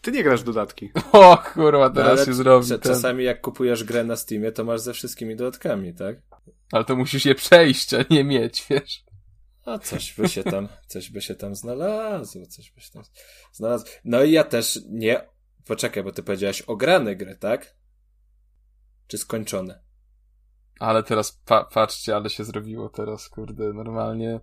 Ty 0.00 0.12
nie 0.12 0.24
grasz 0.24 0.40
w 0.40 0.44
dodatki. 0.44 0.90
O 1.12 1.36
kurwa, 1.54 1.88
No, 1.88 1.94
teraz 1.94 2.12
ale 2.18 2.26
się 2.26 2.34
zrobi. 2.34 2.68
ten. 2.68 2.80
Czasami 2.80 3.24
jak 3.24 3.40
kupujesz 3.40 3.84
grę 3.84 4.04
na 4.04 4.16
Steamie, 4.16 4.52
to 4.52 4.64
masz 4.64 4.80
ze 4.80 4.92
wszystkimi 4.92 5.36
dodatkami, 5.36 5.94
tak? 5.94 6.16
Ale 6.72 6.84
to 6.84 6.96
musisz 6.96 7.24
je 7.24 7.34
przejść, 7.34 7.94
a 7.94 8.04
nie 8.10 8.24
mieć, 8.24 8.66
wiesz? 8.70 9.04
A 9.66 9.78
coś 9.78 10.12
by 10.14 10.28
się 10.28 10.44
tam, 10.44 10.68
coś 10.86 11.10
by 11.10 11.20
się 11.22 11.34
tam 11.34 11.54
znalazło, 11.54 12.46
coś 12.46 12.70
by 12.70 12.80
się 12.80 12.90
tam 12.92 13.02
znalazło. 13.52 13.88
No 14.04 14.22
i 14.22 14.32
ja 14.32 14.44
też 14.44 14.80
nie, 14.88 15.28
poczekaj, 15.66 16.02
bo 16.02 16.12
ty 16.12 16.22
powiedziałeś 16.22 16.62
ograne 16.62 17.16
gry, 17.16 17.36
tak? 17.36 17.74
Czy 19.06 19.18
skończone? 19.18 19.83
Ale 20.80 21.02
teraz 21.02 21.32
pa 21.32 21.64
patrzcie, 21.64 22.16
ale 22.16 22.30
się 22.30 22.44
zrobiło 22.44 22.88
teraz, 22.88 23.28
kurde, 23.28 23.72
normalnie. 23.72 24.40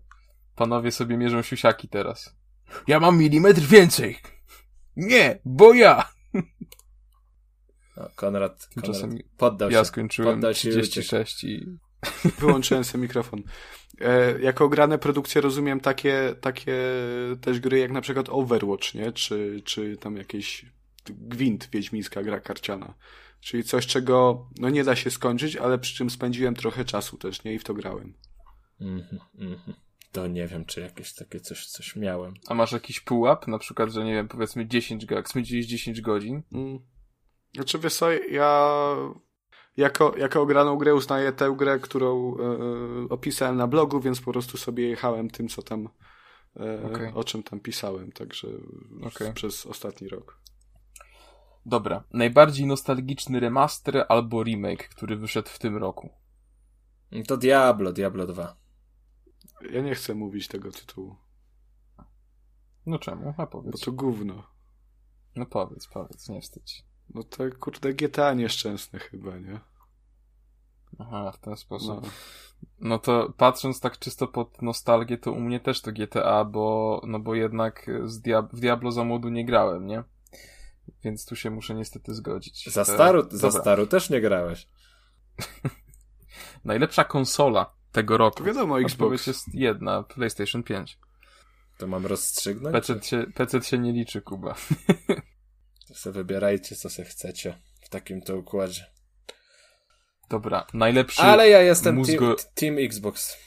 Panowie 0.55 0.91
sobie 0.91 1.17
mierzą 1.17 1.41
siusiaki 1.41 1.89
teraz. 1.89 2.35
Ja 2.87 2.99
mam 2.99 3.17
milimetr 3.17 3.61
więcej. 3.61 4.17
Nie, 4.95 5.39
bo 5.45 5.73
ja. 5.73 6.11
No, 7.97 8.09
Konrad, 8.15 8.69
Konrad 8.75 9.11
poddał 9.37 9.71
Ja 9.71 9.79
się. 9.79 9.85
skończyłem 9.85 10.35
Poddał 10.35 10.53
się 10.53 10.69
i 10.69 10.71
36 10.71 11.43
i... 11.43 11.77
Wyłączyłem 12.39 12.83
sobie 12.83 13.01
mikrofon. 13.01 13.43
E, 14.01 14.39
jako 14.39 14.69
grane 14.69 14.97
produkcje 14.97 15.41
rozumiem 15.41 15.79
takie, 15.79 16.35
takie 16.41 16.75
też 17.41 17.59
gry 17.59 17.79
jak 17.79 17.91
na 17.91 18.01
przykład 18.01 18.29
Overwatch, 18.29 18.93
nie? 18.93 19.11
Czy, 19.11 19.61
czy 19.65 19.97
tam 19.97 20.17
jakieś 20.17 20.65
Gwint, 21.05 21.69
wiedźmińska 21.71 22.23
gra 22.23 22.39
karciana. 22.39 22.93
Czyli 23.41 23.63
coś, 23.63 23.87
czego 23.87 24.47
no 24.59 24.69
nie 24.69 24.83
da 24.83 24.95
się 24.95 25.11
skończyć, 25.11 25.55
ale 25.55 25.77
przy 25.79 25.95
czym 25.95 26.09
spędziłem 26.09 26.55
trochę 26.55 26.85
czasu 26.85 27.17
też, 27.17 27.43
nie? 27.43 27.53
I 27.53 27.59
w 27.59 27.63
to 27.63 27.73
grałem. 27.73 28.13
Mhm, 28.81 29.21
mhm. 29.39 29.77
To 30.11 30.27
nie 30.27 30.47
wiem, 30.47 30.65
czy 30.65 30.81
jakieś 30.81 31.13
takie 31.13 31.39
coś, 31.39 31.65
coś 31.65 31.95
miałem. 31.95 32.33
A 32.47 32.53
masz 32.53 32.71
jakiś 32.71 32.99
pułap? 32.99 33.47
Na 33.47 33.59
przykład, 33.59 33.89
że 33.89 34.05
nie 34.05 34.13
wiem, 34.13 34.27
powiedzmy 34.27 34.67
10 34.67 35.05
godzin, 35.05 35.17
jak 35.17 35.29
spędziłeś 35.29 35.65
10 35.65 36.01
godzin, 36.01 36.41
Mm. 36.51 36.79
Znaczy, 37.53 37.79
wiesz 37.79 37.93
co, 37.93 38.11
ja 38.11 38.95
jako, 39.77 40.17
jako 40.17 40.41
ograną 40.41 40.77
grę 40.77 40.95
uznaję 40.95 41.31
tę 41.31 41.53
grę, 41.57 41.79
którą 41.79 42.37
e, 42.37 42.43
e, 42.43 43.09
opisałem 43.09 43.57
na 43.57 43.67
blogu, 43.67 43.99
więc 43.99 44.21
po 44.21 44.31
prostu 44.31 44.57
sobie 44.57 44.89
jechałem 44.89 45.29
tym, 45.29 45.47
co 45.47 45.61
tam, 45.61 45.89
e, 46.59 46.83
Okej. 46.83 47.11
o 47.13 47.23
czym 47.23 47.43
tam 47.43 47.59
pisałem, 47.59 48.11
także 48.11 48.47
Okej. 49.03 49.33
przez 49.33 49.65
ostatni 49.65 50.07
rok. 50.07 50.40
Dobra. 51.65 52.03
Najbardziej 52.13 52.65
nostalgiczny 52.65 53.39
remaster 53.39 54.05
albo 54.09 54.43
remake, 54.43 54.87
który 54.89 55.15
wyszedł 55.15 55.49
w 55.49 55.59
tym 55.59 55.77
roku. 55.77 56.09
To 57.27 57.37
Diablo, 57.37 57.93
Diablo 57.93 58.27
2. 58.27 58.55
Ja 59.71 59.81
nie 59.81 59.95
chcę 59.95 60.15
mówić 60.15 60.47
tego 60.47 60.71
tytułu, 60.71 61.15
No 62.85 62.99
czemu? 62.99 63.29
A 63.37 63.45
bo 63.45 63.47
powiedz. 63.47 63.81
to 63.81 63.91
gówno. 63.91 64.43
No 65.35 65.45
powiedz, 65.45 65.87
powiedz, 65.87 66.29
nie 66.29 66.41
wstydź. 66.41 66.85
No 67.13 67.23
to 67.23 67.43
kurde 67.59 67.93
GTA 67.93 68.33
nieszczęsne 68.33 68.99
chyba, 68.99 69.37
nie? 69.37 69.59
Aha, 70.99 71.31
w 71.31 71.37
ten 71.39 71.57
sposób. 71.57 72.01
No. 72.03 72.09
No 72.79 72.99
to 72.99 73.33
patrząc 73.37 73.79
tak 73.79 73.99
czysto 73.99 74.27
pod 74.27 74.61
nostalgię, 74.61 75.17
to 75.17 75.31
u 75.31 75.39
mnie 75.39 75.59
też 75.59 75.81
to 75.81 75.91
GTA, 75.91 76.45
bo, 76.45 77.01
no 77.07 77.19
bo 77.19 77.35
jednak 77.35 77.91
z 78.05 78.21
Diab 78.21 78.53
w 78.53 78.59
Diablo 78.59 78.91
za 78.91 79.03
młodu 79.03 79.29
nie 79.29 79.45
grałem, 79.45 79.87
nie? 79.87 80.03
Więc 81.03 81.25
tu 81.25 81.35
się 81.35 81.49
muszę 81.49 81.73
niestety 81.73 82.13
zgodzić. 82.13 82.69
Za 82.69 82.85
staru, 82.85 83.27
za 83.31 83.51
staru 83.51 83.87
też 83.87 84.09
nie 84.09 84.21
grałeś. 84.21 84.67
Najlepsza 86.65 87.03
konsola 87.03 87.73
tego 87.91 88.17
roku. 88.17 88.37
To 88.37 88.43
wiadomo, 88.43 88.75
Odpowiedź 88.75 88.93
Xbox. 89.21 89.27
jest 89.27 89.47
jedna, 89.53 90.03
PlayStation 90.03 90.63
5. 90.63 90.99
To 91.77 91.87
mam 91.87 92.05
rozstrzygnąć? 92.05 92.73
PC 92.75 93.03
się, 93.03 93.25
PC 93.35 93.61
się 93.61 93.77
nie 93.77 93.91
liczy, 93.91 94.21
Kuba. 94.21 94.55
To 95.87 95.95
sobie 95.95 96.13
wybierajcie, 96.13 96.75
co 96.75 96.89
se 96.89 97.03
chcecie 97.05 97.57
w 97.81 97.89
takim 97.89 98.21
to 98.21 98.37
układzie. 98.37 98.85
Dobra, 100.29 100.67
najlepszy... 100.73 101.21
Ale 101.21 101.49
ja 101.49 101.61
jestem 101.61 101.95
mózgo- 102.01 102.35
team, 102.35 102.75
team 102.75 102.85
Xbox. 102.85 103.37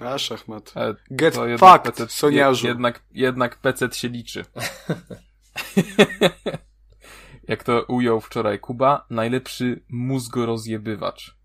A, 0.00 0.18
szachmat. 0.18 0.72
e, 0.76 0.94
Get 1.10 1.34
to 1.34 1.46
jednak 1.46 1.72
fucked, 1.72 1.96
PC 1.96 2.08
soniarzu. 2.12 2.66
Je, 2.66 2.72
jednak, 2.72 3.02
jednak 3.10 3.56
PC 3.58 3.88
się 3.92 4.08
liczy. 4.08 4.44
Jak 7.48 7.64
to 7.64 7.84
ujął 7.88 8.20
wczoraj 8.20 8.58
Kuba, 8.58 9.06
najlepszy 9.10 9.84
mózgorozjebywacz. 9.88 11.38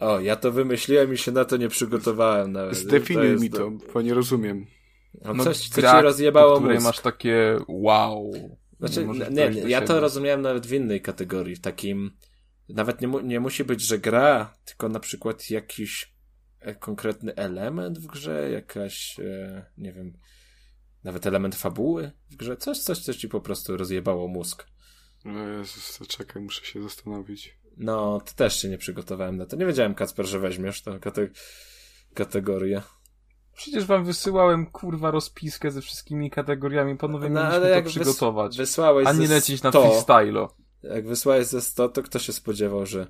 O, 0.00 0.20
ja 0.20 0.36
to 0.36 0.52
wymyśliłem 0.52 1.14
i 1.14 1.18
się 1.18 1.32
na 1.32 1.44
to 1.44 1.56
nie 1.56 1.68
przygotowałem 1.68 2.52
nawet. 2.52 2.76
Zdefiniuj 2.76 3.26
jest 3.26 3.42
mi 3.42 3.50
to, 3.50 3.70
bo 3.94 4.02
nie 4.02 4.14
rozumiem. 4.14 4.66
No, 5.24 5.44
coś, 5.44 5.68
co 5.68 5.82
ci 5.82 6.02
rozjebało 6.02 6.60
mózg. 6.60 6.84
masz 6.84 7.00
takie 7.00 7.58
wow. 7.68 8.32
Znaczy, 8.78 9.06
nie, 9.06 9.50
nie, 9.50 9.62
do 9.62 9.68
ja 9.68 9.80
to 9.80 10.00
rozumiałem 10.00 10.42
nawet 10.42 10.66
w 10.66 10.72
innej 10.72 11.00
kategorii, 11.00 11.56
w 11.56 11.60
takim, 11.60 12.10
nawet 12.68 13.00
nie, 13.00 13.08
mu, 13.08 13.20
nie 13.20 13.40
musi 13.40 13.64
być, 13.64 13.80
że 13.80 13.98
gra, 13.98 14.54
tylko 14.64 14.88
na 14.88 15.00
przykład 15.00 15.50
jakiś 15.50 16.14
e, 16.60 16.74
konkretny 16.74 17.34
element 17.34 17.98
w 17.98 18.06
grze, 18.06 18.50
jakaś, 18.50 19.20
e, 19.20 19.66
nie 19.78 19.92
wiem, 19.92 20.12
nawet 21.04 21.26
element 21.26 21.54
fabuły 21.54 22.12
w 22.30 22.36
grze, 22.36 22.56
coś, 22.56 22.78
coś, 22.78 22.98
coś 22.98 23.16
ci 23.16 23.28
po 23.28 23.40
prostu 23.40 23.76
rozjebało 23.76 24.28
mózg. 24.28 24.66
O 25.26 25.28
Jezus, 25.58 25.98
to 25.98 26.06
czekaj, 26.06 26.42
muszę 26.42 26.64
się 26.64 26.82
zastanowić. 26.82 27.58
No, 27.76 28.20
to 28.20 28.32
też 28.32 28.62
się 28.62 28.68
nie 28.68 28.78
przygotowałem 28.78 29.36
na 29.36 29.46
to. 29.46 29.56
Nie 29.56 29.66
wiedziałem, 29.66 29.94
Kacper, 29.94 30.26
że 30.26 30.38
weźmiesz 30.38 30.82
tę 30.82 30.98
kate 31.00 31.28
kategorię. 32.14 32.82
Przecież 33.56 33.84
wam 33.84 34.04
wysyłałem 34.04 34.66
kurwa 34.66 35.10
rozpiskę 35.10 35.70
ze 35.70 35.80
wszystkimi 35.80 36.30
kategoriami, 36.30 36.96
panowie 36.96 37.30
No, 37.30 37.40
mieliśmy 37.40 37.66
ale 37.66 37.82
to 37.82 37.88
wys- 37.88 37.90
przygotować. 37.90 38.56
Wysłałeś 38.56 39.06
A 39.08 39.12
nie 39.12 39.28
lecieć 39.28 39.62
na 39.62 39.70
100. 39.70 39.82
freestylo. 39.82 40.54
Jak 40.82 41.06
wysłałeś 41.08 41.46
ze 41.46 41.60
100, 41.60 41.88
to 41.88 42.02
kto 42.02 42.18
się 42.18 42.32
spodziewał, 42.32 42.86
że, 42.86 43.06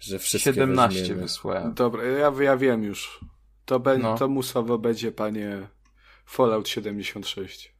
że 0.00 0.18
wszystkie 0.18 0.52
17 0.52 1.00
weźmiemy? 1.00 1.22
wysłałem. 1.22 1.74
Dobra, 1.74 2.04
ja, 2.04 2.32
ja 2.40 2.56
wiem 2.56 2.82
już. 2.84 3.20
To, 3.64 3.80
be, 3.80 3.98
No. 3.98 4.18
to 4.18 4.28
musowo 4.28 4.78
będzie, 4.78 5.12
panie, 5.12 5.68
Fallout 6.24 6.68
76. 6.68 7.74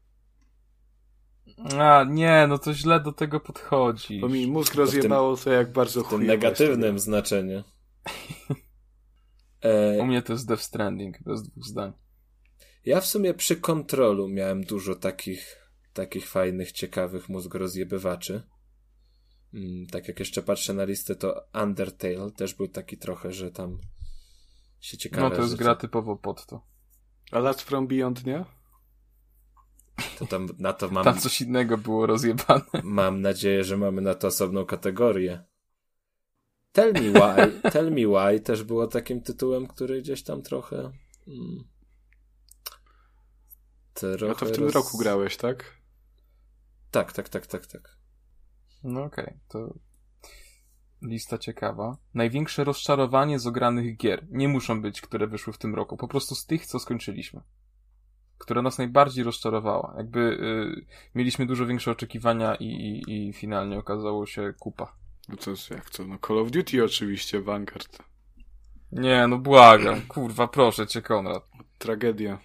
A, 1.79 2.05
nie, 2.09 2.47
no 2.49 2.59
to 2.59 2.75
źle 2.75 3.01
do 3.01 3.13
tego 3.13 3.41
podchodzi. 3.41 4.21
Bo 4.21 4.29
mi 4.29 4.47
mózg 4.47 4.75
rozjebało 4.75 5.37
to 5.37 5.51
jak 5.53 5.73
bardzo 5.73 6.01
W 6.01 6.03
tym 6.03 6.11
chujowo 6.19 6.27
negatywnym 6.33 6.99
znaczeniu. 6.99 7.65
E, 9.63 9.99
U 9.99 10.07
mnie 10.07 10.23
to 10.23 10.33
jest 10.33 10.47
Death 10.49 10.63
Stranding, 10.63 11.23
bez 11.23 11.43
dwóch 11.43 11.65
zdań. 11.65 11.93
ja 12.85 13.01
w 13.01 13.07
sumie 13.07 13.35
przy 13.35 13.57
kontrolu 13.57 14.29
miałem 14.29 14.65
dużo 14.65 14.95
takich, 14.95 15.69
takich 15.93 16.29
fajnych, 16.29 16.73
ciekawych 16.73 17.29
mózgorozjebywaczy. 17.29 18.43
Mm, 19.55 19.87
tak 19.87 20.09
jak 20.09 20.19
jeszcze 20.21 20.43
patrzę 20.43 20.75
na 20.75 20.85
listę, 20.85 21.17
to 21.17 21.45
Undertale 21.63 22.31
też 22.37 22.55
był 22.55 22.69
taki 22.69 22.99
trochę, 22.99 23.33
że 23.33 23.51
tam 23.51 23.79
się 24.81 24.97
ciekawe 24.99 25.23
No 25.23 25.31
to 25.31 25.37
jest 25.37 25.51
rzeczy- 25.51 25.63
gra 25.65 25.75
typowo 25.75 26.17
pod 26.17 26.47
to. 26.47 26.67
A 27.35 27.39
Last 27.39 27.63
From 27.63 27.87
Beyond, 27.87 28.27
nie? 28.27 28.45
To 30.19 30.27
tam 30.27 30.49
na 30.59 30.73
to 30.73 30.89
mam, 30.91 31.05
Tam 31.05 31.19
coś 31.21 31.41
innego 31.41 31.79
było 31.79 32.07
rozjebane. 32.07 32.65
mam 32.83 33.21
nadzieję, 33.21 33.65
że 33.65 33.77
mamy 33.77 34.03
na 34.03 34.15
to 34.15 34.27
osobną 34.29 34.67
kategorię. 34.67 35.45
Tell 36.73 36.93
Me 36.93 37.01
Why, 37.01 37.61
Tell 37.73 37.91
Me 37.91 38.01
Why 38.07 38.41
też 38.41 38.63
było 38.63 38.87
takim 38.87 39.23
tytułem, 39.23 39.67
który 39.67 40.03
gdzieś 40.03 40.23
tam 40.23 40.43
trochę... 40.43 40.77
Mm, 41.29 41.65
trochę 43.95 44.31
A 44.31 44.35
to 44.35 44.47
w 44.47 44.53
tym 44.53 44.65
roz- 44.65 44.75
roku 44.75 44.99
grałeś, 44.99 45.37
tak? 45.37 45.79
Tak, 46.91 47.13
tak, 47.13 47.29
tak, 47.29 47.47
tak, 47.47 47.67
tak. 47.67 47.97
No 48.85 49.05
okej, 49.05 49.39
to 49.49 49.75
lista 51.05 51.39
ciekawa. 51.39 51.97
Największe 52.15 52.65
rozczarowanie 52.65 53.39
z 53.39 53.47
ogranych 53.47 53.97
gier. 53.97 54.27
Nie 54.31 54.49
muszą 54.49 54.83
być, 54.83 55.01
które 55.01 55.27
wyszły 55.27 55.53
w 55.53 55.59
tym 55.59 55.75
roku. 55.75 55.97
Po 55.97 56.09
prostu 56.09 56.35
z 56.35 56.47
tych, 56.47 56.67
co 56.67 56.79
skończyliśmy. 56.79 57.41
Która 58.39 58.63
nas 58.63 58.79
najbardziej 58.79 59.25
rozczarowała. 59.25 59.95
Jakby 59.97 60.21
y, 60.21 60.87
mieliśmy 61.15 61.47
dużo 61.47 61.67
większe 61.67 61.91
oczekiwania 61.91 62.55
i, 62.55 62.67
i, 62.67 63.29
i 63.29 63.33
finalnie 63.33 63.79
okazało 63.79 64.27
się 64.27 64.55
kupa. 64.59 64.97
No 65.29 65.37
to 65.37 65.51
jest 65.51 65.71
jak 65.71 65.91
co? 65.91 66.05
No 66.05 66.19
Call 66.27 66.39
of 66.39 66.51
Duty 66.51 66.85
oczywiście, 66.85 67.41
Vanguard. 67.41 67.99
Nie, 68.93 69.27
no 69.27 69.39
błagam. 69.39 70.01
Kurwa, 70.09 70.49
proszę 70.49 70.87
cię, 70.87 71.03
Konrad. 71.03 71.45
Tragedia. 71.79 72.39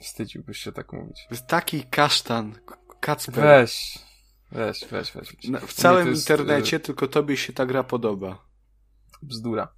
Wstydziłbyś 0.00 0.58
się 0.58 0.72
tak 0.72 0.92
mówić. 0.92 1.26
To 1.28 1.34
jest 1.34 1.46
taki 1.46 1.82
kasztan, 1.82 2.54
Kacper. 3.00 3.44
Weź. 3.44 4.07
Weź, 4.52 4.84
weź, 4.90 5.12
weź. 5.12 5.36
weź. 5.36 5.48
Na, 5.48 5.58
U 5.58 5.66
w 5.66 5.72
całym 5.72 6.08
jest, 6.08 6.30
internecie 6.30 6.76
y, 6.76 6.80
tylko 6.80 7.08
tobie 7.08 7.36
się 7.36 7.52
ta 7.52 7.66
gra 7.66 7.84
podoba. 7.84 8.48
Bzdura. 9.22 9.74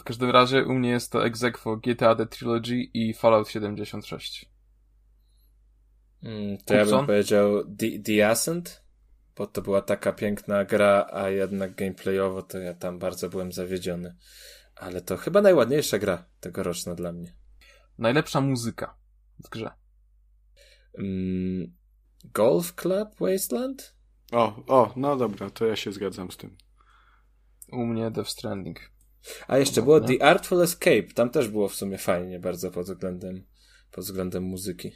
W 0.00 0.04
każdym 0.04 0.30
razie 0.30 0.64
u 0.64 0.72
mnie 0.74 0.90
jest 0.90 1.12
to 1.12 1.26
Exequo 1.26 1.76
GTA 1.76 2.14
The 2.14 2.26
Trilogy 2.26 2.74
i 2.94 3.14
Fallout 3.14 3.48
76. 3.48 4.50
Mm, 6.22 6.58
to 6.58 6.74
ja 6.74 6.80
bym 6.80 6.88
Kupson? 6.88 7.06
powiedział 7.06 7.64
The, 7.64 7.86
The 8.04 8.28
Ascent, 8.28 8.82
bo 9.36 9.46
to 9.46 9.62
była 9.62 9.82
taka 9.82 10.12
piękna 10.12 10.64
gra, 10.64 11.06
a 11.12 11.28
jednak 11.28 11.74
gameplayowo 11.74 12.42
to 12.42 12.58
ja 12.58 12.74
tam 12.74 12.98
bardzo 12.98 13.28
byłem 13.28 13.52
zawiedziony. 13.52 14.16
Ale 14.76 15.00
to 15.00 15.16
chyba 15.16 15.40
najładniejsza 15.42 15.98
gra 15.98 16.24
tegoroczna 16.40 16.94
dla 16.94 17.12
mnie. 17.12 17.34
Najlepsza 17.98 18.40
muzyka 18.40 18.96
w 19.44 19.48
grze. 19.48 19.70
Mm, 20.98 21.74
Golf 22.24 22.74
Club 22.74 23.08
Wasteland? 23.20 23.94
O, 24.32 24.62
o, 24.66 24.92
no 24.96 25.16
dobra, 25.16 25.50
to 25.50 25.66
ja 25.66 25.76
się 25.76 25.92
zgadzam 25.92 26.30
z 26.30 26.36
tym. 26.36 26.56
U 27.72 27.86
mnie 27.86 28.10
Death 28.10 28.30
Stranding. 28.30 28.80
A 29.48 29.58
jeszcze 29.58 29.80
No, 29.80 29.84
było 29.84 29.98
nie? 29.98 30.18
The 30.18 30.24
Artful 30.24 30.62
Escape. 30.62 31.02
Tam 31.14 31.30
też 31.30 31.48
było 31.48 31.68
w 31.68 31.74
sumie 31.74 31.98
fajnie 31.98 32.40
bardzo 32.40 32.70
pod 32.70 32.86
względem, 32.86 33.44
pod 33.90 34.04
względem 34.04 34.42
muzyki. 34.42 34.92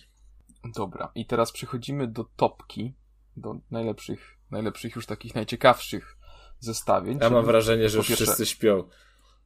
Dobra. 0.76 1.12
I 1.14 1.26
teraz 1.26 1.52
przechodzimy 1.52 2.06
do 2.06 2.24
topki, 2.24 2.94
do 3.36 3.54
najlepszych, 3.70 4.38
najlepszych 4.50 4.96
już 4.96 5.06
takich 5.06 5.34
najciekawszych 5.34 6.16
zestawień. 6.60 7.18
Ja 7.22 7.30
mam 7.30 7.44
wrażenie, 7.44 7.88
że 7.88 7.98
już 7.98 8.08
pierwsze- 8.08 8.24
wszyscy 8.24 8.46
śpią. 8.46 8.88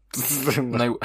Naj... 0.63 0.91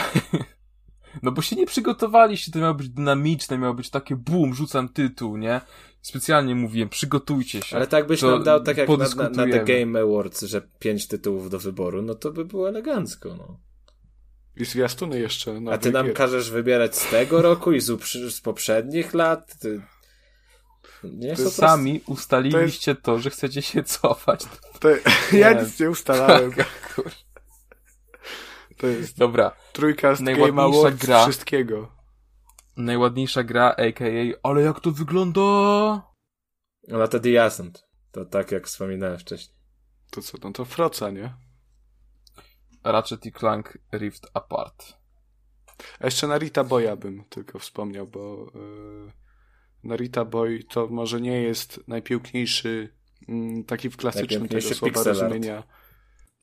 No 1.23 1.31
bo 1.31 1.41
się 1.41 1.55
nie 1.55 1.65
przygotowaliście, 1.65 2.51
to 2.51 2.59
miało 2.59 2.73
być 2.73 2.89
dynamiczne, 2.89 3.57
miało 3.57 3.73
być 3.73 3.89
takie 3.89 4.15
boom, 4.15 4.53
rzucam 4.53 4.89
tytuł, 4.89 5.37
nie? 5.37 5.61
Specjalnie 6.07 6.55
mówiłem, 6.55 6.89
przygotujcie 6.89 7.61
się. 7.61 7.75
Ale 7.75 7.87
tak 7.87 8.07
byś 8.07 8.19
To 8.19 8.31
nam 8.31 8.43
dał, 8.43 8.63
tak 8.63 8.77
jak 8.77 8.89
na, 8.89 8.97
na, 8.97 9.29
na 9.29 9.47
The. 9.51 9.65
Game 9.65 10.01
Awards, 10.01 10.41
że 10.41 10.61
pięć 10.79 11.07
tytułów 11.07 11.49
do 11.49 11.59
wyboru, 11.59 12.01
no 12.01 12.15
to 12.15 12.31
by 12.31 12.45
było 12.45 12.69
elegancko, 12.69 13.35
no. 13.37 13.59
I 14.55 14.65
zwiastuny 14.65 15.19
jeszcze. 15.19 15.51
A 15.51 15.59
nowych 15.59 15.79
ty 15.79 15.91
nam 15.91 16.05
gier. 16.05 16.15
każesz 16.15 16.51
wybierać 16.51 16.95
z 16.95 17.09
tego 17.09 17.41
roku 17.41 17.71
i 17.71 17.79
z, 17.81 18.01
z 18.35 18.41
poprzednich 18.41 19.13
lat? 19.13 19.59
Ty... 19.59 19.81
Nie, 21.03 21.29
To 21.29 21.35
po 21.35 21.41
jest 21.41 21.41
prostu- 21.41 21.61
Sami 21.61 22.01
ustaliliście 22.07 22.95
to, 22.95 23.19
że 23.19 23.29
chcecie 23.29 23.61
się 23.61 23.83
cofać. 23.83 24.45
To, 24.79 24.89
ja 25.37 25.53
Nie. 25.53 25.61
nic 25.61 25.79
nie 25.79 25.89
ustalałem. 25.89 26.51
Kur- 26.95 27.11
To 28.77 28.87
jest 28.87 29.17
Dobra, 29.17 29.51
trójkast 29.73 30.23
Game 30.23 30.31
Najładniejsza 30.37 30.79
Awards 30.79 31.05
gra. 31.05 31.23
wszystkiego. 31.23 31.96
Najładniejsza 32.77 33.43
gra, 33.43 33.75
a.k.a. 33.77 34.39
ale 34.49 34.61
jak 34.61 34.79
to 34.79 34.91
wygląda? 34.91 35.41
No 36.87 37.07
to 37.07 37.19
The 37.19 37.43
Ascent. 37.43 37.87
To 38.11 38.25
tak 38.25 38.51
jak 38.51 38.67
wspominałem 38.67 39.17
wcześniej. 39.17 39.57
To 40.11 40.21
co, 40.21 40.37
no 40.43 40.51
to 40.51 40.65
Froca, 40.65 41.09
nie? 41.09 41.33
Ratchet 42.83 43.25
i 43.25 43.31
Clank 43.31 43.77
Rift 43.93 44.27
Apart. 44.33 44.97
A 45.99 46.05
jeszcze 46.05 46.27
Narita 46.27 46.63
Boya 46.63 46.95
bym 46.95 47.23
tylko 47.29 47.59
wspomniał, 47.59 48.07
bo 48.07 48.51
yy, 48.55 49.11
Narita 49.83 50.25
Boy 50.25 50.63
to 50.63 50.87
może 50.87 51.21
nie 51.21 51.41
jest 51.41 51.87
najpiękniejszy 51.87 52.93
mm, 53.29 53.63
taki 53.63 53.89
w 53.89 53.97
klasycznym 53.97 54.47
tego 54.47 54.61
słowa 54.61 54.93
pixel 54.93 55.11
art. 55.11 55.21
rozumienia. 55.21 55.63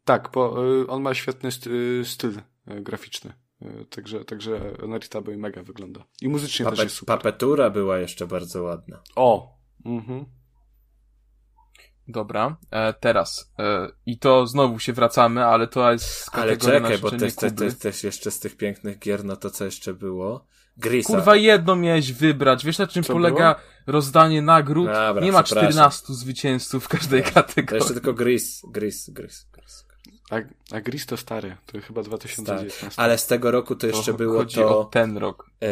Tak, 0.04 0.30
bo 0.32 0.66
y, 0.82 0.86
on 0.86 1.02
ma 1.02 1.14
świetny 1.14 1.52
st- 1.52 1.66
y, 1.66 2.02
styl 2.04 2.40
graficzny. 2.66 3.32
Y, 3.62 3.86
Także, 3.90 4.24
także 4.24 4.60
Narita 4.88 5.20
Boy 5.20 5.36
mega 5.36 5.62
wygląda. 5.62 6.04
I 6.22 6.28
muzycznie 6.28 6.64
też 6.64 6.72
Pape, 6.74 6.82
jest 6.82 6.96
super. 6.96 7.16
papetura 7.18 7.70
była 7.70 7.98
jeszcze 7.98 8.26
bardzo 8.26 8.62
ładna. 8.62 9.02
O! 9.16 9.58
Mhm. 9.84 10.24
Dobra, 12.08 12.56
e, 12.70 12.92
teraz. 12.92 13.52
E, 13.58 13.88
I 14.06 14.18
to 14.18 14.46
znowu 14.46 14.78
się 14.78 14.92
wracamy, 14.92 15.44
ale 15.44 15.66
to 15.68 15.92
jest 15.92 16.28
Ale 16.32 16.56
czekaj, 16.56 16.98
bo 16.98 17.10
też, 17.10 17.34
też, 17.34 17.52
Kuby. 17.52 17.64
też, 17.70 17.78
też 17.78 18.04
jeszcze 18.04 18.30
z 18.30 18.38
tych 18.40 18.56
pięknych 18.56 18.98
gier, 18.98 19.24
no 19.24 19.36
to 19.36 19.50
co 19.50 19.64
jeszcze 19.64 19.94
było? 19.94 20.46
Grisa. 20.76 21.06
Kurwa, 21.06 21.36
jedno 21.36 21.76
miałeś 21.76 22.12
wybrać. 22.12 22.64
Wiesz 22.64 22.78
na 22.78 22.86
czym 22.86 23.02
Co 23.02 23.12
polega 23.12 23.60
rozdanie 23.86 24.42
nagród? 24.42 24.86
Dobra, 24.86 25.24
nie 25.24 25.32
ma 25.32 25.42
przepraszam. 25.42 25.70
14 25.70 26.14
zwycięzców 26.14 26.84
w 26.84 26.88
każdej 26.88 27.22
To 27.22 27.30
kategorii. 27.32 27.80
jeszcze 27.82 27.94
tylko 27.94 28.12
Gris, 28.14 28.62
Gris, 28.70 29.10
Gris. 29.10 29.46
Gris. 29.52 29.83
A, 30.30 30.36
a 30.76 30.80
Gris 30.80 31.06
to 31.06 31.16
stary, 31.16 31.56
to 31.66 31.80
chyba 31.80 32.02
2019. 32.02 32.88
Ale 32.96 33.18
z 33.18 33.26
tego 33.26 33.50
roku 33.50 33.74
to 33.74 33.80
To 33.80 33.86
jeszcze 33.86 34.14
było 34.14 34.38
chodzi 34.38 34.56
to... 34.56 34.80
o 34.80 34.84
ten 34.84 35.18
rok. 35.18 35.50
E, 35.62 35.66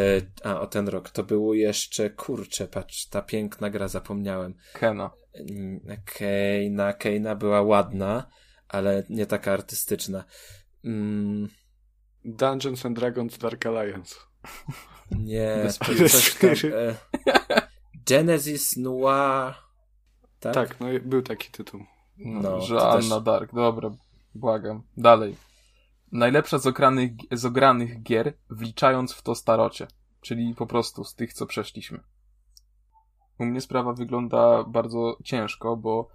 a, 0.49 0.61
o 0.61 0.67
ten 0.67 0.89
rok. 0.89 1.11
To 1.11 1.23
było 1.23 1.55
jeszcze, 1.55 2.11
kurczę, 2.11 2.69
patrz, 2.69 3.07
ta 3.07 3.23
piękna 3.23 3.71
gra, 3.71 3.89
zapomniałem. 3.89 4.55
Kena. 4.73 5.11
Mm, 5.51 5.81
Keina, 6.05 6.93
Keina 6.93 7.35
była 7.37 7.63
ładna, 7.63 8.27
ale 8.69 9.03
nie 9.11 9.27
taka 9.27 9.53
artystyczna. 9.53 10.25
Mm, 10.85 11.49
Dungeons 12.25 12.87
and 12.87 12.99
Dragons 12.99 13.39
Dark 13.39 13.67
Alliance. 13.67 14.15
nie, 15.11 15.57
to 15.87 16.09
coś 16.09 16.35
tam, 16.35 16.51
e, 16.51 16.95
Genesis 18.09 18.77
Noir. 18.77 19.55
Tak? 20.41 20.55
Tak, 20.55 20.81
no 20.81 20.93
i 20.93 21.01
był 21.01 21.23
taki 21.23 21.51
tytuł. 21.51 21.81
No, 22.19 22.41
No, 22.41 22.61
że 22.61 22.75
to 22.75 22.91
Anna 22.93 23.17
też- 23.17 23.25
Dark. 23.25 23.55
Dobra. 23.55 23.91
Błagam. 24.35 24.83
Dalej. 24.97 25.37
Najlepsza 26.13 26.59
z 26.59 26.67
ogranych, 26.67 27.11
z 27.31 27.45
ogranych 27.45 28.03
gier, 28.03 28.33
wliczając 28.51 29.13
w 29.13 29.23
to 29.23 29.35
starocie. 29.35 29.87
Czyli 30.21 30.55
po 30.55 30.67
prostu 30.67 31.05
z 31.05 31.15
tych, 31.15 31.33
co 31.33 31.47
przeszliśmy. 31.47 32.01
U 33.39 33.45
mnie 33.45 33.61
sprawa 33.61 33.93
wygląda 33.93 34.65
bardzo 34.65 35.17
ciężko, 35.25 35.77
bo 35.77 36.09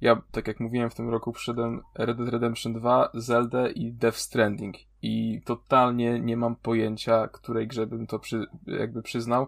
ja, 0.00 0.22
tak 0.30 0.48
jak 0.48 0.60
mówiłem, 0.60 0.90
w 0.90 0.94
tym 0.94 1.10
roku 1.10 1.32
przyszedłem 1.32 1.82
Red 1.94 2.16
Dead 2.16 2.28
Redemption 2.28 2.72
2, 2.72 3.10
Zelda 3.14 3.68
i 3.68 3.92
Death 3.92 4.18
Stranding. 4.18 4.76
I 5.02 5.42
totalnie 5.44 6.20
nie 6.20 6.36
mam 6.36 6.56
pojęcia, 6.56 7.28
której 7.28 7.66
grze 7.66 7.86
bym 7.86 8.06
to 8.06 8.18
przy, 8.18 8.46
jakby 8.66 9.02
przyznał. 9.02 9.46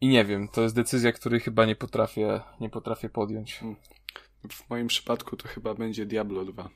I 0.00 0.08
nie 0.08 0.24
wiem, 0.24 0.48
to 0.48 0.62
jest 0.62 0.74
decyzja, 0.74 1.12
której 1.12 1.40
chyba 1.40 1.66
nie 1.66 1.76
potrafię, 1.76 2.40
nie 2.60 2.70
potrafię 2.70 3.08
podjąć. 3.08 3.60
W 4.48 4.70
moim 4.70 4.86
przypadku 4.86 5.36
to 5.36 5.48
chyba 5.48 5.74
będzie 5.74 6.06
Diablo 6.06 6.44
2. 6.44 6.70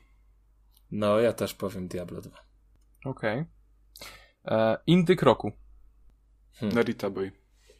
No, 0.91 1.19
ja 1.19 1.33
też 1.33 1.53
powiem 1.53 1.87
Diablo 1.87 2.21
2. 2.21 2.37
Okej. 3.05 3.45
Okay. 4.43 4.77
Indyk 4.87 5.21
roku. 5.21 5.51
Hmm. 6.53 6.75
Narita 6.75 7.09
Boy. 7.09 7.31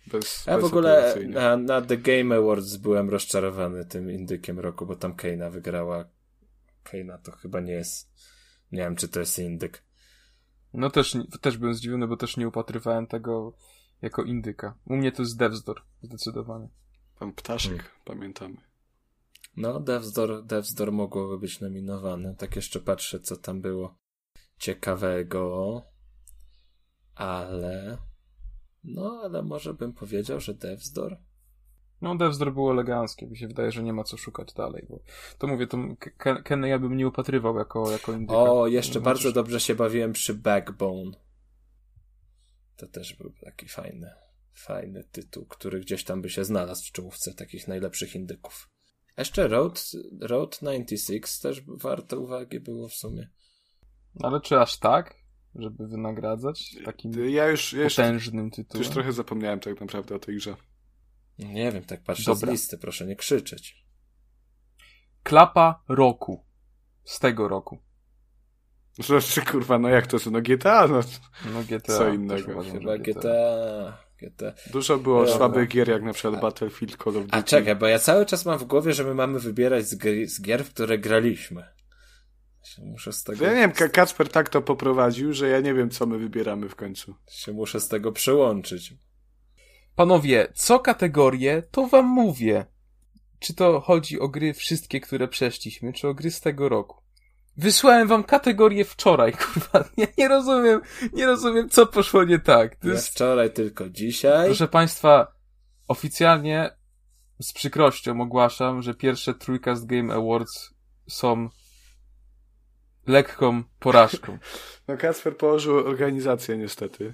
Bez, 0.08 0.46
ja 0.46 0.58
w 0.58 0.64
ogóle 0.64 1.16
na, 1.28 1.58
na, 1.58 1.82
The 1.82 1.98
Game 1.98 2.36
Awards 2.36 2.78
byłem 2.78 3.10
rozczarowany 3.10 3.86
tym 3.86 4.12
indykiem 4.12 4.60
roku, 4.60 4.86
bo 4.86 4.96
tam 4.96 5.16
Keina 5.16 5.50
wygrała. 5.50 6.06
Keina 6.84 7.18
to 7.18 7.32
chyba 7.32 7.60
nie 7.60 7.74
jest. 7.74 8.12
Nie 8.72 8.80
wiem, 8.80 8.96
czy 8.96 9.08
to 9.08 9.20
jest 9.20 9.40
indyk. 9.40 9.84
No 10.74 10.90
też, 10.90 11.18
też 11.42 11.58
byłem 11.58 11.74
zdziwiony, 11.74 12.08
bo 12.08 12.18
też 12.18 12.38
nie 12.38 12.48
upatrywałem 12.48 13.08
tego 13.08 13.54
jako 14.02 14.24
indyka. 14.24 14.78
U 14.86 14.96
mnie 14.96 15.12
to 15.12 15.22
jest 15.22 15.38
Devsdor, 15.38 15.82
zdecydowanie. 16.02 16.70
Pan 17.20 17.34
Ptaszek, 17.34 17.78
hmm. 17.78 17.92
pamiętamy. 18.06 18.58
No, 19.58 19.80
Devsdor, 19.80 20.46
Devsdor 20.46 20.92
mogłoby 20.92 21.40
być 21.40 21.60
nominowane. 21.60 22.36
Tak 22.36 22.56
jeszcze 22.56 22.80
patrzę, 22.80 23.20
co 23.20 23.38
tam 23.38 23.62
było 23.62 23.98
ciekawego. 24.58 25.82
Ale 27.16 27.98
no, 28.86 29.22
ale 29.24 29.44
może 29.44 29.74
bym 29.74 29.94
powiedział, 29.94 30.40
że 30.40 30.54
Devsdor? 30.54 31.18
No, 32.02 32.16
Devsdor 32.16 32.54
było 32.54 32.72
eleganckie. 32.72 33.28
Mi 33.28 33.38
się 33.38 33.48
wydaje, 33.48 33.72
że 33.72 33.84
nie 33.84 33.94
ma 33.94 34.04
co 34.04 34.18
szukać 34.18 34.54
dalej, 34.54 34.86
bo 34.90 35.00
to 35.38 35.48
mówię, 35.48 35.68
to 35.68 35.78
Kenny 36.44 36.70
ja 36.70 36.80
bym 36.80 36.98
nie 36.98 37.08
upatrywał 37.08 37.58
jako, 37.58 37.92
jako 37.92 38.14
indyka. 38.14 38.40
O, 38.40 38.68
jeszcze 38.68 39.00
no, 39.00 39.06
bardzo 39.06 39.32
dobrze 39.32 39.60
się 39.60 39.76
bawiłem 39.76 40.14
przy 40.14 40.34
Backbone. 40.34 41.12
To 42.76 42.88
też 42.88 43.14
był 43.14 43.34
taki 43.46 43.68
fajny, 43.68 44.12
fajny 44.54 45.04
tytuł, 45.04 45.46
który 45.46 45.80
gdzieś 45.80 46.04
tam 46.04 46.22
by 46.22 46.30
się 46.30 46.46
znalazł 46.46 46.88
w 46.88 46.92
czołówce 46.92 47.34
takich 47.34 47.68
najlepszych 47.68 48.16
indyków. 48.16 48.70
Jeszcze 49.18 49.48
Road, 49.48 49.92
Road 50.22 50.60
96 50.62 51.40
też 51.40 51.62
warto 51.68 52.20
uwagi 52.20 52.60
było 52.60 52.88
w 52.88 52.94
sumie. 52.94 53.30
Ale 54.24 54.42
czy 54.42 54.60
aż 54.60 54.78
tak? 54.78 55.26
żeby 55.56 55.88
wynagradzać 55.88 56.76
takim 56.86 57.30
ja 57.30 57.48
już, 57.48 57.74
ja 57.74 57.90
potężnym 57.90 58.52
tytułem. 58.52 58.84
Już 58.84 58.94
trochę 58.94 59.14
zapomniałem 59.14 59.60
tak 59.60 59.82
naprawdę 59.82 60.16
o 60.16 60.20
tej 60.20 60.36
grze. 60.36 60.56
Nie 61.40 61.72
wiem, 61.72 61.84
tak 61.84 62.04
patrzę 62.04 62.24
Dobra. 62.32 62.50
z 62.50 62.52
listy, 62.52 62.78
proszę 62.78 63.06
nie 63.06 63.16
krzyczeć. 63.16 63.86
Klapa 65.24 65.84
roku. 65.88 66.46
Z 67.04 67.20
tego 67.20 67.48
roku. 67.48 67.78
Znaczy, 68.94 69.42
kurwa, 69.52 69.80
no 69.80 69.90
jak 69.90 70.08
to 70.08 70.16
jest? 70.16 70.32
No 70.32 70.42
GTA, 70.42 70.88
no. 70.88 71.00
No 71.54 71.64
GTA. 71.64 71.98
Co 71.98 72.08
innego. 72.08 72.64
Chyba 72.64 72.98
GTA. 72.98 73.20
GTA. 73.20 74.05
Dużo 74.72 74.98
było 74.98 75.20
Dobra. 75.20 75.38
słabych 75.38 75.70
gier, 75.70 75.90
jak 75.90 76.04
na 76.04 76.14
przykład 76.14 76.42
Battlefield, 76.42 77.04
Call 77.04 77.18
of 77.18 77.24
Duty. 77.24 77.38
A 77.38 77.44
czekaj, 77.44 77.76
bo 77.76 77.88
ja 77.88 78.00
cały 78.00 78.26
czas 78.26 78.46
mam 78.46 78.60
w 78.60 78.64
głowie, 78.64 78.94
że 78.94 79.04
my 79.04 79.14
mamy 79.14 79.40
wybierać 79.40 79.88
z, 79.88 79.98
gier, 79.98 80.28
z 80.28 80.42
gier 80.42 80.66
w 80.66 80.74
które 80.74 80.98
graliśmy. 80.98 81.76
Muszę 82.84 83.14
z 83.14 83.24
tego... 83.24 83.46
Ja 83.46 83.54
nie 83.54 83.60
wiem, 83.60 83.90
Kacper 83.92 84.30
tak 84.30 84.50
to 84.50 84.62
poprowadził, 84.62 85.34
że 85.34 85.50
ja 85.50 85.60
nie 85.60 85.74
wiem, 85.74 85.90
co 85.90 86.06
my 86.06 86.18
wybieramy 86.18 86.70
w 86.70 86.76
końcu. 86.76 87.16
Się 87.32 87.52
muszę 87.52 87.80
z 87.80 87.88
tego 87.88 88.12
przełączyć. 88.12 88.94
Panowie, 89.96 90.48
co 90.54 90.80
kategorie, 90.80 91.64
to 91.72 91.88
wam 91.88 92.06
mówię. 92.06 92.66
Czy 93.40 93.54
to 93.54 93.82
chodzi 93.82 94.20
o 94.20 94.28
gry 94.28 94.54
wszystkie, 94.54 95.00
które 95.00 95.28
przeszliśmy, 95.28 95.94
czy 95.94 96.08
o 96.08 96.14
gry 96.14 96.32
z 96.32 96.42
tego 96.42 96.70
roku? 96.70 97.05
Wysłałem 97.58 98.08
wam 98.08 98.24
kategorię 98.24 98.86
wczoraj, 98.86 99.34
kurwa. 99.44 99.90
Ja 99.98 100.08
nie 100.18 100.28
rozumiem, 100.28 100.82
nie 101.14 101.26
rozumiem, 101.26 101.70
co 101.70 101.86
poszło 101.86 102.24
nie 102.24 102.40
tak. 102.40 102.76
To 102.76 102.88
jest... 102.88 103.08
wczoraj, 103.08 103.54
tylko 103.54 103.90
dzisiaj. 103.90 104.46
Proszę 104.46 104.68
państwa, 104.68 105.28
oficjalnie 105.88 106.70
z 107.42 107.54
przykrością 107.54 108.22
ogłaszam, 108.22 108.82
że 108.82 108.94
pierwsze 108.94 109.34
Trójkast 109.34 109.86
Game 109.86 110.14
Awards 110.14 110.74
są 111.08 111.50
lekką 113.08 113.64
porażką. 113.80 114.38
No 114.88 114.98
Kasper 114.98 115.38
położył 115.38 115.78
organizację 115.78 116.58
niestety. 116.58 117.14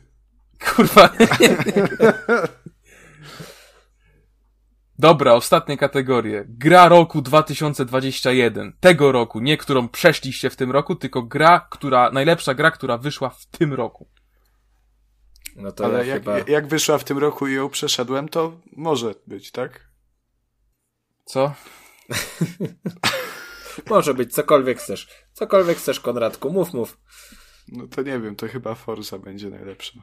Kurwa. 0.76 1.10
Dobra, 5.02 5.34
ostatnie 5.34 5.78
kategorie. 5.78 6.46
Gra 6.48 6.88
roku 6.88 7.22
2021. 7.22 8.74
Tego 8.80 9.12
roku. 9.12 9.40
Nie 9.40 9.58
którą 9.58 9.90
przeszliście 9.90 10.50
w 10.50 10.56
tym 10.56 10.72
roku, 10.72 10.96
tylko 10.96 11.24
gra, 11.24 11.68
która, 11.72 12.12
najlepsza 12.12 12.54
gra, 12.54 12.72
która 12.72 12.98
wyszła 12.98 13.30
w 13.30 13.46
tym 13.46 13.74
roku. 13.74 14.10
No 15.56 15.72
to 15.72 15.86
Ale 15.86 15.98
ja 15.98 16.14
jak, 16.14 16.24
chyba... 16.24 16.40
jak 16.40 16.68
wyszła 16.68 16.98
w 16.98 17.04
tym 17.04 17.18
roku 17.18 17.48
i 17.48 17.54
ją 17.54 17.70
przeszedłem, 17.70 18.30
to 18.30 18.60
może 18.72 19.16
być, 19.28 19.52
tak? 19.52 19.90
Co? 21.26 21.54
Może 23.90 24.14
być, 24.14 24.34
cokolwiek 24.34 24.78
chcesz. 24.78 25.08
Cokolwiek 25.34 25.78
chcesz, 25.78 26.00
Konradku, 26.00 26.52
mów, 26.52 26.74
mów. 26.74 26.98
No 27.68 27.88
to 27.88 28.02
nie 28.02 28.20
wiem, 28.20 28.36
to 28.36 28.48
chyba 28.48 28.76
Forza 28.76 29.20
będzie 29.20 29.50
najlepsza. 29.50 30.00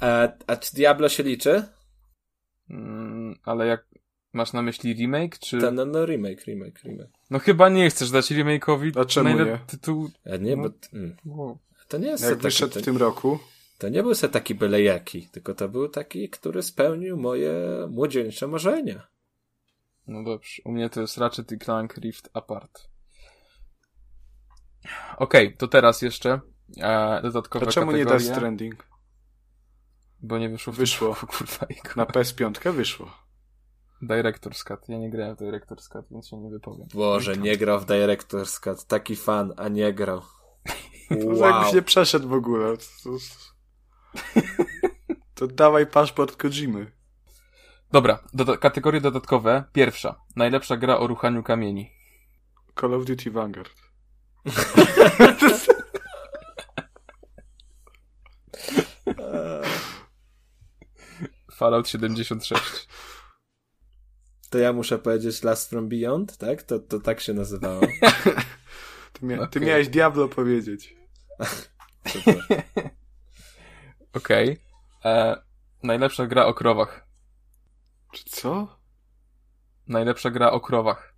A, 0.00 0.28
a 0.46 0.56
czy 0.56 0.74
Diablo 0.74 1.08
się 1.08 1.22
liczy? 1.22 1.64
Mm, 2.70 3.34
ale 3.44 3.66
jak 3.66 3.94
masz 4.34 4.52
na 4.52 4.62
myśli 4.62 4.94
remake, 4.94 5.38
czy... 5.38 5.60
Ta, 5.60 5.70
no, 5.70 5.84
no 5.84 6.06
remake, 6.06 6.44
remake, 6.44 6.82
remake. 6.84 7.10
No 7.30 7.38
chyba 7.38 7.68
nie 7.68 7.90
chcesz 7.90 8.10
dać 8.10 8.30
remake'owi 8.30 9.00
A 9.00 9.04
czemu 9.04 9.44
nie? 9.44 9.58
tytuł... 9.66 10.10
A 10.32 10.36
nie, 10.36 10.56
no, 10.56 10.62
bo... 10.62 10.70
Mm. 10.98 11.16
To 11.88 11.98
nie 11.98 12.08
jest 12.08 12.24
Jak 12.24 12.38
wyszedł 12.38 12.72
taki, 12.72 12.82
w 12.82 12.84
tym 12.84 12.96
roku? 12.96 13.38
To 13.78 13.88
nie 13.88 14.02
był 14.02 14.14
se 14.14 14.28
taki 14.28 14.54
byle 14.54 14.82
jaki, 14.82 15.28
tylko 15.28 15.54
to 15.54 15.68
był 15.68 15.88
taki, 15.88 16.28
który 16.28 16.62
spełnił 16.62 17.16
moje 17.16 17.54
młodzieńcze 17.90 18.46
marzenia. 18.46 19.06
No 20.06 20.24
dobrze, 20.24 20.62
u 20.64 20.72
mnie 20.72 20.90
to 20.90 21.00
jest 21.00 21.18
Ratchet 21.18 21.52
i 21.52 21.58
Clank 21.58 21.96
Rift 21.96 22.30
Apart. 22.32 22.88
Okej, 25.16 25.46
okay, 25.46 25.56
to 25.58 25.68
teraz 25.68 26.02
jeszcze 26.02 26.40
e, 26.76 27.22
dodatkowe 27.22 27.66
A 27.66 27.70
czemu 27.70 27.92
nie 27.92 28.04
Death 28.04 28.24
Stranding? 28.24 28.86
Bo 30.22 30.38
nie 30.38 30.48
wyszło. 30.48 30.72
Wyszło. 30.72 31.14
kurwa, 31.14 31.66
Na 31.96 32.04
PS5 32.04 32.72
wyszło. 32.72 33.23
Director's 34.06 34.64
Cut. 34.64 34.88
Ja 34.88 34.98
nie 34.98 35.10
grałem 35.10 35.36
w 35.36 35.38
Director's 35.38 35.88
Cut, 35.88 36.06
więc 36.10 36.28
się 36.28 36.36
nie 36.36 36.50
wypowiem. 36.50 36.88
Boże, 36.94 37.36
nie 37.36 37.56
grał 37.56 37.80
w 37.80 37.86
Director's 37.86 38.60
Cut. 38.60 38.84
Taki 38.84 39.16
fan, 39.16 39.52
a 39.56 39.68
nie 39.68 39.92
grał. 39.92 40.22
Wow. 41.10 41.38
To 41.38 41.46
jakbyś 41.46 41.72
nie 41.72 41.82
przeszedł 41.82 42.28
w 42.28 42.32
ogóle. 42.32 42.76
To, 42.76 42.82
to, 43.04 44.40
to 45.34 45.46
dawaj 45.46 45.86
paszport 45.86 46.36
Kojimy. 46.36 46.92
Dobra, 47.92 48.18
doda 48.34 48.56
kategorie 48.56 49.00
dodatkowe. 49.00 49.64
Pierwsza. 49.72 50.20
Najlepsza 50.36 50.76
gra 50.76 50.98
o 50.98 51.06
ruchaniu 51.06 51.42
kamieni. 51.42 51.90
Call 52.80 52.94
of 52.94 53.04
Duty 53.04 53.30
Vanguard. 53.30 53.72
Fallout 61.54 61.88
76. 61.88 62.88
To 64.50 64.58
ja 64.58 64.72
muszę 64.72 64.98
powiedzieć 64.98 65.42
Last 65.42 65.70
from 65.70 65.88
Beyond, 65.88 66.36
tak? 66.36 66.62
To, 66.62 66.78
to 66.78 67.00
tak 67.00 67.20
się 67.20 67.34
nazywało. 67.34 67.80
ty, 69.12 69.26
mia 69.26 69.36
okay. 69.36 69.48
ty 69.48 69.60
miałeś 69.60 69.88
Diablo 69.88 70.28
powiedzieć. 70.28 70.96
Okej. 74.14 74.58
Okay. 75.02 75.12
E, 75.12 75.42
najlepsza 75.82 76.26
gra 76.26 76.46
o 76.46 76.54
krowach. 76.54 77.06
Czy 78.12 78.24
co? 78.24 78.78
Najlepsza 79.88 80.30
gra 80.30 80.50
o 80.50 80.60
krowach. 80.60 81.14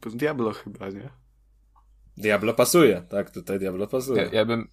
To 0.00 0.10
Diablo 0.10 0.52
chyba, 0.52 0.88
nie? 0.88 1.10
Diablo 2.16 2.54
pasuje, 2.54 3.02
tak, 3.08 3.30
tutaj 3.30 3.58
Diablo 3.58 3.86
pasuje. 3.86 4.22
Ja, 4.22 4.30
ja 4.32 4.44
bym, 4.44 4.68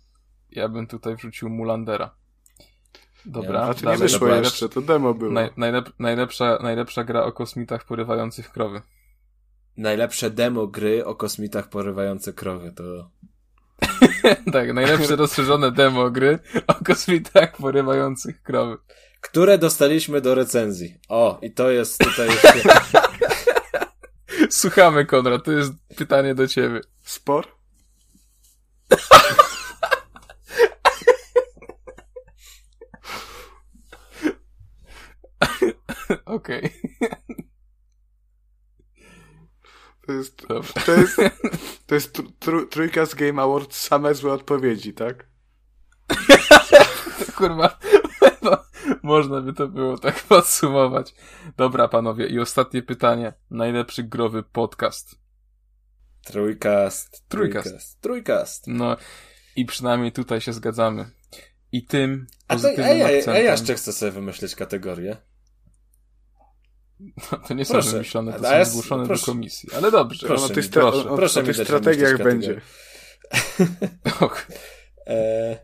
ja 0.51 0.69
bym 0.69 0.87
tutaj 0.87 1.15
wrzucił 1.15 1.49
Mulandera. 1.49 2.15
Dobra. 3.25 3.73
To 3.73 3.91
nie 3.91 3.97
wyszło 3.97 4.19
dobra, 4.19 4.37
jeszcze, 4.37 4.69
to 4.69 4.81
demo 4.81 5.13
było. 5.13 5.31
Naj, 5.31 5.49
najlep, 5.57 5.89
najlepsza, 5.99 6.59
najlepsza 6.61 7.03
gra 7.03 7.23
o 7.23 7.31
kosmitach 7.31 7.85
porywających 7.85 8.51
krowy. 8.51 8.81
Najlepsze 9.77 10.29
demo 10.29 10.67
gry 10.67 11.05
o 11.05 11.15
kosmitach 11.15 11.69
porywających 11.69 12.35
krowy, 12.35 12.71
to... 12.71 12.83
tak, 14.53 14.73
najlepsze 14.73 15.15
rozszerzone 15.15 15.71
demo 15.71 16.11
gry 16.11 16.39
o 16.67 16.73
kosmitach 16.73 17.57
porywających 17.57 18.41
krowy 18.41 18.77
które 19.21 19.57
dostaliśmy 19.57 20.21
do 20.21 20.35
recenzji. 20.35 20.95
O, 21.09 21.39
i 21.41 21.51
to 21.51 21.71
jest 21.71 21.97
tutaj 21.97 22.29
Słuchamy, 24.49 25.05
Konrad, 25.05 25.43
to 25.43 25.51
jest 25.51 25.73
pytanie 25.97 26.35
do 26.35 26.47
ciebie. 26.47 26.81
Spor? 27.03 27.47
Okej. 36.25 36.69
To 40.07 40.13
jest, 40.13 40.47
Dobra. 40.47 40.83
to 40.85 40.91
jest, 40.93 41.15
to 41.87 41.95
jest 41.95 42.17
tr- 42.17 42.31
tr- 42.39 42.69
trójka 42.69 43.05
z 43.05 43.15
Game 43.15 43.41
Awards, 43.41 43.77
same 43.77 44.15
złe 44.15 44.33
odpowiedzi, 44.33 44.93
tak? 44.93 45.27
Kurwa, 47.37 47.79
no, 48.41 48.57
można 49.03 49.41
by 49.41 49.53
to 49.53 49.67
było 49.67 49.97
tak 49.97 50.23
podsumować. 50.23 51.13
Dobra, 51.57 51.87
panowie, 51.87 52.27
i 52.27 52.39
ostatnie 52.39 52.81
pytanie. 52.81 53.33
Najlepszy 53.51 54.03
growy 54.03 54.43
podcast. 54.43 55.15
Trójkast. 56.25 57.23
Trójkast. 57.27 58.01
Trójkast. 58.01 58.67
No, 58.67 58.97
i 59.55 59.65
przynajmniej 59.65 60.11
tutaj 60.11 60.41
się 60.41 60.53
zgadzamy. 60.53 61.09
I 61.71 61.85
tym 61.85 62.27
A, 62.47 62.55
to, 62.55 62.67
a, 62.67 62.71
ja, 62.81 63.05
a 63.07 63.37
ja 63.37 63.51
jeszcze 63.51 63.75
chcę 63.75 63.93
sobie 63.93 64.11
wymyślić 64.11 64.55
kategorię. 64.55 65.17
No, 66.99 67.37
to 67.47 67.53
nie 67.53 67.65
są 67.65 67.73
Proszę. 67.73 67.91
wymyślone, 67.91 68.33
to 68.33 68.39
są 68.43 68.65
zgłoszone 68.65 69.05
proszę. 69.05 69.21
do 69.25 69.31
komisji. 69.31 69.69
Ale 69.75 69.91
dobrze. 69.91 70.27
Proszę 70.27 70.45
o 70.45 70.49
mi, 70.49 70.55
tych, 70.55 70.65
stra- 70.65 70.91
proszę, 70.91 71.09
o, 71.09 71.15
proszę 71.15 71.39
o 71.39 71.43
mi 71.43 71.47
tych 71.53 71.65
strategiach 71.65 72.17
będzie. 72.23 72.61
Och, 74.21 74.47
E, 75.07 75.59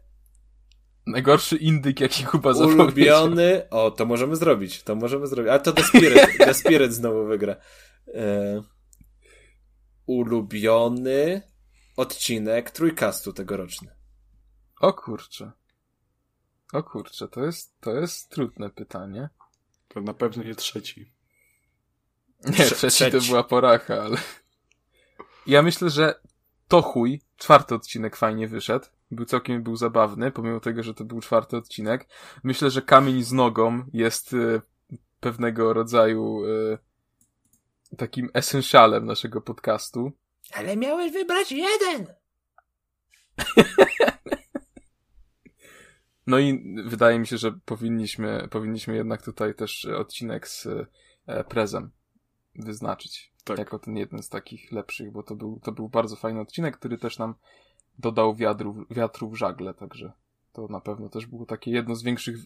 najgorszy 1.07 1.55
indyk, 1.57 1.99
jaki 1.99 2.23
Kuba 2.23 2.53
zapowiedział. 2.53 2.85
ulubiony... 2.85 3.69
O, 3.69 3.91
to 3.91 4.05
możemy 4.05 4.35
zrobić. 4.35 4.83
To 4.83 4.95
możemy 4.95 5.27
zrobić. 5.27 5.51
A 5.51 5.59
to 5.59 5.73
The 5.73 5.83
Spirit, 5.83 6.37
The 6.45 6.53
Spirit 6.53 6.93
znowu 6.93 7.25
wygra. 7.25 7.55
E, 8.13 8.61
ulubiony 10.05 11.41
odcinek 11.97 12.71
Trójkastu 12.71 13.33
tegoroczny. 13.33 13.95
O 14.81 14.93
kurczę. 14.93 15.51
O 16.73 16.83
kurczę, 16.83 17.27
to 17.27 17.45
jest, 17.45 17.79
to 17.79 17.91
jest 17.91 18.29
trudne 18.29 18.69
pytanie. 18.69 19.29
To 19.87 20.01
na 20.01 20.13
pewno 20.13 20.43
nie 20.43 20.55
trzeci. 20.55 21.13
Nie, 22.43 22.51
Trze- 22.51 22.75
trzeci, 22.75 23.11
to 23.11 23.17
była 23.27 23.43
poracha, 23.43 23.93
ale... 24.01 24.17
Ja 25.47 25.61
myślę, 25.61 25.89
że 25.89 26.19
to 26.67 26.81
chuj, 26.81 27.21
czwarty 27.37 27.75
odcinek 27.75 28.15
fajnie 28.15 28.47
wyszedł. 28.47 28.85
Był 29.11 29.25
całkiem 29.25 29.63
był 29.63 29.75
zabawny, 29.75 30.31
pomimo 30.31 30.59
tego, 30.59 30.83
że 30.83 30.93
to 30.93 31.03
był 31.03 31.21
czwarty 31.21 31.57
odcinek. 31.57 32.07
Myślę, 32.43 32.71
że 32.71 32.81
kamień 32.81 33.23
z 33.23 33.31
nogą 33.31 33.85
jest 33.93 34.33
y, 34.33 34.61
pewnego 35.19 35.73
rodzaju 35.73 36.45
y, 36.45 36.77
takim 37.97 38.29
essentialem 38.33 39.05
naszego 39.05 39.41
podcastu. 39.41 40.11
Ale 40.53 40.77
miałeś 40.77 41.11
wybrać 41.11 41.51
jeden! 41.51 42.07
No 46.27 46.39
i 46.39 46.75
wydaje 46.85 47.19
mi 47.19 47.27
się, 47.27 47.37
że 47.37 47.51
powinniśmy, 47.65 48.47
powinniśmy 48.51 48.95
jednak 48.95 49.21
tutaj 49.21 49.55
też 49.55 49.85
odcinek 49.85 50.47
z 50.47 50.67
e, 51.27 51.43
prezem 51.43 51.91
wyznaczyć. 52.55 53.31
Tak. 53.43 53.57
Jako 53.57 53.79
ten 53.79 53.97
jeden 53.97 54.23
z 54.23 54.29
takich 54.29 54.71
lepszych, 54.71 55.11
bo 55.11 55.23
to 55.23 55.35
był, 55.35 55.59
to 55.63 55.71
był 55.71 55.89
bardzo 55.89 56.15
fajny 56.15 56.39
odcinek, 56.39 56.77
który 56.77 56.97
też 56.97 57.19
nam 57.19 57.35
dodał 57.99 58.35
wiatru, 58.35 58.85
wiatru 58.89 59.29
w 59.29 59.35
żagle, 59.35 59.73
także 59.73 60.11
to 60.53 60.67
na 60.67 60.81
pewno 60.81 61.09
też 61.09 61.25
było 61.25 61.45
takie 61.45 61.71
jedno 61.71 61.95
z 61.95 62.03
większych, 62.03 62.37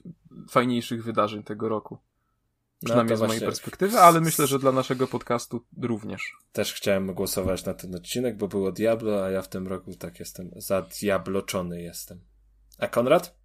fajniejszych 0.49 1.03
wydarzeń 1.03 1.43
tego 1.43 1.69
roku. 1.69 1.97
Przynajmniej 2.85 3.17
No 3.19 3.25
z 3.25 3.27
mojej 3.27 3.41
perspektywy, 3.41 3.99
ale 3.99 4.21
myślę, 4.21 4.47
że 4.47 4.59
dla 4.59 4.71
naszego 4.71 5.07
podcastu 5.07 5.65
również. 5.81 6.37
Też 6.51 6.73
chciałem 6.73 7.13
głosować 7.13 7.65
na 7.65 7.73
ten 7.73 7.95
odcinek, 7.95 8.37
bo 8.37 8.47
było 8.47 8.71
Diablo, 8.71 9.25
a 9.25 9.29
ja 9.29 9.41
w 9.41 9.47
tym 9.47 9.67
roku 9.67 9.95
tak 9.95 10.19
jestem 10.19 10.51
zadiabloczony 10.55 11.81
jestem. 11.81 12.21
A 12.77 12.87
Konrad? 12.87 13.38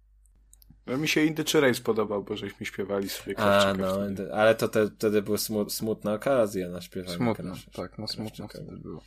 No, 0.87 0.97
mi 0.97 1.07
się 1.07 1.23
Indy 1.23 1.43
czy 1.43 1.61
Ray 1.61 1.75
spodobał, 1.75 2.23
bo 2.23 2.37
żeśmy 2.37 2.65
śpiewali 2.65 3.09
sobie 3.09 3.39
A, 3.39 3.41
Krawczyka 3.61 3.85
no, 3.87 3.95
wtedy. 3.95 4.33
ale 4.33 4.55
to 4.55 4.67
te, 4.67 4.87
wtedy 4.87 5.21
była 5.21 5.37
smu, 5.37 5.69
smutna 5.69 6.13
okazja 6.13 6.69
na 6.69 6.81
śpiewanie. 6.81 7.17
Krawczyka. 7.35 7.71
tak, 7.73 7.97
no 7.97 8.07
smutno 8.07 8.47
Krawczyka. 8.47 8.63
wtedy 8.63 8.81
było. 8.81 9.01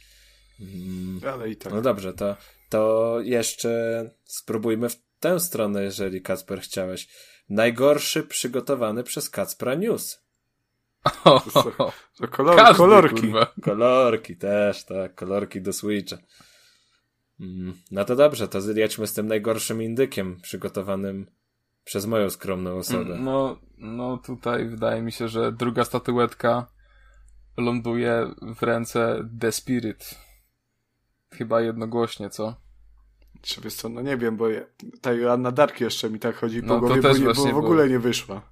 Mm. 0.60 1.20
Ale 1.32 1.50
i 1.50 1.56
tak. 1.56 1.72
No 1.72 1.82
dobrze, 1.82 2.12
to, 2.12 2.36
to 2.68 3.16
jeszcze 3.22 4.10
spróbujmy 4.24 4.88
w 4.88 4.96
tę 5.20 5.40
stronę, 5.40 5.82
jeżeli 5.82 6.22
Kacper 6.22 6.60
chciałeś. 6.60 7.08
Najgorszy 7.48 8.22
przygotowany 8.22 9.02
przez 9.02 9.30
Kacpra 9.30 9.74
News. 9.74 10.22
O, 11.24 11.40
co? 11.40 11.62
To 12.18 12.28
kolor, 12.28 12.56
każdy, 12.56 12.74
kolorki. 12.76 13.20
kurwa. 13.20 13.46
Kolorki 13.62 14.36
też, 14.36 14.84
tak, 14.84 15.14
kolorki 15.14 15.60
do 15.62 15.72
Switcha. 15.72 16.18
Mm, 17.40 17.74
No 17.90 18.04
to 18.04 18.16
dobrze, 18.16 18.48
to 18.48 18.58
jedźmy 18.74 19.06
z 19.06 19.12
tym 19.12 19.26
najgorszym 19.26 19.82
indykiem 19.82 20.40
przygotowanym 20.40 21.26
przez 21.88 22.06
moją 22.06 22.30
skromną 22.30 22.76
osobę. 22.76 23.16
No, 23.20 23.58
no 23.78 24.16
tutaj 24.16 24.68
wydaje 24.68 25.02
mi 25.02 25.12
się, 25.12 25.28
że 25.28 25.52
druga 25.52 25.84
statuetka 25.84 26.66
ląduje 27.56 28.26
w 28.56 28.62
ręce 28.62 29.28
The 29.40 29.52
Spirit. 29.52 30.14
Chyba 31.32 31.60
jednogłośnie, 31.60 32.30
co? 32.30 32.54
Czy 33.42 33.60
wiesz 33.60 33.74
co, 33.74 33.88
no 33.88 34.00
nie 34.00 34.16
wiem, 34.16 34.36
bo 34.36 34.46
ta 35.00 35.12
Joanna 35.12 35.52
Dark 35.52 35.80
jeszcze 35.80 36.10
mi 36.10 36.18
tak 36.18 36.36
chodzi 36.36 36.62
No 36.62 36.74
po 36.74 36.74
to 36.74 36.86
głowie, 36.86 37.02
też 37.02 37.12
bo, 37.12 37.18
nie, 37.18 37.34
bo 37.34 37.42
w 37.42 37.46
było. 37.46 37.58
ogóle 37.58 37.88
nie 37.88 37.98
wyszła. 37.98 38.42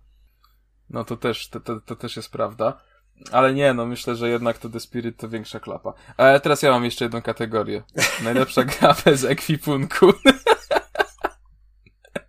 No 0.91 1.05
to 1.05 1.17
też, 1.17 1.49
to, 1.49 1.61
to, 1.61 1.81
to 1.81 1.97
też 1.97 2.17
jest 2.17 2.33
prawda. 2.33 2.81
Ale 3.33 3.55
nie, 3.55 3.75
no 3.75 3.87
myślę, 3.87 4.17
że 4.17 4.31
jednak 4.31 4.59
to 4.59 4.69
The 4.69 4.81
Spirit 4.81 5.17
to 5.17 5.29
większa 5.29 5.61
klapa. 5.61 5.93
Ale 6.17 6.41
teraz 6.41 6.63
ja 6.63 6.71
mam 6.71 6.85
jeszcze 6.85 7.05
jedną 7.05 7.23
kategorię. 7.23 7.83
Najlepsza 8.25 8.65
gra 8.81 8.97
bez 9.05 9.25
ekwipunku. 9.25 10.07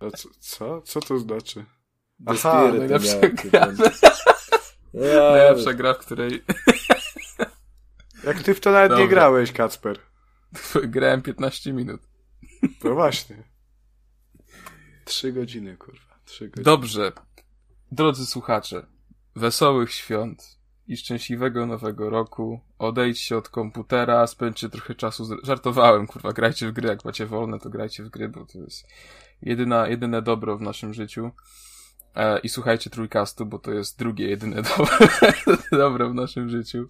A 0.00 0.10
co, 0.10 0.28
co? 0.40 0.82
Co 0.82 1.00
to 1.00 1.18
znaczy? 1.18 1.64
The 2.26 2.32
Aha, 2.32 2.62
Spirit 2.62 2.78
najlepsza 2.78 3.18
gra. 3.20 3.68
Ja, 4.94 5.30
Najlepsza 5.30 5.72
gra, 5.72 5.94
w 5.94 5.98
której 5.98 6.44
Jak 8.24 8.42
ty 8.42 8.54
w 8.54 8.60
to 8.60 8.70
nawet 8.70 8.88
Dobra. 8.90 9.04
nie 9.04 9.10
grałeś, 9.10 9.52
Kacper. 9.52 9.98
grałem 10.84 11.22
15 11.22 11.72
minut. 11.72 12.00
No 12.84 12.94
właśnie. 12.94 13.44
Trzy 15.04 15.32
godziny, 15.32 15.76
kurwa. 15.76 16.18
Trzy 16.24 16.48
godziny. 16.48 16.64
Dobrze. 16.64 17.12
Drodzy 17.92 18.26
słuchacze, 18.26 18.86
wesołych 19.36 19.92
świąt 19.92 20.57
i 20.88 20.96
szczęśliwego 20.96 21.66
nowego 21.66 22.10
roku. 22.10 22.60
Odejdźcie 22.78 23.36
od 23.36 23.48
komputera, 23.48 24.26
spędźcie 24.26 24.68
trochę 24.68 24.94
czasu. 24.94 25.24
Z... 25.24 25.46
Żartowałem, 25.46 26.06
kurwa, 26.06 26.32
grajcie 26.32 26.68
w 26.68 26.72
gry. 26.72 26.88
Jak 26.88 27.04
macie 27.04 27.26
wolne, 27.26 27.58
to 27.58 27.70
grajcie 27.70 28.04
w 28.04 28.08
gry, 28.08 28.28
bo 28.28 28.46
to 28.46 28.58
jest 28.58 28.86
jedyna, 29.42 29.88
jedyne 29.88 30.22
dobro 30.22 30.56
w 30.56 30.62
naszym 30.62 30.94
życiu. 30.94 31.30
E, 32.14 32.38
I 32.38 32.48
słuchajcie 32.48 32.90
trójkastu, 32.90 33.46
bo 33.46 33.58
to 33.58 33.72
jest 33.72 33.98
drugie, 33.98 34.28
jedyne 34.28 34.62
dobro, 34.76 34.98
dobro 35.72 36.10
w 36.10 36.14
naszym 36.14 36.48
życiu. 36.48 36.86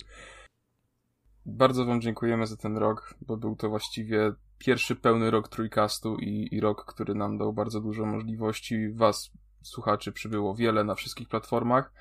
Bardzo 1.47 1.85
Wam 1.85 2.01
dziękujemy 2.01 2.47
za 2.47 2.57
ten 2.57 2.77
rok, 2.77 3.15
bo 3.21 3.37
był 3.37 3.57
to 3.57 3.69
właściwie 3.69 4.33
pierwszy 4.59 4.97
pełny 4.97 5.31
rok 5.31 5.49
trójkastu 5.49 6.17
i, 6.17 6.49
i 6.55 6.61
rok, 6.61 6.85
który 6.85 7.15
nam 7.15 7.39
dał 7.39 7.53
bardzo 7.53 7.81
dużo 7.81 8.07
możliwości. 8.07 8.93
Was, 8.93 9.31
słuchaczy, 9.63 10.13
przybyło 10.13 10.55
wiele 10.55 10.85
na 10.85 10.95
wszystkich 10.95 11.29
platformach. 11.29 11.93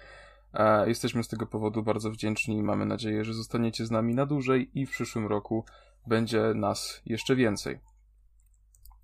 Jesteśmy 0.85 1.23
z 1.23 1.27
tego 1.27 1.45
powodu 1.45 1.83
bardzo 1.83 2.11
wdzięczni 2.11 2.57
i 2.57 2.63
mamy 2.63 2.85
nadzieję, 2.85 3.25
że 3.25 3.33
zostaniecie 3.33 3.85
z 3.85 3.91
nami 3.91 4.15
na 4.15 4.25
dłużej 4.25 4.79
i 4.79 4.85
w 4.85 4.91
przyszłym 4.91 5.27
roku 5.27 5.65
będzie 6.07 6.41
nas 6.55 7.01
jeszcze 7.05 7.35
więcej. 7.35 7.79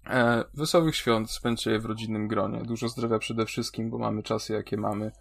E, 0.10 0.44
wesołych 0.54 0.96
świąt 0.96 1.32
spędźcie 1.32 1.80
w 1.80 1.86
rodzinnym 1.86 2.28
gronie. 2.28 2.62
Dużo 2.64 2.88
zdrowia 2.90 3.20
przede 3.20 3.46
wszystkim, 3.46 3.90
bo 3.90 3.98
mamy 3.98 4.24
czasy 4.24 4.54
jakie 4.54 4.78
mamy, 4.78 5.12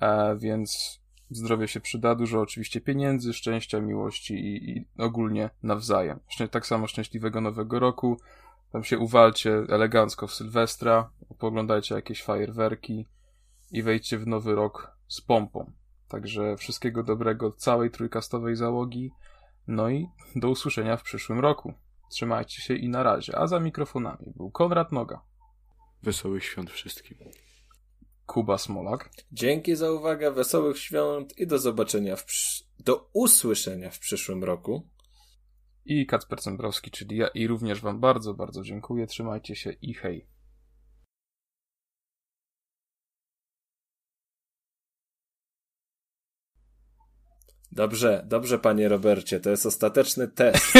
e, 0.00 0.36
więc 0.36 1.00
zdrowie 1.30 1.68
się 1.68 1.80
przyda. 1.80 2.14
Dużo 2.14 2.40
oczywiście 2.40 2.80
pieniędzy, 2.80 3.32
szczęścia, 3.32 3.80
miłości 3.80 4.34
i, 4.34 4.70
i 4.70 4.86
ogólnie 4.98 5.50
nawzajem. 5.62 6.20
Szczę- 6.30 6.48
Tak 6.48 6.66
samo 6.66 6.86
szczęśliwego 6.86 7.40
nowego 7.40 7.78
roku. 7.78 8.20
Tam 8.72 8.84
się 8.84 8.98
uwalcie 8.98 9.64
elegancko 9.68 10.26
w 10.26 10.34
Sylwestra, 10.34 11.10
poglądajcie 11.38 11.94
jakieś 11.94 12.22
fajerwerki 12.22 13.06
i 13.72 13.82
wejdźcie 13.82 14.18
w 14.18 14.26
nowy 14.26 14.54
rok 14.54 14.97
z 15.08 15.20
pompą. 15.20 15.72
Także 16.08 16.56
wszystkiego 16.56 17.02
dobrego 17.02 17.52
całej 17.52 17.90
trójkastowej 17.90 18.56
załogi. 18.56 19.10
No 19.66 19.90
i 19.90 20.08
do 20.36 20.50
usłyszenia 20.50 20.96
w 20.96 21.02
przyszłym 21.02 21.40
roku. 21.40 21.74
Trzymajcie 22.10 22.62
się 22.62 22.74
i 22.74 22.88
na 22.88 23.02
razie. 23.02 23.38
A 23.38 23.46
za 23.46 23.60
mikrofonami 23.60 24.32
był 24.36 24.50
Konrad 24.50 24.92
Noga, 24.92 25.20
Wesołych 26.02 26.44
świąt 26.44 26.70
wszystkim. 26.70 27.18
Kuba 28.26 28.58
Smolak 28.58 29.10
Dzięki 29.32 29.76
za 29.76 29.90
uwagę, 29.90 30.30
wesołych 30.32 30.78
świąt 30.78 31.38
i 31.38 31.46
do 31.46 31.58
zobaczenia, 31.58 32.16
w 32.16 32.24
do 32.78 33.10
usłyszenia 33.12 33.90
w 33.90 33.98
przyszłym 33.98 34.44
roku. 34.44 34.88
i 35.84 36.06
Kacper 36.06 36.40
Cembrowski, 36.40 36.90
czyli 36.90 37.16
ja. 37.16 37.28
I 37.28 37.46
również 37.46 37.80
Wam 37.80 38.00
bardzo, 38.00 38.34
bardzo 38.34 38.62
dziękuję. 38.62 39.06
Trzymajcie 39.06 39.56
się 39.56 39.70
i 39.70 39.94
hej. 39.94 40.26
Dobrze, 47.72 48.22
dobrze, 48.26 48.58
panie 48.58 48.88
Robercie, 48.88 49.40
to 49.40 49.50
jest 49.50 49.66
ostateczny 49.66 50.28
test 50.28 50.72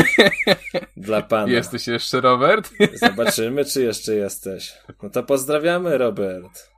dla 0.97 1.23
pana. 1.23 1.52
Jesteś 1.52 1.86
jeszcze, 1.86 2.20
Robert? 2.20 2.70
Zobaczymy, 3.07 3.65
czy 3.65 3.83
jeszcze 3.83 4.15
jesteś. 4.15 4.75
No 5.02 5.10
to 5.10 5.23
pozdrawiamy, 5.23 5.99
Robert. 5.99 6.70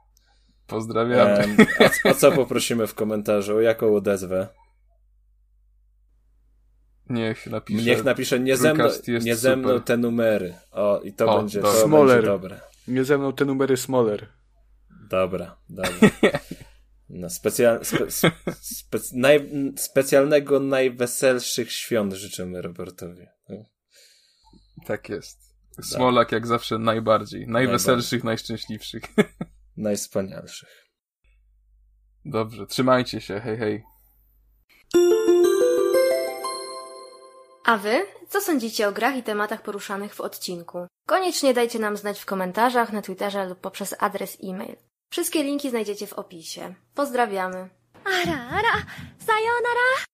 Pozdrawiamy. 0.67 1.39
Em, 1.39 1.57
o, 2.05 2.11
o 2.11 2.15
co 2.15 2.33
poprosimy 2.33 2.87
w 2.87 2.95
komentarzu? 2.95 3.57
O 3.57 3.61
jaką 3.61 3.97
odezwę? 3.97 4.49
Niech 7.11 7.47
napisze. 7.47 7.85
Niech 7.85 8.05
napisze 8.05 8.41
nie 8.41 8.57
ze 8.57 8.75
mną, 8.75 8.89
nie 9.23 9.37
ze 9.37 9.57
mną 9.57 9.81
te 9.81 9.97
numery. 9.97 10.55
O, 10.73 11.01
i 11.05 11.13
to 11.13 11.27
O, 11.27 11.39
będzie, 11.39 11.61
to 11.61 11.73
Smoller. 11.73 12.17
będzie 12.17 12.27
dobre. 12.27 12.61
Nie 12.89 13.05
ze 13.05 13.19
mną 13.19 13.33
te 13.33 13.45
numery 13.45 13.77
Smoller. 13.77 14.27
Dobra, 15.11 15.57
dobra. 15.69 15.91
No, 17.13 17.31
specjal, 17.31 17.85
spe, 17.85 18.11
spe, 18.61 18.99
naj, 19.13 19.51
specjalnego, 19.77 20.61
najweselszych 20.61 21.73
świąt 21.73 22.13
życzymy 22.13 22.63
Robertowi. 22.63 23.27
No, 23.49 23.57
Tak 24.87 25.09
jest. 25.09 25.39
Smolak 25.83 26.33
jak 26.33 26.47
zawsze 26.47 26.79
najbardziej. 26.79 27.47
Najweselszych, 27.49 28.25
najszczęśliwszych. 28.25 29.03
Najwspanialszych. 29.77 30.69
Dobrze, 32.25 32.67
trzymajcie 32.67 33.21
się, 33.21 33.41
hej 33.41 33.59
hej. 33.59 33.85
A 37.65 37.77
wy? 37.77 38.07
Co 38.29 38.41
sądzicie 38.41 38.89
o 38.89 38.93
grach 38.93 39.17
i 39.17 39.23
tematach 39.23 39.63
poruszanych 39.63 40.15
w 40.15 40.21
odcinku? 40.21 40.87
Koniecznie 41.07 41.55
dajcie 41.55 41.79
nam 41.79 41.97
znać 41.97 42.21
w 42.21 42.27
komentarzach, 42.27 42.93
na 42.93 43.03
Twitterze 43.03 43.47
lub 43.47 43.61
poprzez 43.61 43.95
adres 43.99 44.39
e-mail. 44.45 44.77
Wszystkie 45.11 45.43
linki 45.43 45.71
znajdziecie 45.71 46.07
w 46.07 46.13
opisie. 46.13 46.75
Pozdrawiamy. 46.95 47.69
Ara, 48.05 48.39
ara, 48.51 48.87
sayonara! 49.19 50.07